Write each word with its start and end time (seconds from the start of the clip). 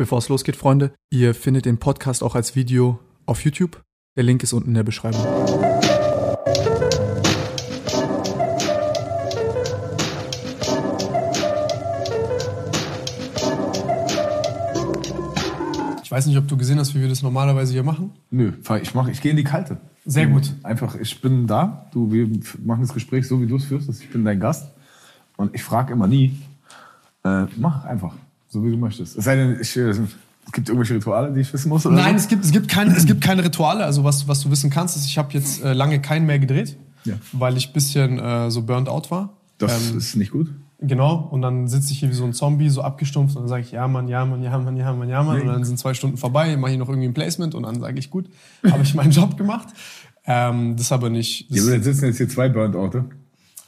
Bevor 0.00 0.16
es 0.16 0.30
losgeht, 0.30 0.56
Freunde, 0.56 0.94
ihr 1.10 1.34
findet 1.34 1.66
den 1.66 1.76
Podcast 1.76 2.22
auch 2.22 2.34
als 2.34 2.56
Video 2.56 2.98
auf 3.26 3.44
YouTube. 3.44 3.82
Der 4.16 4.24
Link 4.24 4.42
ist 4.42 4.54
unten 4.54 4.68
in 4.68 4.74
der 4.74 4.82
Beschreibung. 4.82 5.20
Ich 16.02 16.10
weiß 16.10 16.24
nicht, 16.24 16.38
ob 16.38 16.48
du 16.48 16.56
gesehen 16.56 16.78
hast, 16.78 16.94
wie 16.94 17.02
wir 17.02 17.08
das 17.10 17.20
normalerweise 17.20 17.74
hier 17.74 17.82
machen. 17.82 18.12
Nö, 18.30 18.54
ich 18.80 18.94
mach, 18.94 19.06
ich 19.08 19.20
gehe 19.20 19.32
in 19.32 19.36
die 19.36 19.44
Kalte. 19.44 19.76
Sehr 20.06 20.28
gut. 20.28 20.50
Einfach, 20.62 20.94
ich 20.94 21.20
bin 21.20 21.46
da. 21.46 21.90
Du, 21.92 22.10
wir 22.10 22.26
machen 22.64 22.80
das 22.80 22.94
Gespräch 22.94 23.28
so, 23.28 23.42
wie 23.42 23.46
du 23.46 23.56
es 23.56 23.66
führst. 23.66 23.90
Ich 23.90 24.08
bin 24.08 24.24
dein 24.24 24.40
Gast. 24.40 24.72
Und 25.36 25.54
ich 25.54 25.62
frage 25.62 25.92
immer 25.92 26.06
nie. 26.06 26.40
Äh, 27.22 27.44
mach 27.58 27.84
einfach, 27.84 28.14
so 28.50 28.62
wie 28.64 28.70
du 28.70 28.76
möchtest. 28.76 29.16
Es 29.16 29.24
sei 29.24 29.36
denn, 29.36 29.56
ich, 29.60 29.74
äh, 29.76 29.80
es 29.90 29.98
gibt 30.52 30.68
irgendwelche 30.68 30.94
Rituale, 30.96 31.32
die 31.32 31.40
ich 31.40 31.52
wissen 31.52 31.68
muss? 31.70 31.86
Oder 31.86 31.96
Nein, 31.96 32.18
so? 32.18 32.24
es, 32.24 32.28
gibt, 32.28 32.44
es, 32.44 32.50
gibt 32.52 32.68
keine, 32.68 32.94
es 32.96 33.06
gibt 33.06 33.22
keine 33.22 33.42
Rituale. 33.44 33.84
Also 33.84 34.04
was, 34.04 34.28
was 34.28 34.40
du 34.42 34.50
wissen 34.50 34.68
kannst, 34.68 34.96
ist, 34.96 35.06
ich 35.06 35.16
habe 35.16 35.32
jetzt 35.32 35.62
äh, 35.64 35.72
lange 35.72 36.00
keinen 36.00 36.26
mehr 36.26 36.38
gedreht, 36.38 36.76
Ja. 37.04 37.14
weil 37.32 37.56
ich 37.56 37.72
bisschen 37.72 38.18
äh, 38.18 38.50
so 38.50 38.62
burnt 38.62 38.88
out 38.88 39.10
war. 39.10 39.30
Das 39.58 39.90
Ähm, 39.92 39.96
ist 39.98 40.16
nicht 40.16 40.32
gut. 40.32 40.50
Genau, 40.82 41.28
und 41.30 41.42
dann 41.42 41.68
sitze 41.68 41.92
ich 41.92 41.98
hier 42.00 42.08
wie 42.08 42.14
so 42.14 42.24
ein 42.24 42.32
Zombie, 42.32 42.70
so 42.70 42.80
abgestumpft 42.80 43.36
und 43.36 43.42
dann 43.42 43.48
sage 43.50 43.62
ich, 43.62 43.70
ja 43.72 43.86
Mann, 43.86 44.08
ja 44.08 44.24
Mann, 44.24 44.42
ja 44.42 44.56
Mann, 44.58 44.76
ja 44.78 44.92
Mann, 44.94 45.08
ja 45.10 45.22
Mann. 45.22 45.40
Und 45.42 45.46
dann 45.48 45.62
sind 45.64 45.78
zwei 45.78 45.92
Stunden 45.92 46.16
vorbei, 46.16 46.56
mache 46.56 46.72
ich 46.72 46.78
noch 46.78 46.88
irgendwie 46.88 47.06
ein 47.06 47.12
Placement 47.12 47.54
und 47.54 47.64
dann 47.64 47.78
sage 47.80 47.98
ich, 47.98 48.08
gut, 48.08 48.30
habe 48.70 48.82
ich 48.82 48.94
meinen 48.94 49.10
Job 49.10 49.36
gemacht. 49.36 49.68
Ähm, 50.24 50.76
das 50.76 50.90
aber 50.90 51.10
nicht. 51.10 51.50
Ja, 51.50 51.56
Das, 51.56 51.66
aber 51.66 51.74
jetzt 51.76 51.84
sitzen 51.84 52.06
jetzt 52.06 52.16
hier 52.16 52.28
zwei 52.30 52.48
Burnt-Orte. 52.48 53.04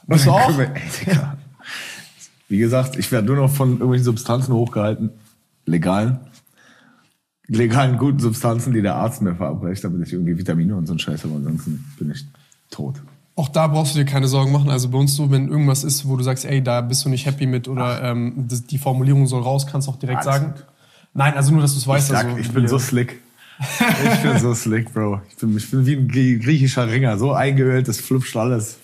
Du 0.07 0.31
auch? 0.31 0.59
Ey. 0.59 0.69
Wie 2.53 2.59
gesagt, 2.59 2.97
ich 2.97 3.11
werde 3.11 3.25
nur 3.25 3.35
noch 3.37 3.49
von 3.51 3.71
irgendwelchen 3.71 4.05
Substanzen 4.05 4.53
hochgehalten. 4.53 5.09
Legalen. 5.65 6.19
Legalen, 7.47 7.97
guten 7.97 8.19
Substanzen, 8.19 8.73
die 8.73 8.83
der 8.83 8.93
Arzt 8.95 9.23
mir 9.23 9.33
verabreicht, 9.35 9.83
damit 9.83 10.05
ich 10.07 10.13
irgendwie 10.13 10.37
Vitamine 10.37 10.75
und 10.75 10.85
so 10.85 10.93
einen 10.93 10.99
Scheiß 10.99 11.23
habe. 11.23 11.33
Ansonsten 11.35 11.83
bin 11.97 12.11
ich 12.11 12.23
tot. 12.69 13.01
auch 13.35 13.49
da 13.49 13.65
brauchst 13.67 13.95
du 13.95 13.99
dir 13.99 14.05
keine 14.05 14.27
Sorgen 14.27 14.51
machen. 14.51 14.69
Also 14.69 14.89
bei 14.89 14.99
uns 14.99 15.15
so, 15.15 15.31
wenn 15.31 15.49
irgendwas 15.49 15.83
ist, 15.83 16.07
wo 16.07 16.15
du 16.15 16.23
sagst, 16.23 16.45
ey, 16.45 16.61
da 16.63 16.81
bist 16.81 17.03
du 17.03 17.09
nicht 17.09 17.25
happy 17.25 17.47
mit 17.47 17.67
oder 17.67 18.03
ähm, 18.03 18.45
das, 18.47 18.63
die 18.65 18.77
Formulierung 18.77 19.25
soll 19.25 19.41
raus, 19.41 19.65
kannst 19.65 19.87
du 19.87 19.91
auch 19.91 19.97
direkt 19.97 20.19
Alles 20.25 20.35
sagen. 20.35 20.53
gut. 20.53 20.65
Nein, 21.15 21.33
also 21.33 21.51
nur, 21.51 21.61
dass 21.61 21.71
du 21.71 21.77
es 21.77 21.83
Ich, 21.83 21.87
weißt. 21.87 22.07
sag, 22.09 22.25
also, 22.25 22.37
ich 22.37 22.51
bin 22.51 22.67
so 22.67 22.77
slick. 22.77 23.19
Ich 24.13 24.21
bin 24.21 24.37
so 24.39 24.53
slick, 24.53 24.93
Bro. 24.93 25.21
Ich 25.29 25.35
bin, 25.37 25.57
ich 25.57 25.69
bin 25.71 25.85
wie 25.85 25.95
ein 25.95 26.07
grie- 26.07 26.37
griechischer 26.39 26.87
Ringer. 26.87 27.17
So 27.17 27.33
eingeölt, 27.33 27.87
das 27.87 27.99
flutscht 27.99 28.35
alles. 28.37 28.77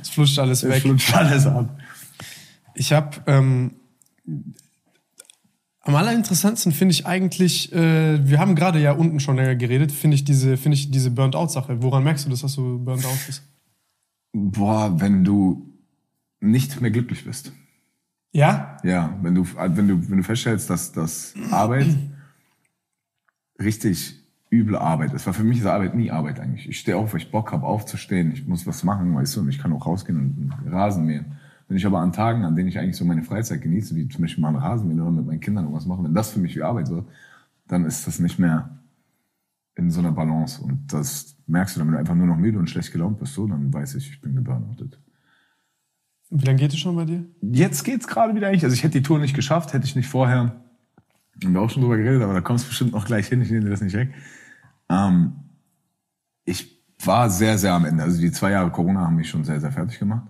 Es 0.00 0.08
flutscht 0.10 0.38
alles 0.38 0.60
Das 0.60 0.70
weg. 0.70 0.82
flutscht 0.82 1.14
alles 1.14 1.46
ab. 1.46 1.68
Ich 2.80 2.94
habe 2.94 3.18
ähm, 3.26 3.72
am 5.82 5.94
allerinteressantesten 5.94 6.72
finde 6.72 6.92
ich 6.92 7.04
eigentlich, 7.04 7.70
äh, 7.74 8.26
wir 8.26 8.38
haben 8.38 8.54
gerade 8.54 8.80
ja 8.80 8.92
unten 8.92 9.20
schon 9.20 9.36
länger 9.36 9.54
geredet, 9.54 9.92
finde 9.92 10.14
ich 10.14 10.24
diese, 10.24 10.56
finde 10.56 10.76
ich 10.76 10.90
diese 10.90 11.10
Burnt 11.10 11.36
Out 11.36 11.52
Sache. 11.52 11.82
Woran 11.82 12.04
merkst 12.04 12.24
du 12.24 12.30
das, 12.30 12.40
dass 12.40 12.54
du 12.54 12.82
Burnt 12.82 13.04
Out 13.04 13.18
bist? 13.26 13.42
Boah, 14.32 14.98
wenn 14.98 15.24
du 15.24 15.74
nicht 16.40 16.80
mehr 16.80 16.90
glücklich 16.90 17.26
bist. 17.26 17.52
Ja, 18.32 18.78
Ja, 18.82 19.14
wenn 19.20 19.34
du, 19.34 19.44
wenn 19.44 19.86
du, 19.86 20.08
wenn 20.08 20.16
du 20.16 20.22
feststellst, 20.22 20.70
dass, 20.70 20.90
dass 20.92 21.34
Arbeit 21.50 21.88
richtig 23.60 24.14
üble 24.50 24.78
Arbeit 24.78 25.12
ist. 25.12 25.26
Weil 25.26 25.34
für 25.34 25.44
mich 25.44 25.58
ist 25.58 25.66
Arbeit 25.66 25.94
nie 25.94 26.10
Arbeit 26.10 26.40
eigentlich. 26.40 26.66
Ich 26.66 26.78
stehe 26.78 26.96
auf, 26.96 27.12
weil 27.12 27.20
ich 27.20 27.30
Bock 27.30 27.52
habe 27.52 27.66
aufzustehen. 27.66 28.32
Ich 28.32 28.46
muss 28.46 28.66
was 28.66 28.84
machen, 28.84 29.14
weißt 29.14 29.36
du, 29.36 29.40
und 29.40 29.50
ich 29.50 29.58
kann 29.58 29.74
auch 29.74 29.84
rausgehen 29.84 30.18
und 30.18 30.72
Rasen 30.72 31.04
mähen. 31.04 31.39
Wenn 31.70 31.76
ich 31.76 31.86
aber 31.86 32.00
an 32.00 32.12
Tagen, 32.12 32.44
an 32.44 32.56
denen 32.56 32.68
ich 32.68 32.80
eigentlich 32.80 32.96
so 32.96 33.04
meine 33.04 33.22
Freizeit 33.22 33.62
genieße, 33.62 33.94
wie 33.94 34.08
zum 34.08 34.22
Beispiel 34.22 34.42
mal 34.42 34.48
einen 34.48 34.56
Rasen 34.56 35.00
oder 35.00 35.12
mit 35.12 35.24
meinen 35.24 35.38
Kindern 35.38 35.66
irgendwas 35.66 35.86
machen, 35.86 36.04
wenn 36.04 36.14
das 36.14 36.30
für 36.32 36.40
mich 36.40 36.56
wie 36.56 36.62
Arbeit 36.64 36.90
wird, 36.90 37.06
dann 37.68 37.84
ist 37.84 38.08
das 38.08 38.18
nicht 38.18 38.40
mehr 38.40 38.80
in 39.76 39.88
so 39.92 40.00
einer 40.00 40.10
Balance. 40.10 40.60
Und 40.60 40.92
das 40.92 41.36
merkst 41.46 41.76
du 41.76 41.78
dann, 41.78 41.86
wenn 41.86 41.92
du 41.92 42.00
einfach 42.00 42.16
nur 42.16 42.26
noch 42.26 42.36
müde 42.36 42.58
und 42.58 42.68
schlecht 42.68 42.90
gelaunt 42.90 43.20
bist, 43.20 43.34
so, 43.34 43.46
dann 43.46 43.72
weiß 43.72 43.94
ich, 43.94 44.10
ich 44.10 44.20
bin 44.20 44.34
geburnoutet. 44.34 44.98
wie 46.30 46.44
lange 46.44 46.58
geht 46.58 46.72
es 46.72 46.80
schon 46.80 46.96
bei 46.96 47.04
dir? 47.04 47.24
Jetzt 47.40 47.84
geht's 47.84 48.08
gerade 48.08 48.34
wieder 48.34 48.48
eigentlich. 48.48 48.64
Also 48.64 48.74
ich 48.74 48.82
hätte 48.82 48.98
die 48.98 49.04
Tour 49.04 49.20
nicht 49.20 49.36
geschafft, 49.36 49.72
hätte 49.72 49.84
ich 49.84 49.94
nicht 49.94 50.08
vorher. 50.08 50.60
Haben 51.44 51.54
wir 51.54 51.60
auch 51.60 51.70
schon 51.70 51.82
drüber 51.82 51.98
geredet, 51.98 52.20
aber 52.22 52.34
da 52.34 52.40
kommst 52.40 52.64
du 52.64 52.70
bestimmt 52.70 52.94
noch 52.94 53.06
gleich 53.06 53.28
hin. 53.28 53.42
Ich 53.42 53.50
nehme 53.52 53.62
dir 53.62 53.70
das 53.70 53.80
nicht 53.80 53.94
weg. 53.94 54.12
Ähm, 54.88 55.34
ich 56.44 56.82
war 57.04 57.30
sehr, 57.30 57.58
sehr 57.58 57.74
am 57.74 57.84
Ende. 57.84 58.02
Also 58.02 58.20
die 58.20 58.32
zwei 58.32 58.50
Jahre 58.50 58.72
Corona 58.72 59.02
haben 59.02 59.14
mich 59.14 59.30
schon 59.30 59.44
sehr, 59.44 59.60
sehr 59.60 59.70
fertig 59.70 60.00
gemacht. 60.00 60.26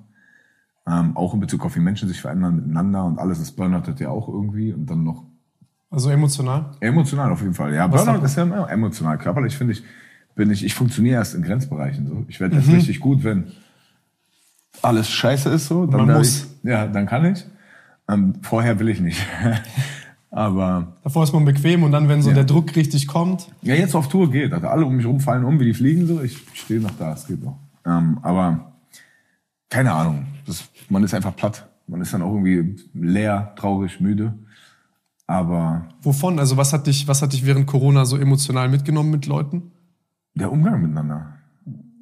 Ähm, 0.90 1.16
auch 1.16 1.34
in 1.34 1.40
Bezug 1.40 1.64
auf 1.64 1.76
wie 1.76 1.80
Menschen 1.80 2.08
sich 2.08 2.20
verändern 2.20 2.56
miteinander 2.56 3.04
und 3.04 3.18
alles. 3.18 3.38
Das 3.38 3.52
Burnout 3.52 3.86
hat 3.86 4.00
ja 4.00 4.08
auch 4.08 4.28
irgendwie 4.28 4.72
und 4.72 4.86
dann 4.90 5.04
noch 5.04 5.24
Also 5.90 6.10
emotional? 6.10 6.72
emotional 6.80 7.30
auf 7.30 7.42
jeden 7.42 7.54
Fall. 7.54 7.72
Ja, 7.74 7.90
Was 7.92 8.04
Burnout 8.04 8.24
ist 8.24 8.36
ja 8.36 8.66
emotional. 8.66 9.18
Körperlich 9.18 9.56
finde 9.56 9.74
ich, 9.74 9.84
bin 10.34 10.50
ich, 10.50 10.64
ich 10.64 10.74
funktioniere 10.74 11.16
erst 11.16 11.34
in 11.34 11.42
Grenzbereichen 11.42 12.06
so. 12.08 12.24
Ich 12.28 12.40
werde 12.40 12.56
erst 12.56 12.68
richtig 12.72 12.98
gut, 13.00 13.22
wenn 13.24 13.52
alles 14.82 15.08
scheiße 15.10 15.50
ist 15.50 15.66
so. 15.68 15.86
Dann 15.86 16.06
Man 16.06 16.16
muss. 16.18 16.44
Ich, 16.62 16.68
ja, 16.70 16.86
dann 16.86 17.06
kann 17.06 17.24
ich. 17.26 17.44
Ähm, 18.08 18.34
vorher 18.42 18.78
will 18.80 18.88
ich 18.88 19.00
nicht. 19.00 19.20
Aber 20.32 20.96
Davor 21.02 21.24
ist 21.24 21.32
man 21.32 21.44
bequem 21.44 21.82
und 21.82 21.90
dann, 21.92 22.08
wenn 22.08 22.22
so 22.22 22.28
Ja. 22.30 22.36
der 22.36 22.44
Druck 22.44 22.74
richtig 22.76 23.08
kommt, 23.08 23.48
ja, 23.62 23.74
jetzt 23.74 23.94
auf 23.96 24.08
Tour 24.08 24.30
geht. 24.30 24.52
Also 24.52 24.68
alle 24.68 24.86
um 24.86 24.94
mich 24.96 25.04
rum 25.06 25.18
fallen 25.20 25.44
um, 25.44 25.58
wie 25.58 25.64
die 25.64 25.74
fliegen 25.74 26.06
so. 26.06 26.20
Ich 26.22 26.38
stehe 26.54 26.80
noch 26.80 26.92
da, 26.98 27.12
es 27.12 27.26
geht 27.26 27.42
noch. 27.44 27.58
Ähm, 27.84 28.18
aber 28.22 28.72
keine 29.70 29.92
Ahnung. 29.92 30.26
Das, 30.46 30.68
man 30.90 31.02
ist 31.04 31.14
einfach 31.14 31.34
platt. 31.34 31.66
Man 31.86 32.00
ist 32.02 32.12
dann 32.12 32.22
auch 32.22 32.32
irgendwie 32.34 32.76
leer, 32.92 33.52
traurig, 33.56 34.00
müde. 34.00 34.34
Aber 35.26 35.86
wovon? 36.02 36.38
Also 36.38 36.56
was 36.56 36.72
hat 36.72 36.86
dich, 36.86 37.06
was 37.08 37.22
hat 37.22 37.32
dich 37.32 37.46
während 37.46 37.66
Corona 37.66 38.04
so 38.04 38.16
emotional 38.16 38.68
mitgenommen 38.68 39.10
mit 39.10 39.26
Leuten? 39.26 39.70
der 40.34 40.50
Umgang 40.52 40.80
miteinander. 40.80 41.34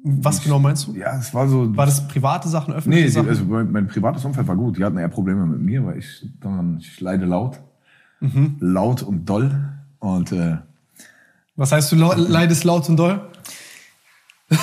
Was 0.03 0.41
genau 0.41 0.59
meinst 0.59 0.87
du? 0.87 0.93
Ja, 0.95 1.17
es 1.17 1.33
war 1.33 1.47
so. 1.49 1.75
War 1.75 1.85
das 1.85 2.07
private 2.07 2.47
Sachen, 2.47 2.73
öffentliche 2.73 3.05
Nee, 3.05 3.11
Sachen? 3.11 3.27
also 3.27 3.43
mein, 3.43 3.71
mein 3.71 3.87
privates 3.87 4.23
Umfeld 4.23 4.47
war 4.47 4.55
gut. 4.55 4.77
Die 4.77 4.83
hatten 4.85 4.97
eher 4.97 5.09
Probleme 5.09 5.45
mit 5.45 5.59
mir, 5.59 5.85
weil 5.85 5.97
ich, 5.97 6.25
dann, 6.39 6.77
ich 6.79 7.01
leide 7.01 7.25
laut. 7.25 7.59
Laut 8.59 9.01
und 9.03 9.25
doll. 9.25 9.73
Und 9.99 10.31
äh, 10.31 10.57
Was 11.55 11.71
heißt, 11.71 11.91
du 11.91 11.95
leidest 11.97 12.63
laut 12.63 12.87
und 12.87 12.97
doll? 12.97 13.21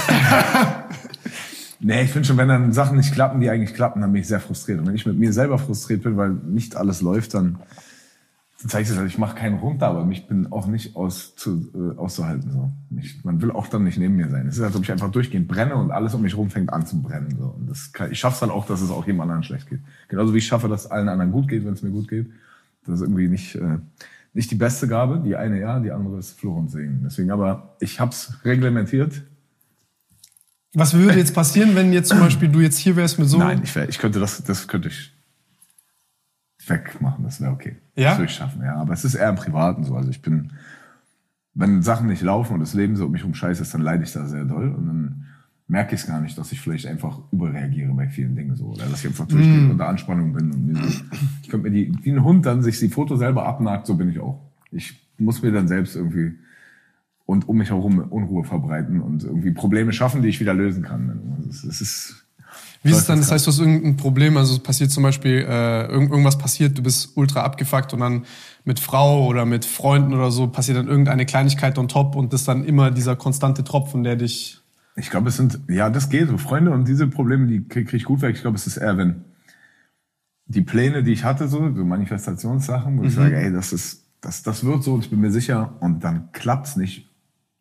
nee, 1.87 2.03
ich 2.03 2.11
finde 2.11 2.27
schon, 2.27 2.37
wenn 2.37 2.49
dann 2.49 2.73
Sachen 2.73 2.97
nicht 2.97 3.15
klappen, 3.15 3.41
die 3.41 3.49
eigentlich 3.49 3.75
klappen, 3.75 4.01
dann 4.01 4.13
bin 4.13 4.21
ich 4.21 4.27
sehr 4.27 4.41
frustriert. 4.41 4.81
Und 4.81 4.89
wenn 4.89 4.97
ich 4.97 5.07
mit 5.07 5.19
mir 5.19 5.33
selber 5.33 5.57
frustriert 5.59 6.03
bin, 6.03 6.17
weil 6.17 6.31
nicht 6.31 6.77
alles 6.77 7.01
läuft, 7.01 7.35
dann, 7.35 7.61
dann 8.61 8.69
zeigt 8.69 8.91
es, 8.91 8.97
halt, 8.97 9.07
ich 9.07 9.19
mache 9.19 9.37
keinen 9.37 9.59
runter, 9.59 9.87
aber 9.87 10.05
mich 10.05 10.27
bin 10.27 10.51
auch 10.51 10.67
nicht 10.67 10.97
aus, 10.97 11.37
zu, 11.37 11.71
äh, 11.75 11.97
auszuhalten. 11.97 12.51
So. 12.51 12.73
Ich, 12.99 13.25
man 13.25 13.41
will 13.41 13.53
auch 13.53 13.69
dann 13.69 13.85
nicht 13.85 13.99
neben 13.99 14.17
mir 14.17 14.29
sein. 14.29 14.49
Es 14.49 14.57
ist, 14.57 14.65
als 14.65 14.75
ob 14.75 14.83
ich 14.83 14.91
einfach 14.91 15.13
durchgehend 15.13 15.47
brenne 15.47 15.77
und 15.77 15.93
alles 15.93 16.13
um 16.13 16.23
mich 16.23 16.37
rum 16.37 16.51
fängt 16.51 16.73
an 16.73 16.85
zu 16.87 17.01
brennen. 17.01 17.37
So. 17.39 17.55
Und 17.57 17.71
das 17.71 17.93
kann, 17.93 18.11
ich 18.11 18.19
schaffe 18.19 18.35
es 18.35 18.41
dann 18.41 18.51
auch, 18.51 18.67
dass 18.67 18.81
es 18.81 18.91
auch 18.91 19.07
jedem 19.07 19.21
anderen 19.21 19.45
schlecht 19.45 19.71
geht. 19.71 19.81
Genauso 20.09 20.35
wie 20.35 20.39
ich 20.39 20.47
schaffe, 20.47 20.69
dass 20.69 20.87
es 20.87 20.91
allen 20.91 21.09
anderen 21.09 21.31
gut 21.31 21.47
geht, 21.47 21.65
wenn 21.65 21.75
es 21.75 21.83
mir 21.83 21.91
gut 21.91 22.09
geht. 22.09 22.29
Das 22.85 22.97
ist 22.97 23.03
irgendwie 23.03 23.29
nicht, 23.29 23.55
äh, 23.55 23.79
nicht 24.35 24.51
die 24.51 24.57
beste 24.57 24.89
Gabe. 24.89 25.23
Die 25.25 25.37
eine 25.37 25.61
ja, 25.61 25.79
die 25.79 25.93
andere 25.93 26.19
ist 26.19 26.39
Fluch 26.39 26.57
und 26.57 26.69
Segen. 26.69 27.03
Deswegen 27.05 27.31
aber, 27.31 27.77
ich 27.79 28.01
habe 28.01 28.11
es 28.11 28.45
reglementiert. 28.45 29.23
Was 30.75 30.95
würde 30.95 31.19
jetzt 31.19 31.35
passieren, 31.35 31.75
wenn 31.75 31.93
jetzt 31.93 32.09
zum 32.09 32.21
Beispiel 32.21 32.49
du 32.49 32.61
jetzt 32.61 32.79
hier 32.79 32.97
wärst 32.97 33.19
mit 33.19 33.29
so... 33.29 33.39
Nein, 33.39 33.61
ich, 33.65 33.75
wär, 33.75 33.89
ich 33.89 33.99
könnte 33.99 34.21
das, 34.21 34.43
das 34.43 34.69
könnte 34.69 34.89
ich 34.89 35.13
wegmachen. 36.67 37.25
Das 37.25 37.41
wäre 37.41 37.53
okay. 37.53 37.77
Ja? 37.95 38.11
Das 38.11 38.19
würde 38.19 38.31
ich 38.31 38.37
schaffen, 38.37 38.63
ja. 38.63 38.77
Aber 38.77 38.93
es 38.93 39.05
ist 39.05 39.15
eher 39.15 39.29
im 39.29 39.37
Privaten 39.37 39.85
so. 39.85 39.95
Also 39.97 40.11
ich 40.11 40.23
bin, 40.23 40.53
wenn 41.55 41.83
Sachen 41.83 42.09
nicht 42.09 42.23
laufen 42.23 42.55
und 42.55 42.61
das 42.61 42.75
Leben 42.75 42.97
so 42.97 43.07
um 43.07 43.13
mich 43.13 43.25
um 43.25 43.35
scheiße 43.35 43.63
ist, 43.63 43.75
dann 43.75 43.81
leide 43.81 44.05
ich 44.05 44.13
da 44.13 44.27
sehr 44.27 44.45
doll 44.45 44.69
und 44.69 44.87
dann 44.87 45.27
merke 45.69 45.95
ich 45.95 46.03
es 46.03 46.07
gar 46.07 46.21
nicht, 46.21 46.39
dass 46.39 46.53
ich 46.53 46.61
vielleicht 46.61 46.87
einfach 46.87 47.19
überreagiere 47.33 47.93
bei 47.93 48.09
vielen 48.09 48.37
Dingen 48.37 48.55
so. 48.57 48.67
Oder 48.67 48.87
dass 48.87 49.01
ich 49.01 49.09
einfach 49.09 49.27
durchgehend 49.27 49.71
unter 49.71 49.89
Anspannung 49.89 50.33
bin. 50.33 50.53
Und 50.53 50.77
so, 50.77 51.05
ich 51.43 51.49
könnte 51.49 51.69
mir 51.69 51.75
die, 51.75 51.93
wie 52.03 52.13
ein 52.13 52.23
Hund 52.23 52.47
dann 52.47 52.63
sich 52.63 52.79
die 52.79 52.89
Foto 52.89 53.17
selber 53.17 53.47
abnagt, 53.47 53.87
so 53.87 53.95
bin 53.97 54.09
ich 54.09 54.21
auch. 54.21 54.41
Ich 54.71 55.01
muss 55.19 55.43
mir 55.43 55.53
dann 55.53 55.67
selbst 55.67 55.97
irgendwie 55.97 56.35
und 57.27 57.49
um 57.49 57.59
mich 57.59 57.71
herum 57.71 57.99
Unruhe 57.99 58.45
verbreiten 58.45 59.03
und 59.03 59.25
irgendwie 59.25 59.51
Probleme 59.51 59.93
schaffen, 59.93 60.23
die 60.23 60.29
ich 60.29 60.41
wieder 60.41 60.55
lösen 60.55 60.83
kann. 60.83 61.45
Es, 61.51 61.65
es 61.65 61.81
ist, 61.81 62.27
Wie 62.83 62.91
ist 62.93 62.99
es 62.99 63.07
dann? 63.07 63.19
Das 63.19 63.33
heißt, 63.33 63.47
du 63.47 63.51
hast 63.51 63.59
irgendein 63.59 63.97
Problem, 63.97 64.37
also 64.37 64.55
es 64.55 64.61
passiert 64.61 64.93
zum 64.93 65.03
Beispiel, 65.03 65.45
äh, 65.47 65.87
irgend, 65.87 66.11
irgendwas 66.11 66.39
passiert, 66.39 66.79
du 66.79 66.83
bist 66.83 67.17
ultra 67.17 67.43
abgefuckt 67.43 67.93
und 67.93 68.01
dann 68.01 68.25
mit 68.65 68.79
Frau 68.79 69.27
oder 69.27 69.45
mit 69.45 69.65
Freunden 69.65 70.15
oder 70.15 70.31
so 70.31 70.47
passiert 70.47 70.79
dann 70.79 70.87
irgendeine 70.87 71.27
Kleinigkeit 71.27 71.79
on 71.79 71.89
top 71.89 72.15
und 72.15 72.33
das 72.33 72.43
ist 72.43 72.49
dann 72.49 72.65
immer 72.65 72.93
dieser 72.93 73.17
konstante 73.17 73.65
Tropfen, 73.65 74.05
der 74.05 74.17
dich... 74.17 74.61
Ich 74.95 75.11
glaube, 75.11 75.29
es 75.29 75.37
sind, 75.37 75.59
ja, 75.69 75.91
das 75.91 76.09
geht. 76.09 76.29
So 76.29 76.39
Freunde 76.39 76.71
und 76.71 76.89
diese 76.89 77.07
Probleme, 77.07 77.49
die 77.49 77.65
kriege 77.65 77.91
krieg 77.91 78.01
ich 78.01 78.05
gut 78.05 78.23
weg. 78.23 78.35
Ich 78.35 78.41
glaube, 78.41 78.57
es 78.57 78.67
ist 78.67 78.79
eher, 78.79 78.97
wenn 78.97 79.25
die 80.47 80.63
Pläne, 80.63 81.03
die 81.03 81.13
ich 81.13 81.25
hatte, 81.25 81.49
so, 81.49 81.59
so 81.75 81.85
Manifestationssachen, 81.85 82.97
wo 82.99 83.03
ich 83.03 83.15
sage, 83.15 83.37
ey, 83.37 83.53
das 83.53 83.73
ist, 83.73 84.05
das, 84.21 84.43
das 84.43 84.65
wird 84.65 84.85
so 84.85 84.95
und 84.95 85.05
ich 85.05 85.11
bin 85.11 85.21
mir 85.21 85.33
sicher 85.33 85.75
und 85.81 86.03
dann 86.03 86.31
klappt's 86.33 86.77
nicht 86.77 87.11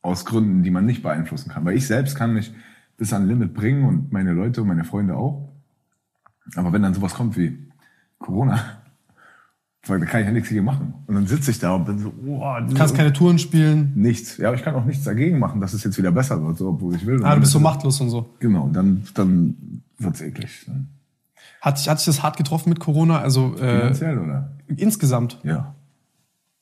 aus 0.06 0.26
Gründen, 0.26 0.64
die 0.64 0.72
man 0.72 0.86
nicht 0.86 1.04
beeinflussen 1.04 1.50
kann. 1.50 1.66
Weil 1.66 1.76
ich 1.76 1.88
selbst 1.88 2.16
kann 2.16 2.34
mich 2.34 2.54
bis 2.98 3.12
an 3.14 3.28
Limit 3.28 3.54
bringen 3.54 3.84
und 3.86 4.12
meine 4.14 4.32
Leute 4.34 4.62
und 4.62 4.68
meine 4.68 4.84
Freunde 4.86 5.16
auch. 5.18 5.50
Aber 6.56 6.72
wenn 6.72 6.82
dann 6.84 6.94
sowas 6.94 7.14
kommt 7.14 7.36
wie 7.38 7.58
Corona, 8.20 8.60
da 9.88 9.98
kann 10.00 10.22
ich 10.22 10.28
ja 10.28 10.32
nichts 10.32 10.50
gegen 10.50 10.64
machen. 10.64 10.94
Und 11.08 11.16
dann 11.16 11.28
sitze 11.28 11.52
ich 11.52 11.60
da 11.60 11.74
und 11.76 11.86
bin 11.86 12.00
so, 12.00 12.14
oh, 12.28 12.56
Du 12.68 12.74
kannst 12.74 12.96
keine 12.96 13.12
Touren 13.14 13.38
spielen. 13.40 13.92
nichts. 13.96 14.38
Ja, 14.38 14.48
aber 14.50 14.58
ich 14.58 14.64
kann 14.64 14.76
auch 14.76 14.86
nichts 14.86 15.04
dagegen 15.04 15.40
machen, 15.40 15.60
dass 15.62 15.74
es 15.74 15.84
jetzt 15.84 15.98
wieder 15.98 16.12
besser 16.12 16.42
wird, 16.46 16.58
so, 16.58 16.70
obwohl 16.70 16.96
ich 16.96 17.06
will. 17.06 17.24
Ah, 17.24 17.34
du 17.36 17.42
bist 17.42 17.52
so 17.52 17.60
machtlos 17.60 18.00
und 18.02 18.10
so. 18.10 18.36
Genau, 18.40 18.70
dann, 18.72 19.04
dann 19.14 19.82
wird's 19.98 20.22
eklig. 20.22 20.64
Dann 20.68 20.88
Hat 21.62 21.78
dich, 21.80 21.90
hat 21.90 21.98
dich 22.00 22.06
das 22.06 22.24
hart 22.24 22.38
getroffen 22.38 22.70
mit 22.70 22.80
Corona? 22.80 23.20
Also 23.20 23.56
äh, 23.56 23.80
Finanziell, 23.80 24.18
oder? 24.20 24.52
insgesamt. 24.68 25.40
Ja. 25.44 25.76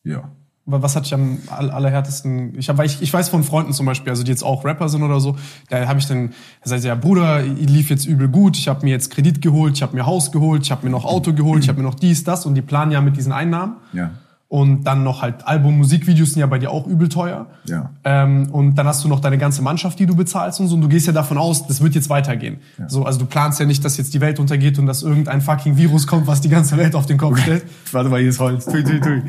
Ja. 0.03 0.31
Wa- 0.65 0.81
Was 0.81 0.95
hat 0.95 1.05
dich 1.05 1.13
am 1.13 1.39
all- 1.49 1.71
allerhärtesten? 1.71 2.57
Ich, 2.57 2.69
hab, 2.69 2.77
weil 2.77 2.85
ich, 2.85 3.01
ich 3.01 3.13
weiß 3.13 3.29
von 3.29 3.43
Freunden 3.43 3.73
zum 3.73 3.85
Beispiel, 3.85 4.09
also 4.11 4.23
die 4.23 4.31
jetzt 4.31 4.43
auch 4.43 4.63
Rapper 4.63 4.87
sind 4.89 5.03
oder 5.03 5.19
so, 5.19 5.35
da 5.69 5.87
habe 5.87 5.99
ich 5.99 6.07
dann, 6.07 6.29
da 6.63 6.69
sagt 6.69 6.83
ja 6.83 6.95
Bruder, 6.95 7.41
lief 7.41 7.89
jetzt 7.89 8.05
übel 8.05 8.27
gut, 8.29 8.57
ich 8.57 8.67
habe 8.67 8.85
mir 8.85 8.91
jetzt 8.91 9.11
Kredit 9.11 9.41
geholt, 9.41 9.75
ich 9.75 9.81
habe 9.83 9.95
mir 9.95 10.05
Haus 10.05 10.31
geholt, 10.31 10.63
ich 10.63 10.71
habe 10.71 10.85
mir 10.85 10.91
noch 10.91 11.05
Auto 11.05 11.33
geholt, 11.33 11.63
ich 11.63 11.69
habe 11.69 11.79
mir 11.81 11.87
noch 11.87 11.95
dies, 11.95 12.23
das 12.23 12.45
und 12.45 12.55
die 12.55 12.61
planen 12.61 12.91
ja 12.91 13.01
mit 13.01 13.17
diesen 13.17 13.31
Einnahmen. 13.33 13.75
Ja. 13.91 14.11
Und 14.49 14.83
dann 14.83 15.03
noch 15.03 15.23
halt 15.23 15.47
Album, 15.47 15.79
Musikvideos 15.79 16.33
sind 16.33 16.39
ja 16.41 16.45
bei 16.45 16.59
dir 16.59 16.69
auch 16.69 16.85
übel 16.85 17.09
teuer. 17.09 17.47
Ja. 17.65 17.89
Ähm, 18.03 18.49
und 18.51 18.75
dann 18.75 18.85
hast 18.85 19.03
du 19.03 19.07
noch 19.07 19.19
deine 19.19 19.39
ganze 19.39 19.63
Mannschaft, 19.63 19.97
die 19.97 20.05
du 20.05 20.15
bezahlst 20.15 20.59
und 20.59 20.67
so. 20.67 20.75
Und 20.75 20.81
du 20.81 20.89
gehst 20.89 21.07
ja 21.07 21.11
davon 21.13 21.39
aus, 21.39 21.65
das 21.65 21.81
wird 21.81 21.95
jetzt 21.95 22.07
weitergehen. 22.07 22.57
So, 22.87 23.03
also 23.03 23.17
du 23.17 23.25
planst 23.25 23.59
ja 23.59 23.65
nicht, 23.65 23.83
dass 23.83 23.97
jetzt 23.97 24.13
die 24.13 24.21
Welt 24.21 24.39
untergeht 24.39 24.77
und 24.77 24.85
dass 24.85 25.01
irgendein 25.01 25.41
fucking 25.41 25.75
Virus 25.75 26.05
kommt, 26.05 26.27
was 26.27 26.39
die 26.41 26.49
ganze 26.49 26.77
Welt 26.77 26.93
auf 26.93 27.07
den 27.07 27.17
Kopf 27.17 27.39
stellt. 27.41 27.63
Warte 27.91 28.09
mal, 28.09 28.19
hier 28.19 28.29
ist 28.29 28.39
Holz. 28.39 28.65
Tui, 28.65 28.83
tui, 28.83 28.99
tui. 29.01 29.23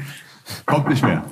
Kommt 0.67 0.88
nicht 0.88 1.02
mehr. 1.02 1.25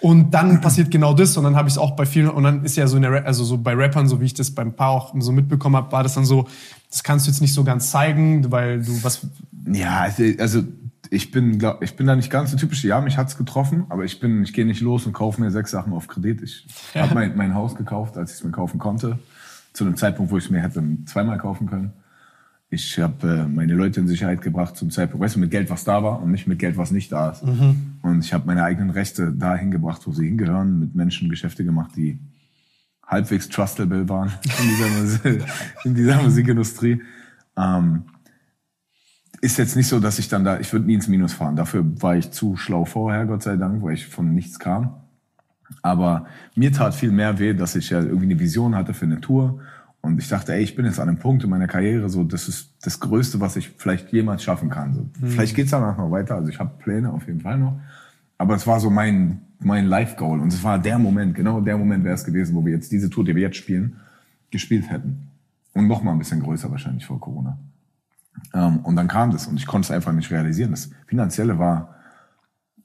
Und 0.00 0.30
dann 0.30 0.62
passiert 0.62 0.90
genau 0.90 1.12
das 1.12 1.36
und 1.36 1.44
dann 1.44 1.56
habe 1.56 1.68
ich 1.68 1.74
es 1.74 1.78
auch 1.78 1.90
bei 1.90 2.06
vielen 2.06 2.30
und 2.30 2.42
dann 2.42 2.64
ist 2.64 2.76
ja 2.76 2.86
so 2.86 2.96
in 2.96 3.02
der 3.02 3.12
Rap, 3.12 3.26
also 3.26 3.44
so 3.44 3.58
bei 3.58 3.74
Rappern, 3.74 4.08
so 4.08 4.18
wie 4.20 4.24
ich 4.24 4.32
das 4.34 4.50
beim 4.50 4.72
Paar 4.72 4.90
auch 4.90 5.14
so 5.18 5.30
mitbekommen 5.30 5.76
habe, 5.76 5.92
war 5.92 6.02
das 6.02 6.14
dann 6.14 6.24
so, 6.24 6.48
das 6.90 7.02
kannst 7.02 7.26
du 7.26 7.30
jetzt 7.30 7.42
nicht 7.42 7.52
so 7.52 7.64
ganz 7.64 7.90
zeigen, 7.90 8.50
weil 8.50 8.82
du 8.82 9.02
was 9.04 9.26
Ja, 9.70 10.00
also, 10.00 10.22
also 10.38 10.62
ich 11.10 11.30
bin, 11.32 11.58
glaub, 11.58 11.82
ich 11.82 11.96
bin 11.96 12.06
da 12.06 12.16
nicht 12.16 12.30
ganz 12.30 12.50
so 12.52 12.56
typisch. 12.56 12.82
Ja, 12.84 13.00
mich 13.02 13.18
hat's 13.18 13.36
getroffen, 13.36 13.84
aber 13.90 14.04
ich 14.04 14.20
bin, 14.20 14.42
ich 14.42 14.54
gehe 14.54 14.64
nicht 14.64 14.80
los 14.80 15.04
und 15.06 15.12
kaufe 15.12 15.40
mir 15.40 15.50
sechs 15.50 15.70
Sachen 15.70 15.92
auf 15.92 16.06
Kredit. 16.08 16.40
Ich 16.42 16.66
Ja. 16.94 17.02
habe 17.02 17.14
mein, 17.14 17.36
mein 17.36 17.54
Haus 17.54 17.74
gekauft, 17.74 18.16
als 18.16 18.30
ich 18.32 18.38
es 18.38 18.44
mir 18.44 18.52
kaufen 18.52 18.78
konnte. 18.78 19.18
Zu 19.74 19.84
einem 19.84 19.96
Zeitpunkt, 19.96 20.32
wo 20.32 20.38
ich 20.38 20.44
es 20.44 20.50
mir 20.50 20.60
hätte 20.62 20.82
zweimal 21.06 21.36
kaufen 21.38 21.68
können. 21.68 21.92
Ich 22.72 22.98
habe 23.00 23.28
äh, 23.28 23.48
meine 23.48 23.74
Leute 23.74 23.98
in 23.98 24.06
Sicherheit 24.06 24.42
gebracht 24.42 24.76
zum 24.76 24.90
Zeitpunkt, 24.90 25.24
weißt 25.24 25.34
du, 25.34 25.40
mit 25.40 25.50
Geld, 25.50 25.70
was 25.70 25.82
da 25.82 26.04
war 26.04 26.22
und 26.22 26.30
nicht 26.30 26.46
mit 26.46 26.60
Geld, 26.60 26.76
was 26.76 26.92
nicht 26.92 27.10
da 27.10 27.30
ist. 27.30 27.42
Und 28.02 28.24
ich 28.24 28.32
habe 28.32 28.46
meine 28.46 28.62
eigenen 28.62 28.90
Rechte 28.90 29.32
dahin 29.32 29.72
gebracht, 29.72 30.02
wo 30.06 30.12
sie 30.12 30.26
hingehören, 30.26 30.78
mit 30.78 30.94
Menschen 30.94 31.28
Geschäfte 31.28 31.64
gemacht, 31.64 31.90
die 31.96 32.20
halbwegs 33.04 33.48
trustable 33.48 34.08
waren 34.08 34.32
in 34.62 34.68
dieser, 34.68 35.84
in 35.84 35.94
dieser 35.96 36.22
Musikindustrie. 36.22 37.02
Ähm, 37.56 38.04
ist 39.40 39.58
jetzt 39.58 39.74
nicht 39.74 39.88
so, 39.88 39.98
dass 39.98 40.18
ich 40.18 40.28
dann 40.28 40.44
da, 40.44 40.60
ich 40.60 40.72
würde 40.72 40.86
nie 40.86 40.94
ins 40.94 41.08
Minus 41.08 41.32
fahren. 41.32 41.56
Dafür 41.56 41.84
war 42.02 42.16
ich 42.16 42.30
zu 42.30 42.56
schlau 42.56 42.84
vorher, 42.84 43.26
Gott 43.26 43.42
sei 43.42 43.56
Dank, 43.56 43.82
weil 43.82 43.94
ich 43.94 44.06
von 44.06 44.32
nichts 44.32 44.58
kam. 44.58 44.94
Aber 45.82 46.26
mir 46.54 46.72
tat 46.72 46.94
viel 46.94 47.10
mehr 47.10 47.38
weh, 47.38 47.54
dass 47.54 47.74
ich 47.74 47.90
ja 47.90 48.00
irgendwie 48.00 48.26
eine 48.26 48.38
Vision 48.38 48.76
hatte 48.76 48.92
für 48.92 49.06
eine 49.06 49.20
Tour. 49.20 49.60
Und 50.02 50.18
ich 50.18 50.28
dachte, 50.28 50.54
ey, 50.54 50.62
ich 50.62 50.74
bin 50.74 50.86
jetzt 50.86 50.98
an 50.98 51.08
einem 51.08 51.18
Punkt 51.18 51.44
in 51.44 51.50
meiner 51.50 51.66
Karriere, 51.66 52.08
so, 52.08 52.24
das 52.24 52.48
ist 52.48 52.70
das 52.82 53.00
Größte, 53.00 53.40
was 53.40 53.56
ich 53.56 53.70
vielleicht 53.76 54.12
jemals 54.12 54.42
schaffen 54.42 54.70
kann. 54.70 54.94
So, 54.94 55.06
Vielleicht 55.26 55.54
geht's 55.54 55.72
danach 55.72 55.98
noch 55.98 56.10
weiter. 56.10 56.36
Also 56.36 56.48
ich 56.48 56.58
habe 56.58 56.70
Pläne 56.78 57.12
auf 57.12 57.26
jeden 57.26 57.40
Fall 57.42 57.58
noch. 57.58 57.78
Aber 58.38 58.54
es 58.54 58.66
war 58.66 58.80
so 58.80 58.88
mein, 58.88 59.42
mein 59.58 59.84
Life-Goal. 59.86 60.40
Und 60.40 60.52
es 60.52 60.64
war 60.64 60.78
der 60.78 60.98
Moment, 60.98 61.34
genau 61.34 61.60
der 61.60 61.76
Moment 61.76 62.04
wäre 62.04 62.14
es 62.14 62.24
gewesen, 62.24 62.54
wo 62.54 62.64
wir 62.64 62.72
jetzt 62.72 62.90
diese 62.90 63.10
Tour, 63.10 63.24
die 63.24 63.34
wir 63.34 63.42
jetzt 63.42 63.56
spielen, 63.56 63.96
gespielt 64.50 64.90
hätten. 64.90 65.28
Und 65.74 65.86
noch 65.86 66.02
mal 66.02 66.12
ein 66.12 66.18
bisschen 66.18 66.40
größer 66.40 66.70
wahrscheinlich 66.70 67.04
vor 67.04 67.20
Corona. 67.20 67.58
Ähm, 68.54 68.78
und 68.78 68.96
dann 68.96 69.06
kam 69.08 69.30
das 69.30 69.46
und 69.46 69.58
ich 69.58 69.66
konnte 69.66 69.86
es 69.86 69.90
einfach 69.90 70.12
nicht 70.12 70.30
realisieren. 70.30 70.70
Das 70.70 70.90
Finanzielle 71.06 71.58
war, 71.58 71.94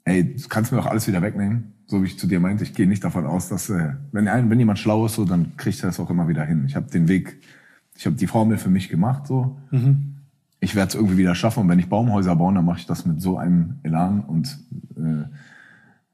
ey, 0.06 0.36
du 0.36 0.48
kannst 0.48 0.72
mir 0.72 0.78
doch 0.78 0.86
alles 0.86 1.08
wieder 1.08 1.22
wegnehmen. 1.22 1.74
So 1.88 2.02
wie 2.02 2.08
ich 2.08 2.18
zu 2.18 2.28
dir 2.28 2.40
meinte, 2.40 2.64
ich 2.64 2.74
gehe 2.74 2.88
nicht 2.88 3.04
davon 3.04 3.26
aus, 3.26 3.50
dass, 3.50 3.70
äh, 3.70 3.94
wenn, 4.12 4.28
ein, 4.28 4.50
wenn 4.50 4.58
jemand 4.58 4.80
schlau 4.80 5.06
ist, 5.06 5.16
so, 5.16 5.26
dann 5.26 5.58
kriegt 5.58 5.84
er 5.84 5.88
das 5.88 6.00
auch 6.00 6.10
immer 6.10 6.28
wieder 6.28 6.44
hin. 6.46 6.64
Ich 6.68 6.76
habe 6.76 6.90
den 6.90 7.08
Weg, 7.08 7.38
ich 7.96 8.06
habe 8.06 8.16
die 8.16 8.28
Formel 8.28 8.58
für 8.58 8.70
mich 8.70 8.90
gemacht, 8.90 9.28
so. 9.28 9.60
Ich 10.62 10.76
werde 10.76 10.90
es 10.90 10.96
irgendwie 10.96 11.18
wieder 11.18 11.36
schaffen 11.36 11.62
und 11.62 11.70
wenn 11.70 11.80
ich 11.80 11.90
Baumhäuser 11.90 12.36
baue, 12.36 12.54
dann 12.54 12.66
mache 12.66 12.80
ich 12.80 12.86
das 12.88 13.06
mit 13.06 13.22
so 13.22 13.38
einem 13.38 13.76
Elan 13.84 14.22
und 14.22 14.58
äh, 14.98 15.26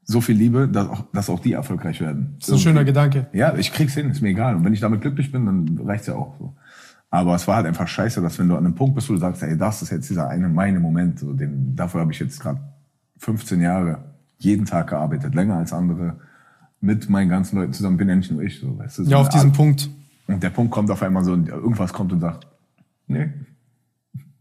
so 0.04 0.20
viel 0.20 0.36
Liebe, 0.36 0.68
dass 0.68 0.88
auch, 0.88 1.04
dass 1.12 1.30
auch 1.30 1.40
die 1.40 1.52
erfolgreich 1.52 2.00
werden. 2.00 2.34
das 2.38 2.48
ist 2.48 2.54
ein 2.54 2.60
schöner 2.60 2.84
Gedanke. 2.84 3.28
Ja, 3.32 3.54
ich 3.54 3.72
krieg's 3.72 3.94
hin, 3.94 4.10
ist 4.10 4.20
mir 4.20 4.30
egal. 4.30 4.56
Und 4.56 4.64
wenn 4.64 4.74
ich 4.74 4.80
damit 4.80 5.00
glücklich 5.00 5.32
bin, 5.32 5.46
dann 5.46 5.86
reicht's 5.86 6.06
ja 6.06 6.14
auch 6.14 6.36
so. 6.38 6.54
Aber 7.08 7.34
es 7.34 7.46
war 7.46 7.56
halt 7.56 7.66
einfach 7.66 7.86
scheiße, 7.86 8.20
dass 8.20 8.38
wenn 8.38 8.48
du 8.48 8.56
an 8.56 8.64
einem 8.64 8.74
Punkt 8.74 8.94
bist, 8.94 9.08
wo 9.08 9.12
du 9.12 9.20
sagst, 9.20 9.42
ey, 9.42 9.56
das 9.56 9.82
ist 9.82 9.90
jetzt 9.90 10.08
dieser 10.10 10.28
eine 10.28 10.48
meine 10.48 10.80
Moment, 10.80 11.18
so, 11.18 11.32
den, 11.32 11.76
dafür 11.76 12.00
habe 12.00 12.12
ich 12.12 12.18
jetzt 12.18 12.40
gerade 12.40 12.58
15 13.22 13.60
Jahre 13.60 13.98
jeden 14.38 14.66
Tag 14.66 14.88
gearbeitet, 14.88 15.34
länger 15.34 15.56
als 15.56 15.72
andere, 15.72 16.16
mit 16.80 17.08
meinen 17.08 17.28
ganzen 17.28 17.56
Leuten 17.56 17.72
zusammen, 17.72 17.96
bin 17.96 18.08
ja 18.08 18.16
nicht 18.16 18.32
nur 18.32 18.42
ich, 18.42 18.58
so, 18.58 18.76
weißt 18.76 18.98
du. 18.98 19.04
so 19.04 19.10
Ja, 19.10 19.18
auf 19.18 19.28
diesen 19.28 19.50
Art- 19.50 19.56
Punkt. 19.56 19.88
Und 20.26 20.42
der 20.42 20.50
Punkt 20.50 20.72
kommt 20.72 20.90
auf 20.90 21.02
einmal 21.02 21.24
so, 21.24 21.32
und 21.32 21.48
irgendwas 21.48 21.92
kommt 21.92 22.12
und 22.12 22.20
sagt, 22.20 22.46
nee. 23.06 23.30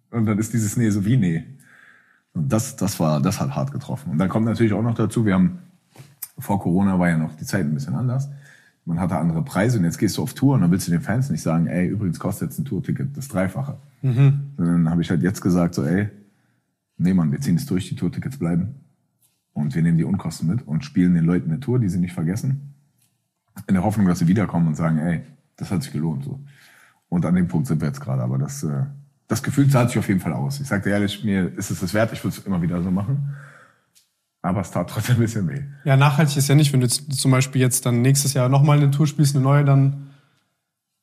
Und 0.09 0.25
dann 0.25 0.39
ist 0.39 0.51
dieses 0.53 0.75
Nee 0.77 0.89
so 0.89 1.05
wie 1.05 1.17
Nee. 1.17 1.43
Und 2.33 2.51
das, 2.51 2.75
das 2.75 2.99
war, 2.99 3.21
das 3.21 3.39
hat 3.39 3.55
hart 3.55 3.71
getroffen. 3.71 4.11
Und 4.11 4.17
dann 4.17 4.29
kommt 4.29 4.45
natürlich 4.45 4.73
auch 4.73 4.81
noch 4.81 4.95
dazu, 4.95 5.25
wir 5.25 5.33
haben, 5.35 5.59
vor 6.39 6.59
Corona 6.59 6.97
war 6.97 7.09
ja 7.09 7.17
noch 7.17 7.35
die 7.35 7.45
Zeit 7.45 7.65
ein 7.65 7.73
bisschen 7.73 7.93
anders. 7.93 8.29
Man 8.85 8.99
hatte 8.99 9.17
andere 9.17 9.43
Preise 9.43 9.77
und 9.77 9.83
jetzt 9.83 9.99
gehst 9.99 10.17
du 10.17 10.23
auf 10.23 10.33
Tour 10.33 10.55
und 10.55 10.61
dann 10.61 10.71
willst 10.71 10.87
du 10.87 10.91
den 10.91 11.01
Fans 11.01 11.29
nicht 11.29 11.43
sagen, 11.43 11.67
ey, 11.67 11.87
übrigens 11.87 12.19
kostet 12.19 12.49
jetzt 12.49 12.57
ein 12.57 12.65
Tourticket 12.65 13.15
das 13.15 13.27
Dreifache. 13.27 13.77
Sondern 14.57 14.83
dann 14.85 14.89
habe 14.89 15.01
ich 15.03 15.09
halt 15.11 15.21
jetzt 15.21 15.41
gesagt 15.41 15.75
so, 15.75 15.85
ey, 15.85 16.09
nee 17.01 17.13
Mann, 17.13 17.31
wir 17.31 17.41
ziehen 17.41 17.55
es 17.55 17.65
durch, 17.65 17.89
die 17.89 17.95
Tourtickets 17.95 18.37
bleiben. 18.37 18.75
Und 19.53 19.75
wir 19.75 19.81
nehmen 19.81 19.97
die 19.97 20.05
Unkosten 20.05 20.47
mit 20.47 20.65
und 20.65 20.85
spielen 20.85 21.13
den 21.13 21.25
Leuten 21.25 21.49
eine 21.51 21.59
Tour, 21.59 21.79
die 21.79 21.89
sie 21.89 21.99
nicht 21.99 22.13
vergessen. 22.13 22.73
In 23.67 23.73
der 23.73 23.83
Hoffnung, 23.83 24.07
dass 24.07 24.19
sie 24.19 24.27
wiederkommen 24.27 24.67
und 24.67 24.75
sagen, 24.75 24.97
ey, 24.97 25.23
das 25.57 25.71
hat 25.71 25.83
sich 25.83 25.91
gelohnt. 25.91 26.23
So. 26.23 26.39
Und 27.09 27.25
an 27.25 27.35
dem 27.35 27.47
Punkt 27.49 27.67
sind 27.67 27.81
wir 27.81 27.87
jetzt 27.87 27.99
gerade. 27.99 28.21
Aber 28.21 28.37
das, 28.37 28.63
äh, 28.63 28.85
das 29.27 29.43
Gefühl 29.43 29.69
zahlt 29.69 29.89
sich 29.89 29.99
auf 29.99 30.07
jeden 30.07 30.21
Fall 30.21 30.33
aus. 30.33 30.61
Ich 30.61 30.67
sagte 30.67 30.89
ehrlich, 30.89 31.23
mir 31.23 31.51
ist 31.57 31.69
es 31.69 31.81
das 31.81 31.93
wert, 31.93 32.13
ich 32.13 32.23
würde 32.23 32.37
es 32.37 32.45
immer 32.45 32.61
wieder 32.61 32.81
so 32.81 32.91
machen. 32.91 33.35
Aber 34.41 34.61
es 34.61 34.71
tat 34.71 34.89
trotzdem 34.89 35.17
ein 35.17 35.21
bisschen 35.21 35.47
weh. 35.49 35.61
Ja, 35.83 35.97
nachhaltig 35.97 36.37
ist 36.37 36.47
ja 36.47 36.55
nicht, 36.55 36.71
wenn 36.71 36.79
du 36.79 36.87
zum 36.87 37.31
Beispiel 37.31 37.61
jetzt 37.61 37.85
dann 37.85 38.01
nächstes 38.01 38.33
Jahr 38.33 38.49
nochmal 38.49 38.77
eine 38.77 38.89
Tour 38.89 39.05
spielst, 39.05 39.35
eine 39.35 39.43
neue, 39.43 39.65
dann 39.65 40.10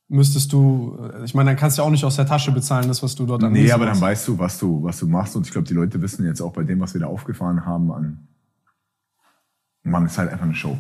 müsstest 0.08 0.52
du, 0.52 0.99
äh, 1.00 1.25
ich 1.25 1.34
meine, 1.34 1.50
dann 1.50 1.56
kannst 1.56 1.78
du 1.78 1.82
ja 1.82 1.87
auch 1.87 1.90
nicht 1.90 2.05
aus 2.05 2.16
der 2.16 2.26
Tasche 2.26 2.50
bezahlen, 2.50 2.88
das, 2.88 3.02
was 3.02 3.14
du 3.14 3.26
dort 3.26 3.44
an 3.44 3.52
Nee, 3.52 3.70
aber 3.70 3.84
dann 3.84 3.93
machst. 3.93 4.02
weißt 4.02 4.28
du, 4.28 4.38
was 4.38 4.58
du, 4.58 4.82
was 4.82 4.99
du 4.99 5.06
machst. 5.06 5.37
Und 5.37 5.46
ich 5.46 5.52
glaube, 5.52 5.69
die 5.69 5.75
Leute 5.75 6.00
wissen 6.02 6.25
jetzt 6.25 6.40
auch 6.40 6.52
bei 6.52 6.64
dem, 6.64 6.81
was 6.81 6.94
wir 6.94 7.00
da 7.00 7.06
aufgefahren 7.06 7.64
haben, 7.64 7.93
an, 7.93 8.26
man 9.84 10.06
ist 10.06 10.19
halt 10.19 10.31
einfach 10.31 10.44
eine 10.44 10.55
Show. 10.55 10.76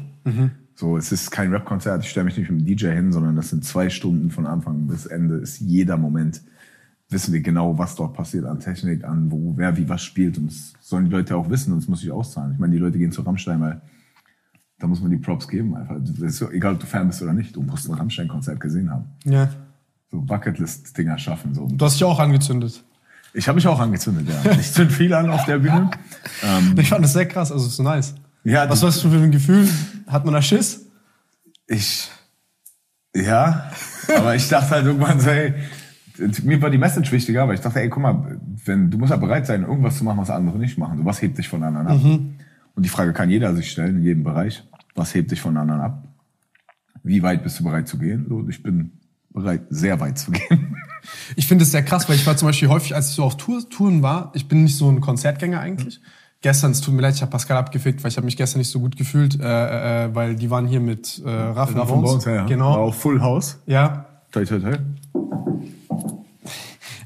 So, 0.74 0.96
es 0.96 1.10
ist 1.12 1.30
kein 1.30 1.50
Rap-Konzert, 1.52 2.04
ich 2.04 2.10
stelle 2.10 2.24
mich 2.24 2.36
nicht 2.36 2.50
mit 2.50 2.60
dem 2.60 2.66
DJ 2.66 2.88
hin, 2.88 3.12
sondern 3.12 3.34
das 3.34 3.48
sind 3.48 3.64
zwei 3.64 3.88
Stunden 3.88 4.30
von 4.30 4.46
Anfang 4.46 4.86
bis 4.86 5.06
Ende, 5.06 5.36
ist 5.36 5.58
jeder 5.60 5.96
Moment, 5.96 6.42
wissen 7.08 7.32
wir 7.32 7.40
genau, 7.40 7.78
was 7.78 7.94
dort 7.96 8.14
passiert 8.14 8.44
an 8.44 8.60
Technik, 8.60 9.04
an 9.04 9.30
wo, 9.30 9.54
wer 9.56 9.76
wie 9.76 9.88
was 9.88 10.02
spielt. 10.02 10.36
Und 10.36 10.48
das 10.50 10.74
sollen 10.80 11.06
die 11.06 11.10
Leute 11.10 11.36
auch 11.36 11.48
wissen 11.48 11.72
und 11.72 11.80
das 11.80 11.88
muss 11.88 12.02
ich 12.02 12.10
auszahlen. 12.12 12.52
Ich 12.52 12.58
meine, 12.58 12.74
die 12.74 12.78
Leute 12.78 12.98
gehen 12.98 13.12
zu 13.12 13.22
Rammstein, 13.22 13.60
weil 13.60 13.80
da 14.78 14.86
muss 14.86 15.00
man 15.00 15.10
die 15.10 15.16
Props 15.16 15.48
geben 15.48 15.74
einfach. 15.76 15.96
So, 16.28 16.50
egal, 16.50 16.74
ob 16.74 16.80
du 16.80 16.86
Fan 16.86 17.08
bist 17.08 17.20
oder 17.22 17.32
nicht, 17.32 17.54
du 17.56 17.62
musst 17.62 17.88
ein 17.88 17.94
Rammstein-Konzert 17.94 18.60
gesehen 18.60 18.90
haben. 18.90 19.06
Ja. 19.24 19.48
So 20.10 20.20
Bucketlist-Dinger 20.20 21.18
schaffen. 21.18 21.54
So. 21.54 21.66
Du 21.70 21.84
hast 21.84 21.94
dich 21.94 22.04
auch 22.04 22.18
angezündet. 22.18 22.82
Ich 23.34 23.46
habe 23.46 23.56
mich 23.56 23.66
auch 23.66 23.78
angezündet, 23.78 24.26
ja. 24.28 24.52
Ich 24.52 24.72
zünd 24.72 24.90
viel 24.90 25.12
an 25.12 25.30
auf 25.30 25.44
der 25.44 25.58
Bühne. 25.58 25.90
Ähm, 26.42 26.74
Ich 26.78 26.88
fand 26.88 27.04
das 27.04 27.12
sehr 27.12 27.26
krass, 27.26 27.52
also 27.52 27.66
so 27.66 27.82
nice. 27.82 28.14
ja, 28.44 28.68
Was 28.70 28.80
war 28.82 28.88
das 28.88 29.00
für 29.00 29.08
ein 29.08 29.30
Gefühl? 29.30 29.68
Hat 30.06 30.24
man 30.24 30.34
da 30.34 30.40
Schiss? 30.42 30.86
ich, 31.66 32.10
ja, 33.14 33.70
aber 34.16 34.34
ich 34.34 34.48
dachte 34.48 34.70
halt 34.70 34.86
irgendwann 34.86 35.20
so, 35.20 35.28
ey, 35.28 35.52
mir 36.42 36.60
war 36.62 36.70
die 36.70 36.78
Message 36.78 37.12
wichtiger, 37.12 37.42
aber 37.42 37.54
ich 37.54 37.60
dachte, 37.60 37.80
ey, 37.80 37.88
guck 37.90 38.02
mal, 38.02 38.38
wenn, 38.64 38.90
du 38.90 38.96
musst 38.98 39.10
ja 39.10 39.16
bereit 39.16 39.46
sein, 39.46 39.62
irgendwas 39.62 39.98
zu 39.98 40.04
machen, 40.04 40.18
was 40.18 40.30
andere 40.30 40.58
nicht 40.58 40.78
machen. 40.78 40.98
So, 40.98 41.04
was 41.04 41.20
hebt 41.20 41.36
dich 41.36 41.48
von 41.48 41.62
anderen 41.62 41.86
ab? 41.86 42.00
Und 42.78 42.84
die 42.84 42.90
Frage 42.90 43.12
kann 43.12 43.28
jeder 43.28 43.56
sich 43.56 43.72
stellen, 43.72 43.96
in 43.96 44.02
jedem 44.04 44.22
Bereich. 44.22 44.62
Was 44.94 45.12
hebt 45.12 45.32
dich 45.32 45.40
von 45.40 45.56
anderen 45.56 45.80
ab? 45.80 46.04
Wie 47.02 47.24
weit 47.24 47.42
bist 47.42 47.58
du 47.58 47.64
bereit 47.64 47.88
zu 47.88 47.98
gehen? 47.98 48.26
So, 48.28 48.48
ich 48.48 48.62
bin 48.62 48.92
bereit, 49.30 49.62
sehr 49.68 49.98
weit 49.98 50.16
zu 50.16 50.30
gehen. 50.30 50.76
Ich 51.34 51.46
finde 51.48 51.64
es 51.64 51.70
sehr 51.72 51.82
krass, 51.82 52.08
weil 52.08 52.14
ich 52.16 52.26
war 52.26 52.36
zum 52.36 52.48
Beispiel 52.48 52.68
häufig, 52.68 52.94
als 52.94 53.08
ich 53.10 53.14
so 53.16 53.24
auf 53.24 53.36
Tour, 53.36 53.68
Touren 53.68 54.02
war, 54.02 54.30
ich 54.34 54.46
bin 54.46 54.62
nicht 54.64 54.76
so 54.76 54.88
ein 54.90 55.00
Konzertgänger 55.00 55.58
eigentlich. 55.58 56.00
Gestern, 56.40 56.70
es 56.72 56.80
tut 56.82 56.92
mir 56.94 57.02
leid, 57.02 57.14
ich 57.14 57.22
habe 57.22 57.30
Pascal 57.32 57.56
abgefickt, 57.56 58.02
weil 58.04 58.10
ich 58.10 58.16
habe 58.16 58.24
mich 58.26 58.36
gestern 58.36 58.58
nicht 58.58 58.70
so 58.70 58.78
gut 58.80 58.96
gefühlt, 58.96 59.40
äh, 59.40 60.04
äh, 60.06 60.14
weil 60.14 60.36
die 60.36 60.50
waren 60.50 60.66
hier 60.68 60.80
mit 60.80 61.20
äh, 61.24 61.28
Raff 61.30 61.74
und 61.74 61.86
Bones. 61.88 62.26
War 62.26 62.46
Genau. 62.46 62.74
auch 62.74 62.94
Full 62.94 63.20
House. 63.20 63.58
Ja. 63.66 64.06
Toi, 64.30 64.44
toi, 64.44 64.60
toi. 64.60 64.76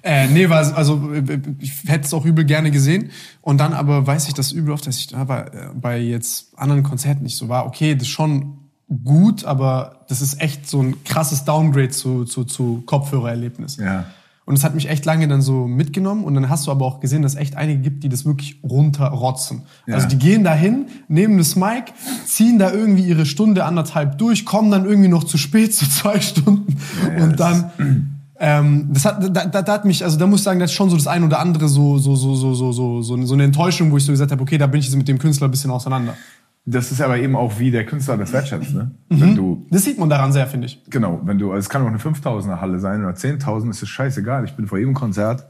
Äh, 0.02 0.26
nee, 0.28 0.49
war, 0.49 0.76
also 0.76 1.12
ich 1.61 1.85
hätte 1.87 2.06
es 2.06 2.14
auch 2.14 2.25
übel 2.25 2.44
gerne 2.44 2.71
gesehen. 2.71 3.11
Und 3.40 3.59
dann 3.59 3.73
aber 3.73 4.06
weiß 4.06 4.28
ich 4.28 4.35
das 4.35 4.52
übel 4.52 4.73
oft, 4.73 4.87
dass 4.87 4.99
ich 4.99 5.14
aber 5.14 5.54
äh, 5.54 5.68
bei 5.75 5.99
jetzt 5.99 6.59
anderen 6.59 6.82
Konzerten 6.82 7.23
nicht 7.23 7.37
so 7.37 7.49
war. 7.49 7.66
Okay, 7.66 7.94
das 7.94 8.04
ist 8.04 8.09
schon 8.09 8.59
gut, 9.04 9.44
aber 9.44 10.04
das 10.09 10.21
ist 10.21 10.40
echt 10.40 10.68
so 10.68 10.82
ein 10.82 11.04
krasses 11.04 11.44
Downgrade 11.44 11.90
zu, 11.90 12.25
zu, 12.25 12.44
zu 12.44 12.82
Kopfhörererlebnis. 12.87 13.76
Ja. 13.76 14.06
Und 14.44 14.59
es 14.59 14.64
hat 14.64 14.75
mich 14.75 14.88
echt 14.88 15.04
lange 15.04 15.28
dann 15.28 15.40
so 15.40 15.68
mitgenommen 15.68 16.25
und 16.25 16.35
dann 16.35 16.49
hast 16.49 16.66
du 16.66 16.73
aber 16.73 16.85
auch 16.85 16.99
gesehen, 16.99 17.23
dass 17.23 17.35
es 17.35 17.38
echt 17.38 17.56
einige 17.56 17.80
gibt, 17.80 18.02
die 18.02 18.09
das 18.09 18.25
wirklich 18.25 18.59
runterrotzen. 18.64 19.62
Ja. 19.87 19.94
Also 19.94 20.09
die 20.09 20.18
gehen 20.18 20.42
dahin, 20.42 20.87
nehmen 21.06 21.38
das 21.38 21.54
Mic, 21.54 21.92
ziehen 22.26 22.59
da 22.59 22.73
irgendwie 22.73 23.04
ihre 23.04 23.25
Stunde, 23.25 23.64
anderthalb 23.64 24.18
durch, 24.18 24.44
kommen 24.44 24.73
dann 24.73 24.85
irgendwie 24.85 25.09
noch 25.09 25.25
zu 25.25 25.38
spät, 25.38 25.75
zu 25.76 25.88
zwei 25.88 26.21
Stunden 26.21 26.76
Ja, 27.16 27.23
und 27.23 27.38
dann 27.38 28.22
ähm, 28.45 28.89
das 28.93 29.05
hat, 29.05 29.23
da, 29.37 29.47
da, 29.47 29.63
da 29.63 29.73
hat 29.73 29.85
mich, 29.85 30.03
also 30.03 30.19
da 30.19 30.27
muss 30.27 30.41
ich 30.41 30.45
sagen, 30.45 30.59
das 30.59 30.73
ist 30.73 30.77
schon 30.77 30.91
so 30.91 30.97
das 30.97 31.07
ein 31.07 31.23
oder 31.23 31.39
andere 31.39 31.69
so, 31.69 31.99
so, 31.99 32.17
so, 32.17 32.35
so, 32.35 32.55
so, 32.55 32.73
so, 32.73 33.01
so, 33.01 33.23
so 33.23 33.35
eine 33.35 33.45
Enttäuschung, 33.45 33.93
wo 33.93 33.97
ich 33.97 34.05
so 34.05 34.11
gesagt 34.11 34.33
habe, 34.33 34.43
okay, 34.43 34.59
da 34.59 34.67
bin 34.67 34.81
ich 34.81 34.87
jetzt 34.87 34.97
mit 34.97 35.07
dem 35.07 35.21
Künstler 35.21 35.47
ein 35.47 35.53
bisschen 35.53 35.71
auseinander. 35.71 36.17
Das 36.65 36.91
ist 36.91 37.01
aber 37.01 37.19
eben 37.19 37.37
auch 37.37 37.61
wie 37.61 37.71
der 37.71 37.87
Künstler 37.87 38.17
das 38.17 38.33
wertschätzt, 38.33 38.75
ne? 38.75 38.91
Mhm. 39.09 39.21
Wenn 39.21 39.37
du, 39.37 39.67
Das 39.71 39.85
sieht 39.85 39.97
man 39.97 40.11
daran 40.11 40.33
sehr, 40.33 40.49
finde 40.49 40.67
ich. 40.67 40.83
genau, 40.91 41.21
wenn 41.25 41.39
du, 41.39 41.53
also 41.53 41.61
es 41.61 41.69
kann 41.69 41.83
auch 41.83 41.87
eine 41.87 41.99
5000er 41.99 42.61
Halle 42.61 42.81
sein 42.81 43.05
oder 43.05 43.15
10.000, 43.15 43.71
ist 43.71 43.83
es 43.83 43.89
scheißegal. 43.89 44.45
Ich 44.45 44.57
bin 44.57 44.67
vor 44.67 44.79
jedem 44.79 44.95
Konzert, 44.95 45.47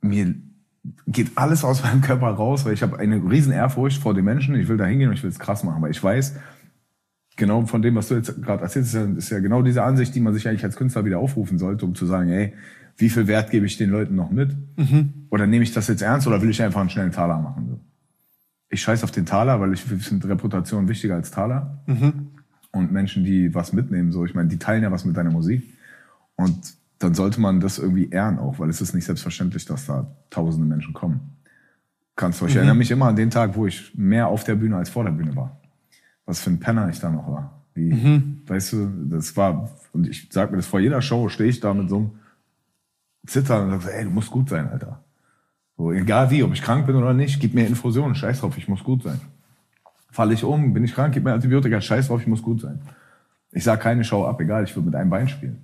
mir 0.00 0.34
geht 1.08 1.32
alles 1.34 1.64
aus 1.64 1.82
meinem 1.82 2.00
Körper 2.00 2.28
raus, 2.28 2.64
weil 2.64 2.74
ich 2.74 2.82
habe 2.82 2.96
eine 2.98 3.16
riesen 3.28 3.52
Ehrfurcht 3.52 4.00
vor 4.00 4.14
den 4.14 4.24
Menschen. 4.24 4.54
Ich 4.54 4.68
will 4.68 4.76
da 4.76 4.84
hingehen 4.84 5.08
und 5.08 5.14
ich 5.14 5.22
will 5.24 5.30
es 5.30 5.38
krass 5.40 5.64
machen, 5.64 5.82
weil 5.82 5.90
ich 5.90 6.02
weiß, 6.02 6.36
genau 7.36 7.66
von 7.66 7.82
dem, 7.82 7.94
was 7.94 8.08
du 8.08 8.14
jetzt 8.14 8.42
gerade 8.42 8.62
erzählst, 8.62 8.94
ist 8.94 9.30
ja, 9.30 9.38
genau 9.40 9.62
diese 9.62 9.82
Ansicht, 9.82 10.14
die 10.14 10.20
man 10.20 10.34
sich 10.34 10.48
eigentlich 10.48 10.64
als 10.64 10.76
Künstler 10.76 11.04
wieder 11.04 11.18
aufrufen 11.18 11.58
sollte, 11.58 11.84
um 11.84 11.94
zu 11.94 12.06
sagen, 12.06 12.30
ey, 12.30 12.54
wie 12.96 13.08
viel 13.08 13.26
Wert 13.26 13.50
gebe 13.50 13.66
ich 13.66 13.76
den 13.78 13.90
Leuten 13.90 14.14
noch 14.14 14.30
mit? 14.30 14.54
Oder 15.30 15.46
nehme 15.46 15.64
ich 15.64 15.72
das 15.72 15.88
jetzt 15.88 16.02
ernst 16.02 16.26
oder 16.26 16.42
will 16.42 16.50
ich 16.50 16.62
einfach 16.62 16.80
einen 16.80 16.90
schnellen 16.90 17.12
Taler 17.12 17.38
machen? 17.38 17.68
So. 17.68 17.80
Ich 18.68 18.82
scheiß 18.82 19.02
auf 19.04 19.10
den 19.10 19.26
Taler, 19.26 19.60
weil 19.60 19.72
ich 19.72 19.82
finde 19.82 20.28
Reputation 20.28 20.88
wichtiger 20.88 21.14
als 21.14 21.30
Taler. 21.30 21.82
Und 22.72 22.92
Menschen, 22.92 23.24
die 23.24 23.54
was 23.54 23.72
mitnehmen, 23.72 24.12
so, 24.12 24.24
ich 24.24 24.34
meine, 24.34 24.48
die 24.48 24.58
teilen 24.58 24.82
ja 24.82 24.90
was 24.90 25.04
mit 25.04 25.16
deiner 25.16 25.30
Musik. 25.30 25.62
Und 26.36 26.74
dann 26.98 27.14
sollte 27.14 27.40
man 27.40 27.60
das 27.60 27.78
irgendwie 27.78 28.10
ehren 28.10 28.38
auch, 28.38 28.58
weil 28.58 28.68
es 28.68 28.80
ist 28.80 28.94
nicht 28.94 29.04
selbstverständlich, 29.04 29.64
dass 29.64 29.86
da 29.86 30.14
tausende 30.30 30.66
Menschen 30.66 30.94
kommen. 30.94 31.20
Kannst 32.14 32.40
du, 32.40 32.46
ich 32.46 32.56
erinnere 32.56 32.74
mich 32.74 32.90
immer 32.90 33.06
an 33.06 33.16
den 33.16 33.30
Tag, 33.30 33.56
wo 33.56 33.66
ich 33.66 33.92
mehr 33.96 34.28
auf 34.28 34.44
der 34.44 34.54
Bühne 34.54 34.76
als 34.76 34.90
vor 34.90 35.04
der 35.04 35.12
Bühne 35.12 35.34
war. 35.34 35.61
Was 36.32 36.40
für 36.40 36.48
ein 36.48 36.60
Penner 36.60 36.88
ich 36.88 36.98
da 36.98 37.10
noch 37.10 37.28
war. 37.28 37.62
Wie, 37.74 37.92
weißt 38.46 38.72
du, 38.72 38.88
das 39.10 39.36
war, 39.36 39.68
und 39.92 40.08
ich 40.08 40.28
sag 40.30 40.50
mir 40.50 40.56
das 40.56 40.66
vor 40.66 40.80
jeder 40.80 41.02
Show, 41.02 41.28
stehe 41.28 41.50
ich 41.50 41.60
da 41.60 41.74
mit 41.74 41.90
so 41.90 41.96
einem 41.96 42.10
Zittern 43.26 43.64
und 43.64 43.70
sag 43.72 43.82
so, 43.82 43.88
ey, 43.90 44.04
du 44.04 44.10
musst 44.10 44.30
gut 44.30 44.48
sein, 44.48 44.66
Alter. 44.66 45.04
So, 45.76 45.92
egal 45.92 46.30
wie, 46.30 46.42
ob 46.42 46.54
ich 46.54 46.62
krank 46.62 46.86
bin 46.86 46.96
oder 46.96 47.12
nicht, 47.12 47.38
gib 47.38 47.52
mir 47.52 47.66
Infusionen, 47.66 48.14
scheiß 48.14 48.40
drauf, 48.40 48.56
ich 48.56 48.66
muss 48.66 48.82
gut 48.82 49.02
sein. 49.02 49.20
Falle 50.10 50.32
ich 50.32 50.42
um, 50.42 50.72
bin 50.72 50.84
ich 50.84 50.94
krank, 50.94 51.12
gib 51.12 51.24
mir 51.24 51.34
Antibiotika, 51.34 51.82
scheiß 51.82 52.08
drauf, 52.08 52.22
ich 52.22 52.26
muss 52.26 52.42
gut 52.42 52.62
sein. 52.62 52.80
Ich 53.50 53.64
sag 53.64 53.80
keine 53.80 54.04
Show 54.04 54.24
ab, 54.24 54.40
egal, 54.40 54.64
ich 54.64 54.74
will 54.74 54.84
mit 54.84 54.94
einem 54.94 55.10
Bein 55.10 55.28
spielen. 55.28 55.58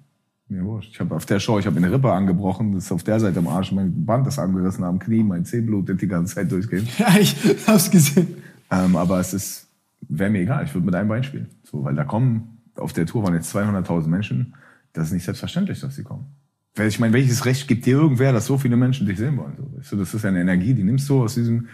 Mir 0.49 0.67
wurscht. 0.67 0.93
Ich 0.93 1.01
habe 1.01 1.15
auf 1.15 1.25
der 1.25 1.41
Show, 1.41 1.59
ich 1.59 1.67
habe 1.67 1.79
eine 1.79 1.91
Rippe 1.91 2.13
angebrochen, 2.13 2.75
das 2.75 2.85
ist 2.85 2.93
auf 2.93 3.05
der 3.05 3.21
Seite 3.21 3.39
am 3.39 3.49
Arsch, 3.49 3.73
mein 3.73 4.05
Band 4.05 4.27
ist 4.27 4.39
angerissen 4.39 4.85
am 4.85 4.99
Knie, 4.99 5.23
mein 5.23 5.47
Zeh 5.47 5.63
blutet 5.63 6.03
die 6.03 6.09
ganze 6.09 6.35
Zeit 6.35 6.53
durchgehend. 6.53 6.91
Ja, 6.99 7.17
ich 7.19 7.35
hab's 7.67 7.91
gesehen. 7.91 8.37
Ähm, 8.71 8.97
aber 8.97 9.19
es 9.19 9.33
ist, 9.33 9.68
wäre 10.01 10.31
mir 10.31 10.41
egal, 10.41 10.65
ich 10.65 10.75
würde 10.75 10.87
mit 10.87 10.95
einem 10.95 11.09
Bein 11.09 11.25
spielen. 11.25 11.49
So, 11.65 11.85
weil 11.85 11.95
da 11.95 12.05
kommen, 12.05 12.59
auf 12.77 12.93
der 12.93 13.07
Tour 13.07 13.25
waren 13.25 13.35
jetzt 13.35 13.55
200.000 13.55 14.07
Menschen, 14.07 14.55
das 14.93 15.09
ist 15.09 15.13
nicht 15.13 15.25
selbstverständlich, 15.25 15.81
dass 15.81 15.95
sie 15.95 16.03
kommen. 16.03 16.27
Weil 16.75 16.89
Ich 16.89 17.01
meine, 17.01 17.13
welches 17.13 17.45
Recht 17.45 17.67
gibt 17.67 17.87
dir 17.87 17.97
irgendwer, 17.99 18.33
dass 18.33 18.47
so 18.47 18.57
viele 18.57 18.77
Menschen 18.77 19.07
dich 19.07 19.19
sehen 19.19 19.37
wollen? 19.37 19.57
So, 19.83 19.97
das 19.97 20.15
ist 20.15 20.23
ja 20.23 20.29
eine 20.29 20.41
Energie, 20.41 20.75
die 20.75 20.85
nimmst 20.85 21.09
du 21.09 21.23
aus 21.23 21.35
diesem, 21.35 21.69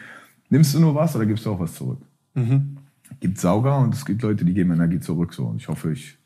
nimmst 0.48 0.74
du 0.74 0.80
nur 0.80 0.94
was 0.94 1.14
oder 1.14 1.26
gibst 1.26 1.44
du 1.44 1.52
auch 1.52 1.60
was 1.60 1.74
zurück? 1.74 2.00
Gibt 3.20 3.38
Sauger 3.38 3.78
und 3.78 3.94
es 3.94 4.04
gibt 4.04 4.22
Leute, 4.22 4.44
die 4.44 4.54
geben 4.54 4.72
Energie 4.72 5.00
zurück. 5.00 5.34
So, 5.34 5.44
und 5.44 5.56
ich 5.56 5.68
hoffe, 5.68 5.92
ich 5.92 6.16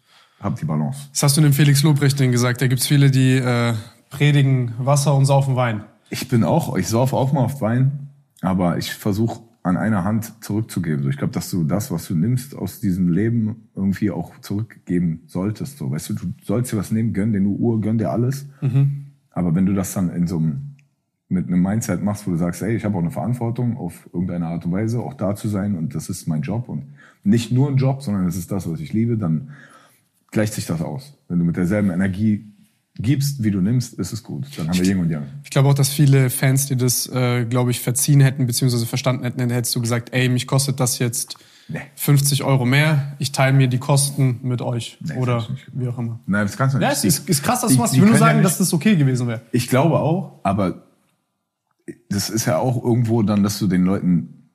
habe 0.40 0.58
die 0.58 0.64
Balance. 0.64 1.08
Das 1.12 1.24
hast 1.24 1.36
du 1.36 1.40
dem 1.40 1.52
Felix 1.52 1.82
Lobrecht 1.82 2.18
denn 2.20 2.32
gesagt. 2.32 2.62
Da 2.62 2.68
gibt's 2.68 2.86
viele, 2.86 3.10
die 3.10 3.34
äh, 3.34 3.74
predigen 4.10 4.74
Wasser 4.78 5.14
und 5.14 5.26
saufen 5.26 5.56
Wein. 5.56 5.84
Ich 6.10 6.28
bin 6.28 6.44
auch, 6.44 6.76
ich 6.76 6.88
sauf 6.88 7.12
auch 7.12 7.32
mal 7.32 7.40
auf 7.40 7.60
Wein, 7.60 8.08
aber 8.40 8.78
ich 8.78 8.94
versuche 8.94 9.42
an 9.62 9.76
einer 9.76 10.04
Hand 10.04 10.42
zurückzugeben. 10.42 11.02
So, 11.02 11.10
ich 11.10 11.18
glaube, 11.18 11.32
dass 11.32 11.50
du 11.50 11.64
das, 11.64 11.90
was 11.90 12.06
du 12.06 12.14
nimmst 12.14 12.56
aus 12.56 12.80
diesem 12.80 13.08
Leben, 13.10 13.68
irgendwie 13.74 14.10
auch 14.10 14.38
zurückgeben 14.40 15.22
solltest. 15.26 15.78
So, 15.78 15.90
weißt 15.90 16.10
du, 16.10 16.14
du 16.14 16.32
sollst 16.42 16.72
dir 16.72 16.76
was 16.76 16.90
nehmen, 16.90 17.12
gönn 17.12 17.32
dir 17.32 17.40
nur 17.40 17.58
Uhr, 17.58 17.80
gönn 17.80 17.98
dir 17.98 18.10
alles. 18.10 18.46
Aber 19.30 19.54
wenn 19.54 19.66
du 19.66 19.74
das 19.74 19.92
dann 19.92 20.10
in 20.10 20.26
so 20.26 20.38
einem 20.38 20.68
mit 21.28 21.46
einem 21.46 21.62
Mindset 21.62 22.02
machst, 22.02 22.26
wo 22.26 22.30
du 22.30 22.38
sagst, 22.38 22.62
ey, 22.62 22.74
ich 22.74 22.84
habe 22.84 22.96
auch 22.96 23.02
eine 23.02 23.10
Verantwortung 23.10 23.76
auf 23.76 24.08
irgendeine 24.12 24.46
Art 24.46 24.64
und 24.64 24.72
Weise, 24.72 25.00
auch 25.00 25.12
da 25.12 25.34
zu 25.34 25.48
sein 25.48 25.76
und 25.76 25.94
das 25.94 26.08
ist 26.08 26.26
mein 26.26 26.40
Job 26.40 26.68
und 26.68 26.84
nicht 27.22 27.52
nur 27.52 27.68
ein 27.68 27.76
Job, 27.76 28.02
sondern 28.02 28.26
es 28.26 28.36
ist 28.36 28.50
das, 28.50 28.70
was 28.70 28.80
ich 28.80 28.94
liebe, 28.94 29.18
dann 29.18 29.50
gleicht 30.30 30.54
sich 30.54 30.64
das 30.64 30.80
aus. 30.80 31.18
Wenn 31.28 31.38
du 31.38 31.44
mit 31.44 31.56
derselben 31.56 31.90
Energie 31.90 32.50
gibst, 32.98 33.42
wie 33.42 33.50
du 33.50 33.60
nimmst, 33.60 33.94
ist 33.94 34.12
es 34.12 34.22
gut. 34.22 34.46
Dann 34.56 34.68
haben 34.68 34.78
wir 34.78 34.84
Yin 34.84 34.98
und 34.98 35.10
Yang. 35.10 35.24
Ich 35.44 35.50
glaube 35.50 35.68
auch, 35.68 35.74
dass 35.74 35.88
viele 35.88 36.30
Fans 36.30 36.66
dir 36.66 36.76
das, 36.76 37.06
äh, 37.08 37.44
glaube 37.44 37.70
ich, 37.70 37.80
verziehen 37.80 38.20
hätten, 38.20 38.46
beziehungsweise 38.46 38.86
verstanden 38.86 39.24
hätten, 39.24 39.38
dann 39.38 39.50
hättest 39.50 39.74
du 39.76 39.80
gesagt, 39.80 40.12
ey, 40.12 40.28
mich 40.28 40.46
kostet 40.46 40.80
das 40.80 40.98
jetzt 40.98 41.36
Nee. 41.70 41.80
50 41.96 42.44
Euro 42.44 42.64
mehr, 42.64 43.14
ich 43.18 43.30
teile 43.30 43.54
mir 43.54 43.68
die 43.68 43.76
Kosten 43.78 44.40
mit 44.42 44.62
euch. 44.62 44.96
Nee, 45.04 45.16
Oder 45.16 45.46
wie 45.74 45.86
auch 45.88 45.98
immer. 45.98 46.18
Nein, 46.26 46.46
das 46.46 46.56
kannst 46.56 46.74
du 46.74 46.78
nicht. 46.78 46.86
Ja, 46.86 46.92
es 46.92 47.02
Die- 47.02 47.08
ist, 47.08 47.28
ist 47.28 47.42
krass, 47.42 47.60
dass 47.60 47.70
die- 47.70 47.76
du 47.76 47.82
machst. 47.82 47.92
die 47.92 47.98
Ich 47.98 48.02
will 48.02 48.08
nur 48.08 48.14
ja 48.18 48.20
sagen, 48.26 48.38
nicht- 48.38 48.46
dass 48.46 48.56
das 48.58 48.72
okay 48.72 48.96
gewesen 48.96 49.28
wäre. 49.28 49.42
Ich 49.52 49.68
glaube 49.68 49.98
auch, 49.98 50.40
aber 50.44 50.86
das 52.08 52.30
ist 52.30 52.46
ja 52.46 52.58
auch 52.58 52.82
irgendwo 52.82 53.22
dann, 53.22 53.42
dass 53.42 53.58
du 53.58 53.66
den 53.66 53.84
Leuten 53.84 54.50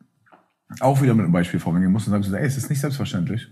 auch 0.80 1.02
wieder 1.04 1.14
mit 1.14 1.24
einem 1.26 1.34
Beispiel 1.34 1.60
vorgehen 1.60 1.92
musst 1.92 2.08
und 2.08 2.14
sagst, 2.14 2.34
ey, 2.34 2.46
es 2.46 2.58
ist 2.58 2.70
nicht 2.72 2.80
selbstverständlich. 2.82 3.48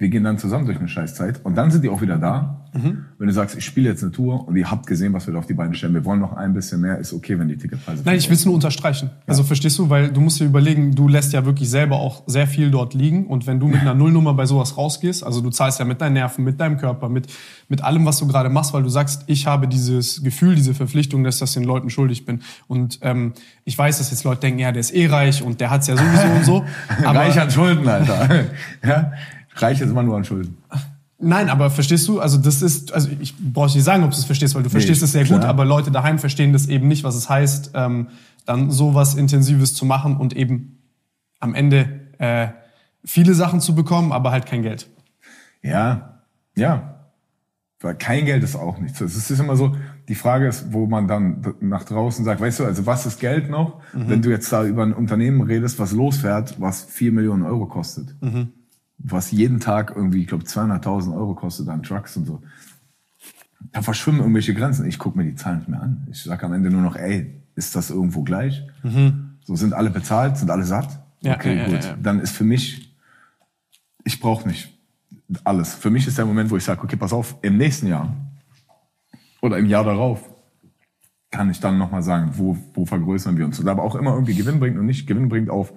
Wir 0.00 0.08
gehen 0.08 0.24
dann 0.24 0.38
zusammen 0.38 0.64
durch 0.64 0.78
eine 0.78 0.88
Scheißzeit 0.88 1.44
und 1.44 1.56
dann 1.56 1.70
sind 1.70 1.84
die 1.84 1.90
auch 1.90 2.00
wieder 2.00 2.16
da. 2.16 2.64
Mhm. 2.72 3.04
Wenn 3.18 3.26
du 3.26 3.34
sagst, 3.34 3.58
ich 3.58 3.66
spiele 3.66 3.90
jetzt 3.90 4.02
eine 4.02 4.12
Tour 4.12 4.48
und 4.48 4.56
ihr 4.56 4.70
habt 4.70 4.86
gesehen, 4.86 5.12
was 5.12 5.26
wir 5.26 5.34
da 5.34 5.40
auf 5.40 5.46
die 5.46 5.52
Beine 5.52 5.74
stellen, 5.74 5.92
wir 5.92 6.06
wollen 6.06 6.20
noch 6.20 6.32
ein 6.32 6.54
bisschen 6.54 6.80
mehr, 6.80 6.96
ist 6.96 7.12
okay, 7.12 7.38
wenn 7.38 7.48
die 7.48 7.58
Ticketpreise. 7.58 8.02
Nein, 8.02 8.16
ich 8.16 8.30
will 8.30 8.36
es 8.36 8.46
nur 8.46 8.54
unterstreichen. 8.54 9.10
Also 9.26 9.42
verstehst 9.42 9.78
du, 9.78 9.90
weil 9.90 10.10
du 10.10 10.22
musst 10.22 10.40
dir 10.40 10.46
überlegen, 10.46 10.94
du 10.94 11.06
lässt 11.06 11.34
ja 11.34 11.44
wirklich 11.44 11.68
selber 11.68 11.96
auch 11.96 12.22
sehr 12.26 12.46
viel 12.46 12.70
dort 12.70 12.94
liegen 12.94 13.26
und 13.26 13.46
wenn 13.46 13.60
du 13.60 13.68
mit 13.68 13.82
einer 13.82 13.92
Nullnummer 14.00 14.32
bei 14.32 14.46
sowas 14.46 14.78
rausgehst, 14.78 15.22
also 15.22 15.42
du 15.42 15.50
zahlst 15.50 15.80
ja 15.80 15.84
mit 15.84 16.00
deinen 16.00 16.14
Nerven, 16.14 16.44
mit 16.44 16.58
deinem 16.58 16.78
Körper, 16.78 17.10
mit, 17.10 17.26
mit 17.68 17.84
allem, 17.84 18.06
was 18.06 18.18
du 18.20 18.26
gerade 18.26 18.48
machst, 18.48 18.72
weil 18.72 18.82
du 18.82 18.88
sagst, 18.88 19.24
ich 19.26 19.46
habe 19.46 19.68
dieses 19.68 20.22
Gefühl, 20.22 20.54
diese 20.54 20.72
Verpflichtung, 20.72 21.24
dass 21.24 21.34
ich 21.34 21.40
das 21.40 21.52
den 21.52 21.64
Leuten 21.64 21.90
schuldig 21.90 22.24
bin. 22.24 22.40
Und 22.68 23.00
ähm, 23.02 23.34
ich 23.66 23.76
weiß, 23.76 23.98
dass 23.98 24.10
jetzt 24.10 24.24
Leute 24.24 24.40
denken, 24.40 24.60
ja, 24.60 24.72
der 24.72 24.80
ist 24.80 24.94
eh 24.94 25.08
reich 25.08 25.42
und 25.42 25.60
der 25.60 25.70
hat's 25.70 25.88
ja 25.88 25.96
sowieso 25.96 26.26
und 26.28 26.44
so. 26.46 26.64
Aber 27.04 27.18
Reich 27.18 27.38
an 27.38 27.50
Schulden, 27.50 27.86
Alter. 27.86 28.46
ja? 28.82 29.12
Reich 29.60 29.80
ist 29.80 29.90
immer 29.90 30.02
nur 30.02 30.16
an 30.16 30.24
Schulden. 30.24 30.56
Nein, 31.18 31.50
aber 31.50 31.70
verstehst 31.70 32.08
du, 32.08 32.18
also 32.20 32.38
das 32.38 32.62
ist, 32.62 32.92
also 32.94 33.10
ich 33.20 33.34
brauche 33.36 33.66
nicht 33.74 33.84
sagen, 33.84 34.04
ob 34.04 34.10
du 34.10 34.16
es 34.16 34.24
verstehst, 34.24 34.54
weil 34.54 34.62
du 34.62 34.70
verstehst 34.70 35.02
Nee, 35.02 35.04
es 35.04 35.12
sehr 35.12 35.24
klar. 35.24 35.40
gut, 35.40 35.48
aber 35.48 35.64
Leute 35.66 35.90
daheim 35.90 36.18
verstehen 36.18 36.52
das 36.54 36.66
eben 36.66 36.88
nicht, 36.88 37.04
was 37.04 37.14
es 37.14 37.28
heißt, 37.28 37.72
ähm, 37.74 38.08
dann 38.46 38.70
sowas 38.70 39.14
Intensives 39.14 39.74
zu 39.74 39.84
machen 39.84 40.16
und 40.16 40.34
eben 40.34 40.78
am 41.38 41.54
Ende 41.54 42.00
äh, 42.18 42.48
viele 43.04 43.34
Sachen 43.34 43.60
zu 43.60 43.74
bekommen, 43.74 44.12
aber 44.12 44.30
halt 44.30 44.46
kein 44.46 44.62
Geld. 44.62 44.88
Ja, 45.62 46.20
ja. 46.56 46.96
Weil 47.82 47.94
kein 47.94 48.26
Geld 48.26 48.42
ist 48.42 48.56
auch 48.56 48.78
nichts. 48.78 49.00
Es 49.00 49.30
ist 49.30 49.40
immer 49.40 49.56
so, 49.56 49.74
die 50.08 50.14
Frage 50.14 50.46
ist, 50.48 50.72
wo 50.72 50.86
man 50.86 51.08
dann 51.08 51.54
nach 51.60 51.84
draußen 51.84 52.24
sagt, 52.26 52.40
weißt 52.40 52.60
du, 52.60 52.64
also 52.64 52.84
was 52.84 53.06
ist 53.06 53.20
Geld 53.20 53.48
noch, 53.48 53.80
wenn 53.94 54.20
du 54.20 54.28
jetzt 54.28 54.52
da 54.52 54.64
über 54.64 54.82
ein 54.82 54.92
Unternehmen 54.92 55.40
redest, 55.42 55.78
was 55.78 55.92
losfährt, 55.92 56.60
was 56.60 56.82
vier 56.82 57.10
Millionen 57.12 57.42
Euro 57.42 57.66
kostet. 57.66 58.14
Was 59.02 59.30
jeden 59.30 59.60
Tag 59.60 59.92
irgendwie, 59.96 60.22
ich 60.22 60.26
glaube, 60.26 60.44
200.000 60.44 61.14
Euro 61.14 61.34
kostet 61.34 61.68
an 61.68 61.82
Trucks 61.82 62.16
und 62.16 62.26
so. 62.26 62.42
Da 63.72 63.82
verschwimmen 63.82 64.20
irgendwelche 64.20 64.54
Grenzen. 64.54 64.86
Ich 64.86 64.98
gucke 64.98 65.16
mir 65.16 65.24
die 65.24 65.34
Zahlen 65.34 65.58
nicht 65.58 65.68
mehr 65.68 65.82
an. 65.82 66.06
Ich 66.10 66.22
sage 66.22 66.44
am 66.44 66.52
Ende 66.52 66.70
nur 66.70 66.82
noch, 66.82 66.96
ey, 66.96 67.40
ist 67.54 67.76
das 67.76 67.90
irgendwo 67.90 68.22
gleich? 68.22 68.62
So 69.44 69.56
sind 69.56 69.72
alle 69.72 69.90
bezahlt, 69.90 70.36
sind 70.36 70.50
alle 70.50 70.64
satt? 70.64 71.00
Ja, 71.20 71.34
okay, 71.34 71.56
ja, 71.56 71.64
gut. 71.66 71.84
ja. 71.84 71.96
Dann 72.02 72.20
ist 72.20 72.32
für 72.32 72.44
mich, 72.44 72.94
ich 74.04 74.20
brauche 74.20 74.48
nicht 74.48 74.76
alles. 75.44 75.74
Für 75.74 75.90
mich 75.90 76.06
ist 76.06 76.18
der 76.18 76.26
Moment, 76.26 76.50
wo 76.50 76.56
ich 76.56 76.64
sage, 76.64 76.82
okay, 76.82 76.96
pass 76.96 77.12
auf, 77.12 77.36
im 77.42 77.56
nächsten 77.56 77.86
Jahr 77.86 78.14
oder 79.40 79.58
im 79.58 79.66
Jahr 79.66 79.84
darauf 79.84 80.28
kann 81.30 81.50
ich 81.50 81.60
dann 81.60 81.78
nochmal 81.78 82.02
sagen, 82.02 82.32
wo, 82.36 82.56
wo 82.74 82.84
vergrößern 82.84 83.36
wir 83.36 83.44
uns. 83.44 83.60
Und 83.60 83.68
aber 83.68 83.82
auch 83.82 83.94
immer 83.94 84.12
irgendwie 84.14 84.34
Gewinn 84.34 84.58
bringt 84.58 84.78
und 84.78 84.86
nicht 84.86 85.06
Gewinn 85.06 85.28
bringt 85.28 85.48
auf, 85.48 85.72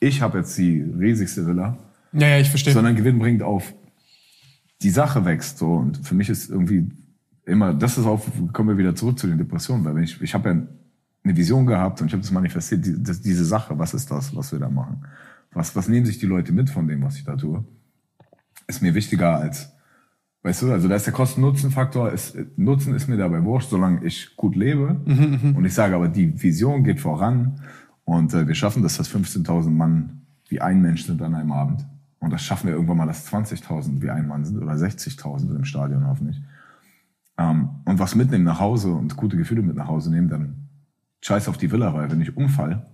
ich 0.00 0.22
habe 0.22 0.38
jetzt 0.38 0.56
die 0.56 0.80
riesigste 0.80 1.46
Villa, 1.46 1.76
Ja, 2.12 2.28
ja, 2.28 2.38
ich 2.38 2.48
verstehe. 2.48 2.72
sondern 2.72 2.96
Gewinn 2.96 3.18
bringt 3.18 3.42
auf, 3.42 3.74
die 4.82 4.90
Sache 4.90 5.24
wächst 5.24 5.58
so. 5.58 5.72
Und 5.72 6.06
für 6.06 6.14
mich 6.14 6.28
ist 6.28 6.50
irgendwie 6.50 6.88
immer, 7.44 7.74
das 7.74 7.98
ist 7.98 8.06
auch, 8.06 8.22
kommen 8.52 8.68
wir 8.68 8.78
wieder 8.78 8.94
zurück 8.94 9.18
zu 9.18 9.26
den 9.26 9.38
Depressionen, 9.38 9.84
weil 9.84 10.02
ich, 10.02 10.20
ich 10.20 10.34
habe 10.34 10.48
ja 10.48 10.62
eine 11.24 11.36
Vision 11.36 11.66
gehabt 11.66 12.00
und 12.00 12.06
ich 12.06 12.12
habe 12.12 12.22
das 12.22 12.30
manifestiert, 12.30 12.86
die, 12.86 13.02
das, 13.02 13.20
diese 13.20 13.44
Sache, 13.44 13.78
was 13.78 13.94
ist 13.94 14.10
das, 14.10 14.34
was 14.34 14.52
wir 14.52 14.58
da 14.58 14.68
machen? 14.68 15.02
Was, 15.52 15.74
was 15.74 15.88
nehmen 15.88 16.06
sich 16.06 16.18
die 16.18 16.26
Leute 16.26 16.52
mit 16.52 16.70
von 16.70 16.86
dem, 16.86 17.02
was 17.02 17.16
ich 17.16 17.24
da 17.24 17.36
tue? 17.36 17.64
Ist 18.66 18.82
mir 18.82 18.94
wichtiger 18.94 19.36
als, 19.36 19.72
weißt 20.42 20.62
du, 20.62 20.72
also 20.72 20.88
da 20.88 20.96
ist 20.96 21.06
der 21.06 21.14
Kosten-Nutzen-Faktor, 21.14 22.12
ist, 22.12 22.36
Nutzen 22.56 22.94
ist 22.94 23.08
mir 23.08 23.16
dabei 23.16 23.42
wurscht, 23.44 23.70
solange 23.70 24.04
ich 24.04 24.36
gut 24.36 24.56
lebe. 24.56 25.00
Und 25.56 25.64
ich 25.64 25.74
sage 25.74 25.94
aber, 25.94 26.08
die 26.08 26.40
Vision 26.40 26.84
geht 26.84 27.00
voran 27.00 27.60
und 28.04 28.32
äh, 28.34 28.46
wir 28.46 28.54
schaffen 28.54 28.82
das, 28.82 28.96
dass 28.98 29.10
15.000 29.10 29.70
Mann 29.70 30.22
wie 30.48 30.60
ein 30.60 30.80
Mensch 30.80 31.04
sind 31.04 31.20
an 31.22 31.34
einem 31.34 31.52
Abend. 31.52 31.86
Und 32.20 32.32
das 32.32 32.42
schaffen 32.42 32.66
wir 32.66 32.74
irgendwann 32.74 32.96
mal, 32.96 33.06
dass 33.06 33.32
20.000 33.32 34.02
wie 34.02 34.10
ein 34.10 34.26
Mann 34.26 34.44
sind 34.44 34.58
oder 34.60 34.72
60.000 34.72 35.54
im 35.54 35.64
Stadion 35.64 36.06
hoffentlich. 36.06 36.40
ähm, 37.38 37.68
und 37.84 37.98
was 37.98 38.14
mitnehmen 38.14 38.44
nach 38.44 38.58
Hause 38.60 38.90
und 38.92 39.16
gute 39.16 39.36
Gefühle 39.36 39.62
mit 39.62 39.76
nach 39.76 39.86
Hause 39.88 40.10
nehmen, 40.10 40.28
dann 40.28 40.56
scheiß 41.22 41.48
auf 41.48 41.56
die 41.58 41.70
Villa, 41.70 41.94
weil 41.94 42.10
wenn 42.10 42.20
ich 42.20 42.36
umfall, 42.36 42.84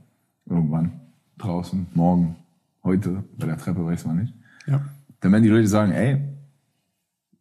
irgendwann, 0.46 0.92
draußen, 1.38 1.86
morgen, 1.94 2.36
heute, 2.82 3.24
bei 3.38 3.46
der 3.46 3.56
Treppe, 3.58 3.84
weiß 3.84 4.04
man 4.06 4.16
nicht, 4.18 4.34
Ja. 4.66 4.82
dann 5.20 5.32
werden 5.32 5.42
die 5.42 5.48
Leute 5.48 5.68
sagen, 5.68 5.92
ey, 5.92 6.20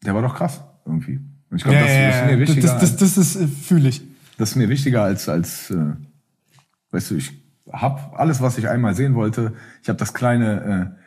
der 0.06 0.16
war 0.16 0.22
doch 0.22 0.36
krass, 0.36 0.62
irgendwie. 0.86 1.18
Und 1.50 1.58
ich 1.58 1.64
glaube, 1.64 1.78
Ja, 1.80 1.84
das, 1.84 1.92
ja, 1.94 2.10
ist 2.10 2.32
mir 2.32 2.40
wichtiger. 2.40 2.68
Das, 2.68 2.80
das, 2.80 2.96
das 2.98 3.18
ist, 3.18 3.36
äh, 3.36 3.48
fühle 3.48 3.90
ich. 3.90 4.02
das 4.38 4.52
ist 4.52 4.56
mir 4.56 4.70
wichtiger 4.70 5.04
als, 5.04 5.28
als 5.30 5.70
äh, 5.70 5.94
weißt 6.92 7.12
du, 7.12 7.16
ich 7.16 7.34
hab 7.72 8.18
alles, 8.20 8.42
was 8.42 8.58
ich 8.58 8.68
einmal 8.70 8.96
sehen 8.96 9.16
wollte. 9.16 9.54
Ich 9.82 9.90
habe 9.90 9.98
das 10.00 10.14
kleine 10.14 10.96
äh, 10.98 11.03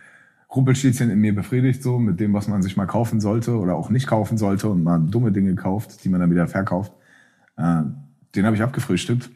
Rumpelstilzchen 0.55 1.11
in 1.11 1.21
mir 1.21 1.35
befriedigt, 1.35 1.83
so 1.83 1.99
mit 1.99 2.21
dem, 2.21 2.33
was 2.33 2.49
man 2.49 2.63
sich 2.63 2.77
mal 2.77 2.87
kaufen 2.87 3.21
sollte 3.21 3.59
oder 3.59 3.75
auch 3.75 3.91
nicht 3.91 4.07
kaufen 4.07 4.39
sollte 4.39 4.69
und 4.69 4.85
mal 4.85 4.99
dumme 4.99 5.33
Dinge 5.33 5.55
kauft, 5.55 6.05
die 6.05 6.09
man 6.09 6.21
dann 6.21 6.31
wieder 6.31 6.47
verkauft. 6.47 6.93
Äh, 7.57 7.83
den 8.35 8.47
habe 8.47 8.55
ich 8.55 8.63
abgefrühstückt. 8.63 9.31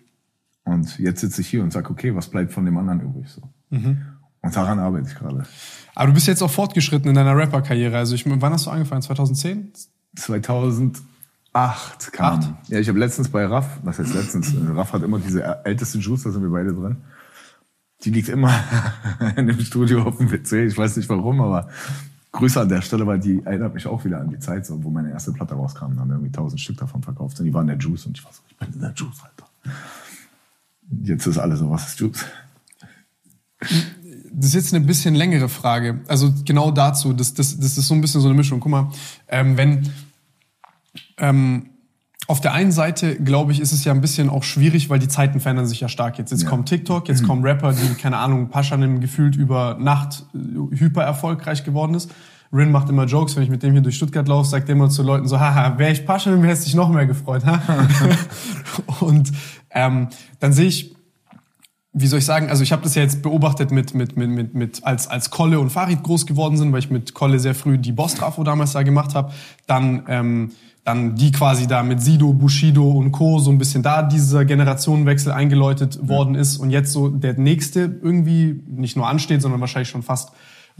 Und 0.64 0.98
jetzt 0.98 1.20
sitze 1.20 1.40
ich 1.40 1.48
hier 1.48 1.62
und 1.62 1.72
sage, 1.72 1.90
okay, 1.90 2.14
was 2.14 2.28
bleibt 2.28 2.52
von 2.52 2.64
dem 2.64 2.76
anderen 2.76 3.00
übrig? 3.00 3.28
So. 3.28 3.42
Mhm. 3.70 4.02
Und 4.42 4.56
daran 4.56 4.78
arbeite 4.78 5.08
ich 5.08 5.14
gerade. 5.14 5.44
Aber 5.94 6.06
du 6.06 6.12
bist 6.12 6.26
jetzt 6.26 6.42
auch 6.42 6.50
fortgeschritten 6.50 7.08
in 7.08 7.14
deiner 7.14 7.36
Rapper-Karriere. 7.36 7.96
Also 7.96 8.14
ich, 8.14 8.24
wann 8.26 8.52
hast 8.52 8.66
du 8.66 8.70
angefangen? 8.70 9.02
2010? 9.02 9.72
2008 10.16 11.02
kam. 12.12 12.38
Acht? 12.40 12.48
Ja, 12.68 12.78
ich 12.78 12.88
habe 12.88 12.98
letztens 12.98 13.28
bei 13.28 13.44
Raff, 13.46 13.80
was 13.82 13.98
heißt 13.98 14.14
letztens, 14.14 14.54
Raff 14.74 14.92
hat 14.92 15.02
immer 15.02 15.18
diese 15.18 15.64
älteste 15.64 15.98
Juice, 15.98 16.22
da 16.22 16.30
sind 16.30 16.42
wir 16.42 16.50
beide 16.50 16.72
drin. 16.72 16.98
Die 18.04 18.10
liegt 18.10 18.28
immer 18.28 18.52
in 19.36 19.46
dem 19.46 19.60
Studio 19.60 20.02
auf 20.02 20.18
dem 20.18 20.28
PC. 20.28 20.52
Ich 20.52 20.76
weiß 20.76 20.96
nicht 20.96 21.08
warum, 21.08 21.40
aber 21.40 21.68
Grüße 22.32 22.60
an 22.60 22.68
der 22.68 22.80
Stelle, 22.80 23.06
weil 23.06 23.18
die 23.18 23.42
erinnert 23.44 23.74
mich 23.74 23.86
auch 23.86 24.04
wieder 24.04 24.20
an 24.20 24.30
die 24.30 24.38
Zeit, 24.38 24.64
so, 24.64 24.82
wo 24.84 24.90
meine 24.90 25.10
erste 25.10 25.32
Platte 25.32 25.54
rauskam. 25.54 25.94
Da 25.94 26.00
haben 26.00 26.08
wir 26.08 26.14
irgendwie 26.14 26.32
tausend 26.32 26.60
Stück 26.60 26.76
davon 26.76 27.02
verkauft 27.02 27.38
und 27.40 27.46
die 27.46 27.52
waren 27.52 27.68
in 27.68 27.78
der 27.78 27.88
Juice 27.88 28.06
und 28.06 28.16
ich 28.16 28.24
war 28.24 28.32
so, 28.32 28.42
ich 28.48 28.56
bin 28.56 28.72
in 28.72 28.80
der 28.80 28.92
Juice, 28.94 29.20
Alter. 29.22 29.50
Jetzt 31.02 31.26
ist 31.26 31.38
alles 31.38 31.58
so, 31.58 31.70
was 31.70 31.88
ist 31.88 32.00
Juice? 32.00 32.24
Das 34.32 34.46
ist 34.46 34.54
jetzt 34.54 34.74
eine 34.74 34.84
bisschen 34.84 35.14
längere 35.14 35.48
Frage. 35.48 36.00
Also 36.06 36.32
genau 36.44 36.70
dazu, 36.70 37.12
das, 37.12 37.34
das, 37.34 37.58
das 37.58 37.76
ist 37.76 37.88
so 37.88 37.94
ein 37.94 38.00
bisschen 38.00 38.20
so 38.20 38.28
eine 38.28 38.36
Mischung. 38.36 38.60
Guck 38.60 38.70
mal, 38.70 38.90
ähm, 39.28 39.56
wenn 39.56 39.90
ähm, 41.18 41.66
auf 42.30 42.40
der 42.40 42.52
einen 42.52 42.70
Seite, 42.72 43.16
glaube 43.16 43.50
ich, 43.52 43.60
ist 43.60 43.72
es 43.72 43.84
ja 43.84 43.92
ein 43.92 44.00
bisschen 44.00 44.30
auch 44.30 44.44
schwierig, 44.44 44.88
weil 44.88 45.00
die 45.00 45.08
Zeiten 45.08 45.40
verändern 45.40 45.66
sich 45.66 45.80
ja 45.80 45.88
stark. 45.88 46.16
Jetzt, 46.16 46.30
jetzt 46.30 46.44
Ja. 46.44 46.48
kommt 46.48 46.68
TikTok, 46.68 47.08
jetzt 47.08 47.24
kommen 47.24 47.42
Rapper, 47.44 47.72
die, 47.72 47.94
keine 47.94 48.18
Ahnung, 48.18 48.48
Paschanim 48.50 49.00
gefühlt 49.00 49.34
über 49.36 49.76
Nacht 49.80 50.24
äh, 50.34 50.76
hyper 50.76 51.02
erfolgreich 51.02 51.64
geworden 51.64 51.94
ist. 51.94 52.10
Rin 52.52 52.70
macht 52.72 52.88
immer 52.88 53.04
Jokes, 53.06 53.36
wenn 53.36 53.42
ich 53.42 53.50
mit 53.50 53.62
dem 53.62 53.72
hier 53.72 53.80
durch 53.80 53.96
Stuttgart 53.96 54.26
laufe, 54.28 54.48
sagt 54.48 54.68
er 54.68 54.74
immer 54.76 54.88
zu 54.90 55.02
Leuten 55.02 55.26
so, 55.28 55.38
haha, 55.40 55.76
wäre 55.78 55.92
ich 55.92 56.06
Paschanim, 56.06 56.42
hätte 56.44 56.62
dich 56.64 56.74
noch 56.74 56.88
mehr 56.88 57.06
gefreut. 57.06 57.42
Und 59.00 59.30
ähm, 59.70 60.08
dann 60.40 60.52
sehe 60.52 60.66
ich, 60.66 60.94
wie 61.92 62.06
soll 62.06 62.20
ich 62.20 62.24
sagen, 62.24 62.48
also 62.48 62.62
ich 62.62 62.70
habe 62.70 62.82
das 62.82 62.94
ja 62.94 63.02
jetzt 63.02 63.20
beobachtet 63.20 63.72
mit, 63.72 63.94
mit, 63.94 64.16
mit, 64.16 64.30
mit, 64.30 64.54
mit 64.54 64.84
als, 64.84 65.08
als 65.08 65.30
Kolle 65.30 65.58
und 65.58 65.70
Farid 65.70 66.02
groß 66.02 66.24
geworden 66.26 66.56
sind, 66.56 66.72
weil 66.72 66.78
ich 66.78 66.90
mit 66.90 67.14
Kolle 67.14 67.40
sehr 67.40 67.54
früh 67.54 67.78
die 67.78 67.90
Boss-Trafo 67.90 68.44
damals 68.44 68.72
da 68.72 68.84
gemacht 68.84 69.14
habe. 69.14 69.32
Dann, 69.66 70.04
ähm, 70.08 70.52
dann 70.84 71.16
die 71.16 71.32
quasi 71.32 71.66
da 71.66 71.82
mit 71.82 72.00
Sido, 72.00 72.32
Bushido 72.32 72.88
und 72.88 73.10
Co. 73.10 73.40
so 73.40 73.50
ein 73.50 73.58
bisschen 73.58 73.82
da 73.82 74.02
dieser 74.02 74.44
Generationenwechsel 74.44 75.32
eingeläutet 75.32 76.08
worden 76.08 76.36
ist 76.36 76.58
und 76.58 76.70
jetzt 76.70 76.92
so 76.92 77.08
der 77.08 77.34
nächste 77.34 77.80
irgendwie 77.80 78.62
nicht 78.68 78.96
nur 78.96 79.08
ansteht, 79.08 79.42
sondern 79.42 79.60
wahrscheinlich 79.60 79.88
schon 79.88 80.02
fast 80.02 80.30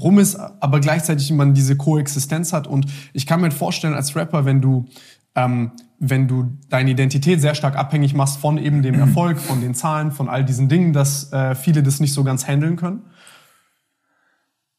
rum 0.01 0.19
ist, 0.19 0.37
aber 0.37 0.81
gleichzeitig 0.81 1.31
man 1.33 1.55
diese 1.55 1.77
Koexistenz 1.77 2.53
hat. 2.53 2.67
Und 2.67 2.87
ich 3.13 3.27
kann 3.27 3.41
mir 3.41 3.51
vorstellen, 3.51 3.95
als 3.95 4.15
Rapper, 4.17 4.45
wenn 4.45 4.61
du 4.61 4.87
ähm, 5.35 5.73
wenn 6.01 6.27
du 6.27 6.59
deine 6.71 6.91
Identität 6.91 7.43
sehr 7.43 7.55
stark 7.55 7.77
abhängig 7.77 8.15
machst 8.15 8.39
von 8.39 8.57
eben 8.57 8.83
dem 8.83 8.95
Erfolg, 8.95 9.39
von 9.39 9.61
den 9.61 9.75
Zahlen, 9.75 10.11
von 10.11 10.31
all 10.31 10.45
diesen 10.45 10.71
Dingen, 10.71 10.95
dass 10.95 11.31
äh, 11.33 11.55
viele 11.55 11.83
das 11.83 12.01
nicht 12.01 12.15
so 12.15 12.25
ganz 12.25 12.49
handeln 12.49 12.77
können. 12.77 13.03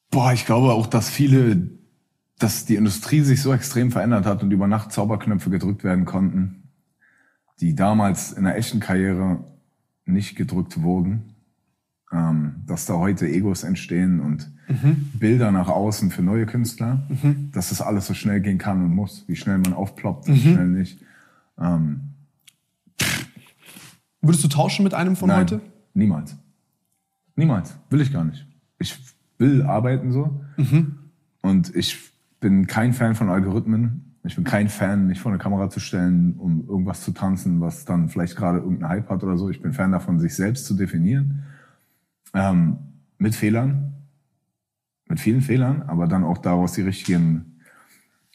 Boah, 0.10 0.34
ich 0.34 0.48
glaube 0.48 0.74
auch, 0.74 0.88
dass 0.88 1.10
viele, 1.10 1.70
dass 2.40 2.66
die 2.66 2.76
Industrie 2.76 3.22
sich 3.22 3.42
so 3.42 3.54
extrem 3.54 3.92
verändert 3.92 4.26
hat 4.26 4.42
und 4.42 4.52
über 4.52 4.68
Nacht 4.68 4.92
Zauberknöpfe 4.92 5.52
gedrückt 5.52 5.84
werden 5.84 6.06
konnten, 6.06 6.64
die 7.62 7.76
damals 7.76 8.32
in 8.32 8.44
der 8.44 8.58
echten 8.58 8.80
Karriere 8.80 9.44
nicht 10.06 10.36
gedrückt 10.36 10.82
wurden. 10.82 11.36
Ähm, 12.12 12.56
dass 12.66 12.86
da 12.88 12.96
heute 12.96 13.26
Egos 13.26 13.64
entstehen 13.64 14.20
und 14.20 14.52
Bilder 15.14 15.52
nach 15.52 15.70
außen 15.70 16.12
für 16.12 16.22
neue 16.22 16.46
Künstler, 16.46 17.08
dass 17.54 17.70
das 17.70 17.80
alles 17.82 18.08
so 18.08 18.14
schnell 18.14 18.42
gehen 18.42 18.58
kann 18.58 18.84
und 18.84 18.94
muss, 18.94 19.24
wie 19.28 19.36
schnell 19.38 19.60
man 19.60 19.72
aufploppt, 19.74 20.28
wie 20.28 20.42
schnell 20.42 20.68
nicht. 20.68 21.00
Würdest 24.22 24.44
du 24.44 24.48
tauschen 24.48 24.84
mit 24.84 24.94
einem 24.94 25.16
von 25.16 25.30
Nein, 25.30 25.42
heute? 25.42 25.62
niemals. 25.94 26.36
Niemals. 27.36 27.78
Will 27.90 28.02
ich 28.02 28.12
gar 28.14 28.24
nicht. 28.24 28.46
Ich 28.78 28.98
will 29.38 29.64
arbeiten 29.64 30.12
so. 30.12 30.42
Und 31.42 31.76
ich 31.76 32.12
bin 32.40 32.68
kein 32.68 32.94
Fan 32.94 33.16
von 33.16 33.30
Algorithmen. 33.30 34.16
Ich 34.24 34.36
bin 34.36 34.44
kein 34.44 34.70
Fan, 34.70 35.08
mich 35.08 35.20
vor 35.20 35.32
eine 35.32 35.40
Kamera 35.40 35.70
zu 35.70 35.80
stellen, 35.80 36.36
um 36.38 36.68
irgendwas 36.68 37.02
zu 37.04 37.12
tanzen, 37.12 37.60
was 37.60 37.86
dann 37.86 38.10
vielleicht 38.10 38.36
gerade 38.36 38.60
irgendeinen 38.60 38.90
Hype 38.90 39.10
hat 39.10 39.24
oder 39.24 39.38
so. 39.38 39.50
Ich 39.50 39.62
bin 39.62 39.74
Fan 39.74 39.92
davon, 39.92 40.20
sich 40.20 40.36
selbst 40.36 40.66
zu 40.68 40.76
definieren. 40.76 41.44
Ähm, 42.34 42.78
mit 43.18 43.34
Fehlern. 43.34 43.94
Mit 45.08 45.20
vielen 45.20 45.42
Fehlern, 45.42 45.82
aber 45.84 46.08
dann 46.08 46.24
auch 46.24 46.38
daraus 46.38 46.74
die 46.74 46.84
richtigen 46.84 47.51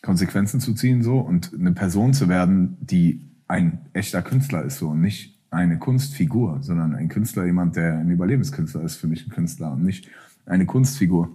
Konsequenzen 0.03 0.61
zu 0.61 0.75
ziehen 0.75 1.03
so 1.03 1.19
und 1.19 1.53
eine 1.55 1.73
Person 1.73 2.15
zu 2.15 2.29
werden, 2.29 2.77
die 2.81 3.21
ein 3.49 3.81
echter 3.93 4.23
Künstler 4.23 4.63
ist 4.63 4.79
so 4.79 4.89
und 4.89 5.01
nicht 5.01 5.37
eine 5.51 5.79
Kunstfigur, 5.79 6.59
sondern 6.61 6.95
ein 6.95 7.09
Künstler, 7.09 7.45
jemand, 7.45 7.77
der 7.77 7.99
ein 7.99 8.11
Überlebenskünstler 8.11 8.83
ist 8.83 8.97
für 8.97 9.07
mich 9.07 9.27
ein 9.27 9.31
Künstler 9.31 9.73
und 9.73 9.83
nicht 9.83 10.09
eine 10.45 10.67
Kunstfigur. 10.67 11.31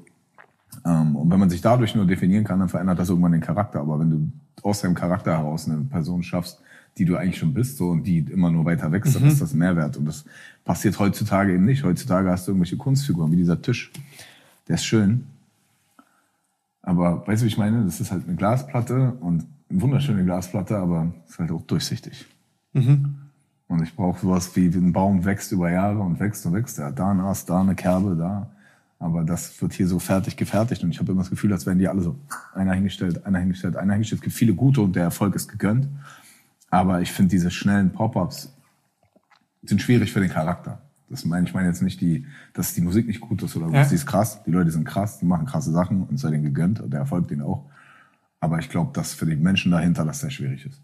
Ähm, 0.85 1.15
und 1.15 1.29
wenn 1.29 1.39
man 1.39 1.49
sich 1.49 1.61
dadurch 1.61 1.95
nur 1.95 2.05
definieren 2.05 2.43
kann, 2.43 2.59
dann 2.59 2.69
verändert 2.69 2.99
das 2.99 3.09
irgendwann 3.09 3.31
den 3.31 3.41
Charakter. 3.41 3.79
Aber 3.79 3.99
wenn 3.99 4.09
du 4.09 4.31
aus 4.63 4.81
deinem 4.81 4.95
Charakter 4.95 5.37
heraus 5.37 5.67
eine 5.67 5.81
Person 5.81 6.23
schaffst, 6.23 6.61
die 6.97 7.05
du 7.05 7.15
eigentlich 7.15 7.37
schon 7.37 7.53
bist, 7.53 7.77
so 7.77 7.89
und 7.89 8.03
die 8.03 8.19
immer 8.19 8.51
nur 8.51 8.65
weiter 8.65 8.91
wächst, 8.91 9.15
dann 9.15 9.25
ist 9.25 9.41
das 9.41 9.53
ein 9.53 9.59
Mehrwert. 9.59 9.97
Und 9.97 10.05
das 10.05 10.25
passiert 10.65 10.99
heutzutage 10.99 11.53
eben 11.53 11.65
nicht. 11.65 11.83
Heutzutage 11.83 12.29
hast 12.29 12.47
du 12.47 12.51
irgendwelche 12.51 12.77
Kunstfiguren, 12.77 13.31
wie 13.31 13.37
dieser 13.37 13.61
Tisch. 13.61 13.91
Der 14.67 14.75
ist 14.75 14.85
schön. 14.85 15.25
Aber 16.81 17.25
weißt 17.27 17.41
du, 17.41 17.45
wie 17.45 17.49
ich 17.49 17.57
meine? 17.57 17.83
Das 17.85 18.01
ist 18.01 18.11
halt 18.11 18.27
eine 18.27 18.35
Glasplatte 18.35 19.13
und 19.19 19.45
eine 19.69 19.81
wunderschöne 19.81 20.23
Glasplatte, 20.25 20.77
aber 20.77 21.13
ist 21.27 21.39
halt 21.39 21.51
auch 21.51 21.61
durchsichtig. 21.63 22.25
Und 23.67 23.83
ich 23.83 23.95
brauche 23.95 24.19
sowas 24.19 24.55
wie, 24.55 24.73
wie 24.73 24.79
ein 24.79 24.91
Baum 24.91 25.23
wächst 25.23 25.51
über 25.51 25.71
Jahre 25.71 25.99
und 25.99 26.19
wächst 26.19 26.45
und 26.45 26.53
wächst. 26.53 26.79
Hat 26.79 26.99
da 26.99 27.11
ein 27.11 27.21
Ast, 27.21 27.49
da 27.49 27.61
eine 27.61 27.75
Kerbe, 27.75 28.15
da. 28.15 28.49
Aber 28.99 29.23
das 29.23 29.59
wird 29.61 29.73
hier 29.73 29.87
so 29.87 29.97
fertig 29.97 30.35
gefertigt. 30.35 30.83
Und 30.83 30.91
ich 30.91 30.99
habe 30.99 31.11
immer 31.11 31.21
das 31.21 31.29
Gefühl, 31.29 31.53
als 31.53 31.65
wären 31.65 31.79
die 31.79 31.87
alle 31.87 32.01
so 32.01 32.19
einer 32.53 32.73
hingestellt, 32.73 33.25
einer 33.25 33.39
hingestellt, 33.39 33.75
einer 33.77 33.93
hingestellt. 33.93 34.19
Es 34.19 34.23
gibt 34.23 34.35
viele 34.35 34.53
gute 34.53 34.81
und 34.81 34.95
der 34.95 35.03
Erfolg 35.03 35.35
ist 35.35 35.47
gegönnt. 35.47 35.87
Aber 36.69 37.01
ich 37.01 37.11
finde 37.11 37.29
diese 37.29 37.49
schnellen 37.49 37.91
Pop-ups 37.91 38.53
sind 39.63 39.81
schwierig 39.81 40.11
für 40.11 40.19
den 40.19 40.29
Charakter. 40.29 40.81
Das 41.11 41.25
meine 41.25 41.45
ich 41.45 41.53
meine 41.53 41.67
jetzt 41.67 41.81
nicht 41.81 41.99
die, 42.01 42.25
dass 42.53 42.73
die 42.73 42.81
Musik 42.81 43.05
nicht 43.07 43.19
gut 43.19 43.43
ist 43.43 43.55
oder 43.57 43.67
was. 43.67 43.73
Ja. 43.73 43.85
Die 43.85 43.95
ist 43.95 44.05
krass. 44.07 44.41
Die 44.45 44.51
Leute 44.51 44.71
sind 44.71 44.85
krass, 44.85 45.19
die 45.19 45.25
machen 45.25 45.45
krasse 45.45 45.71
Sachen 45.71 46.03
und 46.03 46.17
sei 46.17 46.31
denen 46.31 46.43
gegönnt 46.43 46.79
und 46.79 46.91
der 46.91 47.01
Erfolg 47.01 47.27
denen 47.27 47.41
auch. 47.41 47.65
Aber 48.39 48.57
ich 48.59 48.69
glaube, 48.69 48.91
dass 48.93 49.13
für 49.13 49.25
die 49.25 49.35
Menschen 49.35 49.71
dahinter 49.71 50.05
das 50.05 50.21
sehr 50.21 50.31
schwierig 50.31 50.65
ist. 50.65 50.81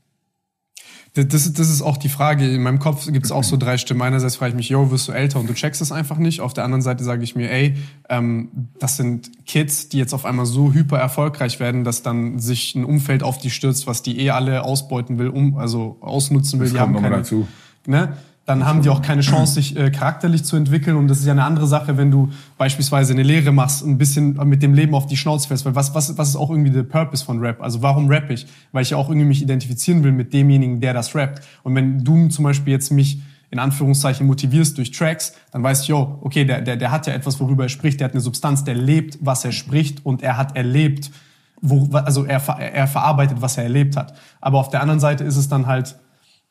Das, 1.13 1.27
das, 1.29 1.45
ist- 1.47 1.57
das 1.59 1.69
ist 1.69 1.81
auch 1.81 1.97
die 1.97 2.09
Frage. 2.09 2.47
In 2.53 2.61
meinem 2.61 2.77
Kopf 2.79 3.07
gibt 3.11 3.25
es 3.25 3.31
auch 3.31 3.43
so 3.43 3.57
drei 3.57 3.77
Stimmen. 3.77 4.01
Einerseits 4.03 4.35
frage 4.35 4.49
ich 4.51 4.55
mich, 4.55 4.69
yo, 4.69 4.91
wirst 4.91 5.07
du 5.07 5.13
älter 5.13 5.39
und 5.39 5.49
du 5.49 5.53
checkst 5.53 5.81
es 5.81 5.91
einfach 5.91 6.17
nicht. 6.17 6.41
Auf 6.41 6.53
der 6.53 6.63
anderen 6.65 6.81
Seite 6.83 7.03
sage 7.03 7.23
ich 7.23 7.35
mir, 7.35 7.49
ey, 7.49 7.75
ähm, 8.09 8.49
das 8.79 8.97
sind 8.97 9.31
Kids, 9.47 9.89
die 9.89 9.97
jetzt 9.97 10.13
auf 10.13 10.25
einmal 10.25 10.45
so 10.45 10.73
hyper 10.73 10.99
erfolgreich 10.99 11.59
werden, 11.59 11.83
dass 11.83 12.03
dann 12.03 12.37
sich 12.39 12.75
ein 12.75 12.83
Umfeld 12.83 13.23
auf 13.23 13.37
die 13.39 13.49
stürzt, 13.49 13.87
was 13.87 14.03
die 14.03 14.19
eh 14.19 14.29
alle 14.31 14.63
ausbeuten 14.63 15.17
will, 15.17 15.29
um, 15.29 15.57
also 15.57 15.97
ausnutzen 16.01 16.59
will. 16.59 16.65
Das 16.67 16.73
die 16.73 16.77
kommt 16.79 16.87
haben 16.89 16.93
nochmal 16.93 17.11
keine, 17.11 17.23
dazu. 17.23 17.47
Ne? 17.87 18.17
Dann 18.47 18.65
haben 18.65 18.81
die 18.81 18.87
auch 18.87 19.01
keine 19.01 19.19
Chance, 19.19 19.55
sich 19.55 19.75
äh, 19.75 19.91
charakterlich 19.91 20.45
zu 20.45 20.55
entwickeln. 20.55 20.95
Und 20.95 21.09
das 21.09 21.19
ist 21.19 21.25
ja 21.25 21.33
eine 21.33 21.43
andere 21.43 21.67
Sache, 21.67 21.97
wenn 21.97 22.09
du 22.09 22.29
beispielsweise 22.57 23.11
eine 23.11 23.23
Lehre 23.23 23.51
machst 23.51 23.83
und 23.83 23.91
ein 23.91 23.97
bisschen 23.97 24.39
mit 24.47 24.63
dem 24.63 24.73
Leben 24.73 24.95
auf 24.95 25.05
die 25.05 25.17
Schnauze 25.17 25.49
fällst. 25.49 25.65
Weil 25.65 25.75
was, 25.75 25.93
was, 25.93 26.17
was 26.17 26.29
ist 26.29 26.37
auch 26.37 26.49
irgendwie 26.49 26.71
der 26.71 26.83
Purpose 26.83 27.25
von 27.25 27.39
Rap? 27.41 27.61
Also 27.61 27.81
warum 27.81 28.09
rapp 28.09 28.29
ich? 28.29 28.47
Weil 28.71 28.83
ich 28.83 28.91
ja 28.91 28.97
auch 28.97 29.09
irgendwie 29.09 29.27
mich 29.27 29.41
identifizieren 29.41 30.01
will 30.05 30.13
mit 30.13 30.31
demjenigen, 30.31 30.79
der 30.79 30.93
das 30.93 31.13
rappt. 31.13 31.41
Und 31.63 31.75
wenn 31.75 32.05
du 32.05 32.29
zum 32.29 32.45
Beispiel 32.45 32.71
jetzt 32.71 32.89
mich 32.89 33.19
in 33.51 33.59
Anführungszeichen 33.59 34.25
motivierst 34.25 34.77
durch 34.77 34.91
Tracks, 34.91 35.33
dann 35.51 35.61
weißt 35.61 35.85
du, 35.85 35.91
yo, 35.91 36.19
okay, 36.21 36.45
der, 36.45 36.61
der, 36.61 36.77
der 36.77 36.89
hat 36.89 37.05
ja 37.05 37.11
etwas, 37.11 37.41
worüber 37.41 37.63
er 37.63 37.69
spricht, 37.69 37.99
der 37.99 38.05
hat 38.05 38.13
eine 38.13 38.21
Substanz, 38.21 38.63
der 38.63 38.75
lebt, 38.75 39.17
was 39.19 39.43
er 39.43 39.51
spricht 39.51 40.05
und 40.05 40.21
er 40.21 40.37
hat 40.37 40.55
erlebt, 40.55 41.11
wo, 41.59 41.89
also 41.91 42.23
er, 42.23 42.41
er 42.47 42.87
verarbeitet, 42.87 43.41
was 43.41 43.57
er 43.57 43.63
erlebt 43.63 43.97
hat. 43.97 44.13
Aber 44.39 44.59
auf 44.59 44.69
der 44.69 44.81
anderen 44.81 45.01
Seite 45.01 45.25
ist 45.25 45.35
es 45.35 45.49
dann 45.49 45.67
halt, 45.67 45.97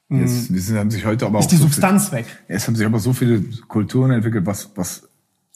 Jetzt, 0.08 0.52
wir 0.52 0.60
sind- 0.60 0.78
haben 0.78 0.90
sich 0.90 1.04
heute 1.04 1.26
aber 1.26 1.40
ist 1.40 1.46
auch 1.46 1.50
die 1.50 1.56
so 1.56 1.64
Substanz 1.64 2.12
weg. 2.12 2.26
Viel, 2.26 2.56
es 2.56 2.66
haben 2.66 2.76
sich 2.76 2.86
aber 2.86 3.00
so 3.00 3.12
viele 3.12 3.40
Kulturen 3.66 4.12
entwickelt, 4.12 4.46
was, 4.46 4.70
was 4.76 5.02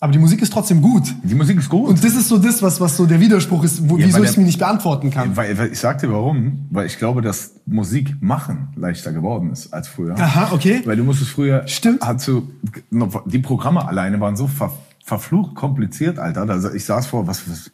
Aber 0.00 0.12
die 0.12 0.18
Musik 0.18 0.42
ist 0.42 0.52
trotzdem 0.52 0.80
gut. 0.82 1.14
Die 1.22 1.34
Musik 1.36 1.58
ist 1.58 1.68
gut. 1.68 1.88
Und 1.88 2.02
das 2.02 2.14
ist 2.14 2.26
so 2.28 2.38
das, 2.38 2.60
was, 2.62 2.80
was 2.80 2.96
so 2.96 3.06
der 3.06 3.20
Widerspruch 3.20 3.62
ist, 3.64 3.88
wo, 3.88 3.96
Ja, 3.98 4.06
wieso 4.06 4.22
ich 4.24 4.30
es 4.30 4.36
mir 4.36 4.44
nicht 4.44 4.58
beantworten 4.58 5.10
kann. 5.10 5.36
weil, 5.36 5.56
weil 5.58 5.70
ich 5.72 5.78
sag 5.78 5.98
dir 5.98 6.10
warum, 6.10 6.66
weil 6.70 6.86
ich 6.86 6.98
glaube, 6.98 7.20
dass 7.22 7.52
Musik 7.66 8.16
machen 8.20 8.68
leichter 8.76 9.12
geworden 9.12 9.52
ist 9.52 9.72
als 9.72 9.86
früher. 9.88 10.18
Aha, 10.18 10.52
okay. 10.52 10.82
Weil 10.84 10.96
du 10.96 11.04
musstest 11.04 11.30
früher, 11.30 11.68
Stimmt. 11.68 12.00
So, 12.16 12.48
noch- 12.90 13.24
die 13.28 13.38
Programme 13.40 13.86
alleine 13.86 14.18
waren 14.20 14.36
so 14.36 14.46
ver, 14.48 14.72
verflucht 15.04 15.54
kompliziert, 15.54 16.18
Alter. 16.18 16.48
Also 16.48 16.72
ich 16.72 16.84
saß 16.84 17.06
vor, 17.06 17.26
was, 17.28 17.48
was 17.48 17.70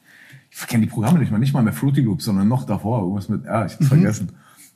ich 0.50 0.66
kenne 0.66 0.84
die 0.84 0.90
Programme 0.90 1.18
nicht 1.20 1.30
mal, 1.30 1.38
nicht 1.38 1.54
mal 1.54 1.62
mehr 1.62 1.72
Fruity 1.72 2.00
Loops, 2.00 2.24
sondern 2.24 2.48
noch 2.48 2.64
davor, 2.64 3.00
irgendwas 3.02 3.28
mit, 3.28 3.44
ja, 3.44 3.64
ich 3.66 3.72
hab's 3.74 3.80
Mhm. 3.84 3.86
vergessen. 3.86 4.28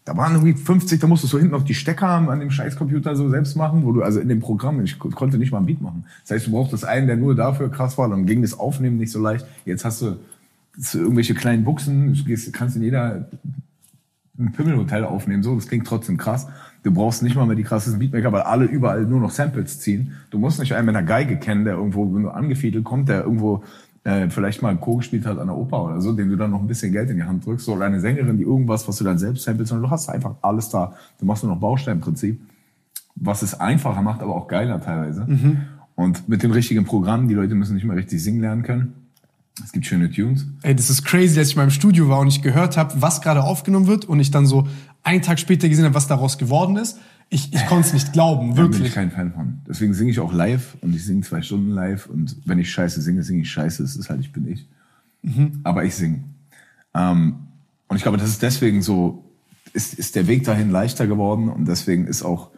Da 0.05 0.17
waren 0.17 0.33
irgendwie 0.33 0.55
50, 0.55 0.99
da 0.99 1.07
musstest 1.07 1.33
du 1.33 1.39
hinten 1.39 1.53
noch 1.53 1.63
die 1.65 1.75
Stecker 1.75 2.09
an 2.09 2.41
dem 2.41 2.51
Scheißcomputer 2.51 3.15
so 3.17 3.29
selbst 3.29 3.55
machen, 3.57 3.85
wo 3.85 3.93
du, 3.93 4.03
also 4.03 4.19
in 4.19 4.29
dem 4.29 4.41
Programm, 4.41 4.83
ich 4.83 4.99
ko- 4.99 5.11
konnte 5.11 5.39
nicht 5.39 5.53
mal 5.53 5.59
ein 5.59 5.67
Beat 5.67 5.83
machen. 5.83 6.05
Das 6.23 6.31
heißt, 6.33 6.47
du 6.47 6.53
brauchtest 6.53 6.85
einen, 6.85 7.07
der 7.07 7.17
nur 7.17 7.35
dafür 7.35 7.71
krass 7.71 7.99
war, 7.99 8.09
dann 8.09 8.27
ging 8.27 8.43
das 8.43 8.59
Aufnehmen 8.59 8.97
nicht 8.97 9.13
so 9.13 9.21
leicht. 9.21 9.47
Jetzt 9.67 9.85
hast 9.85 10.03
du, 10.03 10.17
irgendwelche 10.95 11.35
kleinen 11.35 11.65
Buchsen, 11.65 12.15
du 12.15 12.53
kannst 12.53 12.77
in 12.77 12.83
jeder 12.83 13.29
ein 14.39 14.53
Pimmelhotel 14.53 15.05
aufnehmen, 15.05 15.43
so, 15.43 15.55
das 15.55 15.69
klingt 15.69 15.87
trotzdem 15.87 16.17
krass. 16.17 16.49
Du 16.83 16.93
brauchst 16.93 17.23
nicht 17.23 17.37
mal 17.37 17.45
mehr 17.47 17.57
die 17.57 17.63
krassesten 17.63 17.99
Beatmaker, 17.99 18.33
weil 18.33 18.41
alle 18.41 18.65
überall 18.65 19.03
nur 19.03 19.21
noch 19.21 19.31
Samples 19.31 19.81
ziehen. 19.81 20.13
Du 20.31 20.39
musst 20.39 20.59
nicht 20.59 20.75
einen 20.75 20.87
mit 20.87 20.97
einer 20.97 21.07
Geige 21.07 21.37
kennen, 21.39 21.67
der 21.67 21.75
irgendwo, 21.75 22.29
angefiedelt 22.29 22.85
kommt, 22.85 23.11
der 23.11 23.25
irgendwo 23.25 23.63
äh, 24.05 24.29
vielleicht 24.31 24.63
mal 24.63 24.77
Co. 24.77 24.97
gespielt 24.97 25.27
hat 25.27 25.39
an 25.39 25.49
der 25.49 25.57
Oper 25.57 25.85
oder 25.85 26.01
so, 26.01 26.13
dem 26.13 26.31
du 26.31 26.37
dann 26.37 26.51
noch 26.51 26.61
ein 26.61 26.67
bisschen 26.67 26.93
Geld 26.93 27.11
in 27.11 27.17
die 27.17 27.25
Hand 27.25 27.45
drückst, 27.45 27.69
oder 27.69 27.85
eine 27.85 28.01
Sängerin, 28.01 28.37
die 28.37 28.45
irgendwas, 28.45 28.89
was 28.89 28.97
du 28.97 29.05
dann 29.05 29.19
selbst 29.19 29.45
samplest, 29.45 29.69
sondern 29.69 29.89
du 29.89 29.91
hast 29.91 30.09
einfach 30.09 30.35
alles 30.43 30.69
da. 30.71 30.95
Du 31.19 31.27
machst 31.27 31.43
nur 31.43 31.53
noch 31.53 31.61
Bausteinprinzip, 31.61 32.41
was 33.17 33.43
es 33.43 33.59
einfacher 33.59 34.03
macht, 34.03 34.23
aber 34.23 34.35
auch 34.35 34.49
geiler 34.49 34.81
teilweise. 34.81 35.27
Und 35.97 36.29
mit 36.29 36.43
den 36.43 36.51
richtigen 36.51 36.85
Programmen, 36.85 37.29
die 37.29 37.35
Leute 37.35 37.55
müssen 37.55 37.75
nicht 37.75 37.85
mehr 37.85 37.97
richtig 37.97 38.23
singen 38.23 38.41
lernen 38.41 38.63
können. 38.63 38.95
Es 39.63 39.73
gibt 39.73 39.85
schöne 39.85 40.11
Tunes. 40.11 40.47
Ey, 40.63 40.75
das 40.75 40.89
ist 40.89 41.05
crazy, 41.05 41.35
dass 41.35 41.49
ich 41.49 41.57
mal 41.57 41.65
im 41.65 41.71
Studio 41.71 42.09
war 42.09 42.21
und 42.21 42.29
ich 42.29 42.41
gehört 42.41 42.79
habe, 42.79 42.95
was 43.03 43.21
gerade 43.21 43.43
aufgenommen 43.43 43.87
wird 43.87 44.07
und 44.07 44.19
ich 44.21 44.31
dann 44.31 44.47
so 44.47 44.67
einen 45.03 45.21
Tag 45.21 45.39
später 45.39 45.69
gesehen 45.69 45.85
habe, 45.85 45.95
was 45.95 46.07
daraus 46.07 46.39
geworden 46.39 46.77
ist. 46.77 46.99
Ich, 47.33 47.55
ich 47.55 47.66
konnte 47.66 47.87
es 47.87 47.93
nicht 47.93 48.12
glauben, 48.12 48.55
Da 48.57 48.62
bin 48.62 48.73
ich 48.73 48.79
wirklich. 48.79 48.95
kein 48.95 49.11
Fan 49.12 49.33
von. 49.33 49.61
Deswegen 49.69 49.95
singe 49.95 50.11
ich 50.11 50.19
auch 50.19 50.33
live 50.33 50.77
und 50.81 50.95
ich 50.95 51.05
singe 51.05 51.23
zwei 51.23 51.43
Stunden 51.43 51.71
live 51.71 52.07
und 52.07 52.37
wenn 52.45 52.59
ich 52.59 52.71
scheiße 52.73 53.01
singe, 53.01 53.23
singe 53.23 53.43
ich 53.43 53.51
scheiße. 53.51 53.83
Es 53.85 53.95
ist 53.97 54.11
halt, 54.11 54.21
ich 54.21 54.33
bin 54.33 54.49
ich. 54.49 54.66
Aber 55.62 55.85
ich 55.85 55.95
singe. 55.95 56.25
Ähm, 56.93 57.37
und 57.87 57.97
ich 57.97 58.03
glaube, 58.03 58.19
das 58.19 58.29
ist 58.29 58.43
deswegen 58.43 58.83
so, 58.83 59.25
ist, 59.73 59.95
ist 59.95 60.16
der 60.16 60.27
Weg 60.27 60.43
dahin 60.45 60.71
leichter 60.71 61.07
geworden 61.07 61.49
und 61.49 61.66
deswegen 61.69 62.07
ist 62.09 62.23
auch, 62.25 62.51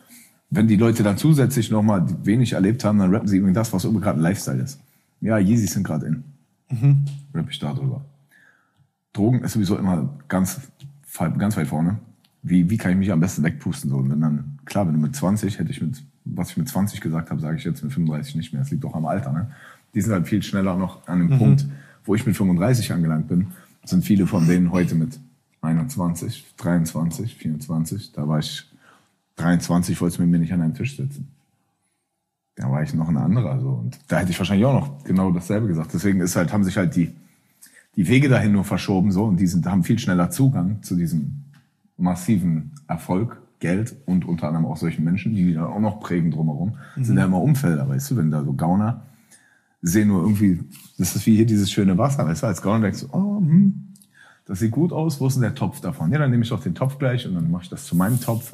wenn 0.49 0.69
die 0.69 0.77
Leute 0.77 1.03
dann 1.03 1.19
zusätzlich 1.19 1.71
nochmal 1.71 2.07
wenig 2.25 2.55
erlebt 2.55 2.85
haben, 2.85 2.99
dann 2.99 3.11
rappen 3.11 3.29
sie 3.29 3.37
irgendwie 3.37 3.55
das, 3.55 3.73
was 3.75 3.85
irgendwie 3.85 4.03
gerade 4.05 4.21
ein 4.21 4.23
Lifestyle 4.23 4.63
ist. 4.63 4.81
Ja, 5.21 5.39
Yeezys 5.39 5.75
sind 5.75 5.85
gerade 5.85 6.07
in. 6.07 6.25
Rapp 7.35 7.47
ich 7.51 7.59
da 7.59 7.75
drüber. 7.75 8.05
Drogen 9.13 9.43
ist 9.43 9.53
sowieso 9.53 9.77
immer 9.77 10.19
ganz, 10.29 10.61
ganz 11.39 11.57
weit 11.57 11.67
vorne. 11.69 11.99
Wie, 12.43 12.69
wie 12.69 12.77
kann 12.77 12.93
ich 12.93 12.99
mich 12.99 13.13
am 13.13 13.21
besten 13.21 13.45
wegpusten? 13.45 13.91
So, 13.91 13.99
und 13.99 14.11
wenn 14.11 14.21
dann, 14.21 14.59
klar, 14.65 14.87
wenn 14.87 14.95
du 14.95 15.01
mit 15.01 15.15
20, 15.15 15.59
hätte 15.59 15.71
ich 15.71 15.81
mit, 15.81 16.03
was 16.25 16.51
ich 16.51 16.57
mit 16.57 16.69
20 16.69 17.01
gesagt 17.01 17.31
habe, 17.31 17.41
sage 17.41 17.57
ich 17.57 17.65
jetzt 17.65 17.83
mit 17.85 17.93
35 17.93 18.35
nicht 18.35 18.53
mehr. 18.53 18.63
Das 18.63 18.71
liegt 18.71 18.83
doch 18.83 18.95
am 18.95 19.07
Alter, 19.07 19.33
ne? 19.33 19.51
Die 19.95 20.01
sind 20.01 20.13
halt 20.13 20.27
viel 20.27 20.43
schneller 20.43 20.77
noch 20.77 21.07
an 21.07 21.19
dem 21.19 21.39
Punkt, 21.39 21.67
wo 22.05 22.15
ich 22.15 22.27
mit 22.27 22.37
35 22.37 22.93
angelangt 22.93 23.29
bin, 23.29 23.49
sind 23.85 24.05
viele 24.05 24.27
von 24.27 24.47
denen 24.47 24.73
heute 24.73 24.95
mit 24.95 25.21
21, 25.61 26.55
23, 26.57 27.37
24. 27.37 28.13
Da 28.13 28.27
war 28.27 28.39
ich 28.39 28.69
23, 29.37 30.01
wollte 30.01 30.21
mit 30.23 30.31
mir 30.31 30.39
nicht 30.39 30.53
an 30.53 30.63
einem 30.63 30.75
Tisch 30.75 30.97
sitzen. 30.97 31.29
Da 32.57 32.71
war 32.71 32.83
ich 32.83 32.93
noch 32.95 33.09
ein 33.09 33.17
anderer, 33.17 33.61
so. 33.61 33.71
Und 33.71 33.99
da 34.09 34.19
hätte 34.19 34.31
ich 34.31 34.39
wahrscheinlich 34.39 34.67
auch 34.67 34.75
noch 34.75 35.05
genau 35.05 35.31
dasselbe 35.31 35.69
gesagt. 35.69 35.95
Deswegen 35.95 36.21
ist 36.21 36.37
halt, 36.37 36.53
haben 36.53 36.65
sich 36.65 36.77
halt 36.77 36.95
die, 36.97 37.13
die 37.97 38.09
Wege 38.09 38.29
dahin 38.29 38.53
nur 38.53 38.65
verschoben, 38.65 39.11
so. 39.13 39.25
Und 39.25 39.39
die 39.39 39.47
sind, 39.47 39.67
haben 39.67 39.85
viel 39.85 39.99
schneller 39.99 40.31
Zugang 40.31 40.83
zu 40.83 40.97
diesem 40.97 41.42
massiven 42.03 42.73
Erfolg, 42.89 43.41
Geld 43.61 43.95
und 44.07 44.27
unter 44.27 44.49
anderem 44.49 44.67
auch 44.67 44.77
solchen 44.77 45.05
Menschen, 45.05 45.35
die 45.35 45.55
dann 45.55 45.65
auch 45.65 45.81
noch 45.81 46.01
prägen 46.01 46.33
drumherum. 46.33 46.75
Sind 46.97 47.17
ja 47.17 47.25
immer 47.25 47.41
Umfelder, 47.41 47.89
weißt 47.89 48.11
du, 48.11 48.17
wenn 48.17 48.31
da 48.31 48.45
so 48.45 48.53
Gauner 48.53 49.07
sehen 49.83 50.09
nur 50.09 50.23
irgendwie, 50.23 50.61
das 50.99 51.17
ist 51.17 51.27
wie 51.27 51.37
hier 51.37 51.47
dieses 51.47 51.71
schöne 51.71 51.99
Wasser, 51.99 52.27
weißt 52.27 52.43
du, 52.43 52.47
als 52.47 52.63
Gauner 52.63 52.83
denkst 52.83 53.01
du, 53.01 53.07
oh, 53.13 53.39
hm, 53.39 53.95
das 54.47 54.59
sieht 54.59 54.71
gut 54.71 54.93
aus, 54.93 55.21
wo 55.21 55.27
ist 55.27 55.35
denn 55.35 55.43
der 55.43 55.55
Topf 55.55 55.81
davon? 55.81 56.13
Ja, 56.13 56.19
dann 56.19 56.31
nehme 56.31 56.43
ich 56.43 56.49
doch 56.49 56.63
den 56.63 56.75
Topf 56.75 56.99
gleich 56.99 57.27
und 57.27 57.35
dann 57.35 57.51
mache 57.51 57.65
ich 57.65 57.69
das 57.69 57.87
zu 57.87 57.97
meinem 57.97 58.21
Topf. 58.21 58.53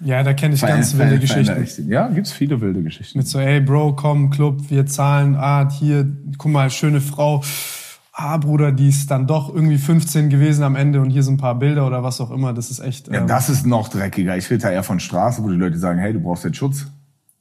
Ja, 0.00 0.22
da 0.22 0.32
kenne 0.32 0.54
ich 0.54 0.62
ganz 0.62 0.96
wilde 0.96 1.18
Geschichten. 1.18 1.88
Ja, 1.88 2.08
gibt's 2.08 2.32
viele 2.32 2.60
wilde 2.60 2.82
Geschichten. 2.82 3.18
Mit 3.18 3.28
so, 3.28 3.38
ey, 3.38 3.60
Bro, 3.60 3.96
komm, 3.96 4.30
Club, 4.30 4.70
wir 4.70 4.86
zahlen, 4.86 5.36
ah, 5.36 5.70
hier, 5.70 6.10
guck 6.38 6.50
mal, 6.50 6.70
schöne 6.70 7.02
Frau. 7.02 7.42
Ah, 8.12 8.36
Bruder, 8.38 8.72
die 8.72 8.88
ist 8.88 9.10
dann 9.10 9.26
doch 9.26 9.54
irgendwie 9.54 9.78
15 9.78 10.30
gewesen 10.30 10.64
am 10.64 10.74
Ende 10.74 11.00
und 11.00 11.10
hier 11.10 11.22
sind 11.22 11.34
ein 11.34 11.38
paar 11.38 11.54
Bilder 11.54 11.86
oder 11.86 12.02
was 12.02 12.20
auch 12.20 12.30
immer. 12.32 12.52
Das 12.52 12.70
ist 12.70 12.80
echt. 12.80 13.08
Ja, 13.08 13.20
ähm, 13.20 13.26
das 13.28 13.48
ist 13.48 13.66
noch 13.66 13.88
dreckiger. 13.88 14.36
Ich 14.36 14.50
rede 14.50 14.62
da 14.62 14.70
eher 14.70 14.82
von 14.82 14.98
Straße, 15.00 15.42
wo 15.44 15.48
die 15.48 15.56
Leute 15.56 15.78
sagen, 15.78 15.98
hey, 16.00 16.12
du 16.12 16.20
brauchst 16.20 16.44
jetzt 16.44 16.56
Schutz. 16.56 16.86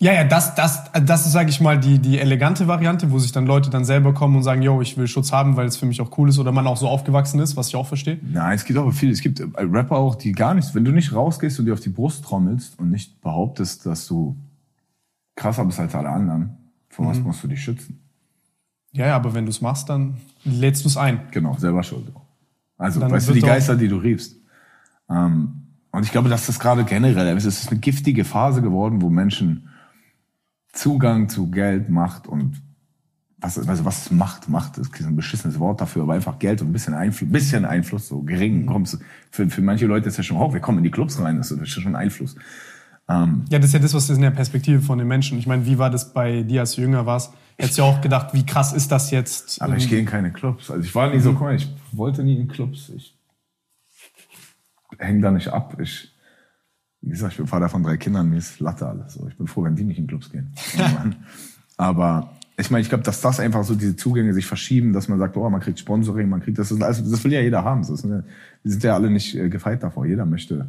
Ja, 0.01 0.13
ja, 0.13 0.23
das, 0.23 0.55
das, 0.55 0.83
das 0.93 1.25
ist, 1.25 1.33
sage 1.33 1.49
ich 1.49 1.59
mal, 1.59 1.77
die, 1.77 1.99
die 1.99 2.19
elegante 2.19 2.67
Variante, 2.69 3.11
wo 3.11 3.19
sich 3.19 3.33
dann 3.33 3.45
Leute 3.45 3.69
dann 3.69 3.83
selber 3.83 4.13
kommen 4.13 4.37
und 4.37 4.43
sagen, 4.43 4.61
yo, 4.61 4.79
ich 4.79 4.95
will 4.95 5.07
Schutz 5.07 5.33
haben, 5.33 5.57
weil 5.57 5.67
es 5.67 5.75
für 5.75 5.85
mich 5.85 5.99
auch 5.99 6.17
cool 6.17 6.29
ist 6.29 6.39
oder 6.39 6.53
man 6.53 6.67
auch 6.67 6.77
so 6.77 6.87
aufgewachsen 6.87 7.41
ist, 7.41 7.57
was 7.57 7.67
ich 7.67 7.75
auch 7.75 7.87
verstehe. 7.87 8.17
Nein, 8.21 8.53
es 8.55 8.63
gibt 8.63 8.79
aber 8.79 8.93
viele. 8.93 9.11
Es 9.11 9.19
gibt 9.19 9.41
äh, 9.41 9.45
Rapper 9.57 9.97
auch, 9.97 10.15
die 10.15 10.31
gar 10.31 10.53
nichts. 10.53 10.73
Wenn 10.73 10.85
du 10.85 10.91
nicht 10.91 11.11
rausgehst 11.13 11.59
und 11.59 11.65
dir 11.65 11.73
auf 11.73 11.81
die 11.81 11.89
Brust 11.89 12.23
trommelst 12.23 12.79
und 12.79 12.91
nicht 12.91 13.19
behauptest, 13.19 13.85
dass 13.85 14.07
du 14.07 14.37
krasser 15.35 15.65
bist 15.65 15.79
als 15.81 15.93
alle 15.95 16.09
anderen, 16.09 16.55
vor 16.89 17.03
Mhm. 17.05 17.09
was 17.09 17.19
musst 17.19 17.43
du 17.43 17.47
dich 17.49 17.61
schützen? 17.61 17.99
Ja, 18.91 19.07
ja, 19.07 19.15
aber 19.15 19.33
wenn 19.33 19.45
du 19.45 19.51
es 19.51 19.61
machst, 19.61 19.89
dann 19.89 20.17
lädst 20.43 20.83
du 20.83 20.89
es 20.89 20.97
ein. 20.97 21.21
Genau, 21.31 21.55
selber 21.57 21.83
schuld. 21.83 22.11
Also, 22.77 22.99
Dann 22.99 23.11
weißt 23.11 23.29
du, 23.29 23.33
die 23.33 23.41
Geister, 23.41 23.75
die 23.75 23.87
du 23.87 23.97
riefst. 23.97 24.35
Ähm, 25.09 25.63
und 25.91 26.03
ich 26.03 26.11
glaube, 26.11 26.29
dass 26.29 26.45
das 26.47 26.59
gerade 26.59 26.83
generell, 26.85 27.35
es 27.37 27.45
ist 27.45 27.69
eine 27.71 27.79
giftige 27.79 28.23
Phase 28.25 28.61
geworden, 28.61 29.01
wo 29.01 29.09
Menschen 29.09 29.69
Zugang 30.71 31.29
zu 31.29 31.49
Geld, 31.49 31.89
Macht 31.89 32.27
und 32.27 32.61
was, 33.41 33.57
also 33.57 33.85
was 33.85 34.11
Macht? 34.11 34.49
Macht 34.49 34.77
ist 34.77 34.91
ein 35.01 35.15
beschissenes 35.15 35.59
Wort 35.59 35.81
dafür, 35.81 36.03
aber 36.03 36.13
einfach 36.13 36.37
Geld 36.39 36.61
und 36.61 36.69
ein 36.69 36.73
bisschen 36.73 36.93
Einfluss, 36.93 37.31
bisschen 37.31 37.65
Einfluss, 37.65 38.07
so 38.07 38.21
Mhm. 38.21 38.25
gering. 38.25 38.65
Kommst, 38.65 38.95
du- 38.95 38.97
für, 39.31 39.49
für 39.49 39.61
manche 39.61 39.85
Leute 39.87 40.09
ist 40.09 40.17
ja 40.17 40.23
schon, 40.23 40.37
oh, 40.37 40.53
wir 40.53 40.59
kommen 40.59 40.79
in 40.79 40.83
die 40.83 40.91
Clubs 40.91 41.19
rein, 41.21 41.37
das 41.37 41.49
ist 41.51 41.69
schon 41.69 41.95
Einfluss. 41.95 42.35
Ja, 43.09 43.27
das 43.57 43.65
ist 43.65 43.73
ja 43.73 43.79
das, 43.79 43.95
was 43.95 44.03
ist 44.07 44.15
in 44.17 44.21
der 44.21 44.29
Perspektive 44.29 44.81
von 44.81 44.99
den 44.99 45.07
Menschen. 45.07 45.39
Ich 45.39 45.47
meine, 45.47 45.65
wie 45.65 45.79
war 45.79 45.89
das 45.89 46.13
bei 46.13 46.43
dir, 46.43 46.59
als 46.61 46.73
du 46.73 46.81
jünger 46.81 47.07
warst? 47.07 47.33
Hättest 47.59 47.77
du 47.77 47.81
ja 47.81 47.89
auch 47.89 47.99
gedacht, 47.99 48.33
wie 48.33 48.45
krass 48.45 48.71
ist 48.71 48.89
das 48.89 49.11
jetzt? 49.11 49.61
Aber 49.61 49.75
ich 49.75 49.83
Ähm, 49.83 49.89
gehe 49.89 49.99
in 49.99 50.05
keine 50.05 50.31
Clubs. 50.31 50.71
Also 50.71 50.81
ich 50.81 50.95
war 50.95 51.13
nie 51.13 51.19
so, 51.19 51.33
guck 51.33 51.41
mal, 51.41 51.55
ich 51.55 51.67
wollte 51.91 52.23
nie 52.23 52.37
in 52.37 52.47
Clubs. 52.47 52.89
Ich 52.95 53.17
hänge 54.97 55.19
da 55.19 55.29
nicht 55.29 55.49
ab. 55.49 55.77
Ich, 55.81 56.09
wie 57.01 57.09
gesagt, 57.09 57.33
ich 57.33 57.37
bin 57.37 57.47
Vater 57.47 57.67
von 57.67 57.83
drei 57.83 57.97
Kindern, 57.97 58.29
mir 58.29 58.37
ist 58.37 58.61
Latte 58.61 58.87
alles. 58.87 59.15
So. 59.15 59.27
Ich 59.27 59.37
bin 59.37 59.45
froh, 59.45 59.63
wenn 59.63 59.75
die 59.75 59.83
nicht 59.83 59.99
in 59.99 60.07
Clubs 60.07 60.31
gehen. 60.31 60.53
Aber 61.77 62.31
ich 62.55 62.71
meine, 62.71 62.81
ich 62.81 62.87
glaube, 62.87 63.03
dass 63.03 63.19
das 63.19 63.41
einfach 63.41 63.65
so 63.65 63.75
diese 63.75 63.97
Zugänge 63.97 64.33
sich 64.33 64.45
verschieben, 64.45 64.93
dass 64.93 65.09
man 65.09 65.19
sagt, 65.19 65.35
oh, 65.35 65.49
man 65.49 65.59
kriegt 65.59 65.79
Sponsoring, 65.79 66.29
man 66.29 66.41
kriegt 66.41 66.59
das, 66.59 66.71
also, 66.71 67.11
das 67.11 67.23
will 67.25 67.33
ja 67.33 67.41
jeder 67.41 67.65
haben. 67.65 67.81
Das 67.81 68.03
wir 68.07 68.23
sind 68.63 68.83
ja 68.83 68.93
alle 68.93 69.09
nicht 69.09 69.35
äh, 69.35 69.49
gefeit 69.49 69.83
davor. 69.83 70.05
Jeder 70.05 70.25
möchte 70.25 70.65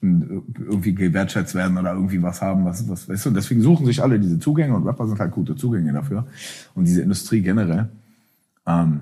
irgendwie 0.00 0.94
gewertschätzt 0.94 1.54
werden 1.56 1.76
oder 1.76 1.92
irgendwie 1.92 2.22
was 2.22 2.40
haben, 2.40 2.64
was, 2.64 2.88
was, 2.88 3.08
weißt 3.08 3.26
du, 3.26 3.30
deswegen 3.30 3.62
suchen 3.62 3.84
sich 3.84 4.00
alle 4.00 4.20
diese 4.20 4.38
Zugänge 4.38 4.76
und 4.76 4.86
Rapper 4.86 5.08
sind 5.08 5.18
halt 5.18 5.32
gute 5.32 5.56
Zugänge 5.56 5.92
dafür 5.92 6.26
und 6.74 6.84
diese 6.84 7.02
Industrie 7.02 7.40
generell. 7.40 7.88
Ähm, 8.66 9.00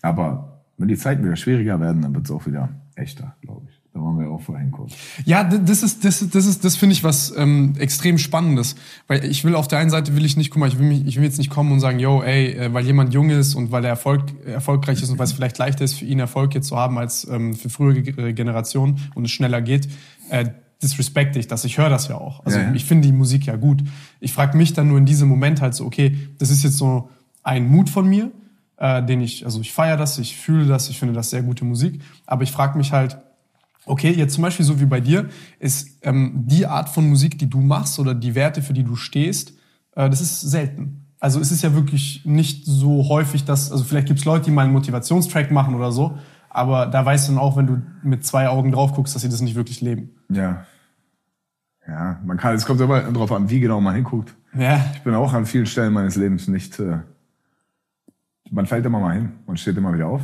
aber 0.00 0.62
wenn 0.78 0.88
die 0.88 0.96
Zeiten 0.96 1.22
wieder 1.24 1.36
schwieriger 1.36 1.78
werden, 1.80 2.00
dann 2.00 2.14
wird 2.14 2.24
es 2.24 2.30
auch 2.30 2.46
wieder 2.46 2.70
echter, 2.94 3.34
glaube 3.42 3.66
ich. 3.68 3.78
Da 3.94 4.00
wollen 4.00 4.18
wir 4.20 4.30
auch 4.30 4.42
vorhin 4.42 4.70
kurz. 4.70 4.92
Ja, 5.24 5.42
das 5.42 5.82
ist, 5.82 6.04
das 6.04 6.22
ist, 6.22 6.34
das 6.34 6.46
ist, 6.46 6.64
das 6.64 6.76
finde 6.76 6.92
ich 6.92 7.02
was 7.02 7.34
ähm, 7.36 7.72
extrem 7.78 8.16
Spannendes, 8.18 8.76
weil 9.08 9.24
ich 9.24 9.44
will 9.44 9.54
auf 9.56 9.66
der 9.66 9.78
einen 9.80 9.90
Seite 9.90 10.14
will 10.14 10.24
ich 10.24 10.36
nicht, 10.36 10.50
guck 10.50 10.60
mal, 10.60 10.68
ich 10.68 10.78
will 10.78 10.86
mich, 10.86 11.04
ich 11.06 11.16
will 11.16 11.24
jetzt 11.24 11.38
nicht 11.38 11.50
kommen 11.50 11.72
und 11.72 11.80
sagen, 11.80 11.98
yo, 11.98 12.22
ey, 12.22 12.52
äh, 12.52 12.72
weil 12.72 12.84
jemand 12.84 13.12
jung 13.12 13.30
ist 13.30 13.54
und 13.54 13.72
weil 13.72 13.84
er 13.84 13.90
Erfolg, 13.90 14.22
erfolgreich 14.46 15.02
ist 15.02 15.10
und 15.10 15.18
weil 15.18 15.24
es 15.24 15.32
vielleicht 15.32 15.58
leichter 15.58 15.84
ist 15.84 15.94
für 15.94 16.04
ihn 16.04 16.20
Erfolg 16.20 16.54
jetzt 16.54 16.68
zu 16.68 16.76
haben 16.76 16.96
als 16.96 17.26
ähm, 17.28 17.54
für 17.54 17.70
frühere 17.70 18.02
Ge- 18.02 18.32
Generationen 18.34 19.00
und 19.14 19.24
es 19.24 19.32
schneller 19.32 19.62
geht, 19.62 19.88
äh, 20.30 20.50
disrespekte 20.82 21.38
ich 21.38 21.48
das. 21.48 21.64
Ich 21.64 21.78
höre 21.78 21.88
das 21.88 22.08
ja 22.08 22.16
auch. 22.16 22.44
Also 22.44 22.58
Ja, 22.58 22.66
ja. 22.66 22.74
ich 22.74 22.84
finde 22.84 23.08
die 23.08 23.12
Musik 23.12 23.46
ja 23.46 23.56
gut. 23.56 23.82
Ich 24.20 24.32
frage 24.32 24.56
mich 24.56 24.72
dann 24.72 24.88
nur 24.88 24.98
in 24.98 25.06
diesem 25.06 25.28
Moment 25.28 25.60
halt 25.60 25.74
so, 25.74 25.84
okay, 25.84 26.16
das 26.38 26.50
ist 26.50 26.62
jetzt 26.62 26.76
so 26.76 27.10
ein 27.42 27.68
Mut 27.68 27.90
von 27.90 28.08
mir, 28.08 28.30
äh, 28.76 29.02
den 29.02 29.20
ich, 29.20 29.44
also 29.44 29.60
ich 29.60 29.72
feiere 29.72 29.96
das, 29.96 30.18
ich 30.18 30.36
fühle 30.36 30.66
das, 30.66 30.88
ich 30.88 30.98
finde 30.98 31.14
das 31.14 31.30
sehr 31.30 31.42
gute 31.42 31.64
Musik, 31.64 32.00
aber 32.26 32.42
ich 32.42 32.52
frage 32.52 32.78
mich 32.78 32.92
halt, 32.92 33.18
Okay, 33.88 34.12
jetzt 34.12 34.34
zum 34.34 34.42
Beispiel 34.42 34.66
so 34.66 34.80
wie 34.80 34.86
bei 34.86 35.00
dir, 35.00 35.28
ist 35.58 35.98
ähm, 36.02 36.44
die 36.46 36.66
Art 36.66 36.90
von 36.90 37.08
Musik, 37.08 37.38
die 37.38 37.48
du 37.48 37.60
machst 37.60 37.98
oder 37.98 38.14
die 38.14 38.34
Werte, 38.34 38.60
für 38.60 38.74
die 38.74 38.84
du 38.84 38.96
stehst, 38.96 39.54
äh, 39.96 40.10
das 40.10 40.20
ist 40.20 40.42
selten. 40.42 41.06
Also 41.20 41.40
es 41.40 41.50
ist 41.50 41.62
ja 41.62 41.74
wirklich 41.74 42.22
nicht 42.24 42.64
so 42.66 43.08
häufig, 43.08 43.44
dass, 43.44 43.72
also 43.72 43.82
vielleicht 43.84 44.06
gibt's 44.06 44.24
Leute, 44.24 44.44
die 44.44 44.50
mal 44.50 44.64
einen 44.64 44.72
Motivationstrack 44.72 45.50
machen 45.50 45.74
oder 45.74 45.90
so, 45.90 46.18
aber 46.50 46.86
da 46.86 47.04
weißt 47.04 47.28
du 47.28 47.32
dann 47.32 47.40
auch, 47.40 47.56
wenn 47.56 47.66
du 47.66 47.82
mit 48.02 48.24
zwei 48.24 48.48
Augen 48.48 48.72
drauf 48.72 48.92
guckst, 48.94 49.14
dass 49.14 49.22
sie 49.22 49.28
das 49.28 49.40
nicht 49.40 49.54
wirklich 49.54 49.80
leben. 49.80 50.10
Ja. 50.30 50.64
Ja, 51.86 52.20
man 52.24 52.36
kann, 52.36 52.54
es 52.54 52.66
kommt 52.66 52.80
immer 52.80 53.00
drauf 53.12 53.32
an, 53.32 53.48
wie 53.48 53.60
genau 53.60 53.80
man 53.80 53.94
hinguckt. 53.94 54.34
Ja. 54.54 54.84
Ich 54.94 55.00
bin 55.02 55.14
auch 55.14 55.32
an 55.32 55.46
vielen 55.46 55.66
Stellen 55.66 55.92
meines 55.92 56.16
Lebens 56.16 56.46
nicht. 56.48 56.78
Äh, 56.78 56.98
man 58.50 58.66
fällt 58.66 58.84
immer 58.84 59.00
mal 59.00 59.14
hin 59.14 59.32
und 59.46 59.58
steht 59.58 59.76
immer 59.76 59.92
wieder 59.94 60.06
auf. 60.08 60.22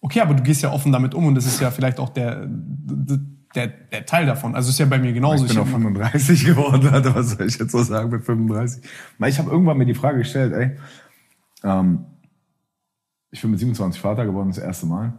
Okay, 0.00 0.20
aber 0.20 0.34
du 0.34 0.42
gehst 0.42 0.62
ja 0.62 0.70
offen 0.72 0.92
damit 0.92 1.14
um 1.14 1.26
und 1.26 1.34
das 1.34 1.46
ist 1.46 1.60
ja 1.60 1.70
vielleicht 1.70 1.98
auch 2.00 2.08
der, 2.08 2.46
der, 2.48 3.66
der 3.68 4.04
Teil 4.06 4.26
davon. 4.26 4.54
Also 4.54 4.70
ist 4.70 4.78
ja 4.78 4.86
bei 4.86 4.98
mir 4.98 5.12
genauso. 5.12 5.44
Ich 5.44 5.50
bin 5.52 5.56
Ich 5.56 5.58
auf 5.60 5.66
hab- 5.72 5.80
35 5.80 6.44
geworden, 6.44 6.88
Alter. 6.88 7.14
Was 7.14 7.30
soll 7.30 7.46
ich 7.46 7.58
jetzt 7.58 7.72
so 7.72 7.82
sagen 7.82 8.10
mit 8.10 8.24
35? 8.24 8.82
Weil 9.18 9.30
ich 9.30 9.38
habe 9.38 9.50
irgendwann 9.50 9.78
mir 9.78 9.86
die 9.86 9.94
Frage 9.94 10.18
gestellt, 10.18 10.52
ey, 10.52 10.76
ähm, 11.64 12.04
ich 13.30 13.40
bin 13.42 13.50
mit 13.52 13.60
27 13.60 14.00
Vater 14.00 14.24
geworden, 14.26 14.48
das 14.48 14.58
erste 14.58 14.86
Mal. 14.86 15.14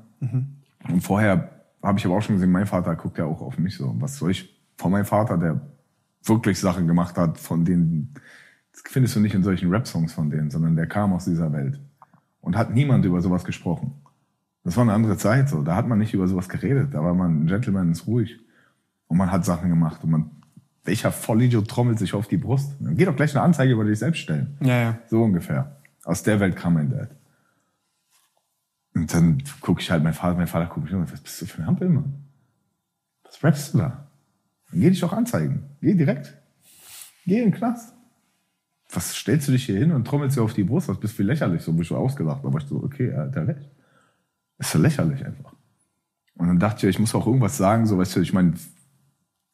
Und 0.88 1.02
vorher 1.02 1.50
habe 1.82 2.00
ich 2.00 2.06
aber 2.06 2.16
auch 2.16 2.22
schon 2.22 2.36
gesehen, 2.36 2.52
mein 2.52 2.66
Vater 2.66 2.96
guckt 2.96 3.18
ja 3.18 3.26
auch 3.26 3.42
auf 3.42 3.58
mich 3.58 3.76
so. 3.78 3.94
Was 4.00 4.18
soll 4.18 4.32
ich 4.32 4.60
von 4.78 4.92
meinem 4.92 5.06
Vater, 5.06 5.38
der 5.38 5.62
wirklich 6.24 6.60
Sachen 6.60 6.88
gemacht 6.88 7.18
hat, 7.18 7.38
von 7.38 7.66
denen, 7.66 8.14
das 8.72 8.84
findest 8.88 9.16
du 9.16 9.20
nicht 9.20 9.36
in 9.36 9.44
solchen 9.44 9.70
Rap-Songs 9.70 10.14
von 10.14 10.30
denen, 10.30 10.50
sondern 10.50 10.76
der 10.76 10.88
kam 10.88 11.14
aus 11.14 11.26
dieser 11.26 11.52
Welt. 11.52 11.80
Und 12.42 12.58
hat 12.58 12.74
niemand 12.74 13.06
über 13.06 13.22
sowas 13.22 13.46
gesprochen. 13.46 13.94
Das 14.64 14.76
war 14.78 14.84
eine 14.84 14.94
andere 14.94 15.18
Zeit 15.18 15.50
so. 15.50 15.62
Da 15.62 15.76
hat 15.76 15.88
man 15.88 16.00
nicht 16.00 16.14
über 16.14 16.28
sowas 16.28 16.50
geredet. 16.50 16.94
Da 16.94 17.04
war 17.04 17.14
man 17.14 17.44
ein 17.44 17.48
Gentleman, 17.48 17.92
ist 17.92 18.08
ruhig. 18.08 18.40
Und 19.08 19.18
man 19.18 19.32
hat 19.32 19.46
Sachen 19.46 19.70
gemacht. 19.70 20.04
Und 20.04 20.12
man, 20.12 20.32
welcher 20.84 21.12
Vollidiot 21.12 21.68
trommelt 21.68 22.00
sich 22.00 22.14
auf 22.14 22.28
die 22.28 22.38
Brust? 22.38 22.76
Dann 22.80 22.96
geht 22.98 23.08
doch 23.08 23.16
gleich 23.16 23.36
eine 23.36 23.44
Anzeige 23.44 23.74
über 23.74 23.86
dich 23.86 24.00
selbst 24.00 24.20
stellen. 24.20 24.58
Ja, 24.62 24.82
ja. 24.82 25.00
So 25.08 25.24
ungefähr. 25.24 25.78
Aus 26.04 26.24
der 26.24 26.40
Welt 26.40 26.56
kam 26.56 26.74
mein 26.74 26.90
Dad. 26.90 27.10
Und 29.04 29.14
dann 29.14 29.44
gucke 29.60 29.82
ich 29.82 29.92
halt, 29.92 30.02
mein 30.02 30.14
Vater, 30.14 30.38
mein 30.38 30.48
Vater 30.48 30.68
guckt 30.68 30.86
mich 30.86 30.94
an, 30.94 31.12
was 31.12 31.20
bist 31.20 31.42
du 31.42 31.46
für 31.46 31.62
ein 31.62 31.68
Hampel, 31.68 31.90
Mann? 31.90 32.14
Was 33.26 33.44
rappst 33.44 33.74
du 33.74 33.80
da? 33.80 34.08
Dann 34.72 34.80
geh 34.80 34.90
dich 34.90 35.02
doch 35.02 35.12
anzeigen. 35.12 35.66
Geh 35.82 35.94
direkt. 35.94 36.38
Geh 37.26 37.40
in 37.40 37.52
den 37.52 37.54
Knast. 37.54 37.94
Was 38.94 39.14
stellst 39.14 39.50
du 39.50 39.52
dich 39.52 39.66
hier 39.66 39.78
hin 39.78 39.92
und 39.92 40.08
trommelst 40.08 40.38
dir 40.38 40.42
auf 40.42 40.54
die 40.54 40.64
Brust? 40.64 40.88
Das 40.88 40.98
bist 41.02 41.20
du 41.20 41.24
lächerlich. 41.24 41.64
So 41.64 41.74
bist 41.74 41.90
du 41.90 41.98
ausgelacht. 41.98 42.46
Aber 42.46 42.58
ich 42.60 42.66
so, 42.66 42.82
okay, 42.82 43.10
er 43.10 43.24
hat 43.24 43.36
ja 43.36 43.42
recht. 43.42 43.70
Ist 44.58 44.72
so 44.72 44.80
lächerlich 44.80 45.26
einfach. 45.26 45.54
Und 46.36 46.48
dann 46.48 46.60
dachte 46.60 46.88
ich, 46.88 46.96
ich 46.96 47.00
muss 47.00 47.14
auch 47.14 47.28
irgendwas 47.28 47.58
sagen, 47.58 47.86
so, 47.86 47.98
weißt 47.98 48.16
du, 48.16 48.22
ich 48.22 48.32
meine, 48.32 48.54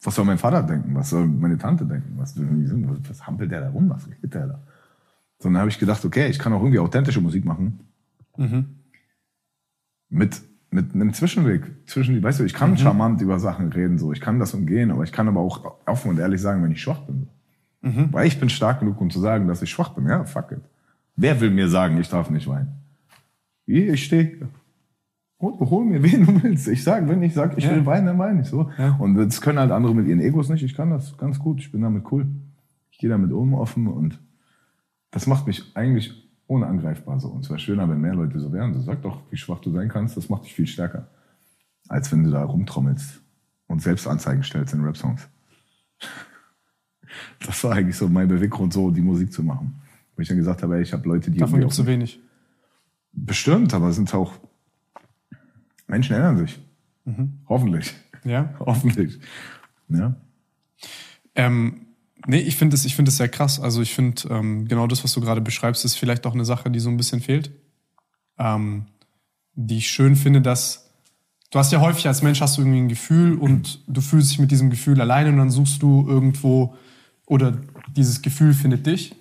was 0.04 0.14
soll 0.14 0.26
mein 0.26 0.38
Vater 0.38 0.62
denken? 0.62 0.94
Was 0.94 1.10
soll 1.10 1.26
meine 1.26 1.58
Tante 1.58 1.88
denken? 1.88 2.14
Was, 2.18 2.36
was 2.38 3.26
hampelt 3.26 3.50
der 3.50 3.62
da 3.62 3.70
rum? 3.72 3.90
Was 3.90 4.08
geht 4.08 4.32
der 4.32 4.46
da? 4.46 4.62
So, 5.40 5.50
dann 5.50 5.58
habe 5.58 5.70
ich 5.70 5.80
gedacht, 5.80 6.06
okay, 6.06 6.28
ich 6.28 6.38
kann 6.38 6.54
auch 6.54 6.62
irgendwie 6.62 6.78
authentische 6.78 7.20
Musik 7.20 7.46
machen. 7.46 7.80
Mit, 10.10 10.42
mit 10.72 10.94
einem 10.96 11.14
Zwischenweg. 11.14 11.64
Zwischen 11.88 12.16
die, 12.16 12.24
weißt 12.24 12.40
du, 12.40 12.44
ich 12.44 12.54
kann 12.54 12.78
charmant 12.78 13.22
über 13.22 13.40
Sachen 13.40 13.72
reden, 13.72 13.98
so. 13.98 14.12
Ich 14.12 14.22
kann 14.22 14.40
das 14.40 14.54
umgehen, 14.54 14.92
aber 14.92 15.04
ich 15.04 15.12
kann 15.12 15.28
aber 15.28 15.40
auch 15.40 15.78
offen 15.86 16.10
und 16.12 16.20
ehrlich 16.20 16.42
sagen, 16.42 16.64
wenn 16.64 16.72
ich 16.72 16.82
schwach 16.82 17.02
bin. 17.02 17.28
Weil 18.12 18.28
ich 18.28 18.40
bin 18.40 18.50
stark 18.50 18.82
genug, 18.82 19.00
um 19.00 19.10
zu 19.10 19.20
sagen, 19.22 19.48
dass 19.48 19.62
ich 19.62 19.70
schwach 19.70 19.90
bin. 19.90 20.06
Ja, 20.08 20.26
fuck 20.26 20.52
it. 20.52 20.60
Wer 21.16 21.40
will 21.40 21.50
mir 21.52 21.70
sagen, 21.70 21.98
ich 22.00 22.10
darf 22.10 22.30
nicht 22.30 22.48
weinen? 22.48 22.74
Hier, 23.66 23.94
ich 23.94 24.04
stehe. 24.04 24.48
Hol, 25.40 25.54
hol 25.60 25.86
mir, 25.86 26.04
wen 26.04 26.26
du 26.26 26.44
willst. 26.44 26.68
Ich 26.68 26.84
sag, 26.84 27.08
wenn 27.08 27.24
ich 27.24 27.34
sag, 27.34 27.58
ich 27.58 27.64
Ja. 27.64 27.72
will 27.76 27.86
weinen, 27.86 28.08
dann 28.08 28.18
weine 28.20 28.42
ich 28.42 28.48
so. 28.48 28.70
Ja. 28.78 28.96
Und 29.00 29.16
das 29.16 29.40
können 29.40 29.60
halt 29.60 29.72
andere 29.72 29.96
mit 29.96 30.08
ihren 30.08 30.20
Egos 30.20 30.50
nicht. 30.50 30.64
Ich 30.64 30.76
kann 30.76 30.90
das 30.90 31.18
ganz 31.18 31.40
gut. 31.40 31.60
Ich 31.62 31.72
bin 31.72 31.82
damit 31.82 32.04
cool. 32.12 32.28
Ich 32.92 32.98
gehe 32.98 33.10
damit 33.10 33.32
um, 33.32 33.54
offen 33.54 33.88
und 33.88 34.20
das 35.12 35.26
macht 35.26 35.48
mich 35.48 35.72
eigentlich 35.76 36.29
unangreifbar 36.50 37.20
so. 37.20 37.30
Und 37.30 37.46
es 37.46 37.50
wäre 37.50 37.60
schöner, 37.60 37.88
wenn 37.88 38.02
mehr 38.02 38.16
Leute 38.16 38.40
so 38.40 38.52
wären. 38.52 38.74
So 38.74 38.82
sag 38.82 39.02
doch, 39.04 39.22
wie 39.30 39.38
schwach 39.38 39.60
du 39.60 39.72
sein 39.72 39.88
kannst. 39.88 40.18
Das 40.18 40.30
macht 40.30 40.46
dich 40.46 40.54
viel 40.54 40.68
stärker. 40.68 41.08
Als 41.88 42.12
wenn 42.12 42.24
du 42.24 42.32
da 42.32 42.44
rumtrommelst 42.44 43.22
und 43.68 43.82
selbst 43.82 44.08
Anzeigen 44.08 44.44
stellst 44.44 44.74
in 44.74 44.84
Rap-Songs. 44.84 45.28
Das 47.44 47.64
war 47.64 47.72
eigentlich 47.72 47.98
so 47.98 48.08
mein 48.08 48.28
Beweggrund, 48.28 48.72
so 48.72 48.92
die 48.92 49.02
Musik 49.02 49.34
zu 49.34 49.42
machen. 49.42 49.82
Wo 50.16 50.22
ich 50.22 50.28
dann 50.28 50.38
gesagt 50.38 50.62
habe, 50.62 50.76
ey, 50.76 50.84
ich 50.84 50.94
habe 50.94 51.10
Leute, 51.10 51.32
die 51.32 51.40
Davon 51.40 51.56
irgendwie 51.56 51.64
gibt's 51.64 51.76
zu 51.78 51.88
wenig. 51.88 52.20
Bestimmt, 53.14 53.74
aber 53.74 53.90
es 53.90 53.96
sind 53.96 54.14
auch 54.14 54.34
Menschen 55.88 56.16
ändern 56.16 56.38
sich. 56.38 56.60
Hoffentlich. 57.48 57.96
Ja. 58.24 58.54
Hoffentlich. 58.60 59.20
Ja. 59.88 60.16
Ähm, 61.34 61.88
nee, 62.28 62.40
ich 62.40 62.56
finde 62.56 62.76
es 62.76 62.86
ich 62.86 62.96
finde 62.96 63.10
es 63.10 63.18
sehr 63.18 63.30
krass. 63.30 63.60
Also 63.60 63.82
ich 63.82 63.94
finde 63.94 64.22
ähm, 64.30 64.68
genau 64.68 64.88
das, 64.88 65.04
was 65.04 65.14
du 65.14 65.22
gerade 65.22 65.42
beschreibst, 65.42 65.86
ist 65.86 65.96
vielleicht 65.96 66.26
auch 66.26 66.34
eine 66.34 66.46
Sache, 66.46 66.70
die 66.70 66.80
so 66.80 66.90
ein 66.90 66.98
bisschen 66.98 67.22
fehlt. 67.22 67.52
Ähm, 68.38 68.86
die 69.56 69.78
ich 69.78 69.90
schön 69.90 70.16
finde, 70.16 70.42
dass 70.42 70.90
du 71.52 71.60
hast 71.60 71.72
ja 71.72 71.82
häufig 71.82 72.08
als 72.08 72.22
Mensch 72.22 72.42
hast 72.42 72.58
du 72.58 72.62
irgendwie 72.62 72.80
ein 72.80 72.90
Gefühl 72.90 73.38
und 73.38 73.82
du 73.88 74.02
fühlst 74.02 74.32
dich 74.32 74.40
mit 74.40 74.52
diesem 74.52 74.70
Gefühl 74.70 75.02
alleine 75.02 75.30
und 75.30 75.38
dann 75.38 75.50
suchst 75.50 75.82
du 75.82 76.08
irgendwo 76.08 76.76
oder 77.26 77.58
dieses 77.96 78.22
Gefühl 78.22 78.54
findet 78.54 78.86
dich 78.86 79.16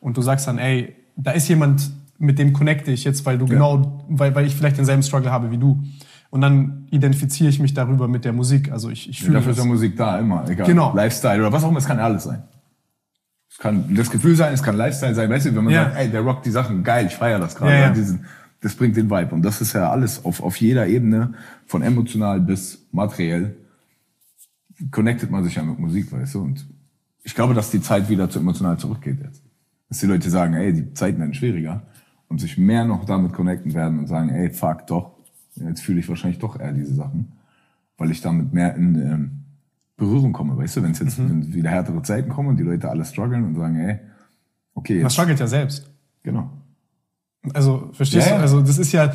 und 0.00 0.16
du 0.16 0.22
sagst 0.22 0.46
dann, 0.46 0.58
ey, 0.58 0.94
da 1.16 1.32
ist 1.32 1.48
jemand, 1.48 1.90
mit 2.18 2.38
dem 2.38 2.52
connecte 2.52 2.90
ich 2.90 3.04
jetzt, 3.04 3.24
weil 3.26 3.38
du 3.38 3.46
genau, 3.46 4.04
weil, 4.08 4.34
weil 4.34 4.46
ich 4.46 4.54
vielleicht 4.54 4.78
denselben 4.78 5.02
Struggle 5.02 5.30
habe 5.30 5.50
wie 5.50 5.58
du. 5.58 5.82
Und 6.34 6.40
dann 6.40 6.88
identifiziere 6.90 7.48
ich 7.48 7.60
mich 7.60 7.74
darüber 7.74 8.08
mit 8.08 8.24
der 8.24 8.32
Musik. 8.32 8.72
Also 8.72 8.90
ich, 8.90 9.08
ich 9.08 9.20
fühle 9.22 9.34
Dafür 9.34 9.52
ist 9.52 9.58
das. 9.58 9.66
ja 9.66 9.70
Musik 9.70 9.96
da, 9.96 10.18
immer. 10.18 10.44
Egal. 10.50 10.66
Genau. 10.66 10.92
Lifestyle 10.92 11.38
oder 11.40 11.52
was 11.52 11.62
auch 11.62 11.68
immer, 11.68 11.78
es 11.78 11.86
kann 11.86 12.00
alles 12.00 12.24
sein. 12.24 12.42
Es 13.48 13.56
kann 13.58 13.94
das 13.94 14.10
Gefühl 14.10 14.34
sein, 14.34 14.52
es 14.52 14.60
kann 14.60 14.76
Lifestyle 14.76 15.14
sein. 15.14 15.30
Weißt 15.30 15.46
du, 15.46 15.54
wenn 15.54 15.62
man 15.62 15.72
Ja. 15.72 15.84
sagt, 15.84 15.96
ey, 15.96 16.10
der 16.10 16.22
rockt 16.22 16.44
die 16.44 16.50
Sachen, 16.50 16.82
geil, 16.82 17.06
ich 17.06 17.14
feiere 17.14 17.38
das 17.38 17.54
gerade. 17.54 17.70
Ja, 17.74 17.80
ja. 17.82 17.90
Diesen, 17.90 18.24
das 18.60 18.74
bringt 18.74 18.96
den 18.96 19.08
Vibe. 19.08 19.32
Und 19.32 19.42
das 19.42 19.60
ist 19.60 19.74
ja 19.74 19.88
alles 19.92 20.24
auf, 20.24 20.42
auf 20.42 20.56
jeder 20.56 20.88
Ebene, 20.88 21.34
von 21.66 21.82
emotional 21.82 22.40
bis 22.40 22.84
materiell, 22.90 23.54
connectet 24.90 25.30
man 25.30 25.44
sich 25.44 25.54
ja 25.54 25.62
mit 25.62 25.78
Musik, 25.78 26.10
weißt 26.10 26.34
du. 26.34 26.42
Und 26.42 26.66
ich 27.22 27.36
glaube, 27.36 27.54
dass 27.54 27.70
die 27.70 27.80
Zeit 27.80 28.08
wieder 28.08 28.28
zu 28.28 28.40
emotional 28.40 28.76
zurückgeht 28.76 29.20
jetzt. 29.22 29.40
Dass 29.88 30.00
die 30.00 30.06
Leute 30.06 30.28
sagen, 30.30 30.54
ey, 30.54 30.72
die 30.72 30.92
Zeiten 30.94 31.20
werden 31.20 31.34
schwieriger 31.34 31.82
und 32.26 32.40
sich 32.40 32.58
mehr 32.58 32.84
noch 32.84 33.04
damit 33.04 33.32
connecten 33.34 33.72
werden 33.72 34.00
und 34.00 34.08
sagen, 34.08 34.30
ey, 34.30 34.50
fuck, 34.50 34.88
doch, 34.88 35.13
jetzt 35.56 35.82
fühle 35.82 36.00
ich 36.00 36.08
wahrscheinlich 36.08 36.38
doch 36.38 36.58
eher 36.58 36.72
diese 36.72 36.94
Sachen, 36.94 37.32
weil 37.98 38.10
ich 38.10 38.20
damit 38.20 38.52
mehr 38.52 38.74
in 38.76 38.94
ähm, 38.96 39.30
Berührung 39.96 40.32
komme, 40.32 40.56
weißt 40.56 40.76
du, 40.76 40.82
wenn 40.82 40.90
es 40.92 40.98
jetzt 40.98 41.18
wenn 41.18 41.54
wieder 41.54 41.70
härtere 41.70 42.02
Zeiten 42.02 42.28
kommen 42.30 42.48
und 42.50 42.56
die 42.56 42.64
Leute 42.64 42.88
alle 42.90 43.04
strugglen 43.04 43.44
und 43.44 43.54
sagen, 43.54 43.76
ey, 43.76 43.98
okay, 44.74 45.00
Man 45.00 45.10
struggelt 45.10 45.38
ja 45.40 45.46
selbst. 45.46 45.90
genau. 46.22 46.50
Also, 47.52 47.90
verstehst 47.92 48.28
Ja, 48.28 48.36
du? 48.36 48.42
Also, 48.42 48.62
das 48.62 48.78
ist 48.78 48.90
ja, 48.92 49.12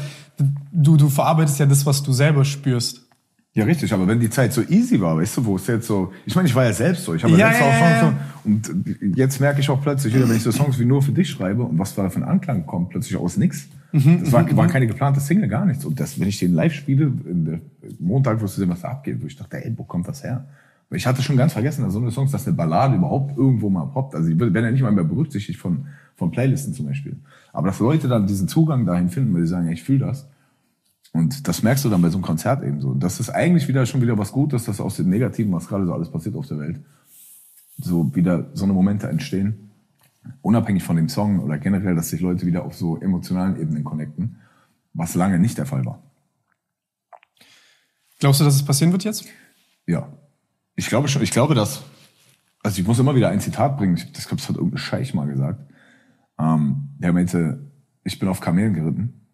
du, 0.71 0.95
du 0.97 1.09
verarbeitest 1.09 1.59
ja 1.59 1.65
das, 1.65 1.85
was 1.85 2.03
du 2.03 2.13
selber 2.13 2.45
spürst. 2.45 3.07
Ja, 3.53 3.65
richtig, 3.65 3.91
aber 3.91 4.07
wenn 4.07 4.19
die 4.19 4.29
Zeit 4.29 4.53
so 4.53 4.61
easy 4.61 5.01
war, 5.01 5.17
weißt 5.17 5.37
du, 5.37 5.45
wo 5.45 5.55
es 5.55 5.65
jetzt 5.65 5.87
so, 5.87 6.13
ich 6.27 6.35
meine, 6.35 6.47
ich 6.47 6.53
war 6.53 6.63
ja 6.63 6.71
selbst 6.71 7.03
so, 7.03 7.15
ich 7.15 7.23
habe 7.23 7.33
ja, 7.33 7.51
Ja, 7.51 7.53
selbst 7.53 7.81
ja, 7.81 7.99
Songs 7.99 8.15
so, 8.43 8.49
und 8.77 9.17
jetzt 9.17 9.39
merke 9.41 9.59
ich 9.59 9.69
auch 9.71 9.81
plötzlich 9.81 10.13
wieder, 10.13 10.29
wenn 10.29 10.35
ich 10.37 10.43
so 10.43 10.51
Songs 10.51 10.77
wie 10.79 10.85
nur 10.85 11.01
für 11.01 11.11
dich 11.11 11.29
schreibe 11.31 11.63
und 11.63 11.79
was 11.79 11.95
da 11.95 12.09
für 12.11 12.19
ein 12.19 12.23
Anklang 12.23 12.67
kommt, 12.67 12.91
plötzlich 12.91 13.17
aus 13.17 13.35
nix. 13.37 13.67
Mhm, 13.91 14.19
das 14.21 14.31
war, 14.31 14.55
war 14.55 14.67
keine 14.67 14.87
geplante 14.87 15.19
Single, 15.19 15.47
gar 15.47 15.65
nichts. 15.65 15.85
Und 15.85 15.99
das, 15.99 16.19
wenn 16.19 16.27
ich 16.27 16.39
den 16.39 16.53
live 16.53 16.73
spiele, 16.73 17.11
in 17.25 17.45
der, 17.45 17.61
Montag 17.99 18.41
wirst 18.41 18.57
du 18.57 18.61
sehen, 18.61 18.69
was 18.69 18.81
da 18.81 18.89
abgeht, 18.89 19.21
wo 19.21 19.25
ich 19.25 19.35
dachte, 19.35 19.63
ey, 19.63 19.73
wo 19.75 19.83
kommt 19.83 20.07
das 20.07 20.23
her? 20.23 20.45
Ich 20.91 21.05
hatte 21.05 21.21
schon 21.21 21.37
ganz 21.37 21.53
vergessen, 21.53 21.83
dass 21.83 21.93
so 21.93 21.99
eine 21.99 22.11
Songs, 22.11 22.31
dass 22.31 22.47
eine 22.47 22.55
Ballade 22.55 22.95
überhaupt 22.95 23.37
irgendwo 23.37 23.69
mal 23.69 23.85
poppt. 23.85 24.15
Also 24.15 24.29
die 24.29 24.39
werden 24.39 24.63
ja 24.63 24.71
nicht 24.71 24.81
mal 24.81 24.91
mehr 24.91 25.03
berücksichtigt 25.03 25.59
von, 25.59 25.85
von 26.15 26.31
Playlisten 26.31 26.73
zum 26.73 26.87
Beispiel. 26.87 27.17
Aber 27.53 27.67
dass 27.67 27.79
Leute 27.79 28.07
dann 28.07 28.25
diesen 28.25 28.47
Zugang 28.47 28.85
dahin 28.85 29.09
finden, 29.09 29.33
weil 29.33 29.41
sie 29.41 29.47
sagen, 29.47 29.67
ey, 29.67 29.73
ich 29.73 29.83
fühle 29.83 29.99
das. 29.99 30.27
Und 31.11 31.47
das 31.47 31.63
merkst 31.63 31.85
du 31.85 31.89
dann 31.89 32.01
bei 32.01 32.09
so 32.09 32.17
einem 32.17 32.25
Konzert 32.25 32.63
eben 32.63 32.81
so. 32.81 32.89
Und 32.89 33.03
das 33.03 33.19
ist 33.19 33.29
eigentlich 33.29 33.67
wieder 33.67 33.85
schon 33.85 34.01
wieder 34.01 34.17
was 34.17 34.31
Gutes, 34.31 34.65
dass 34.65 34.79
aus 34.79 34.97
dem 34.97 35.09
Negativen, 35.09 35.51
was 35.51 35.67
gerade 35.67 35.85
so 35.85 35.93
alles 35.93 36.09
passiert 36.09 36.35
auf 36.35 36.47
der 36.47 36.59
Welt, 36.59 36.79
so 37.77 38.13
wieder 38.15 38.49
so 38.53 38.65
eine 38.65 38.73
Momente 38.73 39.07
entstehen. 39.07 39.68
Unabhängig 40.41 40.83
von 40.83 40.95
dem 40.95 41.09
Song 41.09 41.39
oder 41.39 41.57
generell, 41.57 41.95
dass 41.95 42.09
sich 42.09 42.21
Leute 42.21 42.45
wieder 42.45 42.63
auf 42.63 42.75
so 42.75 42.99
emotionalen 42.99 43.59
Ebenen 43.59 43.83
connecten, 43.83 44.37
was 44.93 45.15
lange 45.15 45.39
nicht 45.39 45.57
der 45.57 45.65
Fall 45.65 45.85
war. 45.85 46.03
Glaubst 48.19 48.41
du, 48.41 48.43
dass 48.43 48.55
es 48.55 48.65
passieren 48.65 48.91
wird 48.91 49.03
jetzt? 49.03 49.25
Ja. 49.85 50.11
Ich 50.75 50.87
glaube 50.87 51.07
schon, 51.07 51.21
ich 51.21 51.31
glaube, 51.31 51.55
dass, 51.55 51.83
also 52.63 52.79
ich 52.79 52.87
muss 52.87 52.99
immer 52.99 53.15
wieder 53.15 53.29
ein 53.29 53.39
Zitat 53.39 53.77
bringen, 53.77 53.95
ich, 53.95 54.11
das, 54.11 54.27
glaub, 54.27 54.39
das 54.39 54.49
hat 54.49 54.55
irgendein 54.55 54.77
Scheich 54.77 55.13
mal 55.13 55.27
gesagt. 55.27 55.61
Ähm, 56.37 56.89
der 56.97 57.13
meinte, 57.13 57.71
ich 58.03 58.19
bin 58.19 58.29
auf 58.29 58.39
Kamelen 58.39 58.73
geritten. 58.73 59.27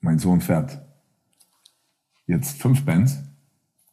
Mein 0.00 0.18
Sohn 0.18 0.40
fährt 0.40 0.80
jetzt 2.26 2.60
fünf 2.60 2.84
Bands. 2.84 3.18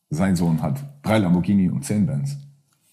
Sein 0.10 0.36
Sohn 0.36 0.62
hat 0.62 0.84
drei 1.04 1.19
Lamborghini 1.19 1.69
und 1.69 1.86
zehn 1.86 2.08
Bands. 2.08 2.38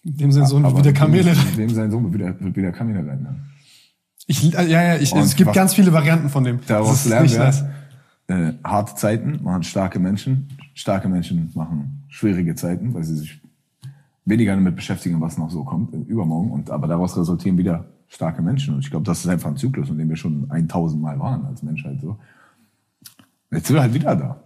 Dem 0.09 0.31
Sinne 0.31 0.47
so 0.47 0.59
Aber 0.59 0.79
wie 0.79 0.83
der 0.83 0.93
Kamele. 0.93 1.35
Dem, 1.35 1.57
dem 1.57 1.71
sein 1.71 1.91
Sohn 1.91 2.05
wird 2.05 2.15
wieder, 2.15 2.41
wird 2.41 2.57
wieder 2.57 2.73
Kamele 2.73 3.01
rein. 3.01 3.23
ne? 3.23 3.37
Ich, 4.29 4.55
äh, 4.55 4.67
ja, 4.67 4.83
ja, 4.83 4.97
ich, 4.97 5.13
Und 5.13 5.21
es 5.21 5.35
gibt 5.37 5.53
ganz 5.53 5.75
viele 5.75 5.93
Varianten 5.93 6.29
von 6.29 6.45
dem. 6.45 6.61
Daraus 6.67 7.05
lernen 7.07 7.31
wir, 7.31 7.39
nice. 7.39 7.65
äh, 8.29 8.53
harte 8.65 8.95
Zeiten 8.95 9.41
machen 9.43 9.63
starke 9.65 9.99
Menschen. 9.99 10.49
Starke 10.75 11.09
Menschen 11.09 11.51
machen 11.55 12.05
schwierige 12.09 12.55
Zeiten, 12.55 12.95
weil 12.95 13.03
sie 13.05 13.17
sich 13.17 13.41
weniger 14.25 14.55
damit 14.55 14.77
beschäftigen, 14.77 15.21
was 15.21 15.39
noch 15.39 15.51
so 15.51 15.65
kommt, 15.65 15.93
äh, 15.93 15.99
übermorgen. 15.99 16.51
Und, 16.51 16.71
aber 16.71 16.87
daraus 16.87 17.17
resultieren 17.17 17.59
wieder 17.59 17.87
starke 18.09 18.43
Menschen. 18.43 18.75
Und 18.75 18.81
ich 18.81 18.91
glaube, 18.91 19.05
das 19.05 19.21
ist 19.21 19.29
einfach 19.29 19.51
ein 19.51 19.57
Zyklus, 19.57 19.89
in 19.91 19.99
dem 19.99 20.09
wir 20.09 20.17
schon 20.17 20.49
1000 20.51 21.03
Mal 21.03 21.19
waren 21.19 21.45
als 21.47 21.63
Menschheit. 21.63 22.01
So. 22.01 22.17
Jetzt 23.51 23.67
sind 23.67 23.77
wir 23.77 23.83
halt 23.83 23.95
wieder 23.95 24.15
da. 24.15 24.41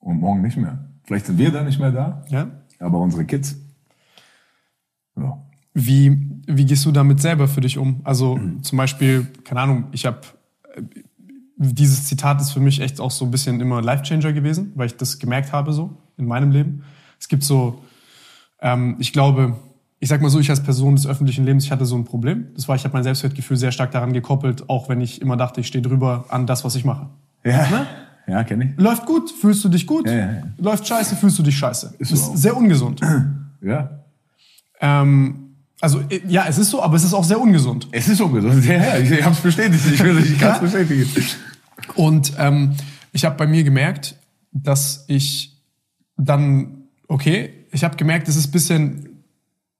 Und 0.00 0.20
morgen 0.20 0.42
nicht 0.42 0.56
mehr. 0.56 0.84
Vielleicht 1.04 1.26
sind 1.26 1.38
wir 1.38 1.50
da 1.52 1.62
nicht 1.62 1.78
mehr 1.78 1.92
da, 1.92 2.22
Ja? 2.28 2.48
aber 2.80 2.98
unsere 2.98 3.24
Kids. 3.24 3.56
Ja. 5.16 5.38
wie, 5.74 6.30
wie 6.46 6.64
gehst 6.64 6.84
du 6.84 6.92
damit 6.92 7.20
selber 7.20 7.48
für 7.48 7.60
dich 7.60 7.78
um? 7.78 8.00
Also 8.04 8.38
zum 8.62 8.78
Beispiel, 8.78 9.26
keine 9.44 9.60
Ahnung, 9.60 9.84
ich 9.92 10.06
habe 10.06 10.20
dieses 11.56 12.04
Zitat 12.04 12.40
ist 12.40 12.50
für 12.50 12.60
mich 12.60 12.80
echt 12.80 13.00
auch 13.00 13.10
so 13.10 13.24
ein 13.24 13.30
bisschen 13.30 13.60
immer 13.60 13.80
Life-Changer 13.80 14.32
gewesen, 14.32 14.72
weil 14.74 14.86
ich 14.86 14.96
das 14.96 15.18
gemerkt 15.18 15.52
habe 15.52 15.72
so 15.72 15.96
in 16.16 16.26
meinem 16.26 16.50
Leben. 16.50 16.82
Es 17.18 17.28
gibt 17.28 17.44
so, 17.44 17.82
ähm, 18.60 18.96
ich 18.98 19.12
glaube, 19.12 19.56
ich 20.00 20.08
sag 20.08 20.20
mal 20.20 20.28
so, 20.30 20.40
ich 20.40 20.50
als 20.50 20.62
Person 20.62 20.96
des 20.96 21.06
öffentlichen 21.06 21.44
Lebens, 21.44 21.64
ich 21.64 21.72
hatte 21.72 21.86
so 21.86 21.96
ein 21.96 22.04
Problem. 22.04 22.48
Das 22.54 22.68
war, 22.68 22.76
ich 22.76 22.84
habe 22.84 22.92
mein 22.92 23.04
Selbstwertgefühl 23.04 23.56
sehr 23.56 23.72
stark 23.72 23.92
daran 23.92 24.12
gekoppelt, 24.12 24.68
auch 24.68 24.88
wenn 24.88 25.00
ich 25.00 25.22
immer 25.22 25.36
dachte, 25.36 25.60
ich 25.60 25.68
stehe 25.68 25.80
drüber 25.82 26.26
an 26.28 26.46
das, 26.46 26.64
was 26.64 26.74
ich 26.74 26.84
mache. 26.84 27.08
Ja, 27.44 27.68
Ne? 27.70 27.86
ja 28.26 28.44
kenne 28.44 28.64
ich. 28.64 28.82
Läuft 28.82 29.06
gut, 29.06 29.30
fühlst 29.30 29.64
du 29.64 29.68
dich 29.68 29.86
gut. 29.86 30.06
Ja, 30.06 30.12
ja, 30.12 30.32
ja. 30.32 30.42
Läuft 30.58 30.86
scheiße, 30.86 31.16
fühlst 31.16 31.38
du 31.38 31.42
dich 31.42 31.56
scheiße. 31.56 31.94
Ist 31.98 32.10
Ist, 32.10 32.36
sehr 32.36 32.56
ungesund. 32.56 33.00
Ja. 33.62 34.03
Ähm, 34.84 35.56
also 35.80 36.00
äh, 36.10 36.20
ja, 36.28 36.44
es 36.46 36.58
ist 36.58 36.70
so, 36.70 36.82
aber 36.82 36.96
es 36.96 37.04
ist 37.04 37.14
auch 37.14 37.24
sehr 37.24 37.40
ungesund. 37.40 37.88
Es 37.90 38.06
ist 38.06 38.20
ungesund. 38.20 38.64
Ja, 38.66 38.74
ja, 38.74 38.98
ich, 38.98 39.10
ich 39.10 39.22
habe 39.22 39.34
es 39.34 39.40
bestätigt. 39.40 39.82
Ich, 39.86 40.00
ich 40.00 40.38
kann 40.38 40.52
es 40.52 40.60
bestätigen. 40.60 41.06
Und 41.94 42.32
ähm, 42.38 42.74
ich 43.12 43.24
habe 43.24 43.36
bei 43.36 43.46
mir 43.46 43.64
gemerkt, 43.64 44.16
dass 44.52 45.04
ich 45.08 45.56
dann, 46.16 46.84
okay, 47.08 47.50
ich 47.72 47.82
habe 47.82 47.96
gemerkt, 47.96 48.28
es 48.28 48.36
ist 48.36 48.48
ein 48.48 48.52
bisschen, 48.52 49.08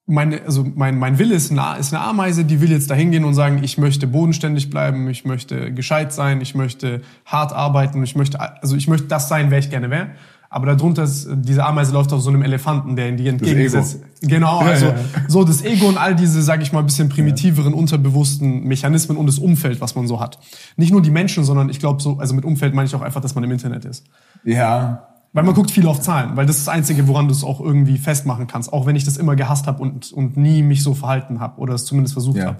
meine, 0.06 0.42
also 0.42 0.64
mein, 0.74 0.98
mein 0.98 1.18
Wille 1.18 1.34
ist 1.34 1.50
eine, 1.50 1.78
ist 1.78 1.92
eine 1.92 2.02
Ameise, 2.02 2.44
die 2.44 2.60
will 2.60 2.70
jetzt 2.70 2.90
dahin 2.90 3.10
gehen 3.10 3.24
und 3.24 3.34
sagen, 3.34 3.62
ich 3.62 3.76
möchte 3.76 4.06
bodenständig 4.06 4.70
bleiben, 4.70 5.08
ich 5.10 5.24
möchte 5.24 5.72
gescheit 5.72 6.12
sein, 6.12 6.40
ich 6.40 6.54
möchte 6.54 7.02
hart 7.26 7.52
arbeiten, 7.52 8.02
ich 8.02 8.16
möchte, 8.16 8.40
also 8.40 8.74
ich 8.74 8.88
möchte 8.88 9.06
das 9.06 9.28
sein, 9.28 9.50
wer 9.50 9.58
ich 9.58 9.70
gerne 9.70 9.90
wäre. 9.90 10.10
Aber 10.54 10.66
darunter 10.66 11.02
ist, 11.02 11.26
diese 11.32 11.64
Ameise 11.64 11.92
läuft 11.92 12.12
auf 12.12 12.20
so 12.20 12.30
einem 12.30 12.42
Elefanten, 12.42 12.94
der 12.94 13.08
in 13.08 13.16
die 13.16 13.26
entgegengesetzt. 13.26 13.98
Genau, 14.22 14.60
also 14.60 14.86
ja. 14.86 14.94
so 15.26 15.42
das 15.42 15.64
Ego 15.64 15.88
und 15.88 15.98
all 15.98 16.14
diese, 16.14 16.42
sage 16.42 16.62
ich 16.62 16.72
mal, 16.72 16.78
ein 16.78 16.86
bisschen 16.86 17.08
primitiveren, 17.08 17.74
unterbewussten 17.74 18.62
Mechanismen 18.62 19.16
und 19.16 19.26
das 19.26 19.40
Umfeld, 19.40 19.80
was 19.80 19.96
man 19.96 20.06
so 20.06 20.20
hat. 20.20 20.38
Nicht 20.76 20.92
nur 20.92 21.02
die 21.02 21.10
Menschen, 21.10 21.42
sondern 21.42 21.70
ich 21.70 21.80
glaube 21.80 22.00
so, 22.00 22.18
also 22.18 22.36
mit 22.36 22.44
Umfeld 22.44 22.72
meine 22.72 22.86
ich 22.86 22.94
auch 22.94 23.02
einfach, 23.02 23.20
dass 23.20 23.34
man 23.34 23.42
im 23.42 23.50
Internet 23.50 23.84
ist. 23.84 24.06
Ja. 24.44 25.08
Weil 25.32 25.42
man 25.42 25.56
guckt 25.56 25.72
viel 25.72 25.88
auf 25.88 26.00
Zahlen, 26.00 26.36
weil 26.36 26.46
das 26.46 26.58
ist 26.58 26.68
das 26.68 26.72
Einzige, 26.72 27.08
woran 27.08 27.26
du 27.26 27.32
es 27.32 27.42
auch 27.42 27.60
irgendwie 27.60 27.98
festmachen 27.98 28.46
kannst. 28.46 28.72
Auch 28.72 28.86
wenn 28.86 28.94
ich 28.94 29.02
das 29.02 29.16
immer 29.16 29.34
gehasst 29.34 29.66
habe 29.66 29.82
und, 29.82 30.12
und 30.12 30.36
nie 30.36 30.62
mich 30.62 30.84
so 30.84 30.94
verhalten 30.94 31.40
habe 31.40 31.58
oder 31.60 31.74
es 31.74 31.84
zumindest 31.84 32.12
versucht 32.14 32.40
habe. 32.40 32.58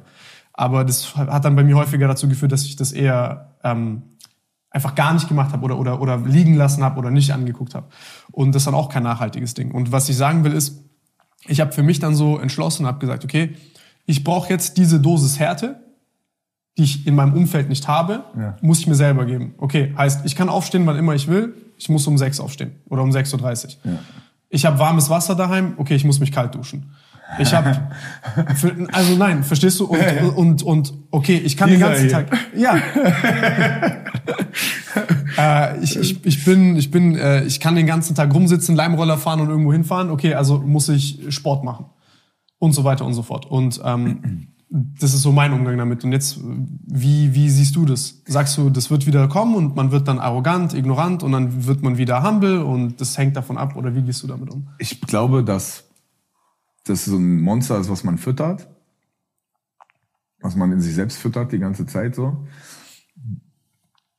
Aber 0.53 0.85
das 0.85 1.15
hat 1.15 1.45
dann 1.45 1.55
bei 1.55 1.63
mir 1.63 1.77
häufiger 1.77 2.09
dazu 2.09 2.29
geführt, 2.29 2.51
dass 2.51 2.65
ich 2.65 2.75
das 2.75 2.91
eher 2.91 3.55
ähm, 3.63 4.03
einfach 4.75 4.95
gar 4.95 5.15
nicht 5.15 5.29
gemacht 5.29 5.53
habe 5.53 5.65
oder, 5.65 5.79
oder, 5.79 6.01
oder 6.03 6.19
liegen 6.19 6.55
lassen 6.55 6.83
habe 6.83 6.99
oder 6.99 7.11
nicht 7.11 7.31
angeguckt 7.33 7.75
habe. 7.75 7.87
Und 8.33 8.55
das 8.55 8.63
ist 8.63 8.67
dann 8.67 8.75
auch 8.75 8.89
kein 8.89 9.05
nachhaltiges 9.05 9.55
Ding. 9.55 9.71
Und 9.71 9.93
was 9.93 10.09
ich 10.09 10.17
sagen 10.17 10.45
will 10.45 10.53
ist, 10.53 10.83
ich 11.47 11.61
habe 11.61 11.73
für 11.73 11.83
mich 11.83 12.01
dann 12.01 12.15
so 12.15 12.39
entschlossen, 12.39 12.87
habe 12.87 12.99
gesagt, 12.99 13.25
okay, 13.25 13.55
ich 14.05 14.25
brauche 14.25 14.51
jetzt 14.51 14.77
diese 14.77 15.01
Dosis 15.01 15.39
Härte, 15.39 15.81
die 16.77 16.83
ich 16.83 17.07
in 17.07 17.15
meinem 17.15 17.35
Umfeld 17.35 17.69
nicht 17.69 17.87
habe, 17.87 18.25
Ja. 18.37 18.57
muss 18.61 18.81
ich 18.81 18.87
mir 18.89 18.97
selber 18.97 19.27
geben. 19.27 19.55
Okay, 19.59 19.95
heißt, 19.97 20.27
ich 20.27 20.35
kann 20.35 20.49
aufstehen, 20.49 20.85
wann 20.87 20.97
immer 20.97 21.15
ich 21.15 21.29
will, 21.29 21.55
ich 21.79 21.89
muss 21.89 22.07
um 22.07 22.19
6 22.19 22.41
aufstehen 22.41 22.73
oder 22.89 23.03
um 23.03 23.11
6.30 23.11 23.77
Uhr. 23.85 23.93
Ja. 23.93 23.99
Ich 24.49 24.67
habe 24.67 24.79
warmes 24.79 25.09
Wasser 25.09 25.35
daheim, 25.37 25.75
okay, 25.77 25.95
ich 25.95 26.05
muss 26.05 26.19
mich 26.19 26.33
kalt 26.33 26.55
duschen. 26.55 26.91
Ich 27.39 27.53
habe, 27.55 27.89
also 28.93 29.17
nein, 29.17 29.45
verstehst 29.45 29.81
du? 29.81 29.87
Und, 29.87 29.99
Ja, 29.99 30.13
ja. 30.13 30.25
und, 30.25 30.63
und 30.63 30.93
okay, 31.11 31.37
ich 31.37 31.57
kann 31.57 31.71
den 31.71 31.79
Dieser 31.79 31.89
ganzen 31.89 32.09
hier. 32.09 32.13
Tag, 32.13 32.39
ja. 32.57 32.77
äh, 35.73 35.79
ich, 35.83 35.97
ich, 35.99 36.25
ich 36.25 36.45
bin, 36.45 36.77
ich 36.77 36.91
bin, 36.91 37.17
äh, 37.17 37.45
ich 37.45 37.61
kann 37.61 37.75
den 37.75 37.87
ganzen 37.87 38.15
Tag 38.15 38.33
rumsitzen, 38.33 38.77
Leimroller 38.77 39.19
fahren 39.19 39.41
und 39.41 39.49
irgendwo 39.49 39.73
hinfahren. 39.73 40.11
Okay, 40.11 40.35
also 40.35 40.59
muss 40.59 40.89
ich 40.89 41.21
Sport 41.29 41.65
machen 41.65 41.87
und 42.59 42.73
so 42.73 42.85
weiter 42.85 43.05
und 43.05 43.15
so 43.15 43.23
fort. 43.23 43.47
Und 43.47 43.81
ähm, 43.85 44.49
das 45.01 45.15
ist 45.15 45.23
so 45.23 45.33
mein 45.33 45.53
Umgang 45.53 45.79
damit. 45.79 46.05
Und 46.05 46.13
jetzt, 46.13 46.41
wie, 46.43 47.35
wie 47.35 47.49
siehst 47.51 47.77
du 47.77 47.85
das? 47.85 48.23
Sagst 48.27 48.57
du, 48.59 48.71
das 48.71 48.91
wird 48.91 49.07
wieder 49.07 49.29
kommen 49.29 49.55
und 49.55 49.77
man 49.77 49.93
wird 49.93 50.09
dann 50.09 50.19
arrogant, 50.19 50.75
ignorant 50.75 51.23
und 51.23 51.33
dann 51.33 51.67
wird 51.67 51.83
man 51.83 51.99
wieder 51.99 52.23
humble 52.23 52.65
und 52.65 53.01
das 53.01 53.17
hängt 53.19 53.37
davon 53.37 53.57
ab? 53.57 53.77
Oder 53.77 53.95
wie 53.95 54.03
gehst 54.03 54.23
du 54.23 54.27
damit 54.27 54.51
um? 54.51 54.69
Ich 54.79 55.01
glaube, 55.01 55.45
dass 55.45 55.85
das 56.85 57.07
so 57.07 57.17
ein 57.17 57.41
Monster 57.41 57.79
ist, 57.79 57.91
was 57.91 58.05
man 58.05 58.19
füttert. 58.19 58.69
Was 60.41 60.57
man 60.57 60.73
in 60.73 60.81
sich 60.81 60.95
selbst 60.95 61.19
füttert 61.19 61.53
die 61.53 61.59
ganze 61.59 61.87
Zeit 61.87 62.15
so. 62.15 62.47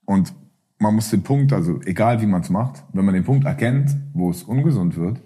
Und 0.06 0.34
man 0.80 0.96
muss 0.96 1.10
den 1.10 1.24
Punkt, 1.24 1.54
also 1.54 1.80
egal 1.86 2.22
wie 2.22 2.26
man 2.26 2.42
es 2.42 2.50
macht, 2.50 2.84
wenn 2.94 3.06
man 3.06 3.14
den 3.14 3.24
Punkt 3.24 3.46
erkennt, 3.46 3.96
wo 4.14 4.30
es 4.30 4.44
ungesund 4.44 4.98
wird 4.98 5.22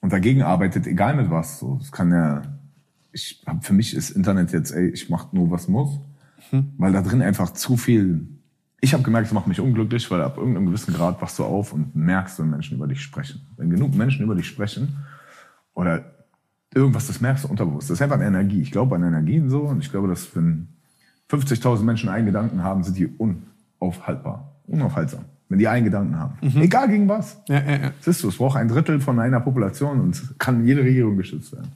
und 0.00 0.12
dagegen 0.12 0.42
arbeitet, 0.42 0.86
egal 0.86 1.16
mit 1.16 1.30
was, 1.30 1.58
so, 1.58 1.78
es 1.80 1.90
kann 1.90 2.10
ja, 2.12 2.42
ich 3.12 3.42
hab, 3.46 3.64
für 3.64 3.72
mich 3.72 3.94
ist 3.94 4.10
Internet 4.10 4.52
jetzt, 4.52 4.72
ey, 4.72 4.88
ich 4.88 5.08
mach 5.08 5.32
nur 5.32 5.50
was 5.50 5.68
muss, 5.68 6.00
weil 6.76 6.92
da 6.92 7.00
drin 7.00 7.22
einfach 7.22 7.52
zu 7.52 7.76
viel. 7.76 8.28
Ich 8.80 8.92
habe 8.92 9.02
gemerkt, 9.02 9.28
es 9.28 9.32
macht 9.32 9.46
mich 9.46 9.60
unglücklich, 9.60 10.10
weil 10.10 10.20
ab 10.20 10.36
irgendeinem 10.36 10.66
gewissen 10.66 10.92
Grad 10.92 11.22
wachst 11.22 11.38
du 11.38 11.44
auf 11.44 11.72
und 11.72 11.96
merkst, 11.96 12.38
wenn 12.38 12.50
Menschen 12.50 12.76
über 12.76 12.86
dich 12.86 13.00
sprechen. 13.00 13.46
Wenn 13.56 13.70
genug 13.70 13.94
Menschen 13.94 14.22
über 14.24 14.34
dich 14.34 14.46
sprechen 14.46 14.96
oder 15.72 16.13
irgendwas, 16.74 17.06
das 17.06 17.20
merkst 17.20 17.44
du 17.44 17.48
unterbewusst. 17.48 17.90
Das 17.90 17.98
ist 17.98 18.02
einfach 18.02 18.16
eine 18.16 18.26
Energie. 18.26 18.60
Ich 18.60 18.70
glaube 18.70 18.96
an 18.96 19.02
Energien 19.02 19.48
so 19.48 19.62
und 19.62 19.80
ich 19.80 19.90
glaube, 19.90 20.08
dass 20.08 20.34
wenn 20.36 20.68
50.000 21.30 21.82
Menschen 21.82 22.08
einen 22.08 22.26
Gedanken 22.26 22.62
haben, 22.62 22.84
sind 22.84 22.98
die 22.98 23.06
unaufhaltbar, 23.06 24.52
unaufhaltsam. 24.66 25.24
Wenn 25.48 25.58
die 25.58 25.68
einen 25.68 25.84
Gedanken 25.84 26.18
haben. 26.18 26.38
Egal 26.60 26.88
gegen 26.88 27.08
was. 27.08 27.38
Ja, 27.48 27.62
ja, 27.62 27.76
ja. 27.76 27.90
Siehst 28.00 28.22
du, 28.22 28.28
es 28.28 28.36
braucht 28.36 28.56
ein 28.56 28.68
Drittel 28.68 28.98
von 29.00 29.18
einer 29.20 29.40
Population 29.40 30.00
und 30.00 30.38
kann 30.38 30.66
jede 30.66 30.82
Regierung 30.82 31.16
geschützt 31.16 31.52
werden. 31.52 31.70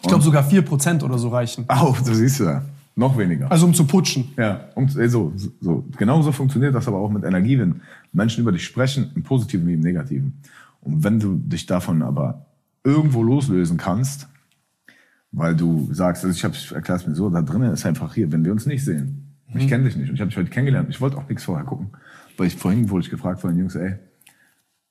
Ich 0.00 0.08
glaube 0.08 0.22
sogar 0.22 0.44
4% 0.48 1.02
oder 1.02 1.18
so 1.18 1.28
reichen. 1.28 1.64
Au, 1.68 1.96
du 2.04 2.14
siehst 2.14 2.40
ja. 2.40 2.62
Noch 2.96 3.18
weniger. 3.18 3.50
Also 3.50 3.66
um 3.66 3.74
zu 3.74 3.84
putschen. 3.86 4.32
Ja, 4.36 4.68
und 4.76 4.96
äh, 4.96 5.08
so, 5.08 5.32
so. 5.60 5.84
Genauso 5.96 6.30
funktioniert 6.30 6.74
das 6.74 6.86
aber 6.86 6.98
auch 6.98 7.10
mit 7.10 7.24
Energie, 7.24 7.58
wenn 7.58 7.80
Menschen 8.12 8.42
über 8.42 8.52
dich 8.52 8.64
sprechen, 8.64 9.10
im 9.16 9.24
Positiven 9.24 9.66
wie 9.66 9.74
im 9.74 9.80
Negativen. 9.80 10.40
Und 10.80 11.02
wenn 11.02 11.18
du 11.18 11.34
dich 11.34 11.66
davon 11.66 12.02
aber 12.02 12.46
irgendwo 12.84 13.22
loslösen 13.22 13.78
kannst, 13.78 14.28
weil 15.32 15.56
du 15.56 15.92
sagst, 15.92 16.24
also 16.24 16.36
ich 16.36 16.44
habe 16.44 16.54
es 16.54 17.06
mir 17.06 17.14
so, 17.14 17.30
da 17.30 17.42
drinnen 17.42 17.72
ist 17.72 17.86
einfach 17.86 18.14
hier, 18.14 18.30
wenn 18.30 18.44
wir 18.44 18.52
uns 18.52 18.66
nicht 18.66 18.84
sehen. 18.84 19.34
Ich 19.56 19.68
kenne 19.68 19.84
dich 19.84 19.96
nicht 19.96 20.08
und 20.08 20.14
ich 20.14 20.20
habe 20.20 20.28
dich 20.28 20.36
heute 20.36 20.50
kennengelernt. 20.50 20.88
Ich 20.90 21.00
wollte 21.00 21.16
auch 21.16 21.28
nichts 21.28 21.44
vorher 21.44 21.64
gucken, 21.64 21.90
weil 22.36 22.46
ich 22.48 22.56
vorhin 22.56 22.90
wurde 22.90 23.04
ich 23.04 23.10
gefragt 23.10 23.40
von 23.40 23.50
den 23.50 23.60
Jungs, 23.60 23.76
ey, 23.76 23.98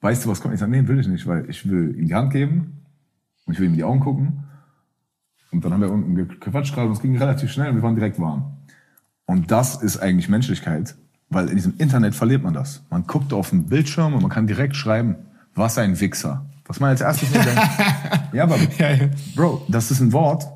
weißt 0.02 0.26
du 0.26 0.30
was 0.30 0.42
kommt? 0.42 0.54
Ich 0.54 0.60
sage, 0.60 0.72
nee, 0.72 0.88
will 0.88 1.00
ich 1.00 1.08
nicht, 1.08 1.28
weil 1.28 1.50
ich 1.50 1.70
will 1.70 1.96
ihm 1.98 2.08
die 2.08 2.16
Hand 2.16 2.32
geben 2.32 2.80
und 3.46 3.54
ich 3.54 3.60
will 3.60 3.68
ihm 3.68 3.74
in 3.74 3.78
die 3.78 3.84
Augen 3.84 4.00
gucken. 4.00 4.44
Und 5.52 5.64
dann 5.64 5.74
haben 5.74 5.82
wir 5.82 5.92
unten 5.92 6.16
gequatscht 6.16 6.74
gerade 6.74 6.88
und 6.88 6.94
es 6.94 7.02
ging 7.02 7.18
relativ 7.18 7.52
schnell 7.52 7.70
und 7.70 7.76
wir 7.76 7.84
waren 7.84 7.96
direkt 7.96 8.20
warm. 8.20 8.58
Und 9.26 9.52
das 9.52 9.82
ist 9.82 9.98
eigentlich 9.98 10.30
Menschlichkeit, 10.30 10.96
weil 11.30 11.50
in 11.50 11.56
diesem 11.56 11.76
Internet 11.78 12.16
verliert 12.16 12.44
man 12.44 12.54
das. 12.54 12.84
Man 12.90 13.06
guckt 13.06 13.34
auf 13.34 13.52
den 13.52 13.66
Bildschirm 13.66 14.14
und 14.14 14.22
man 14.22 14.32
kann 14.32 14.48
direkt 14.48 14.76
schreiben, 14.76 15.16
was 15.56 15.78
ein 15.78 16.00
Wichser. 16.00 16.46
Was 16.66 16.80
man 16.80 16.92
als 16.92 17.02
erstes 17.02 17.32
denkt. 17.32 17.50
ja, 18.34 18.44
aber. 18.44 18.58
Bro, 19.36 19.66
das 19.68 19.92
ist 19.92 20.00
ein 20.00 20.14
Wort, 20.14 20.48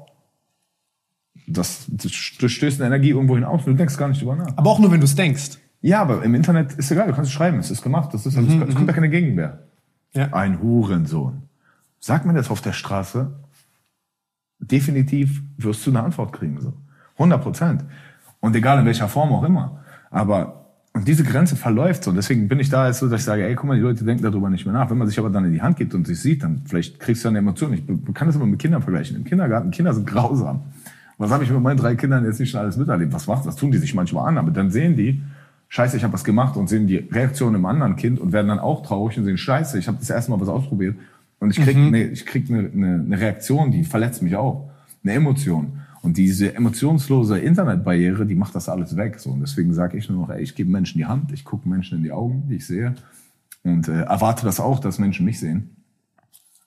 das, 1.48 1.86
das 1.90 2.12
stößt 2.12 2.82
eine 2.82 2.88
Energie 2.88 3.10
irgendwo 3.10 3.36
hinaus 3.36 3.66
und 3.66 3.74
du 3.74 3.78
denkst 3.78 3.98
gar 3.98 4.10
nicht 4.10 4.22
drüber 4.22 4.36
nach. 4.36 4.58
Aber 4.58 4.70
auch 4.70 4.80
nur, 4.80 4.92
wenn 4.92 5.00
du 5.00 5.06
es 5.06 5.16
denkst. 5.16 5.58
Ja, 5.82 6.02
aber 6.02 6.24
im 6.24 6.36
Internet 6.36 6.74
ist 6.74 6.92
egal, 6.92 7.08
du 7.08 7.14
kannst 7.14 7.30
es 7.30 7.34
schreiben, 7.34 7.60
es 7.60 7.72
ist 7.72 7.82
gemacht, 7.82 8.14
das 8.14 8.26
ist, 8.26 8.36
es 8.36 8.76
kommt 8.76 8.90
da 8.90 8.94
keine 8.94 9.10
Gegenwehr. 9.10 9.68
Ja. 10.14 10.34
Ein 10.34 10.62
Hurensohn. 10.62 11.44
Sag 12.00 12.26
mir 12.26 12.34
das 12.34 12.50
auf 12.50 12.62
der 12.62 12.74
Straße, 12.74 13.32
definitiv 14.60 15.42
wirst 15.58 15.86
du 15.86 15.92
eine 15.92 16.04
Antwort 16.04 16.34
kriegen, 16.34 16.60
so. 16.60 16.74
100 17.14 17.42
Prozent. 17.42 17.86
Und 18.40 18.56
egal 18.56 18.80
in 18.80 18.86
welcher 18.86 19.08
Form 19.08 19.32
auch 19.32 19.44
immer. 19.44 19.84
Aber, 20.12 20.67
und 20.98 21.08
diese 21.08 21.24
Grenze 21.24 21.56
verläuft 21.56 22.04
so. 22.04 22.10
Und 22.10 22.16
deswegen 22.16 22.48
bin 22.48 22.60
ich 22.60 22.72
da 22.72 22.88
jetzt 22.88 23.00
so, 23.00 23.08
dass 23.08 23.22
ich 23.22 23.26
sage, 23.26 23.44
ey, 23.44 23.54
guck 23.54 23.66
mal, 23.66 23.76
die 23.76 23.84
Leute 23.84 24.04
denken 24.04 24.24
darüber 24.24 24.50
nicht 24.50 24.66
mehr 24.66 24.74
nach. 24.74 24.90
Wenn 24.90 24.98
man 24.98 25.08
sich 25.08 25.20
aber 25.20 25.30
dann 25.30 25.46
in 25.46 25.54
die 25.54 25.62
Hand 25.62 25.78
gibt 25.78 25.94
und 25.94 26.08
sich 26.08 26.20
sieht, 26.20 26.42
dann 26.42 26.64
vielleicht 26.66 27.00
kriegst 27.00 27.24
du 27.24 27.30
eine 27.30 27.38
Emotion. 27.38 27.72
Ich 27.72 27.84
kann 28.16 28.28
das 28.28 28.36
immer 28.36 28.48
mit 28.48 28.58
Kindern 28.58 28.82
vergleichen. 28.82 29.16
Im 29.16 29.24
Kindergarten, 29.24 29.70
Kinder 29.70 29.94
sind 29.94 30.08
grausam. 30.08 30.62
Was 31.20 31.30
habe 31.30 31.44
ich 31.44 31.52
mit 31.52 31.62
meinen 31.62 31.78
drei 31.78 31.96
Kindern 31.96 32.26
jetzt 32.26 32.40
nicht 32.40 32.50
schon 32.50 32.62
alles 32.62 32.78
miterlebt? 32.78 33.14
Was 33.14 33.28
macht 33.28 33.46
das? 33.46 33.56
Tun 33.56 33.70
die 33.70 33.78
sich 33.78 33.94
manchmal 33.94 34.28
an, 34.28 34.40
aber 34.40 34.50
dann 34.50 34.72
sehen 34.72 34.96
die, 34.96 35.22
scheiße, 35.70 35.98
ich 35.98 36.04
habe 36.04 36.14
was 36.14 36.24
gemacht 36.24 36.58
und 36.58 36.68
sehen 36.68 36.88
die 36.88 36.98
Reaktion 36.98 37.54
im 37.54 37.68
anderen 37.68 37.96
Kind 37.96 38.20
und 38.20 38.34
werden 38.34 38.48
dann 38.48 38.60
auch 38.60 38.84
traurig 38.84 39.20
und 39.20 39.26
sehen, 39.26 39.38
scheiße, 39.38 39.78
ich 39.78 39.88
habe 39.88 39.98
das 40.00 40.10
erste 40.10 40.32
Mal 40.32 40.40
was 40.42 40.50
ausprobiert 40.50 40.96
und 41.40 41.52
ich 41.52 41.64
krieg, 41.64 41.78
ne, 41.78 42.06
ich 42.06 42.26
krieg 42.26 42.50
eine, 42.50 42.70
eine, 42.74 43.04
eine 43.06 43.20
Reaktion, 43.20 43.70
die 43.70 43.84
verletzt 43.84 44.24
mich 44.24 44.36
auch, 44.36 44.70
eine 45.04 45.14
Emotion. 45.14 45.82
Und 46.02 46.18
diese 46.18 46.54
emotionslose 46.56 47.40
Internetbarriere, 47.40 48.26
die 48.26 48.36
macht 48.36 48.56
das 48.56 48.70
alles 48.70 48.96
weg. 48.96 49.20
So. 49.20 49.32
Und 49.32 49.42
deswegen 49.42 49.74
sage 49.74 49.98
ich 49.98 50.10
nur 50.10 50.22
noch, 50.22 50.30
ey, 50.30 50.42
ich 50.42 50.56
gebe 50.56 50.70
Menschen 50.70 50.98
die 50.98 51.06
Hand, 51.06 51.32
ich 51.32 51.44
gucke 51.44 51.68
Menschen 51.68 51.98
in 51.98 52.04
die 52.04 52.12
Augen, 52.12 52.48
die 52.50 52.56
ich 52.56 52.68
sehe 52.68 52.96
und 53.64 53.88
äh, 53.88 54.04
erwarte 54.04 54.46
das 54.46 54.60
auch, 54.60 54.80
dass 54.80 55.00
Menschen 55.00 55.26
mich 55.26 55.40
sehen 55.40 55.76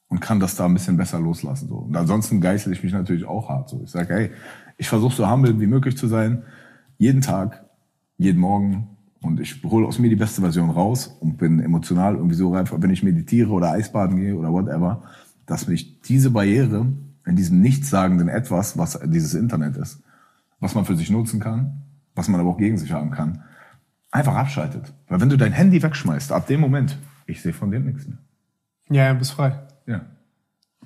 und 0.08 0.20
kann 0.20 0.40
das 0.40 0.56
da 0.56 0.66
ein 0.66 0.74
bisschen 0.74 0.96
besser 0.96 1.20
loslassen. 1.20 1.68
So. 1.68 1.76
Und 1.76 1.96
ansonsten 1.96 2.40
geißel 2.40 2.72
ich 2.72 2.82
mich 2.82 2.92
natürlich 2.92 3.24
auch 3.24 3.48
hart. 3.48 3.70
So. 3.70 3.80
Ich 3.84 3.90
sage, 3.90 4.14
hey, 4.14 4.30
ich 4.76 4.88
versuche 4.88 5.14
so 5.14 5.30
humble 5.30 5.58
wie 5.60 5.66
möglich 5.66 5.96
zu 5.96 6.08
sein, 6.08 6.42
jeden 6.98 7.22
Tag, 7.22 7.64
jeden 8.18 8.40
Morgen 8.40 8.88
und 9.22 9.40
ich 9.40 9.62
hole 9.64 9.86
aus 9.86 9.98
mir 9.98 10.08
die 10.08 10.16
beste 10.16 10.40
Version 10.40 10.70
raus 10.70 11.16
und 11.20 11.36
bin 11.38 11.60
emotional 11.60 12.16
irgendwie 12.16 12.34
so 12.34 12.52
reif, 12.52 12.74
wenn 12.76 12.90
ich 12.90 13.02
meditiere 13.02 13.50
oder 13.50 13.72
Eisbaden 13.72 14.16
gehe 14.16 14.34
oder 14.34 14.52
whatever, 14.52 15.02
dass 15.46 15.68
mich 15.68 16.00
diese 16.02 16.30
Barriere 16.30 16.86
in 17.30 17.36
diesem 17.36 17.60
nichtssagenden 17.60 18.28
Etwas, 18.28 18.76
was 18.76 18.98
dieses 19.04 19.34
Internet 19.34 19.76
ist, 19.76 20.02
was 20.58 20.74
man 20.74 20.84
für 20.84 20.96
sich 20.96 21.10
nutzen 21.10 21.38
kann, 21.38 21.82
was 22.16 22.28
man 22.28 22.40
aber 22.40 22.50
auch 22.50 22.58
gegen 22.58 22.76
sich 22.76 22.92
haben 22.92 23.12
kann, 23.12 23.44
einfach 24.10 24.34
abschaltet. 24.34 24.92
Weil 25.08 25.20
wenn 25.20 25.28
du 25.28 25.36
dein 25.38 25.52
Handy 25.52 25.80
wegschmeißt, 25.80 26.32
ab 26.32 26.48
dem 26.48 26.60
Moment, 26.60 26.98
ich 27.26 27.40
sehe 27.40 27.52
von 27.52 27.70
dem 27.70 27.86
nichts 27.86 28.06
mehr. 28.08 28.18
Ja, 28.90 29.04
ja, 29.04 29.12
bist 29.14 29.30
frei. 29.30 29.60
Ja. 29.86 30.00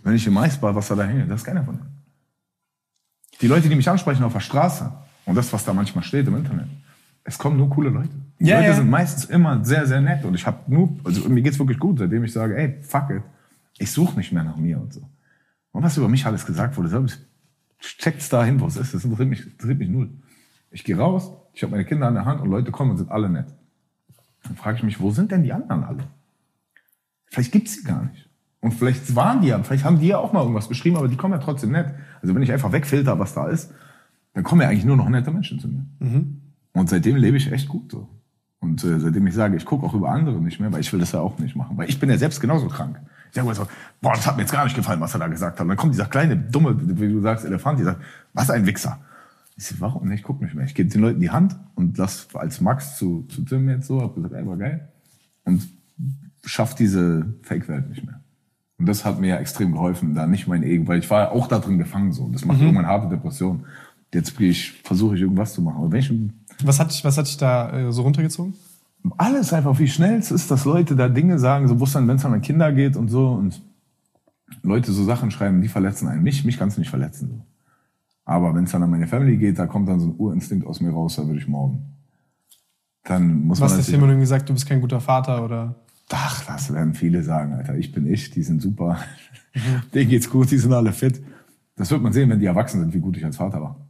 Wenn 0.02 0.14
ich 0.14 0.26
im 0.26 0.34
Maisbad, 0.34 0.74
was 0.74 0.88
da 0.88 1.02
hängt, 1.02 1.30
das 1.30 1.40
ist 1.40 1.46
keiner 1.46 1.64
von 1.64 1.76
denen. 1.78 2.04
Die 3.40 3.46
Leute, 3.46 3.70
die 3.70 3.74
mich 3.74 3.88
ansprechen 3.88 4.22
auf 4.22 4.34
der 4.34 4.40
Straße, 4.40 4.92
und 5.24 5.34
das, 5.34 5.50
was 5.50 5.64
da 5.64 5.72
manchmal 5.72 6.04
steht 6.04 6.28
im 6.28 6.36
Internet, 6.36 6.68
es 7.24 7.38
kommen 7.38 7.56
nur 7.56 7.70
coole 7.70 7.88
Leute. 7.88 8.10
Die 8.38 8.44
Ja, 8.44 8.56
Leute 8.58 8.68
ja. 8.68 8.74
sind 8.74 8.90
meistens 8.90 9.24
immer 9.24 9.64
sehr, 9.64 9.86
sehr 9.86 10.02
nett. 10.02 10.26
Und 10.26 10.34
ich 10.34 10.46
habe 10.46 10.58
nur, 10.66 10.94
also 11.04 11.26
mir 11.30 11.40
geht's 11.40 11.58
wirklich 11.58 11.78
gut, 11.78 11.98
seitdem 11.98 12.22
ich 12.24 12.32
sage, 12.34 12.54
ey, 12.54 12.82
fuck 12.82 13.08
it, 13.08 13.22
ich 13.78 13.90
suche 13.90 14.18
nicht 14.18 14.30
mehr 14.30 14.44
nach 14.44 14.56
mir 14.58 14.78
und 14.78 14.92
so. 14.92 15.08
Und 15.74 15.82
was 15.82 15.96
über 15.96 16.08
mich 16.08 16.24
alles 16.24 16.46
gesagt 16.46 16.76
wurde, 16.76 16.88
selbst 16.88 17.20
checkt's 17.80 18.28
da 18.28 18.44
hin, 18.44 18.60
wo 18.60 18.66
es 18.66 18.76
ist. 18.76 18.94
Das 18.94 19.04
interessiert 19.04 19.28
mich, 19.28 19.44
interessiert 19.44 19.78
mich 19.78 19.88
null. 19.88 20.08
Ich 20.70 20.84
gehe 20.84 20.96
raus, 20.96 21.32
ich 21.52 21.64
habe 21.64 21.72
meine 21.72 21.84
Kinder 21.84 22.06
an 22.06 22.14
der 22.14 22.24
Hand 22.24 22.40
und 22.40 22.48
Leute 22.48 22.70
kommen 22.70 22.92
und 22.92 22.96
sind 22.96 23.10
alle 23.10 23.28
nett. 23.28 23.48
Dann 24.44 24.54
frage 24.54 24.78
ich 24.78 24.84
mich, 24.84 25.00
wo 25.00 25.10
sind 25.10 25.32
denn 25.32 25.42
die 25.42 25.52
anderen 25.52 25.82
alle? 25.82 26.04
Vielleicht 27.26 27.50
gibt's 27.50 27.74
sie 27.74 27.82
gar 27.82 28.04
nicht. 28.04 28.30
Und 28.60 28.72
vielleicht 28.72 29.16
waren 29.16 29.42
die 29.42 29.48
ja, 29.48 29.60
vielleicht 29.64 29.84
haben 29.84 29.98
die 29.98 30.06
ja 30.06 30.18
auch 30.18 30.32
mal 30.32 30.42
irgendwas 30.42 30.68
geschrieben, 30.68 30.96
aber 30.96 31.08
die 31.08 31.16
kommen 31.16 31.34
ja 31.34 31.40
trotzdem 31.40 31.72
nett. 31.72 31.92
Also 32.22 32.36
wenn 32.36 32.42
ich 32.42 32.52
einfach 32.52 32.70
wegfilter, 32.70 33.18
was 33.18 33.34
da 33.34 33.48
ist, 33.48 33.74
dann 34.32 34.44
kommen 34.44 34.60
ja 34.62 34.68
eigentlich 34.68 34.84
nur 34.84 34.96
noch 34.96 35.08
nette 35.08 35.32
Menschen 35.32 35.58
zu 35.58 35.68
mir. 35.68 35.84
Und 36.72 36.88
seitdem 36.88 37.16
lebe 37.16 37.36
ich 37.36 37.50
echt 37.50 37.68
gut 37.68 37.90
so. 37.90 38.08
Und 38.60 38.84
äh, 38.84 39.00
seitdem 39.00 39.26
ich 39.26 39.34
sage, 39.34 39.56
ich 39.56 39.64
gucke 39.64 39.84
auch 39.84 39.94
über 39.94 40.10
andere 40.10 40.40
nicht 40.40 40.60
mehr, 40.60 40.72
weil 40.72 40.80
ich 40.80 40.92
will 40.92 41.00
das 41.00 41.12
ja 41.12 41.20
auch 41.20 41.36
nicht 41.38 41.56
machen. 41.56 41.76
Weil 41.76 41.88
ich 41.88 41.98
bin 41.98 42.08
ja 42.08 42.16
selbst 42.16 42.40
genauso 42.40 42.68
krank. 42.68 43.00
Immer 43.36 43.54
so, 43.54 43.66
boah, 44.00 44.12
das 44.14 44.26
hat 44.26 44.36
mir 44.36 44.42
jetzt 44.42 44.52
gar 44.52 44.64
nicht 44.64 44.76
gefallen, 44.76 45.00
was 45.00 45.14
er 45.14 45.20
da 45.20 45.26
gesagt 45.26 45.58
hat. 45.58 45.62
Und 45.62 45.68
dann 45.68 45.76
kommt 45.76 45.94
dieser 45.94 46.06
kleine, 46.06 46.36
dumme, 46.36 46.76
wie 46.78 47.08
du 47.08 47.20
sagst, 47.20 47.44
Elefant, 47.44 47.78
die 47.78 47.84
sagt, 47.84 48.00
was 48.32 48.50
ein 48.50 48.66
Wichser. 48.66 49.00
Ich 49.56 49.66
sage, 49.66 49.80
warum 49.80 50.08
nicht? 50.08 50.20
Ich 50.20 50.24
guck 50.24 50.40
nicht 50.40 50.54
mehr. 50.54 50.64
Ich 50.64 50.74
gebe 50.74 50.90
den 50.90 51.00
Leuten 51.00 51.20
die 51.20 51.30
Hand 51.30 51.56
und 51.74 51.98
das 51.98 52.28
als 52.34 52.60
Max 52.60 52.96
zu, 52.96 53.22
zu 53.28 53.42
Tim 53.42 53.68
jetzt 53.68 53.86
so, 53.86 54.00
hab 54.00 54.14
gesagt, 54.14 54.34
ey, 54.34 54.46
war 54.46 54.56
geil. 54.56 54.88
Und 55.44 55.68
schaff 56.44 56.74
diese 56.74 57.34
Fake-Welt 57.42 57.88
nicht 57.88 58.04
mehr. 58.04 58.20
Und 58.78 58.86
das 58.86 59.04
hat 59.04 59.20
mir 59.20 59.28
ja 59.28 59.36
extrem 59.36 59.72
geholfen, 59.72 60.14
da 60.14 60.26
nicht 60.26 60.48
mein 60.48 60.62
Ego, 60.62 60.88
weil 60.88 60.98
ich 60.98 61.08
war 61.08 61.20
ja 61.20 61.30
auch 61.30 61.46
da 61.46 61.58
drin 61.58 61.78
gefangen 61.78 62.12
so. 62.12 62.28
Das 62.28 62.44
macht 62.44 62.60
irgendwann 62.60 62.86
harte 62.86 63.08
Depression. 63.08 63.64
Jetzt 64.12 64.38
ich, 64.40 64.72
versuche 64.84 65.16
ich 65.16 65.22
irgendwas 65.22 65.54
zu 65.54 65.62
machen. 65.62 65.78
Aber 65.78 65.92
wenn 65.92 66.00
ich 66.00 66.12
Was 66.64 66.78
hat 66.80 66.90
dich, 66.90 67.04
was 67.04 67.16
hat 67.16 67.26
dich 67.26 67.36
da 67.36 67.88
äh, 67.88 67.92
so 67.92 68.02
runtergezogen? 68.02 68.54
Alles 69.16 69.52
einfach, 69.52 69.78
wie 69.78 69.88
schnell 69.88 70.18
es 70.18 70.30
ist, 70.30 70.50
dass 70.50 70.64
Leute 70.64 70.96
da 70.96 71.08
Dinge 71.08 71.38
sagen, 71.38 71.68
so 71.68 71.74
dann, 71.74 72.08
wenn 72.08 72.16
es 72.16 72.24
an 72.24 72.40
Kinder 72.40 72.72
geht 72.72 72.96
und 72.96 73.08
so 73.08 73.28
und 73.28 73.62
Leute 74.62 74.92
so 74.92 75.04
Sachen 75.04 75.30
schreiben, 75.30 75.60
die 75.60 75.68
verletzen 75.68 76.08
einen. 76.08 76.22
Mich, 76.22 76.44
mich 76.44 76.58
kannst 76.58 76.76
du 76.76 76.80
nicht 76.80 76.90
verletzen. 76.90 77.28
So. 77.28 77.46
Aber 78.24 78.54
wenn 78.54 78.64
es 78.64 78.72
dann 78.72 78.82
an 78.82 78.90
meine 78.90 79.06
Family 79.06 79.36
geht, 79.36 79.58
da 79.58 79.66
kommt 79.66 79.88
dann 79.88 80.00
so 80.00 80.06
ein 80.06 80.14
Urinstinkt 80.16 80.66
aus 80.66 80.80
mir 80.80 80.90
raus, 80.90 81.16
da 81.16 81.26
würde 81.26 81.38
ich 81.38 81.48
morgen. 81.48 81.82
Dann 83.04 83.44
muss 83.44 83.60
Was 83.60 83.72
man 83.72 83.80
ist 83.80 83.90
jemand 83.90 84.10
irgendwie 84.10 84.22
gesagt, 84.22 84.48
du 84.48 84.54
bist 84.54 84.66
kein 84.66 84.80
guter 84.80 85.00
Vater 85.00 85.44
oder? 85.44 85.74
Ach, 86.10 86.44
das 86.46 86.72
werden 86.72 86.94
viele 86.94 87.22
sagen, 87.22 87.54
Alter. 87.54 87.76
Ich 87.76 87.92
bin 87.92 88.06
ich, 88.06 88.30
die 88.30 88.42
sind 88.42 88.62
super. 88.62 88.98
Denen 89.94 90.08
geht's 90.08 90.30
gut, 90.30 90.50
die 90.50 90.58
sind 90.58 90.72
alle 90.72 90.92
fit. 90.92 91.22
Das 91.76 91.90
wird 91.90 92.02
man 92.02 92.12
sehen, 92.12 92.30
wenn 92.30 92.40
die 92.40 92.46
erwachsen 92.46 92.80
sind, 92.80 92.94
wie 92.94 93.00
gut 93.00 93.16
ich 93.16 93.24
als 93.24 93.36
Vater 93.36 93.60
war. 93.60 93.83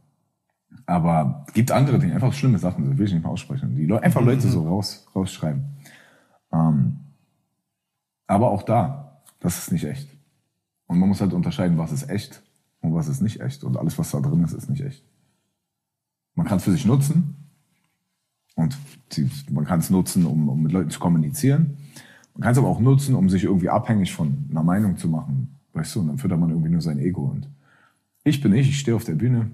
Aber 0.85 1.45
gibt 1.53 1.71
andere 1.71 1.97
Dinge, 1.97 2.13
einfach 2.13 2.33
schlimme 2.33 2.59
Sachen, 2.59 2.89
das 2.89 2.97
will 2.97 3.07
ich 3.07 3.13
nicht 3.13 3.23
mehr 3.23 3.31
aussprechen. 3.31 3.75
Die 3.75 3.85
Leute, 3.85 4.03
einfach 4.03 4.21
Leute 4.21 4.47
so 4.47 4.67
raus, 4.67 5.07
rausschreiben. 5.15 5.63
Ähm, 6.53 6.97
aber 8.27 8.51
auch 8.51 8.63
da, 8.63 9.21
das 9.39 9.57
ist 9.57 9.71
nicht 9.71 9.85
echt. 9.85 10.09
Und 10.87 10.99
man 10.99 11.09
muss 11.09 11.21
halt 11.21 11.33
unterscheiden, 11.33 11.77
was 11.77 11.91
ist 11.91 12.09
echt 12.09 12.43
und 12.81 12.93
was 12.93 13.07
ist 13.07 13.21
nicht 13.21 13.41
echt. 13.41 13.63
Und 13.63 13.77
alles, 13.77 13.97
was 13.97 14.11
da 14.11 14.19
drin 14.19 14.43
ist, 14.43 14.53
ist 14.53 14.69
nicht 14.69 14.83
echt. 14.83 15.03
Man 16.35 16.45
kann 16.45 16.57
es 16.57 16.63
für 16.63 16.71
sich 16.71 16.85
nutzen 16.85 17.35
und 18.55 18.77
man 19.49 19.65
kann 19.65 19.79
es 19.79 19.89
nutzen, 19.89 20.25
um, 20.25 20.49
um 20.49 20.61
mit 20.61 20.71
Leuten 20.71 20.89
zu 20.89 20.99
kommunizieren. 20.99 21.77
Man 22.33 22.41
kann 22.41 22.51
es 22.51 22.57
aber 22.57 22.67
auch 22.67 22.79
nutzen, 22.79 23.15
um 23.15 23.29
sich 23.29 23.45
irgendwie 23.45 23.69
abhängig 23.69 24.13
von 24.13 24.45
einer 24.51 24.63
Meinung 24.63 24.97
zu 24.97 25.07
machen. 25.07 25.55
Weißt 25.73 25.95
du, 25.95 26.01
und 26.01 26.07
dann 26.07 26.17
füttert 26.17 26.39
man 26.39 26.49
irgendwie 26.49 26.69
nur 26.69 26.81
sein 26.81 26.99
Ego. 26.99 27.23
Und 27.23 27.49
ich 28.23 28.41
bin 28.41 28.53
ich, 28.53 28.69
ich 28.69 28.79
stehe 28.79 28.95
auf 28.95 29.03
der 29.03 29.15
Bühne, 29.15 29.51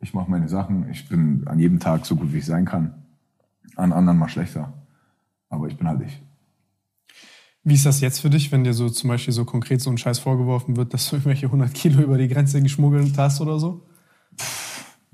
ich 0.00 0.14
mache 0.14 0.30
meine 0.30 0.48
Sachen, 0.48 0.88
ich 0.90 1.08
bin 1.08 1.46
an 1.46 1.58
jedem 1.58 1.80
Tag 1.80 2.06
so 2.06 2.16
gut, 2.16 2.32
wie 2.32 2.38
ich 2.38 2.46
sein 2.46 2.64
kann. 2.64 2.94
An 3.76 3.92
anderen 3.92 4.18
mal 4.18 4.28
schlechter. 4.28 4.72
Aber 5.48 5.66
ich 5.68 5.76
bin 5.76 5.88
halt 5.88 6.02
ich. 6.02 6.22
Wie 7.64 7.74
ist 7.74 7.84
das 7.86 8.00
jetzt 8.00 8.20
für 8.20 8.30
dich, 8.30 8.52
wenn 8.52 8.62
dir 8.64 8.74
so 8.74 8.88
zum 8.88 9.08
Beispiel 9.08 9.34
so 9.34 9.44
konkret 9.44 9.80
so 9.80 9.90
ein 9.90 9.98
Scheiß 9.98 10.18
vorgeworfen 10.20 10.76
wird, 10.76 10.94
dass 10.94 11.08
du 11.10 11.16
irgendwelche 11.16 11.46
100 11.46 11.74
Kilo 11.74 12.00
über 12.02 12.16
die 12.16 12.28
Grenze 12.28 12.62
geschmuggelt 12.62 13.18
hast 13.18 13.40
oder 13.40 13.58
so? 13.58 13.82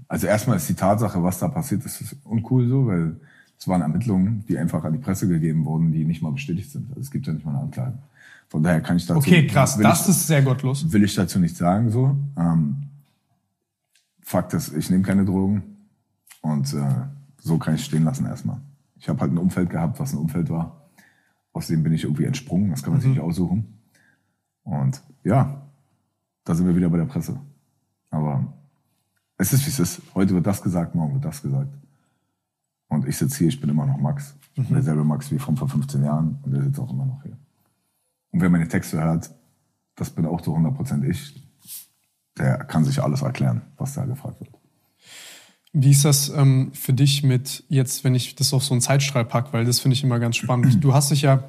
Also 0.06 0.26
erstmal 0.26 0.58
ist 0.58 0.68
die 0.68 0.74
Tatsache, 0.74 1.22
was 1.22 1.38
da 1.38 1.48
passiert 1.48 1.84
ist, 1.86 2.02
ist 2.02 2.16
uncool 2.24 2.68
so, 2.68 2.86
weil 2.86 3.16
es 3.58 3.66
waren 3.66 3.80
Ermittlungen, 3.80 4.44
die 4.46 4.58
einfach 4.58 4.84
an 4.84 4.92
die 4.92 4.98
Presse 4.98 5.26
gegeben 5.28 5.64
wurden, 5.64 5.92
die 5.92 6.04
nicht 6.04 6.20
mal 6.20 6.32
bestätigt 6.32 6.70
sind. 6.70 6.90
Also 6.90 7.00
es 7.00 7.10
gibt 7.10 7.26
ja 7.26 7.32
nicht 7.32 7.46
mal 7.46 7.52
eine 7.52 7.62
Anklage. 7.62 7.96
Von 8.48 8.62
daher 8.62 8.82
kann 8.82 8.96
ich 8.98 9.06
dazu 9.06 9.18
Okay, 9.20 9.46
krass, 9.46 9.78
das 9.78 10.02
ich, 10.02 10.08
ist 10.08 10.26
sehr 10.26 10.42
gottlos. 10.42 10.92
will 10.92 11.04
ich 11.04 11.14
dazu 11.14 11.38
nicht 11.38 11.56
sagen 11.56 11.88
so. 11.90 12.14
Ähm, 12.36 12.76
Fakt 14.32 14.54
ist, 14.54 14.74
ich 14.74 14.88
nehme 14.88 15.02
keine 15.02 15.26
Drogen 15.26 15.76
und 16.40 16.72
äh, 16.72 17.06
so 17.36 17.58
kann 17.58 17.74
ich 17.74 17.84
stehen 17.84 18.04
lassen 18.04 18.24
erstmal. 18.24 18.62
Ich 18.96 19.06
habe 19.10 19.20
halt 19.20 19.30
ein 19.30 19.36
Umfeld 19.36 19.68
gehabt, 19.68 20.00
was 20.00 20.14
ein 20.14 20.18
Umfeld 20.18 20.48
war. 20.48 20.88
Aus 21.52 21.66
dem 21.66 21.82
bin 21.82 21.92
ich 21.92 22.04
irgendwie 22.04 22.24
entsprungen, 22.24 22.70
das 22.70 22.82
kann 22.82 22.94
man 22.94 23.02
sich 23.02 23.10
nicht 23.10 23.20
aussuchen. 23.20 23.78
Und 24.62 25.02
ja, 25.22 25.68
da 26.44 26.54
sind 26.54 26.66
wir 26.66 26.74
wieder 26.74 26.88
bei 26.88 26.96
der 26.96 27.04
Presse. 27.04 27.38
Aber 28.08 28.54
es 29.36 29.52
ist, 29.52 29.66
wie 29.66 29.70
es 29.70 29.78
ist. 29.78 30.00
Heute 30.14 30.32
wird 30.32 30.46
das 30.46 30.62
gesagt, 30.62 30.94
morgen 30.94 31.12
wird 31.12 31.26
das 31.26 31.42
gesagt. 31.42 31.76
Und 32.88 33.06
ich 33.06 33.18
sitze 33.18 33.36
hier, 33.36 33.48
ich 33.48 33.60
bin 33.60 33.68
immer 33.68 33.84
noch 33.84 33.98
Max. 33.98 34.34
Ich 34.54 34.64
bin 34.64 34.72
derselbe 34.72 35.04
Max 35.04 35.30
wie 35.30 35.38
von 35.38 35.58
vor 35.58 35.68
15 35.68 36.02
Jahren 36.02 36.38
und 36.42 36.52
der 36.52 36.62
sitzt 36.62 36.80
auch 36.80 36.90
immer 36.90 37.04
noch 37.04 37.22
hier. 37.22 37.36
Und 38.30 38.40
wer 38.40 38.48
meine 38.48 38.66
Texte 38.66 38.98
hört, 38.98 39.30
das 39.94 40.08
bin 40.08 40.24
auch 40.24 40.40
zu 40.40 40.56
100% 40.56 41.04
ich. 41.04 41.51
Der 42.38 42.58
kann 42.58 42.84
sich 42.84 43.02
alles 43.02 43.22
erklären, 43.22 43.62
was 43.76 43.94
da 43.94 44.04
gefragt 44.04 44.40
wird. 44.40 44.50
Wie 45.72 45.90
ist 45.90 46.04
das 46.04 46.28
ähm, 46.28 46.72
für 46.74 46.92
dich 46.92 47.22
mit 47.22 47.64
jetzt, 47.68 48.04
wenn 48.04 48.14
ich 48.14 48.34
das 48.34 48.52
auf 48.52 48.62
so 48.62 48.74
einen 48.74 48.80
Zeitstrahl 48.80 49.24
pack, 49.24 49.52
weil 49.52 49.64
das 49.64 49.80
finde 49.80 49.94
ich 49.94 50.04
immer 50.04 50.18
ganz 50.18 50.36
spannend. 50.36 50.78
Du 50.82 50.94
hast 50.94 51.10
dich 51.10 51.22
ja, 51.22 51.44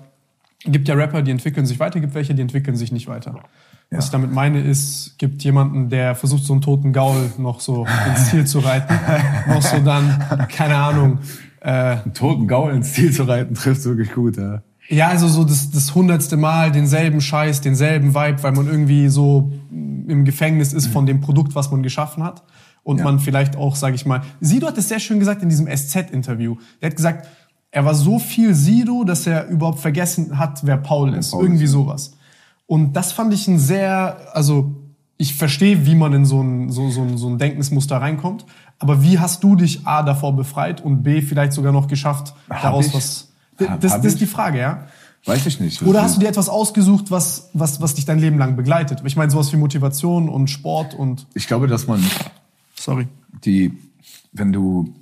gibt 0.64 0.88
ja 0.88 0.96
Rapper, 0.96 1.22
die 1.22 1.32
entwickeln 1.32 1.66
sich 1.66 1.80
weiter, 1.80 2.00
gibt 2.00 2.14
welche, 2.14 2.34
die 2.34 2.42
entwickeln 2.42 2.78
sich 2.78 2.92
nicht 2.92 3.08
weiter. 3.08 3.36
Ja. 3.92 3.98
Was 3.98 4.06
ich 4.06 4.12
damit 4.12 4.32
meine, 4.32 4.62
ist, 4.62 5.16
gibt 5.18 5.44
jemanden, 5.44 5.90
der 5.90 6.16
versucht, 6.16 6.44
so 6.44 6.54
einen 6.54 6.62
toten 6.62 6.94
Gaul 6.94 7.32
noch 7.38 7.60
so 7.60 7.86
ins 8.08 8.30
Ziel 8.30 8.46
zu 8.48 8.60
reiten, 8.60 8.94
noch 9.48 9.62
so 9.62 9.80
dann, 9.80 10.48
keine 10.50 10.78
Ahnung, 10.78 11.20
äh, 11.64 11.70
Einen 11.70 12.14
toten 12.14 12.48
Gaul 12.48 12.74
ins 12.74 12.92
Ziel 12.94 13.12
zu 13.12 13.24
reiten, 13.24 13.56
trifft 13.56 13.86
wirklich 13.86 14.12
gut, 14.12 14.36
ja. 14.36 14.64
Ja, 14.90 15.08
also 15.08 15.28
so 15.28 15.44
das, 15.44 15.72
das 15.72 15.96
hundertste 15.96 16.38
Mal 16.38 16.72
denselben 16.72 17.22
Scheiß, 17.22 17.62
denselben 17.62 18.14
Vibe, 18.14 18.44
weil 18.44 18.52
man 18.52 18.68
irgendwie 18.68 19.08
so 19.08 19.52
im 19.72 20.26
Gefängnis 20.26 20.74
ist 20.74 20.88
von 20.88 21.06
dem 21.06 21.22
Produkt, 21.22 21.56
was 21.56 21.72
man 21.72 21.84
geschaffen 21.84 22.24
hat. 22.24 22.44
Und 22.84 22.98
Ja. 22.98 23.06
man 23.06 23.20
vielleicht 23.20 23.56
auch, 23.56 23.78
sage 23.78 23.96
ich 23.96 24.06
mal, 24.06 24.22
Sido 24.42 24.68
hat 24.68 24.78
es 24.78 24.90
sehr 24.90 25.00
schön 25.00 25.20
gesagt 25.20 25.42
in 25.42 25.48
diesem 25.50 25.68
SZ-Interview. 25.68 26.58
Der 26.82 26.90
hat 26.90 26.98
gesagt, 26.98 27.28
er 27.72 27.86
war 27.86 27.96
so 27.96 28.20
viel 28.20 28.54
Sido, 28.54 29.04
dass 29.06 29.26
er 29.26 29.48
überhaupt 29.48 29.80
vergessen 29.80 30.38
hat, 30.38 30.66
wer 30.66 30.78
Paul 30.78 31.14
ist. 31.14 31.32
Paul 31.32 31.46
irgendwie 31.46 31.64
ist. 31.64 31.72
sowas. 31.72 32.12
Und 32.68 32.94
das 32.94 33.14
fand 33.14 33.34
ich 33.34 33.48
ein 33.48 33.58
sehr, 33.58 34.18
also 34.34 34.76
ich 35.18 35.34
verstehe, 35.36 35.86
wie 35.86 35.96
man 35.96 36.12
in 36.14 36.26
so 36.26 36.42
ein, 36.42 36.70
so, 36.72 36.90
so, 36.90 37.02
ein, 37.04 37.18
so 37.18 37.30
ein 37.30 37.38
Denkensmuster 37.38 37.98
reinkommt. 37.98 38.46
Aber 38.80 39.02
wie 39.02 39.18
hast 39.18 39.44
du 39.44 39.56
dich 39.56 39.88
A 39.88 40.04
davor 40.04 40.36
befreit 40.36 40.82
und 40.82 41.04
B 41.04 41.22
vielleicht 41.22 41.54
sogar 41.54 41.72
noch 41.72 41.88
geschafft, 41.88 42.34
Hab 42.50 42.62
daraus 42.64 42.88
ich? 42.88 42.94
was. 42.94 43.33
Das, 43.58 43.80
das 43.80 44.06
ist 44.06 44.22
die 44.22 44.26
Frage, 44.26 44.60
ja. 44.60 44.88
Weiß 45.26 45.46
ich 45.46 45.60
nicht. 45.60 45.82
Oder 45.84 46.02
hast 46.02 46.18
du 46.18 46.20
dir 46.20 46.28
etwas 46.28 46.50
ausgesucht, 46.50 47.10
was, 47.10 47.50
was, 47.54 47.80
was 47.80 47.94
dich 47.94 48.06
dein 48.06 48.20
Leben 48.20 48.38
lang 48.38 48.58
begleitet? 48.58 49.02
Ich 49.06 49.16
meine, 49.16 49.32
sowas 49.32 49.54
wie 49.54 49.58
Motivation 49.58 50.28
und 50.28 50.50
Sport 50.50 50.94
und. 50.94 51.28
Ich 51.34 51.48
glaube, 51.48 51.68
dass 51.68 51.88
man 51.88 52.04
Sorry. 52.76 53.08
die, 53.46 53.72
wenn 54.34 54.52
du 54.52 54.94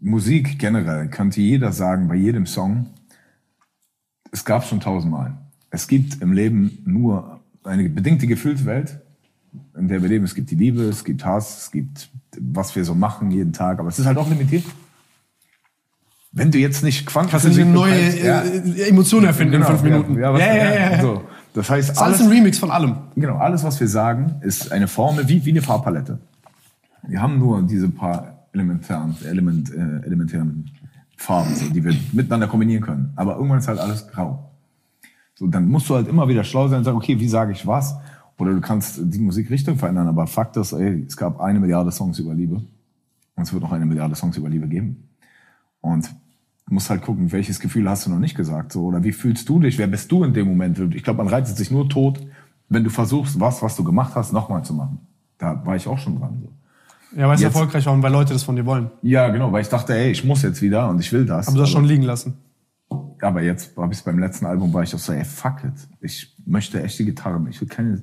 Musik 0.00 0.58
generell, 0.58 1.08
könnte 1.08 1.40
jeder 1.40 1.72
sagen, 1.72 2.08
bei 2.08 2.16
jedem 2.16 2.46
Song, 2.46 2.86
es 4.32 4.44
gab 4.44 4.64
schon 4.64 4.80
tausendmal. 4.80 5.36
Es 5.70 5.86
gibt 5.86 6.20
im 6.22 6.32
Leben 6.32 6.78
nur 6.84 7.40
eine 7.62 7.88
bedingte 7.88 8.26
Gefühlswelt, 8.26 8.98
in 9.76 9.88
der 9.88 10.02
wir 10.02 10.08
leben. 10.08 10.24
Es 10.24 10.34
gibt 10.34 10.50
die 10.50 10.56
Liebe, 10.56 10.82
es 10.82 11.04
gibt 11.04 11.24
Hass, 11.24 11.64
es 11.64 11.70
gibt, 11.70 12.10
was 12.38 12.74
wir 12.74 12.84
so 12.84 12.94
machen 12.94 13.30
jeden 13.30 13.52
Tag, 13.52 13.78
aber 13.78 13.88
es 13.88 13.98
ist 13.98 14.06
halt 14.06 14.18
auch 14.18 14.28
limitiert. 14.28 14.64
Wenn 16.32 16.52
du 16.52 16.58
jetzt 16.58 16.84
nicht 16.84 17.06
Kannst 17.06 17.30
Quantenphysik 17.30 17.64
eine 17.64 17.74
neue 17.74 17.92
betreibst, 17.92 18.24
ja, 18.24 18.40
äh, 18.42 18.88
Emotion 18.88 19.24
erfinden 19.24 19.54
in 19.54 19.60
genau, 19.60 19.70
fünf 19.72 19.82
Minuten? 19.82 20.18
Ja, 20.18 20.38
ja, 20.38 20.46
ja, 20.46 20.54
ja, 20.54 20.90
ja. 20.92 21.02
So. 21.02 21.22
Das 21.54 21.68
heißt, 21.68 21.90
ist 21.90 21.98
alles 21.98 22.20
ein 22.20 22.28
Remix 22.28 22.58
von 22.58 22.70
allem. 22.70 22.96
Genau, 23.16 23.36
alles, 23.36 23.64
was 23.64 23.80
wir 23.80 23.88
sagen, 23.88 24.36
ist 24.42 24.70
eine 24.70 24.86
Formel 24.86 25.28
wie, 25.28 25.44
wie 25.44 25.50
eine 25.50 25.62
Farbpalette. 25.62 26.20
Wir 27.08 27.20
haben 27.20 27.38
nur 27.38 27.62
diese 27.62 27.88
paar 27.88 28.46
elementären, 28.52 29.16
element, 29.28 29.72
äh, 29.74 30.06
elementären 30.06 30.70
Farben, 31.16 31.54
so, 31.54 31.68
die 31.68 31.84
wir 31.84 31.94
miteinander 32.12 32.46
kombinieren 32.46 32.82
können. 32.82 33.12
Aber 33.16 33.34
irgendwann 33.34 33.58
ist 33.58 33.68
halt 33.68 33.80
alles 33.80 34.06
grau. 34.06 34.50
So, 35.34 35.48
dann 35.48 35.68
musst 35.68 35.88
du 35.88 35.94
halt 35.96 36.06
immer 36.06 36.28
wieder 36.28 36.44
schlau 36.44 36.68
sein 36.68 36.78
und 36.78 36.84
sagen, 36.84 36.96
okay, 36.96 37.18
wie 37.18 37.28
sage 37.28 37.52
ich 37.52 37.66
was? 37.66 37.96
Oder 38.38 38.52
du 38.52 38.60
kannst 38.60 39.00
die 39.02 39.18
Musikrichtung 39.18 39.76
verändern, 39.76 40.08
aber 40.08 40.26
Fakt 40.26 40.56
ist, 40.56 40.72
ey, 40.72 41.04
es 41.06 41.16
gab 41.16 41.40
eine 41.40 41.58
Milliarde 41.58 41.90
Songs 41.90 42.18
über 42.18 42.34
Liebe. 42.34 42.56
Und 42.56 43.42
es 43.42 43.52
wird 43.52 43.62
noch 43.62 43.72
eine 43.72 43.84
Milliarde 43.84 44.14
Songs 44.14 44.36
über 44.36 44.48
Liebe 44.48 44.68
geben. 44.68 45.09
Und 45.80 46.06
du 46.66 46.74
musst 46.74 46.90
halt 46.90 47.02
gucken, 47.02 47.32
welches 47.32 47.60
Gefühl 47.60 47.88
hast 47.88 48.06
du 48.06 48.10
noch 48.10 48.18
nicht 48.18 48.36
gesagt, 48.36 48.72
so, 48.72 48.84
oder 48.84 49.02
wie 49.04 49.12
fühlst 49.12 49.48
du 49.48 49.60
dich, 49.60 49.78
wer 49.78 49.86
bist 49.86 50.10
du 50.12 50.24
in 50.24 50.32
dem 50.34 50.48
Moment? 50.48 50.78
Ich 50.94 51.02
glaube, 51.02 51.18
man 51.18 51.28
reizt 51.28 51.56
sich 51.56 51.70
nur 51.70 51.88
tot, 51.88 52.20
wenn 52.68 52.84
du 52.84 52.90
versuchst, 52.90 53.40
was, 53.40 53.62
was 53.62 53.76
du 53.76 53.84
gemacht 53.84 54.14
hast, 54.14 54.32
nochmal 54.32 54.64
zu 54.64 54.74
machen. 54.74 54.98
Da 55.38 55.64
war 55.64 55.76
ich 55.76 55.86
auch 55.88 55.98
schon 55.98 56.18
dran, 56.18 56.38
so. 56.42 56.52
Ja, 57.18 57.26
weil 57.26 57.34
es 57.34 57.40
Jetzt- 57.40 57.54
erfolgreich 57.54 57.86
war 57.86 57.92
und 57.94 58.02
weil 58.04 58.12
Leute 58.12 58.32
das 58.32 58.44
von 58.44 58.54
dir 58.54 58.64
wollen. 58.66 58.90
Ja, 59.02 59.28
genau, 59.30 59.50
weil 59.50 59.62
ich 59.62 59.68
dachte, 59.68 59.94
ey, 59.96 60.12
ich 60.12 60.22
muss 60.24 60.42
jetzt 60.42 60.62
wieder 60.62 60.88
und 60.88 61.00
ich 61.00 61.12
will 61.12 61.26
das. 61.26 61.48
Aber 61.48 61.56
du 61.56 61.62
hast 61.62 61.70
Aber- 61.70 61.80
schon 61.80 61.84
liegen 61.88 62.04
lassen. 62.04 62.34
Aber 63.22 63.42
jetzt 63.42 63.76
habe 63.76 63.92
ich 63.92 63.98
es 63.98 64.04
beim 64.04 64.18
letzten 64.18 64.46
Album, 64.46 64.72
war 64.72 64.82
ich 64.82 64.94
auch 64.94 64.98
so, 64.98 65.12
ey, 65.12 65.24
fuck 65.24 65.64
it. 65.64 65.72
Ich 66.00 66.34
möchte 66.46 66.82
echte 66.82 67.04
Gitarren. 67.04 67.46
Ich 67.50 67.60
will 67.60 67.68
keine, 67.68 68.02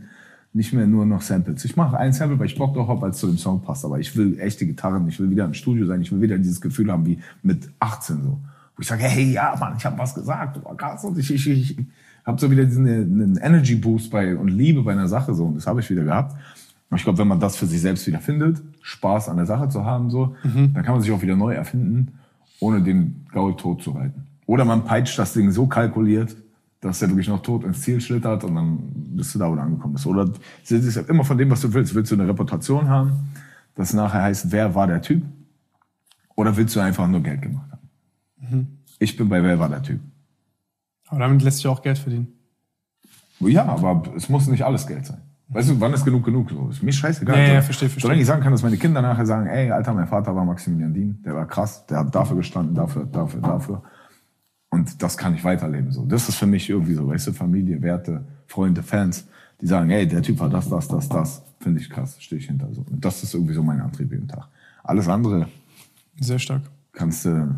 nicht 0.58 0.74
mehr 0.74 0.88
nur 0.88 1.05
noch 1.05 1.22
Samples. 1.22 1.64
Ich 1.66 1.76
mache 1.76 1.97
ein 1.97 2.14
Sample, 2.14 2.39
weil 2.39 2.47
ich 2.47 2.58
Bock 2.58 2.74
drauf 2.74 2.88
habe, 2.88 3.01
weil 3.01 3.12
es 3.12 3.18
zu 3.18 3.28
dem 3.28 3.38
Song 3.38 3.62
passt. 3.62 3.86
Aber 3.86 3.99
ich 3.99 4.18
will 4.18 4.39
echte 4.39 4.66
Gitarren. 4.66 5.08
Ich 5.08 5.20
will 5.20 5.30
wieder 5.30 5.45
im 5.45 5.53
Studio 5.53 5.86
sein. 5.86 6.01
Ich 6.01 6.12
will 6.12 6.20
wieder 6.20 6.38
dieses 6.39 6.60
Gefühl 6.60 6.91
haben 6.91 7.05
wie 7.05 7.20
mit 7.43 7.70
18 7.80 8.24
so. 8.24 8.39
Wo 8.76 8.82
ich 8.82 8.88
sage, 8.88 9.03
hey, 9.03 9.32
ja, 9.32 9.55
Mann, 9.60 9.76
ich 9.78 9.86
habe 9.86 9.97
was 9.99 10.16
gesagt. 10.16 10.58
Du 10.58 10.66
war 10.66 10.76
krass. 10.76 11.05
Und 11.05 11.18
ich, 11.20 11.32
ich, 11.32 11.47
ich 11.47 11.78
habe 12.26 12.41
so 12.41 12.49
wieder 12.49 12.66
diesen 12.66 12.88
einen 12.88 13.38
Energy 13.38 13.76
Boost 13.76 14.10
bei 14.10 14.36
und 14.36 14.47
Liebe 14.47 14.82
bei 14.82 14.93
einer 14.93 15.08
Sache 15.08 15.36
so. 15.36 15.45
Und 15.45 15.58
das 15.58 15.68
habe 15.68 15.80
ich 15.80 15.89
wieder 15.91 16.03
gehabt. 16.03 16.36
Und 16.89 16.97
ich 16.97 17.03
glaube, 17.03 17.20
wenn 17.20 17.28
man 17.28 17.39
das 17.39 17.55
für 17.55 17.68
sich 17.68 17.82
selbst 17.82 18.08
wieder 18.08 18.20
findet, 18.20 18.60
Spaß 18.82 19.30
an 19.30 19.38
der 19.38 19.45
Sache 19.45 19.70
zu 19.70 19.86
haben, 19.86 20.10
so, 20.10 20.36
dann 20.74 20.84
kann 20.84 20.93
man 20.93 21.01
sich 21.01 21.12
auch 21.12 21.22
wieder 21.22 21.36
neu 21.36 21.53
erfinden, 21.53 22.14
ohne 22.60 22.82
den 22.82 23.28
Gaul 23.32 23.55
tot 23.55 23.84
zu 23.84 23.91
reiten. 23.91 24.24
Oder 24.47 24.66
man 24.66 24.86
peitscht 24.86 25.20
das 25.20 25.34
Ding 25.34 25.51
so 25.51 25.68
kalkuliert, 25.68 26.36
dass 26.82 27.00
der 27.00 27.10
wirklich 27.10 27.28
noch 27.28 27.42
tot 27.42 27.64
ins 27.64 27.82
Ziel 27.82 28.00
schlittert 28.00 28.44
und 28.44 28.56
dann 28.56 28.78
bist 29.16 29.34
du 29.34 29.40
da, 29.40 29.50
wo 29.50 29.56
du 29.56 29.62
angekommen 29.62 29.94
bist. 29.94 30.06
Oder 30.06 30.30
es 30.64 30.72
ist 30.72 30.98
immer 31.10 31.24
von 31.24 31.38
dem, 31.38 31.50
was 31.50 31.62
du 31.62 31.74
willst. 31.74 31.96
Willst 31.96 32.12
du 32.12 32.16
eine 32.16 32.28
Reputation 32.28 32.88
haben, 32.90 33.32
das 33.76 33.94
nachher 33.94 34.22
heißt, 34.24 34.52
wer 34.52 34.76
war 34.76 34.88
der 34.88 35.02
Typ? 35.02 35.24
Oder 36.36 36.56
willst 36.56 36.76
du 36.76 36.80
einfach 36.80 37.08
nur 37.08 37.22
Geld 37.22 37.42
gemacht 37.42 37.72
haben? 37.72 38.78
Ich 39.00 39.18
bin 39.18 39.28
bei 39.28 39.42
wer 39.44 39.60
war 39.60 39.70
der 39.70 39.82
Typ? 39.82 40.00
Aber 41.08 41.20
damit 41.20 41.42
lässt 41.42 41.58
sich 41.58 41.68
auch 41.68 41.82
Geld 41.82 41.98
verdienen. 41.98 42.28
Ja, 43.40 43.66
aber 43.66 44.04
es 44.16 44.30
muss 44.30 44.48
nicht 44.48 44.64
alles 44.64 44.88
Geld 44.88 45.06
sein. 45.06 45.22
Weißt 45.50 45.70
du, 45.70 45.80
wann 45.80 45.94
ist 45.94 46.04
genug 46.04 46.26
genug? 46.26 46.50
So, 46.50 46.70
ist 46.70 46.84
mir 46.84 46.92
scheißegal. 46.92 47.38
Ja, 47.38 47.54
ja, 47.54 47.62
verstehe, 47.62 47.88
verstehe. 47.88 48.02
Solange 48.02 48.22
ich 48.22 48.28
sagen 48.28 48.42
kann, 48.42 48.52
dass 48.52 48.64
meine 48.64 48.78
Kinder 48.78 49.02
nachher 49.02 49.26
sagen, 49.26 49.48
ey, 49.48 49.72
Alter, 49.72 49.94
mein 49.94 50.08
Vater 50.08 50.36
war 50.36 50.44
Maximilian 50.44 50.94
Dien, 50.94 51.22
der 51.24 51.36
war 51.36 51.48
krass, 51.48 51.86
der 51.86 52.00
hat 52.00 52.14
dafür 52.14 52.36
gestanden, 52.36 52.76
dafür, 52.76 53.06
dafür, 53.06 53.42
dafür. 53.42 53.84
Und 54.70 55.01
das 55.01 55.18
kann 55.18 55.34
ich 55.34 55.43
weiterleben. 55.43 55.91
So, 55.91 56.05
das 56.05 56.28
ist 56.28 56.36
für 56.36 56.47
mich 56.47 56.70
irgendwie 56.70 56.93
so, 56.93 57.07
weißt 57.07 57.28
du, 57.28 57.34
Familie, 57.34 57.82
Werte, 57.82 58.26
Freunde, 58.47 58.84
Fans, 58.84 59.28
die 59.61 59.68
sagen, 59.68 59.89
ey, 59.89 60.07
der 60.07 60.22
Typ 60.22 60.39
war 60.39 60.49
das, 60.49 60.70
das, 60.70 60.88
das, 60.88 61.09
das, 61.09 61.43
finde 61.59 61.80
ich 61.80 61.89
krass, 61.89 62.22
stehe 62.22 62.39
ich 62.39 62.47
hinter. 62.47 62.72
So. 62.74 62.82
Und 62.82 63.03
das 63.03 63.24
ist 63.24 63.34
irgendwie 63.34 63.53
so 63.53 63.63
mein 63.63 63.82
Antrieb 63.82 64.11
jeden 64.11 64.28
Tag. 64.28 64.47
Alles 64.84 65.07
andere 65.07 65.47
Sehr 66.20 66.39
stark. 66.39 66.61
kannst 66.93 67.26
du, 67.26 67.55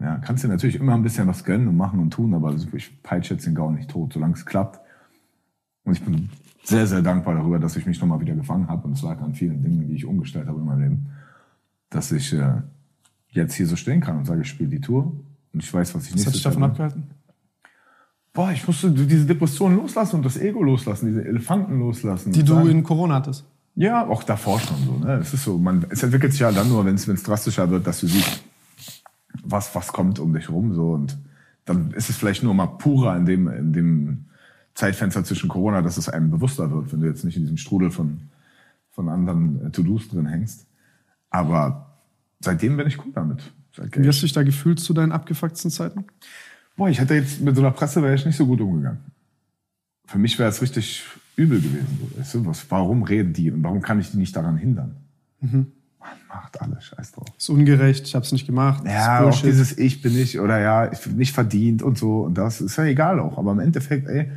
ja, 0.00 0.16
kannst 0.18 0.44
du 0.44 0.48
natürlich 0.48 0.76
immer 0.76 0.94
ein 0.94 1.02
bisschen 1.02 1.26
was 1.26 1.44
gönnen 1.44 1.68
und 1.68 1.76
machen 1.76 2.00
und 2.00 2.10
tun, 2.10 2.34
aber 2.34 2.54
ich 2.72 3.02
peitsche 3.02 3.34
jetzt 3.34 3.46
den 3.46 3.54
Gau 3.54 3.70
nicht 3.70 3.90
tot, 3.90 4.12
solange 4.12 4.34
es 4.34 4.44
klappt. 4.44 4.80
Und 5.84 5.92
ich 5.92 6.02
bin 6.02 6.30
sehr, 6.64 6.86
sehr 6.86 7.02
dankbar 7.02 7.34
darüber, 7.34 7.58
dass 7.58 7.76
ich 7.76 7.86
mich 7.86 8.00
nochmal 8.00 8.20
wieder 8.20 8.34
gefangen 8.34 8.68
habe 8.68 8.86
und 8.86 8.94
es 8.94 9.02
lag 9.02 9.20
an 9.20 9.34
vielen 9.34 9.62
Dingen, 9.62 9.86
die 9.88 9.94
ich 9.94 10.04
umgestellt 10.04 10.48
habe 10.48 10.58
in 10.58 10.66
meinem 10.66 10.80
Leben, 10.80 11.06
dass 11.88 12.12
ich 12.12 12.32
äh, 12.32 12.62
jetzt 13.30 13.54
hier 13.54 13.66
so 13.66 13.76
stehen 13.76 14.00
kann 14.00 14.18
und 14.18 14.26
sage, 14.26 14.42
ich 14.42 14.48
spiele 14.48 14.68
die 14.68 14.80
Tour 14.80 15.12
und 15.58 15.64
ich 15.64 15.74
weiß, 15.74 15.92
was 15.96 16.06
ich 16.06 16.14
Was 16.14 16.26
hat 16.26 16.34
dich 16.34 16.42
davon 16.42 16.62
Jahr- 16.62 16.70
abgehalten? 16.70 17.02
Boah, 18.32 18.52
ich 18.52 18.64
musste 18.64 18.90
diese 18.92 19.26
Depression 19.26 19.74
loslassen 19.74 20.16
und 20.16 20.24
das 20.24 20.36
Ego 20.36 20.62
loslassen, 20.62 21.06
diese 21.06 21.24
Elefanten 21.24 21.80
loslassen. 21.80 22.30
Die 22.30 22.44
du 22.44 22.54
sagen, 22.54 22.68
in 22.68 22.84
Corona 22.84 23.16
hattest. 23.16 23.44
ja, 23.74 24.06
auch 24.06 24.22
davor 24.22 24.60
schon 24.60 24.76
so. 24.86 24.92
Ne? 25.04 25.14
Es 25.14 25.34
ist 25.34 25.42
so, 25.42 25.58
man, 25.58 25.84
es 25.88 26.04
entwickelt 26.04 26.30
sich 26.32 26.42
ja 26.42 26.52
dann 26.52 26.68
nur, 26.68 26.84
wenn 26.84 26.94
es 26.94 27.06
drastischer 27.24 27.68
wird, 27.68 27.84
dass 27.88 27.98
du 28.00 28.06
siehst, 28.06 28.44
was 29.42 29.74
was 29.74 29.88
kommt 29.92 30.20
um 30.20 30.32
dich 30.32 30.48
rum 30.50 30.72
so 30.72 30.92
und 30.92 31.18
dann 31.64 31.90
ist 31.92 32.08
es 32.10 32.16
vielleicht 32.16 32.42
nur 32.44 32.54
mal 32.54 32.66
purer 32.66 33.16
in 33.16 33.26
dem 33.26 33.48
in 33.48 33.72
dem 33.72 34.24
Zeitfenster 34.74 35.24
zwischen 35.24 35.48
Corona, 35.48 35.82
dass 35.82 35.96
es 35.96 36.08
einem 36.08 36.30
bewusster 36.30 36.70
wird, 36.70 36.92
wenn 36.92 37.00
du 37.00 37.08
jetzt 37.08 37.24
nicht 37.24 37.36
in 37.36 37.42
diesem 37.42 37.56
Strudel 37.56 37.90
von 37.90 38.20
von 38.92 39.08
anderen 39.08 39.66
äh, 39.66 39.70
To-Dos 39.70 40.08
drin 40.08 40.26
hängst. 40.26 40.66
Aber 41.30 41.98
seitdem 42.40 42.76
bin 42.76 42.86
ich 42.86 43.04
cool 43.04 43.12
damit. 43.12 43.52
Seit 43.78 43.96
Wie 43.96 44.08
hast 44.08 44.18
du 44.20 44.26
dich 44.26 44.32
da 44.32 44.42
gefühlt 44.42 44.80
zu 44.80 44.92
deinen 44.92 45.12
abgefuckten 45.12 45.70
Zeiten? 45.70 46.04
Boah, 46.76 46.88
ich 46.88 47.00
hätte 47.00 47.14
jetzt 47.14 47.40
mit 47.40 47.54
so 47.54 47.62
einer 47.62 47.70
Presse 47.70 48.02
wäre 48.02 48.14
ich 48.14 48.26
nicht 48.26 48.36
so 48.36 48.46
gut 48.46 48.60
umgegangen. 48.60 48.98
Für 50.06 50.18
mich 50.18 50.38
wäre 50.38 50.48
es 50.48 50.60
richtig 50.60 51.04
übel 51.36 51.60
gewesen. 51.60 52.12
Weißt 52.16 52.34
du, 52.34 52.46
was, 52.46 52.68
warum 52.70 53.02
reden 53.04 53.32
die 53.32 53.50
und 53.50 53.62
warum 53.62 53.80
kann 53.80 54.00
ich 54.00 54.10
die 54.10 54.16
nicht 54.16 54.34
daran 54.34 54.56
hindern? 54.56 54.96
Mhm. 55.40 55.66
Man 56.00 56.10
macht 56.28 56.60
alles, 56.60 56.84
scheiß 56.84 57.12
drauf. 57.12 57.26
Ist 57.36 57.48
ungerecht, 57.50 58.06
ich 58.06 58.14
hab's 58.14 58.32
nicht 58.32 58.46
gemacht. 58.46 58.84
Ja, 58.84 59.28
ist 59.28 59.36
auch 59.36 59.42
dieses 59.42 59.76
Ich 59.78 60.02
bin 60.02 60.14
nicht 60.14 60.40
oder 60.40 60.58
ja, 60.58 60.90
ich 60.90 61.00
bin 61.00 61.16
nicht 61.16 61.34
verdient 61.34 61.82
und 61.82 61.98
so 61.98 62.22
und 62.22 62.34
das 62.34 62.60
ist 62.60 62.76
ja 62.76 62.84
egal 62.84 63.20
auch. 63.20 63.38
Aber 63.38 63.52
im 63.52 63.60
Endeffekt, 63.60 64.08
ey, 64.08 64.30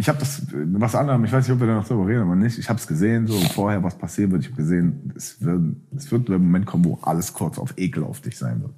ich 0.00 0.08
habe 0.08 0.20
das, 0.20 0.42
was 0.52 0.94
anderem, 0.94 1.24
ich 1.24 1.32
weiß 1.32 1.46
nicht, 1.46 1.52
ob 1.52 1.60
wir 1.60 1.66
da 1.66 1.74
noch 1.74 1.86
drüber 1.86 2.06
reden, 2.06 2.22
aber 2.22 2.36
nicht. 2.36 2.56
Ich 2.56 2.68
habe 2.68 2.78
es 2.78 2.86
gesehen, 2.86 3.26
so 3.26 3.36
vorher, 3.40 3.82
was 3.82 3.98
passieren 3.98 4.30
wird. 4.30 4.42
Ich 4.42 4.48
habe 4.48 4.62
gesehen, 4.62 5.12
es 5.16 5.42
wird, 5.42 5.74
es 5.96 6.12
wird 6.12 6.28
der 6.28 6.38
Moment 6.38 6.66
kommen, 6.66 6.84
wo 6.84 7.00
alles 7.02 7.32
kurz 7.32 7.58
auf 7.58 7.74
Ekel 7.76 8.04
auf 8.04 8.20
dich 8.20 8.38
sein 8.38 8.62
wird. 8.62 8.72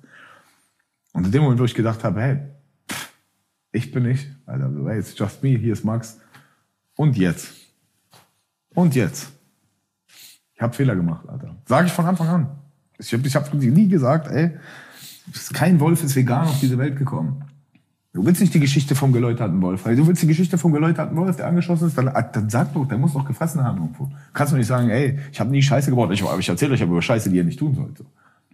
Und 1.12 1.27
in 1.27 1.31
dem 1.31 1.43
Moment, 1.43 1.61
wo 1.61 1.64
ich 1.64 1.75
gedacht 1.75 2.03
habe, 2.05 2.23
hey, 2.23 2.39
ich 3.71 3.93
bin 3.93 4.07
ich, 4.07 4.31
Alter, 4.47 4.73
hey, 4.87 4.99
it's 4.99 5.16
just 5.16 5.43
me, 5.43 5.51
hier 5.51 5.75
ist 5.75 5.85
Max. 5.85 6.18
Und 6.97 7.18
jetzt. 7.18 7.53
Und 8.75 8.95
jetzt. 8.95 9.31
Ich 10.55 10.62
habe 10.62 10.73
Fehler 10.73 10.97
gemacht, 10.97 11.29
Alter. 11.29 11.55
Sage 11.66 11.89
ich 11.89 11.93
von 11.93 12.07
Anfang 12.07 12.29
an. 12.29 12.49
Ich 12.99 13.12
habe 13.12 13.27
ich 13.27 13.37
hab 13.37 13.53
nie 13.53 13.89
gesagt, 13.89 14.27
ey, 14.29 14.59
kein 15.53 15.81
Wolf 15.81 16.03
ist 16.03 16.16
vegan 16.16 16.47
auf 16.47 16.61
diese 16.61 16.79
Welt 16.79 16.97
gekommen. 16.97 17.45
Du 18.13 18.25
willst 18.27 18.41
nicht 18.41 18.53
die 18.53 18.61
Geschichte 18.61 18.97
vom 18.97 19.13
geläuterten 19.13 19.63
Wolf. 19.63 19.85
Weil 19.85 19.95
du 19.95 20.07
willst 20.07 20.23
die 20.23 20.27
Geschichte 20.27 20.59
vom 20.59 20.73
geläuterten 20.73 21.17
Wolf, 21.17 21.37
der 21.37 21.47
angeschossen 21.47 21.87
ist, 21.87 21.97
dann, 21.97 22.09
ah, 22.09 22.23
dann 22.23 22.51
sag 22.51 22.75
doch, 22.75 22.85
der 22.87 22.99
muss 22.99 23.13
doch 23.13 23.25
gefressen 23.25 23.63
haben 23.63 23.79
irgendwo. 23.79 24.11
Kannst 24.33 24.53
du 24.53 24.57
nicht 24.57 24.67
sagen, 24.67 24.91
ey, 24.91 25.19
ich 25.31 25.39
habe 25.39 25.51
nie 25.51 25.63
Scheiße 25.63 25.91
gebaut, 25.91 26.11
ich, 26.13 26.23
aber 26.23 26.39
ich 26.39 26.49
erzähle 26.49 26.75
euch 26.75 26.83
aber 26.83 26.93
über 26.93 27.03
Scheiße, 27.03 27.31
die 27.31 27.37
ihr 27.37 27.45
nicht 27.45 27.59
tun 27.59 27.75
sollt. 27.77 27.99
So. 27.99 28.05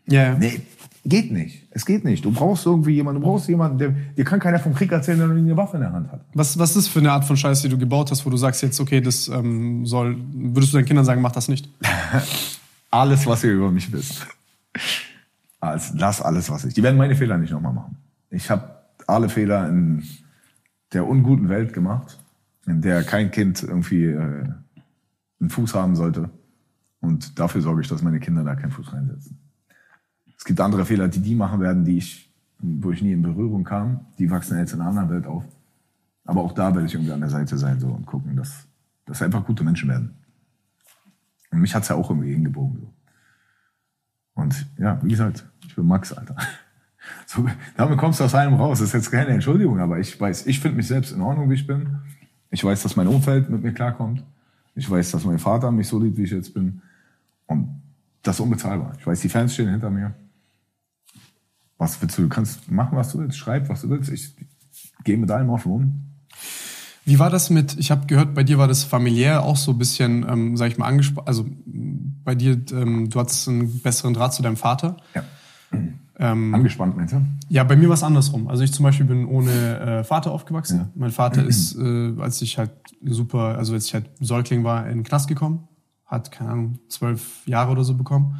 Ja. 0.09 0.35
Nee, 0.35 0.61
geht 1.07 1.33
nicht. 1.33 1.63
Es 1.71 1.87
geht 1.87 2.05
nicht. 2.05 2.23
Du 2.23 2.33
brauchst 2.33 2.67
irgendwie 2.67 2.93
jemanden, 2.93 3.23
du 3.23 3.27
brauchst 3.27 3.49
jemanden, 3.49 3.79
der, 3.79 3.95
dir 4.15 4.25
kann 4.25 4.41
keiner 4.41 4.59
vom 4.59 4.75
Krieg 4.75 4.93
erzählen, 4.93 5.19
der 5.19 5.31
eine 5.31 5.57
Waffe 5.57 5.77
in 5.77 5.83
der 5.83 5.93
Hand 5.93 6.13
hat. 6.13 6.21
Was, 6.35 6.59
was 6.59 6.77
ist 6.77 6.89
für 6.89 6.99
eine 6.99 7.13
Art 7.13 7.25
von 7.25 7.39
Scheiße, 7.39 7.63
die 7.63 7.69
du 7.71 7.79
gebaut 7.79 8.11
hast, 8.11 8.27
wo 8.27 8.31
du 8.31 8.37
sagst 8.37 8.63
jetzt, 8.63 8.79
okay, 8.79 9.01
das 9.01 9.29
ähm, 9.29 9.87
soll, 9.87 10.17
würdest 10.35 10.75
du 10.75 10.77
deinen 10.77 10.87
Kindern 10.87 11.07
sagen, 11.07 11.23
mach 11.23 11.33
das 11.33 11.49
nicht? 11.49 11.69
Alles, 12.91 13.27
was 13.27 13.43
ihr 13.43 13.53
über 13.53 13.71
mich 13.71 13.91
wisst. 13.91 14.27
Also, 15.61 15.95
lass 15.97 16.23
alles, 16.23 16.51
was 16.51 16.65
ich. 16.65 16.75
Die 16.75 16.83
werden 16.83 16.97
meine 16.97 17.17
Fehler 17.17 17.37
nicht 17.37 17.51
nochmal 17.51 17.73
machen. 17.73 17.97
Ich 18.31 18.49
habe 18.51 18.76
alle 19.07 19.29
Fehler 19.29 19.69
in 19.69 20.05
der 20.93 21.07
unguten 21.07 21.49
Welt 21.49 21.73
gemacht, 21.73 22.19
in 22.67 22.81
der 22.81 23.03
kein 23.05 23.31
Kind 23.31 23.63
irgendwie 23.63 24.05
äh, 24.05 24.49
einen 25.41 25.51
Fuß 25.51 25.75
haben 25.75 25.97
sollte. 25.97 26.31
Und 27.01 27.39
dafür 27.39 27.61
sorge 27.61 27.83
ich, 27.83 27.89
dass 27.89 28.03
meine 28.03 28.21
Kinder 28.21 28.43
da 28.45 28.55
keinen 28.55 28.71
Fuß 28.71 28.93
reinsetzen. 28.93 29.39
Es 30.37 30.45
gibt 30.45 30.61
andere 30.61 30.85
Fehler, 30.85 31.09
die 31.09 31.21
die 31.21 31.35
machen 31.35 31.61
werden, 31.61 31.85
die 31.85 31.99
ich, 31.99 32.33
wo 32.59 32.91
ich 32.91 33.03
nie 33.03 33.13
in 33.13 33.23
Berührung 33.23 33.65
kam. 33.65 34.07
Die 34.19 34.31
wachsen 34.31 34.59
jetzt 34.59 34.73
in 34.73 34.81
einer 34.81 34.91
anderen 34.91 35.11
Welt 35.11 35.27
auf. 35.27 35.45
Aber 36.25 36.43
auch 36.43 36.53
da 36.53 36.75
werde 36.75 36.87
ich 36.87 36.95
irgendwie 36.95 37.13
an 37.13 37.21
der 37.21 37.31
Seite 37.31 37.57
sein 37.57 37.79
so 37.79 37.89
und 37.89 38.07
gucken, 38.07 38.37
dass, 38.37 38.67
dass 39.05 39.23
einfach 39.23 39.45
gute 39.45 39.65
Menschen 39.65 39.89
werden. 39.89 40.15
Und 41.51 41.61
mich 41.61 41.75
hat's 41.75 41.89
ja 41.89 41.97
auch 41.97 42.11
irgendwie 42.11 42.33
hingebogen. 42.33 42.81
So. 42.81 42.93
Und 44.35 44.67
ja, 44.79 45.03
wie 45.03 45.11
gesagt, 45.11 45.47
ich 45.67 45.75
bin 45.75 45.87
Max, 45.87 46.13
Alter. 46.13 46.37
Damit 47.77 47.99
kommst 47.99 48.21
du 48.21 48.25
aus 48.25 48.35
einem 48.35 48.55
raus. 48.55 48.79
Das 48.79 48.89
ist 48.89 48.95
jetzt 48.95 49.11
keine 49.11 49.31
Entschuldigung, 49.31 49.79
aber 49.79 49.99
ich 49.99 50.21
weiß, 50.21 50.47
ich 50.47 50.61
finde 50.61 50.77
mich 50.77 50.87
selbst 50.87 51.13
in 51.13 51.21
Ordnung, 51.21 51.51
wie 51.51 51.55
ich 51.55 51.67
bin. 51.67 51.99
Ich 52.51 52.63
weiß, 52.63 52.83
dass 52.83 52.97
mein 52.97 53.07
Umfeld 53.07 53.51
mit 53.51 53.63
mir 53.63 53.73
klarkommt. 53.73 54.23
Ich 54.75 54.89
weiß, 54.89 55.11
dass 55.11 55.25
mein 55.25 55.39
Vater 55.39 55.71
mich 55.71 55.89
so 55.89 55.99
liebt, 55.99 56.17
wie 56.17 56.25
ich 56.25 56.31
jetzt 56.31 56.55
bin. 56.55 56.83
Und 57.47 57.81
das 58.23 58.37
ist 58.37 58.41
unbezahlbar. 58.41 58.93
Ich 58.99 59.07
weiß, 59.07 59.21
die 59.21 59.29
Fans 59.29 59.55
stehen 59.55 59.71
hinter 59.71 59.91
mir. 59.91 60.15
Was 61.79 62.01
willst 62.01 62.19
du? 62.19 62.23
Du 62.23 62.29
kannst 62.29 62.71
machen, 62.71 62.97
was 62.97 63.13
du 63.13 63.19
willst. 63.19 63.39
Schreib, 63.39 63.69
was 63.69 63.83
du 63.83 63.91
willst. 63.91 64.11
Ich 64.11 64.35
gehe 65.05 65.17
mit 65.17 65.31
allem 65.31 65.51
offen 65.51 65.73
um. 65.73 66.03
Wie 67.05 67.21
war 67.21 67.31
das 67.31 67.51
mit, 67.51 67.79
ich 67.79 67.93
habe 67.93 68.07
gehört, 68.07 68.35
bei 68.35 68.43
dir 68.43 68.59
war 68.59 68.67
das 68.67 68.83
familiär 68.83 69.45
auch 69.45 69.57
so 69.57 69.71
ein 69.71 69.79
bisschen, 69.79 70.27
ähm, 70.29 70.57
sag 70.57 70.73
ich 70.73 70.77
mal, 70.77 70.87
angesprochen, 70.87 71.29
also 71.29 71.47
bei 71.65 72.35
dir, 72.35 72.61
ähm, 72.73 73.09
du 73.09 73.21
hattest 73.21 73.49
einen 73.49 73.81
besseren 73.81 74.13
Draht 74.13 74.35
zu 74.35 74.43
deinem 74.43 74.57
Vater. 74.57 74.97
Ja. 75.15 75.23
Ähm, 76.19 76.55
Angespannt, 76.55 76.97
meinst 76.97 77.13
du? 77.13 77.21
Ja, 77.49 77.63
bei 77.65 77.77
mir 77.77 77.89
war 77.89 77.95
es 77.95 78.03
andersrum. 78.03 78.49
Also 78.49 78.63
ich 78.63 78.73
zum 78.73 78.85
Beispiel 78.85 79.05
bin 79.07 79.27
ohne 79.27 79.51
äh, 79.81 80.05
Vater 80.05 80.33
aufgewachsen. 80.33 80.79
Ja. 80.79 80.89
Mein 80.95 81.11
Vater 81.11 81.45
ist, 81.47 81.77
äh, 81.77 82.15
als 82.19 82.41
ich 82.43 82.57
halt 82.59 82.71
super, 83.05 83.57
also 83.59 83.75
als 83.75 83.87
ich 83.87 83.95
halt 83.95 84.11
Säugling 84.21 84.65
war, 84.65 84.87
in 84.87 84.99
den 84.99 85.05
Knast 85.05 85.29
gekommen. 85.29 85.69
Hat, 86.07 86.31
keine 86.31 86.51
Ahnung, 86.51 86.79
zwölf 86.89 87.47
Jahre 87.47 87.73
oder 87.73 87.83
so 87.85 87.95
bekommen. 87.95 88.37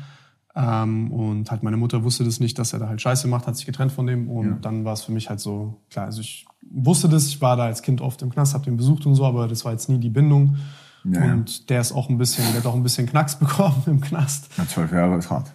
Ähm, 0.55 1.11
und 1.11 1.51
halt 1.51 1.63
meine 1.63 1.77
Mutter 1.77 2.03
wusste 2.05 2.25
das 2.25 2.41
nicht, 2.41 2.59
dass 2.59 2.73
er 2.73 2.79
da 2.79 2.89
halt 2.89 3.03
Scheiße 3.03 3.29
macht, 3.29 3.47
hat 3.47 3.57
sich 3.57 3.67
getrennt 3.67 3.93
von 3.93 4.07
dem. 4.07 4.31
Und 4.31 4.47
Ja. 4.49 4.57
dann 4.63 4.85
war 4.85 4.93
es 4.95 5.03
für 5.03 5.13
mich 5.13 5.29
halt 5.29 5.41
so, 5.41 5.83
klar, 5.91 6.07
also 6.07 6.21
ich 6.21 6.47
wusste 6.71 7.09
das, 7.09 7.27
ich 7.27 7.41
war 7.43 7.57
da 7.57 7.65
als 7.65 7.83
Kind 7.83 8.01
oft 8.01 8.23
im 8.23 8.31
Knast, 8.31 8.55
habe 8.55 8.65
den 8.65 8.77
besucht 8.77 9.05
und 9.05 9.15
so, 9.17 9.27
aber 9.27 9.49
das 9.49 9.65
war 9.65 9.73
jetzt 9.73 9.89
nie 9.89 9.99
die 9.99 10.09
Bindung. 10.11 10.57
Ja, 11.05 11.27
ja. 11.27 11.33
und 11.35 11.69
der 11.71 11.81
ist 11.81 11.93
auch 11.93 12.09
ein 12.09 12.19
bisschen, 12.19 12.45
der 12.53 12.61
hat 12.61 12.67
auch 12.67 12.75
ein 12.75 12.83
bisschen 12.83 13.07
Knacks 13.07 13.35
bekommen 13.39 13.83
im 13.87 14.01
Knast. 14.01 14.49
Na, 14.57 14.67
zwölf 14.67 14.91
Jahre 14.93 15.17
ist 15.19 15.31
hart. 15.31 15.53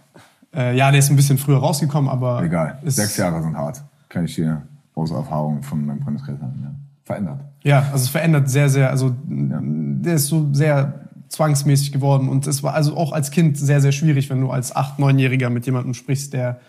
Äh, 0.54 0.76
ja, 0.76 0.92
der 0.92 1.00
ist 1.00 1.10
ein 1.10 1.16
bisschen 1.16 1.38
früher 1.38 1.58
rausgekommen, 1.58 2.10
aber. 2.10 2.44
Egal. 2.44 2.80
Sechs 2.86 3.18
Jahre 3.18 3.42
sind 3.42 3.56
hart. 3.56 3.84
Kann 4.10 4.26
ich 4.26 4.36
dir 4.36 4.62
aus 4.96 5.12
Erfahrung 5.12 5.64
von 5.64 5.86
meinem 5.86 6.02
Freundeskreis 6.02 6.40
sagen. 6.40 6.60
Ja. 6.64 6.72
Verändert. 7.04 7.40
Ja, 7.64 7.80
also 7.92 8.04
es 8.04 8.10
verändert 8.10 8.50
sehr, 8.50 8.70
sehr, 8.70 8.90
also 8.90 9.16
der 9.24 10.16
ist 10.16 10.28
so 10.28 10.54
sehr 10.54 11.10
zwangsmäßig 11.30 11.92
geworden 11.92 12.28
und 12.28 12.46
es 12.48 12.62
war 12.64 12.74
also 12.74 12.98
auch 12.98 13.14
als 13.14 13.32
Kind 13.32 13.58
sehr, 13.58 13.82
sehr 13.82 13.92
schwierig, 13.92 14.30
wenn 14.30 14.42
du 14.42 14.52
als 14.52 14.76
acht, 14.76 15.00
neunjähriger 15.00 15.50
mit 15.50 15.66
jemandem 15.66 15.94
sprichst, 15.94 16.34
der, 16.34 16.60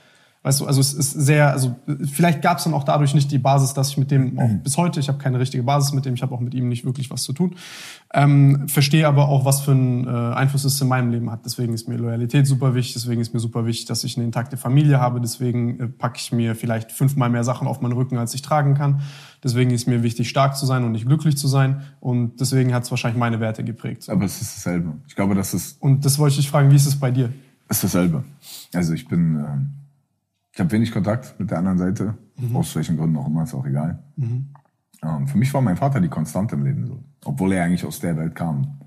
weißt 0.42 0.60
du, 0.60 0.66
also 0.66 0.80
es 0.80 0.92
ist 0.92 1.12
sehr, 1.12 1.52
also 1.52 1.76
vielleicht 2.10 2.42
gab 2.42 2.58
es 2.58 2.64
dann 2.64 2.74
auch 2.74 2.82
dadurch 2.82 3.14
nicht 3.14 3.30
die 3.30 3.38
Basis, 3.38 3.74
dass 3.74 3.90
ich 3.90 3.98
mit 3.98 4.10
dem 4.10 4.38
auch 4.38 4.50
bis 4.62 4.76
heute, 4.76 4.98
ich 4.98 5.08
habe 5.08 5.18
keine 5.18 5.38
richtige 5.38 5.62
Basis 5.62 5.92
mit 5.92 6.04
dem, 6.04 6.14
ich 6.14 6.22
habe 6.22 6.34
auch 6.34 6.40
mit 6.40 6.52
ihm 6.52 6.68
nicht 6.68 6.84
wirklich 6.84 7.10
was 7.10 7.22
zu 7.22 7.32
tun, 7.32 7.54
ähm, 8.12 8.66
verstehe 8.68 9.06
aber 9.06 9.28
auch, 9.28 9.44
was 9.44 9.60
für 9.60 9.70
einen 9.70 10.06
äh, 10.06 10.10
Einfluss 10.34 10.64
es 10.64 10.80
in 10.80 10.88
meinem 10.88 11.10
Leben 11.10 11.30
hat. 11.30 11.44
Deswegen 11.44 11.74
ist 11.74 11.88
mir 11.88 11.96
Loyalität 11.96 12.46
super 12.46 12.74
wichtig, 12.74 12.94
deswegen 12.94 13.20
ist 13.20 13.32
mir 13.32 13.40
super 13.40 13.66
wichtig, 13.66 13.86
dass 13.86 14.02
ich 14.02 14.16
eine 14.16 14.26
intakte 14.26 14.56
Familie 14.56 15.00
habe, 15.00 15.20
deswegen 15.20 15.78
äh, 15.78 15.86
packe 15.86 16.18
ich 16.18 16.32
mir 16.32 16.56
vielleicht 16.56 16.90
fünfmal 16.90 17.30
mehr 17.30 17.44
Sachen 17.44 17.68
auf 17.68 17.80
meinen 17.80 17.92
Rücken, 17.92 18.18
als 18.18 18.34
ich 18.34 18.42
tragen 18.42 18.74
kann. 18.74 19.02
Deswegen 19.44 19.70
ist 19.70 19.86
mir 19.86 20.02
wichtig, 20.02 20.28
stark 20.28 20.56
zu 20.56 20.66
sein 20.66 20.84
und 20.84 20.92
nicht 20.92 21.06
glücklich 21.06 21.36
zu 21.36 21.48
sein. 21.48 21.82
Und 21.98 22.40
deswegen 22.40 22.72
hat 22.74 22.84
es 22.84 22.90
wahrscheinlich 22.92 23.18
meine 23.18 23.40
Werte 23.40 23.64
geprägt. 23.64 24.08
Aber 24.08 24.24
es 24.24 24.40
ist 24.40 24.56
dasselbe. 24.56 24.92
Ich 25.08 25.16
glaube, 25.16 25.34
das 25.34 25.52
ist, 25.52 25.82
Und 25.82 26.04
das 26.04 26.18
wollte 26.18 26.34
ich 26.34 26.42
dich 26.42 26.50
fragen, 26.50 26.70
wie 26.70 26.76
ist 26.76 26.86
es 26.86 26.94
bei 26.94 27.10
dir? 27.10 27.32
ist 27.72 27.84
dasselbe. 27.84 28.24
Also 28.74 28.92
ich 28.92 29.08
bin, 29.08 29.36
ähm, 29.36 29.70
ich 30.52 30.60
habe 30.60 30.70
wenig 30.72 30.92
Kontakt 30.92 31.38
mit 31.38 31.50
der 31.50 31.58
anderen 31.58 31.78
Seite. 31.78 32.14
Aus 32.54 32.74
welchen 32.76 32.96
Gründen 32.96 33.16
auch 33.16 33.26
immer, 33.26 33.44
ist 33.44 33.54
auch 33.54 33.66
egal. 33.66 34.02
Ähm, 35.02 35.26
für 35.26 35.38
mich 35.38 35.52
war 35.54 35.62
mein 35.62 35.76
Vater 35.76 36.00
die 36.00 36.08
Konstante 36.08 36.54
im 36.56 36.64
Leben 36.64 36.86
so. 36.86 37.02
Obwohl 37.24 37.52
er 37.52 37.64
eigentlich 37.64 37.84
aus 37.84 38.00
der 38.00 38.16
Welt 38.16 38.34
kam. 38.34 38.80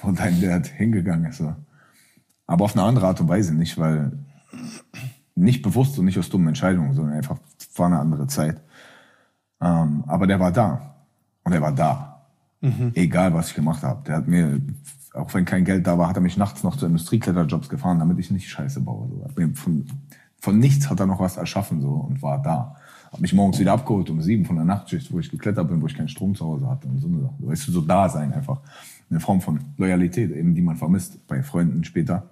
Wo 0.00 0.12
dein 0.12 0.40
Dad 0.40 0.66
hingegangen 0.66 1.30
ist. 1.30 1.38
So. 1.38 1.54
Aber 2.46 2.64
auf 2.64 2.74
eine 2.74 2.84
andere 2.84 3.06
Art 3.06 3.20
und 3.20 3.28
Weise 3.28 3.54
nicht, 3.54 3.78
weil 3.78 4.12
nicht 5.34 5.62
bewusst 5.62 5.98
und 5.98 6.06
nicht 6.06 6.18
aus 6.18 6.30
dummen 6.30 6.48
Entscheidungen, 6.48 6.94
sondern 6.94 7.14
einfach 7.14 7.38
war 7.76 7.86
eine 7.86 7.98
andere 7.98 8.26
Zeit. 8.26 8.60
Ähm, 9.60 10.04
aber 10.06 10.26
der 10.26 10.40
war 10.40 10.52
da. 10.52 10.96
Und 11.44 11.52
er 11.52 11.60
war 11.60 11.72
da. 11.72 12.26
Egal, 12.94 13.34
was 13.34 13.48
ich 13.48 13.54
gemacht 13.54 13.82
habe. 13.82 14.02
Der 14.04 14.16
hat 14.16 14.28
mir, 14.28 14.60
auch 15.14 15.32
wenn 15.34 15.44
kein 15.44 15.64
Geld 15.64 15.86
da 15.86 15.98
war, 15.98 16.08
hat 16.08 16.16
er 16.16 16.22
mich 16.22 16.36
nachts 16.36 16.62
noch 16.62 16.76
zu 16.76 16.86
Industriekletterjobs 16.86 17.68
gefahren, 17.68 17.98
damit 17.98 18.18
ich 18.18 18.30
nicht 18.30 18.48
Scheiße 18.48 18.80
baue. 18.80 19.08
So. 19.08 19.24
Hat 19.24 19.38
mir 19.38 19.54
Von, 19.54 19.86
von 20.40 20.58
nichts 20.58 20.90
hat 20.90 21.00
er 21.00 21.06
noch 21.06 21.20
was 21.20 21.36
erschaffen 21.36 21.80
so 21.80 21.90
und 21.90 22.22
war 22.22 22.40
da. 22.42 22.76
Hat 23.12 23.20
mich 23.20 23.34
morgens 23.34 23.58
wieder 23.58 23.72
abgeholt 23.72 24.08
um 24.10 24.22
sieben 24.22 24.44
von 24.44 24.56
der 24.56 24.64
Nachtschicht, 24.64 25.12
wo 25.12 25.18
ich 25.18 25.30
geklettert 25.30 25.68
bin, 25.68 25.82
wo 25.82 25.86
ich 25.86 25.94
keinen 25.94 26.08
Strom 26.08 26.34
zu 26.34 26.44
Hause 26.44 26.68
hatte 26.68 26.88
und 26.88 26.98
so 26.98 27.08
eine 27.08 27.20
Sache. 27.20 27.34
Weißt 27.38 27.68
du, 27.68 27.72
so 27.72 27.80
da 27.82 28.08
sein 28.08 28.32
einfach. 28.32 28.60
Eine 29.10 29.20
Form 29.20 29.40
von 29.40 29.60
Loyalität, 29.76 30.30
eben 30.30 30.54
die 30.54 30.62
man 30.62 30.76
vermisst 30.76 31.26
bei 31.26 31.42
Freunden 31.42 31.84
später. 31.84 32.30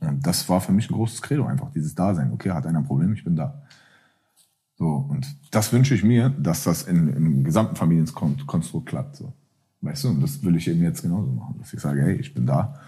Und 0.00 0.26
das 0.26 0.48
war 0.48 0.60
für 0.60 0.72
mich 0.72 0.90
ein 0.90 0.94
großes 0.94 1.22
Credo 1.22 1.46
einfach, 1.46 1.70
dieses 1.72 1.94
Dasein. 1.94 2.32
Okay, 2.32 2.50
hat 2.50 2.66
einer 2.66 2.80
ein 2.80 2.84
Problem, 2.84 3.14
ich 3.14 3.24
bin 3.24 3.36
da. 3.36 3.62
So, 4.76 5.06
und 5.08 5.26
das 5.50 5.72
wünsche 5.72 5.94
ich 5.94 6.04
mir, 6.04 6.28
dass 6.28 6.64
das 6.64 6.82
in, 6.82 7.08
im 7.08 7.44
gesamten 7.44 7.74
Familienkonstrukt 7.74 8.86
klappt. 8.86 9.16
So. 9.16 9.32
Weißt 9.80 10.04
du, 10.04 10.10
und 10.10 10.20
das 10.20 10.42
will 10.44 10.56
ich 10.56 10.68
eben 10.68 10.82
jetzt 10.82 11.02
genauso 11.02 11.32
machen. 11.32 11.56
Dass 11.58 11.72
ich 11.72 11.80
sage, 11.80 12.02
hey, 12.02 12.14
ich 12.16 12.34
bin 12.34 12.46
da, 12.46 12.78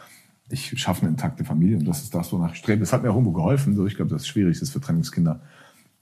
ich 0.50 0.78
schaffe 0.80 1.02
eine 1.02 1.10
intakte 1.10 1.44
Familie 1.44 1.78
und 1.78 1.86
das 1.86 2.02
ist 2.02 2.14
das, 2.14 2.32
wonach 2.32 2.52
ich 2.52 2.58
strebe. 2.58 2.82
Es 2.82 2.92
hat 2.92 3.02
mir 3.02 3.10
auch 3.10 3.14
irgendwo 3.14 3.32
geholfen. 3.32 3.74
So, 3.74 3.86
ich 3.86 3.96
glaube, 3.96 4.10
dass 4.10 4.22
es 4.22 4.28
schwierig 4.28 4.60
ist 4.60 4.70
für 4.70 4.80
Trennungskinder 4.80 5.40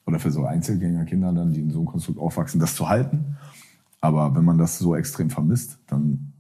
oder 0.07 0.19
für 0.19 0.31
so 0.31 0.45
Einzelgängerkinder 0.45 1.33
dann, 1.33 1.53
die 1.53 1.61
in 1.61 1.71
so 1.71 1.79
einem 1.79 1.87
Konstrukt 1.87 2.19
aufwachsen, 2.19 2.61
das 2.61 2.75
zu 2.75 2.89
halten. 2.89 3.37
Aber 4.01 4.35
wenn 4.35 4.45
man 4.45 4.59
das 4.59 4.79
so 4.79 4.97
extrem 4.97 5.29
vermisst, 5.31 5.79
dann 5.87 6.33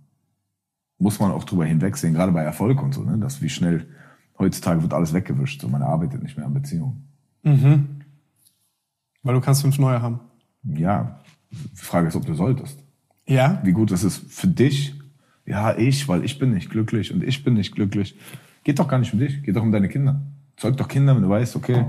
muss 0.99 1.21
man 1.21 1.31
auch 1.31 1.45
drüber 1.45 1.65
hinwegsehen, 1.65 2.15
gerade 2.15 2.33
bei 2.33 2.43
Erfolg 2.43 2.83
und 2.83 2.95
so, 2.95 3.03
ne? 3.03 3.19
dass 3.19 3.43
wie 3.43 3.49
schnell 3.49 3.87
heutzutage 4.39 4.83
wird 4.83 4.95
alles 4.95 5.13
weggewischt. 5.13 5.61
So, 5.61 5.69
man 5.69 5.83
arbeitet 5.83 6.23
nicht 6.23 6.37
mehr 6.37 6.47
an 6.47 6.55
Beziehungen. 6.55 7.09
Weil 9.23 9.35
du 9.35 9.41
kannst 9.41 9.63
fünf 9.63 9.79
neue 9.79 10.01
haben. 10.01 10.21
Ja, 10.65 11.21
die 11.51 11.77
Frage 11.77 12.09
ist, 12.09 12.17
ob 12.17 12.27
du 12.27 12.35
solltest. 12.35 12.83
Ja? 13.27 13.61
Wie 13.63 13.73
gut 13.73 13.91
ist 13.91 14.03
es 14.03 14.17
für 14.17 14.49
dich? 14.49 14.98
Ja, 15.49 15.77
ich, 15.77 16.09
weil 16.09 16.25
ich 16.25 16.39
bin 16.39 16.53
nicht 16.53 16.71
glücklich 16.71 17.13
und 17.13 17.25
ich 17.25 17.43
bin 17.43 17.55
nicht 17.55 17.75
glücklich. 17.75 18.17
Geht 18.65 18.79
doch 18.79 18.89
gar 18.89 18.99
nicht 18.99 19.13
um 19.15 19.19
dich, 19.19 19.43
geht 19.43 19.57
doch 19.57 19.63
um 19.63 19.73
deine 19.73 19.89
Kinder. 19.89 20.21
Zeug 20.57 20.77
doch 20.77 20.89
Kinder, 20.89 21.15
wenn 21.15 21.23
du 21.23 21.29
weißt, 21.29 21.57
okay, 21.57 21.87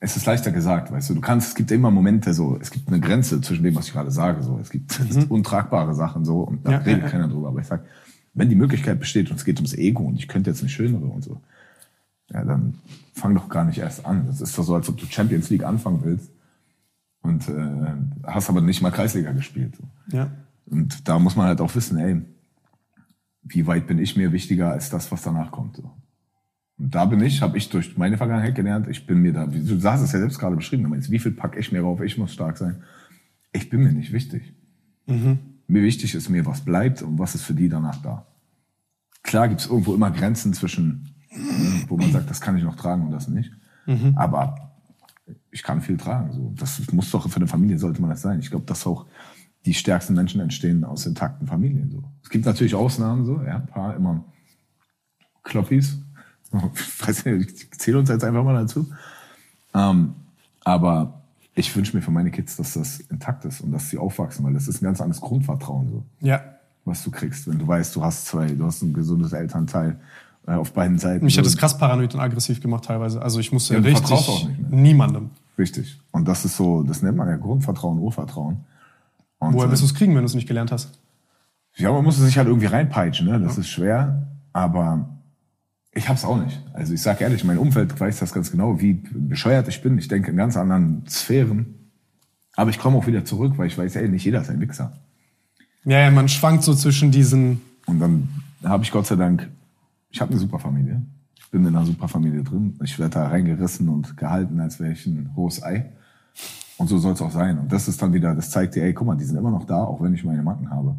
es 0.00 0.16
ist 0.16 0.26
leichter 0.26 0.50
gesagt, 0.50 0.90
weißt 0.90 1.10
du. 1.10 1.14
Du 1.14 1.20
kannst, 1.20 1.48
es 1.48 1.54
gibt 1.54 1.70
immer 1.70 1.90
Momente 1.90 2.34
so, 2.34 2.58
es 2.60 2.70
gibt 2.70 2.88
eine 2.88 3.00
Grenze 3.00 3.40
zwischen 3.40 3.62
dem, 3.62 3.74
was 3.74 3.86
ich 3.86 3.92
gerade 3.92 4.10
sage, 4.10 4.42
so. 4.42 4.58
Es 4.60 4.70
gibt 4.70 4.98
untragbare 5.28 5.94
Sachen 5.94 6.24
so 6.24 6.40
und 6.40 6.66
da 6.66 6.72
Ja, 6.72 6.78
redet 6.78 6.98
ja, 6.98 7.04
ja. 7.04 7.10
keiner 7.10 7.28
drüber. 7.28 7.48
Aber 7.48 7.60
ich 7.60 7.66
sag, 7.66 7.84
wenn 8.34 8.48
die 8.48 8.54
Möglichkeit 8.56 8.98
besteht 8.98 9.30
und 9.30 9.36
es 9.36 9.44
geht 9.44 9.56
ums 9.58 9.74
Ego 9.74 10.02
und 10.02 10.16
ich 10.16 10.26
könnte 10.26 10.50
jetzt 10.50 10.60
eine 10.60 10.68
schönere 10.68 11.04
und 11.06 11.22
so, 11.22 11.40
ja, 12.32 12.44
dann 12.44 12.74
fang 13.12 13.34
doch 13.34 13.48
gar 13.48 13.64
nicht 13.64 13.78
erst 13.78 14.04
an. 14.04 14.26
Das 14.26 14.40
ist 14.40 14.58
doch 14.58 14.64
so, 14.64 14.74
als 14.74 14.88
ob 14.88 14.98
du 14.98 15.06
Champions 15.06 15.48
League 15.50 15.64
anfangen 15.64 16.00
willst 16.02 16.30
und 17.22 17.48
äh, 17.48 17.94
hast 18.24 18.50
aber 18.50 18.60
nicht 18.60 18.82
mal 18.82 18.90
Kreisliga 18.90 19.32
gespielt. 19.32 19.76
So. 19.76 20.16
Ja. 20.16 20.30
Und 20.66 21.08
da 21.08 21.18
muss 21.18 21.36
man 21.36 21.46
halt 21.46 21.60
auch 21.60 21.74
wissen, 21.74 21.98
ey, 21.98 22.20
wie 23.44 23.66
weit 23.66 23.86
bin 23.86 23.98
ich 23.98 24.16
mir 24.16 24.32
wichtiger 24.32 24.72
als 24.72 24.90
das, 24.90 25.12
was 25.12 25.22
danach 25.22 25.50
kommt. 25.50 25.76
So. 25.76 25.90
Und 26.78 26.94
da 26.94 27.04
bin 27.04 27.22
ich, 27.22 27.42
habe 27.42 27.56
ich 27.56 27.68
durch 27.68 27.96
meine 27.96 28.16
Vergangenheit 28.16 28.54
gelernt, 28.54 28.88
ich 28.88 29.06
bin 29.06 29.20
mir 29.20 29.32
da, 29.32 29.46
du 29.46 29.78
sagst 29.78 30.02
es 30.02 30.12
ja 30.12 30.18
selbst 30.18 30.38
gerade 30.38 30.56
beschrieben, 30.56 30.82
du 30.82 30.88
meinst, 30.88 31.10
wie 31.10 31.18
viel 31.18 31.32
pack 31.32 31.56
ich 31.56 31.70
mir 31.70 31.82
rauf, 31.82 32.00
ich 32.00 32.18
muss 32.18 32.32
stark 32.32 32.58
sein. 32.58 32.82
Ich 33.52 33.70
bin 33.70 33.82
mir 33.82 33.92
nicht 33.92 34.12
wichtig. 34.12 34.54
Mir 35.66 35.82
wichtig 35.82 36.14
ist 36.14 36.28
mir, 36.30 36.44
was 36.46 36.62
bleibt 36.62 37.02
und 37.02 37.18
was 37.18 37.34
ist 37.34 37.42
für 37.42 37.54
die 37.54 37.68
danach 37.68 38.00
da. 38.02 38.26
Klar 39.22 39.48
gibt's 39.48 39.66
irgendwo 39.66 39.94
immer 39.94 40.10
Grenzen 40.10 40.52
zwischen, 40.52 41.14
ne, 41.30 41.84
wo 41.88 41.96
man 41.96 42.10
sagt, 42.10 42.28
das 42.28 42.40
kann 42.40 42.56
ich 42.56 42.64
noch 42.64 42.76
tragen 42.76 43.02
und 43.02 43.12
das 43.12 43.28
nicht. 43.28 43.52
Aber 44.16 44.72
ich 45.50 45.62
kann 45.62 45.80
viel 45.80 45.96
tragen. 45.96 46.32
So. 46.32 46.52
Das 46.58 46.80
muss 46.92 47.10
doch 47.10 47.28
für 47.28 47.36
eine 47.36 47.46
Familie 47.46 47.78
sollte 47.78 48.00
man 48.00 48.10
das 48.10 48.22
sein. 48.22 48.40
Ich 48.40 48.50
glaube, 48.50 48.66
dass 48.66 48.86
auch 48.86 49.06
die 49.66 49.74
stärksten 49.74 50.14
Menschen 50.14 50.40
entstehen 50.40 50.84
aus 50.84 51.06
intakten 51.06 51.46
Familien. 51.46 51.90
So. 51.90 52.02
Es 52.22 52.30
gibt 52.30 52.44
natürlich 52.44 52.74
Ausnahmen, 52.74 53.24
so, 53.24 53.40
ja, 53.42 53.56
ein 53.56 53.66
paar 53.66 53.96
immer 53.96 54.24
Kloppis. 55.42 55.98
Ich 56.52 57.06
weiß 57.08 57.24
nicht, 57.26 57.50
ich 57.50 57.70
zähle 57.78 57.98
uns 57.98 58.08
jetzt 58.08 58.24
einfach 58.24 58.44
mal 58.44 58.54
dazu. 58.54 58.86
Ähm, 59.74 60.14
aber 60.64 61.22
ich 61.54 61.74
wünsche 61.76 61.96
mir 61.96 62.02
für 62.02 62.10
meine 62.10 62.30
Kids, 62.30 62.56
dass 62.56 62.74
das 62.74 63.00
intakt 63.00 63.44
ist 63.44 63.60
und 63.60 63.72
dass 63.72 63.90
sie 63.90 63.98
aufwachsen, 63.98 64.44
weil 64.44 64.54
das 64.54 64.68
ist 64.68 64.82
ein 64.82 64.84
ganz 64.84 65.00
anderes 65.00 65.20
Grundvertrauen, 65.20 65.88
so, 65.90 66.04
Ja. 66.20 66.40
was 66.84 67.02
du 67.04 67.10
kriegst, 67.10 67.48
wenn 67.48 67.58
du 67.58 67.66
weißt, 67.66 67.94
du 67.96 68.02
hast 68.02 68.26
zwei, 68.26 68.46
du 68.48 68.64
hast 68.64 68.82
ein 68.82 68.92
gesundes 68.92 69.32
Elternteil 69.32 69.98
äh, 70.46 70.52
auf 70.52 70.72
beiden 70.72 70.98
Seiten. 70.98 71.24
Mich 71.24 71.36
hat 71.38 71.44
so. 71.44 71.50
das 71.50 71.58
krass 71.58 71.76
paranoid 71.78 72.14
und 72.14 72.20
aggressiv 72.20 72.60
gemacht 72.60 72.84
teilweise. 72.84 73.20
Also 73.22 73.40
ich 73.40 73.52
musste 73.52 73.74
Ja, 73.74 73.80
richtig 73.80 74.10
auch 74.12 74.48
nicht 74.48 74.60
mehr. 74.70 74.80
niemandem. 74.80 75.30
Richtig. 75.56 76.00
Und 76.10 76.26
das 76.28 76.44
ist 76.44 76.56
so, 76.56 76.82
das 76.82 77.02
nennt 77.02 77.16
man 77.16 77.28
ja 77.28 77.36
Grundvertrauen, 77.36 77.98
Urvertrauen. 77.98 78.58
Und, 79.48 79.54
Woher 79.54 79.70
wirst 79.70 79.82
du 79.82 79.86
es 79.86 79.94
kriegen, 79.94 80.14
wenn 80.14 80.22
du 80.22 80.26
es 80.26 80.34
nicht 80.34 80.48
gelernt 80.48 80.72
hast? 80.72 80.98
Ja, 81.76 81.92
man 81.92 82.04
muss 82.04 82.18
es 82.18 82.24
sich 82.24 82.38
halt 82.38 82.46
irgendwie 82.46 82.66
reinpeitschen, 82.66 83.26
ne? 83.26 83.40
Das 83.40 83.58
ist 83.58 83.68
schwer, 83.68 84.28
aber 84.52 85.08
ich 85.92 86.08
hab's 86.08 86.24
auch 86.24 86.42
nicht. 86.42 86.60
Also 86.72 86.92
ich 86.92 87.02
sag 87.02 87.20
ehrlich, 87.20 87.44
mein 87.44 87.58
Umfeld 87.58 87.98
weiß 87.98 88.18
das 88.18 88.32
ganz 88.32 88.50
genau, 88.50 88.80
wie 88.80 88.94
bescheuert 88.94 89.68
ich 89.68 89.82
bin. 89.82 89.98
Ich 89.98 90.08
denke 90.08 90.30
in 90.30 90.36
ganz 90.36 90.56
anderen 90.56 91.04
Sphären. 91.08 91.74
Aber 92.56 92.70
ich 92.70 92.78
komme 92.78 92.96
auch 92.96 93.06
wieder 93.06 93.24
zurück, 93.24 93.54
weil 93.56 93.66
ich 93.66 93.78
weiß, 93.78 93.96
ey, 93.96 94.08
nicht 94.08 94.24
jeder 94.24 94.40
ist 94.40 94.50
ein 94.50 94.60
Wichser. 94.60 94.92
Ja, 95.84 96.00
ja, 96.00 96.10
man 96.10 96.28
schwankt 96.28 96.62
so 96.62 96.74
zwischen 96.74 97.10
diesen. 97.10 97.60
Und 97.86 98.00
dann 98.00 98.28
habe 98.62 98.84
ich 98.84 98.90
Gott 98.90 99.06
sei 99.06 99.16
Dank, 99.16 99.48
ich 100.10 100.20
habe 100.20 100.30
eine 100.30 100.40
super 100.40 100.58
Familie. 100.58 101.02
Ich 101.36 101.50
bin 101.50 101.62
in 101.62 101.74
einer 101.74 101.84
super 101.84 102.08
Familie 102.08 102.42
drin. 102.42 102.78
Ich 102.82 102.98
werde 102.98 103.14
da 103.14 103.28
reingerissen 103.28 103.88
und 103.88 104.16
gehalten, 104.16 104.60
als 104.60 104.80
wäre 104.80 104.92
ich 104.92 105.06
ein 105.06 105.32
hohes 105.36 105.62
Ei. 105.62 105.92
Und 106.76 106.88
so 106.88 106.98
soll 106.98 107.12
es 107.12 107.22
auch 107.22 107.30
sein. 107.30 107.58
Und 107.58 107.72
das 107.72 107.88
ist 107.88 108.02
dann 108.02 108.12
wieder, 108.12 108.34
das 108.34 108.50
zeigt 108.50 108.74
dir, 108.74 108.82
ey, 108.82 108.92
guck 108.92 109.06
mal, 109.06 109.16
die 109.16 109.24
sind 109.24 109.36
immer 109.36 109.50
noch 109.50 109.64
da, 109.64 109.84
auch 109.84 110.02
wenn 110.02 110.14
ich 110.14 110.24
meine 110.24 110.42
Macken 110.42 110.70
habe. 110.70 110.96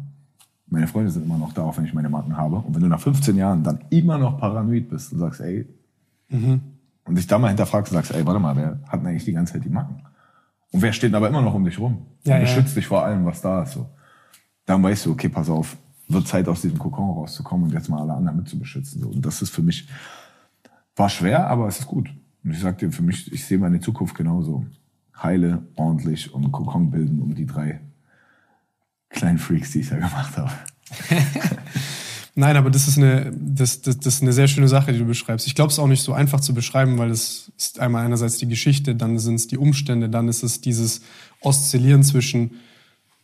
Meine 0.68 0.88
Freunde 0.88 1.10
sind 1.10 1.24
immer 1.24 1.38
noch 1.38 1.52
da, 1.52 1.62
auch 1.62 1.76
wenn 1.76 1.84
ich 1.84 1.94
meine 1.94 2.08
Macken 2.08 2.36
habe. 2.36 2.56
Und 2.56 2.74
wenn 2.74 2.82
du 2.82 2.88
nach 2.88 3.00
15 3.00 3.36
Jahren 3.36 3.62
dann 3.62 3.80
immer 3.90 4.18
noch 4.18 4.38
paranoid 4.38 4.88
bist 4.88 5.12
und 5.12 5.18
sagst, 5.20 5.40
ey, 5.40 5.66
und 7.06 7.14
dich 7.16 7.26
da 7.26 7.38
mal 7.38 7.48
hinterfragst 7.48 7.92
und 7.92 7.96
sagst, 7.96 8.12
ey, 8.12 8.26
warte 8.26 8.40
mal, 8.40 8.56
wer 8.56 8.80
hat 8.88 9.00
denn 9.00 9.06
eigentlich 9.06 9.24
die 9.24 9.32
ganze 9.32 9.54
Zeit 9.54 9.64
die 9.64 9.70
Macken? 9.70 10.02
Und 10.72 10.82
wer 10.82 10.92
steht 10.92 11.14
aber 11.14 11.28
immer 11.28 11.42
noch 11.42 11.54
um 11.54 11.64
dich 11.64 11.78
rum? 11.78 12.06
Ja, 12.24 12.34
und 12.34 12.40
ja. 12.40 12.46
beschützt 12.46 12.76
dich 12.76 12.86
vor 12.86 13.04
allem, 13.04 13.24
was 13.24 13.40
da 13.40 13.62
ist. 13.62 13.72
So. 13.72 13.86
Dann 14.64 14.82
weißt 14.82 15.06
du, 15.06 15.12
okay, 15.12 15.28
pass 15.28 15.48
auf, 15.48 15.76
wird 16.08 16.26
Zeit 16.26 16.48
aus 16.48 16.62
diesem 16.62 16.78
Kokon 16.78 17.10
rauszukommen 17.10 17.66
und 17.66 17.72
jetzt 17.72 17.88
mal 17.88 18.00
alle 18.00 18.14
anderen 18.14 18.38
mit 18.38 18.48
zu 18.48 18.58
beschützen. 18.58 19.00
So. 19.00 19.08
Und 19.08 19.24
das 19.24 19.42
ist 19.42 19.50
für 19.50 19.62
mich, 19.62 19.88
war 20.96 21.08
schwer, 21.08 21.46
aber 21.48 21.68
es 21.68 21.78
ist 21.78 21.86
gut. 21.86 22.10
Und 22.42 22.50
ich 22.50 22.60
sag 22.60 22.78
dir, 22.78 22.90
für 22.90 23.02
mich, 23.02 23.32
ich 23.32 23.44
sehe 23.44 23.58
meine 23.58 23.80
Zukunft 23.80 24.16
genauso. 24.16 24.64
Heile, 25.22 25.66
ordentlich 25.76 26.32
und 26.32 26.52
Kokon 26.52 26.90
bilden 26.90 27.20
um 27.20 27.34
die 27.34 27.46
drei 27.46 27.80
kleinen 29.10 29.38
Freaks, 29.38 29.72
die 29.72 29.80
ich 29.80 29.88
da 29.88 29.96
gemacht 29.96 30.36
habe. 30.36 30.52
Nein, 32.38 32.56
aber 32.56 32.70
das 32.70 32.86
ist 32.86 32.98
eine, 32.98 33.32
das, 33.34 33.80
das, 33.80 33.98
das 33.98 34.16
ist 34.16 34.22
eine 34.22 34.32
sehr 34.32 34.46
schöne 34.46 34.68
Sache, 34.68 34.92
die 34.92 34.98
du 34.98 35.06
beschreibst. 35.06 35.46
Ich 35.46 35.54
glaube, 35.54 35.68
es 35.68 35.76
ist 35.76 35.78
auch 35.78 35.86
nicht 35.86 36.02
so 36.02 36.12
einfach 36.12 36.40
zu 36.40 36.52
beschreiben, 36.52 36.98
weil 36.98 37.10
es 37.10 37.50
ist 37.56 37.80
einmal 37.80 38.04
einerseits 38.04 38.36
die 38.36 38.46
Geschichte, 38.46 38.94
dann 38.94 39.18
sind 39.18 39.36
es 39.36 39.46
die 39.46 39.56
Umstände, 39.56 40.10
dann 40.10 40.28
ist 40.28 40.42
es 40.42 40.60
dieses 40.60 41.00
Oszillieren 41.40 42.02
zwischen 42.02 42.50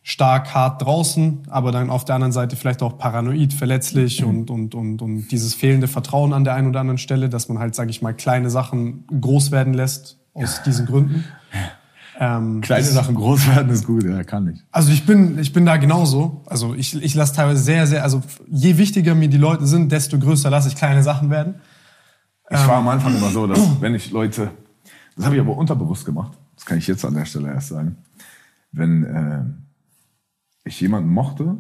stark 0.03 0.55
hart 0.55 0.81
draußen, 0.83 1.43
aber 1.49 1.73
dann 1.73 1.91
auf 1.91 2.07
der 2.07 2.15
anderen 2.15 2.33
Seite 2.33 2.57
vielleicht 2.57 2.83
auch 2.83 2.97
paranoid, 2.97 3.53
verletzlich 3.53 4.25
und, 4.25 4.51
und, 4.51 4.75
und, 4.75 5.03
und 5.03 5.29
dieses 5.29 5.55
fehlende 5.55 5.89
Vertrauen 5.89 6.33
an 6.33 6.45
der 6.45 6.55
einen 6.55 6.69
oder 6.69 6.81
anderen 6.81 6.99
Stelle, 6.99 7.29
dass 7.29 7.49
man 7.49 7.59
halt, 7.59 7.75
sage 7.75 7.91
ich 7.91 8.01
mal, 8.01 8.15
kleine 8.15 8.49
Sachen 8.49 9.05
groß 9.09 9.51
werden 9.51 9.75
lässt 9.75 10.19
aus 10.33 10.63
diesen 10.63 10.87
Gründen. 10.87 11.25
Ähm, 12.25 12.61
Kleine 12.61 12.85
Sachen 12.85 13.17
groß 13.17 13.49
werden 13.49 13.73
ist 13.73 13.85
gut, 13.85 14.05
ja, 14.05 14.23
kann 14.23 14.47
ich. 14.47 14.63
Also 14.71 14.93
ich 14.93 15.05
bin, 15.05 15.41
ich 15.41 15.53
bin 15.53 15.67
da 15.67 15.77
genauso. 15.77 16.45
Also 16.47 16.73
ich, 16.73 17.03
ich 17.03 17.17
lasse 17.17 17.35
teilweise 17.35 17.61
sehr, 17.61 17.85
sehr, 17.89 18.05
also 18.05 18.23
je 18.47 18.79
wichtiger 18.79 19.17
mir 19.17 19.27
die 19.27 19.39
Leute 19.39 19.67
sind, 19.67 19.91
desto 19.91 20.21
größer 20.21 20.49
lasse 20.49 20.69
ich 20.69 20.77
kleine 20.77 21.03
Sachen 21.03 21.31
werden. 21.31 21.57
Ich 22.49 22.65
war 22.69 22.77
am 22.77 22.87
Anfang 22.87 23.17
immer 23.17 23.31
so, 23.31 23.49
dass 23.49 23.59
wenn 23.81 23.97
ich 23.97 24.13
Leute, 24.13 24.53
das 25.17 25.25
habe 25.25 25.35
ich 25.35 25.41
aber 25.41 25.57
unterbewusst 25.57 26.07
gemacht, 26.07 26.39
das 26.55 26.65
kann 26.65 26.79
ich 26.79 26.87
jetzt 26.87 27.05
an 27.05 27.15
der 27.15 27.25
Stelle 27.25 27.49
erst 27.49 27.71
sagen, 27.71 27.97
wenn 28.71 29.03
äh, 29.03 29.43
ich 30.63 30.81
jemanden 30.81 31.13
mochte, 31.13 31.57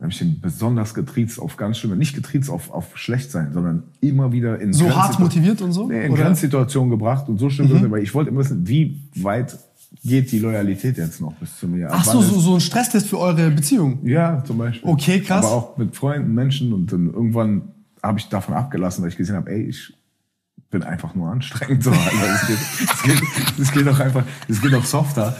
habe 0.00 0.10
ich 0.10 0.20
ihn 0.20 0.40
besonders 0.40 0.92
getriezt 0.94 1.38
auf 1.38 1.56
ganz 1.56 1.78
schlimme, 1.78 1.94
nicht 1.94 2.16
getriezt 2.16 2.50
auf, 2.50 2.72
auf 2.72 2.98
schlecht 2.98 3.30
sein, 3.30 3.52
sondern 3.52 3.84
immer 4.00 4.32
wieder 4.32 4.60
in 4.60 4.72
so 4.72 4.92
hart 4.94 5.20
motiviert 5.20 5.62
und 5.62 5.72
so 5.72 5.88
in 5.88 6.16
Grenzsituationen 6.16 6.90
gebracht 6.90 7.28
und 7.28 7.38
so 7.38 7.48
schlimm, 7.48 7.68
mhm. 7.68 7.90
weil 7.92 8.02
ich 8.02 8.12
wollte 8.12 8.30
immer 8.30 8.40
wissen, 8.40 8.66
wie 8.66 9.00
weit 9.14 9.56
geht 10.04 10.30
die 10.30 10.38
Loyalität 10.38 10.98
jetzt 10.98 11.20
noch 11.20 11.32
bis 11.34 11.58
zu 11.58 11.66
mir? 11.66 11.88
Ach 11.90 12.04
so, 12.04 12.20
so, 12.20 12.38
so 12.38 12.54
ein 12.54 12.60
Stresstest 12.60 13.08
für 13.08 13.18
eure 13.18 13.50
Beziehung? 13.50 14.06
Ja, 14.06 14.44
zum 14.44 14.58
Beispiel. 14.58 14.88
Okay, 14.88 15.20
krass. 15.20 15.44
Aber 15.44 15.54
auch 15.54 15.76
mit 15.78 15.96
Freunden, 15.96 16.34
Menschen 16.34 16.72
und 16.72 16.92
dann 16.92 17.12
irgendwann 17.12 17.62
habe 18.02 18.18
ich 18.18 18.28
davon 18.28 18.54
abgelassen, 18.54 19.02
weil 19.02 19.08
ich 19.08 19.16
gesehen 19.16 19.36
habe, 19.36 19.50
ey, 19.50 19.62
ich 19.62 19.94
bin 20.70 20.82
einfach 20.82 21.14
nur 21.14 21.30
anstrengend. 21.30 21.82
So, 21.82 21.90
also 21.90 22.06
es, 22.06 22.46
geht, 22.46 22.58
es, 22.58 23.02
geht, 23.02 23.58
es 23.58 23.72
geht 23.72 23.86
doch 23.86 23.98
einfach, 23.98 24.24
es 24.48 24.60
geht 24.60 24.72
doch 24.72 24.84
softer. 24.84 25.34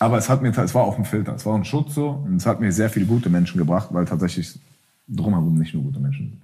Aber 0.00 0.18
es 0.18 0.28
hat 0.28 0.42
mir, 0.42 0.56
es 0.56 0.74
war 0.74 0.84
auch 0.84 0.98
ein 0.98 1.04
Filter, 1.04 1.34
es 1.34 1.46
war 1.46 1.54
ein 1.54 1.64
Schutz 1.64 1.94
so 1.94 2.10
und 2.10 2.36
es 2.36 2.46
hat 2.46 2.60
mir 2.60 2.72
sehr 2.72 2.90
viele 2.90 3.06
gute 3.06 3.30
Menschen 3.30 3.58
gebracht, 3.58 3.88
weil 3.92 4.04
tatsächlich 4.04 4.58
drumherum 5.08 5.58
nicht 5.58 5.74
nur 5.74 5.84
gute 5.84 6.00
Menschen. 6.00 6.40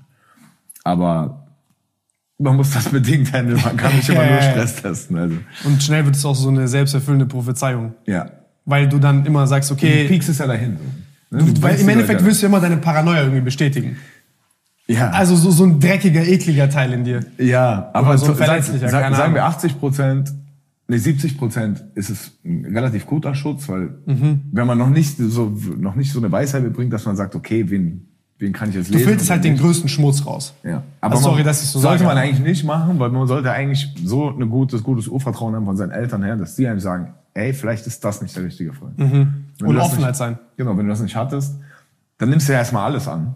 Aber 0.83 1.44
man 2.39 2.57
muss 2.57 2.71
das 2.71 2.89
bedingt 2.89 3.33
handeln, 3.33 3.61
man 3.63 3.77
kann 3.77 3.95
nicht 3.95 4.09
immer 4.09 4.27
nur 4.27 4.41
Stress 4.43 4.77
testen. 4.77 5.17
Also. 5.17 5.37
Und 5.65 5.83
schnell 5.83 6.05
wird 6.05 6.17
es 6.17 6.25
auch 6.25 6.35
so 6.35 6.49
eine 6.49 6.67
selbsterfüllende 6.69 7.27
Prophezeiung. 7.27 7.95
Ja. 8.07 8.31
Weil 8.65 8.89
du 8.89 8.99
dann 8.99 9.25
immer 9.27 9.47
sagst, 9.47 9.71
okay. 9.71 10.03
Du 10.03 10.09
piekst 10.09 10.29
es 10.29 10.39
ja 10.39 10.47
dahin. 10.47 10.79
So. 11.31 11.37
Ne? 11.37 11.53
Du, 11.53 11.63
weil 11.63 11.79
im 11.79 11.89
Endeffekt 11.89 12.25
willst 12.25 12.43
du 12.43 12.47
immer 12.47 12.61
deine 12.61 12.79
Paranoia 12.79 13.23
irgendwie 13.23 13.41
bestätigen. 13.41 13.97
Ja. 14.87 15.11
Also 15.11 15.35
so, 15.37 15.51
so 15.51 15.65
ein 15.65 15.81
dreckiger, 15.81 16.27
ekliger 16.27 16.69
Teil 16.69 16.93
in 16.93 17.05
dir. 17.05 17.21
Ja, 17.39 17.91
aber 17.95 18.19
so 18.19 18.27
ein 18.27 18.37
verletzlicher, 18.37 18.89
sag, 18.89 19.15
sagen 19.17 19.35
wir 19.35 19.45
80 19.45 19.81
Prozent, 19.81 20.35
nee, 20.89 20.99
70 20.99 21.39
Prozent 21.39 21.85
ist 21.95 22.11
es 22.11 22.33
ein 22.45 22.67
relativ 22.67 23.07
guter 23.07 23.35
Schutz, 23.35 23.69
weil 23.69 23.95
mhm. 24.05 24.43
wenn 24.53 24.67
man 24.67 24.77
noch 24.77 24.91
nicht 24.91 25.17
so, 25.17 25.57
noch 25.79 25.95
nicht 25.95 26.13
so 26.13 26.19
eine 26.19 26.31
Weisheit 26.31 26.71
bringt, 26.75 26.93
dass 26.93 27.07
man 27.07 27.17
sagt, 27.17 27.35
okay, 27.35 27.71
wen, 27.71 28.09
wen 28.45 28.53
kann 28.53 28.69
ich 28.69 28.75
jetzt 28.77 28.89
lesen? 28.91 29.03
Du 29.03 29.09
filterst 29.09 29.31
halt 29.31 29.43
den 29.43 29.57
größten 29.57 29.89
Schmutz 29.89 30.25
raus. 30.27 30.55
Ja. 30.63 30.83
Aber 31.01 31.17
also, 31.17 31.31
sorry, 31.31 31.43
dass 31.43 31.63
ich 31.63 31.71
so 31.71 31.81
sollte 31.81 32.05
sage. 32.05 32.15
man 32.15 32.23
eigentlich 32.23 32.41
nicht 32.41 32.65
machen, 32.65 32.99
weil 32.99 33.11
man 33.11 33.27
sollte 33.27 33.51
eigentlich 33.51 33.89
so 34.05 34.29
ein 34.29 34.51
gutes, 34.51 34.83
gutes 34.83 35.09
Urvertrauen 35.09 35.57
haben 35.57 35.65
von 35.65 35.77
seinen 35.77 35.93
Eltern 35.93 36.23
her, 36.23 36.37
dass 36.37 36.55
die 36.55 36.69
einem 36.69 36.79
sagen, 36.79 37.15
ey, 37.33 37.53
vielleicht 37.53 37.87
ist 37.87 38.05
das 38.05 38.21
nicht 38.23 38.37
der 38.37 38.45
richtige 38.45 38.73
Freund. 38.73 38.99
Mhm. 38.99 39.45
Und 39.63 39.79
Offenheit 39.79 40.11
nicht, 40.11 40.19
sein. 40.19 40.39
Genau, 40.57 40.77
wenn 40.77 40.87
du 40.87 40.93
das 40.93 41.01
nicht 41.01 41.17
hattest, 41.17 41.57
dann 42.19 42.29
nimmst 42.29 42.49
du 42.49 42.53
ja 42.53 42.59
erstmal 42.59 42.85
alles 42.85 43.09
an. 43.09 43.35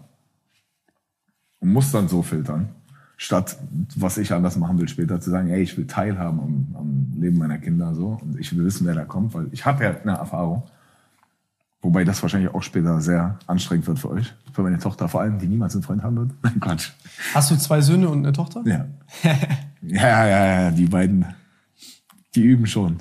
Und 1.59 1.73
musst 1.73 1.93
dann 1.93 2.07
so 2.07 2.21
filtern. 2.21 2.69
Statt, 3.17 3.57
was 3.97 4.17
ich 4.17 4.31
anders 4.31 4.55
machen 4.55 4.79
will 4.79 4.87
später, 4.87 5.19
zu 5.19 5.29
sagen, 5.29 5.49
ey, 5.49 5.61
ich 5.61 5.75
will 5.77 5.87
teilhaben 5.87 6.39
am, 6.39 6.75
am 6.79 7.21
Leben 7.21 7.37
meiner 7.37 7.57
Kinder, 7.57 7.93
so. 7.93 8.19
Und 8.21 8.39
ich 8.39 8.55
will 8.55 8.63
wissen, 8.63 8.87
wer 8.87 8.95
da 8.95 9.03
kommt, 9.03 9.33
weil 9.33 9.47
ich 9.51 9.65
habe 9.65 9.83
ja 9.83 9.95
eine 10.01 10.13
Erfahrung. 10.13 10.63
Wobei 11.81 12.03
das 12.03 12.21
wahrscheinlich 12.21 12.53
auch 12.53 12.61
später 12.61 12.99
sehr 12.99 13.39
anstrengend 13.47 13.87
wird 13.87 13.99
für 13.99 14.09
euch. 14.09 14.33
Für 14.51 14.63
meine 14.63 14.79
Tochter 14.79 15.07
vor 15.07 15.21
allem, 15.21 15.39
die 15.39 15.47
niemals 15.47 15.75
einen 15.75 15.83
Freund 15.83 16.03
haben 16.03 16.17
wird. 16.17 16.31
Nein, 16.43 16.59
Quatsch. 16.59 16.91
Hast 17.33 17.51
du 17.51 17.55
zwei 17.55 17.79
Söhne 17.81 18.09
und 18.09 18.19
eine 18.19 18.33
Tochter? 18.33 18.63
Ja. 18.65 18.85
ja, 19.81 20.27
ja, 20.27 20.61
ja, 20.61 20.71
die 20.71 20.87
beiden, 20.87 21.25
die 22.35 22.41
üben 22.41 22.67
schon. 22.67 22.97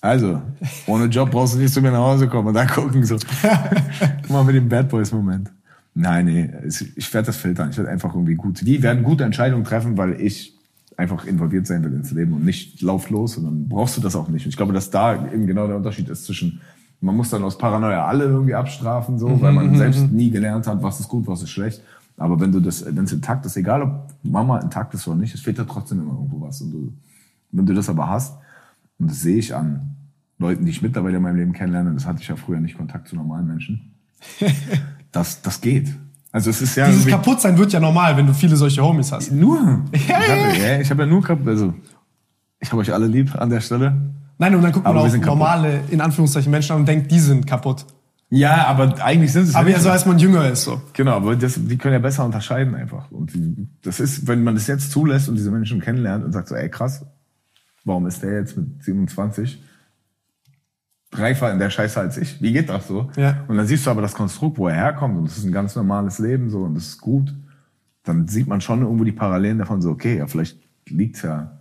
Also, 0.00 0.40
ohne 0.86 1.06
Job 1.06 1.30
brauchst 1.30 1.54
du 1.54 1.58
nicht 1.58 1.74
zu 1.74 1.80
mir 1.80 1.90
nach 1.90 1.98
Hause 1.98 2.28
kommen 2.28 2.48
und 2.48 2.54
da 2.54 2.64
gucken 2.64 3.04
so. 3.04 3.16
Guck 4.22 4.30
mal 4.30 4.44
mit 4.44 4.54
dem 4.54 4.68
Bad 4.68 4.88
Boys 4.88 5.12
Moment. 5.12 5.50
Nein, 5.94 6.26
nee, 6.26 6.50
ich 6.94 7.12
werde 7.12 7.26
das 7.26 7.36
filtern. 7.36 7.70
Ich 7.70 7.76
werde 7.78 7.90
einfach 7.90 8.14
irgendwie 8.14 8.34
gut. 8.34 8.60
Die 8.66 8.82
werden 8.82 9.02
gute 9.02 9.24
Entscheidungen 9.24 9.64
treffen, 9.64 9.96
weil 9.96 10.20
ich 10.20 10.54
einfach 10.96 11.26
involviert 11.26 11.66
sein 11.66 11.84
will 11.84 11.92
ins 11.92 12.12
Leben 12.12 12.32
und 12.34 12.44
nicht 12.44 12.80
lauf 12.82 13.10
los 13.10 13.36
und 13.36 13.44
dann 13.44 13.68
brauchst 13.68 13.96
du 13.96 14.00
das 14.00 14.16
auch 14.16 14.28
nicht. 14.28 14.46
Und 14.46 14.50
ich 14.50 14.56
glaube, 14.56 14.72
dass 14.72 14.90
da 14.90 15.26
eben 15.32 15.46
genau 15.46 15.66
der 15.66 15.76
Unterschied 15.76 16.08
ist 16.08 16.24
zwischen 16.24 16.60
man 17.00 17.16
muss 17.16 17.30
dann 17.30 17.42
aus 17.44 17.58
Paranoia 17.58 18.06
alle 18.06 18.24
irgendwie 18.24 18.54
abstrafen, 18.54 19.18
so, 19.18 19.40
weil 19.40 19.52
man 19.52 19.70
mhm, 19.70 19.76
selbst 19.76 20.10
mhm. 20.10 20.16
nie 20.16 20.30
gelernt 20.30 20.66
hat, 20.66 20.82
was 20.82 21.00
ist 21.00 21.08
gut, 21.08 21.26
was 21.26 21.42
ist 21.42 21.50
schlecht. 21.50 21.82
Aber 22.16 22.40
wenn 22.40 22.50
du 22.50 22.60
das, 22.60 22.84
wenn 22.86 23.04
es 23.04 23.12
intakt 23.12 23.44
ist, 23.44 23.56
egal 23.56 23.82
ob 23.82 24.08
Mama 24.22 24.58
intakt 24.58 24.94
ist 24.94 25.06
oder 25.06 25.16
nicht, 25.16 25.34
es 25.34 25.40
fehlt 25.40 25.58
ja 25.58 25.64
trotzdem 25.64 26.00
immer 26.00 26.12
irgendwo 26.12 26.40
was. 26.40 26.60
Und 26.62 26.72
du, 26.72 26.92
wenn 27.52 27.66
du 27.66 27.74
das 27.74 27.88
aber 27.88 28.08
hast, 28.08 28.36
und 28.98 29.10
das 29.10 29.20
sehe 29.20 29.36
ich 29.36 29.54
an 29.54 29.96
Leuten, 30.38 30.64
die 30.64 30.70
ich 30.70 30.80
mittlerweile 30.80 31.18
in 31.18 31.22
meinem 31.22 31.36
Leben 31.36 31.52
kennenlerne, 31.52 31.92
das 31.92 32.06
hatte 32.06 32.22
ich 32.22 32.28
ja 32.28 32.36
früher 32.36 32.60
nicht 32.60 32.76
Kontakt 32.76 33.08
zu 33.08 33.16
normalen 33.16 33.46
Menschen, 33.46 33.92
das, 35.12 35.42
das 35.42 35.60
geht. 35.60 35.94
Also 36.32 36.50
es 36.50 36.60
ist 36.60 36.76
ja 36.76 36.86
Dieses 36.86 37.06
Kaputtsein 37.06 37.56
wird 37.56 37.72
ja 37.72 37.80
normal, 37.80 38.16
wenn 38.16 38.26
du 38.26 38.34
viele 38.34 38.56
solche 38.56 38.82
Homies 38.82 39.12
hast. 39.12 39.32
Nur. 39.32 39.84
Ich 39.92 40.12
habe 40.12 40.24
ja, 40.26 40.80
ich 40.80 40.90
hab 40.90 40.98
ja 40.98 41.06
nur, 41.06 41.26
also 41.46 41.74
ich 42.60 42.70
habe 42.70 42.80
euch 42.82 42.92
alle 42.92 43.06
lieb 43.06 43.34
an 43.34 43.48
der 43.48 43.60
Stelle. 43.60 44.14
Nein, 44.38 44.54
und 44.54 44.62
dann 44.62 44.72
guckt 44.72 44.84
man 44.84 44.96
auf 44.96 45.16
normale, 45.16 45.80
in 45.90 46.00
Anführungszeichen, 46.00 46.50
Menschen 46.50 46.72
an 46.72 46.80
und 46.80 46.88
denkt, 46.88 47.10
die 47.10 47.20
sind 47.20 47.46
kaputt. 47.46 47.86
Ja, 48.28 48.66
aber 48.66 49.02
eigentlich 49.04 49.32
sind 49.32 49.44
es. 49.44 49.54
Aber 49.54 49.70
ja, 49.70 49.78
so 49.78 49.88
als 49.88 50.04
man 50.04 50.18
jünger 50.18 50.50
ist, 50.50 50.64
so. 50.64 50.82
Genau, 50.92 51.12
aber 51.12 51.36
das, 51.36 51.54
die 51.56 51.78
können 51.78 51.94
ja 51.94 52.00
besser 52.00 52.24
unterscheiden 52.24 52.74
einfach. 52.74 53.10
Und 53.12 53.32
die, 53.32 53.68
das 53.82 54.00
ist, 54.00 54.26
wenn 54.26 54.42
man 54.42 54.54
das 54.54 54.66
jetzt 54.66 54.90
zulässt 54.90 55.28
und 55.28 55.36
diese 55.36 55.50
Menschen 55.50 55.80
kennenlernt 55.80 56.24
und 56.24 56.32
sagt 56.32 56.48
so, 56.48 56.56
ey 56.56 56.68
krass, 56.68 57.06
warum 57.84 58.06
ist 58.06 58.22
der 58.22 58.40
jetzt 58.40 58.56
mit 58.56 58.82
27 58.82 59.62
reifer 61.12 61.52
in 61.52 61.60
der 61.60 61.70
Scheiße 61.70 62.00
als 62.00 62.18
ich? 62.18 62.42
Wie 62.42 62.52
geht 62.52 62.68
das 62.68 62.88
so? 62.88 63.10
Ja. 63.16 63.44
Und 63.46 63.56
dann 63.56 63.66
siehst 63.66 63.86
du 63.86 63.90
aber 63.90 64.02
das 64.02 64.14
Konstrukt, 64.14 64.58
wo 64.58 64.66
er 64.66 64.74
herkommt 64.74 65.16
und 65.16 65.28
das 65.28 65.38
ist 65.38 65.44
ein 65.44 65.52
ganz 65.52 65.76
normales 65.76 66.18
Leben 66.18 66.50
so 66.50 66.62
und 66.62 66.74
das 66.74 66.88
ist 66.88 67.00
gut. 67.00 67.32
Dann 68.02 68.26
sieht 68.26 68.48
man 68.48 68.60
schon 68.60 68.82
irgendwo 68.82 69.04
die 69.04 69.12
Parallelen 69.12 69.58
davon 69.58 69.80
so, 69.80 69.90
okay, 69.90 70.18
ja, 70.18 70.26
vielleicht 70.26 70.58
liegt's 70.88 71.22
ja 71.22 71.55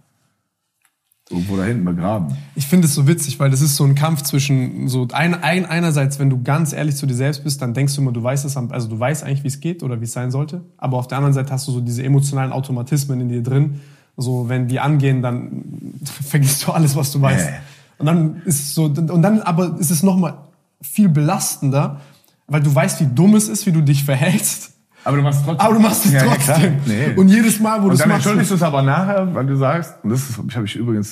irgendwo 1.30 1.58
da 1.58 1.64
hinten 1.64 1.86
begraben. 1.86 2.38
Ich 2.56 2.68
finde 2.68 2.88
es 2.88 2.94
so 2.94 3.08
witzig, 3.08 3.40
weil 3.40 3.50
das 3.50 3.62
ist 3.62 3.76
so 3.76 3.84
ein 3.84 3.96
Kampf 3.96 4.22
zwischen 4.22 4.88
so 4.88 5.08
ein, 5.12 5.34
ein 5.34 5.66
einerseits, 5.66 6.20
wenn 6.20 6.30
du 6.30 6.44
ganz 6.44 6.72
ehrlich 6.72 6.96
zu 6.96 7.08
dir 7.08 7.16
selbst 7.16 7.44
bist, 7.44 7.62
dann 7.62 7.74
denkst 7.74 7.96
du 7.96 8.02
immer, 8.02 8.12
du 8.12 8.22
weißt 8.22 8.46
es, 8.46 8.56
also 8.56 8.88
du 8.88 9.00
weißt 9.00 9.24
eigentlich, 9.24 9.44
wie 9.44 9.48
es 9.48 9.60
geht 9.60 9.82
oder 9.82 10.00
wie 10.00 10.04
es 10.06 10.14
sein 10.14 10.30
sollte. 10.30 10.64
Aber 10.78 10.98
auf 10.98 11.08
der 11.08 11.18
anderen 11.18 11.34
Seite 11.34 11.52
hast 11.52 11.68
du 11.68 11.72
so 11.72 11.82
diese 11.82 12.04
emotionalen 12.04 12.52
Automatismen 12.52 13.22
in 13.22 13.30
dir 13.30 13.42
drin. 13.42 13.82
So, 14.18 14.48
wenn 14.50 14.68
die 14.68 14.80
angehen, 14.80 15.22
dann 15.22 15.96
vergisst 16.04 16.66
du 16.68 16.72
alles, 16.72 16.96
was 16.96 17.12
du 17.12 17.22
weißt. 17.22 17.50
Äh. 17.50 17.54
Und 17.98 18.06
dann 18.06 18.42
ist 18.46 18.76
so, 18.76 18.86
und 18.86 19.22
dann 19.22 19.42
aber 19.42 19.80
ist 19.80 19.90
es 19.90 20.04
nochmal 20.04 20.38
viel 20.82 21.10
belastender, 21.10 22.02
weil 22.48 22.62
du 22.62 22.74
weißt, 22.74 23.02
wie 23.02 23.08
dumm 23.08 23.34
es 23.36 23.48
ist, 23.48 23.66
wie 23.66 23.72
du 23.72 23.82
dich 23.82 24.04
verhältst. 24.04 24.75
Aber 25.06 25.18
du 25.18 25.24
machst 25.24 25.40
es 25.40 25.46
trotzdem. 25.46 25.66
Aber 25.66 25.76
du 25.76 25.80
machst 25.80 26.06
es 26.06 26.12
ja, 26.12 26.24
trotzdem. 26.24 26.74
Ja, 26.74 26.80
nee. 26.88 27.14
Und 27.16 27.30
jedes 27.30 27.60
Mal, 27.60 27.82
wo 27.82 27.88
du 27.88 27.94
es 27.94 28.00
machst. 28.00 28.02
dann 28.02 28.12
entschuldigst 28.12 28.52
du 28.52 28.56
es 28.56 28.64
aber 28.64 28.82
nachher, 28.82 29.34
weil 29.34 29.46
du 29.46 29.56
sagst, 29.56 29.96
und 30.04 30.10
das 30.10 30.38
habe 30.56 30.66
ich 30.66 30.76
übrigens, 30.76 31.12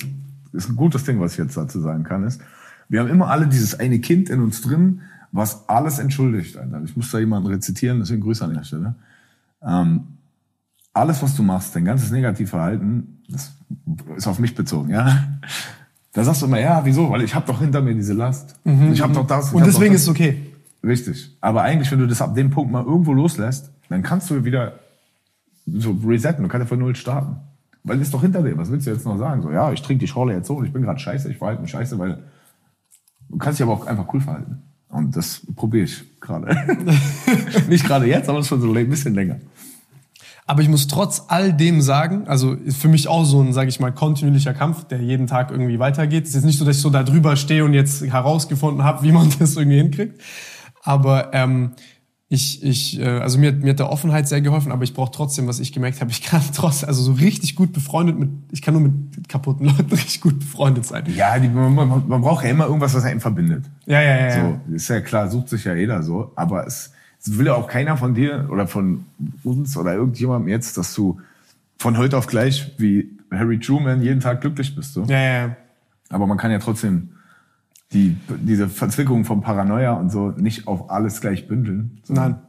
ist 0.52 0.68
ein 0.68 0.76
gutes 0.76 1.04
Ding, 1.04 1.20
was 1.20 1.32
ich 1.32 1.38
jetzt 1.38 1.56
dazu 1.56 1.80
sagen 1.80 2.02
kann, 2.02 2.24
ist, 2.24 2.40
wir 2.88 3.00
haben 3.00 3.08
immer 3.08 3.28
alle 3.28 3.46
dieses 3.46 3.78
eine 3.78 4.00
Kind 4.00 4.28
in 4.28 4.40
uns 4.40 4.60
drin, 4.62 5.02
was 5.30 5.68
alles 5.68 6.00
entschuldigt. 6.00 6.56
Alter. 6.56 6.82
Ich 6.84 6.96
muss 6.96 7.10
da 7.10 7.18
jemanden 7.18 7.48
rezitieren, 7.48 8.00
deswegen 8.00 8.20
Grüße 8.20 8.44
an 8.44 8.54
der 8.54 8.64
Stelle. 8.64 8.94
Ähm, 9.62 10.00
alles, 10.92 11.22
was 11.22 11.36
du 11.36 11.42
machst, 11.42 11.74
dein 11.74 11.84
ganzes 11.84 12.10
Negativverhalten, 12.10 13.22
das 13.28 13.52
ist 14.16 14.26
auf 14.26 14.38
mich 14.40 14.54
bezogen, 14.54 14.90
ja. 14.90 15.24
Da 16.12 16.24
sagst 16.24 16.42
du 16.42 16.46
immer, 16.46 16.60
ja, 16.60 16.84
wieso? 16.84 17.10
Weil 17.10 17.22
ich 17.22 17.34
habe 17.34 17.46
doch 17.46 17.60
hinter 17.60 17.80
mir 17.80 17.94
diese 17.94 18.12
Last. 18.12 18.56
Mhm. 18.64 18.92
Ich 18.92 19.00
habe 19.00 19.12
doch 19.12 19.26
das. 19.26 19.52
Und 19.52 19.66
deswegen 19.66 19.94
ist 19.94 20.02
es 20.02 20.08
okay. 20.08 20.52
Richtig. 20.84 21.36
Aber 21.40 21.62
eigentlich, 21.62 21.90
wenn 21.90 21.98
du 21.98 22.06
das 22.06 22.20
ab 22.22 22.34
dem 22.34 22.50
Punkt 22.50 22.70
mal 22.70 22.84
irgendwo 22.84 23.12
loslässt, 23.12 23.72
dann 23.88 24.02
kannst 24.02 24.30
du 24.30 24.44
wieder 24.44 24.80
so 25.66 25.98
resetten. 26.04 26.42
Du 26.42 26.48
kannst 26.48 26.64
ja 26.64 26.68
von 26.68 26.78
Null 26.78 26.96
starten. 26.96 27.36
Weil 27.82 27.98
das 27.98 28.08
ist 28.08 28.14
doch 28.14 28.22
hinter 28.22 28.42
dir. 28.42 28.56
Was 28.56 28.70
willst 28.70 28.86
du 28.86 28.90
jetzt 28.90 29.04
noch 29.04 29.18
sagen? 29.18 29.42
So, 29.42 29.50
ja, 29.50 29.70
ich 29.72 29.82
trinke 29.82 30.00
die 30.00 30.08
Schorle 30.08 30.34
jetzt 30.34 30.46
so 30.46 30.56
und 30.56 30.64
ich 30.64 30.72
bin 30.72 30.82
gerade 30.82 30.98
scheiße, 30.98 31.30
ich 31.30 31.36
verhalte 31.36 31.60
mich 31.60 31.70
scheiße, 31.70 31.98
weil 31.98 32.24
du 33.28 33.36
kannst 33.36 33.58
dich 33.58 33.64
aber 33.64 33.74
auch 33.74 33.86
einfach 33.86 34.12
cool 34.14 34.20
verhalten. 34.20 34.62
Und 34.88 35.16
das 35.16 35.42
probiere 35.54 35.84
ich 35.84 36.20
gerade. 36.20 36.56
Nicht 37.68 37.84
gerade 37.84 38.06
jetzt, 38.06 38.28
aber 38.28 38.42
schon 38.42 38.60
so 38.60 38.72
ein 38.72 38.88
bisschen 38.88 39.14
länger. 39.14 39.40
Aber 40.46 40.62
ich 40.62 40.68
muss 40.68 40.86
trotz 40.86 41.24
all 41.28 41.52
dem 41.52 41.80
sagen, 41.80 42.28
also 42.28 42.56
für 42.68 42.88
mich 42.88 43.08
auch 43.08 43.24
so 43.24 43.40
ein, 43.40 43.52
sage 43.52 43.70
ich 43.70 43.80
mal, 43.80 43.92
kontinuierlicher 43.92 44.52
Kampf, 44.52 44.84
der 44.84 45.00
jeden 45.00 45.26
Tag 45.26 45.50
irgendwie 45.50 45.78
weitergeht. 45.78 46.24
Es 46.24 46.30
ist 46.30 46.34
jetzt 46.36 46.44
nicht 46.44 46.58
so, 46.58 46.64
dass 46.64 46.76
ich 46.76 46.82
so 46.82 46.90
da 46.90 47.02
drüber 47.02 47.36
stehe 47.36 47.64
und 47.64 47.72
jetzt 47.72 48.02
herausgefunden 48.02 48.84
habe, 48.84 49.02
wie 49.02 49.12
man 49.12 49.30
das 49.38 49.56
irgendwie 49.56 49.78
hinkriegt. 49.78 50.20
Aber 50.82 51.32
ähm, 51.32 51.72
ich, 52.34 52.62
ich, 52.62 53.00
äh, 53.00 53.04
also 53.04 53.38
mir, 53.38 53.52
mir 53.52 53.70
hat 53.70 53.78
der 53.78 53.90
Offenheit 53.90 54.28
sehr 54.28 54.40
geholfen, 54.40 54.72
aber 54.72 54.84
ich 54.84 54.92
brauche 54.92 55.10
trotzdem, 55.10 55.46
was 55.46 55.60
ich 55.60 55.72
gemerkt 55.72 56.00
habe, 56.00 56.10
ich 56.10 56.22
kann 56.22 56.42
trotzdem, 56.54 56.88
also 56.88 57.02
so 57.02 57.12
richtig 57.12 57.54
gut 57.56 57.72
befreundet 57.72 58.18
mit, 58.18 58.30
ich 58.50 58.60
kann 58.60 58.74
nur 58.74 58.82
mit 58.82 59.28
kaputten 59.28 59.66
Leuten 59.66 59.88
richtig 59.90 60.20
gut 60.20 60.38
befreundet 60.38 60.84
sein. 60.84 61.04
Ja, 61.14 61.38
die, 61.38 61.48
man, 61.48 61.74
man, 61.74 62.06
man 62.06 62.20
braucht 62.20 62.44
ja 62.44 62.50
immer 62.50 62.66
irgendwas, 62.66 62.94
was 62.94 63.04
einen 63.04 63.20
verbindet. 63.20 63.64
Ja, 63.86 64.02
ja, 64.02 64.28
ja. 64.28 64.58
So, 64.68 64.74
ist 64.74 64.88
ja 64.88 65.00
klar, 65.00 65.30
sucht 65.30 65.48
sich 65.48 65.64
ja 65.64 65.74
jeder 65.74 66.02
so, 66.02 66.32
aber 66.34 66.66
es, 66.66 66.92
es 67.20 67.38
will 67.38 67.46
ja 67.46 67.54
auch 67.54 67.68
keiner 67.68 67.96
von 67.96 68.14
dir 68.14 68.48
oder 68.50 68.66
von 68.66 69.06
uns 69.42 69.76
oder 69.76 69.94
irgendjemandem 69.94 70.48
jetzt, 70.48 70.76
dass 70.76 70.92
du 70.94 71.20
von 71.78 71.96
heute 71.96 72.18
auf 72.18 72.26
gleich 72.26 72.72
wie 72.78 73.10
Harry 73.30 73.58
Truman 73.58 74.02
jeden 74.02 74.20
Tag 74.20 74.40
glücklich 74.40 74.74
bist. 74.74 74.94
So. 74.94 75.04
Ja, 75.04 75.18
ja, 75.18 75.46
ja. 75.46 75.56
Aber 76.10 76.26
man 76.26 76.38
kann 76.38 76.50
ja 76.50 76.58
trotzdem 76.58 77.10
die, 77.94 78.16
diese 78.42 78.68
Verzwickung 78.68 79.24
von 79.24 79.40
Paranoia 79.40 79.92
und 79.94 80.10
so 80.10 80.30
nicht 80.30 80.66
auf 80.66 80.90
alles 80.90 81.20
gleich 81.20 81.48
bündeln. 81.48 82.00
sondern 82.02 82.30
Nein. 82.32 82.40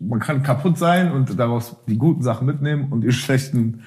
Man 0.00 0.20
kann 0.20 0.42
kaputt 0.42 0.78
sein 0.78 1.12
und 1.12 1.38
daraus 1.38 1.76
die 1.86 1.96
guten 1.96 2.22
Sachen 2.22 2.46
mitnehmen 2.46 2.90
und 2.90 3.02
die 3.02 3.12
schlechten 3.12 3.82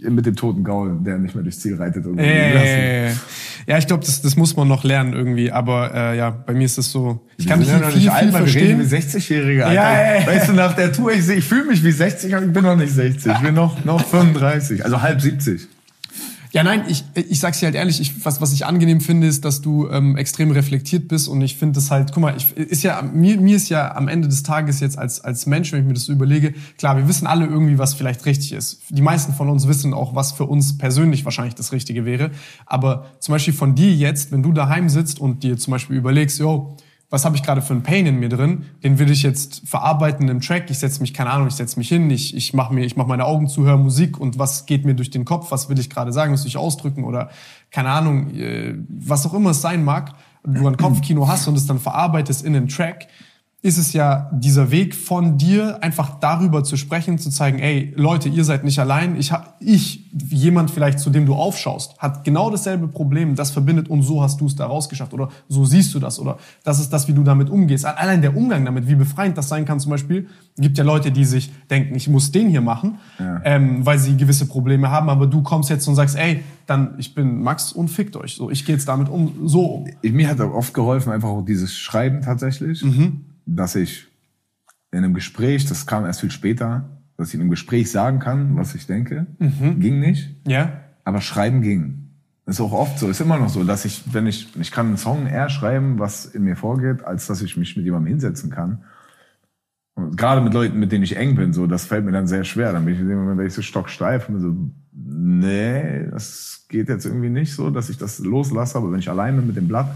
mit 0.00 0.26
dem 0.26 0.36
toten 0.36 0.62
Gaul, 0.62 0.98
der 1.00 1.18
nicht 1.18 1.34
mehr 1.34 1.42
durchs 1.42 1.60
Ziel 1.60 1.76
reitet, 1.76 2.04
irgendwie 2.04 2.24
Ja, 3.66 3.78
ich 3.78 3.86
glaube, 3.86 4.04
das, 4.04 4.22
das 4.22 4.36
muss 4.36 4.56
man 4.56 4.68
noch 4.68 4.84
lernen 4.84 5.12
irgendwie. 5.12 5.50
Aber 5.50 5.92
äh, 5.94 6.16
ja, 6.16 6.30
bei 6.30 6.54
mir 6.54 6.64
ist 6.64 6.78
es 6.78 6.92
so. 6.92 7.20
Ich 7.36 7.46
kann 7.46 7.58
nicht 7.58 7.70
ja 7.70 7.80
noch 7.80 7.94
nicht 7.94 8.10
alt, 8.10 8.32
wir 8.32 8.38
reden 8.38 8.80
verstehen. 8.80 8.80
wie 8.80 8.84
60-Jährige, 8.84 9.66
Alter. 9.66 9.74
Ja, 9.74 9.92
ja, 9.92 10.20
ja. 10.20 10.26
Weißt 10.26 10.48
du, 10.48 10.52
nach 10.52 10.74
der 10.74 10.92
Tour, 10.92 11.12
ich, 11.12 11.28
ich 11.28 11.44
fühle 11.44 11.64
mich 11.64 11.82
wie 11.82 11.90
60, 11.90 12.34
aber 12.34 12.46
ich 12.46 12.52
bin 12.52 12.62
noch 12.62 12.76
nicht 12.76 12.92
60. 12.92 13.32
Ich 13.32 13.38
bin 13.40 13.54
noch, 13.54 13.84
noch 13.84 14.04
35, 14.04 14.84
also 14.84 15.02
halb 15.02 15.20
70. 15.20 15.68
Ja, 16.52 16.62
nein, 16.62 16.84
ich, 16.88 17.04
ich 17.14 17.40
sag's 17.40 17.60
dir 17.60 17.66
halt 17.66 17.74
ehrlich, 17.74 18.00
ich, 18.00 18.24
was, 18.24 18.40
was 18.40 18.52
ich 18.52 18.64
angenehm 18.64 19.00
finde, 19.00 19.26
ist, 19.26 19.44
dass 19.44 19.60
du 19.60 19.88
ähm, 19.90 20.16
extrem 20.16 20.50
reflektiert 20.50 21.06
bist 21.06 21.28
und 21.28 21.40
ich 21.42 21.56
finde 21.56 21.74
das 21.74 21.90
halt, 21.90 22.12
guck 22.12 22.22
mal, 22.22 22.34
ich, 22.36 22.56
ist 22.56 22.82
ja, 22.82 23.02
mir, 23.02 23.38
mir 23.38 23.56
ist 23.56 23.68
ja 23.68 23.94
am 23.94 24.08
Ende 24.08 24.28
des 24.28 24.42
Tages 24.42 24.80
jetzt 24.80 24.98
als, 24.98 25.20
als 25.20 25.46
Mensch, 25.46 25.72
wenn 25.72 25.80
ich 25.80 25.86
mir 25.86 25.94
das 25.94 26.04
so 26.04 26.12
überlege, 26.12 26.54
klar, 26.78 26.96
wir 26.96 27.06
wissen 27.06 27.26
alle 27.26 27.46
irgendwie, 27.46 27.78
was 27.78 27.94
vielleicht 27.94 28.24
richtig 28.24 28.52
ist. 28.52 28.80
Die 28.88 29.02
meisten 29.02 29.34
von 29.34 29.50
uns 29.50 29.68
wissen 29.68 29.92
auch, 29.92 30.14
was 30.14 30.32
für 30.32 30.44
uns 30.44 30.78
persönlich 30.78 31.24
wahrscheinlich 31.24 31.54
das 31.54 31.72
Richtige 31.72 32.06
wäre. 32.06 32.30
Aber 32.64 33.06
zum 33.20 33.32
Beispiel 33.32 33.54
von 33.54 33.74
dir 33.74 33.94
jetzt, 33.94 34.32
wenn 34.32 34.42
du 34.42 34.52
daheim 34.52 34.88
sitzt 34.88 35.20
und 35.20 35.42
dir 35.42 35.58
zum 35.58 35.72
Beispiel 35.72 35.96
überlegst, 35.96 36.38
yo, 36.38 36.76
was 37.10 37.24
habe 37.24 37.36
ich 37.36 37.42
gerade 37.42 37.62
für 37.62 37.72
einen 37.72 37.82
Pain 37.82 38.04
in 38.06 38.20
mir 38.20 38.28
drin, 38.28 38.66
den 38.82 38.98
will 38.98 39.10
ich 39.10 39.22
jetzt 39.22 39.62
verarbeiten 39.66 40.28
im 40.28 40.40
Track. 40.40 40.70
Ich 40.70 40.78
setze 40.78 41.00
mich, 41.00 41.14
keine 41.14 41.30
Ahnung, 41.30 41.48
ich 41.48 41.54
setze 41.54 41.78
mich 41.78 41.88
hin, 41.88 42.10
ich, 42.10 42.36
ich 42.36 42.52
mache 42.52 42.74
mir, 42.74 42.84
ich 42.84 42.96
mache 42.96 43.08
meine 43.08 43.24
Augen 43.24 43.48
zu, 43.48 43.64
höre 43.64 43.78
Musik 43.78 44.20
und 44.20 44.38
was 44.38 44.66
geht 44.66 44.84
mir 44.84 44.94
durch 44.94 45.10
den 45.10 45.24
Kopf, 45.24 45.50
was 45.50 45.70
will 45.70 45.78
ich 45.78 45.88
gerade 45.88 46.12
sagen, 46.12 46.34
was 46.34 46.42
will 46.44 46.48
ich 46.48 46.58
ausdrücken 46.58 47.04
oder 47.04 47.30
keine 47.70 47.90
Ahnung, 47.90 48.34
äh, 48.34 48.74
was 48.88 49.24
auch 49.26 49.32
immer 49.32 49.50
es 49.50 49.62
sein 49.62 49.84
mag, 49.84 50.14
du 50.44 50.66
ein 50.66 50.76
Kopfkino 50.76 51.26
hast 51.28 51.48
und 51.48 51.56
es 51.56 51.66
dann 51.66 51.78
verarbeitest 51.78 52.44
in 52.44 52.54
einen 52.54 52.68
Track, 52.68 53.08
ist 53.68 53.76
es 53.76 53.92
ja 53.92 54.30
dieser 54.32 54.70
Weg 54.70 54.94
von 54.94 55.36
dir, 55.36 55.82
einfach 55.82 56.18
darüber 56.20 56.64
zu 56.64 56.78
sprechen, 56.78 57.18
zu 57.18 57.28
zeigen, 57.28 57.58
ey, 57.58 57.92
Leute, 57.96 58.30
ihr 58.30 58.42
seid 58.42 58.64
nicht 58.64 58.78
allein. 58.78 59.14
Ich 59.16 59.30
hab, 59.30 59.56
ich, 59.60 60.10
jemand 60.30 60.70
vielleicht, 60.70 60.98
zu 60.98 61.10
dem 61.10 61.26
du 61.26 61.34
aufschaust, 61.34 61.98
hat 61.98 62.24
genau 62.24 62.50
dasselbe 62.50 62.88
Problem, 62.88 63.34
das 63.34 63.50
verbindet 63.50 63.90
und 63.90 64.02
so 64.02 64.22
hast 64.22 64.40
du 64.40 64.46
es 64.46 64.56
da 64.56 64.64
rausgeschafft 64.64 65.12
oder 65.12 65.28
so 65.48 65.66
siehst 65.66 65.94
du 65.94 66.00
das 66.00 66.18
oder 66.18 66.38
das 66.64 66.80
ist 66.80 66.90
das, 66.94 67.08
wie 67.08 67.12
du 67.12 67.22
damit 67.22 67.50
umgehst. 67.50 67.84
Allein 67.84 68.22
der 68.22 68.34
Umgang 68.34 68.64
damit, 68.64 68.88
wie 68.88 68.94
befreiend 68.94 69.36
das 69.36 69.50
sein 69.50 69.66
kann 69.66 69.78
zum 69.78 69.90
Beispiel, 69.90 70.28
gibt 70.56 70.78
ja 70.78 70.84
Leute, 70.84 71.12
die 71.12 71.26
sich 71.26 71.52
denken, 71.70 71.94
ich 71.94 72.08
muss 72.08 72.32
den 72.32 72.48
hier 72.48 72.62
machen, 72.62 72.98
ähm, 73.44 73.84
weil 73.84 73.98
sie 73.98 74.16
gewisse 74.16 74.46
Probleme 74.46 74.90
haben, 74.90 75.10
aber 75.10 75.26
du 75.26 75.42
kommst 75.42 75.68
jetzt 75.68 75.86
und 75.86 75.94
sagst, 75.94 76.16
ey, 76.16 76.42
dann, 76.66 76.94
ich 76.96 77.14
bin 77.14 77.42
Max 77.42 77.72
und 77.72 77.88
fickt 77.88 78.16
euch. 78.16 78.34
So, 78.34 78.50
ich 78.50 78.64
gehe 78.64 78.74
jetzt 78.74 78.88
damit 78.88 79.10
um, 79.10 79.32
so 79.44 79.64
um. 79.66 79.86
Mir 80.02 80.28
hat 80.28 80.40
oft 80.40 80.72
geholfen, 80.72 81.12
einfach 81.12 81.28
auch 81.28 81.44
dieses 81.44 81.76
Schreiben 81.76 82.22
tatsächlich, 82.22 82.82
dass 83.56 83.74
ich 83.76 84.06
in 84.90 84.98
einem 84.98 85.14
Gespräch, 85.14 85.66
das 85.66 85.86
kam 85.86 86.04
erst 86.04 86.20
viel 86.20 86.30
später, 86.30 86.88
dass 87.16 87.28
ich 87.28 87.34
in 87.34 87.40
einem 87.40 87.50
Gespräch 87.50 87.90
sagen 87.90 88.18
kann, 88.20 88.56
was 88.56 88.74
ich 88.74 88.86
denke. 88.86 89.26
Ging 89.38 90.00
nicht, 90.00 90.34
Ja? 90.46 90.80
aber 91.04 91.20
schreiben 91.20 91.62
ging. 91.62 92.04
Das 92.44 92.56
ist 92.56 92.60
auch 92.60 92.72
oft 92.72 92.98
so, 92.98 93.08
ist 93.10 93.20
immer 93.20 93.38
noch 93.38 93.48
so, 93.50 93.64
dass 93.64 93.84
ich, 93.84 94.04
wenn 94.12 94.26
ich, 94.26 94.48
ich 94.58 94.70
kann 94.70 94.86
einen 94.86 94.96
Song 94.96 95.26
eher 95.26 95.50
schreiben, 95.50 95.98
was 95.98 96.24
in 96.26 96.44
mir 96.44 96.56
vorgeht, 96.56 97.02
als 97.04 97.26
dass 97.26 97.42
ich 97.42 97.56
mich 97.56 97.76
mit 97.76 97.84
jemandem 97.84 98.08
hinsetzen 98.08 98.50
kann. 98.50 98.84
Und 99.94 100.16
gerade 100.16 100.40
mit 100.40 100.54
Leuten, 100.54 100.78
mit 100.78 100.92
denen 100.92 101.04
ich 101.04 101.16
eng 101.16 101.34
bin, 101.34 101.52
so, 101.52 101.66
das 101.66 101.84
fällt 101.84 102.04
mir 102.04 102.12
dann 102.12 102.26
sehr 102.26 102.44
schwer. 102.44 102.72
Dann 102.72 102.84
bin 102.84 102.94
ich 102.94 103.00
in 103.00 103.08
dem 103.08 103.18
Moment, 103.18 103.38
wenn 103.38 103.46
ich 103.46 103.52
so 103.54 103.62
stocksteif 103.62 104.28
und 104.28 104.40
so, 104.40 104.54
nee, 104.92 106.06
das 106.10 106.64
geht 106.68 106.88
jetzt 106.88 107.04
irgendwie 107.04 107.28
nicht 107.30 107.52
so, 107.54 107.68
dass 107.70 107.90
ich 107.90 107.98
das 107.98 108.18
loslasse, 108.20 108.78
aber 108.78 108.92
wenn 108.92 109.00
ich 109.00 109.10
allein 109.10 109.36
bin 109.36 109.46
mit 109.46 109.56
dem 109.56 109.68
Blatt, 109.68 109.88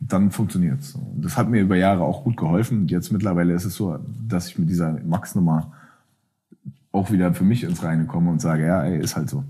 dann 0.00 0.30
funktioniert's. 0.30 0.92
So. 0.92 1.14
Das 1.16 1.36
hat 1.36 1.48
mir 1.48 1.60
über 1.60 1.76
Jahre 1.76 2.02
auch 2.02 2.24
gut 2.24 2.36
geholfen. 2.36 2.86
Jetzt 2.88 3.12
mittlerweile 3.12 3.52
ist 3.52 3.64
es 3.64 3.74
so, 3.74 3.98
dass 4.26 4.48
ich 4.48 4.58
mit 4.58 4.68
dieser 4.68 4.92
Max-Nummer 4.92 5.72
auch 6.92 7.10
wieder 7.10 7.34
für 7.34 7.44
mich 7.44 7.64
ins 7.64 7.82
Reine 7.82 8.06
komme 8.06 8.30
und 8.30 8.40
sage, 8.40 8.66
ja, 8.66 8.82
ey, 8.82 8.98
ist 9.00 9.16
halt 9.16 9.28
so. 9.28 9.44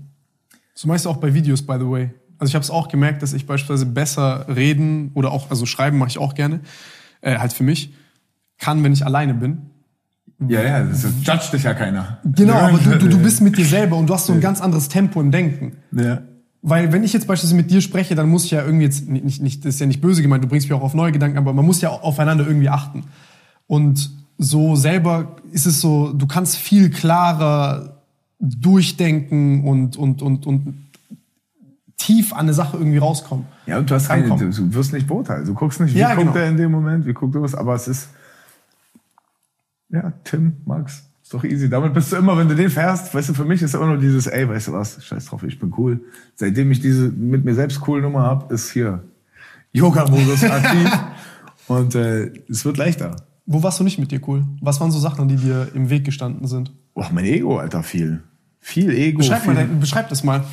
So 0.73 0.87
meinst 0.87 1.05
du 1.05 1.09
auch 1.09 1.17
bei 1.17 1.33
Videos, 1.33 1.61
by 1.61 1.75
the 1.79 1.87
way. 1.87 2.11
Also 2.37 2.51
ich 2.51 2.55
habe 2.55 2.63
es 2.63 2.71
auch 2.71 2.87
gemerkt, 2.87 3.21
dass 3.21 3.33
ich 3.33 3.45
beispielsweise 3.45 3.85
besser 3.85 4.45
reden 4.47 5.11
oder 5.13 5.31
auch, 5.31 5.49
also 5.49 5.65
schreiben 5.65 5.97
mache 5.97 6.09
ich 6.09 6.17
auch 6.17 6.35
gerne, 6.35 6.61
äh, 7.21 7.37
halt 7.37 7.53
für 7.53 7.63
mich, 7.63 7.93
kann, 8.57 8.83
wenn 8.83 8.93
ich 8.93 9.05
alleine 9.05 9.33
bin. 9.33 9.69
Ja, 10.47 10.61
ja, 10.61 10.83
das 10.83 11.03
ist, 11.03 11.27
judge 11.27 11.49
dich 11.51 11.63
ja 11.63 11.73
keiner. 11.73 12.19
Genau, 12.23 12.53
aber 12.55 12.77
du, 12.77 12.97
du, 12.97 13.09
du 13.09 13.19
bist 13.19 13.41
mit 13.41 13.57
dir 13.57 13.65
selber 13.65 13.97
und 13.97 14.07
du 14.07 14.13
hast 14.13 14.25
so 14.25 14.33
ein 14.33 14.39
ganz 14.39 14.61
anderes 14.61 14.87
Tempo 14.87 15.19
im 15.19 15.31
Denken. 15.31 15.77
Ja. 15.91 16.21
Weil 16.61 16.91
wenn 16.91 17.03
ich 17.03 17.13
jetzt 17.13 17.25
beispielsweise 17.27 17.55
mit 17.55 17.71
dir 17.71 17.81
spreche, 17.81 18.15
dann 18.15 18.29
muss 18.29 18.45
ich 18.45 18.51
ja 18.51 18.63
irgendwie 18.63 18.83
jetzt, 18.85 19.07
nicht, 19.07 19.41
nicht, 19.41 19.63
das 19.63 19.75
ist 19.75 19.79
ja 19.79 19.85
nicht 19.85 20.01
böse 20.01 20.21
gemeint, 20.21 20.43
du 20.43 20.47
bringst 20.47 20.67
mich 20.67 20.77
auch 20.77 20.83
auf 20.83 20.93
neue 20.93 21.11
Gedanken, 21.11 21.37
aber 21.37 21.53
man 21.53 21.65
muss 21.65 21.79
ja 21.81 21.89
aufeinander 21.89 22.45
irgendwie 22.45 22.69
achten. 22.69 23.03
Und 23.67 24.11
so 24.37 24.75
selber 24.75 25.37
ist 25.51 25.65
es 25.65 25.79
so, 25.79 26.11
du 26.11 26.27
kannst 26.27 26.57
viel 26.57 26.89
klarer 26.89 28.01
durchdenken 28.39 29.63
und, 29.63 29.95
und, 29.97 30.21
und, 30.21 30.45
und 30.45 30.89
tief 31.97 32.33
an 32.33 32.39
eine 32.39 32.53
Sache 32.53 32.77
irgendwie 32.77 32.97
rauskommen. 32.97 33.45
Ja, 33.65 33.77
und 33.77 33.89
du 33.89 33.95
hast 33.95 34.07
keine, 34.07 34.23
Ankommen. 34.23 34.51
du 34.51 34.73
wirst 34.73 34.93
nicht 34.93 35.07
beurteilt. 35.07 35.47
Du 35.47 35.53
guckst 35.53 35.79
nicht, 35.79 35.93
wie 35.93 35.99
Ja, 35.99 36.15
guckt 36.15 36.27
genau. 36.33 36.37
er 36.39 36.49
in 36.49 36.57
dem 36.57 36.71
Moment, 36.71 37.05
wie 37.05 37.13
guckt 37.13 37.35
er 37.35 37.41
was, 37.41 37.55
aber 37.55 37.75
es 37.75 37.87
ist, 37.87 38.09
ja, 39.89 40.13
Tim, 40.23 40.57
Max, 40.65 41.03
ist 41.29 41.33
doch 41.35 41.43
easy. 41.43 41.69
Damit 41.69 41.93
bist 41.93 42.11
du 42.11 42.15
immer, 42.15 42.35
wenn 42.35 42.47
du 42.49 42.55
den 42.55 42.71
fährst, 42.71 43.13
weißt 43.13 43.29
du, 43.29 43.33
für 43.35 43.45
mich 43.45 43.61
ist 43.61 43.75
immer 43.75 43.85
nur 43.85 43.97
dieses, 43.97 44.25
ey, 44.25 44.49
weißt 44.49 44.69
du 44.69 44.73
was, 44.73 45.03
scheiß 45.05 45.25
drauf, 45.25 45.43
ich 45.43 45.59
bin 45.59 45.71
cool. 45.77 46.01
Seitdem 46.33 46.71
ich 46.71 46.79
diese 46.79 47.09
mit 47.09 47.45
mir 47.45 47.53
selbst 47.53 47.87
cool 47.87 48.01
Nummer 48.01 48.23
hab, 48.23 48.51
ist 48.51 48.71
hier 48.71 49.03
Yoga-Modus 49.71 50.43
aktiv 50.49 50.89
und 51.67 51.93
äh, 51.93 52.31
es 52.49 52.65
wird 52.65 52.77
leichter. 52.77 53.15
Wo 53.45 53.61
warst 53.61 53.79
du 53.79 53.83
nicht 53.83 53.99
mit 53.99 54.09
dir 54.09 54.27
cool? 54.27 54.43
Was 54.59 54.79
waren 54.79 54.89
so 54.89 54.97
Sachen, 54.97 55.27
die 55.27 55.35
dir 55.35 55.67
im 55.75 55.91
Weg 55.91 56.03
gestanden 56.03 56.47
sind? 56.47 56.71
Boah, 56.95 57.09
mein 57.11 57.25
Ego, 57.25 57.59
Alter, 57.59 57.83
viel. 57.83 58.23
Viel 58.59 58.89
Ego. 58.89 59.19
Beschreib, 59.19 59.43
viel, 59.43 59.53
mal, 59.53 59.65
beschreib 59.65 60.09
das 60.09 60.23
mal. 60.23 60.43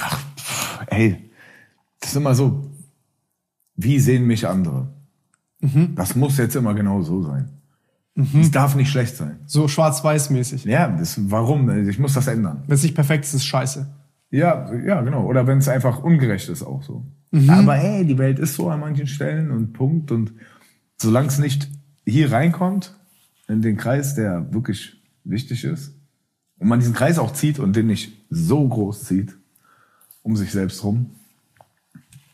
Ach, 0.00 0.18
pff, 0.36 0.80
ey, 0.88 1.30
das 2.00 2.10
ist 2.10 2.16
immer 2.16 2.34
so. 2.34 2.68
Wie 3.76 4.00
sehen 4.00 4.26
mich 4.26 4.48
andere? 4.48 4.88
Das 5.94 6.16
muss 6.16 6.36
jetzt 6.36 6.56
immer 6.56 6.74
genau 6.74 7.00
so 7.02 7.22
sein. 7.22 7.53
Es 8.16 8.50
darf 8.52 8.76
nicht 8.76 8.90
schlecht 8.90 9.16
sein. 9.16 9.40
So 9.46 9.66
schwarz-weiß-mäßig. 9.66 10.64
Ja, 10.64 10.88
das, 10.88 11.18
warum? 11.30 11.88
Ich 11.88 11.98
muss 11.98 12.14
das 12.14 12.28
ändern. 12.28 12.62
Wenn 12.66 12.76
es 12.76 12.82
nicht 12.84 12.94
perfekt 12.94 13.24
ist, 13.24 13.34
ist 13.34 13.40
es 13.40 13.44
scheiße. 13.44 13.92
Ja, 14.30 14.72
ja, 14.72 15.00
genau. 15.02 15.26
Oder 15.26 15.46
wenn 15.46 15.58
es 15.58 15.68
einfach 15.68 16.02
ungerecht 16.02 16.48
ist, 16.48 16.62
auch 16.62 16.82
so. 16.82 17.04
Aber 17.48 17.76
ey, 17.76 18.06
die 18.06 18.18
Welt 18.18 18.38
ist 18.38 18.54
so 18.54 18.70
an 18.70 18.80
manchen 18.80 19.08
Stellen 19.08 19.50
und 19.50 19.72
Punkt. 19.72 20.12
Und 20.12 20.32
solange 20.96 21.26
es 21.26 21.38
nicht 21.38 21.68
hier 22.06 22.30
reinkommt, 22.30 22.94
in 23.48 23.62
den 23.62 23.76
Kreis, 23.76 24.14
der 24.14 24.52
wirklich 24.52 25.02
wichtig 25.24 25.64
ist, 25.64 25.94
und 26.58 26.68
man 26.68 26.78
diesen 26.78 26.94
Kreis 26.94 27.18
auch 27.18 27.32
zieht 27.32 27.58
und 27.58 27.74
den 27.74 27.88
nicht 27.88 28.12
so 28.30 28.66
groß 28.66 29.04
zieht, 29.04 29.36
um 30.22 30.36
sich 30.36 30.52
selbst 30.52 30.84
rum, 30.84 31.10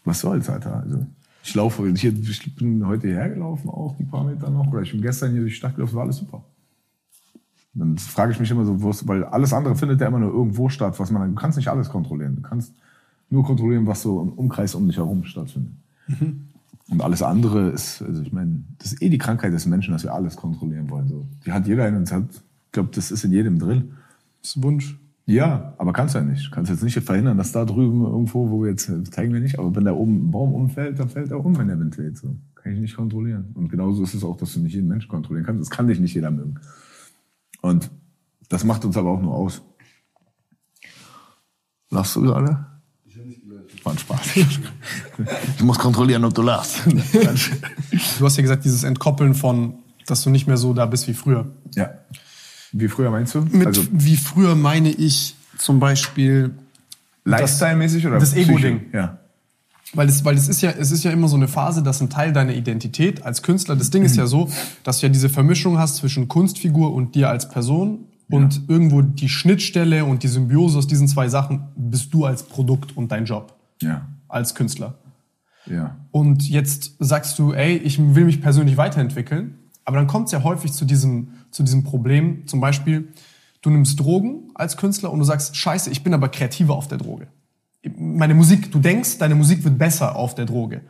was 0.05 0.20
soll's, 0.20 0.51
Alter? 0.51 0.83
Also, 0.83 1.07
ich 1.43 1.55
laufe, 1.55 1.86
hier, 1.95 2.12
ich 2.12 2.55
bin 2.57 2.86
heute 2.86 3.09
hierher 3.09 3.30
gelaufen, 3.30 3.68
auch 3.68 3.99
ein 3.99 4.09
paar 4.09 4.24
Meter 4.24 4.51
noch, 4.51 4.66
oder 4.68 4.82
ich 4.82 4.93
bin 4.93 5.01
gestern 5.01 5.32
hier 5.32 5.41
durch 5.41 5.53
die 5.53 5.59
Stadt 5.59 5.74
gelaufen, 5.74 5.95
war 5.95 6.03
alles 6.03 6.16
super. 6.16 6.45
Dann 7.72 7.97
frage 7.99 8.32
ich 8.32 8.41
mich 8.41 8.51
immer 8.51 8.64
so, 8.64 8.82
weil 9.07 9.24
alles 9.24 9.53
andere 9.53 9.76
findet 9.76 10.01
ja 10.01 10.09
immer 10.09 10.18
nur 10.18 10.32
irgendwo 10.32 10.68
statt, 10.68 10.99
was 10.99 11.11
man, 11.11 11.34
du 11.34 11.41
kannst 11.41 11.57
nicht 11.57 11.68
alles 11.68 11.88
kontrollieren. 11.88 12.36
Du 12.36 12.43
kannst 12.43 12.74
nur 13.30 13.45
kontrollieren, 13.45 13.86
was 13.86 14.03
so 14.03 14.20
im 14.22 14.32
Umkreis 14.32 14.74
um 14.74 14.88
dich 14.88 14.97
herum 14.97 15.24
stattfindet. 15.24 15.72
Und 16.88 17.01
alles 17.01 17.22
andere 17.22 17.70
ist, 17.70 18.03
also 18.03 18.22
ich 18.22 18.32
meine, 18.32 18.64
das 18.78 18.93
ist 18.93 19.03
eh 19.03 19.09
die 19.09 19.18
Krankheit 19.18 19.53
des 19.53 19.66
Menschen, 19.66 19.93
dass 19.93 20.03
wir 20.03 20.12
alles 20.12 20.34
kontrollieren 20.34 20.91
wollen. 20.91 21.09
So. 21.09 21.26
Die 21.47 21.53
hat 21.53 21.68
jeder 21.68 21.86
in 21.86 21.95
uns, 21.95 22.11
hat, 22.11 22.24
ich 22.32 22.72
glaube, 22.72 22.91
das 22.93 23.12
ist 23.12 23.22
in 23.22 23.32
jedem 23.32 23.61
drin. 23.61 23.93
Das 24.43 24.51
ist 24.51 24.57
ein 24.57 24.62
Wunsch. 24.64 24.99
Ja, 25.31 25.74
aber 25.78 25.93
kannst 25.93 26.16
ja 26.16 26.22
nicht. 26.22 26.51
Kannst 26.51 26.72
jetzt 26.72 26.83
nicht 26.83 26.99
verhindern, 26.99 27.39
dass 27.39 27.53
da 27.53 27.64
drüben 27.64 28.03
irgendwo, 28.03 28.51
wo 28.51 28.62
wir 28.64 28.70
jetzt, 28.70 28.89
äh, 28.89 29.05
zeigen 29.05 29.33
wir 29.33 29.39
nicht, 29.39 29.61
aber 29.61 29.74
wenn 29.76 29.85
da 29.85 29.93
oben 29.93 30.26
ein 30.26 30.31
Baum 30.33 30.53
umfällt, 30.55 30.99
dann 30.99 31.09
fällt 31.09 31.31
er 31.31 31.45
um, 31.45 31.57
wenn 31.57 31.68
der 31.68 31.78
Wind 31.78 31.97
weht. 31.99 32.18
So. 32.18 32.37
Kann 32.57 32.72
ich 32.72 32.81
nicht 32.81 32.97
kontrollieren. 32.97 33.53
Und 33.55 33.68
genauso 33.68 34.03
ist 34.03 34.14
es 34.14 34.24
auch, 34.24 34.37
dass 34.37 34.55
du 34.55 34.61
nicht 34.61 34.74
jeden 34.74 34.89
Menschen 34.89 35.09
kontrollieren 35.09 35.47
kannst. 35.47 35.61
Das 35.61 35.70
kann 35.70 35.87
dich 35.87 36.01
nicht 36.01 36.14
jeder 36.14 36.33
mögen. 36.33 36.57
Und 37.61 37.91
das 38.49 38.64
macht 38.64 38.85
uns 38.85 38.97
aber 38.97 39.11
auch 39.11 39.22
nur 39.22 39.33
aus. 39.33 39.62
Lachst 41.91 42.16
du 42.16 42.22
gerade? 42.22 42.66
War 43.85 43.93
ein 43.93 43.99
Spaß. 43.99 44.37
Ich 45.57 45.62
muss 45.62 45.78
kontrollieren, 45.78 46.24
ob 46.24 46.35
du 46.35 46.43
lachst. 46.43 46.83
Du 48.18 48.24
hast 48.24 48.37
ja 48.37 48.43
gesagt, 48.43 48.64
dieses 48.64 48.83
Entkoppeln 48.83 49.35
von, 49.35 49.74
dass 50.07 50.22
du 50.24 50.31
nicht 50.31 50.49
mehr 50.49 50.57
so 50.57 50.74
da 50.74 50.87
bist 50.87 51.07
wie 51.07 51.14
früher. 51.14 51.53
ja. 51.76 51.91
Wie 52.73 52.89
früher 52.89 53.11
meinst 53.11 53.35
du? 53.35 53.43
Mit 53.43 53.66
also 53.66 53.83
wie 53.91 54.16
früher 54.16 54.55
meine 54.55 54.91
ich 54.91 55.35
zum 55.59 55.81
Beispiel, 55.81 56.55
Lifestyle-mäßig 57.25 58.07
oder 58.07 58.18
das? 58.18 58.35
Ego-Ding. 58.35 58.83
Ja. 58.93 59.18
weil 59.93 60.09
es, 60.09 60.25
weil 60.25 60.37
es 60.37 60.49
ist 60.49 60.62
ja, 60.62 60.71
es 60.71 60.91
ist 60.91 61.05
ja 61.05 61.11
immer 61.11 61.29
so 61.29 61.37
eine 61.37 61.49
Phase, 61.49 61.83
dass 61.83 62.01
ein 62.01 62.09
Teil 62.11 62.33
deiner 62.33 62.55
Identität 62.55 63.25
als 63.25 63.43
Künstler, 63.43 63.77
das 63.77 63.91
Ding 63.91 64.05
ist 64.05 64.16
ja 64.16 64.27
so, 64.27 64.49
dass 64.85 65.01
du 65.01 65.07
ja 65.07 65.12
diese 65.12 65.29
Vermischung 65.29 65.79
hast 65.79 65.97
zwischen 65.97 66.29
Kunstfigur 66.29 66.95
und 66.95 67.14
dir 67.14 67.29
als 67.29 67.49
Person 67.49 68.07
und 68.31 68.62
irgendwo 68.68 69.03
die 69.03 69.29
Schnittstelle 69.29 70.05
und 70.05 70.23
die 70.23 70.29
Symbiose 70.29 70.79
aus 70.79 70.87
diesen 70.87 71.09
zwei 71.09 71.29
Sachen 71.29 71.64
bist 71.77 72.14
du 72.14 72.25
als 72.25 72.45
Produkt 72.45 72.97
und 72.97 73.11
dein 73.11 73.25
Job 73.25 73.55
Ja. 73.83 74.07
als 74.29 74.55
Künstler. 74.55 74.95
Ja. 75.66 75.97
Und 76.12 76.49
jetzt 76.49 76.95
sagst 77.01 77.39
du, 77.41 77.53
ey, 77.53 77.77
ich 77.77 77.99
will 78.14 78.25
mich 78.25 78.41
persönlich 78.41 78.77
weiterentwickeln. 78.77 79.57
Aber 79.85 79.97
dann 79.97 80.07
kommt 80.07 80.27
es 80.27 80.33
ja 80.33 80.45
häufig 80.45 80.73
zu 80.73 80.85
diesem, 80.85 81.29
zu 81.51 81.63
diesem 81.63 81.85
Problem. 81.85 82.47
Zum 82.47 82.61
Beispiel, 82.61 83.09
du 83.63 83.71
nimmst 83.71 83.99
Drogen 84.01 84.51
als 84.55 84.77
Künstler 84.77 85.13
und 85.13 85.19
du 85.19 85.25
sagst, 85.25 85.57
scheiße, 85.57 85.91
ich 85.91 86.03
bin 86.03 86.15
aber 86.15 86.29
kreativer 86.29 86.75
auf 86.75 86.89
der 86.89 86.99
Droge. 86.99 87.29
Meine 87.97 88.35
Musik, 88.35 88.71
du 88.73 88.79
denkst, 88.79 89.19
deine 89.19 89.35
Musik 89.35 89.65
wird 89.65 89.79
besser 89.79 90.17
auf 90.17 90.35
der 90.35 90.47
Droge. 90.47 90.83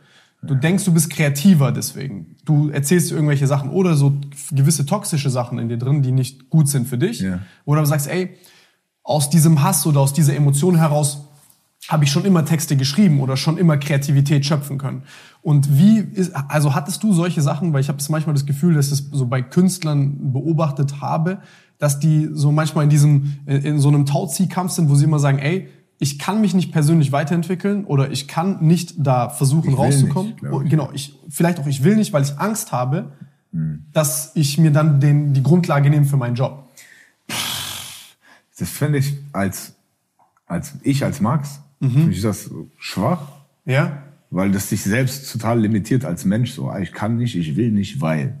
Du 0.43 0.55
denkst, 0.55 0.85
du 0.85 0.93
bist 0.93 1.11
kreativer 1.11 1.71
deswegen. 1.71 2.35
Du 2.45 2.69
erzählst 2.69 3.11
irgendwelche 3.11 3.45
Sachen 3.45 3.69
oder 3.69 3.95
so 3.95 4.13
gewisse 4.51 4.87
toxische 4.87 5.29
Sachen 5.29 5.59
in 5.59 5.69
dir 5.69 5.77
drin, 5.77 6.01
die 6.01 6.11
nicht 6.11 6.49
gut 6.49 6.67
sind 6.67 6.87
für 6.87 6.97
dich. 6.97 7.19
Ja. 7.19 7.39
Oder 7.65 7.81
du 7.81 7.87
sagst, 7.87 8.07
ey, 8.07 8.35
aus 9.03 9.29
diesem 9.29 9.61
Hass 9.61 9.85
oder 9.85 9.99
aus 9.99 10.13
dieser 10.13 10.35
Emotion 10.35 10.75
heraus 10.75 11.27
habe 11.87 12.03
ich 12.03 12.11
schon 12.11 12.25
immer 12.25 12.45
Texte 12.45 12.77
geschrieben 12.77 13.19
oder 13.21 13.35
schon 13.37 13.57
immer 13.57 13.77
Kreativität 13.77 14.45
schöpfen 14.45 14.77
können. 14.77 15.03
Und 15.41 15.77
wie 15.77 15.97
ist, 15.99 16.33
also 16.35 16.75
hattest 16.75 17.01
du 17.03 17.11
solche 17.13 17.41
Sachen, 17.41 17.73
weil 17.73 17.81
ich 17.81 17.89
habe 17.89 17.97
manchmal 18.09 18.33
das 18.33 18.45
Gefühl, 18.45 18.75
dass 18.75 18.87
ich 18.87 18.93
es 18.93 19.09
so 19.11 19.25
bei 19.25 19.41
Künstlern 19.41 20.31
beobachtet 20.31 21.01
habe, 21.01 21.39
dass 21.79 21.99
die 21.99 22.29
so 22.31 22.51
manchmal 22.51 22.83
in 22.83 22.89
diesem, 22.91 23.39
in 23.47 23.79
so 23.79 23.87
einem 23.89 24.05
Tauziehkampf 24.05 24.71
sind, 24.71 24.89
wo 24.89 24.95
sie 24.95 25.05
immer 25.05 25.17
sagen, 25.19 25.39
ey, 25.39 25.67
ich 25.97 26.17
kann 26.19 26.41
mich 26.41 26.53
nicht 26.53 26.71
persönlich 26.71 27.11
weiterentwickeln 27.11 27.85
oder 27.85 28.11
ich 28.11 28.27
kann 28.27 28.61
nicht 28.61 28.95
da 28.97 29.29
versuchen 29.29 29.71
Ich 29.71 29.77
rauszukommen. 29.77 30.31
nicht, 30.31 30.41
glaub 30.41 30.63
ich. 30.63 30.69
genau, 30.69 30.89
ich, 30.93 31.15
vielleicht 31.29 31.59
auch 31.59 31.67
ich 31.67 31.83
will 31.83 31.95
nicht, 31.95 32.13
weil 32.13 32.23
ich 32.23 32.37
Angst 32.39 32.71
habe, 32.71 33.11
Hm. 33.53 33.83
dass 33.91 34.31
ich 34.35 34.57
mir 34.57 34.71
dann 34.71 35.01
den, 35.01 35.33
die 35.33 35.43
Grundlage 35.43 35.89
nehme 35.89 36.05
für 36.05 36.15
meinen 36.15 36.35
Job. 36.35 36.69
Das 38.57 38.69
finde 38.69 38.99
ich 38.99 39.17
als, 39.33 39.73
als 40.45 40.75
ich, 40.83 41.03
als 41.03 41.19
Max, 41.19 41.59
Mhm. 41.81 41.89
finde 41.91 42.11
ich 42.11 42.21
das 42.21 42.49
schwach, 42.77 43.27
Ja? 43.65 44.03
weil 44.29 44.51
das 44.51 44.69
dich 44.69 44.81
selbst 44.83 45.29
total 45.31 45.59
limitiert 45.59 46.05
als 46.05 46.23
Mensch. 46.23 46.51
So, 46.53 46.69
ah, 46.69 46.79
ich 46.79 46.93
kann 46.93 47.17
nicht, 47.17 47.35
ich 47.35 47.55
will 47.57 47.71
nicht, 47.71 47.99
weil. 47.99 48.37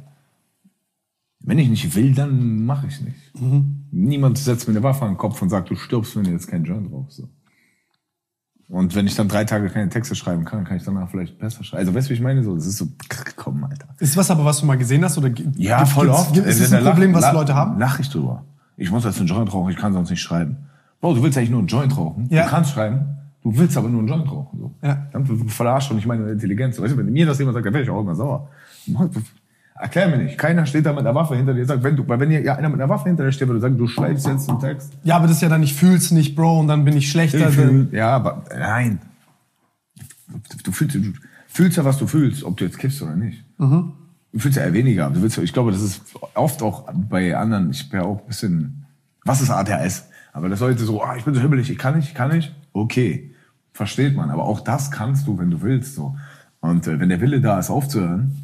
Wenn 1.43 1.57
ich 1.57 1.69
nicht 1.69 1.95
will, 1.95 2.13
dann 2.13 2.65
mache 2.65 2.85
ich 2.87 3.01
nicht. 3.01 3.17
Mhm. 3.41 3.85
Niemand 3.91 4.37
setzt 4.37 4.67
mir 4.67 4.75
eine 4.75 4.83
Waffe 4.83 5.05
an 5.05 5.13
den 5.13 5.17
Kopf 5.17 5.41
und 5.41 5.49
sagt, 5.49 5.71
du 5.71 5.75
stirbst, 5.75 6.15
wenn 6.15 6.23
du 6.23 6.29
jetzt 6.31 6.47
keinen 6.47 6.65
Joint 6.65 6.91
rauchst. 6.93 7.17
So. 7.17 7.29
Und 8.69 8.95
wenn 8.95 9.05
ich 9.07 9.15
dann 9.15 9.27
drei 9.27 9.43
Tage 9.43 9.69
keine 9.69 9.89
Texte 9.89 10.15
schreiben 10.15 10.45
kann, 10.45 10.63
kann 10.63 10.77
ich 10.77 10.83
danach 10.83 11.09
vielleicht 11.09 11.39
besser 11.39 11.63
schreiben. 11.63 11.79
Also 11.79 11.93
weißt 11.95 12.07
du, 12.07 12.11
wie 12.11 12.13
ich 12.13 12.21
meine? 12.21 12.43
So, 12.43 12.55
das 12.55 12.67
ist 12.67 12.77
so, 12.77 12.87
komm, 13.35 13.63
Alter. 13.63 13.87
Ist 13.99 14.15
was 14.15 14.29
aber, 14.31 14.45
was 14.45 14.59
du 14.61 14.65
mal 14.67 14.77
gesehen 14.77 15.03
hast? 15.03 15.17
Oder 15.17 15.31
Ja, 15.57 15.85
voll 15.85 16.09
oft. 16.09 16.37
Ist 16.37 16.61
das 16.61 16.69
da 16.69 16.77
ein 16.77 16.83
Problem, 16.85 17.13
was 17.13 17.33
Leute 17.33 17.55
haben? 17.55 17.79
Lach 17.79 17.99
ich 17.99 18.09
drüber. 18.09 18.45
Ich 18.77 18.89
muss 18.91 19.03
jetzt 19.03 19.17
einen 19.19 19.27
Joint 19.27 19.51
rauchen, 19.53 19.71
ich 19.71 19.77
kann 19.77 19.91
sonst 19.93 20.09
nicht 20.11 20.21
schreiben. 20.21 20.57
Bro, 21.01 21.15
du 21.15 21.23
willst 21.23 21.37
eigentlich 21.37 21.49
nur 21.49 21.59
einen 21.59 21.67
Joint 21.67 21.97
rauchen. 21.97 22.27
Ja. 22.29 22.43
Du 22.43 22.49
kannst 22.49 22.71
schreiben, 22.71 23.17
du 23.43 23.57
willst 23.57 23.75
aber 23.77 23.89
nur 23.89 23.99
einen 23.99 24.07
Joint 24.07 24.31
rauchen. 24.31 24.59
So. 24.59 24.71
Ja. 24.81 25.07
Dann 25.11 25.25
ver- 25.25 25.35
verarscht 25.47 25.89
doch 25.91 25.95
nicht 25.95 26.07
meine 26.07 26.29
Intelligenz. 26.31 26.79
Weißt 26.79 26.93
du, 26.93 26.97
wenn 26.97 27.11
mir 27.11 27.25
das 27.25 27.39
jemand 27.39 27.55
sagt, 27.55 27.65
dann 27.65 27.73
wäre 27.73 27.83
ich 27.83 27.89
auch 27.89 28.01
immer 28.01 28.15
sauer. 28.15 28.49
Erklär 29.75 30.09
mir 30.09 30.17
nicht. 30.17 30.37
Keiner 30.37 30.65
steht 30.67 30.85
da 30.85 30.91
mit 30.91 30.99
einer 30.99 31.15
Waffe 31.15 31.35
hinter 31.35 31.53
dir 31.55 31.65
sagt, 31.65 31.81
wenn 31.83 31.95
du, 31.95 32.07
weil 32.07 32.19
wenn 32.19 32.29
hier 32.29 32.41
ja, 32.41 32.55
einer 32.55 32.69
mit 32.69 32.79
einer 32.79 32.89
Waffe 32.89 33.09
hinter 33.09 33.23
dir 33.25 33.31
steht, 33.31 33.47
würde 33.47 33.59
sagen, 33.61 33.77
du 33.77 33.87
schreibst 33.87 34.27
jetzt 34.27 34.47
einen 34.47 34.59
Text. 34.59 34.93
Ja, 35.03 35.15
aber 35.15 35.25
das 35.27 35.37
ist 35.37 35.41
ja 35.41 35.49
dann, 35.49 35.63
ich 35.63 35.73
fühl's 35.73 36.11
nicht, 36.11 36.35
Bro, 36.35 36.59
und 36.59 36.67
dann 36.67 36.85
bin 36.85 36.95
ich 36.95 37.09
schlechter. 37.09 37.49
Ich 37.49 37.55
fühl, 37.55 37.87
ja, 37.91 38.09
aber 38.15 38.43
nein. 38.55 38.99
Du 40.63 40.71
fühlst, 40.71 40.95
du 40.95 41.13
fühlst 41.47 41.77
ja, 41.77 41.85
was 41.85 41.97
du 41.97 42.05
fühlst, 42.05 42.43
ob 42.43 42.57
du 42.57 42.65
jetzt 42.65 42.77
kiffst 42.77 43.01
oder 43.01 43.15
nicht. 43.15 43.43
Mhm. 43.57 43.93
Du 44.33 44.39
fühlst 44.39 44.57
ja 44.57 44.63
eher 44.63 44.73
weniger. 44.73 45.09
Du 45.09 45.21
willst, 45.21 45.37
ich 45.39 45.51
glaube, 45.51 45.71
das 45.71 45.81
ist 45.81 46.03
oft 46.35 46.61
auch 46.61 46.87
bei 47.09 47.35
anderen, 47.35 47.71
ich 47.71 47.89
bin 47.89 47.99
ja 48.01 48.05
auch 48.05 48.21
ein 48.21 48.27
bisschen, 48.27 48.85
was 49.25 49.41
ist 49.41 49.49
ADHS? 49.49 50.05
Aber 50.31 50.47
das 50.47 50.59
Leute 50.59 50.83
so, 50.85 51.03
ah, 51.03 51.15
ich 51.17 51.25
bin 51.25 51.33
so 51.33 51.41
hibbelig, 51.41 51.69
ich 51.69 51.77
kann 51.77 51.97
nicht, 51.97 52.09
ich 52.09 52.13
kann 52.15 52.31
nicht. 52.31 52.55
Okay, 52.71 53.30
versteht 53.73 54.15
man. 54.15 54.29
Aber 54.29 54.43
auch 54.43 54.59
das 54.59 54.91
kannst 54.91 55.27
du, 55.27 55.37
wenn 55.37 55.49
du 55.49 55.61
willst. 55.61 55.95
So. 55.95 56.15
Und 56.59 56.87
äh, 56.87 56.99
wenn 56.99 57.09
der 57.09 57.21
Wille 57.21 57.41
da 57.41 57.59
ist, 57.59 57.69
aufzuhören, 57.69 58.37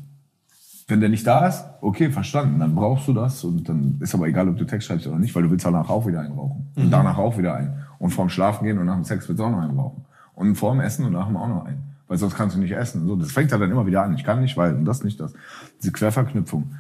wenn 0.88 1.02
der 1.02 1.10
nicht 1.10 1.28
da 1.28 1.48
ist, 1.48 1.66
okay, 1.82 2.10
verstanden, 2.10 2.60
dann 2.60 2.74
brauchst 2.74 3.08
du 3.08 3.14
das 3.14 3.44
und 3.44 3.68
dann 3.68 3.98
ist 4.00 4.16
aber 4.16 4.28
egal, 4.28 4.48
ob 4.48 4.58
du 4.58 4.66
Text 4.66 4.88
schreibst 4.88 5.06
oder 5.06 5.20
nicht, 5.20 5.36
weil 5.36 5.44
du 5.44 5.52
willst 5.52 5.66
danach 5.66 5.90
auch 5.90 6.08
wieder 6.08 6.22
einen 6.22 6.34
rauchen. 6.34 6.68
Und 6.76 6.92
danach 6.92 7.18
auch 7.18 7.38
wieder 7.38 7.56
einen. 7.56 7.74
Und 8.00 8.12
vorm 8.12 8.30
Schlafen 8.30 8.66
gehen 8.66 8.78
und 8.78 8.86
nach 8.86 8.96
dem 8.96 9.04
Sex 9.04 9.28
willst 9.28 9.40
du 9.40 9.46
auch 9.46 9.52
noch 9.52 9.60
einen 9.60 9.78
rauchen. 9.78 10.06
Und 10.34 10.56
vor 10.56 10.72
dem 10.72 10.80
Essen 10.80 11.06
und 11.06 11.14
nach 11.14 11.28
dem 11.28 11.36
auch 11.36 11.48
noch 11.50 11.66
einen. 11.66 11.84
Weil 12.08 12.18
sonst 12.18 12.36
kannst 12.36 12.56
du 12.56 12.60
nicht 12.60 12.72
essen. 12.72 13.06
So, 13.06 13.18
das 13.18 13.32
fängt 13.32 13.52
halt 13.52 13.62
dann 13.62 13.70
immer 13.70 13.86
wieder 13.86 14.04
an. 14.04 14.16
Ich 14.16 14.24
kann 14.24 14.40
nicht, 14.40 14.56
weil, 14.56 14.76
und 14.76 14.86
das 14.86 15.04
nicht 15.04 15.20
das. 15.20 15.34
Diese 15.82 15.92
Querverknüpfung. 15.92 16.76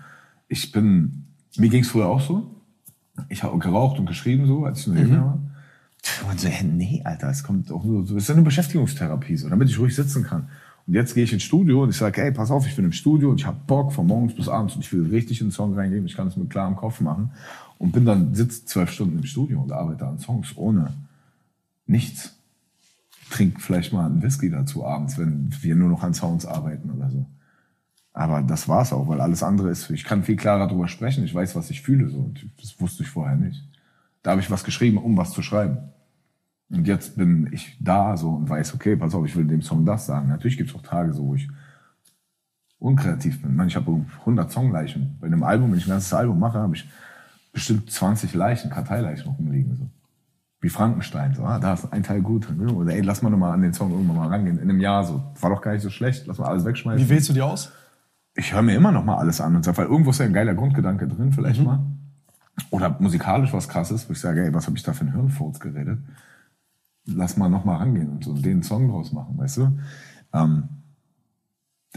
Ich 0.47 0.71
bin, 0.71 1.25
mir 1.57 1.69
ging's 1.69 1.89
früher 1.89 2.07
auch 2.07 2.21
so. 2.21 2.55
Ich 3.27 3.43
habe 3.43 3.57
geraucht 3.57 3.99
und 3.99 4.05
geschrieben 4.05 4.47
so, 4.47 4.63
als 4.63 4.81
ich 4.81 4.87
noch 4.87 4.95
jünger 4.95 5.25
war. 5.25 5.39
Und 6.29 6.39
so, 6.39 6.49
nee, 6.63 7.01
Alter, 7.03 7.29
es 7.29 7.43
kommt 7.43 7.71
auch 7.71 7.83
nur 7.83 8.09
ist 8.15 8.29
eine 8.29 8.41
Beschäftigungstherapie, 8.41 9.37
so, 9.37 9.49
damit 9.49 9.69
ich 9.69 9.79
ruhig 9.79 9.95
sitzen 9.95 10.23
kann. 10.23 10.49
Und 10.85 10.93
jetzt 10.93 11.13
gehe 11.15 11.23
ich 11.23 11.33
ins 11.33 11.43
Studio 11.43 11.83
und 11.83 11.89
ich 11.89 11.97
sage, 11.97 12.23
ey, 12.23 12.31
pass 12.31 12.49
auf, 12.49 12.65
ich 12.65 12.75
bin 12.75 12.85
im 12.85 12.93
Studio 12.93 13.29
und 13.29 13.41
ich 13.41 13.45
habe 13.45 13.57
Bock 13.67 13.91
von 13.91 14.07
morgens 14.07 14.35
bis 14.35 14.47
abends 14.47 14.75
und 14.75 14.81
ich 14.81 14.93
will 14.93 15.05
richtig 15.07 15.41
in 15.41 15.47
den 15.47 15.51
Song 15.51 15.75
reingehen, 15.75 16.05
ich 16.05 16.15
kann 16.15 16.27
es 16.27 16.37
mit 16.37 16.49
klarem 16.49 16.75
Kopf 16.75 17.01
machen. 17.01 17.31
Und 17.77 17.91
bin 17.91 18.05
dann, 18.05 18.33
sitze 18.33 18.65
zwölf 18.65 18.89
Stunden 18.89 19.17
im 19.17 19.25
Studio 19.25 19.61
und 19.61 19.71
arbeite 19.71 20.07
an 20.07 20.17
Songs 20.17 20.53
ohne 20.55 20.93
nichts. 21.85 22.35
Trink 23.29 23.61
vielleicht 23.61 23.91
mal 23.91 24.05
einen 24.05 24.21
Whisky 24.21 24.49
dazu 24.49 24.85
abends, 24.85 25.17
wenn 25.17 25.53
wir 25.61 25.75
nur 25.75 25.89
noch 25.89 26.03
an 26.03 26.13
Sounds 26.13 26.45
arbeiten 26.45 26.89
oder 26.89 27.09
so. 27.09 27.25
Aber 28.13 28.41
das 28.41 28.67
war's 28.67 28.93
auch, 28.93 29.07
weil 29.09 29.21
alles 29.21 29.43
andere 29.43 29.69
ist, 29.69 29.89
ich 29.89 30.05
kann 30.05 30.23
viel 30.23 30.37
klarer 30.37 30.67
drüber 30.67 30.87
sprechen, 30.87 31.23
ich 31.23 31.35
weiß, 31.35 31.55
was 31.55 31.69
ich 31.69 31.81
fühle, 31.81 32.09
so. 32.09 32.17
Und 32.17 32.49
Das 32.59 32.79
wusste 32.79 33.03
ich 33.03 33.09
vorher 33.09 33.35
nicht. 33.35 33.63
Da 34.23 34.31
habe 34.31 34.41
ich 34.41 34.49
was 34.49 34.63
geschrieben, 34.63 34.97
um 34.97 35.17
was 35.17 35.31
zu 35.31 35.41
schreiben. 35.41 35.77
Und 36.69 36.85
jetzt 36.87 37.15
bin 37.15 37.49
ich 37.51 37.77
da 37.79 38.17
so 38.17 38.31
und 38.31 38.49
weiß, 38.49 38.73
okay, 38.73 38.95
pass 38.95 39.15
auf, 39.15 39.25
ich 39.25 39.35
will 39.35 39.45
dem 39.45 39.61
Song 39.61 39.85
das 39.85 40.05
sagen. 40.05 40.27
Natürlich 40.27 40.57
gibt's 40.57 40.75
auch 40.75 40.81
Tage 40.81 41.13
so, 41.13 41.25
wo 41.27 41.35
ich 41.35 41.47
unkreativ 42.79 43.41
bin. 43.41 43.55
Man, 43.55 43.67
ich 43.67 43.75
habe 43.75 44.05
100 44.19 44.51
Songleichen. 44.51 45.17
Bei 45.19 45.27
einem 45.27 45.43
Album, 45.43 45.71
wenn 45.71 45.79
ich 45.79 45.85
ein 45.85 45.91
ganzes 45.91 46.13
Album 46.13 46.39
mache, 46.39 46.59
habe 46.59 46.75
ich 46.75 46.87
bestimmt 47.53 47.89
20 47.89 48.33
Leichen, 48.33 48.69
Karteileichen 48.69 49.31
rumliegen. 49.31 49.75
So. 49.75 49.89
Wie 50.59 50.69
Frankenstein. 50.69 51.33
So, 51.33 51.43
ah, 51.43 51.59
da 51.59 51.73
ist 51.73 51.91
ein 51.91 52.03
Teil 52.03 52.21
gut. 52.21 52.47
Oder 52.59 52.93
ey, 52.93 53.01
lass 53.01 53.21
mal 53.21 53.29
noch 53.29 53.37
mal 53.37 53.53
an 53.53 53.61
den 53.61 53.73
Song 53.73 53.91
irgendwann 53.91 54.17
mal 54.17 54.27
rangehen. 54.27 54.57
In 54.57 54.69
einem 54.69 54.81
Jahr 54.81 55.05
so. 55.05 55.23
War 55.39 55.49
doch 55.49 55.61
gar 55.61 55.71
nicht 55.71 55.83
so 55.83 55.89
schlecht. 55.89 56.27
Lass 56.27 56.37
mal 56.37 56.47
alles 56.47 56.65
wegschmeißen. 56.65 57.03
wie 57.03 57.09
wählst 57.09 57.29
du 57.29 57.33
die 57.33 57.41
aus? 57.41 57.71
ich 58.37 58.53
höre 58.53 58.61
mir 58.61 58.75
immer 58.75 58.91
noch 58.91 59.03
mal 59.03 59.17
alles 59.17 59.41
an 59.41 59.55
und 59.55 59.65
sage, 59.65 59.77
weil 59.79 59.87
irgendwo 59.87 60.11
ist 60.11 60.19
ja 60.19 60.25
ein 60.25 60.33
geiler 60.33 60.53
Grundgedanke 60.53 61.07
drin, 61.07 61.33
vielleicht 61.33 61.61
mal. 61.61 61.79
Oder 62.69 62.95
musikalisch 62.99 63.51
was 63.51 63.67
krasses, 63.67 64.07
wo 64.07 64.13
ich 64.13 64.19
sage, 64.19 64.45
ey, 64.45 64.53
was 64.53 64.67
habe 64.67 64.77
ich 64.77 64.83
da 64.83 64.93
für 64.93 65.05
ein 65.05 65.11
Hirnfurz 65.11 65.59
geredet? 65.59 65.99
Lass 67.07 67.37
mal 67.37 67.49
noch 67.49 67.65
mal 67.65 67.77
rangehen 67.77 68.09
und 68.09 68.23
so 68.23 68.33
den 68.33 68.63
Song 68.63 68.89
draus 68.89 69.13
machen, 69.13 69.37
weißt 69.37 69.57
du? 69.57 69.79
Ähm, 70.33 70.69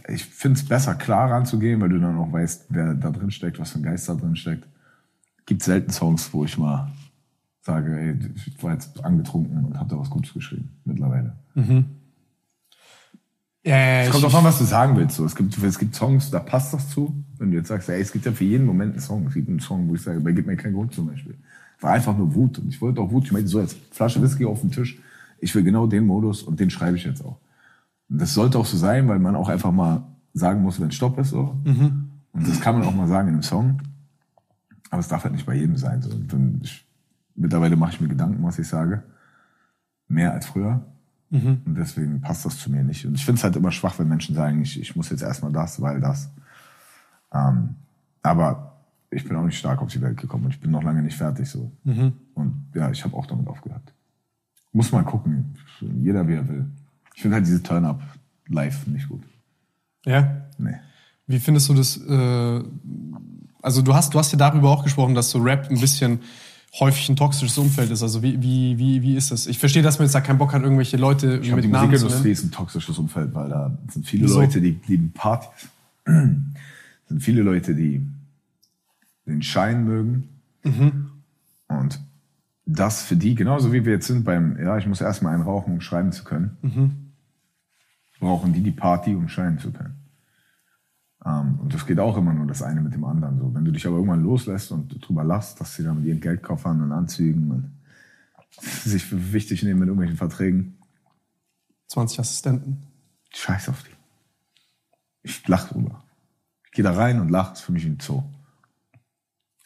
ich 0.08 0.24
finde 0.24 0.58
es 0.58 0.66
besser, 0.66 0.94
klar 0.94 1.30
ranzugehen, 1.30 1.80
weil 1.80 1.88
du 1.88 1.98
dann 1.98 2.16
auch 2.16 2.32
weißt, 2.32 2.66
wer 2.70 2.94
da 2.94 3.10
drin 3.10 3.30
steckt, 3.30 3.58
was 3.58 3.72
für 3.72 3.80
ein 3.80 3.82
Geist 3.82 4.08
da 4.08 4.14
drin 4.14 4.36
steckt. 4.36 4.66
Gibt 5.46 5.62
selten 5.62 5.90
Songs, 5.90 6.32
wo 6.32 6.44
ich 6.44 6.56
mal 6.56 6.90
sage, 7.60 7.98
ey, 7.98 8.18
ich 8.34 8.62
war 8.62 8.72
jetzt 8.72 9.04
angetrunken 9.04 9.64
und 9.64 9.78
habe 9.78 9.90
da 9.90 9.98
was 9.98 10.10
Gutes 10.10 10.32
geschrieben, 10.32 10.70
mittlerweile. 10.84 11.36
Ja, 13.62 13.76
ja, 13.76 14.02
Es 14.02 14.10
kommt 14.10 14.24
drauf 14.24 14.34
an, 14.34 14.44
was 14.44 14.58
du 14.58 14.64
sagen 14.64 14.96
willst. 14.96 15.16
So, 15.16 15.24
es, 15.26 15.36
gibt, 15.36 15.56
es 15.62 15.78
gibt 15.78 15.94
Songs, 15.94 16.30
da 16.30 16.38
passt 16.38 16.72
das 16.72 16.88
zu. 16.88 17.22
Wenn 17.36 17.50
du 17.50 17.58
jetzt 17.58 17.68
sagst, 17.68 17.90
ey, 17.90 18.00
es 18.00 18.10
gibt 18.10 18.24
ja 18.24 18.32
für 18.32 18.44
jeden 18.44 18.64
Moment 18.64 18.92
einen 18.92 19.02
Song. 19.02 19.26
Es 19.26 19.34
gibt 19.34 19.48
einen 19.48 19.60
Song, 19.60 19.88
wo 19.88 19.94
ich 19.94 20.02
sage, 20.02 20.20
bei 20.20 20.32
Gib 20.32 20.46
mir 20.46 20.56
keinen 20.56 20.74
Grund 20.74 20.94
zum 20.94 21.08
Beispiel. 21.08 21.36
War 21.80 21.92
einfach 21.92 22.16
nur 22.16 22.34
Wut. 22.34 22.58
Und 22.58 22.68
ich 22.68 22.80
wollte 22.80 23.00
auch 23.00 23.10
Wut. 23.10 23.24
Ich 23.24 23.32
meinte, 23.32 23.48
so 23.48 23.60
jetzt 23.60 23.76
Flasche 23.90 24.22
Whisky 24.22 24.44
auf 24.44 24.60
den 24.60 24.70
Tisch. 24.70 24.98
Ich 25.38 25.54
will 25.54 25.62
genau 25.62 25.86
den 25.86 26.06
Modus 26.06 26.42
und 26.42 26.60
den 26.60 26.70
schreibe 26.70 26.96
ich 26.96 27.04
jetzt 27.04 27.24
auch. 27.24 27.38
Und 28.08 28.20
das 28.20 28.34
sollte 28.34 28.58
auch 28.58 28.66
so 28.66 28.76
sein, 28.76 29.08
weil 29.08 29.18
man 29.18 29.34
auch 29.36 29.48
einfach 29.48 29.72
mal 29.72 30.02
sagen 30.34 30.62
muss, 30.62 30.80
wenn 30.80 30.90
Stopp 30.90 31.18
ist. 31.18 31.30
So. 31.30 31.56
Und 32.32 32.48
das 32.48 32.60
kann 32.60 32.78
man 32.78 32.86
auch 32.86 32.94
mal 32.94 33.08
sagen 33.08 33.28
in 33.28 33.34
einem 33.34 33.42
Song. 33.42 33.80
Aber 34.90 35.00
es 35.00 35.08
darf 35.08 35.24
halt 35.24 35.34
nicht 35.34 35.46
bei 35.46 35.54
jedem 35.54 35.76
sein. 35.76 36.02
So. 36.02 36.10
Ich, 36.62 36.86
mittlerweile 37.34 37.76
mache 37.76 37.94
ich 37.94 38.00
mir 38.00 38.08
Gedanken, 38.08 38.42
was 38.42 38.58
ich 38.58 38.68
sage. 38.68 39.02
Mehr 40.08 40.32
als 40.32 40.46
früher. 40.46 40.84
Und 41.64 41.74
deswegen 41.76 42.20
passt 42.20 42.44
das 42.44 42.58
zu 42.58 42.70
mir 42.70 42.82
nicht. 42.82 43.06
Und 43.06 43.14
ich 43.14 43.24
finde 43.24 43.38
es 43.38 43.44
halt 43.44 43.54
immer 43.56 43.70
schwach, 43.70 43.98
wenn 43.98 44.08
Menschen 44.08 44.34
sagen, 44.34 44.60
ich, 44.62 44.80
ich 44.80 44.96
muss 44.96 45.10
jetzt 45.10 45.22
erstmal 45.22 45.52
das, 45.52 45.80
weil 45.80 46.00
das. 46.00 46.28
Ähm, 47.32 47.76
aber 48.22 48.69
ich 49.10 49.24
bin 49.26 49.36
auch 49.36 49.44
nicht 49.44 49.58
stark 49.58 49.82
auf 49.82 49.90
die 49.90 50.00
Welt 50.00 50.16
gekommen 50.16 50.44
und 50.44 50.54
ich 50.54 50.60
bin 50.60 50.70
noch 50.70 50.82
lange 50.82 51.02
nicht 51.02 51.16
fertig 51.16 51.48
so. 51.48 51.70
Und 52.34 52.66
ja, 52.74 52.90
ich 52.90 53.04
habe 53.04 53.16
auch 53.16 53.26
damit 53.26 53.48
aufgehört. 53.48 53.82
Muss 54.72 54.92
mal 54.92 55.02
gucken. 55.02 55.56
Jeder 55.80 56.26
wie 56.28 56.34
er 56.34 56.48
will. 56.48 56.66
Ich 57.14 57.22
finde 57.22 57.36
halt 57.36 57.46
diese 57.46 57.62
Turn-Up 57.62 58.00
live 58.48 58.86
nicht 58.86 59.08
gut. 59.08 59.22
Ja? 60.06 60.46
Nee. 60.58 60.76
Wie 61.26 61.38
findest 61.38 61.68
du 61.68 61.74
das? 61.74 61.96
Äh, 61.96 62.62
also 63.62 63.82
du 63.82 63.94
hast, 63.94 64.14
du 64.14 64.18
hast 64.18 64.32
ja 64.32 64.38
darüber 64.38 64.70
auch 64.70 64.84
gesprochen, 64.84 65.14
dass 65.14 65.30
so 65.30 65.38
Rap 65.38 65.68
ein 65.70 65.80
bisschen 65.80 66.20
häufig 66.78 67.08
ein 67.08 67.16
toxisches 67.16 67.58
Umfeld 67.58 67.90
ist. 67.90 68.02
Also 68.02 68.22
wie, 68.22 68.40
wie, 68.40 68.78
wie, 68.78 69.02
wie 69.02 69.16
ist 69.16 69.32
das? 69.32 69.46
Ich 69.46 69.58
verstehe, 69.58 69.82
dass 69.82 69.98
man 69.98 70.06
jetzt 70.06 70.14
da 70.14 70.20
keinen 70.20 70.38
Bock 70.38 70.52
hat, 70.52 70.62
irgendwelche 70.62 70.96
Leute 70.96 71.40
Ich 71.42 71.52
mit 71.52 71.64
die 71.64 71.68
Namen 71.68 71.86
zu 71.88 72.04
Musikindustrie 72.04 72.30
ist 72.30 72.44
ein 72.44 72.52
toxisches 72.52 72.96
Umfeld, 72.98 73.34
weil 73.34 73.48
da 73.48 73.76
sind 73.90 74.06
viele 74.06 74.24
Wieso? 74.24 74.40
Leute, 74.40 74.60
die 74.60 74.78
lieben 74.86 75.12
Partys. 75.12 75.68
sind 76.04 77.20
viele 77.20 77.42
Leute, 77.42 77.74
die 77.74 78.06
den 79.30 79.42
Schein 79.42 79.84
mögen. 79.84 80.28
Mhm. 80.64 81.10
Und 81.68 82.00
das 82.66 83.02
für 83.02 83.16
die, 83.16 83.34
genauso 83.34 83.72
wie 83.72 83.84
wir 83.84 83.94
jetzt 83.94 84.06
sind 84.06 84.24
beim, 84.24 84.58
ja, 84.58 84.76
ich 84.78 84.86
muss 84.86 85.00
erstmal 85.00 85.34
einen 85.34 85.42
rauchen, 85.42 85.72
um 85.74 85.80
schreiben 85.80 86.12
zu 86.12 86.24
können, 86.24 86.56
Mhm. 86.62 87.12
brauchen 88.20 88.52
die 88.52 88.62
die 88.62 88.70
Party, 88.70 89.14
um 89.14 89.28
schreiben 89.28 89.58
zu 89.58 89.72
können. 89.72 89.96
Ähm, 91.24 91.58
und 91.60 91.74
das 91.74 91.86
geht 91.86 91.98
auch 91.98 92.16
immer 92.16 92.32
nur 92.32 92.46
das 92.46 92.62
eine 92.62 92.80
mit 92.80 92.94
dem 92.94 93.04
anderen. 93.04 93.38
So, 93.38 93.54
wenn 93.54 93.64
du 93.64 93.72
dich 93.72 93.86
aber 93.86 93.96
irgendwann 93.96 94.22
loslässt 94.22 94.72
und 94.72 95.06
drüber 95.06 95.24
lachst, 95.24 95.60
dass 95.60 95.74
sie 95.74 95.82
dann 95.82 95.96
mit 95.98 96.06
ihren 96.06 96.20
Geldkoffern 96.20 96.80
und 96.82 96.92
Anzügen 96.92 97.50
und 97.50 97.70
sich 98.60 99.04
für 99.04 99.32
wichtig 99.32 99.62
nehmen 99.62 99.80
mit 99.80 99.88
irgendwelchen 99.88 100.16
Verträgen, 100.16 100.76
20 101.88 102.20
Assistenten. 102.20 102.82
Scheiß 103.34 103.68
auf 103.68 103.82
die. 103.82 103.90
Ich 105.22 105.46
lach 105.48 105.68
drüber. 105.68 106.02
Ich 106.64 106.72
gehe 106.72 106.84
da 106.84 106.92
rein 106.92 107.20
und 107.20 107.30
lach, 107.30 107.52
ist 107.52 107.60
für 107.60 107.72
mich 107.72 107.84
ein 107.84 107.98
Zoo. 108.00 108.22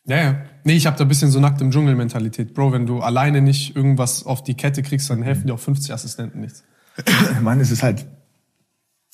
Ja, 0.06 0.16
ja. 0.16 0.44
Nee, 0.64 0.74
ich 0.74 0.86
habe 0.86 0.96
da 0.96 1.04
ein 1.04 1.08
bisschen 1.08 1.30
so 1.30 1.40
nackt 1.40 1.60
im 1.60 1.70
Dschungel-Mentalität. 1.70 2.54
Bro, 2.54 2.72
wenn 2.72 2.86
du 2.86 3.00
alleine 3.00 3.40
nicht 3.40 3.74
irgendwas 3.74 4.24
auf 4.24 4.42
die 4.42 4.54
Kette 4.54 4.82
kriegst, 4.82 5.08
dann 5.10 5.22
helfen 5.22 5.46
dir 5.46 5.54
auch 5.54 5.60
50 5.60 5.92
Assistenten 5.92 6.40
nichts. 6.40 6.64
Ich 7.32 7.40
meine, 7.40 7.62
es 7.62 7.70
ist 7.70 7.82
halt, 7.82 8.06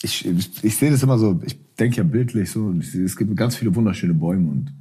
ich, 0.03 0.26
ich, 0.26 0.64
ich 0.64 0.76
sehe 0.76 0.91
das 0.91 1.03
immer 1.03 1.18
so, 1.18 1.41
ich 1.45 1.57
denke 1.76 1.99
ja 1.99 2.03
bildlich 2.03 2.51
so, 2.51 2.72
es 2.72 3.16
gibt 3.16 3.34
ganz 3.36 3.57
viele 3.57 3.74
wunderschöne 3.74 4.14
Bäume 4.14 4.51
und 4.51 4.72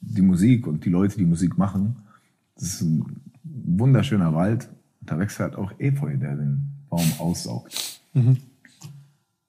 die 0.00 0.22
Musik 0.22 0.66
und 0.66 0.84
die 0.84 0.90
Leute, 0.90 1.16
die 1.16 1.24
Musik 1.24 1.58
machen, 1.58 1.96
das 2.54 2.64
ist 2.74 2.82
ein 2.82 3.04
wunderschöner 3.42 4.34
Wald. 4.34 4.68
Da 5.00 5.18
wächst 5.18 5.38
halt 5.40 5.56
auch 5.56 5.72
Efeu, 5.78 6.16
der 6.16 6.36
den 6.36 6.62
Baum 6.88 7.12
aussaugt. 7.18 8.00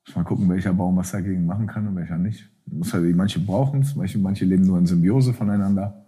Muss 0.05 0.15
mal 0.15 0.23
gucken, 0.23 0.49
welcher 0.49 0.73
Baum 0.73 0.95
was 0.97 1.11
dagegen 1.11 1.45
machen 1.45 1.67
kann 1.67 1.87
und 1.87 1.95
welcher 1.95 2.17
nicht. 2.17 2.49
Muss 2.71 2.93
halt, 2.93 3.15
manche 3.15 3.39
brauchen 3.39 3.81
es, 3.81 3.95
manche, 3.95 4.17
manche 4.17 4.45
leben 4.45 4.65
nur 4.65 4.77
in 4.77 4.85
Symbiose 4.85 5.33
voneinander. 5.33 6.05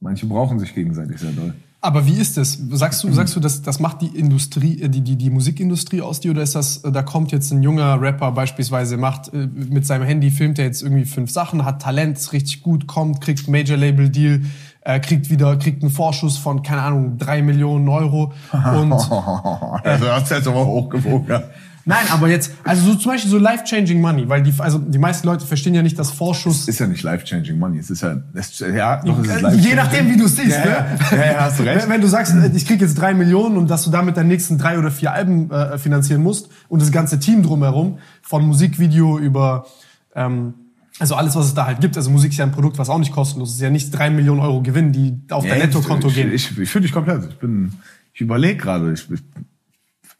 Manche 0.00 0.26
brauchen 0.26 0.58
sich 0.58 0.74
gegenseitig 0.74 1.18
sehr 1.18 1.32
doll. 1.32 1.54
Aber 1.82 2.06
wie 2.06 2.18
ist 2.18 2.36
das? 2.36 2.58
Sagst 2.72 3.02
du, 3.04 3.12
sagst 3.12 3.34
du, 3.34 3.40
das, 3.40 3.62
das 3.62 3.80
macht 3.80 4.02
die 4.02 4.18
Industrie, 4.18 4.82
äh, 4.82 4.88
die, 4.90 5.00
die, 5.00 5.16
die 5.16 5.30
Musikindustrie 5.30 6.02
aus 6.02 6.20
dir 6.20 6.32
oder 6.32 6.42
ist 6.42 6.54
das, 6.54 6.84
äh, 6.84 6.92
da 6.92 7.02
kommt 7.02 7.32
jetzt 7.32 7.50
ein 7.52 7.62
junger 7.62 8.00
Rapper 8.00 8.32
beispielsweise, 8.32 8.98
macht 8.98 9.32
äh, 9.32 9.46
mit 9.46 9.86
seinem 9.86 10.04
Handy, 10.04 10.30
filmt 10.30 10.58
er 10.58 10.66
jetzt 10.66 10.82
irgendwie 10.82 11.06
fünf 11.06 11.30
Sachen, 11.30 11.64
hat 11.64 11.80
Talent, 11.80 12.18
ist 12.18 12.34
richtig 12.34 12.62
gut, 12.62 12.86
kommt, 12.86 13.22
kriegt 13.22 13.46
einen 13.46 13.52
Major-Label-Deal, 13.52 14.42
äh, 14.82 15.00
kriegt 15.00 15.30
wieder, 15.30 15.56
kriegt 15.56 15.82
einen 15.82 15.90
Vorschuss 15.90 16.36
von, 16.36 16.62
keine 16.62 16.82
Ahnung, 16.82 17.16
drei 17.16 17.40
Millionen 17.40 17.88
Euro 17.88 18.34
und 18.52 18.92
also 18.92 20.04
das 20.04 20.24
ist 20.24 20.30
jetzt 20.30 20.48
aber 20.48 20.66
hochgewogen. 20.66 21.28
Ja. 21.28 21.42
Nein, 21.90 22.06
aber 22.10 22.28
jetzt, 22.28 22.52
also 22.64 22.90
so 22.90 22.94
zum 22.94 23.12
Beispiel 23.12 23.30
so 23.30 23.38
life-changing 23.38 24.00
money, 24.00 24.28
weil 24.28 24.42
die, 24.42 24.52
also 24.58 24.78
die 24.78 24.98
meisten 24.98 25.26
Leute 25.26 25.46
verstehen 25.46 25.74
ja 25.74 25.82
nicht, 25.82 25.98
dass 25.98 26.10
Vorschuss. 26.10 26.66
ist 26.68 26.78
ja 26.78 26.86
nicht 26.86 27.02
life-changing 27.02 27.58
money. 27.58 27.78
Es 27.78 27.90
ist 27.90 28.00
ja, 28.02 28.16
es, 28.34 28.58
ja, 28.58 29.02
doch, 29.02 29.18
es 29.18 29.26
ist 29.26 29.30
Äh, 29.30 29.40
life-changing. 29.40 29.68
Je 29.68 29.74
nachdem, 29.74 30.10
wie 30.10 30.16
du 30.16 30.24
es 30.24 30.36
siehst, 30.36 30.56
Ja, 30.58 30.64
ne? 30.64 30.98
ja. 31.10 31.16
Ja, 31.16 31.32
ja, 31.32 31.40
hast 31.40 31.58
du 31.58 31.64
recht. 31.64 31.82
Wenn, 31.82 31.90
wenn 31.90 32.00
du 32.00 32.06
sagst, 32.06 32.34
äh, 32.34 32.50
ich 32.54 32.66
krieg 32.66 32.80
jetzt 32.80 32.94
drei 32.98 33.12
Millionen 33.14 33.56
und 33.56 33.68
dass 33.68 33.84
du 33.84 33.90
damit 33.90 34.16
deine 34.16 34.28
nächsten 34.28 34.56
drei 34.56 34.78
oder 34.78 34.90
vier 34.90 35.12
Alben 35.12 35.50
äh, 35.50 35.76
finanzieren 35.78 36.22
musst 36.22 36.48
und 36.68 36.80
das 36.80 36.90
ganze 36.92 37.18
Team 37.18 37.42
drumherum, 37.42 37.98
von 38.22 38.44
Musikvideo 38.46 39.18
über, 39.18 39.66
ähm, 40.14 40.54
also 40.98 41.14
alles, 41.14 41.34
was 41.34 41.46
es 41.46 41.54
da 41.54 41.66
halt 41.66 41.80
gibt. 41.80 41.96
Also 41.96 42.10
Musik 42.10 42.32
ist 42.32 42.38
ja 42.38 42.44
ein 42.44 42.52
Produkt, 42.52 42.78
was 42.78 42.88
auch 42.90 42.98
nicht 42.98 43.12
kostenlos 43.12 43.48
ist. 43.48 43.54
Es 43.54 43.60
ist 43.60 43.64
ja 43.64 43.70
nicht 43.70 43.90
drei 43.90 44.10
Millionen 44.10 44.40
Euro 44.40 44.62
Gewinn, 44.62 44.92
die 44.92 45.18
auf 45.30 45.46
dein 45.46 45.58
Nettokonto 45.58 46.08
ich, 46.08 46.14
gehen. 46.14 46.32
Ich, 46.32 46.50
ich, 46.50 46.58
ich 46.58 46.70
fühle 46.70 46.82
dich 46.82 46.92
komplett. 46.92 47.24
Ich 47.30 47.38
bin, 47.38 47.72
ich 48.12 48.20
überlege 48.20 48.56
gerade. 48.56 48.92
Ich, 48.92 49.10
ich, 49.10 49.20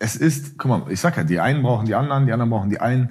es 0.00 0.16
ist, 0.16 0.58
guck 0.58 0.68
mal, 0.68 0.82
ich 0.90 0.98
sag 0.98 1.16
ja, 1.18 1.24
die 1.24 1.38
einen 1.38 1.62
brauchen 1.62 1.86
die 1.86 1.94
anderen, 1.94 2.26
die 2.26 2.32
anderen 2.32 2.50
brauchen 2.50 2.70
die 2.70 2.80
einen. 2.80 3.10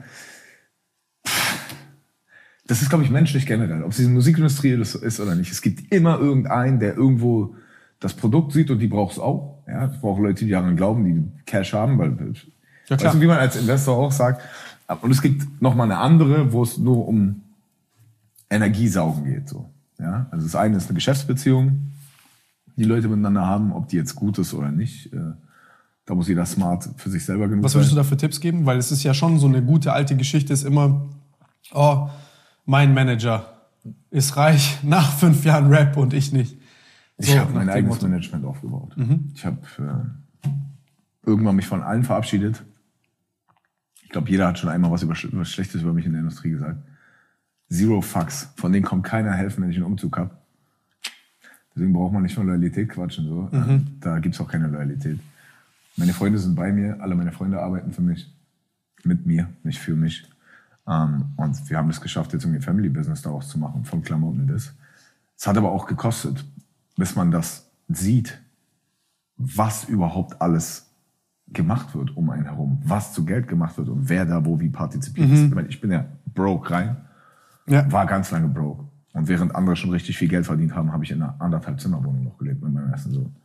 Das 2.66 2.82
ist, 2.82 2.90
glaube 2.90 3.04
ich, 3.04 3.12
menschlich 3.12 3.46
generell. 3.46 3.84
Ob 3.84 3.92
es 3.92 3.98
diese 3.98 4.10
Musikindustrie 4.10 4.72
ist 4.72 5.20
oder 5.20 5.36
nicht. 5.36 5.52
Es 5.52 5.62
gibt 5.62 5.92
immer 5.94 6.20
irgendeinen, 6.20 6.80
der 6.80 6.96
irgendwo 6.96 7.56
das 8.00 8.14
Produkt 8.16 8.54
sieht 8.54 8.72
und 8.72 8.80
die 8.80 8.88
braucht 8.88 9.14
es 9.14 9.20
auch. 9.20 9.64
Ja, 9.68 9.86
es 9.86 10.02
braucht 10.02 10.22
Leute, 10.22 10.46
die 10.46 10.52
daran 10.52 10.76
glauben, 10.76 11.04
die 11.06 11.44
Cash 11.46 11.74
haben, 11.74 11.98
weil, 12.00 12.10
Ja, 12.10 12.16
klar. 12.98 13.00
weißt 13.06 13.16
du, 13.16 13.22
wie 13.22 13.28
man 13.28 13.38
als 13.38 13.56
Investor 13.56 13.96
auch 13.98 14.12
sagt. 14.12 14.42
Und 15.02 15.12
es 15.12 15.22
gibt 15.22 15.62
noch 15.62 15.76
mal 15.76 15.84
eine 15.84 15.98
andere, 15.98 16.52
wo 16.52 16.64
es 16.64 16.80
nur 16.80 17.08
um 17.08 17.42
Energiesaugen 18.50 19.26
geht, 19.26 19.48
so. 19.48 19.70
Ja, 20.00 20.28
also 20.32 20.46
das 20.46 20.56
eine 20.56 20.78
ist 20.78 20.88
eine 20.88 20.96
Geschäftsbeziehung, 20.96 21.92
die 22.78 22.86
Leute 22.86 23.10
miteinander 23.10 23.46
haben, 23.46 23.74
ob 23.74 23.90
die 23.90 23.98
jetzt 23.98 24.16
gut 24.16 24.40
ist 24.40 24.54
oder 24.54 24.72
nicht. 24.72 25.14
Äh, 25.14 25.34
Da 26.10 26.16
muss 26.16 26.28
jeder 26.28 26.44
smart 26.48 26.90
für 26.98 27.12
sich 27.12 27.24
selber 27.24 27.48
genug 27.48 27.64
Was 27.64 27.76
würdest 27.76 27.92
du 27.92 27.96
da 27.96 28.04
für 28.04 28.18
Tipps 28.18 28.40
geben? 28.40 28.66
Weil 28.66 28.80
es 28.80 28.92
ist 28.92 29.04
ja 29.04 29.14
schon 29.14 29.38
so 29.38 29.46
eine 29.46 29.62
gute 29.62 29.94
alte 29.94 30.18
Geschichte, 30.18 30.52
ist 30.52 30.64
immer, 30.64 31.08
oh, 31.72 32.10
mein 32.66 32.96
Manager 32.96 33.62
ist 34.10 34.36
reich 34.36 34.80
nach 34.84 35.12
fünf 35.12 35.46
Jahren 35.46 35.68
Rap 35.68 35.98
und 35.98 36.16
ich 36.16 36.34
nicht. 36.34 36.58
Ich 37.20 37.28
So, 37.30 37.38
habe 37.38 37.54
mein 37.54 37.70
eigenes 37.70 37.98
Motto. 37.98 38.08
Management 38.08 38.44
aufgebaut. 38.44 38.96
Ich 39.36 39.46
habe 39.46 39.60
äh, 39.78 40.50
irgendwann 41.28 41.56
mich 41.56 41.68
von 41.68 41.84
allen 41.84 42.04
verabschiedet. 42.04 42.64
Ich 44.02 44.10
glaube, 44.10 44.32
jeder 44.32 44.48
hat 44.48 44.58
schon 44.58 44.72
einmal 44.72 44.90
was, 44.90 45.04
über, 45.04 45.14
was 45.34 45.50
Schlechtes 45.52 45.84
über 45.84 45.94
mich 45.94 46.08
in 46.08 46.14
der 46.14 46.22
Industrie 46.22 46.50
gesagt. 46.50 46.80
Zero 47.70 48.02
Fucks. 48.02 48.52
Von 48.56 48.74
denen 48.74 48.84
kommt 48.84 49.04
keiner 49.04 49.34
helfen, 49.34 49.62
wenn 49.62 49.70
ich 49.70 49.76
einen 49.76 49.86
Umzug 49.86 50.18
habe. 50.18 50.32
Deswegen 51.76 51.94
braucht 51.94 52.14
man 52.14 52.24
nicht 52.24 52.34
von 52.34 52.48
Loyalität 52.48 52.90
quatschen. 52.90 53.28
So. 53.28 53.48
Mhm. 53.52 54.00
Da 54.00 54.18
gibt's 54.18 54.42
auch 54.42 54.48
keine 54.48 54.66
Loyalität. 54.66 55.20
Meine 56.00 56.14
Freunde 56.14 56.40
sind 56.40 56.56
bei 56.56 56.72
mir. 56.72 56.98
Alle 57.02 57.14
meine 57.16 57.32
Freunde 57.32 57.62
arbeiten 57.62 57.92
für 57.92 58.02
mich. 58.02 58.34
Mit 59.04 59.26
mir, 59.26 59.50
nicht 59.64 59.80
für 59.80 59.96
mich. 59.96 60.30
Ähm, 60.88 61.26
und 61.38 61.70
wir 61.70 61.78
haben 61.78 61.90
es 61.90 62.02
geschafft, 62.02 62.34
jetzt 62.34 62.44
irgendwie 62.46 62.62
Family-Business 62.62 63.22
daraus 63.22 63.50
zu 63.50 63.60
machen, 63.60 63.86
von 63.86 64.02
Klamotten 64.02 64.48
bis. 64.48 64.74
Es 65.38 65.46
hat 65.48 65.58
aber 65.58 65.72
auch 65.72 65.86
gekostet, 65.88 66.44
bis 66.98 67.16
man 67.16 67.32
das 67.32 67.70
sieht, 67.88 68.42
was 69.38 69.86
überhaupt 69.86 70.42
alles 70.42 70.88
gemacht 71.48 71.96
wird 71.96 72.16
um 72.16 72.30
einen 72.30 72.46
herum, 72.46 72.80
was 72.84 73.14
zu 73.14 73.26
Geld 73.26 73.48
gemacht 73.48 73.78
wird 73.78 73.90
und 73.90 74.08
wer 74.10 74.26
da 74.26 74.46
wo 74.46 74.60
wie 74.60 74.70
partizipiert. 74.70 75.30
Ich, 75.32 75.50
meine, 75.56 75.68
ich 75.68 75.82
bin 75.82 75.92
ja 75.92 76.06
broke 76.34 76.70
rein, 76.72 76.98
Ja. 77.68 77.92
war 77.92 78.06
ganz 78.06 78.32
lange 78.32 78.48
broke. 78.50 78.86
Und 79.14 79.28
während 79.28 79.56
andere 79.56 79.76
schon 79.76 79.90
richtig 79.90 80.18
viel 80.18 80.28
Geld 80.28 80.46
verdient 80.46 80.76
haben, 80.76 80.92
habe 80.92 81.04
ich 81.04 81.12
in 81.12 81.22
einer 81.24 81.36
anderthalb 81.42 81.80
Zimmerwohnung 81.82 82.24
noch 82.24 82.38
gelebt 82.38 82.62
mit 82.62 82.72
meinem 82.74 82.92
ersten 82.92 83.12
Sohn. 83.12 83.36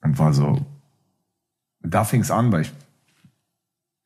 Und 0.00 0.18
war 0.18 0.32
so, 0.32 0.64
da 1.82 2.04
fing 2.04 2.20
es 2.20 2.30
an, 2.30 2.52
weil 2.52 2.62
ich, 2.62 2.72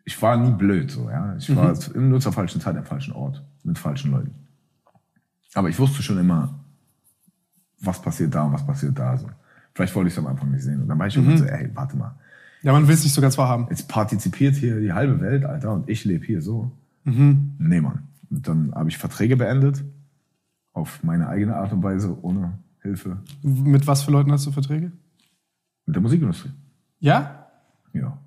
ich 0.05 0.21
war 0.23 0.37
nie 0.37 0.53
blöd, 0.53 0.91
so, 0.91 1.11
ja. 1.11 1.37
Ich 1.37 1.55
war 1.55 1.75
nur 1.95 2.21
zur 2.21 2.33
falschen 2.33 2.61
Zeit 2.61 2.77
am 2.77 2.85
falschen 2.85 3.13
Ort, 3.13 3.43
mit 3.65 3.79
falschen 3.79 4.11
Leuten. 4.13 4.35
Aber 5.55 5.69
ich 5.69 5.79
wusste 5.79 6.03
schon 6.03 6.19
immer, 6.19 6.55
was 7.81 8.01
passiert 8.01 8.35
da 8.35 8.45
und 8.45 8.53
was 8.53 8.67
passiert 8.67 8.99
da, 8.99 9.17
so. 9.17 9.29
Vielleicht 9.75 9.95
wollte 9.95 10.09
ich 10.09 10.15
es 10.15 10.19
am 10.19 10.27
Anfang 10.27 10.51
nicht 10.51 10.63
sehen. 10.63 10.81
Und 10.81 10.89
dann 10.89 10.99
war 10.99 11.07
ich 11.07 11.13
schon 11.15 11.37
so, 11.37 11.45
ey, 11.45 11.71
warte 11.75 11.97
mal. 11.97 12.15
Ja, 12.63 12.73
man 12.73 12.89
will 12.89 12.95
es 12.95 13.05
nicht 13.05 13.13
so 13.13 13.21
ganz 13.21 13.37
wahrhaben. 13.37 13.67
Jetzt 13.69 13.89
partizipiert 13.89 14.55
hier 14.55 14.81
die 14.81 14.93
halbe 14.93 15.21
Welt, 15.21 15.45
Alter, 15.45 15.73
und 15.73 15.89
ich 15.89 16.05
lebe 16.07 16.25
hier 16.25 16.41
so. 16.41 16.73
Nee, 17.05 17.81
Mann. 17.81 18.05
Und 18.31 18.49
dann 18.49 18.75
habe 18.75 18.89
ich 18.89 18.97
Verträge 18.99 19.37
beendet, 19.37 19.85
auf 20.73 21.05
meine 21.05 21.29
eigene 21.29 21.57
Art 21.57 21.73
und 21.73 21.83
Weise, 21.83 22.17
ohne 22.23 22.59
Hilfe, 22.81 23.19
Mit 23.43 23.87
was 23.87 24.03
für 24.03 24.11
Leuten 24.11 24.33
hast 24.33 24.47
du 24.47 24.53
Verträge? 24.53 24.93
mit 25.85 25.95
der 25.95 26.03
Musikindustrie. 26.03 26.51
Ja? 26.99 27.46
Ja, 27.97 28.19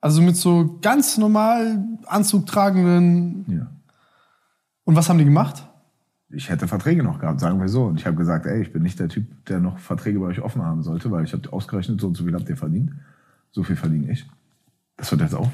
Also 0.00 0.22
mit 0.22 0.36
so 0.36 0.78
ganz 0.82 1.18
normal 1.18 1.82
Anzug 2.06 2.46
tragenden. 2.46 3.44
ja. 3.48 3.66
Und 4.86 4.96
was 4.96 5.08
haben 5.08 5.16
die 5.18 5.24
gemacht? 5.24 5.66
Ich 6.28 6.50
hätte 6.50 6.68
Verträge 6.68 7.02
noch 7.02 7.18
gehabt, 7.18 7.40
sagen 7.40 7.58
wir 7.60 7.68
so. 7.68 7.84
Und 7.86 7.98
ich 8.00 8.06
habe 8.06 8.16
gesagt, 8.16 8.44
ey, 8.44 8.60
ich 8.60 8.72
bin 8.72 8.82
nicht 8.82 8.98
der 9.00 9.08
Typ, 9.08 9.24
der 9.46 9.60
noch 9.60 9.78
Verträge 9.78 10.18
bei 10.20 10.26
euch 10.26 10.40
offen 10.42 10.62
haben 10.62 10.82
sollte, 10.82 11.10
weil 11.10 11.24
ich 11.24 11.32
habe 11.32 11.50
ausgerechnet, 11.52 12.00
so 12.00 12.08
und 12.08 12.16
so 12.16 12.24
viel 12.24 12.34
habt 12.34 12.48
ihr 12.50 12.56
verdient. 12.56 12.90
So 13.52 13.62
viel 13.62 13.76
verdiene 13.76 14.10
ich. 14.12 14.28
Das 14.96 15.10
hört 15.10 15.20
jetzt 15.22 15.34
auf. 15.34 15.48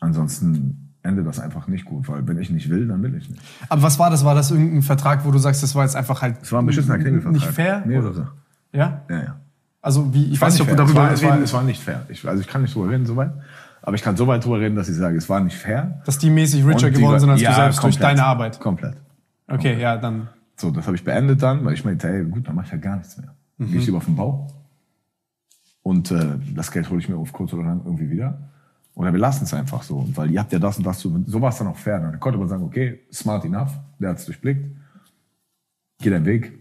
Ansonsten 0.00 0.94
endet 1.02 1.26
das 1.26 1.40
einfach 1.40 1.66
nicht 1.68 1.84
gut, 1.84 2.08
weil 2.08 2.26
wenn 2.28 2.38
ich 2.38 2.50
nicht 2.50 2.68
will, 2.70 2.86
dann 2.86 3.02
will 3.02 3.14
ich 3.14 3.28
nicht. 3.28 3.42
Aber 3.68 3.82
was 3.82 3.98
war 3.98 4.10
das? 4.10 4.24
War 4.24 4.34
das 4.34 4.50
irgendein 4.50 4.82
Vertrag, 4.82 5.24
wo 5.24 5.30
du 5.30 5.38
sagst, 5.38 5.62
das 5.62 5.74
war 5.74 5.84
jetzt 5.84 5.96
einfach 5.96 6.22
halt 6.22 6.36
Es 6.42 6.52
war 6.52 6.62
ein 6.62 6.66
beschissener 6.66 6.98
Klingelvertrag. 6.98 7.32
nicht 7.32 7.46
fair? 7.46 7.82
Mehrere. 7.86 8.14
Sachen. 8.14 8.38
Ja? 8.72 9.02
Ja, 9.08 9.22
ja. 9.22 9.40
Also 9.82 10.14
wie, 10.14 10.26
ich 10.26 10.40
weiß 10.40 10.54
nicht, 10.54 10.62
ob 10.62 10.68
wir 10.68 10.76
darüber 10.76 10.90
es 10.92 10.96
war, 10.96 11.12
es, 11.12 11.22
war, 11.22 11.32
reden, 11.32 11.42
es 11.42 11.52
war 11.52 11.62
nicht 11.64 11.82
fair. 11.82 12.06
Ich, 12.08 12.26
also 12.26 12.40
ich 12.40 12.46
kann 12.46 12.62
nicht 12.62 12.74
drüber 12.74 12.88
reden 12.88 13.04
soweit, 13.04 13.32
aber 13.82 13.96
ich 13.96 14.02
kann 14.02 14.16
so 14.16 14.28
weit 14.28 14.44
drüber 14.44 14.60
reden, 14.60 14.76
dass 14.76 14.88
ich 14.88 14.94
sage, 14.94 15.16
es 15.16 15.28
war 15.28 15.40
nicht 15.40 15.56
fair. 15.56 16.00
dass 16.06 16.18
die 16.18 16.30
mäßig 16.30 16.64
richer 16.64 16.90
die 16.90 17.00
geworden 17.00 17.18
sind 17.18 17.30
als 17.30 17.40
ja, 17.40 17.50
du 17.50 17.56
selbst 17.56 17.82
durch 17.82 17.94
komplett. 17.94 18.18
deine 18.18 18.24
Arbeit. 18.24 18.60
Komplett. 18.60 18.96
Okay, 19.48 19.80
ja, 19.80 19.96
dann. 19.96 20.28
So, 20.56 20.70
das 20.70 20.86
habe 20.86 20.96
ich 20.96 21.02
beendet 21.02 21.42
dann, 21.42 21.64
weil 21.64 21.74
ich 21.74 21.84
meinte, 21.84 22.08
hey, 22.08 22.24
gut, 22.24 22.46
dann 22.46 22.54
mache 22.54 22.66
ich 22.66 22.72
ja 22.72 22.78
gar 22.78 22.96
nichts 22.96 23.18
mehr. 23.18 23.34
Dann 23.58 23.68
Gehe 23.68 23.80
ich 23.80 23.86
lieber 23.86 23.98
auf 23.98 24.04
den 24.04 24.14
Bau. 24.14 24.46
Und 25.82 26.12
äh, 26.12 26.38
das 26.54 26.70
Geld 26.70 26.88
hole 26.88 27.00
ich 27.00 27.08
mir 27.08 27.16
auf 27.16 27.32
kurz 27.32 27.52
oder 27.52 27.64
lang 27.64 27.82
irgendwie 27.84 28.08
wieder. 28.08 28.38
Oder 28.94 29.12
wir 29.12 29.18
lassen 29.18 29.44
es 29.44 29.54
einfach 29.54 29.82
so, 29.82 30.06
weil 30.14 30.30
ihr 30.30 30.38
habt 30.38 30.52
ja 30.52 30.60
das 30.60 30.78
und 30.78 30.86
das 30.86 31.00
so. 31.00 31.20
So 31.26 31.40
war 31.40 31.48
es 31.48 31.58
dann 31.58 31.66
auch 31.66 31.76
fair. 31.76 31.98
Dann 31.98 32.20
konnte 32.20 32.38
man 32.38 32.46
sagen, 32.46 32.62
okay, 32.62 33.00
smart 33.12 33.44
enough, 33.44 33.72
der 33.98 34.10
hat 34.10 34.18
es 34.18 34.26
durchblickt, 34.26 34.64
geh 35.98 36.10
deinen 36.10 36.26
Weg. 36.26 36.52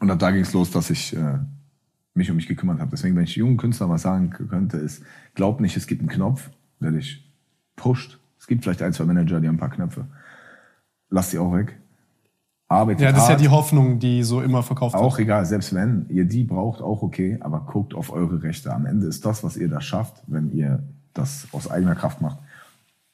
Und 0.00 0.10
ab 0.10 0.18
da 0.18 0.30
ging 0.30 0.42
es 0.42 0.54
los, 0.54 0.70
dass 0.70 0.88
ich 0.88 1.14
äh, 1.14 1.38
mich 2.14 2.30
um 2.30 2.36
mich 2.36 2.46
gekümmert 2.46 2.80
habe. 2.80 2.90
Deswegen, 2.90 3.16
wenn 3.16 3.24
ich 3.24 3.36
jungen 3.36 3.56
Künstlern 3.56 3.90
was 3.90 4.02
sagen 4.02 4.30
könnte, 4.30 4.76
ist, 4.76 5.02
glaub 5.34 5.60
nicht, 5.60 5.76
es 5.76 5.86
gibt 5.86 6.00
einen 6.00 6.10
Knopf, 6.10 6.50
der 6.80 6.90
dich 6.92 7.30
pusht. 7.76 8.18
Es 8.38 8.46
gibt 8.46 8.64
vielleicht 8.64 8.82
ein, 8.82 8.92
zwei 8.92 9.04
Manager, 9.04 9.40
die 9.40 9.48
haben 9.48 9.54
ein 9.56 9.60
paar 9.60 9.70
Knöpfe. 9.70 10.06
Lass 11.08 11.30
die 11.30 11.38
auch 11.38 11.54
weg. 11.54 11.78
Arbeitet 12.68 13.02
Ja, 13.02 13.12
das 13.12 13.22
ist 13.22 13.28
ja 13.28 13.34
hart. 13.34 13.40
die 13.40 13.48
Hoffnung, 13.50 13.98
die 13.98 14.22
so 14.22 14.40
immer 14.40 14.62
verkauft 14.62 14.94
Auch 14.94 15.18
wird. 15.18 15.26
egal, 15.26 15.44
selbst 15.46 15.74
wenn 15.74 16.06
ihr 16.08 16.24
die 16.24 16.42
braucht, 16.42 16.80
auch 16.80 17.02
okay, 17.02 17.38
aber 17.40 17.60
guckt 17.60 17.94
auf 17.94 18.10
eure 18.10 18.42
Rechte. 18.42 18.72
Am 18.74 18.86
Ende 18.86 19.06
ist 19.06 19.24
das, 19.26 19.44
was 19.44 19.56
ihr 19.56 19.68
da 19.68 19.80
schafft, 19.80 20.22
wenn 20.26 20.50
ihr 20.52 20.82
das 21.12 21.46
aus 21.52 21.70
eigener 21.70 21.94
Kraft 21.94 22.20
macht. 22.22 22.38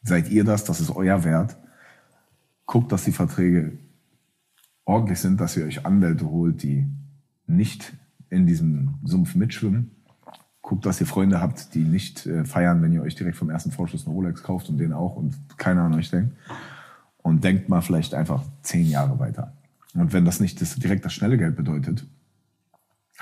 Seid 0.02 0.30
ihr 0.30 0.44
das, 0.44 0.64
das 0.64 0.80
ist 0.80 0.90
euer 0.94 1.24
Wert. 1.24 1.56
Guckt, 2.66 2.92
dass 2.92 3.04
die 3.04 3.12
Verträge 3.12 3.78
ordentlich 4.84 5.18
sind, 5.18 5.40
dass 5.40 5.56
ihr 5.56 5.66
euch 5.66 5.84
Anwälte 5.84 6.30
holt, 6.30 6.62
die 6.62 6.86
nicht 7.46 7.94
in 8.30 8.46
diesem 8.46 8.94
Sumpf 9.04 9.34
mitschwimmen. 9.34 9.90
Guckt, 10.62 10.84
dass 10.84 11.00
ihr 11.00 11.06
Freunde 11.06 11.40
habt, 11.40 11.74
die 11.74 11.84
nicht 11.84 12.26
äh, 12.26 12.44
feiern, 12.44 12.82
wenn 12.82 12.92
ihr 12.92 13.02
euch 13.02 13.14
direkt 13.14 13.36
vom 13.36 13.50
ersten 13.50 13.70
Vorschuss 13.70 14.06
eine 14.06 14.14
Rolex 14.14 14.42
kauft 14.42 14.68
und 14.68 14.78
den 14.78 14.92
auch 14.92 15.16
und 15.16 15.34
keiner 15.56 15.82
an 15.82 15.94
euch 15.94 16.10
denkt. 16.10 16.36
Und 17.18 17.42
denkt 17.44 17.68
mal 17.68 17.80
vielleicht 17.80 18.14
einfach 18.14 18.44
zehn 18.62 18.86
Jahre 18.86 19.18
weiter. 19.18 19.54
Und 19.94 20.12
wenn 20.12 20.24
das 20.24 20.40
nicht 20.40 20.60
das, 20.60 20.76
direkt 20.76 21.04
das 21.04 21.12
schnelle 21.12 21.38
Geld 21.38 21.56
bedeutet, 21.56 22.06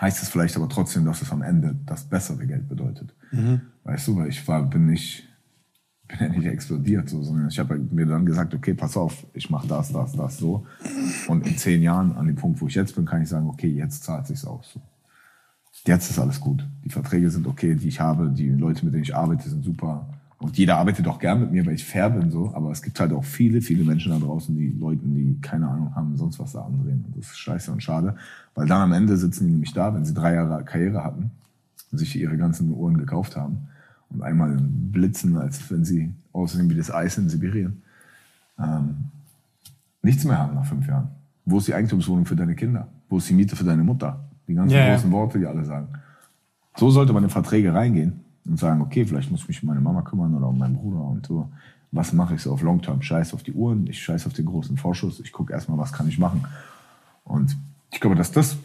heißt 0.01 0.23
es 0.23 0.29
vielleicht 0.29 0.57
aber 0.57 0.69
trotzdem, 0.69 1.05
dass 1.05 1.23
es 1.23 1.31
am 1.33 1.43
Ende 1.43 1.77
das 1.87 2.05
bessere 2.05 2.47
Geld 2.47 2.69
bedeutet. 2.69 3.15
Weißt 3.85 4.09
du, 4.09 4.17
weil 4.17 4.29
ich 4.29 4.47
war, 4.47 4.63
bin 4.69 4.87
nicht, 4.87 5.29
bin 6.09 6.19
ja 6.21 6.29
nicht 6.29 6.47
explodiert, 6.47 7.09
so, 7.09 7.23
sondern 7.23 7.49
ich 7.49 7.59
habe 7.59 7.79
mir 7.79 8.07
dann 8.07 8.27
gesagt, 8.27 8.55
okay, 8.55 8.75
pass 8.75 8.97
auf, 8.97 9.27
ich 9.33 9.49
mache 9.51 9.67
das, 9.69 9.93
das, 9.93 10.13
das 10.13 10.37
so. 10.37 10.67
Und 11.29 11.47
in 11.47 11.57
zehn 11.57 11.83
Jahren, 11.83 12.13
an 12.17 12.27
dem 12.27 12.37
Punkt, 12.37 12.61
wo 12.61 12.67
ich 12.67 12.75
jetzt 12.75 12.95
bin, 12.95 13.07
kann 13.07 13.23
ich 13.23 13.29
sagen, 13.29 13.49
okay, 13.49 13.69
jetzt 13.69 14.05
zahlt 14.05 14.27
sich's 14.27 14.45
aus. 14.45 14.73
So. 14.75 14.81
Jetzt 15.85 16.11
ist 16.11 16.19
alles 16.19 16.41
gut. 16.41 16.67
Die 16.85 16.91
Verträge 16.91 17.31
sind 17.31 17.47
okay, 17.47 17.75
die 17.75 17.89
ich 17.89 18.01
habe, 18.01 18.31
die 18.31 18.49
Leute, 18.51 18.85
mit 18.85 18.95
denen 18.95 19.05
ich 19.05 19.15
arbeite, 19.15 19.49
sind 19.49 19.65
super. 19.65 20.09
Und 20.39 20.59
jeder 20.59 20.77
arbeitet 20.77 21.07
auch 21.09 21.19
gern 21.19 21.41
mit 21.41 21.53
mir, 21.53 21.65
weil 21.65 21.75
ich 21.75 21.85
fair 21.85 22.11
bin, 22.11 22.31
so. 22.31 22.53
Aber 22.55 22.71
es 22.71 22.83
gibt 22.83 23.01
halt 23.01 23.13
auch 23.13 23.25
viele, 23.25 23.63
viele 23.63 23.85
Menschen 23.85 24.13
da 24.13 24.19
draußen, 24.19 24.55
die 24.55 24.69
Leuten, 24.69 25.15
die 25.15 25.41
keine 25.41 25.69
Ahnung 25.69 25.95
haben, 25.95 26.17
sonst 26.17 26.39
was 26.39 26.53
da 26.53 26.63
andrehen. 26.63 27.05
Und 27.07 27.17
das 27.17 27.31
ist 27.31 27.39
scheiße 27.39 27.73
und 27.73 27.83
schade. 27.83 28.17
Weil 28.55 28.67
dann 28.67 28.83
am 28.83 28.93
Ende 28.93 29.17
sitzen 29.17 29.47
die 29.47 29.53
nämlich 29.53 29.73
da, 29.73 29.95
wenn 29.95 30.05
sie 30.05 30.13
drei 30.13 30.35
Jahre 30.35 30.63
Karriere 30.65 31.03
hatten 31.05 31.31
und 31.91 31.99
sich 31.99 32.17
ihre 32.17 32.37
ganzen 32.37 32.71
Uhren 32.71 32.99
gekauft 32.99 33.37
haben 33.37 33.69
und 34.11 34.23
einmal 34.23 34.57
blitzen, 34.61 35.37
als 35.39 35.71
wenn 35.71 35.85
sie 35.85 36.13
aussehen 36.33 36.69
wie 36.69 36.77
das 36.77 36.91
Eis 36.91 37.17
in 37.17 37.29
Sibirien. 37.29 37.83
Ähm, 38.59 38.97
nichts 40.03 40.25
mehr 40.25 40.39
haben 40.39 40.55
nach 40.55 40.67
fünf 40.67 40.87
Jahren. 40.87 41.09
Wo 41.47 41.59
ist 41.59 41.69
die 41.69 41.75
Eigentumswohnung 41.75 42.27
für 42.27 42.37
deine 42.37 42.55
Kinder? 42.55 42.89
Wo 43.09 43.19
ist 43.19 43.29
die 43.29 43.35
Miete 43.35 43.57
für 43.57 43.65
deine 43.65 43.85
Mutter? 43.85 44.26
Die 44.49 44.55
ganzen 44.55 44.75
Ja, 44.75 44.87
ja. 44.87 44.95
großen 44.95 45.13
Worte, 45.13 45.39
die 45.39 45.47
alle 45.47 45.65
sagen. 45.65 45.89
So 46.77 46.91
sollte 46.91 47.13
man 47.13 47.25
in 47.25 47.31
Verträge 47.31 47.73
reingehen 47.75 48.21
und 48.45 48.59
sagen, 48.59 48.81
okay, 48.83 49.05
vielleicht 49.05 49.31
muss 49.31 49.43
ich 49.43 49.49
mich 49.49 49.63
um 49.63 49.69
meine 49.69 49.81
Mama 49.81 50.03
kümmern 50.03 50.35
oder 50.35 50.49
um 50.49 50.59
meinen 50.59 50.77
Bruder 50.77 51.01
und 51.01 51.27
so. 51.27 51.51
Was 51.93 52.13
mache 52.13 52.35
ich 52.35 52.43
so 52.43 52.53
auf 52.53 52.63
Long 52.63 52.83
Term? 52.83 53.01
Scheiß 53.01 53.33
auf 53.33 53.43
die 53.43 53.53
Uhren, 53.53 53.87
ich 53.87 54.03
scheiß 54.03 54.27
auf 54.27 54.33
den 54.35 54.45
großen 54.47 54.77
Vorschuss, 54.77 55.21
ich 55.21 55.33
gucke 55.33 55.53
erstmal, 55.53 55.79
was 55.79 55.93
kann 55.93 56.09
ich 56.09 56.19
machen. 56.19 56.45
Und 57.25 57.57
ich 57.91 58.01
glaube, 58.01 58.17
dass 58.17 58.33
das 58.33 58.57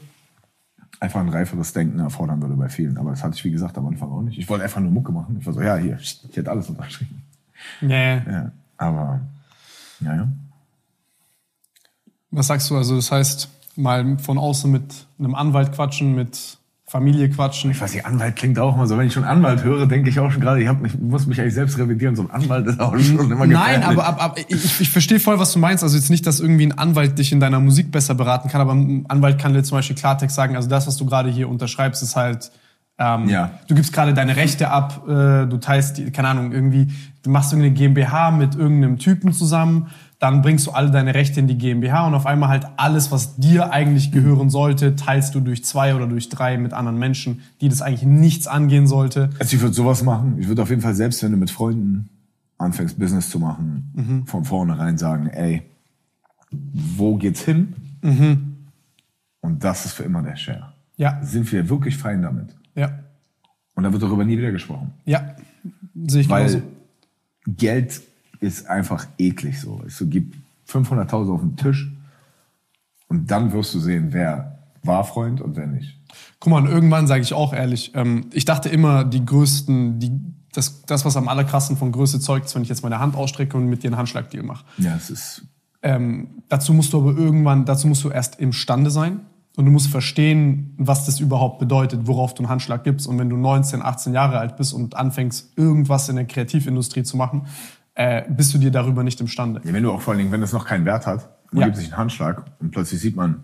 einfach 0.99 1.21
ein 1.21 1.29
reiferes 1.29 1.73
Denken 1.73 1.99
erfordern 1.99 2.41
würde 2.41 2.55
bei 2.55 2.69
vielen. 2.69 2.97
Aber 2.97 3.11
das 3.11 3.23
hatte 3.23 3.35
ich, 3.35 3.43
wie 3.43 3.51
gesagt, 3.51 3.77
am 3.77 3.87
Anfang 3.87 4.11
auch 4.11 4.21
nicht. 4.21 4.37
Ich 4.37 4.49
wollte 4.49 4.63
einfach 4.63 4.81
nur 4.81 4.91
Mucke 4.91 5.11
machen. 5.11 5.37
Ich 5.39 5.45
war 5.45 5.53
so, 5.53 5.61
ja, 5.61 5.75
hier, 5.77 5.97
ich 5.99 6.19
hätte 6.33 6.51
alles 6.51 6.69
unterschrieben. 6.69 7.23
Nee. 7.79 8.17
Ja, 8.17 8.51
aber, 8.77 9.21
ja, 10.01 10.15
ja. 10.15 10.27
Was 12.31 12.47
sagst 12.47 12.69
du? 12.69 12.77
Also 12.77 12.95
das 12.95 13.11
heißt, 13.11 13.49
mal 13.81 14.17
von 14.19 14.37
außen 14.37 14.71
mit 14.71 15.07
einem 15.19 15.35
Anwalt 15.35 15.73
quatschen, 15.73 16.15
mit 16.15 16.57
Familie 16.87 17.29
quatschen. 17.29 17.71
Ich 17.71 17.79
weiß 17.79 17.93
nicht, 17.93 18.05
Anwalt 18.05 18.35
klingt 18.35 18.59
auch 18.59 18.75
immer 18.75 18.85
so. 18.85 18.97
Wenn 18.97 19.07
ich 19.07 19.13
schon 19.13 19.23
Anwalt 19.23 19.63
höre, 19.63 19.85
denke 19.85 20.09
ich 20.09 20.19
auch 20.19 20.29
schon 20.29 20.41
gerade, 20.41 20.61
ich, 20.61 20.67
hab 20.67 20.81
mich, 20.81 20.99
muss 20.99 21.25
mich 21.25 21.39
eigentlich 21.39 21.53
selbst 21.53 21.77
revidieren. 21.77 22.17
So 22.17 22.23
ein 22.23 22.31
Anwalt 22.31 22.67
ist 22.67 22.81
auch 22.81 22.97
schon 22.99 23.31
immer 23.31 23.45
Nein, 23.47 23.49
gefährlich. 23.49 23.85
aber, 23.85 24.05
aber, 24.05 24.21
aber 24.21 24.37
ich, 24.39 24.81
ich 24.81 24.89
verstehe 24.89 25.21
voll, 25.21 25.39
was 25.39 25.53
du 25.53 25.59
meinst. 25.59 25.83
Also 25.85 25.95
jetzt 25.95 26.09
nicht, 26.09 26.27
dass 26.27 26.41
irgendwie 26.41 26.65
ein 26.65 26.77
Anwalt 26.77 27.17
dich 27.17 27.31
in 27.31 27.39
deiner 27.39 27.61
Musik 27.61 27.91
besser 27.91 28.13
beraten 28.13 28.49
kann, 28.49 28.59
aber 28.59 28.73
ein 28.73 29.05
Anwalt 29.07 29.39
kann 29.39 29.53
dir 29.53 29.63
zum 29.63 29.77
Beispiel 29.77 29.95
Klartext 29.95 30.35
sagen, 30.35 30.57
also 30.57 30.67
das, 30.67 30.85
was 30.85 30.97
du 30.97 31.05
gerade 31.05 31.29
hier 31.29 31.47
unterschreibst, 31.47 32.03
ist 32.03 32.17
halt, 32.17 32.51
ähm, 32.99 33.29
Ja. 33.29 33.51
du 33.69 33.75
gibst 33.75 33.93
gerade 33.93 34.13
deine 34.13 34.35
Rechte 34.35 34.69
ab, 34.69 35.03
äh, 35.07 35.45
du 35.47 35.57
teilst, 35.61 35.97
die, 35.97 36.11
keine 36.11 36.27
Ahnung, 36.27 36.51
irgendwie, 36.51 36.89
du 37.23 37.29
machst 37.29 37.53
irgendeine 37.53 37.73
GmbH 37.73 38.31
mit 38.31 38.55
irgendeinem 38.55 38.97
Typen 38.99 39.31
zusammen, 39.31 39.87
dann 40.21 40.43
bringst 40.43 40.67
du 40.67 40.71
alle 40.71 40.91
deine 40.91 41.15
Rechte 41.15 41.39
in 41.39 41.47
die 41.47 41.57
GmbH 41.57 42.05
und 42.05 42.13
auf 42.13 42.27
einmal 42.27 42.49
halt 42.49 42.67
alles, 42.77 43.11
was 43.11 43.37
dir 43.37 43.73
eigentlich 43.73 44.11
gehören 44.11 44.51
sollte, 44.51 44.95
teilst 44.95 45.33
du 45.33 45.39
durch 45.39 45.65
zwei 45.65 45.95
oder 45.95 46.05
durch 46.05 46.29
drei 46.29 46.59
mit 46.59 46.73
anderen 46.73 46.99
Menschen, 46.99 47.41
die 47.59 47.69
das 47.69 47.81
eigentlich 47.81 48.03
nichts 48.03 48.45
angehen 48.45 48.85
sollte. 48.85 49.31
Also 49.39 49.55
ich 49.55 49.61
würde 49.61 49.73
sowas 49.73 50.03
machen. 50.03 50.37
Ich 50.39 50.47
würde 50.47 50.61
auf 50.61 50.69
jeden 50.69 50.83
Fall 50.83 50.93
selbst, 50.93 51.23
wenn 51.23 51.31
du 51.31 51.37
mit 51.37 51.49
Freunden 51.49 52.07
anfängst, 52.59 52.99
Business 52.99 53.31
zu 53.31 53.39
machen, 53.39 54.23
von 54.27 54.45
vornherein 54.45 54.95
sagen, 54.99 55.25
ey, 55.27 55.63
wo 56.51 57.15
geht's 57.17 57.41
hin? 57.41 57.73
Und 59.41 59.63
das 59.63 59.85
ist 59.85 59.93
für 59.93 60.03
immer 60.03 60.21
der 60.21 60.35
Share. 60.35 60.73
Ja, 60.97 61.19
Sind 61.23 61.51
wir 61.51 61.67
wirklich 61.67 61.97
fein 61.97 62.21
damit? 62.21 62.55
ja, 62.75 62.91
Und 63.73 63.83
da 63.83 63.91
wird 63.91 64.03
darüber 64.03 64.23
nie 64.23 64.37
wieder 64.37 64.51
gesprochen. 64.51 64.93
ja, 65.05 65.35
sehe 66.05 66.21
ich 66.21 66.29
Weil 66.29 66.45
genauso. 66.45 66.61
Geld 67.47 68.01
ist 68.41 68.67
einfach 68.67 69.07
eklig 69.17 69.61
so. 69.61 69.81
Es 69.87 70.03
gibt 70.07 70.35
500.000 70.67 71.33
auf 71.33 71.41
den 71.41 71.55
Tisch 71.55 71.89
und 73.07 73.31
dann 73.31 73.53
wirst 73.53 73.73
du 73.73 73.79
sehen, 73.79 74.09
wer 74.11 74.59
war 74.83 75.05
Freund 75.05 75.39
und 75.39 75.55
wer 75.55 75.67
nicht. 75.67 75.97
Guck 76.39 76.51
mal, 76.51 76.61
und 76.63 76.67
irgendwann 76.67 77.07
sage 77.07 77.21
ich 77.21 77.33
auch 77.33 77.53
ehrlich, 77.53 77.91
ähm, 77.93 78.25
ich 78.33 78.45
dachte 78.45 78.67
immer, 78.67 79.05
die 79.05 79.23
größten, 79.23 79.99
die, 79.99 80.11
das, 80.53 80.83
das, 80.85 81.05
was 81.05 81.15
am 81.15 81.27
allerkrassesten 81.27 81.77
von 81.77 81.91
Größe 81.91 82.19
zeugt, 82.19 82.47
ist, 82.47 82.55
wenn 82.55 82.63
ich 82.63 82.69
jetzt 82.69 82.83
meine 82.83 82.99
Hand 82.99 83.15
ausstrecke 83.15 83.55
und 83.55 83.67
mit 83.67 83.83
dir 83.83 83.89
einen 83.89 83.97
Handschlagdeal 83.97 84.43
mache. 84.43 84.65
Ja, 84.77 84.95
es 84.95 85.09
ist 85.09 85.45
Ähm, 85.83 86.43
dazu 86.49 86.73
musst 86.73 86.93
du 86.93 86.97
aber 86.97 87.17
irgendwann, 87.17 87.65
dazu 87.65 87.87
musst 87.87 88.03
du 88.03 88.09
erst 88.09 88.39
imstande 88.39 88.89
sein 88.89 89.21
und 89.55 89.65
du 89.65 89.71
musst 89.71 89.87
verstehen, 89.87 90.73
was 90.77 91.05
das 91.05 91.19
überhaupt 91.19 91.59
bedeutet, 91.59 92.07
worauf 92.07 92.33
du 92.33 92.43
einen 92.43 92.49
Handschlag 92.49 92.83
gibst. 92.83 93.07
Und 93.07 93.19
wenn 93.19 93.29
du 93.29 93.37
19, 93.37 93.81
18 93.81 94.13
Jahre 94.13 94.39
alt 94.39 94.57
bist 94.57 94.73
und 94.73 94.95
anfängst, 94.95 95.57
irgendwas 95.57 96.09
in 96.09 96.15
der 96.15 96.25
Kreativindustrie 96.25 97.03
zu 97.03 97.17
machen, 97.17 97.47
äh, 97.95 98.23
bist 98.29 98.53
du 98.53 98.57
dir 98.57 98.71
darüber 98.71 99.03
nicht 99.03 99.19
imstande. 99.21 99.61
Ja, 99.63 99.73
wenn 99.73 99.83
du 99.83 99.91
auch 99.91 100.01
vor 100.01 100.11
allen 100.13 100.19
Dingen, 100.19 100.31
wenn 100.31 100.41
es 100.43 100.53
noch 100.53 100.65
keinen 100.65 100.85
Wert 100.85 101.05
hat, 101.07 101.29
man 101.51 101.61
Ja. 101.61 101.67
gibt 101.67 101.77
sich 101.77 101.87
einen 101.89 101.97
Handschlag 101.97 102.43
und 102.59 102.71
plötzlich 102.71 103.01
sieht 103.01 103.15
man, 103.15 103.43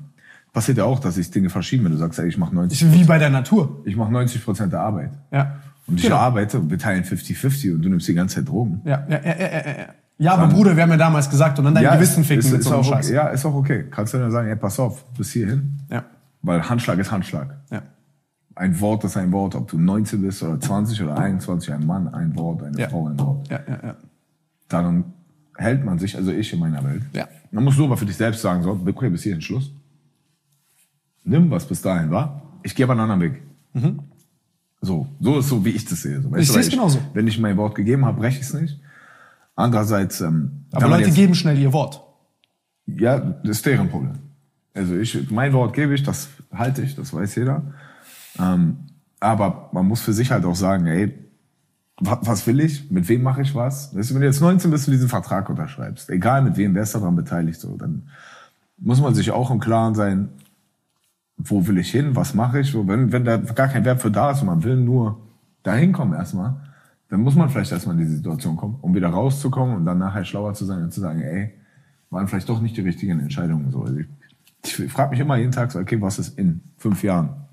passiert 0.53 0.77
ja 0.77 0.85
auch, 0.85 0.99
dass 0.99 1.15
sich 1.15 1.29
Dinge 1.29 1.49
verschieben, 1.49 1.83
wenn 1.85 1.91
du 1.91 1.97
sagst, 1.97 2.17
ey, 2.19 2.27
ich 2.27 2.37
mache 2.37 2.55
90, 2.55 2.81
Ist 2.81 2.93
wie 2.93 3.03
bei 3.03 3.17
der 3.17 3.29
Natur. 3.29 3.81
ich 3.85 3.95
mache 3.95 4.11
90 4.11 4.43
Prozent 4.43 4.71
der 4.73 4.79
Arbeit. 4.81 5.11
Ja. 5.31 5.57
Und 5.87 5.97
ich 5.97 6.03
Genau. 6.03 6.15
arbeite 6.17 6.59
und 6.59 6.69
wir 6.69 6.77
teilen 6.79 7.03
50-50 7.03 7.73
und 7.73 7.81
du 7.81 7.89
nimmst 7.89 8.07
die 8.07 8.13
ganze 8.13 8.35
Zeit 8.35 8.47
Drogen. 8.49 8.81
Ja, 8.85 9.05
ja, 9.09 9.19
ja, 9.23 9.25
ja, 9.25 9.35
ja, 9.37 9.67
ja. 9.79 9.85
ja 10.17 10.33
aber 10.33 10.47
Bruder, 10.47 10.75
wir 10.75 10.83
haben 10.83 10.89
ja 10.91 10.97
damals 10.97 11.29
gesagt, 11.29 11.59
und 11.59 11.65
dann 11.65 11.75
dein 11.75 11.93
Gewissen 11.93 12.23
ficken 12.23 12.45
ist, 12.45 12.51
mit 12.51 12.63
so 12.63 12.73
einem 12.73 12.83
Scheiß. 12.83 13.05
okay. 13.07 13.15
Ja, 13.15 13.27
ist 13.27 13.45
auch 13.45 13.53
okay. 13.53 13.85
Kannst 13.91 14.13
du 14.13 14.17
dann 14.17 14.31
sagen, 14.31 14.47
ey, 14.49 14.55
pass 14.55 14.79
auf, 14.79 15.03
bis 15.13 15.31
hierhin. 15.31 15.77
Ja, 15.91 16.03
Weil 16.41 16.67
Handschlag 16.67 16.97
ist 16.99 17.11
Handschlag. 17.11 17.55
ja. 17.71 17.81
Ein 18.55 18.79
Wort 18.81 19.03
ist 19.03 19.15
ein 19.17 19.31
Wort, 19.31 19.53
ob 19.53 19.67
du 19.69 19.77
19 19.77 20.19
bist 20.19 20.41
oder 20.41 20.59
20 20.59 21.03
oder 21.03 21.15
21, 21.15 21.71
ein 21.71 21.85
Mann, 21.85 22.07
ein 22.07 22.35
Wort, 22.35 22.63
eine 22.63 22.75
Ja. 22.79 22.89
Frau, 22.89 23.07
ein 23.07 23.19
Wort. 23.19 23.47
Ja, 23.49 23.59
ja, 23.67 23.77
ja. 23.83 23.95
Dann 24.67 25.13
hält 25.55 25.83
man 25.85 25.97
sich, 25.99 26.15
also 26.15 26.31
ich 26.31 26.51
in 26.53 26.59
meiner 26.59 26.83
Welt. 26.83 27.03
Ja. 27.13 27.27
Dann 27.51 27.63
musst 27.63 27.77
du 27.79 27.85
aber 27.85 27.97
für 27.97 28.05
dich 28.05 28.17
selbst 28.17 28.41
sagen, 28.41 28.63
so, 28.63 28.79
okay, 28.85 29.09
bis 29.09 29.23
hierhin 29.23 29.41
Schluss. 29.41 29.71
Nimm, 31.23 31.49
was 31.51 31.67
bis 31.67 31.81
dahin 31.81 32.11
war. 32.11 32.41
Ich 32.63 32.75
gehe 32.75 32.85
aber 32.85 32.93
einen 32.93 33.09
anderen 33.09 33.21
Weg. 33.21 33.43
So, 34.81 35.07
so 35.19 35.39
ist 35.39 35.47
so, 35.49 35.63
wie 35.65 35.69
ich 35.71 35.85
das 35.85 36.01
sehe. 36.01 36.21
So, 36.21 36.29
Mhm. 36.29 36.37
Ich 36.37 36.51
sehe 36.51 36.61
es 36.61 36.69
genauso. 36.69 36.99
Wenn 37.13 37.27
ich 37.27 37.39
mein 37.39 37.57
Wort 37.57 37.75
gegeben 37.75 38.05
habe, 38.05 38.19
breche 38.19 38.39
ich 38.39 38.45
es 38.47 38.53
nicht. 38.53 38.79
Andererseits, 39.55 40.21
ähm, 40.21 40.65
Aber 40.71 40.83
man 40.87 40.91
Leute 40.99 41.05
jetzt- 41.09 41.15
geben 41.15 41.33
schnell 41.35 41.57
ihr 41.57 41.73
Wort. 41.73 42.01
ja, 42.85 43.19
das 43.19 43.57
ist 43.57 43.65
deren 43.65 43.89
Problem. 43.89 44.13
Also 44.73 44.95
ich, 44.95 45.31
mein 45.31 45.51
Wort 45.53 45.73
gebe 45.73 45.95
ich, 45.95 46.03
das 46.03 46.29
halte 46.53 46.83
ich, 46.83 46.95
das 46.95 47.11
weiß 47.13 47.35
jeder. 47.35 47.73
Ähm, 48.39 48.77
aber 49.19 49.69
man 49.73 49.87
muss 49.87 50.01
für 50.01 50.13
sich 50.13 50.29
halt 50.31 50.45
auch 50.45 50.55
sagen, 50.55 50.85
ey, 50.85 51.11
was 51.99 52.45
will 52.45 52.59
ich? 52.59 52.91
Mit 52.91 53.09
wem 53.09 53.23
mache 53.23 53.41
ich 53.41 53.55
was? 53.55 53.95
Wenn 53.95 54.21
du 54.21 54.25
jetzt 54.25 54.41
19 54.41 54.69
bist 54.69 54.87
und 54.87 54.93
diesen 54.93 55.09
Vertrag 55.09 55.49
unterschreibst, 55.49 56.09
egal 56.09 56.43
mit 56.43 56.57
wem, 56.57 56.75
wer 56.75 56.83
ist 56.83 56.93
daran 56.93 57.15
beteiligt, 57.15 57.59
so, 57.59 57.75
dann 57.75 58.03
muss 58.77 59.01
man 59.01 59.15
sich 59.15 59.31
auch 59.31 59.49
im 59.49 59.59
Klaren 59.59 59.95
sein, 59.95 60.29
wo 61.37 61.67
will 61.67 61.77
ich 61.77 61.91
hin, 61.91 62.15
was 62.15 62.33
mache 62.33 62.59
ich? 62.59 62.73
Wenn, 62.75 63.11
wenn 63.11 63.25
da 63.25 63.37
gar 63.37 63.67
kein 63.67 63.85
Wert 63.85 64.01
für 64.01 64.11
da 64.11 64.31
ist 64.31 64.41
und 64.41 64.47
man 64.47 64.63
will 64.63 64.75
nur 64.75 65.19
dahin 65.63 65.91
kommen 65.91 66.13
erstmal, 66.13 66.55
dann 67.09 67.21
muss 67.21 67.35
man 67.35 67.49
vielleicht 67.49 67.71
erstmal 67.71 67.95
in 67.95 68.01
diese 68.01 68.17
Situation 68.17 68.57
kommen, 68.57 68.77
um 68.81 68.93
wieder 68.93 69.09
rauszukommen 69.09 69.75
und 69.75 69.85
dann 69.85 69.97
nachher 69.97 70.25
schlauer 70.25 70.53
zu 70.53 70.65
sein 70.65 70.83
und 70.83 70.93
zu 70.93 71.01
sagen, 71.01 71.21
ey, 71.21 71.53
waren 72.09 72.27
vielleicht 72.27 72.49
doch 72.49 72.61
nicht 72.61 72.77
die 72.77 72.81
richtigen 72.81 73.19
Entscheidungen. 73.19 73.71
So. 73.71 73.81
Also 73.81 73.97
ich 73.97 74.07
ich 74.63 74.91
frage 74.91 75.11
mich 75.11 75.19
immer 75.19 75.37
jeden 75.37 75.51
Tag 75.51 75.71
so, 75.71 75.79
okay, 75.79 76.01
was 76.01 76.19
ist 76.19 76.37
in 76.37 76.61
fünf 76.77 77.03
Jahren? 77.03 77.46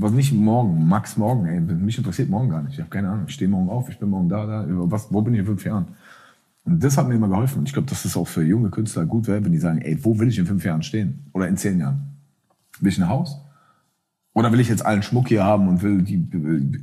Was 0.00 0.12
nicht 0.12 0.32
morgen, 0.32 0.88
max 0.88 1.16
morgen, 1.16 1.46
ey. 1.46 1.60
Mich 1.60 1.98
interessiert 1.98 2.28
morgen 2.30 2.48
gar 2.48 2.62
nicht. 2.62 2.74
Ich 2.74 2.80
habe 2.80 2.90
keine 2.90 3.08
Ahnung. 3.10 3.24
Ich 3.28 3.34
stehe 3.34 3.50
morgen 3.50 3.68
auf, 3.68 3.88
ich 3.88 3.98
bin 3.98 4.08
morgen 4.08 4.28
da, 4.28 4.46
da. 4.46 4.64
Was, 4.68 5.12
wo 5.12 5.20
bin 5.22 5.34
ich 5.34 5.40
in 5.40 5.46
fünf 5.46 5.64
Jahren? 5.64 5.88
Und 6.64 6.82
das 6.82 6.96
hat 6.96 7.08
mir 7.08 7.14
immer 7.14 7.28
geholfen. 7.28 7.58
Und 7.60 7.68
ich 7.68 7.72
glaube, 7.72 7.88
dass 7.88 8.02
das 8.02 8.16
auch 8.16 8.28
für 8.28 8.42
junge 8.42 8.70
Künstler 8.70 9.04
gut 9.06 9.26
wäre, 9.26 9.44
wenn 9.44 9.52
die 9.52 9.58
sagen, 9.58 9.80
ey, 9.80 9.98
wo 10.02 10.18
will 10.18 10.28
ich 10.28 10.38
in 10.38 10.46
fünf 10.46 10.64
Jahren 10.64 10.82
stehen? 10.82 11.26
Oder 11.32 11.48
in 11.48 11.56
zehn 11.56 11.78
Jahren? 11.80 12.00
Will 12.80 12.90
ich 12.90 12.98
ein 12.98 13.08
Haus? 13.08 13.40
Oder 14.32 14.52
will 14.52 14.60
ich 14.60 14.68
jetzt 14.68 14.84
allen 14.86 15.02
Schmuck 15.02 15.28
hier 15.28 15.44
haben 15.44 15.68
und 15.68 15.82
will 15.82 16.02
die 16.02 16.28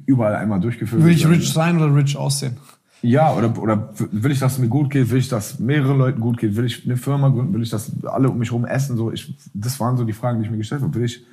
überall 0.06 0.36
einmal 0.36 0.60
durchgeführt 0.60 1.04
Will 1.04 1.14
ich 1.14 1.24
werden? 1.24 1.36
rich 1.38 1.52
sein 1.52 1.78
oder 1.78 1.96
rich 1.96 2.18
aussehen? 2.18 2.58
Ja, 3.02 3.34
oder, 3.34 3.58
oder 3.62 3.94
will 4.12 4.32
ich, 4.32 4.40
dass 4.40 4.54
es 4.54 4.60
mir 4.60 4.68
gut 4.68 4.90
geht? 4.90 5.10
Will 5.12 5.20
ich, 5.20 5.30
dass 5.30 5.60
mehrere 5.60 5.94
Leuten 5.94 6.20
gut 6.20 6.38
geht? 6.40 6.56
Will 6.56 6.66
ich 6.66 6.84
eine 6.86 6.98
Firma 6.98 7.30
gründen? 7.30 7.54
Will 7.54 7.62
ich, 7.62 7.70
dass 7.70 7.92
alle 8.06 8.30
um 8.30 8.38
mich 8.38 8.50
herum 8.50 8.66
essen? 8.66 8.98
So, 8.98 9.12
ich, 9.12 9.38
das 9.54 9.80
waren 9.80 9.96
so 9.98 10.04
die 10.04 10.14
Fragen, 10.14 10.40
die 10.40 10.46
ich 10.46 10.52
mir 10.52 10.58
gestellt 10.58 10.82
habe. 10.82 10.94
Will 10.96 11.06
ich 11.06 11.24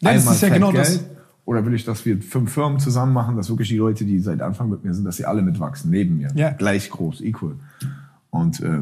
Ja, 0.00 0.14
das 0.14 0.24
ist 0.30 0.40
ja 0.40 0.48
genau 0.48 0.72
das. 0.72 1.04
Oder 1.48 1.64
will 1.64 1.72
ich, 1.72 1.86
dass 1.86 2.04
wir 2.04 2.20
fünf 2.20 2.52
Firmen 2.52 2.78
zusammen 2.78 3.14
machen, 3.14 3.34
dass 3.34 3.48
wirklich 3.48 3.70
die 3.70 3.78
Leute, 3.78 4.04
die 4.04 4.18
seit 4.18 4.42
Anfang 4.42 4.68
mit 4.68 4.84
mir 4.84 4.92
sind, 4.92 5.06
dass 5.06 5.16
sie 5.16 5.24
alle 5.24 5.40
mitwachsen, 5.40 5.90
neben 5.90 6.18
mir. 6.18 6.28
Ja. 6.34 6.50
Gleich 6.50 6.90
groß, 6.90 7.22
equal. 7.22 7.54
Und 8.28 8.60
äh, 8.60 8.80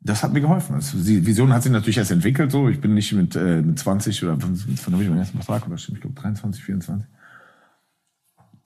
das 0.00 0.24
hat 0.24 0.32
mir 0.32 0.40
geholfen. 0.40 0.74
Also, 0.74 0.98
die 0.98 1.24
Vision 1.24 1.52
hat 1.52 1.62
sich 1.62 1.70
natürlich 1.70 1.98
erst 1.98 2.10
entwickelt. 2.10 2.50
So, 2.50 2.68
Ich 2.68 2.80
bin 2.80 2.94
nicht 2.94 3.12
mit, 3.12 3.36
äh, 3.36 3.62
mit 3.62 3.78
20 3.78 4.24
oder 4.24 4.40
von, 4.40 4.56
von 4.56 4.92
habe 4.92 5.04
ich 5.04 5.08
meinen 5.08 5.20
ersten 5.20 5.38
Vertrag 5.38 5.66
unterschrieben, 5.66 5.98
ich 5.98 6.02
glaube 6.02 6.20
23, 6.20 6.64
24 6.64 7.06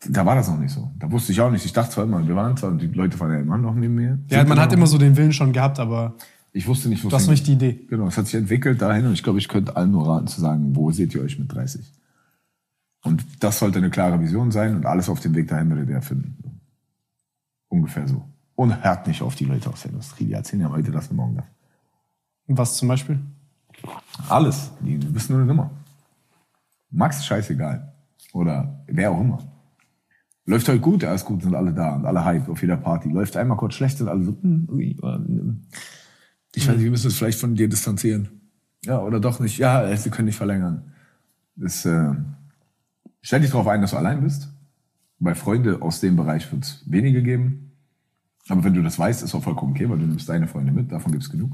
da 0.09 0.27
war 0.27 0.35
das 0.35 0.49
noch 0.49 0.59
nicht 0.59 0.73
so. 0.73 0.91
Da 0.99 1.11
wusste 1.13 1.33
ich 1.33 1.41
auch 1.41 1.51
nicht. 1.51 1.65
Ich 1.65 1.73
dachte 1.73 1.93
zwar 1.93 2.05
immer, 2.05 2.27
wir 2.27 2.35
waren 2.35 2.57
zwar, 2.57 2.71
und 2.71 2.81
die 2.81 2.87
Leute 2.87 3.21
waren 3.21 3.31
ja 3.31 3.39
immer 3.39 3.59
noch 3.59 3.75
neben 3.75 3.95
mir. 3.95 4.19
Ja, 4.31 4.43
man 4.43 4.59
hat 4.59 4.71
noch. 4.71 4.79
immer 4.79 4.87
so 4.87 4.99
den 4.99 5.17
Willen 5.17 5.33
schon 5.33 5.53
gehabt, 5.53 5.79
aber 5.79 6.15
Ich 6.53 6.67
wusste 6.67 6.89
nicht, 6.89 7.05
wo 7.05 7.09
du 7.09 7.15
hast 7.15 7.29
nicht 7.29 7.47
die 7.47 7.53
Idee. 7.53 7.87
Genau, 7.89 8.09
es 8.09 8.17
hat 8.17 8.27
sich 8.27 8.35
entwickelt 8.35 8.83
dahin 8.83 9.07
und 9.07 9.13
ich 9.13 9.23
glaube, 9.23 9.39
ich 9.39 9.49
könnte 9.49 9.77
allen 9.77 9.93
nur 9.93 10.09
raten 10.09 10.27
zu 10.27 10.41
sagen, 10.41 10.75
wo 10.75 10.91
seht 10.91 11.15
ihr 11.15 11.23
euch 11.23 11.39
mit 11.39 11.55
30? 11.55 11.93
Und 13.03 13.25
das 13.41 13.59
sollte 13.59 13.79
eine 13.79 13.91
klare 13.91 14.21
Vision 14.21 14.51
sein 14.51 14.77
und 14.77 14.87
alles 14.87 15.09
auf 15.09 15.21
dem 15.21 15.35
Weg 15.35 15.49
dahin 15.49 15.69
werdet 15.71 15.89
ihr 15.89 16.03
finden. 16.03 16.61
Ungefähr 17.69 18.07
so. 18.07 18.25
Und 18.55 18.85
hört 18.85 19.07
nicht 19.07 19.23
auf 19.23 19.35
die 19.35 19.45
Leute 19.45 19.71
aus 19.71 19.83
der 19.83 19.91
Industrie. 19.91 20.27
Die 20.27 20.33
erzählen 20.33 20.63
ja 20.63 20.71
heute 20.71 20.93
das 20.93 21.09
und 21.09 21.17
morgen 21.17 21.37
das. 21.37 21.45
Was 22.47 22.77
zum 22.77 22.89
Beispiel? 22.89 23.19
Alles. 24.29 24.71
Die 24.81 25.15
wissen 25.15 25.33
nur 25.33 25.43
eine 25.43 25.49
Nummer. 25.49 25.71
Max 26.91 27.19
ist 27.19 27.27
scheißegal. 27.27 27.93
Oder 28.33 28.85
wer 28.87 29.11
auch 29.11 29.21
immer. 29.21 29.39
Läuft 30.45 30.69
heute 30.69 30.81
gut, 30.81 31.03
ja, 31.03 31.15
ist 31.15 31.25
gut, 31.25 31.43
sind 31.43 31.55
alle 31.55 31.73
da 31.73 31.95
und 31.95 32.05
alle 32.05 32.25
hype 32.25 32.49
auf 32.49 32.61
jeder 32.61 32.77
Party. 32.77 33.09
Läuft 33.09 33.37
einmal 33.37 33.57
kurz 33.57 33.75
schlecht, 33.75 33.99
sind 33.99 34.09
alle 34.09 34.25
so, 34.25 34.37
hm, 34.43 34.69
ui, 34.71 34.97
ähm, 35.03 35.63
ich 36.55 36.67
weiß 36.67 36.75
nicht, 36.75 36.85
wir 36.85 36.91
müssen 36.91 37.07
uns 37.07 37.17
vielleicht 37.17 37.39
von 37.39 37.55
dir 37.55 37.69
distanzieren. 37.69 38.29
Ja, 38.85 39.01
oder 39.01 39.21
doch 39.21 39.41
nicht. 39.41 39.59
Ja, 39.59 39.97
sie 39.97 40.11
können 40.11 40.27
nicht 40.27 40.37
verlängern. 40.37 40.93
Das, 41.55 41.85
äh, 41.85 42.13
stell 43.23 43.41
dich 43.41 43.51
darauf 43.51 43.67
ein, 43.69 43.81
dass 43.81 43.93
du 43.93 43.97
allein 43.97 44.21
bist. 44.23 44.49
Bei 45.19 45.35
Freunde 45.35 45.81
aus 45.81 46.01
dem 46.01 46.17
Bereich 46.17 46.51
wird 46.53 46.65
es 46.65 46.83
wenige 46.87 47.23
geben. 47.23 47.73
Aber 48.49 48.65
wenn 48.65 48.75
du 48.75 48.83
das 48.83 48.99
weißt, 48.99 49.23
ist 49.23 49.35
auch 49.37 49.43
vollkommen 49.43 49.73
okay, 49.73 49.89
weil 49.89 49.99
du 49.99 50.05
nimmst 50.05 50.29
deine 50.29 50.49
Freunde 50.49 50.73
mit, 50.73 50.91
davon 50.91 51.13
gibt's 51.13 51.31
genug. 51.31 51.53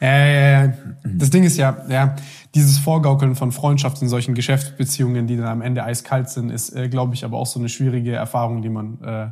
Äh, 0.00 0.68
das 1.02 1.30
Ding 1.30 1.44
ist 1.44 1.56
ja, 1.56 1.82
ja, 1.88 2.14
dieses 2.54 2.76
Vorgaukeln 2.78 3.34
von 3.34 3.52
Freundschaft 3.52 4.02
in 4.02 4.08
solchen 4.08 4.34
Geschäftsbeziehungen, 4.34 5.26
die 5.26 5.38
dann 5.38 5.46
am 5.46 5.62
Ende 5.62 5.82
eiskalt 5.82 6.28
sind, 6.28 6.50
ist, 6.50 6.76
äh, 6.76 6.90
glaube 6.90 7.14
ich, 7.14 7.24
aber 7.24 7.38
auch 7.38 7.46
so 7.46 7.58
eine 7.58 7.70
schwierige 7.70 8.12
Erfahrung, 8.12 8.60
die 8.60 8.68
man 8.68 9.00
äh, 9.00 9.30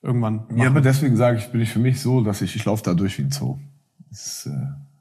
irgendwann 0.00 0.46
macht. 0.48 0.56
Ja, 0.56 0.68
aber 0.68 0.80
deswegen 0.80 1.16
sage 1.16 1.36
ich, 1.36 1.48
bin 1.48 1.60
ich 1.60 1.70
für 1.70 1.78
mich 1.78 2.00
so, 2.00 2.22
dass 2.22 2.40
ich, 2.40 2.56
ich 2.56 2.64
laufe 2.64 2.82
da 2.82 2.94
durch 2.94 3.18
wie 3.18 3.22
ein 3.24 3.30
Zoo. 3.30 3.58
Es, 4.10 4.46
äh, 4.46 4.50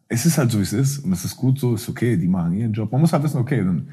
es 0.09 0.25
ist 0.25 0.37
halt 0.37 0.51
so, 0.51 0.57
wie 0.57 0.63
es 0.63 0.73
ist. 0.73 0.99
Und 0.99 1.13
es 1.13 1.23
ist 1.23 1.37
gut 1.37 1.57
so, 1.57 1.75
ist 1.75 1.87
okay, 1.87 2.17
die 2.17 2.27
machen 2.27 2.53
ihren 2.53 2.73
Job. 2.73 2.91
Man 2.91 2.99
muss 2.99 3.13
halt 3.13 3.23
wissen, 3.23 3.37
okay, 3.37 3.59
dann, 3.63 3.87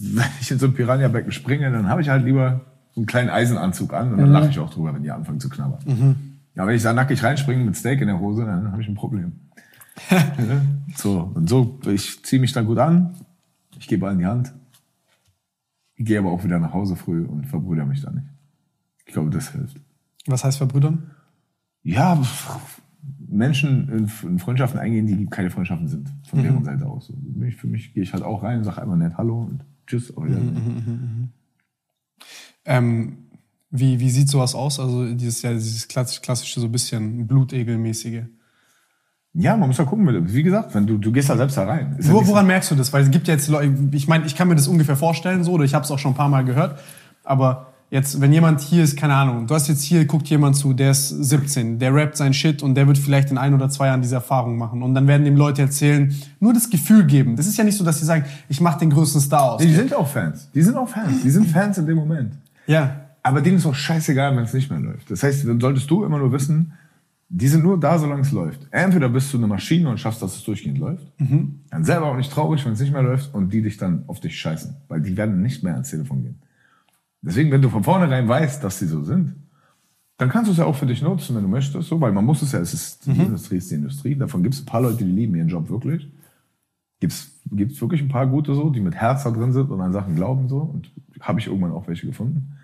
wenn 0.00 0.24
ich 0.40 0.50
in 0.50 0.58
so 0.58 0.66
ein 0.66 0.74
Piranha-Becken 0.74 1.32
springe, 1.32 1.70
dann 1.70 1.88
habe 1.88 2.00
ich 2.00 2.08
halt 2.08 2.24
lieber 2.24 2.60
so 2.94 3.00
einen 3.00 3.06
kleinen 3.06 3.30
Eisenanzug 3.30 3.92
an 3.92 4.12
und 4.12 4.18
dann 4.18 4.30
lache 4.30 4.48
ich 4.48 4.58
auch 4.58 4.70
drüber, 4.70 4.94
wenn 4.94 5.02
die 5.02 5.10
anfangen 5.10 5.40
zu 5.40 5.48
knabbern. 5.48 6.16
Ja, 6.54 6.66
wenn 6.66 6.76
ich 6.76 6.82
da 6.82 6.92
nackig 6.92 7.22
reinspringe 7.22 7.64
mit 7.64 7.76
Steak 7.76 8.00
in 8.00 8.06
der 8.06 8.20
Hose, 8.20 8.44
dann 8.44 8.70
habe 8.70 8.82
ich 8.82 8.88
ein 8.88 8.94
Problem. 8.94 9.32
So, 10.96 11.30
und 11.34 11.48
so, 11.48 11.78
ich 11.86 12.24
ziehe 12.24 12.40
mich 12.40 12.52
dann 12.52 12.66
gut 12.66 12.78
an, 12.78 13.14
ich 13.78 13.86
gebe 13.86 14.06
allen 14.06 14.18
die 14.18 14.26
Hand, 14.26 14.52
gehe 15.96 16.18
aber 16.18 16.30
auch 16.30 16.42
wieder 16.42 16.58
nach 16.58 16.72
Hause 16.72 16.96
früh 16.96 17.24
und 17.24 17.46
verbrüder 17.46 17.84
mich 17.84 18.00
dann 18.00 18.14
nicht. 18.14 18.26
Ich 19.06 19.12
glaube, 19.12 19.30
das 19.30 19.50
hilft. 19.50 19.76
Was 20.26 20.44
heißt 20.44 20.58
verbrüdern? 20.58 21.10
Ja, 21.82 22.20
Menschen 23.28 23.88
in, 24.22 24.38
Freundschaften 24.38 24.80
eingehen, 24.80 25.06
die 25.06 25.26
keine 25.26 25.50
Freundschaften 25.50 25.88
sind, 25.88 26.10
von 26.28 26.42
deren 26.42 26.64
Seite 26.64 26.86
aus. 26.86 27.06
Für 27.06 27.38
mich, 27.38 27.56
für 27.56 27.66
mich 27.66 27.94
gehe 27.94 28.02
ich 28.02 28.12
halt 28.12 28.24
auch 28.24 28.42
rein, 28.42 28.64
sage 28.64 28.82
einmal 28.82 28.96
nett 28.96 29.16
Hallo 29.16 29.42
und 29.42 29.64
Tschüss. 29.88 30.16
Auf 30.16 30.24
Wiedersehen. 30.24 31.32
Ähm, 32.64 33.18
wie, 33.70 33.98
wie 34.00 34.10
sieht 34.10 34.28
sowas 34.28 34.54
aus? 34.54 34.78
Also 34.78 35.12
dieses 35.14 35.42
ja 35.42 35.52
dieses 35.52 35.88
klassisch- 35.88 36.20
klassische, 36.22 36.60
so 36.60 36.66
ein 36.66 36.72
bisschen 36.72 37.26
Blutegelmäßige. 37.26 38.22
Ja, 39.34 39.56
man 39.56 39.68
muss 39.68 39.78
ja 39.78 39.84
gucken. 39.84 40.32
Wie 40.32 40.42
gesagt, 40.42 40.74
wenn 40.74 40.86
du, 40.86 40.98
du 40.98 41.12
gehst 41.12 41.28
da 41.28 41.36
selbst 41.36 41.56
da 41.56 41.64
rein. 41.64 41.96
Ist 41.98 42.10
Wo, 42.10 42.26
woran 42.26 42.46
merkst 42.46 42.70
du 42.70 42.74
das? 42.74 42.92
Weil 42.92 43.04
es 43.04 43.10
gibt 43.10 43.28
ja 43.28 43.34
jetzt 43.34 43.48
Leute, 43.48 43.72
ich 43.92 44.08
meine, 44.08 44.26
ich 44.26 44.34
kann 44.34 44.48
mir 44.48 44.56
das 44.56 44.68
ungefähr 44.68 44.96
vorstellen 44.96 45.44
so, 45.44 45.52
oder 45.52 45.64
ich 45.64 45.74
habe 45.74 45.84
es 45.84 45.90
auch 45.90 45.98
schon 45.98 46.12
ein 46.12 46.16
paar 46.16 46.28
Mal 46.28 46.44
gehört, 46.44 46.80
aber 47.24 47.72
jetzt, 47.90 48.20
wenn 48.20 48.32
jemand 48.32 48.60
hier 48.60 48.84
ist, 48.84 48.96
keine 48.96 49.14
Ahnung, 49.14 49.46
du 49.46 49.54
hast 49.54 49.68
jetzt 49.68 49.82
hier, 49.82 50.04
guckt 50.04 50.28
jemand 50.28 50.56
zu, 50.56 50.72
der 50.72 50.90
ist 50.90 51.08
17, 51.08 51.78
der 51.78 51.94
rappt 51.94 52.16
sein 52.16 52.34
Shit 52.34 52.62
und 52.62 52.74
der 52.74 52.86
wird 52.86 52.98
vielleicht 52.98 53.30
in 53.30 53.38
ein 53.38 53.54
oder 53.54 53.68
zwei 53.70 53.86
Jahren 53.86 54.02
diese 54.02 54.16
Erfahrung 54.16 54.56
machen 54.58 54.82
und 54.82 54.94
dann 54.94 55.06
werden 55.06 55.24
dem 55.24 55.36
Leute 55.36 55.62
erzählen, 55.62 56.14
nur 56.40 56.52
das 56.52 56.68
Gefühl 56.70 57.04
geben. 57.06 57.36
Das 57.36 57.46
ist 57.46 57.56
ja 57.56 57.64
nicht 57.64 57.76
so, 57.76 57.84
dass 57.84 57.98
sie 57.98 58.04
sagen, 58.04 58.24
ich 58.48 58.60
mache 58.60 58.80
den 58.80 58.90
größten 58.90 59.20
Star 59.20 59.52
aus. 59.52 59.62
Die 59.62 59.72
sind 59.72 59.94
auch 59.94 60.08
Fans. 60.08 60.50
Die 60.54 60.62
sind 60.62 60.76
auch 60.76 60.88
Fans. 60.88 61.22
Die 61.22 61.30
sind 61.30 61.46
Fans 61.46 61.78
in 61.78 61.86
dem 61.86 61.96
Moment. 61.96 62.34
Ja, 62.66 63.00
Aber 63.22 63.40
denen 63.40 63.56
ist 63.56 63.66
auch 63.66 63.74
scheißegal, 63.74 64.36
wenn 64.36 64.44
es 64.44 64.54
nicht 64.54 64.70
mehr 64.70 64.80
läuft. 64.80 65.10
Das 65.10 65.22
heißt, 65.22 65.46
dann 65.46 65.60
solltest 65.60 65.90
du 65.90 66.04
immer 66.04 66.18
nur 66.18 66.32
wissen, 66.32 66.72
die 67.30 67.48
sind 67.48 67.62
nur 67.62 67.78
da, 67.78 67.98
solange 67.98 68.22
es 68.22 68.32
läuft. 68.32 68.66
Entweder 68.70 69.08
bist 69.10 69.30
du 69.32 69.36
eine 69.36 69.46
Maschine 69.46 69.90
und 69.90 70.00
schaffst, 70.00 70.22
dass 70.22 70.34
es 70.34 70.44
durchgehend 70.44 70.78
läuft. 70.78 71.04
Dann 71.70 71.84
selber 71.84 72.06
auch 72.06 72.16
nicht 72.16 72.32
traurig, 72.32 72.64
wenn 72.64 72.72
es 72.72 72.80
nicht 72.80 72.92
mehr 72.92 73.02
läuft 73.02 73.34
und 73.34 73.52
die 73.52 73.60
dich 73.60 73.76
dann 73.76 74.04
auf 74.06 74.20
dich 74.20 74.38
scheißen. 74.38 74.76
Weil 74.88 75.02
die 75.02 75.14
werden 75.16 75.42
nicht 75.42 75.62
mehr 75.62 75.74
ans 75.74 75.90
Telefon 75.90 76.22
gehen. 76.22 76.38
Deswegen, 77.22 77.50
wenn 77.50 77.62
du 77.62 77.68
von 77.68 77.84
vornherein 77.84 78.28
weißt, 78.28 78.62
dass 78.62 78.78
sie 78.78 78.86
so 78.86 79.02
sind, 79.02 79.34
dann 80.18 80.28
kannst 80.28 80.48
du 80.48 80.52
es 80.52 80.58
ja 80.58 80.64
auch 80.64 80.74
für 80.74 80.86
dich 80.86 81.02
nutzen, 81.02 81.36
wenn 81.36 81.42
du 81.42 81.48
möchtest. 81.48 81.88
So, 81.88 82.00
weil 82.00 82.12
man 82.12 82.24
muss 82.24 82.42
es 82.42 82.52
ja, 82.52 82.58
es 82.58 82.74
ist, 82.74 83.06
die 83.06 83.10
Industrie 83.10 83.56
ist 83.56 83.70
die 83.70 83.76
Industrie. 83.76 84.16
Davon 84.16 84.42
gibt 84.42 84.54
es 84.54 84.62
ein 84.62 84.66
paar 84.66 84.82
Leute, 84.82 85.04
die 85.04 85.04
lieben 85.04 85.34
ihren 85.36 85.48
Job 85.48 85.70
wirklich. 85.70 86.08
Gibt's 87.00 87.38
gibt's 87.50 87.80
wirklich 87.80 88.02
ein 88.02 88.08
paar 88.08 88.26
gute 88.26 88.54
so, 88.54 88.70
die 88.70 88.80
mit 88.80 88.94
Herz 88.94 89.24
da 89.24 89.30
drin 89.30 89.52
sind 89.52 89.70
und 89.70 89.80
an 89.80 89.92
Sachen 89.92 90.16
glauben 90.16 90.48
so. 90.48 90.58
Und 90.58 90.90
habe 91.20 91.40
ich 91.40 91.46
irgendwann 91.46 91.72
auch 91.72 91.88
welche 91.88 92.06
gefunden. 92.06 92.56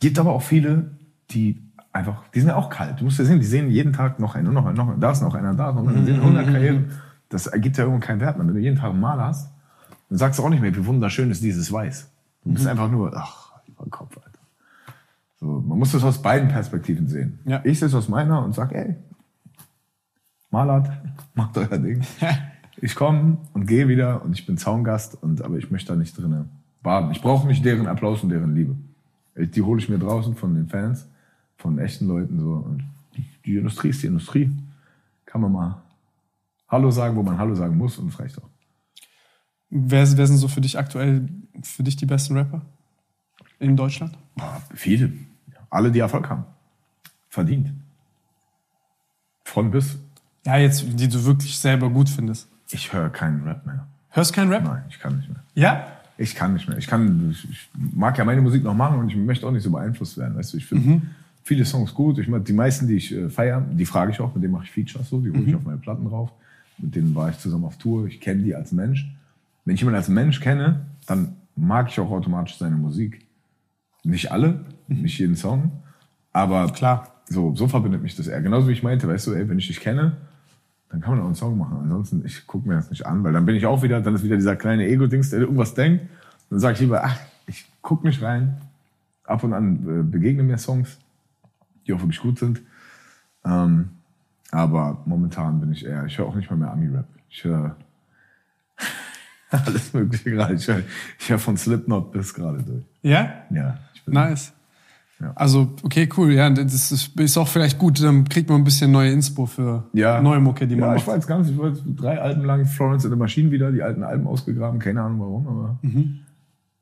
Gibt 0.00 0.18
aber 0.18 0.32
auch 0.32 0.42
viele, 0.42 0.96
die 1.30 1.62
einfach, 1.92 2.28
die 2.34 2.40
sind 2.40 2.50
ja 2.50 2.56
auch 2.56 2.70
kalt. 2.70 3.00
Du 3.00 3.04
musst 3.04 3.18
ja 3.18 3.24
sehen, 3.24 3.40
die 3.40 3.46
sehen 3.46 3.70
jeden 3.70 3.92
Tag 3.92 4.20
noch 4.20 4.34
einen, 4.34 4.52
noch 4.52 4.66
einen, 4.66 4.76
noch 4.76 4.88
einen, 4.88 5.00
da 5.00 5.10
ist 5.10 5.22
noch 5.22 5.34
einer, 5.34 5.54
da 5.54 5.70
ist 5.70 5.76
noch 5.76 5.86
einer, 5.86 6.00
die 6.00 6.04
sehen 6.04 6.20
100 6.20 6.46
Karrieren. 6.46 6.90
Das 7.28 7.46
ergibt 7.46 7.76
ja 7.76 7.84
irgendwann 7.84 8.06
keinen 8.06 8.20
Wert 8.20 8.36
mehr. 8.36 8.46
Wenn 8.46 8.54
du 8.54 8.60
jeden 8.60 8.76
Tag 8.76 8.90
einen 8.90 9.00
Maler 9.00 9.26
hast, 9.26 9.50
dann 10.08 10.18
sagst 10.18 10.38
du 10.38 10.44
auch 10.44 10.50
nicht 10.50 10.60
mehr, 10.60 10.74
wie 10.76 10.86
wunderschön 10.86 11.30
ist 11.30 11.42
dieses 11.42 11.72
Weiß. 11.72 12.10
Du 12.44 12.52
bist 12.52 12.66
einfach 12.66 12.90
nur, 12.90 13.12
ach, 13.16 13.45
den 13.84 13.90
Kopf, 13.90 14.16
Alter. 14.16 14.38
So, 15.38 15.46
man 15.46 15.78
muss 15.78 15.92
das 15.92 16.02
aus 16.02 16.22
beiden 16.22 16.48
Perspektiven 16.48 17.08
sehen. 17.08 17.40
Ja. 17.44 17.60
Ich 17.64 17.78
sehe 17.78 17.88
es 17.88 17.94
aus 17.94 18.08
meiner 18.08 18.42
und 18.42 18.54
sag, 18.54 18.72
ey, 18.72 18.96
Malert, 20.50 20.90
macht 21.34 21.56
euer 21.58 21.78
Ding. 21.78 22.02
Ich 22.78 22.94
komme 22.94 23.38
und 23.54 23.64
gehe 23.64 23.88
wieder 23.88 24.22
und 24.22 24.38
ich 24.38 24.44
bin 24.44 24.58
Zaungast, 24.58 25.22
und, 25.22 25.40
aber 25.40 25.56
ich 25.56 25.70
möchte 25.70 25.94
da 25.94 25.98
nicht 25.98 26.14
drinnen 26.14 26.50
baden. 26.82 27.10
Ich 27.10 27.22
brauche 27.22 27.46
nicht 27.46 27.64
deren 27.64 27.86
Applaus 27.86 28.22
und 28.22 28.28
deren 28.28 28.54
Liebe. 28.54 28.76
Die 29.34 29.62
hole 29.62 29.80
ich 29.80 29.88
mir 29.88 29.98
draußen 29.98 30.36
von 30.36 30.54
den 30.54 30.68
Fans, 30.68 31.08
von 31.56 31.78
echten 31.78 32.06
Leuten 32.06 32.38
so. 32.38 32.52
Und 32.52 32.84
die, 33.16 33.24
die 33.46 33.56
Industrie 33.56 33.88
ist 33.88 34.02
die 34.02 34.08
Industrie. 34.08 34.50
Kann 35.24 35.40
man 35.40 35.52
mal 35.52 35.82
Hallo 36.68 36.90
sagen, 36.90 37.16
wo 37.16 37.22
man 37.22 37.38
Hallo 37.38 37.54
sagen 37.54 37.78
muss 37.78 37.96
und 37.96 38.08
es 38.08 38.20
reicht 38.20 38.36
auch. 38.36 38.48
wer, 39.70 40.06
wer 40.16 40.26
sind 40.26 40.36
so 40.36 40.46
für 40.46 40.60
dich 40.60 40.78
aktuell, 40.78 41.26
für 41.62 41.82
dich 41.82 41.96
die 41.96 42.06
besten 42.06 42.36
Rapper 42.36 42.60
in 43.58 43.76
Deutschland? 43.76 44.16
Viele. 44.74 45.12
Alle, 45.70 45.90
die 45.90 46.00
Erfolg 46.00 46.28
haben. 46.28 46.44
Verdient. 47.28 47.72
Von 49.44 49.70
bis. 49.70 49.98
Ja, 50.44 50.56
jetzt, 50.56 50.84
die 50.86 51.08
du 51.08 51.24
wirklich 51.24 51.58
selber 51.58 51.90
gut 51.90 52.08
findest. 52.08 52.48
Ich 52.70 52.92
höre 52.92 53.10
keinen 53.10 53.42
Rap 53.44 53.66
mehr. 53.66 53.86
Hörst 54.10 54.32
keinen 54.32 54.52
Rap? 54.52 54.64
Nein, 54.64 54.84
ich 54.88 54.98
kann 54.98 55.16
nicht 55.16 55.28
mehr. 55.28 55.42
Ja? 55.54 55.86
Ich 56.18 56.34
kann 56.34 56.54
nicht 56.54 56.68
mehr. 56.68 56.78
Ich 56.78 56.86
kann, 56.86 57.30
ich, 57.30 57.50
ich 57.50 57.68
mag 57.74 58.16
ja 58.16 58.24
meine 58.24 58.40
Musik 58.40 58.64
noch 58.64 58.74
machen 58.74 58.98
und 58.98 59.10
ich 59.10 59.16
möchte 59.16 59.46
auch 59.46 59.50
nicht 59.50 59.62
so 59.62 59.70
beeinflusst 59.70 60.16
werden. 60.16 60.36
Weißt 60.36 60.52
du, 60.54 60.56
ich 60.56 60.66
finde 60.66 61.02
viele 61.42 61.64
Songs 61.64 61.92
gut. 61.92 62.18
Ich 62.18 62.28
meine, 62.28 62.42
die 62.42 62.52
meisten, 62.52 62.88
die 62.88 62.96
ich 62.96 63.14
äh, 63.14 63.28
feiere, 63.28 63.60
die 63.60 63.84
frage 63.84 64.12
ich 64.12 64.20
auch, 64.20 64.34
mit 64.34 64.42
denen 64.42 64.52
mache 64.52 64.64
ich 64.64 64.70
Features 64.70 65.08
so, 65.08 65.20
die 65.20 65.30
hole 65.30 65.42
ich 65.42 65.54
auf 65.54 65.64
meine 65.64 65.78
Platten 65.78 66.06
drauf. 66.08 66.30
Mit 66.78 66.94
denen 66.94 67.14
war 67.14 67.28
ich 67.28 67.38
zusammen 67.38 67.64
auf 67.64 67.76
Tour. 67.76 68.06
Ich 68.06 68.20
kenne 68.20 68.42
die 68.42 68.54
als 68.54 68.72
Mensch. 68.72 69.06
Wenn 69.64 69.74
ich 69.74 69.80
jemanden 69.80 69.98
als 69.98 70.08
Mensch 70.08 70.40
kenne, 70.40 70.86
dann 71.06 71.36
mag 71.54 71.88
ich 71.88 72.00
auch 72.00 72.10
automatisch 72.10 72.56
seine 72.56 72.76
Musik. 72.76 73.25
Nicht 74.06 74.30
alle, 74.30 74.60
nicht 74.86 75.18
jeden 75.18 75.34
Song, 75.34 75.82
aber 76.32 76.68
Klar. 76.68 77.08
so, 77.28 77.54
so 77.56 77.66
verbindet 77.66 78.02
mich 78.02 78.14
das 78.14 78.28
eher. 78.28 78.40
Genauso 78.40 78.68
wie 78.68 78.72
ich 78.72 78.82
meinte, 78.82 79.08
weißt 79.08 79.26
du, 79.26 79.32
ey, 79.32 79.48
wenn 79.48 79.58
ich 79.58 79.66
dich 79.66 79.80
kenne, 79.80 80.16
dann 80.88 81.00
kann 81.00 81.12
man 81.12 81.22
auch 81.22 81.26
einen 81.26 81.34
Song 81.34 81.58
machen. 81.58 81.78
Ansonsten, 81.82 82.24
ich 82.24 82.46
gucke 82.46 82.68
mir 82.68 82.76
das 82.76 82.88
nicht 82.90 83.04
an, 83.04 83.24
weil 83.24 83.32
dann 83.32 83.44
bin 83.44 83.56
ich 83.56 83.66
auch 83.66 83.82
wieder, 83.82 84.00
dann 84.00 84.14
ist 84.14 84.22
wieder 84.22 84.36
dieser 84.36 84.54
kleine 84.54 84.86
Ego-Dings, 84.86 85.30
der 85.30 85.40
irgendwas 85.40 85.74
denkt. 85.74 86.04
Dann 86.50 86.60
sage 86.60 86.74
ich 86.74 86.80
lieber, 86.80 87.02
ach, 87.04 87.18
ich 87.46 87.66
guck 87.82 88.04
nicht 88.04 88.22
rein. 88.22 88.60
Ab 89.24 89.42
und 89.42 89.52
an 89.52 90.00
äh, 90.00 90.02
begegnen 90.04 90.46
mir 90.46 90.58
Songs, 90.58 90.98
die 91.86 91.92
auch 91.92 92.00
wirklich 92.00 92.20
gut 92.20 92.38
sind. 92.38 92.62
Ähm, 93.44 93.88
aber 94.52 95.02
momentan 95.04 95.58
bin 95.58 95.72
ich 95.72 95.84
eher, 95.84 96.06
ich 96.06 96.16
höre 96.16 96.26
auch 96.26 96.34
nicht 96.36 96.48
mal 96.48 96.56
mehr 96.56 96.70
Ami-Rap. 96.70 97.06
Ich 97.28 97.42
höre 97.42 97.76
alles 99.50 99.92
Mögliche 99.92 100.30
gerade. 100.30 100.54
Ich 100.54 100.68
höre 100.68 100.82
hör 101.26 101.38
von 101.40 101.56
Slipknot 101.56 102.12
bis 102.12 102.32
gerade 102.32 102.62
durch. 102.62 102.84
Ja? 103.02 103.42
Ja. 103.50 103.78
Ich 104.06 104.12
Nice. 104.12 104.52
Ja. 105.18 105.32
Also, 105.34 105.72
okay, 105.82 106.08
cool. 106.18 106.32
Ja, 106.32 106.50
das 106.50 106.92
ist, 106.92 107.18
ist 107.18 107.38
auch 107.38 107.48
vielleicht 107.48 107.78
gut. 107.78 108.02
Dann 108.02 108.28
kriegt 108.28 108.50
man 108.50 108.60
ein 108.60 108.64
bisschen 108.64 108.90
neue 108.92 109.10
Inspo 109.12 109.46
für 109.46 109.84
ja. 109.94 110.20
neue 110.20 110.40
Mucke, 110.40 110.66
die 110.68 110.74
man 110.76 110.82
ja, 110.82 110.92
macht. 110.94 111.00
ich 111.00 111.06
war 111.06 111.14
jetzt 111.14 111.26
ganz, 111.26 111.48
ich 111.48 111.56
war 111.56 111.68
jetzt 111.70 111.82
drei 111.96 112.20
Alben 112.20 112.44
lang 112.44 112.66
Florence 112.66 113.04
in 113.06 113.10
the 113.10 113.16
Machine 113.16 113.50
wieder, 113.50 113.72
die 113.72 113.82
alten 113.82 114.02
Alben 114.02 114.26
ausgegraben, 114.26 114.78
keine 114.78 115.00
Ahnung 115.02 115.20
warum, 115.20 115.48
aber 115.48 115.78
Mhm. 115.80 116.18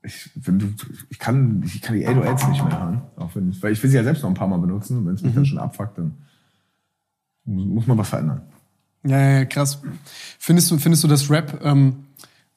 ich, 0.03 0.29
wenn 0.35 0.75
ich 1.09 1.17
kann, 1.17 1.63
ich 1.65 1.81
kann 1.81 1.95
die 1.95 2.05
808s 2.05 2.49
nicht 2.49 2.63
mehr 2.63 2.77
hören, 2.77 3.01
auch 3.15 3.33
wenn, 3.35 3.55
weil 3.63 3.71
ich 3.71 3.81
will 3.81 3.89
sie 3.89 3.95
ja 3.95 4.03
selbst 4.03 4.21
noch 4.21 4.29
ein 4.29 4.35
paar 4.35 4.49
Mal 4.49 4.57
benutzen, 4.59 4.97
und 4.97 5.05
wenn 5.07 5.13
es 5.15 5.21
mich 5.21 5.31
Mhm. 5.31 5.35
dann 5.37 5.45
schon 5.45 5.57
abfuckt, 5.59 5.97
dann 5.97 6.15
muss, 7.45 7.87
man 7.87 7.97
was 7.97 8.09
verändern. 8.09 8.41
Ja, 9.05 9.19
ja, 9.19 9.45
krass. 9.45 9.81
Findest 10.39 10.71
du, 10.71 10.77
findest 10.77 11.03
du, 11.03 11.07
dass 11.07 11.29
Rap 11.29 11.59
ähm, 11.63 12.05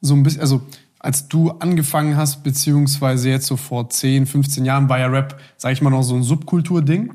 so 0.01 0.13
ein 0.15 0.23
bisschen, 0.23 0.41
also 0.41 0.61
als 0.99 1.27
du 1.27 1.51
angefangen 1.51 2.17
hast, 2.17 2.43
beziehungsweise 2.43 3.29
jetzt 3.29 3.47
so 3.47 3.55
vor 3.57 3.89
10, 3.89 4.25
15 4.25 4.65
Jahren, 4.65 4.89
war 4.89 4.99
ja 4.99 5.07
Rap, 5.07 5.39
sag 5.57 5.71
ich 5.71 5.81
mal, 5.81 5.89
noch 5.89 6.03
so 6.03 6.15
ein 6.15 6.23
Subkultur-Ding, 6.23 7.13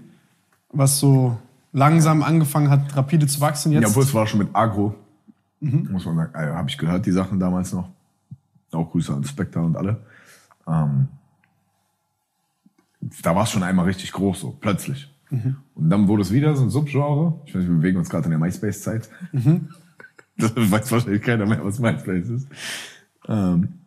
was 0.73 0.99
so 0.99 1.37
langsam 1.73 2.23
angefangen 2.23 2.71
hat, 2.71 2.97
rapide 2.97 3.27
zu 3.27 3.41
wachsen 3.41 3.73
jetzt. 3.73 3.83
Ja, 3.83 3.89
obwohl 3.89 4.05
es 4.05 4.15
war 4.15 4.27
schon 4.27 4.39
mit 4.41 4.49
Agro, 4.55 4.95
Mhm. 5.61 5.89
muss 5.93 6.05
man 6.05 6.17
sagen, 6.17 6.35
äh, 6.35 6.53
habe 6.55 6.69
ich 6.69 6.77
gehört, 6.77 7.07
die 7.07 7.11
Sachen 7.13 7.39
damals 7.41 7.73
noch. 7.73 7.89
Auch 8.73 8.91
Grüße 8.91 9.15
an 9.15 9.25
Spectre 9.25 9.61
und 9.63 9.77
alle. 9.77 9.99
Ähm, 10.67 11.09
da 13.23 13.35
war 13.35 13.45
es 13.45 13.51
schon 13.51 13.63
einmal 13.63 13.85
richtig 13.87 14.13
groß, 14.13 14.41
so 14.41 14.51
plötzlich. 14.61 15.11
Mhm. 15.31 15.57
Und 15.75 15.91
dann 15.91 16.09
wurde 16.09 16.23
es 16.23 16.33
wieder 16.33 16.55
so 16.57 16.65
ein 16.65 16.71
Subgenre. 16.71 17.41
Ich 17.47 17.55
weiß, 17.55 17.63
wir 17.63 17.75
bewegen 17.75 17.99
uns 17.99 18.11
gerade 18.11 18.25
in 18.25 18.31
der 18.31 18.39
MySpace-Zeit. 18.39 19.09
Mhm. 19.33 19.69
Das 20.37 20.51
weiß 20.57 20.91
wahrscheinlich 20.91 21.23
keiner 21.23 21.47
mehr, 21.47 21.65
was 21.65 21.79
MySpace 21.79 22.29
ist. 22.29 22.49
Ähm, 23.29 23.81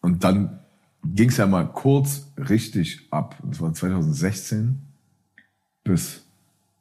und 0.00 0.24
dann 0.24 0.60
ging 1.04 1.28
es 1.28 1.36
ja 1.36 1.46
mal 1.46 1.64
kurz 1.64 2.26
richtig 2.36 3.08
ab. 3.10 3.36
Das 3.42 3.60
war 3.60 3.72
2016 3.72 4.80
bis 5.82 6.24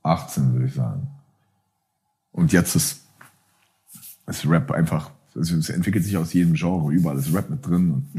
18, 0.03 0.53
würde 0.53 0.65
ich 0.65 0.73
sagen. 0.73 1.07
Und 2.31 2.51
jetzt 2.51 2.75
ist, 2.75 3.05
ist 4.27 4.47
Rap 4.47 4.71
einfach, 4.71 5.11
es 5.35 5.69
entwickelt 5.69 6.03
sich 6.03 6.17
aus 6.17 6.33
jedem 6.33 6.53
Genre, 6.53 6.91
überall 6.93 7.17
ist 7.17 7.33
Rap 7.33 7.49
mit 7.49 7.65
drin 7.65 7.91
und 7.91 8.09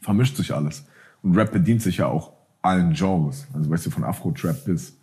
vermischt 0.00 0.36
sich 0.36 0.54
alles. 0.54 0.84
Und 1.22 1.36
Rap 1.36 1.52
bedient 1.52 1.82
sich 1.82 1.98
ja 1.98 2.06
auch 2.06 2.32
allen 2.62 2.92
Genres. 2.94 3.46
Also 3.52 3.70
weißt 3.70 3.86
du, 3.86 3.90
von 3.90 4.04
Afro-Trap 4.04 4.64
bis. 4.64 4.96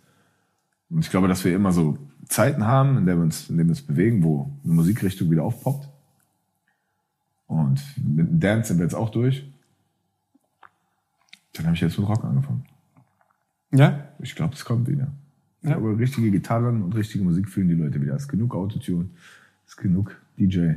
Und 0.88 1.00
ich 1.00 1.10
glaube, 1.10 1.28
dass 1.28 1.44
wir 1.44 1.54
immer 1.54 1.72
so 1.72 1.98
Zeiten 2.28 2.66
haben, 2.66 2.98
in, 2.98 3.06
der 3.06 3.16
wir 3.16 3.22
uns, 3.22 3.48
in 3.50 3.56
denen 3.56 3.68
wir 3.68 3.72
uns 3.72 3.82
bewegen, 3.82 4.22
wo 4.22 4.50
eine 4.64 4.74
Musikrichtung 4.74 5.30
wieder 5.30 5.44
aufpoppt. 5.44 5.88
Und 7.50 7.82
mit 7.96 8.28
dem 8.28 8.38
Dance 8.38 8.68
sind 8.68 8.78
wir 8.78 8.84
jetzt 8.84 8.94
auch 8.94 9.10
durch. 9.10 9.44
Dann 11.52 11.66
habe 11.66 11.74
ich 11.74 11.80
jetzt 11.80 11.98
mit 11.98 12.08
Rock 12.08 12.24
angefangen. 12.24 12.64
ja? 13.72 14.04
Ich 14.20 14.36
glaube, 14.36 14.54
es 14.54 14.64
kommt 14.64 14.86
wieder. 14.86 15.08
Ja. 15.62 15.72
glaube, 15.72 15.98
richtige 15.98 16.30
Gitarren 16.30 16.80
und 16.80 16.94
richtige 16.94 17.24
Musik 17.24 17.48
fühlen 17.48 17.68
die 17.68 17.74
Leute 17.74 18.00
wieder. 18.00 18.14
Es 18.14 18.22
ist 18.22 18.28
genug 18.28 18.54
Autotune, 18.54 19.08
es 19.66 19.72
ist 19.72 19.78
genug 19.78 20.16
DJ. 20.38 20.74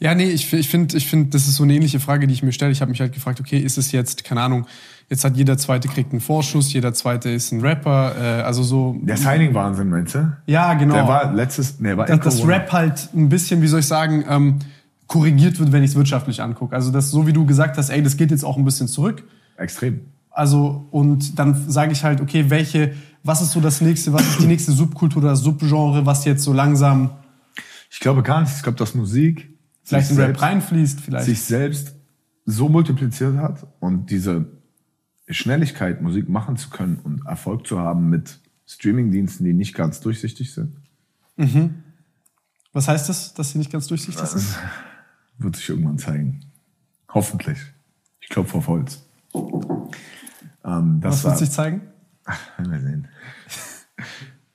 Ja, 0.00 0.14
nee, 0.14 0.28
ich, 0.28 0.52
ich 0.52 0.68
finde, 0.68 0.96
ich 0.98 1.06
find, 1.06 1.32
das 1.32 1.48
ist 1.48 1.56
so 1.56 1.62
eine 1.62 1.72
ähnliche 1.72 1.98
Frage, 1.98 2.26
die 2.26 2.34
ich 2.34 2.42
mir 2.42 2.52
stelle. 2.52 2.70
Ich 2.70 2.82
habe 2.82 2.90
mich 2.90 3.00
halt 3.00 3.14
gefragt, 3.14 3.40
okay, 3.40 3.58
ist 3.58 3.78
es 3.78 3.90
jetzt, 3.90 4.22
keine 4.22 4.42
Ahnung, 4.42 4.66
jetzt 5.08 5.24
hat 5.24 5.34
jeder 5.34 5.56
Zweite 5.56 5.88
kriegt 5.88 6.12
einen 6.12 6.20
Vorschuss, 6.20 6.74
jeder 6.74 6.92
Zweite 6.92 7.30
ist 7.30 7.52
ein 7.52 7.62
Rapper, 7.62 8.14
äh, 8.16 8.42
also 8.42 8.62
so. 8.62 8.98
Der 9.00 9.16
Signing-Wahnsinn, 9.16 9.88
meinst 9.88 10.14
du? 10.14 10.36
ja, 10.46 10.74
genau. 10.74 10.94
Der 10.94 11.08
war 11.08 11.32
letztes, 11.32 11.80
nee, 11.80 11.96
war 11.96 12.04
das 12.04 12.36
Corona. 12.36 12.54
Rap 12.54 12.72
halt 12.72 13.08
ein 13.14 13.30
bisschen, 13.30 13.62
wie 13.62 13.66
soll 13.66 13.80
ich 13.80 13.86
sagen, 13.86 14.24
ähm, 14.28 14.58
korrigiert 15.06 15.58
wird, 15.58 15.72
wenn 15.72 15.82
ich 15.82 15.90
es 15.90 15.96
wirtschaftlich 15.96 16.42
angucke. 16.42 16.74
Also 16.74 16.90
das, 16.90 17.10
so 17.10 17.26
wie 17.26 17.32
du 17.32 17.46
gesagt 17.46 17.76
hast, 17.76 17.90
ey, 17.90 18.02
das 18.02 18.16
geht 18.16 18.30
jetzt 18.30 18.44
auch 18.44 18.56
ein 18.56 18.64
bisschen 18.64 18.88
zurück. 18.88 19.24
Extrem. 19.56 20.00
Also, 20.30 20.88
und 20.90 21.38
dann 21.38 21.70
sage 21.70 21.92
ich 21.92 22.02
halt, 22.02 22.20
okay, 22.20 22.46
welche, 22.48 22.94
was 23.22 23.40
ist 23.40 23.52
so 23.52 23.60
das 23.60 23.80
nächste, 23.80 24.12
was 24.12 24.26
ist 24.26 24.40
die 24.40 24.46
nächste 24.46 24.72
Subkultur 24.72 25.22
oder 25.22 25.36
Subgenre, 25.36 26.06
was 26.06 26.24
jetzt 26.24 26.42
so 26.42 26.52
langsam 26.52 27.10
Ich 27.90 28.00
glaube 28.00 28.22
gar 28.22 28.40
nicht. 28.40 28.52
Ich 28.56 28.62
glaube, 28.62 28.78
dass 28.78 28.94
Musik 28.94 29.48
vielleicht 29.82 30.10
in 30.10 30.16
Rap 30.16 30.40
reinfließt, 30.40 31.00
vielleicht. 31.00 31.26
sich 31.26 31.42
selbst 31.42 31.94
so 32.46 32.68
multipliziert 32.68 33.36
hat 33.36 33.66
und 33.80 34.10
diese 34.10 34.46
Schnelligkeit, 35.28 36.02
Musik 36.02 36.28
machen 36.28 36.56
zu 36.56 36.68
können 36.68 36.98
und 37.02 37.24
Erfolg 37.26 37.66
zu 37.66 37.78
haben 37.78 38.10
mit 38.10 38.40
Streamingdiensten, 38.66 39.46
die 39.46 39.52
nicht 39.52 39.74
ganz 39.74 40.00
durchsichtig 40.00 40.52
sind, 40.52 40.76
was 42.72 42.88
heißt 42.88 43.08
das, 43.08 43.34
dass 43.34 43.50
sie 43.50 43.58
nicht 43.58 43.70
ganz 43.70 43.86
durchsichtig 43.86 44.26
sind? 44.26 44.44
wird 45.38 45.56
sich 45.56 45.68
irgendwann 45.68 45.98
zeigen. 45.98 46.40
Hoffentlich. 47.08 47.58
Ich 48.20 48.28
klopfe 48.28 48.58
auf 48.58 48.68
Holz. 48.68 49.02
Ähm, 50.64 51.00
das 51.00 51.16
Was 51.16 51.24
wird 51.24 51.38
sich 51.38 51.50
zeigen? 51.50 51.82
werden 52.56 52.72
wir 52.72 52.80
sehen. 52.80 53.08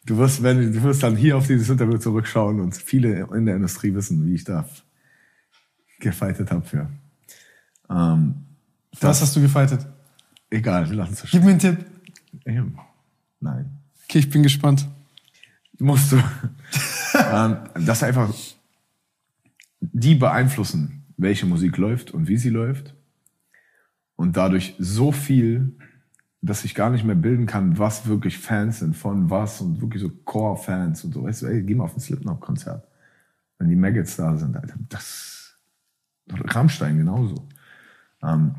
Du 0.06 0.18
wirst, 0.18 0.42
wenn, 0.42 0.74
du 0.74 0.84
wirst 0.84 1.04
dann 1.04 1.16
hier 1.16 1.38
auf 1.38 1.46
dieses 1.48 1.70
Interview 1.70 1.98
zurückschauen 1.98 2.60
und 2.60 2.76
viele 2.76 3.28
in 3.36 3.46
der 3.46 3.56
Industrie 3.56 3.94
wissen, 3.94 4.26
wie 4.26 4.34
ich 4.34 4.44
da 4.44 4.66
gefightet 6.00 6.52
habe 6.52 6.66
für. 6.66 6.90
Ähm, 7.90 8.46
Was 9.00 9.22
hast 9.22 9.36
du 9.36 9.42
gefightet? 9.42 9.86
egal, 10.50 10.90
wir 10.90 10.96
lassen 10.98 11.14
es 11.14 11.20
so 11.20 11.28
Gib 11.30 11.44
mir 11.44 11.52
einen 11.52 11.60
Tipp. 11.60 11.86
stehen. 12.42 12.78
Nein. 13.40 13.70
Okay, 14.06 14.20
ich 14.20 14.30
bin 14.30 14.42
gespannt. 14.42 14.88
Musst 15.78 16.12
du. 16.12 16.18
ähm, 17.14 17.58
dass 17.86 18.02
einfach 18.04 18.34
die 19.80 20.16
beeinflussen, 20.16 21.06
welche 21.18 21.46
Musik 21.46 21.78
läuft 21.78 22.12
und 22.12 22.28
wie 22.28 22.38
sie 22.38 22.50
läuft. 22.50 22.96
Und 24.16 24.38
dadurch 24.38 24.76
so 24.80 25.12
viel, 25.12 25.78
dass 26.42 26.64
ich 26.64 26.76
gar 26.76 26.90
nicht 26.90 27.06
mehr 27.06 27.16
bilden 27.16 27.46
kann, 27.46 27.78
was 27.78 28.08
wirklich 28.08 28.38
Fans 28.38 28.80
sind 28.80 28.96
von 28.96 29.30
was 29.30 29.62
und 29.62 29.82
wirklich 29.82 30.02
so 30.02 30.10
Core-Fans 30.10 31.04
und 31.04 31.14
so. 31.14 31.24
Weißt 31.24 31.42
du, 31.42 31.48
ey, 31.48 31.64
geh 31.64 31.76
mal 31.76 31.86
auf 31.86 31.96
ein 31.96 32.00
Slipknot-Konzert. 32.00 32.86
Wenn 33.58 33.70
die 33.70 33.76
Maggots 33.76 34.16
da 34.16 34.36
sind, 34.38 34.56
Alter, 34.56 34.76
das. 34.88 35.58
Rammstein 36.32 36.98
genauso. 36.98 37.48
Ähm, 38.22 38.56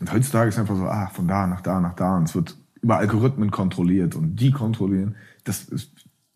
und 0.00 0.12
heutzutage 0.12 0.48
ist 0.48 0.58
einfach 0.58 0.76
so, 0.76 0.84
ah, 0.84 1.08
von 1.08 1.26
da 1.26 1.46
nach 1.46 1.60
da 1.60 1.80
nach 1.80 1.94
da. 1.94 2.16
Und 2.16 2.28
es 2.28 2.34
wird 2.34 2.56
über 2.82 2.98
Algorithmen 2.98 3.50
kontrolliert 3.50 4.14
und 4.14 4.36
die 4.36 4.50
kontrollieren. 4.50 5.16
Das 5.44 5.64
ist 5.64 5.92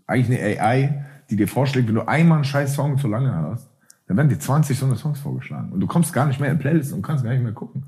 eigentlich 0.07 0.41
eine 0.41 0.61
AI, 0.61 1.05
die 1.31 1.37
dir 1.37 1.49
vorschlägt, 1.49 1.89
wenn 1.89 1.95
du 1.95 2.09
einmal 2.09 2.39
einen 2.39 2.45
scheiß 2.45 2.75
Song 2.75 2.99
zu 2.99 3.09
lange 3.09 3.33
hast, 3.35 3.69
dann 4.13 4.29
werden 4.29 4.29
dir 4.29 4.39
20 4.39 4.79
so 4.79 4.87
eine 4.87 4.97
Songs 4.97 5.21
vorgeschlagen. 5.21 5.73
Und 5.73 5.81
du 5.81 5.87
kommst 5.87 6.13
gar 6.13 6.27
nicht 6.27 6.39
mehr 6.39 6.51
in 6.51 6.59
Playlists 6.59 6.93
und 6.93 7.03
kannst 7.03 7.25
gar 7.25 7.33
nicht 7.33 7.43
mehr 7.43 7.53
gucken. 7.53 7.85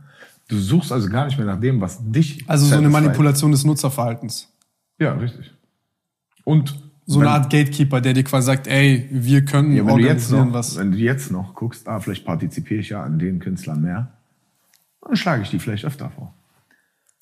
Du 0.48 0.59
suchst 0.59 0.92
also 0.92 1.09
gar 1.09 1.26
nicht 1.26 1.36
mehr 1.38 1.46
nach 1.46 1.60
dem, 1.60 1.80
was 1.80 1.98
dich. 2.02 2.44
Also 2.48 2.66
so 2.66 2.76
eine. 2.76 2.88
Manipulation 2.88 3.51
des 3.51 3.64
Nutzerverhaltens. 3.64 4.52
Ja, 4.98 5.12
richtig. 5.14 5.52
Und 6.44 6.74
So 7.06 7.20
wenn, 7.20 7.26
eine 7.26 7.36
Art 7.36 7.51
Gatekeeper, 7.51 8.01
der 8.01 8.12
dir 8.12 8.24
quasi 8.24 8.46
sagt, 8.46 8.66
ey, 8.66 9.09
wir 9.10 9.44
können 9.44 9.74
ja, 9.74 9.86
wenn 9.86 9.96
du 9.96 10.02
jetzt 10.02 10.30
noch, 10.30 10.52
was. 10.52 10.76
wenn 10.76 10.92
du 10.92 10.98
jetzt 10.98 11.30
noch 11.30 11.55
guckst, 11.55 11.88
ah, 11.88 12.01
vielleicht 12.01 12.24
partizipiere 12.24 12.80
ich 12.80 12.90
ja 12.90 13.02
an 13.02 13.18
den 13.18 13.38
Künstlern 13.38 13.80
mehr, 13.80 14.12
dann 15.02 15.16
schlage 15.16 15.42
ich 15.42 15.51
die 15.51 15.59
vielleicht 15.59 15.84
öfter 15.84 16.10
vor. 16.10 16.34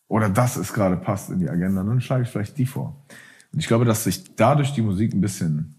Oder 0.08 0.28
das 0.28 0.56
ist 0.56 0.74
gerade 0.74 0.96
passt 0.96 1.30
in 1.30 1.40
die 1.40 1.48
Agenda, 1.48 1.82
dann 1.82 2.00
schlage 2.00 2.24
ich 2.24 2.28
vielleicht 2.28 2.58
die 2.58 2.66
vor. 2.66 3.02
Und 3.52 3.60
ich 3.60 3.66
glaube, 3.66 3.84
dass 3.84 4.04
sich 4.04 4.34
dadurch 4.36 4.72
die 4.72 4.82
Musik 4.82 5.14
ein 5.14 5.20
bisschen 5.20 5.76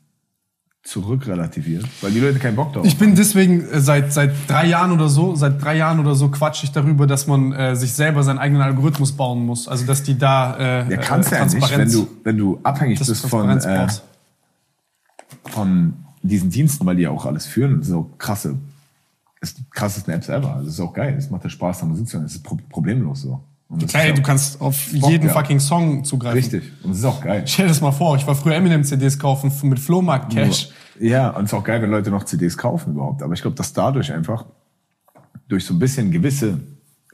zurückrelativiert, 0.83 1.85
weil 2.01 2.11
die 2.11 2.19
Leute 2.19 2.39
keinen 2.39 2.57
Bock 2.57 2.73
darauf 2.73 2.85
Ich 2.85 2.97
bin 2.97 3.15
deswegen 3.15 3.65
äh, 3.69 3.79
seit 3.79 4.11
seit 4.11 4.31
drei 4.47 4.67
Jahren 4.67 4.91
oder 4.91 5.07
so, 5.07 5.33
seit 5.33 5.61
drei 5.63 5.77
Jahren 5.77 5.99
oder 5.99 6.13
so 6.13 6.27
quatsch 6.27 6.63
ich 6.65 6.71
darüber, 6.73 7.07
dass 7.07 7.25
man 7.25 7.53
äh, 7.53 7.75
sich 7.75 7.93
selber 7.93 8.23
seinen 8.23 8.37
eigenen 8.37 8.61
Algorithmus 8.61 9.13
bauen 9.13 9.45
muss. 9.45 9.69
Also 9.69 9.85
dass 9.85 10.03
die 10.03 10.17
da 10.17 10.57
äh, 10.57 10.91
Ja, 10.91 10.97
kannst 10.97 11.31
äh, 11.31 11.37
ja 11.37 11.45
nicht, 11.45 11.77
wenn 11.77 11.89
du, 11.89 12.07
wenn 12.23 12.37
du 12.37 12.59
abhängig 12.63 12.99
bist 12.99 13.25
von, 13.27 13.49
äh, 13.49 13.87
von 15.45 15.93
diesen 16.21 16.49
Diensten, 16.49 16.85
weil 16.85 16.97
die 16.97 17.03
ja 17.03 17.11
auch 17.11 17.25
alles 17.25 17.45
führen. 17.45 17.79
Das 17.79 17.87
ist 17.87 17.93
auch 17.93 18.09
krasse, 18.17 18.57
ist 19.39 19.57
die 19.59 19.63
krassesten 19.71 20.13
Apps 20.13 20.27
ever. 20.27 20.59
Das 20.59 20.73
ist 20.73 20.79
auch 20.81 20.93
geil. 20.93 21.15
Es 21.17 21.29
macht 21.29 21.45
ja 21.45 21.49
Spaß, 21.49 21.79
da 21.79 21.85
Musik 21.85 22.09
zu 22.09 22.15
hören. 22.15 22.25
Das 22.25 22.35
ist 22.35 22.43
pro 22.43 22.57
problemlos 22.69 23.21
so. 23.21 23.41
Klar, 23.87 24.07
ist 24.07 24.17
du 24.17 24.21
kannst 24.21 24.61
auf 24.61 24.75
Bock, 24.93 25.11
jeden 25.11 25.27
ja. 25.27 25.33
fucking 25.33 25.59
Song 25.59 26.03
zugreifen. 26.03 26.39
Richtig. 26.39 26.71
Und 26.83 26.91
es 26.91 26.99
ist 26.99 27.05
auch 27.05 27.21
geil. 27.21 27.43
Stell 27.45 27.65
dir 27.65 27.69
das 27.69 27.81
mal 27.81 27.91
vor, 27.91 28.15
ich 28.15 28.25
war 28.27 28.35
früher 28.35 28.55
Eminem-CDs 28.55 29.19
kaufen 29.19 29.51
mit 29.63 29.79
Flohmarkt-Cash. 29.79 30.69
Ja, 30.99 31.29
und 31.29 31.45
es 31.45 31.51
ist 31.51 31.57
auch 31.57 31.63
geil, 31.63 31.81
wenn 31.81 31.91
Leute 31.91 32.11
noch 32.11 32.23
CDs 32.23 32.57
kaufen 32.57 32.93
überhaupt. 32.93 33.23
Aber 33.23 33.33
ich 33.33 33.41
glaube, 33.41 33.55
dass 33.55 33.73
dadurch 33.73 34.11
einfach 34.11 34.45
durch 35.47 35.65
so 35.65 35.73
ein 35.73 35.79
bisschen 35.79 36.11
gewisse 36.11 36.59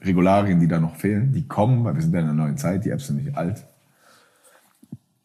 Regularien, 0.00 0.60
die 0.60 0.68
da 0.68 0.80
noch 0.80 0.96
fehlen, 0.96 1.32
die 1.32 1.46
kommen, 1.46 1.84
weil 1.84 1.94
wir 1.94 2.02
sind 2.02 2.12
ja 2.12 2.20
in 2.20 2.26
einer 2.26 2.34
neuen 2.34 2.56
Zeit, 2.56 2.84
die 2.84 2.90
Apps 2.90 3.06
sind 3.06 3.22
nicht 3.22 3.36
alt, 3.36 3.64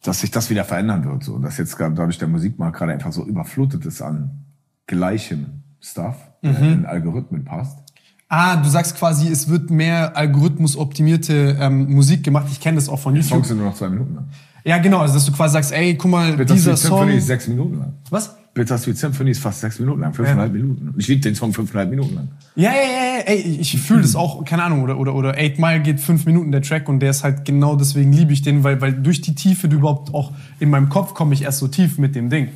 dass 0.03 0.21
sich 0.21 0.31
das 0.31 0.49
wieder 0.49 0.65
verändern 0.65 1.05
wird. 1.05 1.23
So. 1.23 1.33
Und 1.33 1.41
dass 1.43 1.57
jetzt 1.57 1.79
dadurch 1.79 2.17
der 2.17 2.27
Musikmarkt 2.27 2.77
gerade 2.77 2.93
einfach 2.93 3.11
so 3.11 3.25
überflutet 3.25 3.85
ist 3.85 4.01
an 4.01 4.45
gleichem 4.87 5.63
Stuff, 5.79 6.15
der 6.43 6.59
in 6.59 6.85
Algorithmen 6.85 7.45
passt. 7.45 7.84
Ah, 8.27 8.55
du 8.55 8.69
sagst 8.69 8.97
quasi, 8.97 9.27
es 9.27 9.49
wird 9.49 9.69
mehr 9.69 10.17
algorithmusoptimierte 10.17 11.57
ähm, 11.59 11.93
Musik 11.93 12.23
gemacht. 12.23 12.47
Ich 12.51 12.59
kenne 12.59 12.75
das 12.75 12.89
auch 12.89 12.99
von 12.99 13.13
Die 13.13 13.21
YouTube. 13.21 13.37
Songs 13.37 13.47
sind 13.49 13.57
nur 13.57 13.67
noch 13.67 13.75
zwei 13.75 13.89
Minuten 13.89 14.15
lang. 14.15 14.25
Ja, 14.63 14.79
genau, 14.79 14.99
also 14.99 15.13
dass 15.13 15.25
du 15.25 15.31
quasi 15.31 15.53
sagst, 15.53 15.71
ey, 15.71 15.95
guck 15.95 16.09
mal, 16.09 16.31
Bittersweet 16.31 16.57
dieser 16.57 16.77
Song. 16.77 16.97
Symphony 16.97 17.17
ist 17.17 17.27
sechs 17.27 17.47
Minuten 17.47 17.77
lang. 17.77 17.93
Was? 18.09 18.35
Bittersweet 18.55 18.97
Symphony 18.97 19.31
ist 19.31 19.41
fast 19.41 19.61
sechs 19.61 19.79
Minuten 19.79 20.01
lang, 20.01 20.13
fünfeinhalb 20.13 20.53
Minuten. 20.53 20.89
Und 20.89 20.99
ich 20.99 21.07
liebe 21.07 21.21
den 21.21 21.35
Song 21.35 21.53
fünfeinhalb 21.53 21.89
Minuten 21.89 22.15
lang. 22.15 22.29
Ja, 22.55 22.71
ja, 22.71 22.77
ja, 22.77 23.17
ja, 23.17 23.23
ey, 23.25 23.57
ich 23.59 23.79
fühle 23.79 24.01
das 24.01 24.15
auch, 24.15 24.43
keine 24.43 24.63
Ahnung, 24.63 24.81
oder, 24.81 24.97
oder, 24.97 25.13
oder 25.13 25.37
Eight 25.37 25.59
Mile 25.59 25.81
geht 25.81 25.99
fünf 25.99 26.25
Minuten 26.25 26.51
der 26.51 26.63
Track 26.63 26.89
und 26.89 27.01
der 27.01 27.11
ist 27.11 27.23
halt 27.23 27.45
genau 27.45 27.75
deswegen 27.75 28.11
liebe 28.11 28.33
ich 28.33 28.41
den, 28.41 28.63
weil, 28.63 28.81
weil 28.81 28.93
durch 28.93 29.21
die 29.21 29.35
Tiefe 29.35 29.67
du 29.67 29.77
überhaupt 29.77 30.13
auch, 30.15 30.31
in 30.59 30.71
meinem 30.71 30.89
Kopf 30.89 31.13
komme 31.13 31.35
ich 31.35 31.43
erst 31.43 31.59
so 31.59 31.67
tief 31.67 31.99
mit 31.99 32.15
dem 32.15 32.29
Ding. 32.31 32.49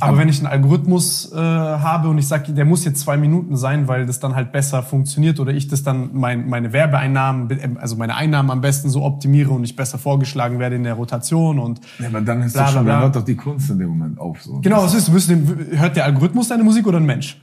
Aber 0.00 0.18
wenn 0.18 0.28
ich 0.28 0.38
einen 0.38 0.46
Algorithmus 0.46 1.32
äh, 1.32 1.36
habe 1.36 2.08
und 2.08 2.18
ich 2.18 2.28
sage, 2.28 2.52
der 2.52 2.64
muss 2.64 2.84
jetzt 2.84 3.00
zwei 3.00 3.16
Minuten 3.16 3.56
sein, 3.56 3.88
weil 3.88 4.06
das 4.06 4.20
dann 4.20 4.34
halt 4.34 4.52
besser 4.52 4.82
funktioniert 4.82 5.40
oder 5.40 5.52
ich 5.52 5.68
das 5.68 5.82
dann 5.82 6.10
mein, 6.12 6.48
meine 6.48 6.72
Werbeeinnahmen, 6.72 7.50
äh, 7.50 7.68
also 7.80 7.96
meine 7.96 8.14
Einnahmen 8.14 8.50
am 8.50 8.60
besten 8.60 8.90
so 8.90 9.02
optimiere 9.02 9.50
und 9.50 9.64
ich 9.64 9.76
besser 9.76 9.98
vorgeschlagen 9.98 10.58
werde 10.58 10.76
in 10.76 10.84
der 10.84 10.94
Rotation 10.94 11.58
und 11.58 11.80
Ja, 11.98 12.08
aber 12.08 12.20
dann 12.20 12.42
ist 12.42 12.52
Bla, 12.52 12.64
doch 12.66 12.72
schon, 12.72 12.84
bla, 12.84 12.92
dann 12.92 13.00
bla. 13.00 13.06
hört 13.06 13.16
doch 13.16 13.24
die 13.24 13.36
Kunst 13.36 13.70
in 13.70 13.78
dem 13.78 13.88
Moment 13.88 14.18
auf. 14.18 14.42
So. 14.42 14.60
genau, 14.60 14.82
was 14.82 14.94
ist, 14.94 15.12
bist, 15.12 15.30
hört 15.30 15.96
der 15.96 16.04
Algorithmus 16.04 16.48
deine 16.48 16.64
Musik 16.64 16.86
oder 16.86 16.98
ein 16.98 17.06
Mensch? 17.06 17.40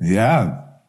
Ja, 0.00 0.80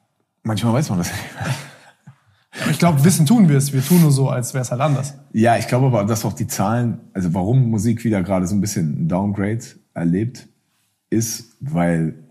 manchmal 0.44 0.74
weiß 0.74 0.90
man 0.90 1.00
das 1.00 1.12
nicht. 1.12 1.24
Aber 2.62 2.72
ich 2.72 2.80
glaube, 2.80 3.04
wissen 3.04 3.26
tun 3.26 3.50
wir 3.50 3.58
es. 3.58 3.72
Wir 3.72 3.86
tun 3.86 4.02
nur 4.02 4.12
so, 4.12 4.30
als 4.30 4.54
wäre 4.54 4.64
es 4.64 4.72
halt 4.72 4.82
anders. 4.82 5.14
Ja, 5.32 5.58
ich 5.58 5.68
glaube 5.68 5.88
aber, 5.88 6.06
dass 6.06 6.26
auch 6.26 6.34
die 6.34 6.48
Zahlen, 6.48 7.00
also 7.14 7.34
warum 7.36 7.70
Musik 7.70 8.04
wieder 8.04 8.24
gerade 8.24 8.48
so 8.48 8.56
ein 8.56 8.62
bisschen 8.62 9.04
ein 9.04 9.08
Downgrade 9.08 9.60
erlebt, 9.98 10.48
ist, 11.10 11.56
weil 11.60 12.24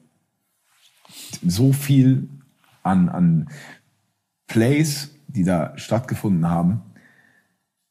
so 1.46 1.72
viel 1.72 2.28
an, 2.82 3.08
an 3.08 3.48
Plays, 4.46 5.14
die 5.28 5.44
da 5.44 5.76
stattgefunden 5.76 6.48
haben, 6.48 6.82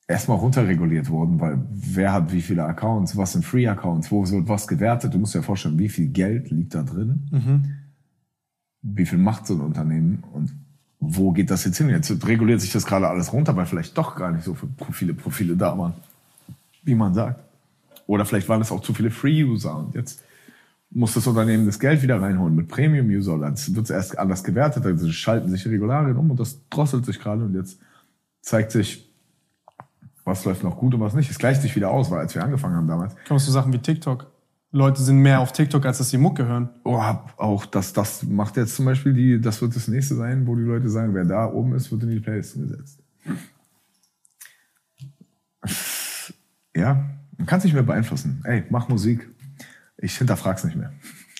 erstmal 0.07 0.38
runterreguliert 0.38 1.10
wurden, 1.10 1.39
weil 1.39 1.65
wer 1.69 2.14
hat 2.14 2.31
wie 2.31 2.41
viele 2.41 2.64
Accounts, 2.65 3.18
was 3.18 3.34
sind 3.34 3.43
Free-Accounts, 3.43 4.11
wo 4.11 4.27
wird 4.30 4.47
was 4.47 4.68
gewertet, 4.68 5.14
du 5.14 5.19
musst 5.19 5.35
dir 5.35 5.43
vorstellen, 5.43 5.80
wie 5.80 5.89
viel 5.89 6.07
Geld 6.07 6.52
liegt 6.52 6.76
da 6.76 6.84
drin, 6.84 7.27
wie 8.81 9.06
viel 9.06 9.18
macht 9.18 9.47
so 9.47 9.56
ein 9.56 9.61
Unternehmen 9.61 10.23
und 10.31 10.53
wo 10.99 11.31
geht 11.31 11.52
das 11.52 11.65
jetzt 11.65 11.77
hin? 11.77 11.89
Jetzt 11.89 12.26
reguliert 12.27 12.61
sich 12.61 12.72
das 12.72 12.85
gerade 12.85 13.07
alles 13.07 13.34
runter, 13.34 13.56
weil 13.56 13.65
vielleicht 13.65 13.97
doch 13.97 14.15
gar 14.15 14.31
nicht 14.31 14.43
so 14.43 14.56
viele 14.91 15.14
Profile 15.14 15.56
da 15.56 15.77
waren, 15.77 15.93
wie 16.84 16.95
man 16.95 17.14
sagt. 17.14 17.44
Oder 18.07 18.26
vielleicht 18.26 18.49
waren 18.49 18.61
es 18.61 18.72
auch 18.72 18.82
zu 18.82 18.94
viele 18.94 19.11
Free-User 19.11 19.76
und 19.77 19.95
jetzt 19.95 20.23
muss 20.91 21.14
das 21.14 21.27
Unternehmen 21.27 21.65
das 21.65 21.80
Geld 21.80 22.02
wieder 22.02 22.22
reinholen 22.22 22.56
mit 22.56 22.68
Premium-User. 22.68 23.38
Dann 23.38 23.56
wird 23.57 23.86
es 23.86 23.90
erst 23.90 24.18
anders 24.18 24.44
gewertet, 24.44 24.86
dann 24.86 25.11
schalten 25.11 25.49
sich 25.49 25.68
Regularien 25.68 26.15
um 26.15 26.32
und 26.32 26.40
das 26.40 26.60
drosselt 26.69 27.06
sich 27.06 27.19
gerade 27.19 27.44
und 27.44 27.56
jetzt 27.56 27.80
zeigt 28.41 28.72
sich, 28.72 29.11
was 30.23 30.45
läuft 30.45 30.64
noch 30.64 30.77
gut 30.77 30.94
und 30.94 31.02
was 31.02 31.14
nicht. 31.14 31.30
Es 31.30 31.38
gleicht 31.38 31.61
sich 31.61 31.76
wieder 31.76 31.91
aus, 31.91 32.10
weil 32.11 32.19
als 32.19 32.34
wir 32.34 32.44
angefangen 32.44 32.76
haben 32.76 32.88
damals, 32.88 33.15
Kommst 33.27 33.48
du 33.48 33.52
Sachen 33.52 33.73
wie 33.73 33.80
TikTok? 33.80 34.32
Leute 34.72 35.02
sind 35.02 35.19
mehr 35.19 35.40
auf 35.40 35.53
TikTok, 35.53 35.86
als 35.86 35.99
dass 35.99 36.10
sie 36.10 36.18
Mucke 36.18 36.45
hören. 36.45 36.69
oh, 36.84 37.02
auch 37.38 37.65
das, 37.65 37.94
das 37.94 38.23
macht 38.23 38.57
jetzt 38.57 38.76
zum 38.76 38.86
Beispiel 38.86 39.14
die, 39.14 39.40
das 39.40 39.61
wird 39.61 39.76
das 39.76 39.88
nächste 39.88 40.15
sein, 40.15 40.45
wo 40.48 40.56
die 40.56 40.64
Leute 40.64 40.90
sagen, 40.90 41.14
wer 41.14 41.23
da 41.23 41.45
oben 41.49 41.73
ist, 41.76 41.91
wird 41.91 42.03
in 42.03 42.10
die 42.10 42.19
Playlist 42.19 42.56
gesetzt. 42.56 42.99
Ja, 46.76 47.06
man 47.37 47.47
kann 47.47 47.59
es 47.59 47.65
nicht 47.65 47.73
mehr 47.73 47.83
beeinflussen. 47.83 48.41
Ey, 48.43 48.63
mach 48.69 48.87
Musik. 48.89 49.29
Ich 49.97 50.17
hinterfrag's 50.17 50.63
nicht 50.63 50.75
mehr. 50.75 50.91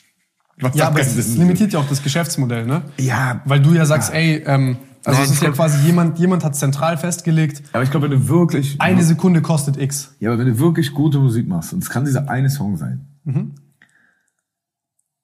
Was 0.59 0.76
Ja, 0.76 0.88
aber 0.88 1.01
es, 1.01 1.15
es 1.17 1.34
Sinn. 1.34 1.41
limitiert 1.41 1.73
ja 1.73 1.80
auch 1.80 1.89
das 1.89 2.01
Geschäftsmodell, 2.01 2.65
ne? 2.65 2.84
Ja, 2.97 3.41
Weil 3.45 3.61
du 3.61 3.73
ja 3.73 3.85
sagst, 3.85 4.13
ey, 4.13 4.41
ähm, 4.45 4.77
also 5.03 5.19
Nein, 5.19 5.30
es 5.30 5.35
ist 5.35 5.43
ja 5.43 5.51
quasi 5.51 5.85
jemand, 5.85 6.17
jemand 6.17 6.43
hat 6.43 6.55
zentral 6.55 6.97
festgelegt, 6.97 7.61
aber 7.73 7.84
ich 7.84 7.91
glaube, 7.91 8.09
wenn 8.09 8.17
du 8.19 8.27
wirklich, 8.27 8.80
eine 8.81 9.03
Sekunde 9.03 9.41
kostet 9.41 9.77
X. 9.77 10.15
ja, 10.19 10.31
aber 10.31 10.39
wenn 10.39 10.47
du 10.47 10.57
wirklich 10.57 10.93
gute 10.93 11.19
Musik 11.19 11.47
machst, 11.47 11.73
und 11.73 11.84
es 11.84 11.89
kann 11.89 12.05
dieser 12.05 12.30
eine 12.30 12.49
Song 12.49 12.77
sein, 12.77 13.05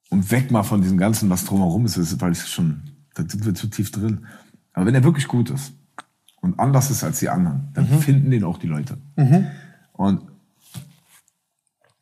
und 0.10 0.30
weg 0.31 0.52
mal 0.52 0.64
von 0.64 0.81
diesem 0.81 0.98
ganzen, 0.98 1.30
was 1.30 1.45
drumherum 1.45 1.85
ist, 1.85 1.98
ist 1.98 2.19
weil 2.22 2.34
ich 2.34 2.45
schon, 2.45 2.81
da 3.15 3.23
sind 3.26 3.45
wir 3.45 3.56
zu 3.56 3.68
tief 3.68 3.91
drin. 3.91 4.26
Aber 4.73 4.85
wenn 4.85 4.93
er 4.95 5.03
wirklich 5.03 5.27
gut 5.27 5.49
ist 5.49 5.73
und 6.41 6.60
anders 6.60 6.91
ist 6.91 7.03
als 7.03 7.19
die 7.19 7.30
anderen, 7.30 7.69
dann 7.73 7.88
finden 7.88 8.30
den 8.30 8.43
auch 8.43 8.57
die 8.57 8.68
Leute. 8.68 8.98
Und 9.93 10.22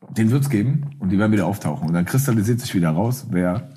den 0.09 0.31
wird's 0.31 0.49
geben 0.49 0.95
und 0.99 1.09
die 1.11 1.19
werden 1.19 1.31
wieder 1.31 1.45
auftauchen. 1.45 1.87
Und 1.87 1.93
dann 1.93 2.05
kristallisiert 2.05 2.59
sich 2.59 2.73
wieder 2.75 2.89
raus, 2.89 3.27
wer 3.29 3.69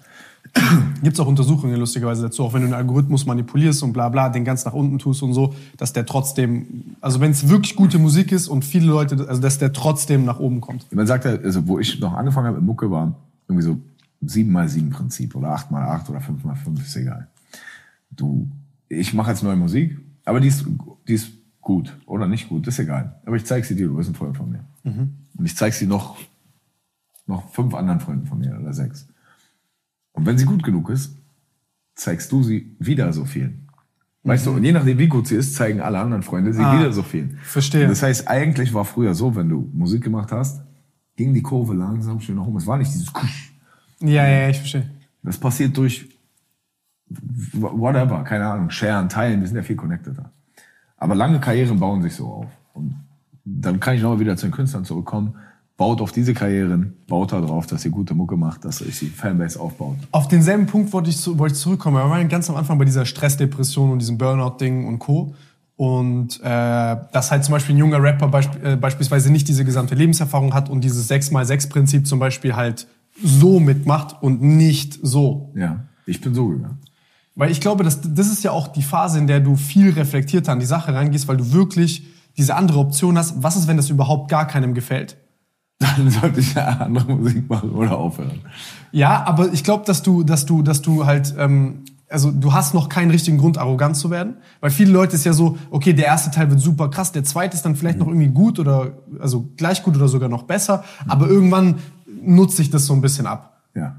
Gibt's 1.03 1.19
auch 1.21 1.27
Untersuchungen 1.27 1.77
lustigerweise 1.77 2.23
dazu, 2.23 2.45
auch 2.45 2.53
wenn 2.53 2.63
du 2.63 2.67
einen 2.67 2.75
Algorithmus 2.75 3.27
manipulierst 3.27 3.83
und 3.83 3.93
bla 3.93 4.09
bla, 4.09 4.29
den 4.29 4.45
ganz 4.45 4.65
nach 4.65 4.73
unten 4.73 4.99
tust 4.99 5.23
und 5.23 5.33
so, 5.33 5.55
dass 5.77 5.93
der 5.93 6.05
trotzdem, 6.05 6.97
also 7.01 7.21
wenn 7.21 7.31
es 7.31 7.49
wirklich 7.49 7.75
gute 7.75 7.99
Musik 7.99 8.33
ist 8.33 8.49
und 8.49 8.65
viele 8.65 8.87
Leute, 8.87 9.27
also 9.29 9.41
dass 9.41 9.59
der 9.59 9.73
trotzdem 9.73 10.25
nach 10.25 10.41
oben 10.41 10.61
kommt. 10.61 10.93
Man 10.93 11.07
sagt 11.07 11.25
ja, 11.25 11.33
also 11.33 11.67
wo 11.67 11.79
ich 11.79 12.01
noch 12.01 12.13
angefangen 12.13 12.49
habe 12.49 12.59
mit 12.59 12.67
Mucke, 12.67 12.91
war 12.91 13.15
irgendwie 13.49 13.65
so 13.65 13.79
7 14.21 14.51
mal 14.51 14.69
7 14.69 14.91
Prinzip 14.91 15.35
oder 15.35 15.49
8 15.51 15.71
mal 15.71 15.83
8 15.83 16.11
oder 16.11 16.21
5 16.21 16.45
mal 16.45 16.55
5 16.55 16.85
ist 16.85 16.97
egal. 16.97 17.29
Du, 18.11 18.49
ich 18.89 19.15
mache 19.15 19.31
jetzt 19.31 19.43
neue 19.43 19.57
Musik, 19.57 19.99
aber 20.25 20.41
die 20.41 20.49
ist, 20.49 20.67
die 21.09 21.15
ist 21.15 21.31
gut 21.61 21.97
oder 22.07 22.29
nicht 22.29 22.49
gut, 22.49 22.67
ist 22.67 22.79
egal. 22.79 23.17
Aber 23.25 23.37
ich 23.37 23.47
zeig 23.47 23.65
sie 23.65 23.75
dir, 23.75 23.87
du 23.87 23.97
bist 23.97 24.11
ein 24.11 24.15
Freund 24.15 24.37
von 24.37 24.51
mir. 24.51 24.65
Und 24.85 25.45
ich 25.45 25.57
zeig 25.57 25.75
sie 25.75 25.87
noch, 25.87 26.17
noch 27.27 27.49
fünf 27.51 27.75
anderen 27.75 28.01
Freunden 28.01 28.27
von 28.27 28.39
mir 28.39 28.59
oder 28.61 28.73
sechs. 28.73 29.07
Und 30.13 30.27
wenn 30.27 30.37
sie 30.39 30.45
gut 30.45 30.63
genug 30.63 30.91
ist, 30.91 31.17
zeigst 31.95 32.33
du 32.33 32.43
sie 32.43 32.75
wieder 32.79 33.13
so 33.13 33.25
viel. 33.25 33.59
Weißt 34.25 34.47
du, 34.47 34.53
und 34.53 34.63
je 34.65 34.73
nachdem, 34.73 34.99
wie 34.99 35.09
gut 35.09 35.27
sie 35.27 35.35
ist, 35.37 35.55
zeigen 35.55 35.81
alle 35.81 35.99
anderen 35.99 36.23
Freunde 36.23 36.53
sie 36.53 36.63
Ah, 36.63 36.79
wieder 36.79 36.93
so 36.93 37.03
viel. 37.03 37.37
verstehe. 37.43 37.89
Das 37.89 38.03
heißt, 38.03 38.29
eigentlich 38.29 38.73
war 38.73 38.85
früher 38.85 39.15
so, 39.15 39.35
wenn 39.35 39.49
du 39.49 39.69
Musik 39.73 40.05
gemacht 40.05 40.31
hast, 40.31 40.63
ging 41.17 41.35
die 41.35 41.43
Kurve 41.43 41.75
langsam 41.75 42.21
schön 42.21 42.37
nach 42.37 42.47
oben. 42.47 42.57
Es 42.57 42.67
war 42.67 42.79
nicht 42.79 42.93
dieses 42.93 43.13
Kusch. 43.13 43.53
Ja, 44.01 44.27
ja, 44.27 44.43
ja, 44.43 44.49
ich 44.51 44.59
verstehe. 44.59 44.91
Das 45.23 45.39
passiert 45.39 45.77
durch 45.77 46.09
whatever, 47.53 48.23
keine 48.25 48.47
Ahnung, 48.47 48.71
sharen, 48.71 49.09
teilen, 49.09 49.41
wir 49.41 49.47
sind 49.49 49.57
ja 49.57 49.63
viel 49.63 49.77
connecteder. 49.77 50.31
Aber 50.97 51.15
lange 51.15 51.41
Karrieren 51.41 51.79
bauen 51.79 52.03
sich 52.03 52.15
so 52.15 52.27
auf. 52.29 52.51
Und 52.75 52.95
dann 53.45 53.81
kann 53.81 53.95
ich 53.97 54.03
nochmal 54.03 54.21
wieder 54.21 54.37
zu 54.37 54.47
den 54.47 54.53
Künstlern 54.53 54.85
zurückkommen. 54.85 55.35
Baut 55.77 56.01
auf 56.01 56.13
diese 56.13 56.35
Karrieren, 56.35 56.95
baut 57.09 57.33
da 57.33 57.41
drauf, 57.41 57.67
dass 57.67 57.85
ihr 57.85 57.91
gute 57.91 58.15
Mucke 58.15 58.37
macht, 58.37 58.65
dass 58.65 58.83
euch 58.83 58.99
die 59.01 59.07
Fanbase 59.07 59.59
aufbaut. 59.59 59.97
Auf 60.13 60.29
denselben 60.29 60.67
Punkt 60.67 60.93
wollte 60.93 61.11
ich, 61.11 61.17
zu- 61.19 61.39
wollte 61.39 61.55
ich 61.55 61.61
zurückkommen. 61.61 61.97
Wir 61.97 62.09
waren 62.09 62.29
ganz 62.29 62.49
am 62.51 62.57
Anfang 62.57 62.79
bei 62.79 62.85
dieser 62.85 63.05
Stressdepression 63.07 63.91
und 63.91 63.99
diesem 63.99 64.19
Burnout-Ding 64.19 64.87
und 64.87 64.99
Co. 64.99 65.35
Und 65.77 66.39
äh, 66.41 66.97
dass 67.13 67.31
halt 67.31 67.45
zum 67.45 67.53
Beispiel 67.53 67.75
ein 67.75 67.79
junger 67.79 68.01
Rapper 68.01 68.29
beisp 68.29 68.51
äh, 68.63 68.77
beispielsweise 68.77 69.33
nicht 69.33 69.49
diese 69.49 69.65
gesamte 69.65 69.95
Lebenserfahrung 69.95 70.55
hat 70.55 70.69
und 70.69 70.85
dieses 70.85 71.11
6x6-Prinzip 71.11 72.07
zum 72.07 72.19
Beispiel 72.19 72.55
halt 72.55 72.87
so 73.23 73.59
mitmacht 73.59 74.23
und 74.23 74.43
nicht 74.43 74.99
so. 75.03 75.53
Ja, 75.57 75.85
ich 76.07 76.21
bin 76.21 76.35
so 76.35 76.49
gegangen. 76.49 76.79
Weil 77.35 77.51
ich 77.51 77.61
glaube, 77.61 77.83
das, 77.83 78.01
das 78.03 78.31
ist 78.31 78.45
ja 78.45 78.51
auch 78.53 78.69
die 78.69 78.83
Phase, 78.83 79.19
in 79.19 79.27
der 79.27 79.41
du 79.41 79.57
viel 79.57 79.91
reflektierter 79.91 80.53
an 80.53 80.61
die 80.61 80.67
Sache 80.67 80.95
rangehst, 80.95 81.27
weil 81.27 81.39
du 81.39 81.53
wirklich 81.53 82.07
diese 82.37 82.55
andere 82.57 82.79
Option 82.79 83.19
hast. 83.19 83.43
Was 83.43 83.57
ist, 83.57 83.69
wenn 83.69 83.77
das 83.77 83.91
überhaupt 83.91 84.31
gar 84.31 84.47
keinem 84.47 84.75
gefällt? 84.75 85.17
Dann 85.79 86.11
sollte 86.11 86.41
ich 86.41 86.55
ja 86.55 86.69
andere 86.69 87.15
Musik 87.15 87.49
machen 87.49 87.71
oder 87.71 87.97
aufhören. 87.97 88.41
Ja, 88.93 89.25
aber 89.27 89.53
ich 89.53 89.65
glaube, 89.65 89.85
dass 89.85 90.03
du, 90.03 90.23
dass 90.23 90.47
du, 90.47 90.63
dass 90.63 90.81
du 90.81 91.07
halt, 91.07 91.35
ähm, 91.39 91.85
also 92.09 92.31
du 92.31 92.53
hast 92.53 92.75
noch 92.75 92.89
keinen 92.89 93.11
richtigen 93.11 93.39
Grund, 93.39 93.59
arrogant 93.59 93.97
zu 93.97 94.11
werden, 94.11 94.37
weil 94.61 94.71
viele 94.71 94.93
Leute 94.93 95.17
ist 95.17 95.25
ja 95.25 95.33
so, 95.33 95.59
okay, 95.71 95.93
der 95.93 96.07
erste 96.07 96.31
Teil 96.31 96.51
wird 96.51 96.61
super 96.61 96.89
krass, 96.89 97.11
der 97.11 97.25
zweite 97.25 97.57
ist 97.57 97.65
dann 97.65 97.75
vielleicht 97.75 97.99
noch 97.99 98.07
irgendwie 98.07 98.29
gut 98.29 98.59
oder 98.59 98.93
also 99.19 99.49
gleich 99.57 99.83
gut 99.83 99.97
oder 99.97 100.09
sogar 100.09 100.29
noch 100.29 100.45
besser, 100.45 100.85
aber 101.09 101.27
irgendwann 101.27 101.77
nutzt 102.25 102.57
sich 102.57 102.71
das 102.71 102.87
so 102.87 102.93
ein 102.93 103.01
bisschen 103.01 103.27
ab. 103.27 103.63
Ja. 103.75 103.97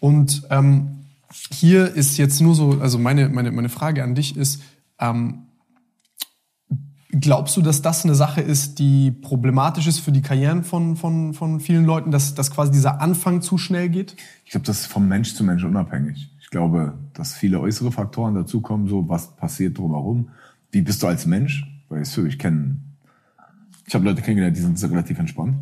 Und 0.00 0.42
ähm, 0.50 1.04
hier 1.50 1.94
ist 1.94 2.18
jetzt 2.18 2.40
nur 2.40 2.54
so, 2.54 2.78
also 2.80 2.98
meine, 2.98 3.28
meine, 3.28 3.52
meine 3.52 3.68
Frage 3.68 4.02
an 4.02 4.14
dich 4.14 4.36
ist, 4.36 4.60
ähm, 4.98 5.46
glaubst 7.12 7.56
du, 7.56 7.62
dass 7.62 7.82
das 7.82 8.04
eine 8.04 8.14
Sache 8.14 8.40
ist, 8.40 8.78
die 8.78 9.10
problematisch 9.10 9.86
ist 9.86 10.00
für 10.00 10.12
die 10.12 10.22
Karrieren 10.22 10.64
von, 10.64 10.96
von, 10.96 11.34
von 11.34 11.60
vielen 11.60 11.84
Leuten, 11.84 12.10
dass, 12.10 12.34
dass 12.34 12.50
quasi 12.50 12.72
dieser 12.72 13.00
Anfang 13.00 13.42
zu 13.42 13.58
schnell 13.58 13.90
geht? 13.90 14.16
Ich 14.44 14.52
glaube, 14.52 14.66
das 14.66 14.80
ist 14.80 14.86
vom 14.86 15.08
Mensch 15.08 15.34
zu 15.34 15.44
Mensch 15.44 15.62
unabhängig. 15.62 16.30
Ich 16.40 16.50
glaube, 16.50 16.94
dass 17.12 17.34
viele 17.34 17.60
äußere 17.60 17.92
Faktoren 17.92 18.34
dazukommen, 18.34 18.88
so 18.88 19.08
was 19.08 19.36
passiert 19.36 19.78
drumherum. 19.78 20.30
Wie 20.70 20.80
bist 20.82 21.02
du 21.02 21.06
als 21.06 21.26
Mensch? 21.26 21.66
Weißt 21.90 22.16
du, 22.16 22.24
ich 22.24 22.38
kenne, 22.38 22.78
ich 23.86 23.94
habe 23.94 24.04
Leute 24.04 24.22
kennengelernt, 24.22 24.56
die 24.56 24.62
sind 24.62 24.82
relativ 24.82 25.18
entspannt, 25.18 25.56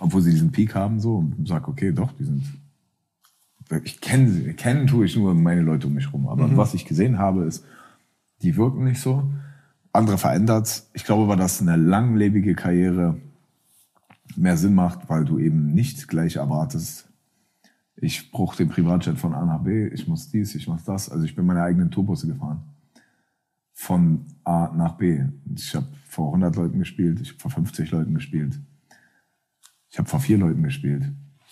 obwohl 0.00 0.22
sie 0.22 0.30
diesen 0.30 0.50
Peak 0.50 0.74
haben 0.74 0.98
so 1.00 1.16
und 1.16 1.46
sag, 1.46 1.68
okay, 1.68 1.92
doch, 1.92 2.10
die 2.18 2.24
sind. 2.24 2.44
Ich 3.84 4.00
kenne 4.00 4.30
sie, 4.30 4.52
kennen 4.54 4.86
tue 4.86 5.06
ich 5.06 5.16
nur 5.16 5.34
meine 5.34 5.62
Leute 5.62 5.86
um 5.86 5.94
mich 5.94 6.12
rum, 6.12 6.28
aber 6.28 6.56
was 6.56 6.74
ich 6.74 6.84
gesehen 6.84 7.18
habe, 7.18 7.44
ist, 7.44 7.64
die 8.42 8.56
wirken 8.56 8.84
nicht 8.84 9.00
so. 9.00 9.30
Andere 9.92 10.18
verändert's. 10.18 10.90
Ich 10.94 11.04
glaube 11.04 11.24
aber, 11.24 11.36
dass 11.36 11.60
eine 11.60 11.76
langlebige 11.76 12.54
Karriere 12.54 13.20
mehr 14.36 14.56
Sinn 14.56 14.74
macht, 14.74 15.08
weil 15.08 15.24
du 15.24 15.38
eben 15.38 15.74
nicht 15.74 16.08
gleich 16.08 16.36
erwartest, 16.36 17.08
Ich 17.96 18.32
brauche 18.32 18.56
den 18.56 18.68
Privatjet 18.68 19.18
von 19.18 19.34
A 19.34 19.44
nach 19.44 19.60
B, 19.60 19.86
ich 19.88 20.08
muss 20.08 20.30
dies, 20.30 20.54
ich 20.54 20.66
muss 20.66 20.82
das. 20.84 21.10
Also 21.10 21.24
ich 21.24 21.36
bin 21.36 21.46
meine 21.46 21.62
eigenen 21.62 21.90
Tourbusse 21.90 22.26
gefahren. 22.26 22.62
Von 23.74 24.26
A 24.44 24.72
nach 24.74 24.96
B. 24.96 25.24
Ich 25.54 25.74
habe 25.74 25.86
vor 26.08 26.28
100 26.28 26.56
Leuten 26.56 26.78
gespielt, 26.78 27.20
ich 27.20 27.28
habe 27.30 27.40
vor 27.40 27.50
50 27.50 27.90
Leuten 27.90 28.14
gespielt. 28.14 28.58
Ich 29.90 29.98
habe 29.98 30.08
vor 30.08 30.20
vier 30.20 30.38
Leuten 30.38 30.62
gespielt. 30.62 31.04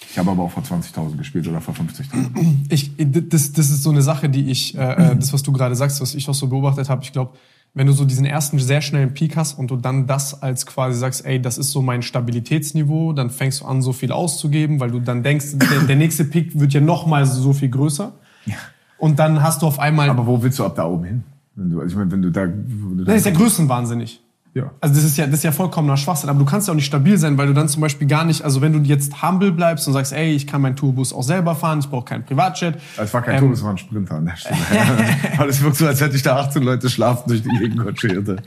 Ich 0.08 0.18
habe 0.18 0.30
aber 0.30 0.44
auch 0.44 0.50
vor 0.50 0.62
20.000 0.62 1.16
gespielt 1.16 1.46
oder 1.46 1.60
vor 1.60 1.74
50.000. 1.74 2.70
Ich, 2.70 2.92
das, 2.96 3.52
das 3.52 3.70
ist 3.70 3.82
so 3.82 3.90
eine 3.90 4.02
Sache, 4.02 4.28
die 4.30 4.50
ich, 4.50 4.76
äh, 4.76 5.12
äh 5.12 5.16
das, 5.16 5.32
was 5.32 5.42
du 5.42 5.52
gerade 5.52 5.76
sagst, 5.76 6.00
was 6.00 6.14
ich 6.14 6.26
auch 6.28 6.34
so 6.34 6.48
beobachtet 6.48 6.88
habe. 6.88 7.02
Ich 7.02 7.12
glaube, 7.12 7.36
wenn 7.72 7.86
du 7.86 7.92
so 7.92 8.04
diesen 8.04 8.26
ersten 8.26 8.58
sehr 8.58 8.80
schnellen 8.80 9.14
Peak 9.14 9.36
hast 9.36 9.58
und 9.58 9.70
du 9.70 9.76
dann 9.76 10.06
das 10.06 10.42
als 10.42 10.66
quasi 10.66 10.98
sagst, 10.98 11.24
ey, 11.24 11.40
das 11.40 11.56
ist 11.56 11.70
so 11.70 11.82
mein 11.82 12.02
Stabilitätsniveau, 12.02 13.12
dann 13.12 13.30
fängst 13.30 13.60
du 13.60 13.64
an, 13.64 13.80
so 13.80 13.92
viel 13.92 14.10
auszugeben, 14.10 14.80
weil 14.80 14.90
du 14.90 15.00
dann 15.00 15.22
denkst, 15.22 15.46
der, 15.54 15.80
der 15.82 15.96
nächste 15.96 16.24
Peak 16.24 16.58
wird 16.58 16.72
ja 16.72 16.80
noch 16.80 17.06
mal 17.06 17.24
so 17.26 17.52
viel 17.52 17.68
größer. 17.68 18.12
Ja. 18.46 18.56
Und 18.98 19.18
dann 19.18 19.42
hast 19.42 19.62
du 19.62 19.66
auf 19.66 19.78
einmal. 19.78 20.10
Aber 20.10 20.26
wo 20.26 20.42
willst 20.42 20.58
du 20.58 20.64
ab 20.64 20.74
da 20.76 20.84
oben 20.84 21.04
hin? 21.04 21.24
Wenn 21.54 21.70
du, 21.70 21.80
also 21.80 21.92
ich 21.92 21.96
meine, 21.96 22.10
wenn 22.10 22.22
du 22.22 22.30
da. 22.30 22.42
Wenn 22.42 22.98
du 22.98 23.04
das 23.04 23.16
ist 23.16 23.26
ja 23.26 23.32
größenwahnsinnig. 23.32 24.20
Ja. 24.52 24.72
Also 24.80 24.96
das 24.96 25.04
ist 25.04 25.16
ja, 25.16 25.26
das 25.26 25.36
ist 25.36 25.44
ja 25.44 25.52
vollkommener 25.52 25.96
Schwachsinn. 25.96 26.28
Aber 26.28 26.38
du 26.38 26.44
kannst 26.44 26.66
ja 26.66 26.72
auch 26.72 26.76
nicht 26.76 26.86
stabil 26.86 27.16
sein, 27.18 27.38
weil 27.38 27.46
du 27.46 27.54
dann 27.54 27.68
zum 27.68 27.82
Beispiel 27.82 28.08
gar 28.08 28.24
nicht, 28.24 28.42
also 28.42 28.60
wenn 28.60 28.72
du 28.72 28.80
jetzt 28.80 29.22
humble 29.22 29.52
bleibst 29.52 29.86
und 29.86 29.94
sagst, 29.94 30.12
ey, 30.12 30.32
ich 30.32 30.46
kann 30.46 30.60
meinen 30.60 30.76
Tourbus 30.76 31.12
auch 31.12 31.22
selber 31.22 31.54
fahren, 31.54 31.78
ich 31.78 31.88
brauche 31.88 32.04
keinen 32.04 32.24
Privatjet. 32.24 32.76
Es 32.96 33.14
war 33.14 33.22
kein 33.22 33.34
ähm, 33.34 33.40
Tourbus, 33.40 33.58
es 33.58 33.64
war 33.64 33.70
ein 33.70 33.78
Sprinter 33.78 34.16
an 34.16 34.26
der 34.26 34.36
Stelle. 34.36 34.56
Aber 35.38 35.48
es 35.48 35.62
wirkt 35.62 35.76
so, 35.76 35.86
als 35.86 36.00
hätte 36.00 36.16
ich 36.16 36.22
da 36.22 36.36
18 36.36 36.62
Leute 36.62 36.90
schlafen 36.90 37.28
durch 37.28 37.42
die 37.42 37.48
Gegend 37.48 37.80
kutschiert. 37.80 38.42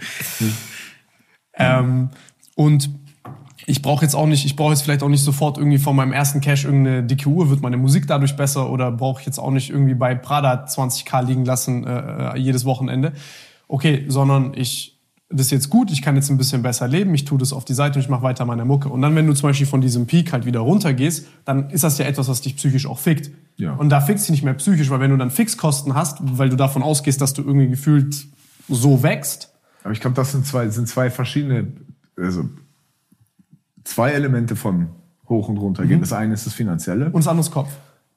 ähm, 1.55 2.09
und 2.55 2.89
ich 3.65 3.81
brauche 3.81 4.03
jetzt 4.03 4.15
auch 4.15 4.25
nicht, 4.25 4.45
ich 4.45 4.57
brauche 4.57 4.71
jetzt 4.71 4.81
vielleicht 4.81 5.03
auch 5.03 5.09
nicht 5.09 5.23
sofort 5.23 5.57
irgendwie 5.57 5.77
von 5.77 5.95
meinem 5.95 6.11
ersten 6.11 6.41
Cash 6.41 6.65
irgendeine 6.65 7.03
dicke 7.03 7.29
Uhr, 7.29 7.49
wird 7.49 7.61
meine 7.61 7.77
Musik 7.77 8.07
dadurch 8.07 8.35
besser 8.35 8.69
oder 8.69 8.91
brauche 8.91 9.21
ich 9.21 9.25
jetzt 9.25 9.39
auch 9.39 9.51
nicht 9.51 9.69
irgendwie 9.69 9.93
bei 9.93 10.15
Prada 10.15 10.65
20k 10.65 11.25
liegen 11.25 11.45
lassen 11.45 11.85
äh, 11.87 12.33
äh, 12.33 12.37
jedes 12.37 12.65
Wochenende. 12.65 13.13
Okay, 13.69 14.05
sondern 14.09 14.53
ich 14.53 14.92
das 15.33 15.47
ist 15.47 15.51
jetzt 15.51 15.69
gut, 15.69 15.91
ich 15.91 16.01
kann 16.01 16.15
jetzt 16.15 16.29
ein 16.29 16.37
bisschen 16.37 16.61
besser 16.61 16.87
leben, 16.87 17.13
ich 17.13 17.25
tue 17.25 17.37
das 17.37 17.53
auf 17.53 17.65
die 17.65 17.73
Seite 17.73 17.97
und 17.97 18.03
ich 18.03 18.09
mache 18.09 18.23
weiter 18.23 18.45
meine 18.45 18.65
Mucke. 18.65 18.89
Und 18.89 19.01
dann, 19.01 19.15
wenn 19.15 19.27
du 19.27 19.33
zum 19.33 19.49
Beispiel 19.49 19.67
von 19.67 19.81
diesem 19.81 20.05
Peak 20.05 20.31
halt 20.31 20.45
wieder 20.45 20.59
runtergehst, 20.59 21.27
dann 21.45 21.69
ist 21.69 21.83
das 21.83 21.97
ja 21.97 22.05
etwas, 22.05 22.27
was 22.27 22.41
dich 22.41 22.55
psychisch 22.55 22.85
auch 22.85 22.99
fickt. 22.99 23.31
Ja. 23.57 23.73
Und 23.73 23.89
da 23.89 24.01
fickst 24.01 24.27
du 24.27 24.31
nicht 24.31 24.43
mehr 24.43 24.53
psychisch, 24.53 24.89
weil 24.89 24.99
wenn 24.99 25.11
du 25.11 25.17
dann 25.17 25.31
Fixkosten 25.31 25.95
hast, 25.95 26.19
weil 26.21 26.49
du 26.49 26.55
davon 26.55 26.83
ausgehst, 26.83 27.19
dass 27.21 27.33
du 27.33 27.41
irgendwie 27.41 27.67
gefühlt 27.67 28.27
so 28.69 29.03
wächst. 29.03 29.53
Aber 29.83 29.91
ich 29.91 29.99
glaube, 29.99 30.15
das 30.15 30.31
sind 30.31 30.45
zwei, 30.45 30.69
sind 30.69 30.87
zwei 30.87 31.09
verschiedene, 31.09 31.67
also 32.17 32.45
zwei 33.83 34.11
Elemente 34.11 34.55
von 34.55 34.89
hoch 35.27 35.49
und 35.49 35.57
runter 35.57 35.85
gehen. 35.85 35.97
Mhm. 35.97 36.01
Das 36.01 36.13
eine 36.13 36.33
ist 36.33 36.45
das 36.45 36.53
Finanzielle. 36.53 37.07
Und 37.07 37.17
das 37.17 37.27
andere 37.27 37.45
ist 37.45 37.51
Kopf. 37.51 37.69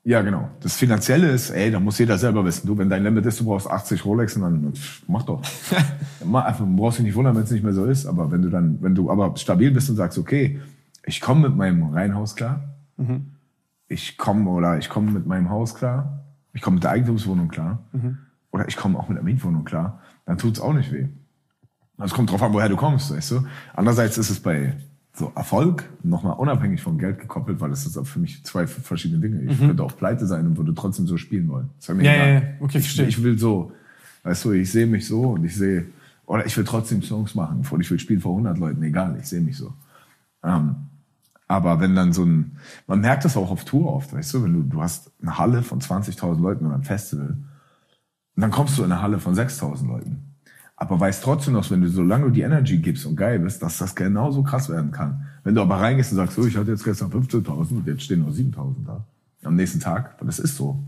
Ja, 0.06 0.22
genau. 0.22 0.48
Das 0.60 0.76
Finanzielle 0.76 1.30
ist, 1.30 1.50
ey, 1.50 1.68
da 1.68 1.80
muss 1.80 1.98
jeder 1.98 2.16
selber 2.16 2.44
wissen. 2.44 2.64
Du, 2.64 2.78
wenn 2.78 2.88
dein 2.88 3.02
Limit 3.02 3.26
ist, 3.26 3.40
du 3.40 3.44
brauchst 3.44 3.68
80 3.68 4.04
Rolex, 4.04 4.34
dann 4.34 4.72
mach 5.08 5.24
doch. 5.24 5.42
Einfach, 6.20 6.64
brauchst 6.64 6.98
dich 6.98 7.06
nicht 7.06 7.16
wundern, 7.16 7.34
wenn 7.34 7.42
es 7.42 7.50
nicht 7.50 7.64
mehr 7.64 7.72
so 7.72 7.84
ist. 7.86 8.06
Aber 8.06 8.30
wenn 8.30 8.40
du 8.40 8.48
dann, 8.48 8.80
wenn 8.82 8.94
du 8.94 9.10
aber 9.10 9.36
stabil 9.36 9.72
bist 9.72 9.90
und 9.90 9.96
sagst, 9.96 10.16
okay, 10.16 10.60
ich 11.04 11.20
komme 11.20 11.48
mit 11.48 11.56
meinem 11.56 11.92
Reihenhaus 11.92 12.36
klar, 12.36 12.76
mhm. 12.96 13.32
ich 13.88 14.16
komme 14.16 14.48
oder 14.48 14.78
ich 14.78 14.88
komme 14.88 15.10
mit 15.10 15.26
meinem 15.26 15.50
Haus 15.50 15.74
klar, 15.74 16.24
ich 16.52 16.62
komme 16.62 16.76
mit 16.76 16.84
der 16.84 16.92
Eigentumswohnung 16.92 17.48
klar, 17.48 17.82
mhm. 17.90 18.18
oder 18.52 18.68
ich 18.68 18.76
komme 18.76 19.00
auch 19.00 19.08
mit 19.08 19.18
der 19.18 19.24
Mietwohnung 19.24 19.64
klar, 19.64 20.02
dann 20.24 20.38
tut's 20.38 20.60
auch 20.60 20.72
nicht 20.72 20.92
weh. 20.92 21.08
Es 21.98 22.14
kommt 22.14 22.30
drauf 22.30 22.44
an, 22.44 22.52
woher 22.52 22.68
du 22.68 22.76
kommst, 22.76 23.12
weißt 23.12 23.32
du. 23.32 23.46
Andererseits 23.74 24.18
ist 24.18 24.30
es 24.30 24.38
bei 24.38 24.76
so 25.16 25.32
Erfolg 25.34 25.88
nochmal 26.02 26.36
unabhängig 26.36 26.82
vom 26.82 26.98
Geld 26.98 27.18
gekoppelt, 27.18 27.60
weil 27.60 27.70
das 27.70 27.86
ist 27.86 27.98
für 28.06 28.18
mich 28.18 28.44
zwei 28.44 28.66
verschiedene 28.66 29.20
Dinge. 29.20 29.50
Ich 29.50 29.58
mhm. 29.58 29.68
könnte 29.68 29.82
auch 29.82 29.96
pleite 29.96 30.26
sein 30.26 30.46
und 30.46 30.56
würde 30.58 30.74
trotzdem 30.74 31.06
so 31.06 31.16
spielen 31.16 31.48
wollen. 31.48 31.70
ja, 31.88 32.14
ja, 32.14 32.26
ja, 32.26 32.42
okay, 32.60 32.78
ich, 32.78 33.00
ich 33.00 33.22
will 33.22 33.38
so, 33.38 33.72
weißt 34.24 34.44
du, 34.44 34.52
ich 34.52 34.70
sehe 34.70 34.86
mich 34.86 35.06
so 35.06 35.22
und 35.22 35.44
ich 35.44 35.56
sehe, 35.56 35.86
oder 36.26 36.44
ich 36.44 36.56
will 36.56 36.64
trotzdem 36.64 37.02
Songs 37.02 37.34
machen, 37.34 37.64
und 37.68 37.80
ich 37.80 37.90
will 37.90 37.98
spielen 37.98 38.20
vor 38.20 38.32
100 38.32 38.58
Leuten, 38.58 38.82
egal, 38.82 39.16
ich 39.18 39.26
sehe 39.26 39.40
mich 39.40 39.56
so. 39.56 39.72
Ähm, 40.44 40.76
aber 41.48 41.80
wenn 41.80 41.94
dann 41.94 42.12
so 42.12 42.24
ein, 42.24 42.58
man 42.86 43.00
merkt 43.00 43.24
das 43.24 43.36
auch 43.36 43.50
auf 43.50 43.64
Tour 43.64 43.92
oft, 43.94 44.12
weißt 44.12 44.34
du, 44.34 44.44
wenn 44.44 44.52
du, 44.52 44.62
du 44.64 44.82
hast 44.82 45.12
eine 45.22 45.38
Halle 45.38 45.62
von 45.62 45.80
20.000 45.80 46.40
Leuten 46.40 46.66
oder 46.66 46.74
ein 46.74 46.84
Festival, 46.84 47.38
und 48.36 48.42
dann 48.42 48.50
kommst 48.50 48.76
du 48.76 48.84
in 48.84 48.92
eine 48.92 49.00
Halle 49.00 49.18
von 49.18 49.34
6.000 49.34 49.86
Leuten 49.86 50.35
aber 50.76 51.00
weißt 51.00 51.24
trotzdem 51.24 51.54
noch, 51.54 51.70
wenn 51.70 51.80
du, 51.80 51.88
solange 51.88 52.24
du 52.26 52.30
die 52.30 52.42
Energy 52.42 52.76
gibst 52.78 53.06
und 53.06 53.16
geil 53.16 53.38
bist, 53.38 53.62
dass 53.62 53.78
das 53.78 53.94
genauso 53.94 54.42
krass 54.42 54.68
werden 54.68 54.90
kann. 54.90 55.26
Wenn 55.42 55.54
du 55.54 55.62
aber 55.62 55.76
reingehst 55.76 56.12
und 56.12 56.18
sagst, 56.18 56.36
so, 56.36 56.46
ich 56.46 56.56
hatte 56.56 56.70
jetzt 56.70 56.84
gestern 56.84 57.10
15.000 57.10 57.48
und 57.48 57.86
jetzt 57.86 58.02
stehen 58.02 58.20
nur 58.20 58.30
7.000 58.30 58.86
da. 58.86 59.04
Am 59.44 59.56
nächsten 59.56 59.80
Tag, 59.80 60.16
weil 60.18 60.26
das 60.26 60.38
ist 60.38 60.56
so. 60.56 60.78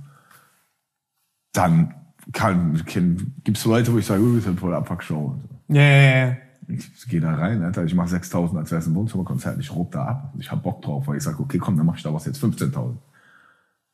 Dann 1.52 1.94
kann, 2.32 2.84
kann, 2.84 3.32
gibt's 3.44 3.64
Leute, 3.64 3.92
wo 3.92 3.98
ich 3.98 4.04
sage, 4.04 4.22
oh, 4.22 4.36
ist 4.36 4.46
eine 4.46 4.56
tolle 4.56 4.76
Abfuckshow. 4.76 5.34
Ja, 5.68 5.82
ja, 5.82 6.26
ja. 6.26 6.36
Ich 6.66 7.08
gehe 7.08 7.20
da 7.20 7.34
rein, 7.34 7.62
Alter, 7.62 7.84
ich 7.84 7.94
mache 7.94 8.14
6.000, 8.14 8.58
als 8.58 8.70
wäre 8.70 8.82
es 8.82 8.86
ein 8.86 8.94
Wohnzimmerkonzert, 8.94 9.58
ich 9.58 9.74
rupp 9.74 9.92
da 9.92 10.04
ab. 10.04 10.34
Ich 10.38 10.50
hab 10.50 10.62
Bock 10.62 10.82
drauf, 10.82 11.06
weil 11.06 11.16
ich 11.16 11.22
sage, 11.22 11.40
okay, 11.40 11.56
komm, 11.56 11.78
dann 11.78 11.86
mach 11.86 11.96
ich 11.96 12.02
da 12.02 12.12
was 12.12 12.26
jetzt 12.26 12.44
15.000. 12.44 12.94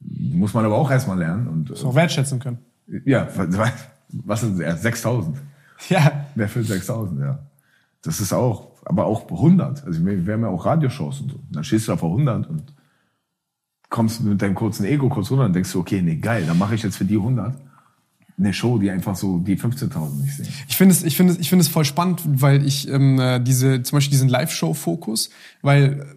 Muss 0.00 0.54
man 0.54 0.64
aber 0.64 0.74
auch 0.74 0.90
erstmal 0.90 1.18
lernen. 1.18 1.46
und 1.46 1.70
Muss 1.70 1.84
auch 1.84 1.94
wertschätzen 1.94 2.40
können. 2.40 2.58
Ja, 3.04 3.28
was 4.08 4.40
sind 4.40 4.60
6.000? 4.60 5.34
Ja. 5.88 6.26
Wer 6.34 6.48
für 6.48 6.64
6000, 6.64 7.20
ja. 7.20 7.38
Das 8.02 8.20
ist 8.20 8.32
auch, 8.32 8.68
aber 8.84 9.06
auch 9.06 9.30
100. 9.30 9.84
Also 9.84 10.04
wir 10.04 10.32
haben 10.32 10.42
ja 10.42 10.48
auch 10.48 10.66
Radioshows 10.66 11.20
und 11.20 11.30
so. 11.30 11.36
Und 11.36 11.56
dann 11.56 11.64
stehst 11.64 11.88
du 11.88 11.92
da 11.92 11.98
vor 11.98 12.10
100 12.10 12.48
und 12.48 12.74
kommst 13.88 14.22
mit 14.22 14.42
deinem 14.42 14.54
kurzen 14.54 14.84
Ego 14.84 15.08
kurz 15.08 15.30
runter 15.30 15.44
und 15.44 15.54
denkst 15.54 15.72
du, 15.72 15.80
okay, 15.80 16.02
nee, 16.02 16.16
geil, 16.16 16.44
dann 16.46 16.58
mache 16.58 16.74
ich 16.74 16.82
jetzt 16.82 16.96
für 16.96 17.04
die 17.04 17.16
100 17.16 17.54
eine 18.36 18.52
Show, 18.52 18.78
die 18.78 18.90
einfach 18.90 19.14
so 19.14 19.38
die 19.38 19.56
15.000 19.56 20.20
nicht 20.20 20.36
sehen. 20.36 20.48
Ich 20.68 20.76
finde 20.76 20.92
es, 20.92 21.04
ich 21.04 21.16
finde 21.16 21.34
es, 21.34 21.38
ich 21.38 21.48
finde 21.48 21.62
es 21.62 21.68
voll 21.68 21.84
spannend, 21.84 22.20
weil 22.24 22.66
ich 22.66 22.88
ähm, 22.88 23.18
äh, 23.20 23.40
diese, 23.40 23.82
zum 23.82 23.96
Beispiel 23.96 24.10
diesen 24.10 24.28
Live-Show-Fokus, 24.28 25.30
weil 25.62 26.16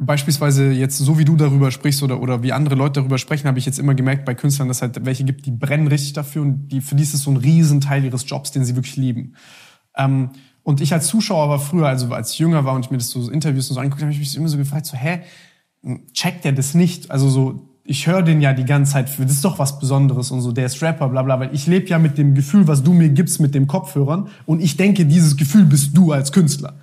beispielsweise 0.00 0.70
jetzt 0.70 0.98
so 0.98 1.18
wie 1.18 1.24
du 1.24 1.36
darüber 1.36 1.70
sprichst 1.70 2.02
oder, 2.02 2.20
oder 2.20 2.42
wie 2.42 2.52
andere 2.52 2.74
Leute 2.74 3.00
darüber 3.00 3.18
sprechen, 3.18 3.48
habe 3.48 3.58
ich 3.58 3.66
jetzt 3.66 3.78
immer 3.78 3.94
gemerkt 3.94 4.24
bei 4.24 4.34
Künstlern, 4.34 4.68
dass 4.68 4.82
halt 4.82 5.04
welche 5.04 5.24
gibt, 5.24 5.46
die 5.46 5.50
brennen 5.50 5.88
richtig 5.88 6.12
dafür 6.12 6.42
und 6.42 6.68
die, 6.68 6.80
für 6.80 6.94
die 6.94 7.02
ist 7.02 7.14
es 7.14 7.22
so 7.22 7.30
ein 7.30 7.36
Riesenteil 7.36 8.04
ihres 8.04 8.28
Jobs, 8.28 8.52
den 8.52 8.64
sie 8.64 8.76
wirklich 8.76 8.96
lieben. 8.96 9.34
Ähm, 9.96 10.30
und 10.62 10.80
ich 10.80 10.92
als 10.92 11.06
Zuschauer 11.08 11.48
war 11.48 11.58
früher, 11.58 11.88
also 11.88 12.12
als 12.12 12.32
ich 12.32 12.38
jünger 12.38 12.64
war 12.64 12.74
und 12.74 12.84
ich 12.84 12.90
mir 12.90 12.98
das 12.98 13.10
so 13.10 13.30
Interviews 13.30 13.70
und 13.70 13.74
so 13.74 13.80
angeguckt 13.80 14.02
habe, 14.02 14.12
ich 14.12 14.18
mich 14.18 14.36
immer 14.36 14.48
so 14.48 14.58
gefragt, 14.58 14.86
so, 14.86 14.96
hä, 14.96 15.20
checkt 16.12 16.44
der 16.44 16.52
das 16.52 16.74
nicht? 16.74 17.10
Also 17.10 17.28
so, 17.28 17.68
ich 17.84 18.06
höre 18.06 18.22
den 18.22 18.40
ja 18.40 18.52
die 18.52 18.66
ganze 18.66 18.92
Zeit, 18.92 19.08
das 19.18 19.32
ist 19.32 19.44
doch 19.44 19.58
was 19.58 19.78
Besonderes 19.78 20.30
und 20.30 20.42
so, 20.42 20.52
der 20.52 20.66
ist 20.66 20.82
Rapper, 20.82 21.08
bla 21.08 21.22
bla, 21.22 21.40
weil 21.40 21.54
ich 21.54 21.66
lebe 21.66 21.86
ja 21.86 21.98
mit 21.98 22.18
dem 22.18 22.34
Gefühl, 22.34 22.68
was 22.68 22.82
du 22.82 22.92
mir 22.92 23.08
gibst 23.08 23.40
mit 23.40 23.54
dem 23.54 23.66
Kopfhörern 23.66 24.28
und 24.44 24.60
ich 24.60 24.76
denke, 24.76 25.06
dieses 25.06 25.36
Gefühl 25.36 25.64
bist 25.64 25.96
du 25.96 26.12
als 26.12 26.32
Künstler. 26.32 26.74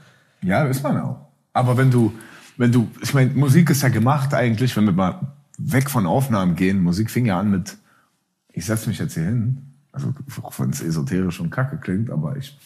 Ja, 0.41 0.63
ist 0.63 0.81
man 0.81 0.99
auch. 0.99 1.17
Aber 1.53 1.77
wenn 1.77 1.91
du, 1.91 2.11
wenn 2.57 2.71
du, 2.71 2.89
ich 3.01 3.13
meine, 3.13 3.31
Musik 3.31 3.69
ist 3.69 3.81
ja 3.81 3.89
gemacht 3.89 4.33
eigentlich, 4.33 4.75
wenn 4.77 4.85
wir 4.85 4.93
mal 4.93 5.33
weg 5.57 5.89
von 5.89 6.05
Aufnahmen 6.05 6.55
gehen. 6.55 6.83
Musik 6.83 7.09
fing 7.09 7.25
ja 7.25 7.39
an 7.39 7.51
mit, 7.51 7.77
ich 8.53 8.65
setz 8.65 8.87
mich 8.87 8.99
jetzt 8.99 9.13
hier 9.13 9.25
hin, 9.25 9.61
also 9.91 10.13
auch 10.41 10.59
wenn 10.59 10.69
es 10.69 10.81
esoterisch 10.81 11.39
und 11.39 11.49
kacke 11.49 11.77
klingt, 11.77 12.09
aber 12.09 12.37
ich 12.37 12.57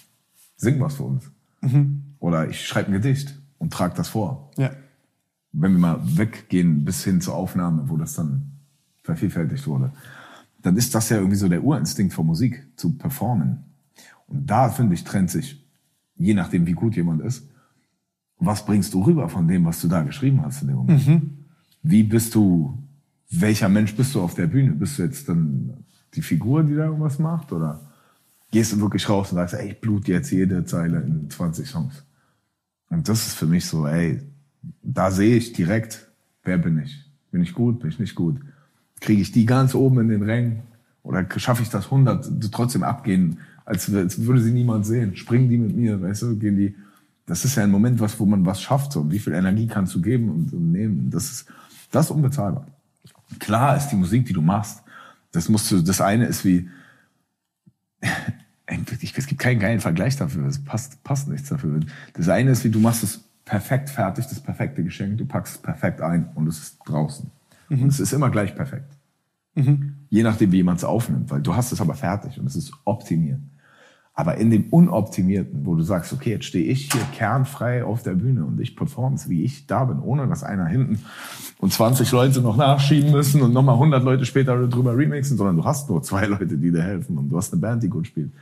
sing 0.57 0.79
was 0.79 0.95
für 0.95 1.03
uns. 1.03 1.23
Mhm. 1.61 2.03
Oder 2.19 2.49
ich 2.49 2.65
schreibe 2.65 2.89
ein 2.89 2.93
Gedicht 2.93 3.37
und 3.57 3.73
trage 3.73 3.95
das 3.95 4.09
vor. 4.09 4.51
Ja. 4.57 4.71
Wenn 5.51 5.73
wir 5.73 5.79
mal 5.79 5.99
weggehen 6.03 6.85
bis 6.85 7.03
hin 7.03 7.21
zur 7.21 7.35
Aufnahme, 7.35 7.89
wo 7.89 7.97
das 7.97 8.13
dann 8.13 8.51
vervielfältigt 9.03 9.65
wurde, 9.67 9.91
dann 10.61 10.75
ist 10.77 10.93
das 10.93 11.09
ja 11.09 11.17
irgendwie 11.17 11.37
so 11.37 11.47
der 11.47 11.63
Urinstinkt 11.63 12.13
von 12.13 12.25
Musik, 12.25 12.67
zu 12.75 12.97
performen. 12.97 13.63
Und 14.27 14.45
da, 14.45 14.69
finde 14.69 14.93
ich, 14.93 15.03
trennt 15.03 15.31
sich, 15.31 15.65
je 16.15 16.33
nachdem, 16.33 16.67
wie 16.67 16.73
gut 16.73 16.95
jemand 16.95 17.21
ist, 17.21 17.47
was 18.39 18.65
bringst 18.65 18.93
du 18.93 19.03
rüber 19.03 19.27
von 19.29 19.47
dem, 19.47 19.65
was 19.65 19.81
du 19.81 19.87
da 19.87 20.01
geschrieben 20.01 20.41
hast 20.43 20.61
in 20.61 20.69
dem 20.69 20.77
Moment? 20.77 21.07
Mhm. 21.07 21.29
Wie 21.83 22.03
bist 22.03 22.33
du, 22.35 22.77
welcher 23.29 23.69
Mensch 23.69 23.95
bist 23.95 24.15
du 24.15 24.21
auf 24.21 24.33
der 24.33 24.47
Bühne? 24.47 24.71
Bist 24.71 24.97
du 24.97 25.03
jetzt 25.03 25.27
dann 25.27 25.73
die 26.13 26.21
Figur, 26.21 26.63
die 26.63 26.75
da 26.75 26.85
irgendwas 26.85 27.19
macht? 27.19 27.51
Oder 27.51 27.81
gehst 28.51 28.71
du 28.71 28.79
wirklich 28.79 29.07
raus 29.09 29.31
und 29.31 29.35
sagst, 29.35 29.55
ey, 29.55 29.71
ich 29.71 29.81
blut 29.81 30.07
jetzt 30.07 30.31
jede 30.31 30.63
Zeile 30.65 31.01
in 31.01 31.29
20 31.29 31.67
Songs? 31.67 32.03
Und 32.89 33.07
das 33.07 33.27
ist 33.27 33.35
für 33.35 33.45
mich 33.45 33.65
so, 33.65 33.85
ey, 33.85 34.21
da 34.81 35.11
sehe 35.11 35.35
ich 35.35 35.53
direkt, 35.53 36.09
wer 36.43 36.57
bin 36.57 36.79
ich? 36.79 37.05
Bin 37.31 37.41
ich 37.41 37.53
gut? 37.53 37.79
Bin 37.79 37.89
ich 37.89 37.99
nicht 37.99 38.15
gut? 38.15 38.39
Kriege 38.99 39.21
ich 39.21 39.31
die 39.31 39.45
ganz 39.45 39.75
oben 39.75 39.99
in 39.99 40.07
den 40.07 40.23
Rängen? 40.23 40.63
Oder 41.03 41.25
schaffe 41.37 41.61
ich 41.61 41.69
das 41.69 41.85
100 41.85 42.51
trotzdem 42.51 42.83
abgehen, 42.83 43.39
als, 43.65 43.93
als 43.93 44.25
würde 44.25 44.41
sie 44.41 44.51
niemand 44.51 44.85
sehen? 44.85 45.15
Springen 45.15 45.49
die 45.49 45.57
mit 45.57 45.75
mir, 45.75 46.01
weißt 46.01 46.23
du? 46.23 46.37
Gehen 46.37 46.57
die 46.57 46.75
das 47.29 47.45
ist 47.45 47.55
ja 47.55 47.63
ein 47.63 47.69
Moment, 47.69 47.99
was, 47.99 48.19
wo 48.19 48.25
man 48.25 48.43
was 48.43 48.59
schafft. 48.59 48.91
So. 48.91 49.11
Wie 49.11 49.19
viel 49.19 49.33
Energie 49.33 49.67
kannst 49.67 49.93
du 49.93 50.01
geben 50.01 50.29
und, 50.29 50.51
und 50.51 50.71
nehmen? 50.71 51.11
Das 51.11 51.29
ist, 51.29 51.45
das 51.91 52.07
ist 52.07 52.11
unbezahlbar. 52.11 52.65
Klar 53.37 53.77
ist 53.77 53.89
die 53.89 53.95
Musik, 53.95 54.25
die 54.25 54.33
du 54.33 54.41
machst, 54.41 54.81
das 55.31 55.47
musst 55.47 55.69
du, 55.69 55.81
das 55.81 56.01
eine 56.01 56.25
ist 56.25 56.43
wie, 56.43 56.67
es 58.65 59.27
gibt 59.27 59.39
keinen 59.39 59.59
geilen 59.59 59.79
Vergleich 59.79 60.15
dafür. 60.15 60.47
Es 60.47 60.63
passt, 60.63 61.03
passt 61.03 61.27
nichts 61.27 61.49
dafür. 61.49 61.81
Das 62.13 62.29
eine 62.29 62.49
ist 62.49 62.63
wie, 62.63 62.69
du 62.69 62.79
machst 62.79 63.03
es 63.03 63.23
perfekt 63.45 63.91
fertig, 63.91 64.25
das 64.25 64.39
perfekte 64.39 64.83
Geschenk, 64.83 65.19
du 65.19 65.25
packst 65.25 65.55
es 65.57 65.61
perfekt 65.61 66.01
ein 66.01 66.29
und 66.33 66.47
es 66.47 66.57
ist 66.57 66.79
draußen. 66.85 67.29
Und 67.69 67.89
es 67.89 67.99
ist 67.99 68.11
immer 68.11 68.31
gleich 68.31 68.55
perfekt. 68.55 68.91
Je 70.09 70.23
nachdem, 70.23 70.51
wie 70.51 70.57
jemand 70.57 70.79
es 70.79 70.83
aufnimmt, 70.83 71.29
weil 71.29 71.41
du 71.41 71.55
hast 71.55 71.71
es 71.71 71.79
aber 71.79 71.93
fertig 71.93 72.39
und 72.39 72.47
es 72.47 72.55
ist 72.55 72.73
optimiert. 72.85 73.41
Aber 74.19 74.35
in 74.35 74.49
dem 74.49 74.65
Unoptimierten, 74.65 75.65
wo 75.65 75.75
du 75.75 75.81
sagst, 75.81 76.11
okay, 76.11 76.31
jetzt 76.31 76.43
stehe 76.43 76.65
ich 76.65 76.91
hier 76.91 76.99
kernfrei 77.13 77.85
auf 77.85 78.03
der 78.03 78.15
Bühne 78.15 78.43
und 78.43 78.59
ich 78.59 78.75
performe 78.75 79.15
es, 79.15 79.29
wie 79.29 79.45
ich 79.45 79.65
da 79.65 79.85
bin, 79.85 79.99
ohne 79.99 80.27
dass 80.27 80.43
einer 80.43 80.65
hinten 80.65 80.99
und 81.59 81.71
20 81.71 82.11
Leute 82.11 82.41
noch 82.41 82.57
nachschieben 82.57 83.11
müssen 83.11 83.41
und 83.41 83.53
nochmal 83.53 83.75
100 83.75 84.03
Leute 84.03 84.25
später 84.25 84.67
drüber 84.67 84.97
remixen, 84.97 85.37
sondern 85.37 85.55
du 85.55 85.63
hast 85.63 85.89
nur 85.89 86.03
zwei 86.03 86.25
Leute, 86.27 86.57
die 86.57 86.69
dir 86.69 86.83
helfen 86.83 87.17
und 87.17 87.29
du 87.29 87.37
hast 87.37 87.53
eine 87.53 87.61
Band, 87.61 87.81
die 87.81 87.87
gut 87.87 88.07
spielt. 88.07 88.33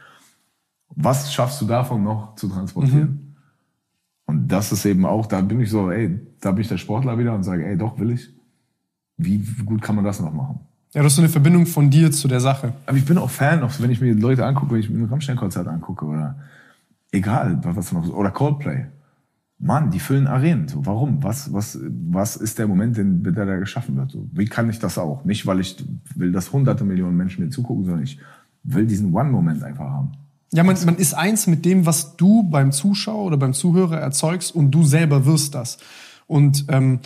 Was 0.95 1.31
schaffst 1.31 1.61
du 1.61 1.65
davon 1.65 2.03
noch 2.03 2.33
zu 2.33 2.47
transportieren? 2.47 3.35
Und 4.25 4.47
das 4.47 4.71
ist 4.71 4.83
eben 4.83 5.05
auch, 5.05 5.27
da 5.27 5.41
bin 5.41 5.61
ich 5.61 5.69
so, 5.69 5.91
ey, 5.91 6.19
da 6.39 6.53
bin 6.53 6.61
ich 6.63 6.69
der 6.69 6.79
Sportler 6.79 7.19
wieder 7.19 7.35
und 7.35 7.43
sage, 7.43 7.63
ey, 7.67 7.77
doch 7.77 7.99
will 7.99 8.09
ich. 8.09 8.31
Wie 9.17 9.45
gut 9.63 9.83
kann 9.83 9.95
man 9.95 10.05
das 10.05 10.19
noch 10.19 10.33
machen? 10.33 10.59
Ja, 10.97 11.03
du 11.03 11.05
hast 11.09 11.15
so 11.17 11.21
eine 11.21 11.29
Verbindung 11.29 11.67
von 11.67 11.91
dir 11.91 12.11
zu 12.11 12.27
der 12.27 12.39
Sache. 12.39 12.73
Aber 12.87 12.97
ich 12.97 13.05
bin 13.05 13.19
auch 13.19 13.29
Fan, 13.29 13.61
auch 13.61 13.71
wenn 13.77 13.91
ich 13.91 14.01
mir 14.01 14.15
Leute 14.15 14.43
angucke, 14.43 14.73
wenn 14.73 14.79
ich 14.79 14.89
mir 14.89 14.97
ein 14.97 15.05
Rammstein-Konzert 15.05 15.67
angucke 15.67 16.03
oder 16.05 16.37
egal, 17.11 17.59
was 17.61 17.91
noch, 17.91 18.09
oder 18.09 18.31
Coldplay. 18.31 18.87
Mann, 19.59 19.91
die 19.91 19.99
füllen 19.99 20.25
Arenen. 20.25 20.67
So, 20.67 20.87
warum? 20.87 21.21
Was, 21.21 21.53
was, 21.53 21.77
was 21.83 22.35
ist 22.35 22.57
der 22.57 22.67
Moment, 22.67 22.97
den, 22.97 23.21
der 23.21 23.45
da 23.45 23.57
geschaffen 23.57 23.95
wird? 23.95 24.09
So, 24.09 24.27
wie 24.33 24.45
kann 24.45 24.71
ich 24.71 24.79
das 24.79 24.97
auch? 24.97 25.23
Nicht, 25.23 25.45
weil 25.45 25.59
ich 25.59 25.77
will, 26.15 26.31
dass 26.31 26.51
hunderte 26.51 26.83
Millionen 26.83 27.15
Menschen 27.15 27.43
mir 27.43 27.51
zugucken, 27.51 27.85
sondern 27.85 28.03
ich 28.03 28.17
will 28.63 28.87
diesen 28.87 29.13
One-Moment 29.13 29.61
einfach 29.61 29.85
haben. 29.85 30.13
Ja, 30.51 30.63
man, 30.63 30.77
man 30.83 30.95
ist 30.95 31.13
eins 31.13 31.45
mit 31.45 31.63
dem, 31.63 31.85
was 31.85 32.15
du 32.17 32.41
beim 32.41 32.71
Zuschauer 32.71 33.25
oder 33.25 33.37
beim 33.37 33.53
Zuhörer 33.53 33.99
erzeugst 33.99 34.55
und 34.55 34.71
du 34.71 34.83
selber 34.83 35.27
wirst 35.27 35.53
das. 35.53 35.77
Und 36.25 36.65
ähm, 36.69 37.01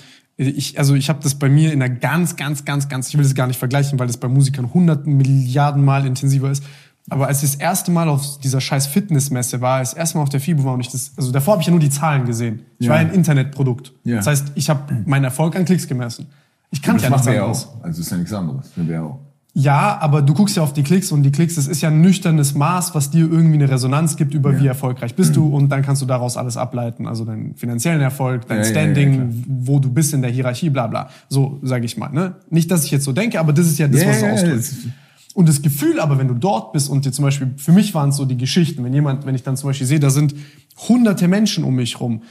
ich, 0.50 0.78
also 0.80 0.96
ich 0.96 1.10
habe 1.10 1.20
das 1.22 1.36
bei 1.36 1.50
mir 1.50 1.72
in 1.74 1.82
einer 1.82 1.94
ganz, 1.94 2.36
ganz, 2.36 2.66
ganz, 2.66 2.90
ganz, 2.90 3.10
ich 3.10 3.16
will 3.18 3.24
das 3.24 3.36
gar 3.36 3.48
nicht 3.48 3.60
vergleichen, 3.60 4.00
weil 4.00 4.08
das 4.08 4.18
bei 4.18 4.28
Musikern 4.28 4.74
hunderten 4.74 5.16
Milliarden 5.18 5.84
Mal 5.86 6.06
intensiver 6.06 6.50
ist. 6.52 6.64
Aber 7.10 7.28
als 7.28 7.42
ich 7.44 7.52
das 7.52 7.60
erste 7.60 7.92
Mal 7.92 8.10
auf 8.10 8.40
dieser 8.40 8.62
scheiß 8.62 8.88
Fitnessmesse 8.88 9.60
war, 9.60 9.80
das 9.80 9.94
erste 9.94 10.18
Mal 10.18 10.24
auf 10.24 10.30
der 10.30 10.40
FIBO 10.40 10.64
war 10.64 10.74
und 10.76 10.82
ich 10.82 10.90
das, 10.90 11.12
also 11.18 11.32
davor 11.32 11.54
habe 11.54 11.62
ich 11.62 11.68
ja 11.68 11.72
nur 11.72 11.80
die 11.80 11.90
Zahlen 11.90 12.26
gesehen. 12.26 12.62
Ich 12.80 12.86
Ja. 12.86 12.94
war 12.94 13.00
ein 13.00 13.12
Internetprodukt. 13.12 13.92
Ja. 14.04 14.18
Das 14.18 14.28
heißt, 14.28 14.52
ich 14.56 14.70
habe 14.70 15.04
meinen 15.06 15.24
Erfolg 15.24 15.56
an 15.56 15.66
Klicks 15.66 15.88
gemessen. 15.88 16.28
Ich 16.70 16.82
kannte 16.82 17.04
ja 17.04 17.10
nichts 17.10 17.28
anderes. 17.28 17.68
auch. 17.68 17.84
Also 17.84 18.02
ist 18.02 18.12
ja 18.12 18.18
nichts 18.18 18.34
anderes. 18.34 18.68
Ja 18.88 19.02
auch. 19.04 19.20
Ja, 19.54 19.98
aber 20.00 20.22
du 20.22 20.34
guckst 20.34 20.56
ja 20.56 20.64
auf 20.64 20.72
die 20.72 20.82
Klicks 20.82 21.12
und 21.12 21.24
die 21.24 21.32
Klicks, 21.32 21.56
das 21.56 21.68
ist 21.68 21.82
ja 21.82 21.90
ein 21.90 22.00
nüchternes 22.00 22.56
Maß, 22.56 22.96
was 22.96 23.10
dir 23.10 23.30
irgendwie 23.30 23.56
eine 23.56 23.70
Resonanz 23.70 24.16
gibt 24.16 24.34
über 24.34 24.58
wie 24.62 24.66
erfolgreich 24.68 25.14
bist 25.16 25.36
du 25.36 25.46
und 25.54 25.68
dann 25.68 25.82
kannst 25.82 26.02
du 26.02 26.06
daraus 26.06 26.38
alles 26.38 26.56
ableiten, 26.56 27.06
also 27.06 27.26
deinen 27.26 27.56
finanziellen 27.56 28.00
Erfolg, 28.00 28.48
dein 28.48 28.60
Ja, 28.60 28.64
ja, 28.64 28.70
ja, 28.70 28.72
Standing, 28.80 29.14
klar. 29.14 29.28
wo 29.48 29.80
du 29.80 29.92
bist 29.92 30.14
in 30.14 30.22
der 30.22 30.32
Hierarchie, 30.32 30.70
bla 30.70 30.88
bla. 30.88 31.10
So 31.28 31.60
sage 31.64 31.84
ich 31.86 31.98
mal. 31.98 32.10
Ne? 32.14 32.36
Nicht, 32.50 32.72
dass 32.72 32.86
ich 32.86 32.92
jetzt 32.92 33.04
so 33.04 33.12
denke, 33.12 33.42
aber 33.42 33.52
das 33.52 33.68
ist 33.68 33.78
ja 33.78 33.90
das, 33.90 34.06
was 34.06 34.22
du 34.22 34.32
ausdrückst. 34.32 34.72
das- 34.86 34.92
Und 35.34 35.50
das 35.50 35.62
Gefühl 35.62 36.00
aber, 36.00 36.18
wenn 36.18 36.30
du 36.30 36.34
dort 36.34 36.72
bist 36.72 36.90
und 36.90 37.04
dir 37.06 37.12
zum 37.12 37.24
Beispiel, 37.24 37.52
für 37.58 37.72
mich 37.74 37.94
waren 37.94 38.10
es 38.10 38.16
so 38.18 38.24
die 38.26 38.38
Geschichten, 38.38 38.84
wenn 38.86 38.94
jemand, 38.94 39.26
wenn 39.26 39.36
ich 39.36 39.44
dann 39.44 39.58
zum 39.58 39.70
Beispiel 39.70 39.88
sehe, 39.88 40.00
da 40.00 40.10
sind 40.10 40.34
hunderte 40.88 41.28
Menschen 41.28 41.64
um 41.66 41.76
mich 41.76 42.00
rum, 42.00 42.22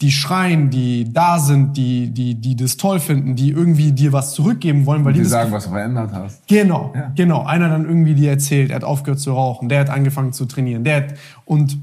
die 0.00 0.12
schreien, 0.12 0.70
die 0.70 1.12
da 1.12 1.40
sind, 1.40 1.76
die, 1.76 2.08
die, 2.10 2.36
die 2.36 2.54
das 2.54 2.76
toll 2.76 3.00
finden, 3.00 3.34
die 3.34 3.50
irgendwie 3.50 3.90
dir 3.90 4.12
was 4.12 4.32
zurückgeben 4.32 4.86
wollen, 4.86 5.04
weil 5.04 5.12
die, 5.12 5.18
die 5.18 5.22
das 5.24 5.32
sagen, 5.32 5.50
was 5.50 5.64
du 5.64 5.70
verändert 5.70 6.10
hast. 6.12 6.46
Genau, 6.46 6.92
Ja. 6.94 7.10
genau. 7.16 7.44
Einer 7.44 7.68
dann 7.68 7.84
irgendwie 7.84 8.14
dir 8.14 8.30
erzählt, 8.30 8.70
er 8.70 8.76
hat 8.76 8.84
aufgehört 8.84 9.18
zu 9.18 9.32
rauchen, 9.32 9.68
der 9.68 9.80
hat 9.80 9.90
angefangen 9.90 10.32
zu 10.32 10.44
trainieren, 10.44 10.84
der 10.84 10.96
hat, 10.98 11.14
und 11.44 11.76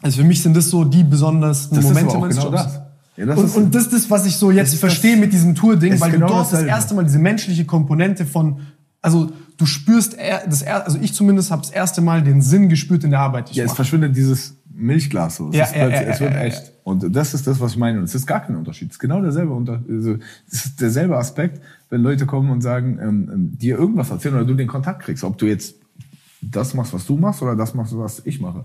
also 0.00 0.22
für 0.22 0.26
mich 0.26 0.42
sind 0.42 0.56
das 0.56 0.70
so 0.70 0.84
die 0.84 1.04
besondersten 1.04 1.76
Das 1.76 1.84
ist 1.84 1.90
Momente 1.90 2.16
meines 2.18 2.36
genau 2.38 2.50
Jobs. 2.50 2.62
das. 2.64 2.80
Ja, 3.18 3.26
das 3.26 3.38
und, 3.38 3.54
und 3.64 3.74
das 3.74 3.82
ist 3.82 3.92
das, 3.92 4.10
was 4.10 4.24
ich 4.24 4.36
so 4.36 4.50
jetzt 4.50 4.76
verstehe 4.76 5.12
das- 5.12 5.20
mit 5.20 5.32
diesem 5.34 5.54
Tour-Ding, 5.54 6.00
weil 6.00 6.12
genau 6.12 6.28
du 6.28 6.32
dort 6.32 6.44
das 6.44 6.50
dasselbe. 6.52 6.70
erste 6.70 6.94
Mal 6.94 7.04
diese 7.04 7.18
menschliche 7.18 7.66
Komponente 7.66 8.24
von, 8.24 8.60
also 9.02 9.30
du 9.58 9.66
spürst, 9.66 10.14
er- 10.18 10.46
das, 10.48 10.62
er- 10.62 10.86
also 10.86 10.96
ich 11.02 11.12
zumindest 11.12 11.50
habe 11.50 11.60
das 11.60 11.70
erste 11.70 12.00
Mal 12.00 12.22
den 12.22 12.40
Sinn 12.40 12.70
gespürt 12.70 13.04
in 13.04 13.10
der 13.10 13.20
Arbeit, 13.20 13.48
die 13.48 13.52
ich 13.52 13.56
Ja, 13.58 13.64
es 13.64 13.68
mache. 13.72 13.76
verschwindet 13.76 14.16
dieses 14.16 14.54
Milchglas 14.80 15.36
so. 15.36 15.50
Es, 15.50 15.56
Ja, 15.56 15.66
ja, 15.74 15.88
ja, 15.88 16.00
es 16.02 16.20
wird 16.20 16.34
echt. 16.34 16.72
Und 16.82 17.14
das 17.14 17.34
ist 17.34 17.46
das, 17.46 17.60
was 17.60 17.72
ich 17.72 17.78
meine. 17.78 17.98
Und 17.98 18.04
es 18.04 18.14
ist 18.14 18.26
gar 18.26 18.40
kein 18.40 18.56
Unterschied. 18.56 18.88
Es 18.88 18.96
ist 18.96 18.98
genau 18.98 19.20
derselbe 19.20 19.52
Unter 19.52 19.82
also, 19.88 20.16
es 20.48 20.66
ist 20.66 20.80
derselbe 20.80 21.16
Aspekt, 21.16 21.60
wenn 21.88 22.02
Leute 22.02 22.26
kommen 22.26 22.50
und 22.50 22.60
sagen, 22.60 22.98
ähm, 23.00 23.30
ähm, 23.32 23.58
dir 23.58 23.78
irgendwas 23.78 24.10
erzählen 24.10 24.34
oder 24.34 24.44
du 24.44 24.54
den 24.54 24.66
Kontakt 24.66 25.02
kriegst. 25.02 25.24
Ob 25.24 25.38
du 25.38 25.46
jetzt 25.46 25.76
das 26.40 26.74
machst, 26.74 26.92
was 26.92 27.06
du 27.06 27.16
machst 27.16 27.42
oder 27.42 27.54
das 27.54 27.74
machst, 27.74 27.96
was 27.96 28.22
ich 28.24 28.40
mache. 28.40 28.64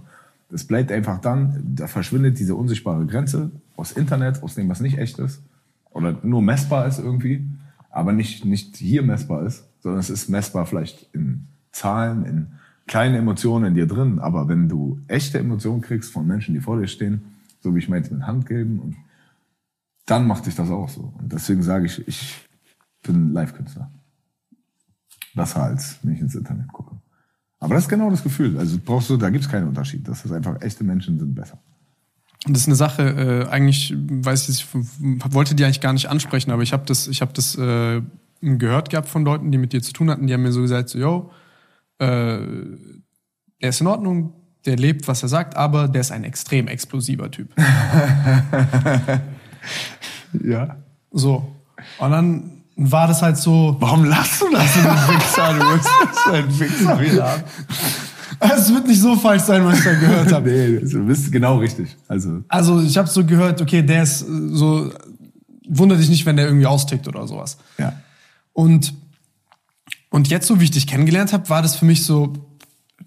Das 0.49 0.63
bleibt 0.63 0.91
einfach 0.91 1.19
dann, 1.19 1.61
da 1.75 1.87
verschwindet 1.87 2.39
diese 2.39 2.55
unsichtbare 2.55 3.05
Grenze 3.05 3.51
aus 3.75 3.91
Internet, 3.91 4.41
aus 4.43 4.55
dem, 4.55 4.69
was 4.69 4.79
nicht 4.79 4.97
echt 4.97 5.19
ist. 5.19 5.41
Oder 5.91 6.17
nur 6.23 6.41
messbar 6.41 6.87
ist 6.87 6.99
irgendwie, 6.99 7.47
aber 7.89 8.11
nicht, 8.11 8.45
nicht 8.45 8.75
hier 8.77 9.01
messbar 9.01 9.45
ist, 9.45 9.65
sondern 9.81 9.99
es 9.99 10.09
ist 10.09 10.29
messbar 10.29 10.65
vielleicht 10.65 11.09
in 11.13 11.47
Zahlen, 11.71 12.25
in 12.25 12.47
kleinen 12.87 13.15
Emotionen 13.15 13.65
in 13.65 13.75
dir 13.75 13.87
drin. 13.87 14.19
Aber 14.19 14.47
wenn 14.47 14.69
du 14.69 14.99
echte 15.07 15.39
Emotionen 15.39 15.81
kriegst 15.81 16.11
von 16.11 16.27
Menschen, 16.27 16.53
die 16.53 16.61
vor 16.61 16.79
dir 16.79 16.87
stehen, 16.87 17.21
so 17.61 17.73
wie 17.75 17.79
ich 17.79 17.89
meinte, 17.89 18.13
mit 18.13 18.27
Hand 18.27 18.45
geben, 18.45 18.79
und 18.79 18.95
dann 20.05 20.27
macht 20.27 20.45
dich 20.45 20.55
das 20.55 20.69
auch 20.69 20.89
so. 20.89 21.13
Und 21.17 21.33
deswegen 21.33 21.63
sage 21.63 21.85
ich, 21.85 22.07
ich 22.07 22.47
bin 23.01 23.33
Live-Künstler. 23.33 23.91
Besser 25.33 25.63
als 25.63 25.97
wenn 26.03 26.13
ich 26.13 26.21
ins 26.21 26.35
Internet 26.35 26.67
gucke. 26.71 26.95
Aber 27.59 27.73
das 27.73 27.85
ist 27.85 27.89
genau 27.89 28.09
das 28.09 28.23
Gefühl. 28.23 28.57
Also 28.57 28.77
brauchst 28.83 29.09
du, 29.09 29.17
da 29.17 29.29
gibt's 29.29 29.49
keinen 29.49 29.67
Unterschied. 29.67 30.07
Das 30.07 30.23
ist 30.23 30.31
einfach, 30.31 30.61
echte 30.61 30.83
Menschen 30.83 31.17
sind 31.17 31.33
besser. 31.33 31.57
Das 32.47 32.61
ist 32.61 32.67
eine 32.67 32.75
Sache, 32.75 33.01
äh, 33.01 33.49
eigentlich, 33.49 33.95
weiß 33.97 34.49
ich, 34.49 34.67
ich 34.67 35.33
wollte 35.33 35.55
die 35.55 35.65
eigentlich 35.65 35.81
gar 35.81 35.93
nicht 35.93 36.09
ansprechen, 36.09 36.51
aber 36.51 36.61
ich 36.61 36.73
habe 36.73 36.85
das, 36.85 37.07
ich 37.07 37.21
habe 37.21 37.33
das 37.33 37.55
äh, 37.55 38.03
gehört 38.41 38.91
gehabt 38.91 39.09
von 39.09 39.25
Leuten, 39.25 39.51
die 39.51 39.57
mit 39.57 39.73
dir 39.73 39.81
zu 39.81 39.93
tun 39.93 40.11
hatten, 40.11 40.27
die 40.27 40.33
haben 40.33 40.43
mir 40.43 40.51
so 40.51 40.61
gesagt, 40.61 40.89
so, 40.89 40.99
yo, 40.99 41.31
äh, 41.99 42.39
der 43.61 43.69
ist 43.69 43.81
in 43.81 43.87
Ordnung, 43.87 44.33
der 44.65 44.75
lebt, 44.77 45.07
was 45.07 45.23
er 45.23 45.29
sagt, 45.29 45.55
aber 45.55 45.87
der 45.87 46.01
ist 46.01 46.11
ein 46.11 46.23
extrem 46.23 46.67
explosiver 46.67 47.29
Typ. 47.31 47.53
Ja. 50.43 50.75
So. 51.11 51.55
Und 51.99 52.11
dann 52.11 52.63
war 52.75 53.07
das 53.07 53.21
halt 53.21 53.37
so, 53.37 53.77
Warum 53.79 54.03
lachst 54.05 54.41
du 54.41 54.49
das, 54.51 54.73
du 54.73 54.79
Wichser? 54.79 55.53
Du 55.53 55.73
bist 55.75 55.89
so 56.25 56.31
ein 56.31 56.59
Wichser 56.59 56.99
wieder. 56.99 57.43
es 58.39 58.73
wird 58.73 58.87
nicht 58.87 58.99
so 58.99 59.15
falsch 59.15 59.43
sein, 59.43 59.63
was 59.63 59.77
ich 59.79 59.85
da 59.85 59.93
gehört 59.93 60.31
habe. 60.33 60.49
Nee, 60.51 60.79
du 60.79 61.05
bist 61.05 61.31
genau 61.31 61.57
richtig. 61.59 61.95
Also, 62.07 62.41
Also 62.47 62.81
ich 62.81 62.97
habe 62.97 63.07
so 63.07 63.25
gehört, 63.25 63.61
okay, 63.61 63.81
der 63.81 64.03
ist 64.03 64.19
so, 64.19 64.91
wundert 65.69 65.99
dich 65.99 66.09
nicht, 66.09 66.25
wenn 66.25 66.35
der 66.35 66.47
irgendwie 66.47 66.65
austickt 66.65 67.07
oder 67.07 67.25
sowas. 67.27 67.57
ja. 67.77 67.93
Und, 68.53 68.93
und 70.15 70.29
jetzt, 70.29 70.47
so 70.47 70.61
wie 70.61 70.63
ich 70.63 70.71
dich 70.71 70.87
kennengelernt 70.87 71.33
habe, 71.33 71.49
war 71.49 71.61
das 71.61 71.75
für 71.75 71.83
mich 71.83 72.05
so, 72.05 72.31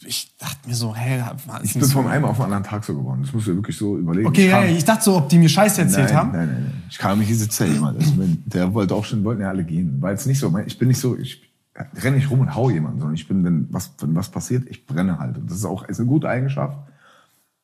ich 0.04 0.36
dachte 0.36 0.68
mir 0.68 0.74
so, 0.74 0.94
hä, 0.94 1.22
war 1.46 1.64
Ich 1.64 1.72
bin 1.72 1.82
von 1.84 2.06
einem 2.06 2.26
auf 2.26 2.36
den 2.36 2.44
anderen 2.44 2.64
Tag 2.64 2.84
so 2.84 2.94
geworden. 2.94 3.22
Das 3.22 3.32
musst 3.32 3.46
du 3.46 3.54
wirklich 3.54 3.78
so 3.78 3.96
überlegen. 3.96 4.28
Okay, 4.28 4.44
ich 4.44 4.50
kam- 4.50 4.64
ja, 4.64 4.68
ich 4.68 4.84
dachte 4.84 5.04
so, 5.04 5.16
ob 5.16 5.26
die 5.30 5.38
mir 5.38 5.48
Scheiße 5.48 5.80
erzählt 5.80 6.08
nein, 6.08 6.16
haben. 6.16 6.32
Nein, 6.32 6.48
nein, 6.48 6.62
nein. 6.64 6.82
Ich 6.90 6.98
kam, 6.98 7.22
hier 7.22 7.34
sitzt 7.34 7.58
ja 7.60 7.64
jemand. 7.64 7.98
Also, 7.98 8.12
der 8.44 8.74
wollte 8.74 8.94
auch 8.94 9.06
schon, 9.06 9.24
wollten 9.24 9.40
ja 9.40 9.48
alle 9.48 9.64
gehen. 9.64 10.02
War 10.02 10.10
jetzt 10.10 10.26
nicht 10.26 10.38
so, 10.38 10.54
ich 10.66 10.78
bin 10.78 10.88
nicht 10.88 11.00
so, 11.00 11.16
ich 11.16 11.50
renne 12.04 12.16
nicht 12.16 12.30
rum 12.30 12.40
und 12.40 12.54
hau 12.54 12.68
jemanden, 12.68 12.98
sondern 12.98 13.14
ich 13.14 13.26
bin, 13.26 13.42
wenn 13.42 13.68
was, 13.70 13.94
wenn 14.00 14.14
was 14.14 14.28
passiert, 14.28 14.68
ich 14.68 14.84
brenne 14.84 15.18
halt. 15.18 15.38
Und 15.38 15.50
das 15.50 15.56
ist 15.56 15.64
auch 15.64 15.88
ist 15.88 16.00
eine 16.00 16.08
gute 16.08 16.28
Eigenschaft. 16.28 16.76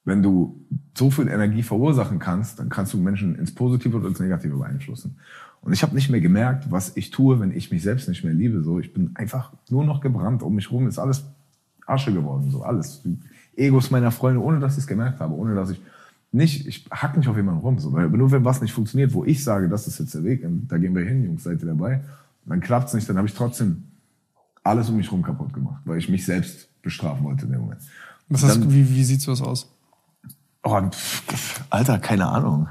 Wenn 0.07 0.23
du 0.23 0.59
so 0.97 1.11
viel 1.11 1.29
Energie 1.29 1.63
verursachen 1.63 2.19
kannst, 2.19 2.61
dann 2.61 2.71
kannst 2.71 2.95
du 2.95 2.99
Menschen 2.99 3.35
ins 3.35 3.55
Positive 3.55 3.95
oder 3.95 4.09
ins 4.09 4.21
Negative 4.21 4.57
beeinflussen. 4.57 5.19
Und 5.65 5.73
ich 5.73 5.83
habe 5.83 5.95
nicht 5.95 6.11
mehr 6.11 6.21
gemerkt, 6.21 6.71
was 6.71 6.95
ich 6.97 7.11
tue, 7.11 7.41
wenn 7.41 7.51
ich 7.51 7.71
mich 7.71 7.83
selbst 7.83 8.09
nicht 8.09 8.23
mehr 8.23 8.35
liebe. 8.35 8.63
So, 8.63 8.81
ich 8.81 8.93
bin 8.93 9.13
einfach 9.15 9.51
nur 9.71 9.85
noch 9.85 10.01
gebrannt. 10.03 10.43
Um 10.43 10.55
mich 10.55 10.71
rum 10.71 10.87
ist 10.87 10.99
alles 10.99 11.25
Asche 11.87 12.13
geworden, 12.13 12.51
so 12.51 12.63
alles. 12.63 13.01
Die 13.03 13.19
Egos 13.57 13.91
meiner 13.91 14.11
Freunde, 14.11 14.43
ohne 14.43 14.61
dass 14.61 14.73
ich 14.75 14.81
es 14.81 14.87
gemerkt 14.87 15.21
habe, 15.21 15.35
ohne 15.35 15.55
dass 15.55 15.71
ich 15.71 15.81
nicht, 16.33 16.67
ich 16.67 16.85
hack 16.91 17.17
nicht 17.17 17.29
auf 17.29 17.37
jemanden 17.37 17.61
rum, 17.61 17.79
so, 17.79 17.93
weil 17.93 18.09
nur 18.09 18.31
wenn 18.33 18.45
was 18.45 18.61
nicht 18.61 18.73
funktioniert, 18.73 19.13
wo 19.15 19.25
ich 19.25 19.43
sage, 19.45 19.69
das 19.69 19.87
ist 19.87 20.01
jetzt 20.01 20.15
der 20.15 20.25
Weg, 20.25 20.45
und 20.45 20.67
da 20.69 20.79
gehen 20.79 20.95
wir 20.95 21.05
hin, 21.05 21.25
Jungs, 21.25 21.45
seid 21.45 21.61
ihr 21.63 21.69
dabei, 21.69 22.01
dann 22.45 22.61
klappt's 22.61 22.93
nicht, 22.93 23.09
dann 23.09 23.17
habe 23.17 23.29
ich 23.29 23.35
trotzdem 23.35 23.85
alles 24.65 24.89
um 24.91 24.97
mich 24.97 25.13
rum 25.13 25.23
kaputt 25.23 25.53
gemacht, 25.55 25.81
weil 25.85 25.99
ich 25.99 26.09
mich 26.09 26.25
selbst 26.27 26.69
bestrafen 26.83 27.25
wollte 27.25 27.47
in 27.47 27.53
dem 27.53 27.61
Moment. 27.61 27.83
Was 28.29 28.43
Und 28.57 28.65
du- 28.65 28.73
wie, 28.73 28.89
wie 28.91 29.05
sieht 29.05 29.21
sowas 29.21 29.41
aus? 29.43 29.71
Oh, 30.65 30.81
Alter, 31.71 31.99
keine 32.01 32.27
Ahnung. 32.27 32.69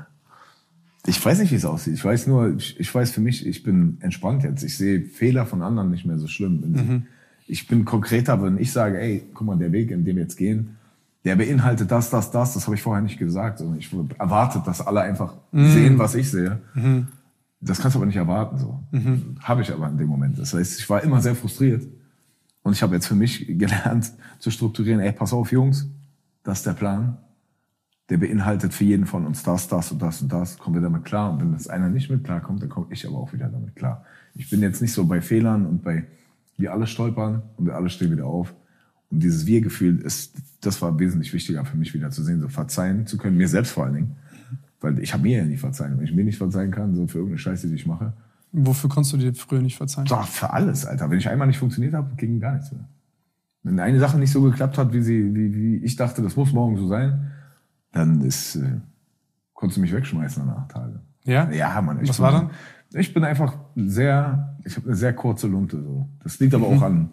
Ich 1.06 1.24
weiß 1.24 1.40
nicht, 1.40 1.52
wie 1.52 1.56
es 1.56 1.66
aussieht. 1.66 1.96
Ich 1.96 2.06
weiß 2.06 2.28
nur, 2.28 2.56
ich, 2.56 2.80
ich 2.80 2.94
weiß 2.94 3.12
für 3.12 3.20
mich, 3.22 3.46
ich 3.46 3.64
bin 3.64 3.98
entspannt 4.00 4.44
jetzt. 4.44 4.64
Ich 4.64 4.78
sehe 4.78 5.02
Fehler 5.06 5.46
von 5.46 5.62
anderen 5.62 5.92
nicht 5.92 6.06
mehr 6.06 6.18
so 6.18 6.28
schlimm. 6.28 6.62
Sie- 6.64 6.80
Ich 7.46 7.68
bin 7.68 7.84
konkreter, 7.84 8.42
wenn 8.42 8.58
ich 8.58 8.72
sage, 8.72 8.98
ey, 9.00 9.24
guck 9.34 9.46
mal, 9.46 9.58
der 9.58 9.74
Weg, 9.74 9.92
in 9.92 10.06
dem 10.06 10.16
wir 10.16 10.24
jetzt 10.24 10.38
gehen, 10.38 10.78
der 11.26 11.36
beinhaltet 11.36 11.92
das, 11.92 12.10
das, 12.10 12.32
das. 12.32 12.54
Das 12.54 12.66
habe 12.68 12.76
ich 12.76 12.82
vorher 12.82 13.02
nicht 13.04 13.20
gesagt. 13.20 13.60
sondern 13.60 13.80
ich 13.80 13.92
erwartet, 14.18 14.66
dass 14.66 14.80
alle 14.80 15.02
einfach 15.02 15.36
sehen, 15.52 15.98
was 15.98 16.16
ich 16.16 16.32
sehe. 16.32 16.60
Das 17.60 17.80
kannst 17.80 17.96
du 17.96 18.00
aber 18.00 18.06
nicht 18.06 18.16
erwarten. 18.18 18.58
So 18.58 18.80
habe 19.42 19.62
ich 19.62 19.72
aber 19.74 19.90
in 19.90 19.98
dem 19.98 20.08
Moment. 20.08 20.40
Das 20.40 20.54
heißt, 20.54 20.80
ich 20.80 20.90
war 20.90 21.04
immer 21.04 21.22
sehr 21.22 21.36
frustriert. 21.36 21.86
Und 22.62 22.74
ich 22.74 22.82
habe 22.82 22.96
jetzt 22.96 23.08
für 23.08 23.16
mich 23.16 23.46
gelernt 23.58 24.14
zu 24.40 24.50
strukturieren, 24.52 25.02
ey, 25.02 25.12
pass 25.12 25.34
auf, 25.34 25.52
Jungs, 25.52 25.88
das 26.44 26.60
ist 26.60 26.66
der 26.66 26.74
Plan. 26.74 27.18
Der 28.10 28.18
beinhaltet 28.18 28.74
für 28.74 28.84
jeden 28.84 29.06
von 29.06 29.26
uns 29.26 29.44
das, 29.44 29.68
das 29.68 29.92
und 29.92 30.02
das 30.02 30.22
und 30.22 30.32
das. 30.32 30.58
Kommen 30.58 30.76
wir 30.76 30.82
damit 30.82 31.06
klar? 31.06 31.32
Und 31.32 31.42
wenn 31.42 31.54
das 31.54 31.68
einer 31.68 31.90
nicht 31.90 32.10
mit 32.10 32.24
klarkommt, 32.24 32.62
dann 32.62 32.70
komme 32.70 32.88
ich 32.90 33.08
aber 33.08 33.18
auch 33.18 33.34
wieder 33.34 33.48
damit 33.48 33.76
klar. 33.76 34.04
Ich 34.36 34.50
bin 34.50 34.62
jetzt 34.62 34.82
nicht 34.82 34.92
so 34.92 35.06
bei 35.06 35.22
Fehlern 35.22 35.66
und 35.66 35.84
bei, 35.84 36.06
wir 36.58 36.74
alle 36.74 36.86
stolpern 36.86 37.44
und 37.58 37.66
wir 37.66 37.76
alle 37.76 37.90
stehen 37.90 38.12
wieder 38.12 38.26
auf. 38.26 38.54
Und 39.10 39.22
dieses 39.24 39.46
Wir-Gefühl 39.46 40.00
ist, 40.00 40.36
das 40.62 40.82
war 40.82 41.00
wesentlich 41.00 41.34
wichtiger 41.34 41.64
für 41.66 41.78
mich 41.78 41.94
wieder 41.94 42.10
zu 42.10 42.24
sehen, 42.24 42.42
so 42.42 42.50
verzeihen 42.50 43.08
zu 43.08 43.18
können, 43.18 43.38
mir 43.38 43.48
selbst 43.48 43.72
vor 43.72 43.86
allen 43.86 43.94
Dingen. 43.94 44.16
Weil 44.82 45.00
ich 45.00 45.14
habe 45.14 45.24
mir 45.24 45.40
ja 45.40 45.46
nicht 45.46 45.62
verzeihen. 45.62 45.98
Wenn 45.98 46.06
ich 46.06 46.14
mir 46.14 46.26
nicht 46.26 46.38
verzeihen 46.38 46.72
kann, 46.72 46.94
so 46.96 47.08
für 47.08 47.20
irgendeine 47.20 47.40
Scheiße, 47.40 47.68
die 47.70 47.76
ich 47.76 47.86
mache. 47.86 48.12
Wofür 48.52 48.90
konntest 48.90 49.14
du 49.14 49.18
dir 49.18 49.34
früher 49.34 49.62
nicht 49.62 49.78
verzeihen? 49.78 50.08
Doch, 50.08 50.28
für 50.28 50.52
alles, 50.52 50.86
Alter. 50.86 51.10
Wenn 51.10 51.20
ich 51.20 51.30
einmal 51.30 51.48
nicht 51.48 51.58
funktioniert 51.58 51.94
habe, 51.94 52.16
ging 52.18 52.40
gar 52.40 52.54
nichts 52.54 52.72
mehr. 52.72 52.84
Wenn 53.64 53.80
eine 53.80 54.00
Sache 54.00 54.20
nicht 54.20 54.32
so 54.32 54.42
geklappt 54.42 54.78
hat, 54.78 54.94
wie 54.94 55.02
sie, 55.02 55.34
wie, 55.34 55.56
wie 55.56 55.76
ich 55.78 55.96
dachte, 55.96 56.22
das 56.22 56.36
muss 56.36 56.52
morgen 56.52 56.76
so 56.78 56.88
sein, 56.88 57.32
dann 57.94 58.20
ist, 58.22 58.56
äh, 58.58 58.80
konntest 59.54 59.78
du 59.78 59.82
mich 59.82 59.94
wegschmeißen 59.94 60.46
nach 60.46 60.68
Tage. 60.68 61.00
Ja? 61.24 61.50
Ja, 61.52 61.82
Mann. 61.82 62.00
Was 62.06 62.18
bin, 62.18 62.24
war 62.26 62.32
dann? 62.34 62.50
Ich 62.94 63.14
bin 63.14 63.24
einfach 63.24 63.56
sehr, 63.76 64.58
ich 64.66 64.76
habe 64.76 64.88
eine 64.88 64.96
sehr 64.98 65.14
kurze 65.14 65.48
Lunte. 65.48 65.82
So. 65.82 66.10
Das 66.22 66.38
liegt 66.40 66.54
aber 66.54 66.70
Mhm. 66.70 66.78
auch 66.78 66.82
an, 66.82 67.10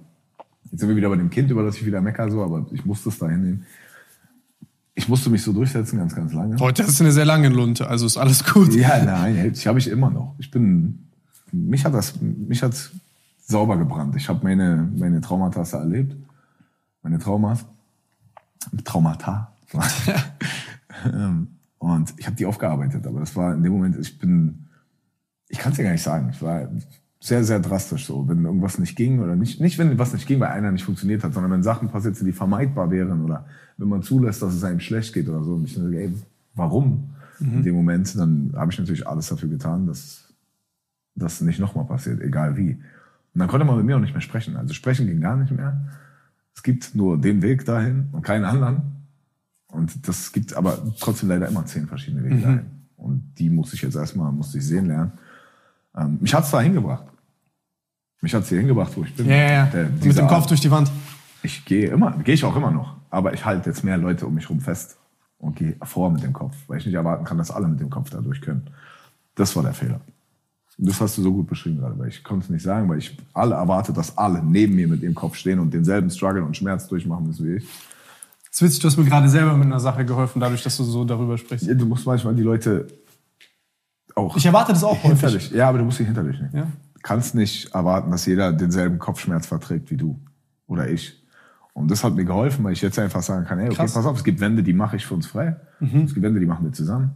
jetzt 0.70 0.80
sind 0.80 0.88
wir 0.88 0.96
wieder 0.96 1.08
bei 1.08 1.16
dem 1.16 1.30
Kind, 1.30 1.50
über 1.50 1.62
das 1.62 1.76
ich 1.76 1.86
wieder 1.86 2.00
mecker, 2.00 2.28
so, 2.30 2.42
aber 2.42 2.66
ich 2.72 2.84
musste 2.84 3.08
es 3.10 3.18
da 3.18 3.28
hinnehmen. 3.28 3.64
Ich 4.94 5.08
musste 5.08 5.30
mich 5.30 5.42
so 5.42 5.52
durchsetzen, 5.52 5.98
ganz, 5.98 6.14
ganz 6.14 6.32
lange. 6.32 6.58
Heute 6.58 6.82
hast 6.82 6.98
du 7.00 7.04
eine 7.04 7.12
sehr 7.12 7.24
lange 7.24 7.48
Lunte, 7.48 7.88
also 7.88 8.04
ist 8.04 8.18
alles 8.18 8.44
gut. 8.44 8.74
Ja, 8.74 9.02
nein, 9.02 9.50
ich 9.54 9.66
habe 9.66 9.78
ich 9.78 9.88
immer 9.88 10.10
noch. 10.10 10.34
Ich 10.38 10.50
bin, 10.50 11.06
mich 11.52 11.84
hat 11.84 11.94
das, 11.94 12.20
mich 12.20 12.62
hat 12.62 12.74
sauber 13.40 13.78
gebrannt. 13.78 14.16
Ich 14.16 14.28
habe 14.28 14.40
meine, 14.42 14.90
meine 14.96 15.20
Traumata 15.20 15.62
erlebt, 15.78 16.16
meine 17.02 17.18
Traumas, 17.18 17.64
Traumata. 18.84 19.52
Ähm, 21.04 21.48
und 21.78 22.14
ich 22.18 22.26
habe 22.26 22.36
die 22.36 22.46
aufgearbeitet, 22.46 23.06
aber 23.06 23.20
das 23.20 23.34
war 23.36 23.54
in 23.54 23.62
dem 23.62 23.72
Moment, 23.72 23.96
ich 23.96 24.18
bin, 24.18 24.66
ich 25.48 25.58
kann 25.58 25.72
es 25.72 25.78
ja 25.78 25.84
gar 25.84 25.92
nicht 25.92 26.02
sagen. 26.02 26.28
Ich 26.30 26.42
war 26.42 26.68
sehr, 27.20 27.44
sehr 27.44 27.60
drastisch 27.60 28.06
so, 28.06 28.28
wenn 28.28 28.44
irgendwas 28.44 28.78
nicht 28.78 28.96
ging 28.96 29.20
oder 29.20 29.36
nicht, 29.36 29.60
nicht 29.60 29.78
wenn 29.78 29.98
was 29.98 30.12
nicht 30.12 30.26
ging, 30.26 30.40
weil 30.40 30.48
einer 30.48 30.72
nicht 30.72 30.84
funktioniert 30.84 31.24
hat, 31.24 31.34
sondern 31.34 31.52
wenn 31.52 31.62
Sachen 31.62 31.88
passiert 31.88 32.16
sind, 32.16 32.26
die 32.26 32.32
vermeidbar 32.32 32.90
wären 32.90 33.24
oder 33.24 33.46
wenn 33.76 33.88
man 33.88 34.02
zulässt, 34.02 34.42
dass 34.42 34.54
es 34.54 34.64
einem 34.64 34.80
schlecht 34.80 35.14
geht 35.14 35.28
oder 35.28 35.42
so. 35.42 35.54
Und 35.54 35.64
ich 35.64 35.74
denke, 35.74 35.98
ey, 35.98 36.12
warum? 36.54 37.10
In 37.40 37.62
dem 37.62 37.74
Moment, 37.74 38.18
dann 38.18 38.52
habe 38.54 38.70
ich 38.70 38.78
natürlich 38.78 39.06
alles 39.06 39.28
dafür 39.28 39.48
getan, 39.48 39.86
dass 39.86 40.34
das 41.14 41.40
nicht 41.40 41.58
nochmal 41.58 41.86
passiert, 41.86 42.20
egal 42.20 42.56
wie. 42.56 42.72
Und 42.72 43.38
dann 43.38 43.48
konnte 43.48 43.64
man 43.64 43.76
mit 43.76 43.86
mir 43.86 43.96
auch 43.96 44.00
nicht 44.00 44.12
mehr 44.12 44.20
sprechen. 44.20 44.56
Also 44.56 44.74
sprechen 44.74 45.06
ging 45.06 45.20
gar 45.20 45.36
nicht 45.36 45.52
mehr. 45.52 45.80
Es 46.54 46.62
gibt 46.62 46.94
nur 46.94 47.18
den 47.18 47.40
Weg 47.42 47.64
dahin 47.64 48.08
und 48.12 48.22
keinen 48.22 48.44
anderen. 48.44 48.99
Und 49.72 50.06
das 50.08 50.32
gibt 50.32 50.54
aber 50.54 50.78
trotzdem 50.98 51.28
leider 51.28 51.48
immer 51.48 51.64
zehn 51.66 51.86
verschiedene 51.86 52.24
Wege 52.24 52.36
dahin. 52.40 52.60
Und 52.96 53.32
die 53.38 53.48
muss 53.50 53.72
ich 53.72 53.82
jetzt 53.82 53.94
erstmal, 53.96 54.30
musste 54.32 54.58
ich 54.58 54.66
sehen 54.66 54.86
lernen. 54.86 55.12
Ähm, 55.96 56.18
mich 56.20 56.34
hat's 56.34 56.50
da 56.50 56.60
hingebracht. 56.60 57.04
Mich 58.20 58.34
hat's 58.34 58.48
hier 58.48 58.58
hingebracht, 58.58 58.92
wo 58.96 59.04
ich 59.04 59.14
bin. 59.14 59.26
Ja, 59.26 59.36
ja, 59.36 59.50
ja. 59.50 59.66
Der- 59.66 59.88
Mit 59.88 60.04
dem 60.04 60.26
Kopf 60.26 60.42
Art- 60.42 60.50
durch 60.50 60.60
die 60.60 60.70
Wand. 60.70 60.90
ich 61.42 61.64
gehe 61.64 61.88
immer, 61.88 62.12
gehe 62.18 62.34
ich 62.34 62.44
auch 62.44 62.54
immer 62.56 62.70
noch. 62.70 62.96
Aber 63.10 63.32
ich 63.32 63.44
halte 63.44 63.70
jetzt 63.70 63.82
mehr 63.82 63.96
Leute 63.96 64.26
um 64.26 64.34
mich 64.34 64.50
rum 64.50 64.60
fest 64.60 64.98
und 65.38 65.56
gehe 65.56 65.76
vor 65.82 66.10
mit 66.10 66.22
dem 66.22 66.32
Kopf, 66.32 66.54
weil 66.66 66.78
ich 66.78 66.86
nicht 66.86 66.94
erwarten 66.94 67.24
kann, 67.24 67.38
dass 67.38 67.50
alle 67.50 67.66
mit 67.66 67.80
dem 67.80 67.88
Kopf 67.90 68.10
dadurch 68.10 68.40
können. 68.42 68.68
Das 69.34 69.56
war 69.56 69.62
der 69.62 69.72
Fehler. 69.72 70.00
Das 70.76 71.00
hast 71.00 71.16
du 71.18 71.22
so 71.22 71.32
gut 71.32 71.46
beschrieben 71.46 71.78
gerade, 71.78 71.98
weil 71.98 72.08
ich 72.08 72.22
konnte 72.24 72.44
es 72.44 72.50
nicht 72.50 72.62
sagen, 72.62 72.88
weil 72.88 72.98
ich 72.98 73.16
alle 73.34 73.54
erwarte, 73.54 73.92
dass 73.92 74.16
alle 74.16 74.42
neben 74.42 74.74
mir 74.74 74.88
mit 74.88 75.02
ihrem 75.02 75.14
Kopf 75.14 75.36
stehen 75.36 75.58
und 75.58 75.72
denselben 75.74 76.08
Struggle 76.10 76.42
und 76.44 76.56
Schmerz 76.56 76.88
durchmachen 76.88 77.26
müssen 77.26 77.46
wie 77.46 77.56
ich. 77.56 77.64
Es 78.50 78.56
ist 78.56 78.62
witzig, 78.62 78.80
du 78.80 78.88
hast 78.88 78.96
mir 78.96 79.04
gerade 79.04 79.28
selber 79.28 79.56
mit 79.56 79.66
einer 79.66 79.80
Sache 79.80 80.04
geholfen, 80.04 80.40
dadurch, 80.40 80.62
dass 80.62 80.76
du 80.76 80.84
so 80.84 81.04
darüber 81.04 81.38
sprichst. 81.38 81.66
Ja, 81.66 81.74
Du 81.74 81.86
musst 81.86 82.04
manchmal 82.06 82.34
die 82.34 82.42
Leute 82.42 82.88
auch 84.16 84.36
Ich 84.36 84.44
erwarte 84.44 84.72
das 84.72 84.82
auch 84.82 85.00
hinter 85.00 85.28
häufig. 85.28 85.50
Ja, 85.52 85.68
aber 85.68 85.78
du 85.78 85.84
musst 85.84 85.98
sie 85.98 86.04
hinter 86.04 86.24
dich 86.24 86.36
nehmen. 86.40 86.50
Ja. 86.54 86.62
Du 86.94 87.00
kannst 87.02 87.34
nicht 87.34 87.72
erwarten, 87.74 88.10
dass 88.10 88.26
jeder 88.26 88.52
denselben 88.52 88.98
Kopfschmerz 88.98 89.46
verträgt 89.46 89.90
wie 89.90 89.96
du 89.96 90.18
oder 90.66 90.88
ich. 90.90 91.16
Und 91.72 91.90
das 91.90 92.02
hat 92.02 92.14
mir 92.16 92.24
geholfen, 92.24 92.64
weil 92.64 92.72
ich 92.72 92.82
jetzt 92.82 92.98
einfach 92.98 93.22
sagen 93.22 93.46
kann, 93.46 93.58
ey, 93.60 93.66
okay, 93.66 93.76
Krass. 93.76 93.94
pass 93.94 94.04
auf, 94.04 94.16
es 94.16 94.24
gibt 94.24 94.40
Wände, 94.40 94.62
die 94.64 94.72
mache 94.72 94.96
ich 94.96 95.06
für 95.06 95.14
uns 95.14 95.26
frei. 95.26 95.56
Es 95.80 96.12
gibt 96.12 96.22
Wände, 96.22 96.40
die 96.40 96.46
machen 96.46 96.64
wir 96.64 96.72
zusammen. 96.72 97.12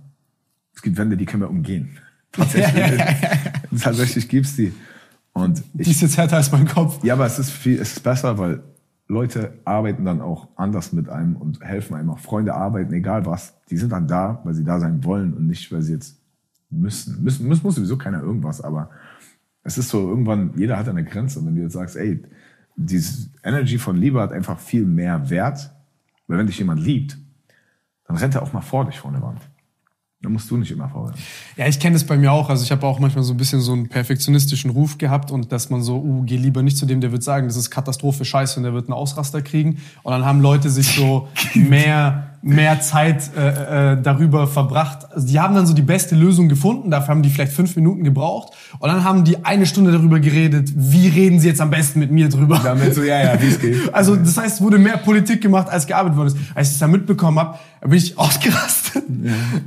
Es 0.75 0.81
gibt 0.81 0.97
Wände, 0.97 1.17
die 1.17 1.27
können 1.27 1.43
wir 1.43 1.51
umgehen. 1.51 1.99
Tatsächlich. 2.33 3.01
Tatsächlich 3.83 4.29
gibt's 4.29 4.57
die. 4.57 4.73
Und 5.33 5.63
Die 5.75 5.83
ich, 5.83 5.91
ist 5.91 6.01
jetzt 6.03 6.17
härter 6.17 6.37
als 6.37 6.51
mein 6.53 6.67
Kopf. 6.67 7.03
ja, 7.05 7.15
aber 7.15 7.27
es 7.27 7.39
ist 7.41 7.51
viel, 7.51 7.79
es 7.81 7.93
ist 7.95 8.03
besser, 8.05 8.39
weil 8.39 8.63
Leute 9.07 9.59
arbeiten 9.65 10.05
dann 10.05 10.21
auch 10.21 10.49
anders 10.57 10.93
mit 10.93 11.09
einem 11.09 11.37
und 11.37 11.61
helfen 11.61 11.95
einem. 11.95 12.11
Auch 12.11 12.19
Freunde 12.19 12.55
arbeiten, 12.55 12.93
egal 12.93 13.27
was. 13.27 13.55
Die 13.69 13.77
sind 13.77 13.93
dann 13.93 14.09
da, 14.09 14.41
weil 14.45 14.55
sie 14.55 14.65
da 14.65 14.81
sein 14.81 15.05
wollen 15.05 15.35
und 15.35 15.47
nicht, 15.47 15.71
weil 15.73 15.83
sie 15.83 15.93
jetzt 15.93 16.19
müssen. 16.71 17.23
Müssen, 17.23 17.47
muss, 17.47 17.63
muss 17.63 17.75
sowieso 17.75 17.99
keiner 17.99 18.23
irgendwas, 18.23 18.61
aber 18.61 18.91
es 19.63 19.79
ist 19.79 19.91
so, 19.91 20.09
irgendwann, 20.09 20.53
jeder 20.57 20.79
hat 20.79 20.89
eine 20.89 21.05
Grenze. 21.05 21.39
Und 21.39 21.47
wenn 21.47 21.57
du 21.57 21.63
jetzt 21.63 21.75
sagst, 21.75 21.97
ey, 21.97 22.23
diese 22.77 23.29
Energy 23.43 23.79
von 23.79 23.97
Liebe 23.97 24.21
hat 24.21 24.33
einfach 24.33 24.59
viel 24.59 24.85
mehr 24.85 25.31
Wert, 25.31 25.71
weil 26.27 26.39
wenn 26.39 26.47
dich 26.47 26.59
jemand 26.59 26.81
liebt, 26.81 27.19
dann 28.07 28.17
rennt 28.17 28.35
er 28.35 28.43
auch 28.43 28.53
mal 28.53 28.61
vor 28.61 28.85
dich 28.87 28.99
vor 28.99 29.11
eine 29.11 29.23
Wand. 29.23 29.41
Dann 30.25 30.33
musst 30.33 30.51
du 30.51 30.57
nicht 30.57 30.71
immer 30.71 30.89
vorrennen. 30.89 31.19
Ja, 31.57 31.67
ich 31.67 31.79
kenne 31.79 31.95
das 31.95 32.05
bei 32.05 32.17
mir 32.17 32.33
auch. 32.33 32.49
Also 32.49 32.65
ich 32.65 32.73
habe 32.73 32.87
auch 32.87 32.99
manchmal 32.99 33.25
so 33.25 33.33
ein 33.33 33.37
bisschen 33.37 33.61
so 33.61 33.73
einen 33.73 33.89
perfektionistischen 33.89 34.71
Ruf 34.71 34.99
gehabt 34.99 35.31
und 35.31 35.53
dass 35.53 35.71
man 35.71 35.83
so, 35.83 35.97
uh, 35.97 36.23
geh 36.25 36.37
lieber 36.37 36.63
nicht 36.63 36.77
zu 36.77 36.87
dem, 36.87 37.01
der 37.01 37.13
wird 37.13 37.23
sagen, 37.23 37.47
das 37.47 37.57
ist 37.57 37.71
Katastrophe, 37.71 38.25
scheiße 38.25 38.59
und 38.59 38.65
der 38.65 38.73
wird 38.73 38.89
einen 38.89 38.95
Ausraster 38.95 39.43
kriegen. 39.43 39.79
Und 40.03 40.13
dann 40.13 40.25
haben 40.25 40.41
Leute 40.41 40.71
sich 40.71 40.95
so 40.95 41.29
mehr, 41.55 42.34
mehr 42.45 42.81
Zeit 42.81 43.31
äh, 43.37 43.93
äh, 43.93 44.03
darüber 44.03 44.47
verbracht. 44.47 45.11
Also 45.13 45.27
die 45.27 45.41
haben 45.41 45.55
dann 45.55 45.67
so 45.67 45.73
die 45.73 45.83
beste 45.83 46.15
Lösung 46.15 46.51
gefunden, 46.51 46.91
dafür 46.91 47.09
haben 47.09 47.23
die 47.23 47.31
vielleicht 47.31 47.53
fünf 47.53 47.75
Minuten 47.75 48.05
gebraucht. 48.05 48.53
Und 48.79 48.91
dann 48.91 49.03
haben 49.03 49.25
die 49.25 49.45
eine 49.45 49.65
Stunde 49.65 49.93
darüber 49.93 50.21
geredet, 50.21 50.71
wie 50.77 51.09
reden 51.09 51.41
sie 51.41 51.49
jetzt 51.49 51.63
am 51.63 51.71
besten 51.71 52.01
mit 52.01 52.11
mir 52.11 52.29
drüber. 52.29 52.61
Damit 52.63 52.95
so, 52.95 53.03
ja, 53.03 53.23
ja, 53.23 53.41
wie 53.41 53.47
es 53.47 53.61
geht. 53.61 53.75
Also 53.95 54.17
das 54.17 54.37
heißt, 54.37 54.57
es 54.57 54.61
wurde 54.61 54.79
mehr 54.79 54.99
Politik 54.99 55.41
gemacht, 55.41 55.69
als 55.69 55.87
gearbeitet 55.87 56.19
worden 56.19 56.29
ist. 56.29 56.37
Als 56.55 56.69
ich 56.69 56.75
es 56.75 56.81
dann 56.81 56.91
mitbekommen 56.91 57.39
habe, 57.39 57.59
bin 57.81 57.95
ich 57.95 58.19
ausgerastet. 58.19 59.05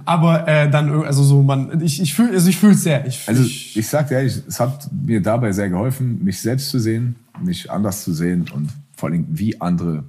Aber 0.06 0.48
äh, 0.48 0.70
dann, 0.70 1.04
also 1.04 1.24
so, 1.24 1.42
man, 1.42 1.82
ich, 1.82 2.00
ich 2.02 2.14
fühle, 2.14 2.34
also 2.34 2.48
ich 2.48 2.58
fühle 2.58 2.74
es 2.74 2.84
sehr. 2.84 3.06
Ich, 3.08 3.28
Also 3.28 3.42
ich, 3.42 3.76
ich 3.76 3.88
sag 3.88 4.10
dir 4.10 4.16
ehrlich, 4.16 4.44
es 4.48 4.60
hat 4.60 4.88
mir 4.92 5.22
dabei 5.22 5.52
sehr 5.52 5.70
geholfen, 5.70 6.24
mich 6.24 6.40
selbst 6.40 6.70
zu 6.70 6.80
sehen, 6.80 7.16
mich 7.44 7.72
anders 7.72 8.04
zu 8.04 8.14
sehen 8.14 8.46
und 8.54 8.70
vor 8.96 9.10
allem 9.10 9.26
wie 9.30 9.60
andere 9.60 10.04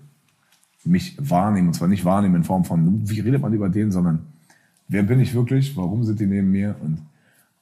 mich 0.85 1.17
wahrnehmen. 1.19 1.69
Und 1.69 1.75
zwar 1.75 1.89
nicht 1.89 2.05
wahrnehmen 2.05 2.37
in 2.37 2.45
Form 2.45 2.65
von, 2.65 3.09
wie 3.09 3.21
redet 3.21 3.43
man 3.43 3.53
über 3.53 3.69
den, 3.69 3.91
sondern 3.91 4.21
wer 4.89 5.03
bin 5.03 5.21
ich 5.21 5.35
wirklich, 5.35 5.77
warum 5.77 6.05
sind 6.05 6.21
die 6.21 6.27
neben 6.27 6.51
mir? 6.51 6.77
Und 6.81 7.03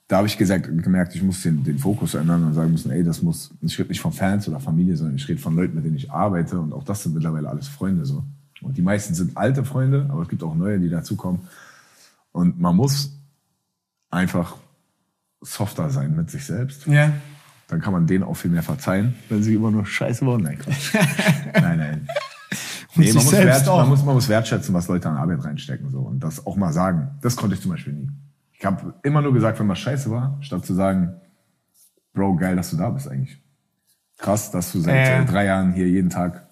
da 0.09 0.19
habe 0.19 0.29
ich 0.29 0.39
gesagt, 0.39 0.67
gemerkt, 0.83 1.15
ich 1.15 1.23
muss 1.23 1.43
den, 1.43 1.65
den 1.65 1.79
Fokus 1.79 2.15
ändern 2.15 2.45
und 2.45 2.55
sagen 2.55 2.71
müssen, 2.71 2.91
ey, 2.93 3.03
das 3.03 3.23
muss, 3.23 3.53
ich 3.61 3.79
rede 3.79 3.89
nicht 3.89 4.01
von 4.01 4.13
Fans 4.13 4.49
oder 4.49 4.61
Familie, 4.61 4.97
sondern 4.97 5.17
ich 5.17 5.29
rede 5.29 5.41
von 5.41 5.57
Leuten, 5.57 5.75
mit 5.75 5.85
denen 5.85 5.97
ich 5.97 6.11
arbeite 6.11 6.61
und 6.61 6.73
auch 6.73 6.85
das 6.85 7.03
sind 7.03 7.15
mittlerweile 7.15 7.49
alles 7.49 7.67
Freunde 7.67 8.07
so. 8.07 8.23
Und 8.63 8.77
die 8.77 8.83
meisten 8.83 9.15
sind 9.15 9.37
alte 9.37 9.65
Freunde, 9.65 10.07
aber 10.09 10.23
es 10.23 10.29
gibt 10.29 10.43
auch 10.43 10.55
neue, 10.55 10.79
die 10.79 10.89
dazukommen. 10.89 11.41
Und 12.33 12.61
man 12.61 12.77
muss 12.77 13.13
einfach 14.11 14.57
softer 15.41 15.91
sein 15.91 16.15
mit 16.15 16.31
sich 16.31 16.45
selbst. 16.45 16.87
ja. 16.87 17.13
Dann 17.69 17.81
kann 17.81 17.93
man 17.93 18.07
denen 18.07 18.23
auch 18.23 18.35
viel 18.35 18.53
mehr 18.53 18.63
verzeihen, 18.63 19.17
wenn 19.29 19.43
sie 19.43 19.55
immer 19.55 19.73
nur 19.73 19.85
scheiße 19.85 20.25
wollen. 20.25 20.45
Nein, 20.45 20.59
nein, 21.53 21.79
nein. 21.79 22.09
Nee, 22.97 23.13
man, 23.13 23.25
muss 23.25 23.33
wert, 23.33 23.67
man, 23.67 23.89
muss, 23.89 24.05
man 24.05 24.15
muss 24.15 24.29
wertschätzen, 24.29 24.75
was 24.75 24.89
Leute 24.89 25.09
an 25.09 25.17
Arbeit 25.17 25.45
reinstecken. 25.45 25.91
So. 25.91 26.01
Und 26.01 26.21
das 26.21 26.47
auch 26.47 26.57
mal 26.57 26.73
sagen. 26.73 27.11
Das 27.23 27.37
konnte 27.37 27.55
ich 27.55 27.63
zum 27.63 27.71
Beispiel 27.71 27.93
nie. 27.93 28.09
Ich 28.53 28.65
habe 28.65 28.95
immer 29.03 29.21
nur 29.23 29.35
gesagt, 29.35 29.59
wenn 29.61 29.69
was 29.69 29.79
scheiße 29.79 30.11
war, 30.11 30.39
statt 30.41 30.65
zu 30.65 30.75
sagen, 30.75 31.15
Bro, 32.15 32.37
geil, 32.37 32.57
dass 32.57 32.71
du 32.71 32.77
da 32.79 32.89
bist 32.91 33.09
eigentlich. 33.09 33.39
Krass, 34.17 34.51
dass 34.51 34.73
du 34.73 34.81
seit 34.81 34.95
Äh. 34.95 35.25
drei 35.27 35.45
Jahren 35.45 35.75
hier 35.75 35.87
jeden 35.89 36.09
Tag 36.09 36.49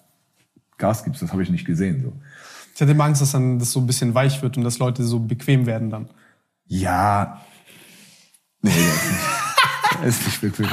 Gas 0.77 1.03
gibst. 1.03 1.21
Das 1.21 1.31
habe 1.31 1.41
ich 1.41 1.49
nicht 1.49 1.65
gesehen. 1.65 2.01
So. 2.03 2.13
Ich 2.75 2.81
hatte 2.81 2.91
immer 2.91 3.05
Angst, 3.05 3.21
dass 3.21 3.31
dann 3.31 3.57
das 3.57 3.71
so 3.71 3.79
ein 3.79 3.87
bisschen 3.87 4.13
weich 4.13 4.41
wird 4.41 4.57
und 4.57 4.63
dass 4.63 4.77
Leute 4.77 5.03
so 5.03 5.19
bequem 5.19 5.65
werden 5.65 5.89
dann. 5.89 6.09
Ja. 6.67 7.41
Nee, 8.61 8.69
ist 8.69 9.05
nicht. 9.11 9.19
Ist 10.05 10.25
nicht 10.25 10.43
wirklich. 10.43 10.69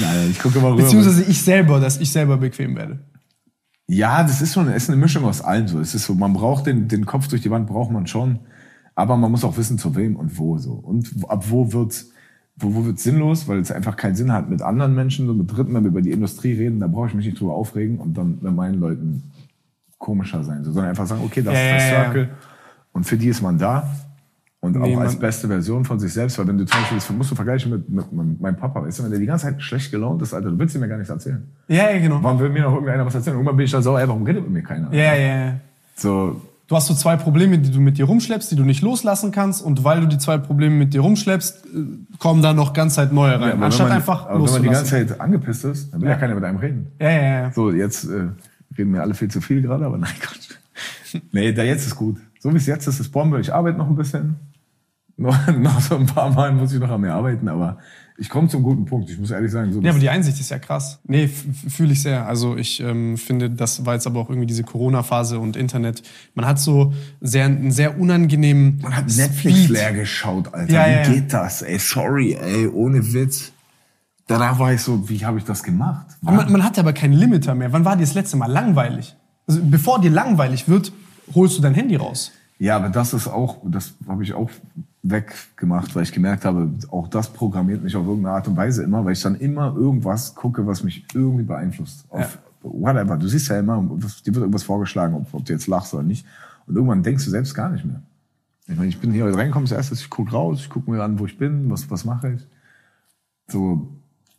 Nein, 0.00 0.28
ich 0.32 0.40
gucke 0.40 0.58
mal 0.58 0.72
rüber. 0.72 0.82
Beziehungsweise 0.82 1.22
ich 1.22 1.40
selber, 1.40 1.78
dass 1.78 1.98
ich 1.98 2.10
selber 2.10 2.36
bequem 2.36 2.74
werde. 2.74 2.98
Ja, 3.92 4.22
das 4.22 4.40
ist 4.40 4.54
schon 4.54 4.68
es 4.68 4.84
ist 4.84 4.90
eine 4.90 5.00
Mischung 5.00 5.24
aus 5.24 5.42
allem 5.42 5.66
so. 5.66 5.80
Es 5.80 5.96
ist 5.96 6.06
so, 6.06 6.14
man 6.14 6.32
braucht 6.32 6.66
den, 6.66 6.86
den 6.86 7.06
Kopf 7.06 7.26
durch 7.26 7.42
die 7.42 7.50
Wand, 7.50 7.66
braucht 7.66 7.90
man 7.90 8.06
schon. 8.06 8.38
Aber 8.94 9.16
man 9.16 9.32
muss 9.32 9.42
auch 9.44 9.56
wissen, 9.56 9.78
zu 9.78 9.96
wem 9.96 10.14
und 10.14 10.38
wo 10.38 10.58
so. 10.58 10.72
Und 10.72 11.10
ab 11.28 11.46
wo 11.48 11.72
wird's 11.72 12.10
wo, 12.56 12.74
wo 12.74 12.84
wird's 12.84 13.02
sinnlos, 13.02 13.48
weil 13.48 13.58
es 13.58 13.72
einfach 13.72 13.96
keinen 13.96 14.14
Sinn 14.14 14.32
hat 14.32 14.48
mit 14.48 14.62
anderen 14.62 14.94
Menschen, 14.94 15.26
so 15.26 15.34
mit 15.34 15.50
Dritten, 15.50 15.74
wenn 15.74 15.82
wir 15.82 15.88
über 15.90 16.02
die 16.02 16.12
Industrie 16.12 16.52
reden, 16.52 16.78
da 16.78 16.86
brauche 16.86 17.08
ich 17.08 17.14
mich 17.14 17.26
nicht 17.26 17.40
drüber 17.40 17.54
aufregen 17.54 17.98
und 17.98 18.16
dann 18.16 18.38
mit 18.40 18.54
meinen 18.54 18.78
Leuten 18.78 19.32
komischer 19.98 20.44
sein, 20.44 20.62
so, 20.62 20.70
sondern 20.72 20.90
einfach 20.90 21.06
sagen, 21.06 21.22
okay, 21.24 21.42
das 21.42 21.54
Ja, 21.54 21.60
ist 21.60 21.66
ja, 21.66 21.76
der 21.76 21.88
ja. 21.88 22.04
Circle 22.04 22.28
und 22.92 23.04
für 23.04 23.16
die 23.16 23.28
ist 23.28 23.42
man 23.42 23.58
da 23.58 23.90
und 24.62 24.76
Nee, 24.76 24.94
auch 24.94 25.00
als 25.00 25.18
beste 25.18 25.48
Version 25.48 25.86
von 25.86 25.98
sich 25.98 26.12
selbst, 26.12 26.38
weil 26.38 26.46
wenn 26.46 26.58
du 26.58 26.66
zum 26.66 26.80
Beispiel, 26.80 26.98
das 26.98 27.10
musst 27.10 27.30
du 27.30 27.34
vergleichen 27.34 27.70
mit, 27.70 27.88
mit, 27.88 28.12
mit 28.12 28.40
meinem 28.40 28.56
Papa, 28.56 28.82
weißt 28.82 28.98
du, 28.98 29.04
wenn 29.04 29.10
der 29.10 29.18
die 29.18 29.26
ganze 29.26 29.46
Zeit 29.46 29.62
schlecht 29.62 29.90
gelaunt 29.90 30.20
ist, 30.20 30.34
Alter, 30.34 30.50
du 30.50 30.58
willst 30.58 30.74
ihm 30.74 30.82
ja 30.82 30.86
gar 30.86 30.98
nichts 30.98 31.10
erzählen. 31.10 31.42
Ja, 31.68 31.90
ja, 31.90 31.98
genau. 31.98 32.22
Warum 32.22 32.38
will 32.40 32.50
mir 32.50 32.62
noch 32.62 32.74
irgendeiner 32.74 33.06
was 33.06 33.14
erzählen? 33.14 33.36
Irgendwann 33.36 33.56
bin 33.56 33.64
ich 33.64 33.72
dann 33.72 33.82
sauer, 33.82 34.00
ey, 34.00 34.06
warum 34.06 34.22
redet 34.22 34.42
mit 34.42 34.52
mir 34.52 34.62
keiner? 34.62 34.92
Ja, 34.92 35.14
ja, 35.14 35.46
ja. 35.46 35.54
So, 35.94 36.42
du 36.70 36.76
hast 36.76 36.86
so 36.86 36.94
zwei 36.94 37.16
Probleme, 37.16 37.58
die 37.58 37.70
du 37.70 37.80
mit 37.80 37.96
dir 37.96 38.04
rumschleppst, 38.04 38.50
die 38.52 38.56
du 38.56 38.64
nicht 38.64 38.82
loslassen 38.82 39.32
kannst. 39.32 39.62
Und 39.62 39.82
weil 39.82 40.02
du 40.02 40.06
die 40.06 40.18
zwei 40.18 40.36
Probleme 40.36 40.74
mit 40.74 40.92
dir 40.92 41.00
rumschleppst, 41.00 41.66
äh, 41.66 41.68
kommen 42.18 42.42
da 42.42 42.52
noch 42.52 42.74
ganz 42.74 42.94
Zeit 42.94 43.12
neue 43.12 43.40
rein. 43.40 43.52
aber 43.52 43.64
anstatt 43.64 43.88
man, 43.88 43.96
einfach 43.96 44.26
aber 44.26 44.44
wenn 44.44 44.52
man 44.52 44.62
die 44.62 44.68
ganze 44.68 44.82
loszulassen. 44.82 45.08
Zeit 45.08 45.20
angepisst 45.20 45.64
ist, 45.64 45.92
dann 45.92 46.02
will 46.02 46.08
ja, 46.10 46.16
keiner 46.16 46.34
mit 46.34 46.44
einem 46.44 46.58
reden. 46.58 46.86
Ja, 47.00 47.10
ja, 47.10 47.22
ja. 47.22 47.52
So, 47.52 47.72
jetzt 47.72 48.04
äh, 48.04 48.28
reden 48.76 48.92
wir 48.92 49.00
alle 49.00 49.14
viel 49.14 49.28
zu 49.28 49.40
viel 49.40 49.62
gerade, 49.62 49.86
aber 49.86 49.96
nein, 49.96 50.12
Gott. 50.20 51.22
Nee, 51.32 51.52
der 51.52 51.64
jetzt 51.64 51.86
ist 51.86 51.96
gut. 51.96 52.18
So 52.40 52.52
wie 52.52 52.56
es 52.56 52.66
jetzt 52.66 52.88
ist, 52.88 52.98
ist 52.98 53.12
Bombe. 53.12 53.38
Ich 53.40 53.54
arbeite 53.54 53.78
noch 53.78 53.88
ein 53.88 53.96
bisschen. 53.96 54.36
Noch, 55.20 55.36
noch 55.48 55.78
so 55.82 55.96
ein 55.96 56.06
paar 56.06 56.32
Mal 56.32 56.50
muss 56.50 56.72
ich 56.72 56.80
noch 56.80 56.88
an 56.88 57.02
mir 57.02 57.12
arbeiten, 57.12 57.46
aber 57.46 57.76
ich 58.16 58.30
komme 58.30 58.48
zum 58.48 58.62
guten 58.62 58.86
Punkt. 58.86 59.10
Ich 59.10 59.18
muss 59.18 59.30
ehrlich 59.30 59.50
sagen, 59.50 59.70
so 59.70 59.82
Ja, 59.82 59.90
aber 59.90 59.98
die 59.98 60.08
Einsicht 60.08 60.40
ist 60.40 60.48
ja 60.50 60.58
krass. 60.58 60.98
Nee, 61.04 61.28
fühle 61.28 61.92
ich 61.92 62.00
sehr. 62.00 62.26
Also 62.26 62.56
ich 62.56 62.80
ähm, 62.80 63.18
finde, 63.18 63.50
das 63.50 63.84
war 63.84 63.92
jetzt 63.92 64.06
aber 64.06 64.18
auch 64.20 64.30
irgendwie 64.30 64.46
diese 64.46 64.62
Corona-Phase 64.62 65.38
und 65.38 65.58
Internet. 65.58 66.02
Man 66.34 66.46
hat 66.46 66.58
so 66.58 66.94
sehr, 67.20 67.44
einen 67.44 67.70
sehr 67.70 68.00
unangenehmen 68.00 68.78
Man 68.80 68.96
hat 68.96 69.08
Netflix 69.14 69.58
Speed. 69.58 69.68
leer 69.68 69.92
geschaut, 69.92 70.54
Alter. 70.54 70.72
Ja, 70.72 70.86
wie 70.86 71.10
ja, 71.10 71.14
geht 71.14 71.32
das? 71.34 71.60
Ey, 71.60 71.78
sorry, 71.78 72.38
ey, 72.40 72.66
ohne 72.66 73.12
Witz. 73.12 73.52
Danach 74.26 74.58
war 74.58 74.72
ich 74.72 74.80
so, 74.80 75.06
wie 75.10 75.26
habe 75.26 75.36
ich 75.36 75.44
das 75.44 75.62
gemacht? 75.62 76.06
Man, 76.22 76.50
man 76.50 76.64
hatte 76.64 76.80
aber 76.80 76.94
keinen 76.94 77.12
Limiter 77.12 77.54
mehr. 77.54 77.74
Wann 77.74 77.84
war 77.84 77.94
dir 77.94 78.04
das 78.04 78.14
letzte 78.14 78.38
Mal 78.38 78.50
langweilig? 78.50 79.16
Also 79.46 79.60
bevor 79.62 80.00
dir 80.00 80.10
langweilig 80.10 80.66
wird, 80.66 80.92
holst 81.34 81.58
du 81.58 81.62
dein 81.62 81.74
Handy 81.74 81.96
raus. 81.96 82.32
Ja, 82.58 82.76
aber 82.76 82.90
das 82.90 83.14
ist 83.14 83.26
auch, 83.26 83.56
das 83.64 83.94
habe 84.06 84.22
ich 84.22 84.34
auch 84.34 84.50
weggemacht, 85.02 85.94
weil 85.94 86.02
ich 86.02 86.12
gemerkt 86.12 86.44
habe, 86.44 86.70
auch 86.90 87.08
das 87.08 87.32
programmiert 87.32 87.82
mich 87.82 87.96
auf 87.96 88.06
irgendeine 88.06 88.34
Art 88.34 88.48
und 88.48 88.56
Weise 88.56 88.82
immer, 88.82 89.04
weil 89.04 89.14
ich 89.14 89.22
dann 89.22 89.34
immer 89.36 89.74
irgendwas 89.74 90.34
gucke, 90.34 90.66
was 90.66 90.84
mich 90.84 91.06
irgendwie 91.14 91.44
beeinflusst. 91.44 92.04
Auf 92.10 92.38
whatever. 92.62 93.16
Du 93.16 93.28
siehst 93.28 93.48
ja 93.48 93.58
immer, 93.58 93.80
dir 93.80 94.02
wird 94.02 94.36
irgendwas 94.36 94.62
vorgeschlagen, 94.62 95.14
ob, 95.14 95.32
ob 95.32 95.44
du 95.44 95.52
jetzt 95.52 95.66
lachst 95.66 95.94
oder 95.94 96.02
nicht. 96.02 96.26
Und 96.66 96.76
irgendwann 96.76 97.02
denkst 97.02 97.24
du 97.24 97.30
selbst 97.30 97.54
gar 97.54 97.70
nicht 97.70 97.84
mehr. 97.84 98.02
Ich 98.68 98.76
meine, 98.76 98.88
ich 98.88 99.00
bin 99.00 99.10
hier 99.10 99.24
heute 99.24 99.38
reingekommen, 99.38 99.66
das 99.66 99.76
erste, 99.76 99.94
ich 99.94 100.10
gucke 100.10 100.32
raus, 100.32 100.60
ich 100.60 100.68
gucke 100.68 100.90
mir 100.90 101.02
an, 101.02 101.18
wo 101.18 101.26
ich 101.26 101.38
bin, 101.38 101.70
was, 101.70 101.90
was 101.90 102.04
mache 102.04 102.34
ich. 102.34 102.46
So, 103.48 103.88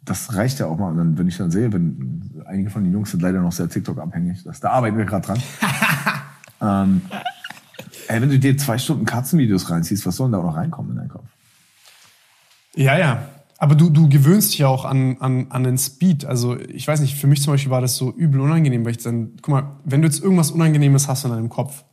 das 0.06 0.36
reicht 0.36 0.60
ja 0.60 0.68
auch 0.68 0.78
mal. 0.78 0.92
Und 0.92 0.98
dann, 0.98 1.18
wenn 1.18 1.28
ich 1.28 1.38
dann 1.38 1.52
sehe, 1.52 1.74
wenn 1.74 2.44
einige 2.46 2.70
von 2.70 2.84
den 2.84 2.94
Jungs 2.94 3.12
sind 3.12 3.22
leider 3.22 3.42
noch 3.42 3.52
sehr 3.52 3.68
TikTok-abhängig, 3.68 4.44
das, 4.44 4.60
da 4.60 4.70
arbeiten 4.70 4.98
wir 4.98 5.06
gerade 5.06 5.26
dran. 5.26 5.42
ähm, 6.62 7.02
ey, 8.08 8.22
wenn 8.22 8.30
du 8.30 8.40
dir 8.40 8.58
zwei 8.58 8.78
Stunden 8.78 9.06
Katzenvideos 9.06 9.70
reinziehst, 9.70 10.06
was 10.06 10.16
soll 10.16 10.28
denn 10.28 10.34
da 10.34 10.38
auch 10.40 10.44
noch 10.44 10.56
reinkommen 10.58 10.92
in 10.92 10.98
deinen 10.98 11.10
Kopf? 11.10 11.26
Ja, 12.76 12.98
ja. 12.98 13.24
Aber 13.58 13.76
du, 13.76 13.90
du 13.90 14.10
gewöhnst 14.10 14.54
dich 14.54 14.60
ja 14.60 14.68
auch 14.68 14.86
an, 14.86 15.18
an, 15.20 15.48
an 15.50 15.64
den 15.64 15.78
Speed. 15.78 16.26
Also 16.26 16.58
ich 16.60 16.88
weiß 16.88 17.00
nicht, 17.02 17.16
für 17.16 17.28
mich 17.28 17.44
zum 17.44 17.54
Beispiel 17.54 17.70
war 17.72 17.82
das 17.82 17.96
so 17.96 18.12
übel 18.12 18.42
unangenehm, 18.42 18.84
weil 18.86 18.92
ich 18.92 19.04
dann, 19.04 19.34
guck 19.42 19.50
mal, 19.54 19.72
wenn 19.84 20.02
du 20.02 20.08
jetzt 20.08 20.24
irgendwas 20.24 20.50
Unangenehmes 20.50 21.08
hast 21.08 21.26
in 21.26 21.32
deinem 21.32 21.50
Kopf, 21.50 21.84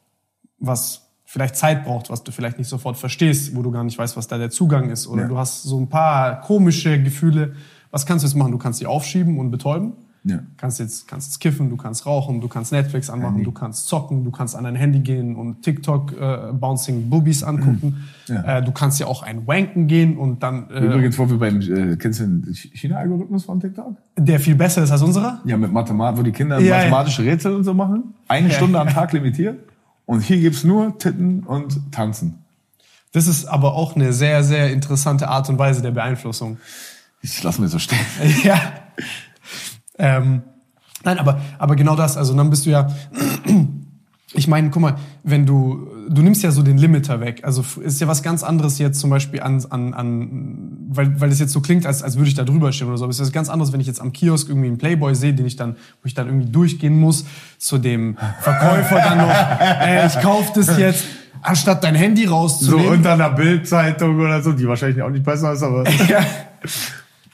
was 0.58 1.02
vielleicht 1.26 1.56
Zeit 1.56 1.84
braucht, 1.84 2.08
was 2.08 2.24
du 2.24 2.32
vielleicht 2.32 2.56
nicht 2.56 2.68
sofort 2.68 2.96
verstehst, 2.96 3.54
wo 3.54 3.60
du 3.62 3.70
gar 3.70 3.84
nicht 3.84 3.98
weißt, 3.98 4.16
was 4.16 4.28
da 4.28 4.38
der 4.38 4.48
Zugang 4.48 4.88
ist, 4.88 5.06
oder 5.06 5.22
Ja. 5.22 5.28
du 5.28 5.36
hast 5.36 5.62
so 5.64 5.78
ein 5.78 5.90
paar 5.90 6.40
komische 6.40 7.02
Gefühle, 7.02 7.54
was 7.90 8.06
kannst 8.06 8.24
du 8.24 8.28
jetzt 8.28 8.34
machen? 8.36 8.52
Du 8.52 8.58
kannst 8.58 8.80
die 8.80 8.86
aufschieben 8.86 9.38
und 9.38 9.50
betäuben. 9.50 9.92
Ja. 10.24 10.40
Kannst 10.56 10.80
jetzt, 10.80 11.08
kannst 11.08 11.40
kiffen, 11.40 11.70
du 11.70 11.76
kannst 11.76 12.04
rauchen, 12.04 12.40
du 12.40 12.48
kannst 12.48 12.72
Netflix 12.72 13.08
anmachen, 13.08 13.36
Handy. 13.36 13.44
du 13.44 13.52
kannst 13.52 13.86
zocken, 13.88 14.24
du 14.24 14.30
kannst 14.30 14.56
an 14.56 14.64
dein 14.64 14.74
Handy 14.74 15.00
gehen 15.00 15.36
und 15.36 15.62
TikTok 15.62 16.12
äh, 16.12 16.52
Bouncing 16.52 17.08
Boobies 17.08 17.42
angucken. 17.42 18.08
Ja. 18.26 18.58
Äh, 18.58 18.62
du 18.62 18.72
kannst 18.72 19.00
ja 19.00 19.06
auch 19.06 19.22
ein 19.22 19.46
Wanken 19.46 19.86
gehen 19.86 20.18
und 20.18 20.42
dann 20.42 20.68
äh, 20.70 20.80
Übrigens, 20.80 21.18
wo 21.18 21.30
wir 21.30 21.38
beim, 21.38 21.60
äh, 21.60 21.96
kennst 21.96 22.20
du 22.20 22.24
den 22.24 22.54
China-Algorithmus 22.54 23.44
von 23.44 23.60
TikTok? 23.60 23.96
der 24.18 24.40
viel 24.40 24.54
besser 24.54 24.82
ist 24.82 24.90
als 24.90 25.02
unserer. 25.02 25.40
Ja, 25.44 25.56
mit 25.56 25.72
Mathematik, 25.72 26.18
wo 26.18 26.22
die 26.22 26.32
Kinder 26.32 26.58
Ja, 26.60 26.78
mathematische 26.78 27.24
Rätsel 27.24 27.54
und 27.54 27.64
so 27.64 27.74
machen. 27.74 28.14
Eine. 28.26 28.50
Stunde 28.50 28.80
am 28.80 28.88
Tag 28.88 29.12
limitiert. 29.12 29.58
Und 30.04 30.20
hier 30.20 30.38
gibt's 30.38 30.64
nur 30.64 30.98
Titten 30.98 31.40
und 31.44 31.92
Tanzen. 31.92 32.38
Das 33.12 33.26
ist 33.26 33.46
aber 33.46 33.74
auch 33.74 33.96
eine 33.96 34.12
sehr, 34.12 34.42
sehr 34.42 34.72
interessante 34.72 35.28
Art 35.28 35.48
und 35.48 35.58
Weise 35.58 35.82
der 35.82 35.90
Beeinflussung. 35.90 36.58
Ich 37.22 37.42
lass 37.42 37.58
mir 37.58 37.68
so 37.68 37.78
stehen. 37.78 37.98
ja. 38.44 38.60
Ähm, 39.98 40.42
nein, 41.04 41.18
aber, 41.18 41.40
aber 41.58 41.76
genau 41.76 41.96
das, 41.96 42.16
also 42.16 42.34
dann 42.34 42.50
bist 42.50 42.66
du 42.66 42.70
ja, 42.70 42.88
ich 44.34 44.46
meine, 44.46 44.70
guck 44.70 44.82
mal, 44.82 44.96
wenn 45.22 45.46
du, 45.46 45.88
du 46.08 46.22
nimmst 46.22 46.42
ja 46.42 46.50
so 46.50 46.62
den 46.62 46.76
Limiter 46.76 47.20
weg. 47.20 47.40
Also 47.44 47.64
ist 47.80 48.00
ja 48.00 48.08
was 48.08 48.22
ganz 48.22 48.42
anderes 48.42 48.78
jetzt 48.78 49.00
zum 49.00 49.10
Beispiel 49.10 49.40
an, 49.40 49.64
an, 49.70 49.94
an 49.94 50.88
weil, 50.88 51.20
weil 51.20 51.30
es 51.30 51.38
jetzt 51.38 51.52
so 51.52 51.60
klingt, 51.60 51.86
als, 51.86 52.02
als 52.02 52.16
würde 52.16 52.28
ich 52.28 52.34
da 52.34 52.44
drüber 52.44 52.72
stehen 52.72 52.88
oder 52.88 52.98
so. 52.98 53.04
Aber 53.04 53.10
es 53.10 53.18
ist 53.18 53.26
was 53.26 53.32
ganz 53.32 53.48
anderes, 53.48 53.72
wenn 53.72 53.80
ich 53.80 53.86
jetzt 53.86 54.00
am 54.00 54.12
Kiosk 54.12 54.48
irgendwie 54.48 54.68
einen 54.68 54.78
Playboy 54.78 55.14
sehe, 55.14 55.32
den 55.32 55.46
ich 55.46 55.56
dann, 55.56 55.72
wo 56.02 56.06
ich 56.06 56.14
dann 56.14 56.26
irgendwie 56.26 56.50
durchgehen 56.50 56.98
muss, 56.98 57.24
zu 57.58 57.78
dem 57.78 58.16
Verkäufer 58.40 58.96
dann 58.96 59.18
noch, 59.18 59.30
äh, 59.60 60.06
ich 60.06 60.20
kauf 60.20 60.52
das 60.52 60.76
jetzt, 60.78 61.04
anstatt 61.42 61.82
dein 61.84 61.94
Handy 61.94 62.26
rauszunehmen. 62.26 63.06
einer 63.06 63.30
Bildzeitung 63.30 64.18
oder 64.18 64.42
so, 64.42 64.52
die 64.52 64.66
wahrscheinlich 64.68 65.02
auch 65.02 65.10
nicht 65.10 65.24
besser 65.24 65.52
ist, 65.52 65.62
aber. 65.62 65.88
ja. 66.08 66.20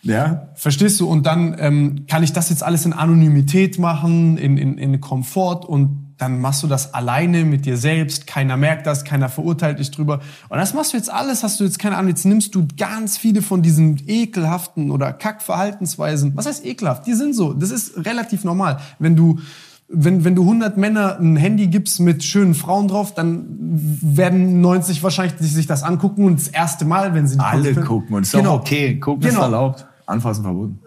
Ja. 0.04 0.48
Verstehst 0.54 1.00
du? 1.00 1.08
Und 1.08 1.26
dann 1.26 1.56
ähm, 1.58 2.06
kann 2.08 2.22
ich 2.22 2.32
das 2.32 2.50
jetzt 2.50 2.62
alles 2.62 2.86
in 2.86 2.92
Anonymität 2.92 3.78
machen, 3.78 4.38
in, 4.38 4.56
in, 4.56 4.78
in 4.78 5.00
Komfort 5.00 5.64
und 5.66 6.04
dann 6.18 6.40
machst 6.40 6.62
du 6.62 6.68
das 6.68 6.94
alleine 6.94 7.44
mit 7.44 7.66
dir 7.66 7.76
selbst. 7.76 8.26
Keiner 8.26 8.56
merkt 8.56 8.86
das, 8.86 9.04
keiner 9.04 9.28
verurteilt 9.28 9.80
dich 9.80 9.90
drüber. 9.90 10.20
Und 10.48 10.58
das 10.58 10.72
machst 10.72 10.92
du 10.92 10.96
jetzt 10.96 11.12
alles, 11.12 11.42
hast 11.42 11.58
du 11.58 11.64
jetzt 11.64 11.78
keine 11.78 11.96
Ahnung, 11.96 12.08
jetzt 12.10 12.24
nimmst 12.24 12.54
du 12.54 12.68
ganz 12.76 13.18
viele 13.18 13.42
von 13.42 13.62
diesen 13.62 14.00
ekelhaften 14.06 14.90
oder 14.92 15.12
Kackverhaltensweisen. 15.12 16.36
Was 16.36 16.46
heißt 16.46 16.64
ekelhaft? 16.64 17.06
Die 17.06 17.14
sind 17.14 17.34
so. 17.34 17.52
Das 17.52 17.70
ist 17.70 18.04
relativ 18.06 18.44
normal. 18.44 18.78
Wenn 18.98 19.16
du 19.16 19.40
wenn, 19.88 20.24
wenn 20.24 20.34
du 20.34 20.42
100 20.42 20.76
Männer 20.78 21.18
ein 21.20 21.36
Handy 21.36 21.66
gibst 21.66 22.00
mit 22.00 22.24
schönen 22.24 22.54
Frauen 22.54 22.88
drauf, 22.88 23.14
dann 23.14 23.44
werden 23.60 24.60
90 24.60 25.02
wahrscheinlich 25.02 25.38
sich 25.38 25.66
das 25.66 25.82
angucken 25.82 26.24
und 26.24 26.40
das 26.40 26.48
erste 26.48 26.84
Mal, 26.84 27.14
wenn 27.14 27.26
sie 27.26 27.36
die 27.36 27.44
Alle 27.44 27.74
gucken 27.74 28.16
und 28.16 28.22
ist 28.22 28.32
Genau. 28.32 28.54
auch 28.54 28.60
okay. 28.60 28.98
Gucken 28.98 29.24
ist 29.24 29.34
Genau. 29.34 29.44
erlaubt. 29.44 29.86
Anfassen 30.06 30.44
verboten. 30.44 30.78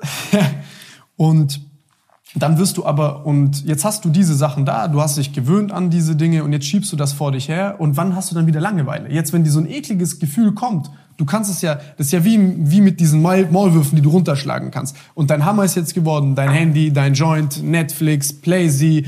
Und 1.18 1.62
dann 2.36 2.58
wirst 2.58 2.78
du 2.78 2.86
aber, 2.86 3.26
und 3.26 3.66
jetzt 3.66 3.86
hast 3.86 4.06
du 4.06 4.10
diese 4.10 4.36
Sachen 4.36 4.66
da, 4.66 4.88
du 4.88 5.02
hast 5.02 5.18
dich 5.18 5.34
gewöhnt 5.34 5.72
an 5.72 5.90
diese 5.90 6.16
Dinge 6.16 6.44
und 6.44 6.54
jetzt 6.54 6.66
schiebst 6.66 6.92
du 6.92 6.96
das 6.96 7.14
vor 7.14 7.32
dich 7.32 7.48
her 7.48 7.78
und 7.80 7.98
wann 7.98 8.16
hast 8.16 8.30
du 8.30 8.36
dann 8.36 8.46
wieder 8.46 8.60
Langeweile? 8.60 9.12
Jetzt, 9.12 9.34
wenn 9.34 9.44
dir 9.44 9.50
so 9.50 9.60
ein 9.60 9.70
ekliges 9.70 10.20
Gefühl 10.20 10.54
kommt, 10.54 10.92
du 11.16 11.26
kannst 11.26 11.50
es 11.50 11.62
ja, 11.62 11.76
das 11.98 12.08
ist 12.08 12.12
ja 12.12 12.24
wie, 12.24 12.40
wie 12.70 12.82
mit 12.82 13.00
diesen 13.00 13.22
Maul- 13.22 13.48
Maulwürfen, 13.50 13.96
die 13.96 14.02
du 14.02 14.10
runterschlagen 14.10 14.72
kannst. 14.72 14.96
Und 15.16 15.32
dein 15.32 15.46
Hammer 15.46 15.64
ist 15.64 15.76
jetzt 15.76 15.96
geworden, 15.96 16.36
dein 16.36 16.50
Handy, 16.50 16.92
dein 16.92 17.14
Joint, 17.14 17.64
Netflix, 17.64 18.34
Playsee, 18.34 19.06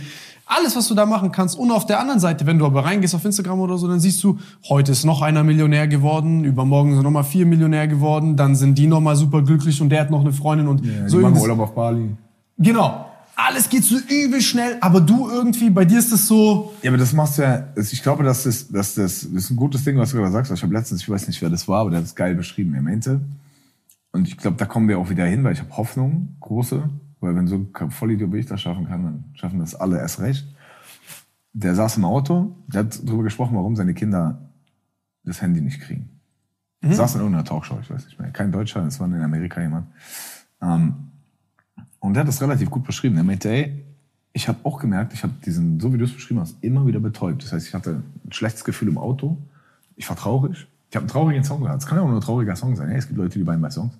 alles, 0.49 0.75
was 0.75 0.87
du 0.87 0.95
da 0.95 1.05
machen 1.05 1.31
kannst. 1.31 1.57
Und 1.57 1.71
auf 1.71 1.85
der 1.85 1.99
anderen 1.99 2.19
Seite, 2.19 2.45
wenn 2.45 2.57
du 2.57 2.65
aber 2.65 2.83
reingehst 2.83 3.13
auf 3.13 3.23
Instagram 3.23 3.59
oder 3.59 3.77
so, 3.77 3.87
dann 3.87 3.99
siehst 3.99 4.23
du, 4.23 4.39
heute 4.67 4.91
ist 4.91 5.05
noch 5.05 5.21
einer 5.21 5.43
Millionär 5.43 5.87
geworden, 5.87 6.43
übermorgen 6.43 6.95
sind 6.95 7.03
nochmal 7.03 7.23
vier 7.23 7.45
Millionär 7.45 7.87
geworden, 7.87 8.35
dann 8.35 8.55
sind 8.55 8.77
die 8.77 8.87
nochmal 8.87 9.15
super 9.15 9.43
glücklich 9.43 9.79
und 9.81 9.89
der 9.89 10.01
hat 10.01 10.09
noch 10.09 10.21
eine 10.21 10.33
Freundin 10.33 10.67
und 10.67 10.83
Ja, 10.83 11.07
so 11.07 11.17
die 11.17 11.23
machen 11.23 11.37
Urlaub 11.37 11.59
auf 11.59 11.75
Bali. 11.75 12.09
Genau. 12.57 13.05
Alles 13.35 13.69
geht 13.69 13.85
so 13.85 13.95
übel 13.95 14.41
schnell, 14.41 14.77
aber 14.81 14.99
du 14.99 15.29
irgendwie, 15.29 15.69
bei 15.69 15.85
dir 15.85 15.99
ist 15.99 16.11
es 16.11 16.27
so, 16.27 16.73
Ja, 16.81 16.89
aber 16.89 16.97
das 16.97 17.13
machst 17.13 17.37
du 17.37 17.43
ja, 17.43 17.63
ich 17.77 18.03
glaube, 18.03 18.23
das 18.23 18.45
ist, 18.45 18.75
das, 18.75 18.95
das, 18.95 19.21
das 19.21 19.23
ist 19.23 19.49
ein 19.51 19.55
gutes 19.55 19.85
Ding, 19.85 19.97
was 19.97 20.11
du 20.11 20.17
gerade 20.17 20.31
sagst. 20.31 20.51
Ich 20.51 20.61
habe 20.61 20.73
letztens, 20.73 21.01
ich 21.01 21.09
weiß 21.09 21.27
nicht, 21.27 21.41
wer 21.41 21.49
das 21.49 21.67
war, 21.67 21.81
aber 21.81 21.91
der 21.91 21.99
hat 21.99 22.05
es 22.05 22.15
geil 22.15 22.35
beschrieben. 22.35 22.73
Er 22.73 22.81
meinte, 22.81 23.21
und 24.11 24.27
ich 24.27 24.35
glaube, 24.35 24.57
da 24.57 24.65
kommen 24.65 24.89
wir 24.89 24.97
auch 24.97 25.09
wieder 25.09 25.25
hin, 25.25 25.43
weil 25.43 25.53
ich 25.53 25.59
habe 25.59 25.77
Hoffnung, 25.77 26.35
große, 26.41 26.83
weil 27.19 27.35
wenn 27.35 27.47
so 27.47 27.65
ein 27.73 27.91
Vollidiot 27.91 28.31
wie 28.31 28.37
ich 28.37 28.45
das 28.45 28.61
schaffen 28.61 28.87
kann, 28.87 29.03
dann 29.03 29.23
schaffen 29.33 29.59
das 29.59 29.75
alle 29.75 29.97
erst 29.97 30.19
recht. 30.19 30.47
Der 31.53 31.75
saß 31.75 31.97
im 31.97 32.05
Auto, 32.05 32.55
der 32.67 32.81
hat 32.81 33.07
darüber 33.07 33.23
gesprochen, 33.23 33.55
warum 33.55 33.75
seine 33.75 33.93
Kinder 33.93 34.39
das 35.23 35.41
Handy 35.41 35.61
nicht 35.61 35.81
kriegen. 35.81 36.09
Saß 36.81 37.15
in 37.15 37.21
irgendeiner 37.21 37.43
Talkshow, 37.43 37.77
ich 37.81 37.89
weiß 37.89 38.05
nicht 38.05 38.19
mehr. 38.19 38.31
Kein 38.31 38.51
Deutscher, 38.51 38.81
das 38.81 38.99
war 38.99 39.07
in 39.07 39.21
Amerika 39.21 39.61
jemand. 39.61 39.87
Ähm, 40.61 40.93
und 41.99 42.13
der 42.13 42.21
hat 42.21 42.27
das 42.29 42.41
relativ 42.41 42.69
gut 42.69 42.85
beschrieben. 42.85 43.17
Er 43.17 43.23
meinte, 43.23 43.49
ey, 43.49 43.83
ich 44.31 44.47
habe 44.47 44.59
auch 44.63 44.79
gemerkt, 44.79 45.13
ich 45.13 45.23
habe 45.23 45.33
diesen, 45.45 45.79
so 45.79 45.91
wie 45.93 45.97
du 45.97 46.05
es 46.05 46.13
beschrieben 46.13 46.39
hast, 46.39 46.55
immer 46.61 46.85
wieder 46.87 47.01
betäubt. 47.01 47.43
Das 47.43 47.51
heißt, 47.51 47.67
ich 47.67 47.73
hatte 47.73 48.01
ein 48.25 48.31
schlechtes 48.31 48.63
Gefühl 48.63 48.87
im 48.87 48.97
Auto. 48.97 49.37
Ich 49.97 50.07
war 50.07 50.15
traurig. 50.15 50.67
Ich 50.89 50.95
habe 50.95 51.03
einen 51.03 51.09
traurigen 51.09 51.43
Song 51.43 51.61
gehört. 51.61 51.81
Es 51.81 51.87
kann 51.87 51.97
ja 51.97 52.03
auch 52.03 52.07
nur 52.07 52.17
ein 52.17 52.21
trauriger 52.21 52.55
Song 52.55 52.75
sein. 52.77 52.87
Hey, 52.87 52.97
es 52.97 53.07
gibt 53.07 53.17
Leute, 53.17 53.37
die 53.37 53.45
weinen 53.45 53.61
bei 53.61 53.69
Songs. 53.69 53.93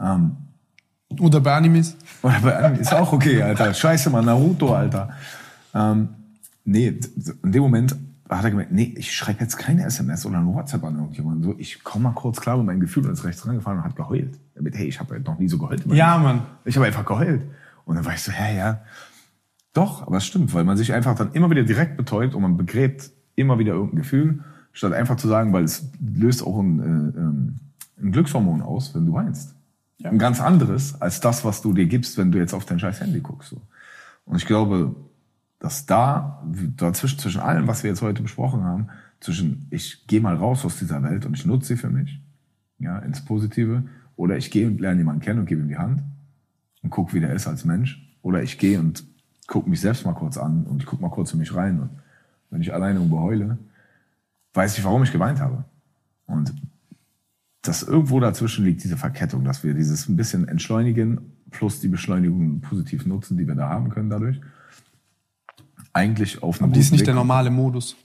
Ähm, 0.00 0.36
oder 1.18 1.40
bei 1.40 1.54
Animes. 1.54 1.96
oder 2.22 2.40
bei 2.40 2.56
Anime 2.56 2.80
ist 2.80 2.94
auch 2.94 3.12
okay, 3.12 3.42
Alter. 3.42 3.74
Scheiße, 3.74 4.10
Mann, 4.10 4.24
Naruto, 4.24 4.74
Alter. 4.74 5.10
Ähm, 5.74 6.08
nee, 6.64 6.98
in 7.42 7.52
dem 7.52 7.62
Moment 7.62 7.96
hat 8.28 8.44
er 8.44 8.50
gemeint, 8.50 8.72
nee, 8.72 8.94
ich 8.96 9.12
schreibe 9.12 9.40
jetzt 9.40 9.56
keine 9.56 9.84
SMS 9.84 10.24
oder 10.24 10.38
ein 10.38 10.46
WhatsApp 10.46 10.84
an 10.84 10.96
irgendjemanden. 10.96 11.42
So, 11.42 11.54
ich 11.58 11.82
komme 11.82 12.04
mal 12.04 12.14
kurz 12.14 12.40
klar 12.40 12.56
mit 12.56 12.66
meinem 12.66 12.80
Gefühl 12.80 13.06
und 13.06 13.12
ist 13.12 13.24
rechts 13.24 13.46
rangefahren 13.46 13.78
und 13.78 13.84
hat 13.84 13.96
geheult. 13.96 14.38
Damit, 14.54 14.76
hey, 14.76 14.86
ich 14.86 15.00
habe 15.00 15.18
noch 15.20 15.38
nie 15.38 15.48
so 15.48 15.58
geheult. 15.58 15.84
Ja. 15.86 16.18
Mann. 16.18 16.42
Ich 16.64 16.76
habe 16.76 16.86
einfach 16.86 17.04
geheult. 17.04 17.42
Und 17.84 17.96
dann 17.96 18.04
war 18.04 18.14
ich 18.14 18.22
so, 18.22 18.30
hä, 18.30 18.56
ja. 18.56 18.82
Doch, 19.72 20.06
aber 20.06 20.18
es 20.18 20.26
stimmt, 20.26 20.54
weil 20.54 20.64
man 20.64 20.76
sich 20.76 20.92
einfach 20.92 21.16
dann 21.16 21.32
immer 21.32 21.50
wieder 21.50 21.64
direkt 21.64 21.96
betäubt 21.96 22.34
und 22.34 22.42
man 22.42 22.56
begräbt 22.56 23.10
immer 23.34 23.58
wieder 23.58 23.72
irgendein 23.72 23.98
Gefühl, 23.98 24.40
statt 24.72 24.92
einfach 24.92 25.16
zu 25.16 25.28
sagen, 25.28 25.52
weil 25.52 25.64
es 25.64 25.90
löst 26.00 26.44
auch 26.44 26.58
ein, 26.58 26.80
äh, 26.80 27.18
ähm, 27.18 27.56
ein 28.00 28.12
Glückshormon 28.12 28.62
aus, 28.62 28.94
wenn 28.94 29.06
du 29.06 29.12
weinst. 29.12 29.54
Ein 30.02 30.18
ganz 30.18 30.40
anderes 30.40 31.00
als 31.00 31.20
das, 31.20 31.44
was 31.44 31.62
du 31.62 31.72
dir 31.72 31.86
gibst, 31.86 32.16
wenn 32.18 32.32
du 32.32 32.38
jetzt 32.38 32.54
auf 32.54 32.64
dein 32.64 32.78
scheiß 32.78 33.00
Handy 33.00 33.20
guckst. 33.20 33.50
So. 33.50 33.60
Und 34.24 34.36
ich 34.36 34.46
glaube, 34.46 34.94
dass 35.58 35.86
da, 35.86 36.42
dazwischen, 36.76 37.18
zwischen 37.18 37.40
allem, 37.40 37.66
was 37.66 37.82
wir 37.82 37.90
jetzt 37.90 38.02
heute 38.02 38.22
besprochen 38.22 38.64
haben, 38.64 38.88
zwischen 39.20 39.66
ich 39.70 40.06
gehe 40.06 40.20
mal 40.20 40.34
raus 40.34 40.64
aus 40.64 40.78
dieser 40.78 41.02
Welt 41.02 41.26
und 41.26 41.34
ich 41.34 41.44
nutze 41.44 41.68
sie 41.68 41.76
für 41.76 41.90
mich, 41.90 42.20
ja, 42.78 42.98
ins 43.00 43.24
Positive, 43.24 43.82
oder 44.16 44.36
ich 44.36 44.50
gehe 44.50 44.66
und 44.66 44.80
lerne 44.80 44.98
jemanden 44.98 45.20
kennen 45.20 45.40
und 45.40 45.46
gebe 45.46 45.60
ihm 45.60 45.68
die 45.68 45.76
Hand 45.76 46.02
und 46.82 46.90
gucke, 46.90 47.12
wie 47.12 47.20
der 47.20 47.34
ist 47.34 47.46
als 47.46 47.64
Mensch, 47.64 48.02
oder 48.22 48.42
ich 48.42 48.58
gehe 48.58 48.78
und 48.80 49.04
gucke 49.46 49.68
mich 49.68 49.80
selbst 49.80 50.06
mal 50.06 50.14
kurz 50.14 50.38
an 50.38 50.64
und 50.64 50.82
ich 50.82 50.86
gucke 50.86 51.02
mal 51.02 51.10
kurz 51.10 51.32
in 51.32 51.38
mich 51.38 51.54
rein 51.54 51.80
und 51.80 51.90
wenn 52.50 52.62
ich 52.62 52.72
alleine 52.72 52.98
irgendwo 52.98 53.20
heule, 53.20 53.58
weiß 54.54 54.76
ich, 54.76 54.84
warum 54.84 55.02
ich 55.02 55.12
geweint 55.12 55.40
habe. 55.40 55.64
Und 56.26 56.52
dass 57.62 57.82
irgendwo 57.82 58.20
dazwischen 58.20 58.64
liegt 58.64 58.82
diese 58.84 58.96
Verkettung, 58.96 59.44
dass 59.44 59.62
wir 59.64 59.74
dieses 59.74 60.08
ein 60.08 60.16
bisschen 60.16 60.48
entschleunigen 60.48 61.20
plus 61.50 61.80
die 61.80 61.88
Beschleunigung 61.88 62.60
positiv 62.60 63.06
nutzen, 63.06 63.36
die 63.36 63.46
wir 63.46 63.54
da 63.54 63.68
haben 63.68 63.90
können 63.90 64.08
dadurch. 64.08 64.40
Eigentlich 65.92 66.42
auf 66.42 66.58
einem 66.58 66.70
Aber 66.70 66.74
die 66.74 66.80
ist 66.80 66.92
nicht 66.92 67.00
Weg 67.00 67.06
der 67.06 67.14
normale 67.14 67.50
Modus. 67.50 67.96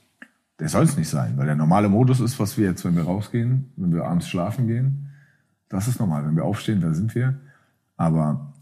Der 0.58 0.68
soll 0.68 0.84
es 0.84 0.96
nicht 0.96 1.08
sein, 1.08 1.36
weil 1.36 1.46
der 1.46 1.54
normale 1.54 1.88
Modus 1.88 2.20
ist, 2.20 2.38
was 2.40 2.56
wir 2.58 2.66
jetzt, 2.66 2.84
wenn 2.84 2.96
wir 2.96 3.04
rausgehen, 3.04 3.72
wenn 3.76 3.92
wir 3.92 4.04
abends 4.04 4.28
schlafen 4.28 4.66
gehen. 4.66 5.10
Das 5.68 5.86
ist 5.86 6.00
normal. 6.00 6.26
Wenn 6.26 6.36
wir 6.36 6.44
aufstehen, 6.44 6.80
da 6.80 6.92
sind 6.94 7.14
wir. 7.14 7.38
Aber 7.96 8.54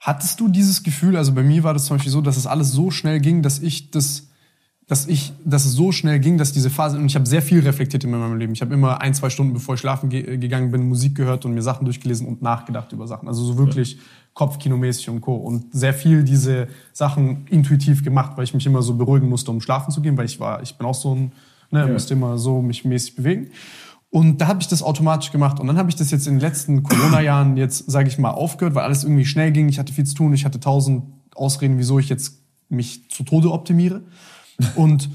Hattest 0.00 0.38
du 0.38 0.48
dieses 0.48 0.82
Gefühl, 0.82 1.16
also 1.16 1.34
bei 1.34 1.42
mir 1.42 1.64
war 1.64 1.74
das 1.74 1.86
zum 1.86 1.96
Beispiel 1.96 2.12
so, 2.12 2.20
dass 2.20 2.36
es 2.36 2.46
alles 2.46 2.70
so 2.70 2.90
schnell 2.90 3.20
ging, 3.20 3.42
dass 3.42 3.58
ich 3.58 3.90
das 3.90 4.27
dass 4.88 5.06
ich, 5.06 5.34
dass 5.44 5.66
es 5.66 5.72
so 5.72 5.92
schnell 5.92 6.18
ging, 6.18 6.38
dass 6.38 6.52
diese 6.52 6.70
Phase, 6.70 6.96
und 6.96 7.04
ich 7.04 7.14
habe 7.14 7.26
sehr 7.26 7.42
viel 7.42 7.60
reflektiert 7.60 8.04
in 8.04 8.10
meinem 8.10 8.38
Leben. 8.38 8.54
Ich 8.54 8.62
habe 8.62 8.72
immer 8.72 9.02
ein, 9.02 9.12
zwei 9.12 9.28
Stunden, 9.28 9.52
bevor 9.52 9.74
ich 9.74 9.80
schlafen 9.80 10.08
ge 10.08 10.38
gegangen 10.38 10.70
bin, 10.70 10.88
Musik 10.88 11.14
gehört 11.14 11.44
und 11.44 11.52
mir 11.52 11.60
Sachen 11.60 11.84
durchgelesen 11.84 12.26
und 12.26 12.40
nachgedacht 12.40 12.90
über 12.92 13.06
Sachen. 13.06 13.28
Also 13.28 13.44
so 13.44 13.58
wirklich 13.58 13.94
ja. 13.94 14.00
Kopfkinomäßig 14.32 15.10
und 15.10 15.20
Co. 15.20 15.36
Und 15.36 15.66
sehr 15.74 15.92
viel 15.92 16.24
diese 16.24 16.68
Sachen 16.94 17.46
intuitiv 17.48 18.02
gemacht, 18.02 18.32
weil 18.36 18.44
ich 18.44 18.54
mich 18.54 18.64
immer 18.64 18.80
so 18.80 18.94
beruhigen 18.94 19.28
musste, 19.28 19.50
um 19.50 19.60
schlafen 19.60 19.92
zu 19.92 20.00
gehen, 20.00 20.16
weil 20.16 20.24
ich 20.24 20.40
war, 20.40 20.62
ich 20.62 20.78
bin 20.78 20.86
auch 20.86 20.94
so 20.94 21.14
ein, 21.14 21.32
ne, 21.70 21.80
ja. 21.80 21.86
musste 21.86 22.14
immer 22.14 22.38
so 22.38 22.62
mich 22.62 22.86
mäßig 22.86 23.14
bewegen. 23.14 23.50
Und 24.08 24.40
da 24.40 24.46
habe 24.46 24.62
ich 24.62 24.68
das 24.68 24.82
automatisch 24.82 25.32
gemacht. 25.32 25.60
Und 25.60 25.66
dann 25.66 25.76
habe 25.76 25.90
ich 25.90 25.96
das 25.96 26.10
jetzt 26.10 26.26
in 26.26 26.36
den 26.36 26.40
letzten 26.40 26.82
Corona-Jahren 26.84 27.58
jetzt, 27.58 27.90
sage 27.90 28.08
ich 28.08 28.16
mal, 28.16 28.30
aufgehört, 28.30 28.74
weil 28.74 28.84
alles 28.84 29.04
irgendwie 29.04 29.26
schnell 29.26 29.52
ging. 29.52 29.68
Ich 29.68 29.78
hatte 29.78 29.92
viel 29.92 30.06
zu 30.06 30.14
tun. 30.14 30.32
Ich 30.32 30.46
hatte 30.46 30.60
tausend 30.60 31.02
Ausreden, 31.34 31.76
wieso 31.76 31.98
ich 31.98 32.08
jetzt 32.08 32.38
mich 32.70 33.10
zu 33.10 33.22
Tode 33.22 33.52
optimiere. 33.52 34.00
Und 34.74 35.10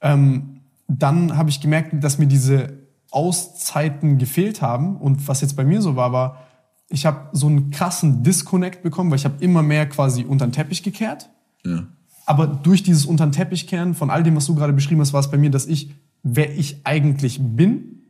ähm, 0.00 0.60
dann 0.88 1.36
habe 1.36 1.50
ich 1.50 1.60
gemerkt, 1.60 2.02
dass 2.02 2.18
mir 2.18 2.26
diese 2.26 2.78
Auszeiten 3.10 4.18
gefehlt 4.18 4.62
haben. 4.62 4.96
Und 4.96 5.28
was 5.28 5.40
jetzt 5.40 5.56
bei 5.56 5.64
mir 5.64 5.82
so 5.82 5.96
war, 5.96 6.12
war, 6.12 6.46
ich 6.88 7.06
habe 7.06 7.28
so 7.32 7.46
einen 7.46 7.70
krassen 7.70 8.22
Disconnect 8.22 8.82
bekommen, 8.82 9.10
weil 9.10 9.18
ich 9.18 9.24
habe 9.24 9.42
immer 9.42 9.62
mehr 9.62 9.88
quasi 9.88 10.24
unter 10.24 10.46
den 10.46 10.52
Teppich 10.52 10.82
gekehrt. 10.82 11.30
Ja. 11.64 11.86
Aber 12.26 12.46
durch 12.46 12.82
dieses 12.82 13.06
unter 13.06 13.26
den 13.26 13.32
Teppich 13.32 13.66
kehren 13.66 13.94
von 13.94 14.10
all 14.10 14.22
dem, 14.22 14.36
was 14.36 14.46
du 14.46 14.54
gerade 14.54 14.72
beschrieben 14.72 15.00
hast, 15.00 15.12
war 15.12 15.20
es 15.20 15.30
bei 15.30 15.38
mir, 15.38 15.50
dass 15.50 15.66
ich, 15.66 15.90
wer 16.22 16.56
ich 16.56 16.80
eigentlich 16.84 17.40
bin 17.40 18.02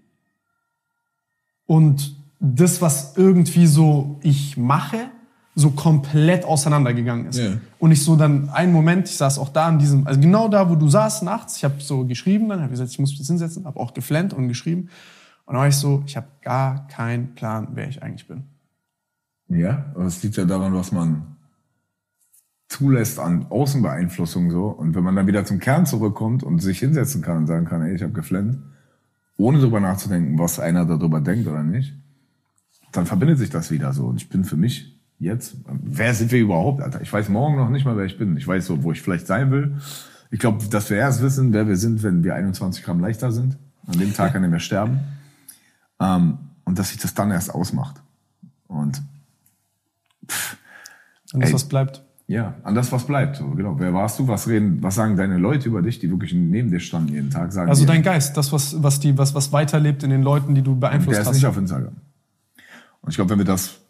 und 1.66 2.16
das, 2.40 2.82
was 2.82 3.16
irgendwie 3.16 3.66
so 3.66 4.18
ich 4.22 4.56
mache, 4.56 5.10
so 5.54 5.70
komplett 5.70 6.44
auseinandergegangen 6.44 7.26
ist. 7.26 7.38
Yeah. 7.38 7.60
Und 7.78 7.92
ich 7.92 8.02
so 8.02 8.16
dann 8.16 8.48
einen 8.48 8.72
Moment, 8.72 9.08
ich 9.08 9.16
saß 9.16 9.38
auch 9.38 9.50
da 9.50 9.68
in 9.68 9.78
diesem, 9.78 10.06
also 10.06 10.18
genau 10.18 10.48
da, 10.48 10.70
wo 10.70 10.76
du 10.76 10.88
saßt 10.88 11.22
nachts, 11.24 11.56
ich 11.58 11.64
habe 11.64 11.74
so 11.78 12.06
geschrieben, 12.06 12.48
dann 12.48 12.60
habe 12.60 12.70
gesagt, 12.70 12.90
ich 12.90 12.98
muss 12.98 13.10
mich 13.10 13.18
jetzt 13.18 13.28
hinsetzen, 13.28 13.66
habe 13.66 13.78
auch 13.78 13.92
geflennt 13.92 14.32
und 14.32 14.48
geschrieben. 14.48 14.88
Und 15.44 15.54
dann 15.54 15.60
war 15.60 15.68
ich 15.68 15.76
so, 15.76 16.02
ich 16.06 16.16
habe 16.16 16.28
gar 16.40 16.86
keinen 16.88 17.34
Plan, 17.34 17.68
wer 17.74 17.88
ich 17.88 18.02
eigentlich 18.02 18.26
bin. 18.26 18.44
Ja, 19.48 19.84
aber 19.94 20.06
es 20.06 20.22
liegt 20.22 20.36
ja 20.36 20.46
daran, 20.46 20.72
was 20.72 20.92
man 20.92 21.36
zulässt 22.68 23.18
an 23.18 23.46
Außenbeeinflussung 23.50 24.50
so. 24.50 24.68
Und 24.68 24.94
wenn 24.94 25.04
man 25.04 25.14
dann 25.14 25.26
wieder 25.26 25.44
zum 25.44 25.58
Kern 25.58 25.84
zurückkommt 25.84 26.42
und 26.42 26.60
sich 26.60 26.78
hinsetzen 26.78 27.20
kann 27.20 27.36
und 27.36 27.46
sagen 27.46 27.66
kann, 27.66 27.82
ey, 27.82 27.94
ich 27.94 28.02
habe 28.02 28.14
geflennt, 28.14 28.58
ohne 29.36 29.58
darüber 29.58 29.80
nachzudenken, 29.80 30.38
was 30.38 30.58
einer 30.58 30.86
darüber 30.86 31.20
denkt 31.20 31.46
oder 31.46 31.62
nicht, 31.62 31.94
dann 32.92 33.04
verbindet 33.04 33.38
sich 33.38 33.50
das 33.50 33.70
wieder 33.70 33.92
so. 33.92 34.06
Und 34.06 34.16
ich 34.16 34.30
bin 34.30 34.44
für 34.44 34.56
mich 34.56 34.91
jetzt, 35.22 35.56
wer 35.66 36.14
sind 36.14 36.32
wir 36.32 36.40
überhaupt, 36.40 36.82
Alter? 36.82 37.00
Ich 37.00 37.12
weiß 37.12 37.28
morgen 37.28 37.56
noch 37.56 37.70
nicht 37.70 37.84
mal, 37.84 37.96
wer 37.96 38.04
ich 38.04 38.18
bin. 38.18 38.36
Ich 38.36 38.46
weiß 38.46 38.66
so, 38.66 38.82
wo 38.82 38.92
ich 38.92 39.00
vielleicht 39.00 39.26
sein 39.26 39.50
will. 39.50 39.76
Ich 40.30 40.40
glaube, 40.40 40.66
dass 40.68 40.90
wir 40.90 40.96
erst 40.96 41.22
wissen, 41.22 41.52
wer 41.52 41.68
wir 41.68 41.76
sind, 41.76 42.02
wenn 42.02 42.24
wir 42.24 42.34
21 42.34 42.82
Gramm 42.82 43.00
leichter 43.00 43.30
sind. 43.30 43.56
An 43.86 43.98
dem 43.98 44.14
Tag, 44.14 44.34
an 44.34 44.42
dem 44.42 44.52
wir 44.52 44.60
sterben. 44.60 45.00
Ähm, 46.00 46.38
und 46.64 46.78
dass 46.78 46.90
sich 46.90 46.98
das 46.98 47.14
dann 47.14 47.30
erst 47.30 47.54
ausmacht. 47.54 47.96
Und 48.66 49.00
pff, 50.28 50.56
an 51.32 51.40
das, 51.40 51.50
ey, 51.50 51.54
was 51.54 51.64
bleibt. 51.68 52.02
Ja, 52.26 52.54
an 52.62 52.74
das, 52.74 52.90
was 52.90 53.06
bleibt. 53.06 53.36
So, 53.36 53.50
genau. 53.50 53.78
Wer 53.78 53.92
warst 53.92 54.18
du? 54.18 54.26
Was 54.26 54.48
reden, 54.48 54.82
was 54.82 54.94
sagen 54.94 55.16
deine 55.16 55.38
Leute 55.38 55.68
über 55.68 55.82
dich, 55.82 55.98
die 55.98 56.10
wirklich 56.10 56.32
neben 56.32 56.70
dir 56.70 56.80
standen 56.80 57.12
jeden 57.12 57.30
Tag? 57.30 57.52
Sagen 57.52 57.68
also 57.68 57.84
dein 57.84 58.02
Geist, 58.02 58.36
das, 58.36 58.52
was, 58.52 58.82
was, 58.82 59.00
die, 59.00 59.18
was, 59.18 59.34
was 59.34 59.52
weiterlebt 59.52 60.02
in 60.02 60.10
den 60.10 60.22
Leuten, 60.22 60.54
die 60.54 60.62
du 60.62 60.74
beeinflusst 60.74 61.18
hast. 61.20 61.26
Der 61.26 61.32
ist 61.32 61.38
nicht 61.38 61.46
auf 61.46 61.56
Instagram. 61.58 61.96
Und 63.02 63.10
ich 63.10 63.16
glaube, 63.16 63.30
wenn 63.30 63.38
wir 63.38 63.44
das 63.44 63.81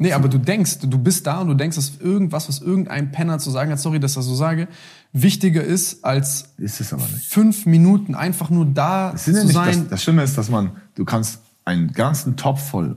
Nee, 0.00 0.12
aber 0.12 0.28
du 0.28 0.38
denkst, 0.38 0.78
du 0.80 0.98
bist 0.98 1.26
da 1.26 1.40
und 1.40 1.48
du 1.48 1.54
denkst, 1.54 1.74
dass 1.74 1.96
irgendwas, 1.98 2.48
was 2.48 2.60
irgendein 2.60 3.10
Penner 3.10 3.40
zu 3.40 3.50
sagen 3.50 3.72
hat, 3.72 3.80
sorry, 3.80 3.98
dass 3.98 4.12
ich 4.12 4.16
das 4.16 4.26
so 4.26 4.34
sage, 4.34 4.68
wichtiger 5.12 5.62
ist 5.62 6.04
als 6.04 6.54
ist 6.56 6.94
fünf 7.28 7.66
Minuten 7.66 8.14
einfach 8.14 8.48
nur 8.48 8.64
da 8.64 9.14
zu 9.16 9.32
ja 9.32 9.44
sein. 9.46 9.80
Das, 9.80 9.88
das 9.88 10.02
Schlimme 10.04 10.22
ist, 10.22 10.38
dass 10.38 10.50
man, 10.50 10.70
du 10.94 11.04
kannst 11.04 11.40
einen 11.64 11.92
ganzen 11.92 12.36
Topf 12.36 12.70
voll 12.70 12.96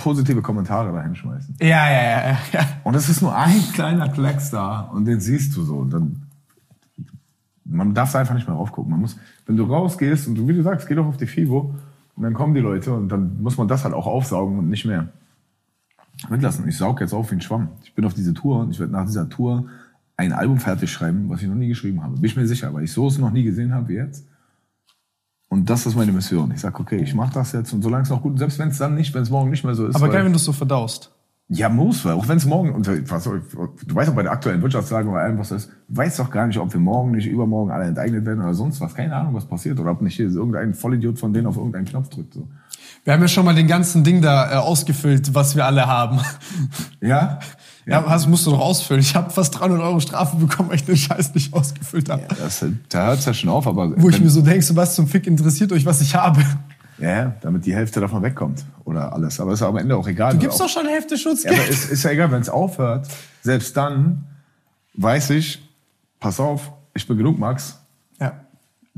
positive 0.00 0.42
Kommentare 0.42 0.92
da 0.92 1.02
hinschmeißen. 1.02 1.56
Ja, 1.60 1.90
ja, 1.90 2.02
ja, 2.02 2.38
ja. 2.52 2.68
Und 2.84 2.94
es 2.94 3.08
ist 3.08 3.20
nur 3.20 3.36
ein 3.36 3.62
kleiner 3.72 4.08
Klecks 4.08 4.50
da 4.50 4.80
und 4.80 5.04
den 5.04 5.20
siehst 5.20 5.56
du 5.56 5.62
so. 5.62 5.76
Und 5.76 5.90
dann, 5.92 6.22
man 7.64 7.94
darf 7.94 8.14
einfach 8.14 8.34
nicht 8.34 8.48
mehr 8.48 8.56
raufgucken. 8.56 8.90
Man 8.90 9.00
muss, 9.00 9.16
wenn 9.46 9.56
du 9.56 9.64
rausgehst 9.64 10.26
und 10.26 10.34
du, 10.34 10.48
wie 10.48 10.54
du 10.54 10.62
sagst, 10.62 10.88
geh 10.88 10.94
doch 10.94 11.06
auf 11.06 11.16
die 11.16 11.26
FIBO 11.26 11.74
und 12.16 12.22
dann 12.22 12.34
kommen 12.34 12.54
die 12.54 12.60
Leute 12.60 12.92
und 12.92 13.08
dann 13.08 13.40
muss 13.42 13.56
man 13.56 13.68
das 13.68 13.84
halt 13.84 13.94
auch 13.94 14.06
aufsaugen 14.06 14.58
und 14.58 14.68
nicht 14.68 14.84
mehr 14.84 15.08
weglassen. 16.28 16.68
Ich 16.68 16.76
saug 16.76 17.00
jetzt 17.00 17.12
auf 17.12 17.30
wie 17.30 17.36
ein 17.36 17.40
Schwamm. 17.40 17.68
Ich 17.84 17.94
bin 17.94 18.04
auf 18.04 18.14
diese 18.14 18.34
Tour 18.34 18.60
und 18.60 18.70
ich 18.70 18.80
werde 18.80 18.92
nach 18.92 19.06
dieser 19.06 19.28
Tour 19.28 19.66
ein 20.16 20.32
Album 20.32 20.58
fertig 20.58 20.92
schreiben, 20.92 21.30
was 21.30 21.42
ich 21.42 21.48
noch 21.48 21.54
nie 21.54 21.68
geschrieben 21.68 22.02
habe. 22.02 22.14
Bin 22.14 22.24
ich 22.24 22.36
mir 22.36 22.46
sicher, 22.46 22.72
weil 22.74 22.84
ich 22.84 22.92
so 22.92 23.06
es 23.06 23.18
noch 23.18 23.32
nie 23.32 23.42
gesehen 23.42 23.72
habe 23.72 23.88
wie 23.88 23.94
jetzt. 23.94 24.26
Und 25.48 25.68
das 25.68 25.86
ist 25.86 25.96
meine 25.96 26.12
Mission. 26.12 26.52
Ich 26.52 26.60
sag, 26.60 26.78
okay, 26.78 26.98
ich 27.02 27.14
mache 27.14 27.34
das 27.34 27.52
jetzt 27.52 27.72
und 27.72 27.82
solange 27.82 28.04
es 28.04 28.10
noch 28.10 28.22
gut, 28.22 28.38
selbst 28.38 28.58
wenn 28.58 28.68
es 28.68 28.78
dann 28.78 28.94
nicht, 28.94 29.14
wenn 29.14 29.22
es 29.22 29.30
morgen 29.30 29.50
nicht 29.50 29.64
mehr 29.64 29.74
so 29.74 29.86
ist. 29.86 29.96
Aber 29.96 30.08
geil, 30.08 30.24
wenn 30.24 30.32
du 30.32 30.36
es 30.36 30.44
so 30.44 30.52
verdaust. 30.52 31.10
Ja, 31.52 31.68
muss, 31.68 32.04
weil 32.04 32.12
auch 32.12 32.28
wenn 32.28 32.36
es 32.36 32.46
morgen, 32.46 32.72
und 32.72 32.86
was, 33.10 33.24
du 33.24 33.94
weißt 33.94 34.10
auch 34.10 34.14
bei 34.14 34.22
der 34.22 34.30
aktuellen 34.30 34.62
Wirtschaftslage 34.62 35.08
oder 35.08 35.18
allem, 35.18 35.36
was 35.36 35.50
ist, 35.50 35.68
du 35.88 35.96
weißt 35.96 36.20
doch 36.20 36.30
gar 36.30 36.46
nicht, 36.46 36.60
ob 36.60 36.72
wir 36.72 36.78
morgen 36.78 37.10
nicht 37.10 37.26
übermorgen 37.26 37.72
alle 37.72 37.86
enteignet 37.86 38.24
werden 38.24 38.40
oder 38.40 38.54
sonst 38.54 38.80
was. 38.80 38.94
Keine 38.94 39.16
Ahnung, 39.16 39.34
was 39.34 39.46
passiert. 39.46 39.80
Oder 39.80 39.90
ob 39.90 40.00
nicht 40.00 40.14
hier 40.14 40.30
irgendein 40.30 40.74
Vollidiot 40.74 41.18
von 41.18 41.32
denen 41.32 41.48
auf 41.48 41.56
irgendeinen 41.56 41.86
Knopf 41.86 42.08
drückt. 42.08 42.34
So. 42.34 42.46
Wir 43.04 43.14
haben 43.14 43.22
ja 43.22 43.28
schon 43.28 43.44
mal 43.44 43.54
den 43.54 43.66
ganzen 43.66 44.04
Ding 44.04 44.20
da 44.20 44.52
äh, 44.52 44.56
ausgefüllt, 44.56 45.34
was 45.34 45.56
wir 45.56 45.64
alle 45.64 45.86
haben. 45.86 46.20
Ja? 47.00 47.38
Ja, 47.86 48.02
das 48.02 48.26
musst 48.26 48.46
du 48.46 48.50
doch 48.50 48.60
ausfüllen. 48.60 49.00
Ich 49.00 49.16
habe 49.16 49.30
fast 49.30 49.58
300 49.58 49.80
Euro 49.80 50.00
Strafe 50.00 50.36
bekommen, 50.36 50.68
weil 50.68 50.76
ich 50.76 50.84
den 50.84 50.96
Scheiß 50.96 51.34
nicht 51.34 51.52
ausgefüllt 51.52 52.08
habe. 52.10 52.22
Ja, 52.22 52.36
das, 52.38 52.64
da 52.88 53.06
hört's 53.06 53.24
ja 53.24 53.34
schon 53.34 53.48
auf, 53.48 53.66
aber... 53.66 53.90
Wo 53.96 54.10
ich 54.10 54.20
mir 54.20 54.28
so 54.28 54.42
denke, 54.42 54.62
so 54.62 54.76
was 54.76 54.94
zum 54.94 55.08
Fick 55.08 55.26
interessiert 55.26 55.72
euch, 55.72 55.86
was 55.86 56.00
ich 56.00 56.14
habe. 56.14 56.44
Ja, 56.98 57.34
damit 57.40 57.64
die 57.64 57.74
Hälfte 57.74 57.98
davon 58.00 58.22
wegkommt 58.22 58.64
oder 58.84 59.12
alles. 59.12 59.40
Aber 59.40 59.54
ist 59.54 59.62
am 59.62 59.76
Ende 59.78 59.96
auch 59.96 60.06
egal. 60.06 60.34
Du 60.34 60.38
gibst 60.38 60.60
doch 60.60 60.68
schon 60.68 60.86
Hälfte 60.86 61.16
Schutzgeld. 61.16 61.56
Ja, 61.56 61.62
aber 61.62 61.70
ist, 61.70 61.90
ist 61.90 62.02
ja 62.02 62.10
egal, 62.10 62.30
wenn 62.30 62.42
es 62.42 62.50
aufhört. 62.50 63.08
Selbst 63.40 63.76
dann 63.76 64.24
weiß 64.94 65.30
ich, 65.30 65.66
pass 66.20 66.38
auf, 66.38 66.70
ich 66.94 67.08
bin 67.08 67.16
genug, 67.16 67.38
Max 67.38 67.79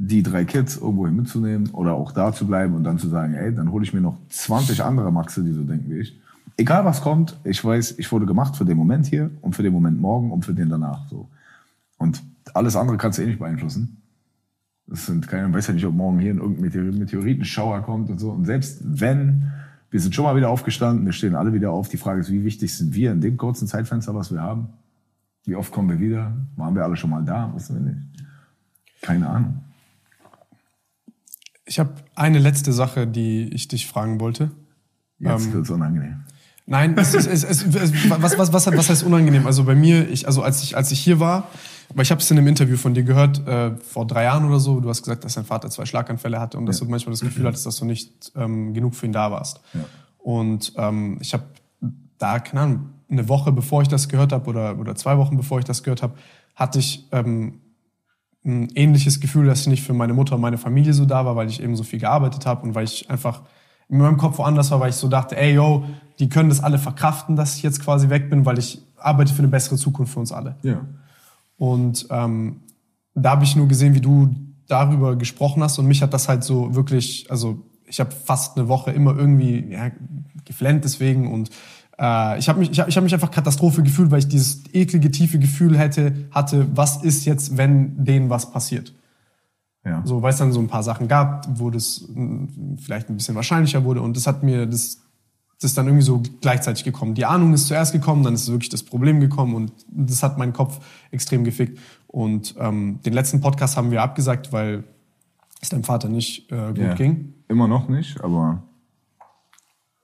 die 0.04 0.24
drei 0.24 0.44
Kids 0.44 0.76
irgendwo 0.76 1.06
hin 1.06 1.14
mitzunehmen 1.14 1.70
oder 1.70 1.94
auch 1.94 2.10
da 2.10 2.32
zu 2.32 2.46
bleiben 2.46 2.74
und 2.74 2.82
dann 2.82 2.98
zu 2.98 3.08
sagen, 3.08 3.34
ey, 3.34 3.54
dann 3.54 3.70
hole 3.70 3.84
ich 3.84 3.92
mir 3.92 4.00
noch 4.00 4.18
20 4.30 4.82
andere 4.82 5.12
Maxe, 5.12 5.44
die 5.44 5.52
so 5.52 5.62
denken 5.62 5.90
wie 5.90 6.00
ich. 6.00 6.20
Egal 6.56 6.84
was 6.84 7.02
kommt, 7.02 7.38
ich 7.44 7.64
weiß, 7.64 7.98
ich 7.98 8.10
wurde 8.10 8.26
gemacht 8.26 8.56
für 8.56 8.64
den 8.64 8.76
Moment 8.76 9.06
hier 9.06 9.30
und 9.42 9.54
für 9.54 9.62
den 9.62 9.72
Moment 9.72 10.00
morgen 10.00 10.32
und 10.32 10.44
für 10.44 10.54
den 10.54 10.68
danach. 10.68 11.08
So. 11.08 11.28
Und 11.98 12.20
alles 12.52 12.74
andere 12.74 12.96
kannst 12.96 13.18
du 13.18 13.22
eh 13.22 13.26
nicht 13.26 13.38
beeinflussen. 13.38 14.02
Das 14.88 15.06
sind 15.06 15.28
keine, 15.28 15.54
weiß 15.54 15.68
ja 15.68 15.74
nicht, 15.74 15.86
ob 15.86 15.94
morgen 15.94 16.18
hier 16.18 16.34
irgendein 16.34 16.98
Meteoritenschauer 16.98 17.82
kommt 17.82 18.10
und 18.10 18.18
so. 18.18 18.32
Und 18.32 18.44
selbst 18.44 18.80
wenn, 18.82 19.52
wir 19.90 20.00
sind 20.00 20.16
schon 20.16 20.24
mal 20.24 20.34
wieder 20.34 20.50
aufgestanden, 20.50 21.06
wir 21.06 21.12
stehen 21.12 21.36
alle 21.36 21.52
wieder 21.52 21.70
auf. 21.70 21.88
Die 21.88 21.96
Frage 21.96 22.20
ist, 22.20 22.30
wie 22.30 22.44
wichtig 22.44 22.76
sind 22.76 22.92
wir 22.92 23.12
in 23.12 23.20
dem 23.20 23.36
kurzen 23.36 23.68
Zeitfenster, 23.68 24.16
was 24.16 24.32
wir 24.32 24.42
haben? 24.42 24.70
Wie 25.44 25.54
oft 25.54 25.72
kommen 25.72 25.88
wir 25.88 26.00
wieder? 26.00 26.32
Waren 26.56 26.74
wir 26.74 26.82
alle 26.82 26.96
schon 26.96 27.10
mal 27.10 27.24
da? 27.24 27.52
Wissen 27.54 27.76
wir 27.76 27.92
nicht. 27.92 28.06
Keine 29.00 29.28
Ahnung. 29.28 29.61
Ich 31.72 31.78
habe 31.78 31.94
eine 32.14 32.38
letzte 32.38 32.70
Sache, 32.70 33.06
die 33.06 33.44
ich 33.44 33.66
dich 33.66 33.86
fragen 33.86 34.20
wollte. 34.20 34.50
Jetzt 35.18 35.46
ähm, 35.46 35.52
wird's 35.54 35.70
unangenehm. 35.70 36.24
Nein, 36.66 36.94
es 36.98 37.14
es, 37.14 37.26
es, 37.26 37.44
es, 37.44 37.64
was, 38.10 38.36
was, 38.36 38.52
was, 38.52 38.66
was 38.66 38.90
heißt 38.90 39.02
unangenehm? 39.04 39.46
Also 39.46 39.64
bei 39.64 39.74
mir, 39.74 40.06
ich, 40.10 40.26
also 40.26 40.42
als 40.42 40.62
ich, 40.62 40.76
als 40.76 40.90
ich 40.90 41.00
hier 41.00 41.18
war, 41.18 41.48
weil 41.94 42.02
ich 42.02 42.10
habe 42.10 42.20
es 42.20 42.30
in 42.30 42.36
einem 42.36 42.46
Interview 42.46 42.76
von 42.76 42.92
dir 42.92 43.04
gehört, 43.04 43.48
äh, 43.48 43.74
vor 43.78 44.06
drei 44.06 44.24
Jahren 44.24 44.44
oder 44.44 44.60
so, 44.60 44.80
du 44.80 44.90
hast 44.90 45.00
gesagt, 45.00 45.24
dass 45.24 45.32
dein 45.32 45.46
Vater 45.46 45.70
zwei 45.70 45.86
Schlaganfälle 45.86 46.38
hatte 46.38 46.58
und 46.58 46.64
ja. 46.64 46.66
dass 46.66 46.78
du 46.78 46.84
manchmal 46.84 47.14
das 47.14 47.22
Gefühl 47.22 47.46
hattest, 47.46 47.64
dass 47.64 47.76
du 47.76 47.86
nicht 47.86 48.32
ähm, 48.36 48.74
genug 48.74 48.94
für 48.94 49.06
ihn 49.06 49.12
da 49.12 49.30
warst. 49.30 49.62
Ja. 49.72 49.80
Und 50.18 50.74
ähm, 50.76 51.16
ich 51.22 51.32
habe 51.32 51.44
da, 52.18 52.38
keine 52.38 52.60
Ahnung, 52.60 52.90
eine 53.10 53.30
Woche 53.30 53.50
bevor 53.50 53.80
ich 53.80 53.88
das 53.88 54.10
gehört 54.10 54.34
habe 54.34 54.50
oder, 54.50 54.78
oder 54.78 54.94
zwei 54.94 55.16
Wochen 55.16 55.38
bevor 55.38 55.58
ich 55.58 55.64
das 55.64 55.82
gehört 55.82 56.02
habe, 56.02 56.18
hatte 56.54 56.80
ich 56.80 57.08
ähm, 57.12 57.61
ein 58.44 58.70
ähnliches 58.74 59.20
Gefühl, 59.20 59.46
dass 59.46 59.60
ich 59.60 59.66
nicht 59.68 59.82
für 59.82 59.94
meine 59.94 60.14
Mutter 60.14 60.34
und 60.34 60.40
meine 60.40 60.58
Familie 60.58 60.92
so 60.92 61.04
da 61.04 61.24
war, 61.24 61.36
weil 61.36 61.48
ich 61.48 61.62
eben 61.62 61.76
so 61.76 61.84
viel 61.84 62.00
gearbeitet 62.00 62.44
habe 62.46 62.62
und 62.62 62.74
weil 62.74 62.84
ich 62.84 63.08
einfach 63.08 63.42
in 63.88 63.98
meinem 63.98 64.16
Kopf 64.16 64.38
woanders 64.38 64.70
war, 64.70 64.80
weil 64.80 64.90
ich 64.90 64.96
so 64.96 65.08
dachte, 65.08 65.36
ey, 65.36 65.54
yo, 65.54 65.84
die 66.18 66.28
können 66.28 66.48
das 66.48 66.62
alle 66.62 66.78
verkraften, 66.78 67.36
dass 67.36 67.56
ich 67.56 67.62
jetzt 67.62 67.82
quasi 67.82 68.08
weg 68.08 68.30
bin, 68.30 68.44
weil 68.44 68.58
ich 68.58 68.82
arbeite 68.96 69.32
für 69.32 69.40
eine 69.40 69.48
bessere 69.48 69.76
Zukunft 69.76 70.12
für 70.14 70.20
uns 70.20 70.32
alle. 70.32 70.56
Ja. 70.62 70.80
Und 71.56 72.06
ähm, 72.10 72.62
da 73.14 73.32
habe 73.32 73.44
ich 73.44 73.54
nur 73.54 73.68
gesehen, 73.68 73.94
wie 73.94 74.00
du 74.00 74.34
darüber 74.66 75.16
gesprochen 75.16 75.62
hast 75.62 75.78
und 75.78 75.86
mich 75.86 76.02
hat 76.02 76.14
das 76.14 76.28
halt 76.28 76.42
so 76.42 76.74
wirklich, 76.74 77.30
also 77.30 77.60
ich 77.86 78.00
habe 78.00 78.10
fast 78.10 78.56
eine 78.56 78.68
Woche 78.68 78.90
immer 78.90 79.16
irgendwie 79.16 79.66
ja, 79.70 79.90
geflennt 80.44 80.84
deswegen 80.84 81.30
und 81.32 81.50
äh, 81.98 82.38
ich 82.38 82.48
habe 82.48 82.58
mich, 82.58 82.70
ich 82.70 82.80
hab, 82.80 82.88
ich 82.88 82.96
hab 82.96 83.04
mich 83.04 83.14
einfach 83.14 83.30
Katastrophe 83.30 83.82
gefühlt, 83.82 84.10
weil 84.10 84.18
ich 84.20 84.28
dieses 84.28 84.62
eklige, 84.72 85.10
tiefe 85.10 85.38
Gefühl 85.38 85.78
hätte, 85.78 86.14
hatte, 86.30 86.66
was 86.74 87.02
ist 87.02 87.24
jetzt, 87.24 87.56
wenn 87.56 88.04
denen 88.04 88.30
was 88.30 88.50
passiert. 88.50 88.92
Ja. 89.84 90.02
So, 90.04 90.22
weil 90.22 90.30
es 90.30 90.38
dann 90.38 90.52
so 90.52 90.60
ein 90.60 90.68
paar 90.68 90.82
Sachen 90.84 91.08
gab, 91.08 91.46
wo 91.58 91.70
das 91.70 92.06
mh, 92.14 92.76
vielleicht 92.80 93.08
ein 93.10 93.16
bisschen 93.16 93.34
wahrscheinlicher 93.34 93.84
wurde 93.84 94.00
und 94.00 94.16
das 94.16 94.26
hat 94.28 94.42
mir, 94.44 94.66
das, 94.66 95.00
das 95.60 95.70
ist 95.70 95.78
dann 95.78 95.86
irgendwie 95.86 96.04
so 96.04 96.22
gleichzeitig 96.40 96.84
gekommen. 96.84 97.14
Die 97.14 97.24
Ahnung 97.24 97.52
ist 97.52 97.66
zuerst 97.66 97.92
gekommen, 97.92 98.22
dann 98.22 98.34
ist 98.34 98.48
wirklich 98.50 98.68
das 98.70 98.82
Problem 98.84 99.18
gekommen 99.20 99.54
und 99.54 99.72
das 99.88 100.22
hat 100.22 100.38
meinen 100.38 100.52
Kopf 100.52 100.84
extrem 101.10 101.42
gefickt. 101.44 101.78
Und 102.06 102.54
ähm, 102.58 103.00
den 103.04 103.12
letzten 103.12 103.40
Podcast 103.40 103.76
haben 103.76 103.90
wir 103.90 104.02
abgesagt, 104.02 104.52
weil 104.52 104.84
es 105.60 105.68
deinem 105.70 105.84
Vater 105.84 106.08
nicht 106.08 106.50
äh, 106.52 106.68
gut 106.68 106.78
Ja. 106.78 106.94
ging. 106.94 107.34
Immer 107.48 107.66
noch 107.68 107.88
nicht, 107.88 108.22
aber 108.22 108.62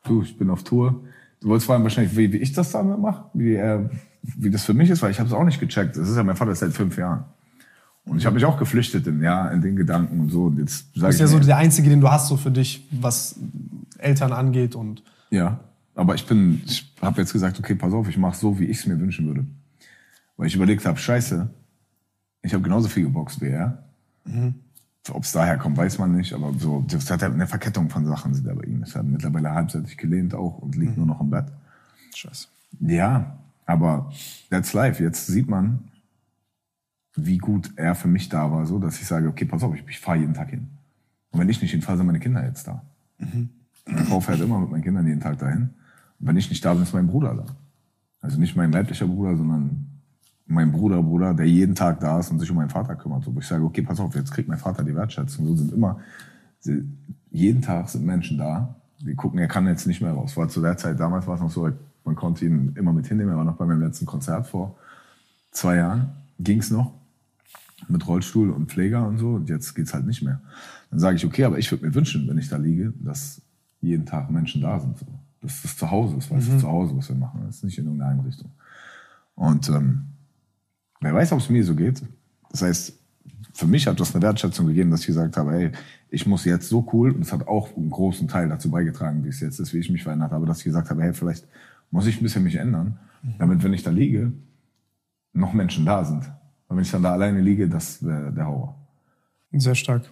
du, 0.05 0.23
ich 0.23 0.37
bin 0.39 0.51
auf 0.51 0.63
Tour. 0.65 1.03
Du 1.41 1.49
wolltest 1.49 1.67
fragen 1.67 1.83
wahrscheinlich, 1.83 2.17
wie, 2.17 2.33
wie 2.33 2.39
ich 2.39 2.53
das 2.53 2.73
damit 2.73 2.99
mache, 2.99 3.25
wie, 3.35 3.55
er, 3.55 3.91
wie 4.23 4.51
das 4.51 4.65
für 4.65 4.75
mich 4.75 4.91
ist, 4.91 5.03
weil 5.03 5.11
ich 5.11 5.21
habe 5.21 5.29
es 5.29 5.35
auch 5.35 5.45
nicht 5.45 5.61
gecheckt. 5.61 5.97
Das 5.97 6.09
ist 6.09 6.17
ja 6.17 6.25
mein 6.25 6.37
Vater 6.37 6.55
seit 6.55 6.73
fünf 6.73 6.97
Jahren. 6.99 7.25
Und 8.05 8.19
ich 8.19 8.27
habe 8.27 8.35
mich 8.35 8.45
auch 8.45 8.59
geflüchtet 8.59 9.07
in, 9.07 9.23
ja, 9.23 9.49
in 9.49 9.61
den 9.61 9.77
Gedanken 9.77 10.19
und 10.21 10.31
so. 10.31 10.45
Und 10.45 10.59
jetzt 10.59 10.87
sag 10.95 11.09
Das 11.09 11.15
ist 11.15 11.15
ich 11.17 11.21
ja 11.21 11.27
so 11.27 11.39
der 11.39 11.57
einzige, 11.59 11.91
den 11.91 12.01
du 12.01 12.11
hast, 12.11 12.29
so 12.29 12.37
für 12.37 12.51
dich, 12.51 12.89
was 12.91 13.37
Eltern 13.99 14.33
angeht 14.33 14.75
und 14.75 15.03
Ja, 15.31 15.61
aber 15.95 16.15
ich 16.15 16.27
bin, 16.27 16.63
ich 16.65 16.93
habe 17.03 17.21
jetzt 17.21 17.33
gesagt, 17.33 17.59
okay, 17.59 17.75
pass 17.75 17.93
auf, 17.93 18.09
ich 18.09 18.17
mache 18.17 18.37
so, 18.37 18.59
wie 18.59 18.65
ich 18.65 18.79
es 18.79 18.87
mir 18.87 18.99
wünschen 18.99 19.27
würde. 19.27 19.45
Weil 20.37 20.47
ich 20.47 20.55
überlegt 20.55 20.87
habe, 20.87 20.99
scheiße, 20.99 21.51
ich 22.43 22.55
habe 22.55 22.63
genauso 22.63 22.89
viel 22.89 23.05
geboxt 23.05 23.41
wie 23.41 23.49
er. 23.49 23.85
Ob 25.11 25.25
es 25.25 25.33
daher 25.33 25.59
kommt, 25.59 25.77
weiß 25.77 25.99
man 25.99 26.17
nicht, 26.17 26.33
aber 26.33 26.53
so, 26.55 26.85
das 26.89 27.11
hat 27.11 27.23
ja 27.23 27.31
eine 27.31 27.47
Verkettung 27.47 27.91
von 27.91 28.07
Sachen 28.07 28.35
sind 28.35 28.47
da 28.47 28.55
bei 28.55 28.65
ihm. 28.65 28.83
Es 28.83 28.95
hat 28.95 29.05
mittlerweile 29.05 29.53
halbseitig 29.53 29.97
gelehnt 29.97 30.35
auch 30.35 30.59
und 30.59 30.77
liegt 30.77 30.97
nur 30.97 31.07
noch 31.07 31.21
im 31.21 31.31
Bett. 31.31 31.47
Scheiße. 32.15 32.49
Ja, 32.81 33.39
aber 33.67 34.13
that's 34.51 34.73
life. 34.73 35.03
Jetzt 35.03 35.27
sieht 35.27 35.49
man, 35.49 35.89
wie 37.15 37.39
gut 37.39 37.73
er 37.77 37.95
für 37.95 38.09
mich 38.09 38.29
da 38.29 38.51
war, 38.51 38.67
so 38.67 38.79
dass 38.79 39.01
ich 39.01 39.07
sage, 39.07 39.29
okay, 39.29 39.45
pass 39.45 39.63
auf, 39.63 39.75
ich, 39.75 39.85
ich 39.89 40.01
fahre 40.01 40.19
jeden 40.19 40.35
Tag 40.35 40.51
hin. 40.51 40.69
Und 41.31 41.41
wenn 41.41 41.49
ich 41.49 41.61
nicht 41.61 41.73
hinfahre, 41.73 41.99
sind 41.99 42.07
meine 42.07 42.21
Kinder 42.21 42.45
jetzt 42.45 42.67
da. 42.67 42.83
Meine 43.87 44.05
Frau 44.05 44.21
fährt 44.21 44.41
immer 44.41 44.59
mit 44.61 44.71
meinen 44.71 44.83
Kindern 44.83 45.07
jeden 45.07 45.21
Tag 45.21 45.39
dahin. 45.39 45.71
Und 46.21 46.27
wenn 46.27 46.37
ich 46.37 46.51
nicht 46.51 46.65
da 46.65 46.75
bin, 46.75 46.83
ist 46.83 46.95
mein 46.95 47.07
Bruder 47.07 47.35
da. 47.35 47.47
Also 48.21 48.39
nicht 48.39 48.57
mein 48.57 48.73
leiblicher 48.73 49.07
Bruder, 49.07 49.37
sondern 49.37 49.87
mein 50.49 50.73
Bruder, 50.73 51.03
Bruder, 51.03 51.35
der 51.35 51.47
jeden 51.47 51.75
Tag 51.75 52.01
da 52.01 52.19
ist 52.19 52.31
und 52.31 52.41
sich 52.41 52.51
um 52.51 52.57
meinen 52.57 52.71
Vater 52.71 52.97
kümmert. 52.97 53.23
So, 53.23 53.35
wo 53.35 53.39
ich 53.39 53.47
sage, 53.47 53.63
okay, 53.63 53.83
pass 53.83 54.01
auf, 54.01 54.15
jetzt 54.15 54.33
kriegt 54.33 54.49
mein 54.49 54.59
Vater 54.59 54.83
die 54.83 54.97
Wertschätzung. 54.97 55.47
So 55.47 55.55
sind 55.55 55.73
immer, 55.73 56.01
sie, 56.59 56.89
jeden 57.31 57.61
Tag 57.61 57.89
sind 57.91 58.05
Menschen 58.05 58.39
da, 58.39 58.75
die 59.01 59.15
gucken, 59.15 59.39
er 59.39 59.47
kann 59.47 59.67
jetzt 59.67 59.87
nicht 59.87 60.01
mehr 60.01 60.13
raus. 60.13 60.37
War 60.37 60.49
zu 60.49 60.63
der 60.63 60.77
Zeit, 60.77 60.99
damals 60.99 61.27
war 61.27 61.35
es 61.35 61.41
noch 61.43 61.51
so, 61.51 61.71
man 62.05 62.17
konnte 62.17 62.47
ihn 62.47 62.73
immer 62.77 62.95
mit 62.95 63.07
hinnehmen. 63.07 63.33
Er 63.33 63.37
war 63.37 63.45
noch 63.45 63.57
bei 63.57 63.67
meinem 63.67 63.83
letzten 63.83 64.07
Konzert 64.07 64.47
vor 64.47 64.77
zwei 65.51 65.77
Jahren. 65.77 66.13
Ging's 66.41 66.71
noch 66.71 66.95
mit 67.89 68.07
Rollstuhl 68.09 68.51
und 68.51 68.71
Pfleger 68.71 69.07
und 69.07 69.19
so. 69.19 69.35
Und 69.35 69.51
jetzt 69.51 69.75
geht's 69.75 69.93
halt 69.93 70.07
nicht 70.07 70.23
mehr. 70.23 70.41
Dann 70.91 70.99
sage 70.99 71.17
ich, 71.17 71.27
okay, 71.27 71.45
aber 71.45 71.59
ich 71.59 71.71
würde 71.71 71.87
mir 71.87 71.95
wünschen, 71.95 72.27
wenn 72.27 72.39
ich 72.39 72.49
da 72.49 72.57
liege, 72.57 72.95
dass 73.01 73.43
jeden 73.81 74.07
Tag 74.07 74.31
Menschen 74.31 74.63
da 74.63 74.81
sind. 74.81 74.99
So. 74.99 75.07
Dass 75.43 75.63
das 75.63 75.77
zu 75.77 75.91
Hause 75.91 76.17
ist, 76.17 76.31
weil 76.31 76.39
es 76.39 76.49
ist 76.49 76.61
zu 76.61 76.69
Hause, 76.69 76.97
was 76.97 77.09
wir 77.11 77.17
machen. 77.17 77.43
Das 77.47 77.57
ist 77.57 77.65
nicht 77.65 77.79
in 77.79 77.85
irgendeiner 77.85 78.13
Einrichtung. 78.13 78.51
Und 79.35 79.69
ähm, 79.69 80.07
wer 81.01 81.15
weiß, 81.15 81.33
ob 81.33 81.41
es 81.41 81.49
mir 81.49 81.65
so 81.65 81.75
geht. 81.75 82.03
Das 82.51 82.63
heißt, 82.63 82.93
für 83.53 83.67
mich 83.67 83.87
hat 83.87 83.99
das 83.99 84.15
eine 84.15 84.23
Wertschätzung 84.23 84.67
gegeben, 84.67 84.91
dass 84.91 85.01
ich 85.01 85.07
gesagt 85.09 85.37
habe, 85.37 85.55
ey, 85.55 85.73
ich 86.11 86.27
muss 86.27 86.45
jetzt 86.45 86.69
so 86.69 86.87
cool, 86.93 87.11
und 87.11 87.23
es 87.23 87.33
hat 87.33 87.47
auch 87.49 87.77
einen 87.77 87.91
großen 87.91 88.29
Teil 88.29 88.49
dazu 88.49 88.71
beigetragen, 88.71 89.25
wie 89.25 89.29
es 89.29 89.41
jetzt 89.41 89.59
ist, 89.59 89.75
wie 89.75 89.79
ich 89.79 89.91
mich 89.91 90.05
verändert 90.05 90.33
habe, 90.33 90.47
dass 90.47 90.59
ich 90.59 90.65
gesagt 90.65 90.91
habe, 90.91 91.03
hey, 91.03 91.13
vielleicht 91.13 91.47
muss 91.91 92.07
ich 92.07 92.21
ein 92.21 92.23
bisschen 92.23 92.45
mich 92.45 92.57
ändern, 92.57 92.99
damit, 93.39 93.63
wenn 93.63 93.73
ich 93.73 93.83
da 93.83 93.91
liege, 93.91 94.33
noch 95.33 95.53
Menschen 95.53 95.85
da 95.85 96.05
sind. 96.05 96.25
Und 96.69 96.77
wenn 96.77 96.83
ich 96.83 96.91
dann 96.91 97.03
da 97.03 97.13
alleine 97.13 97.41
liege, 97.41 97.69
das 97.69 98.05
wäre 98.05 98.33
der 98.33 98.47
Horror. 98.47 98.77
Sehr 99.53 99.75
stark. 99.75 100.03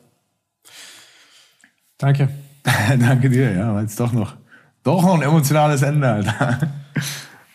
Danke. 1.98 2.28
Danke 2.98 3.30
dir, 3.30 3.52
ja, 3.52 3.74
weil 3.74 3.84
es 3.84 3.96
doch 3.96 4.12
noch, 4.12 4.36
doch 4.82 5.02
noch 5.02 5.14
ein 5.14 5.22
emotionales 5.22 5.82
Ende, 5.82 6.10
Alter. 6.10 6.58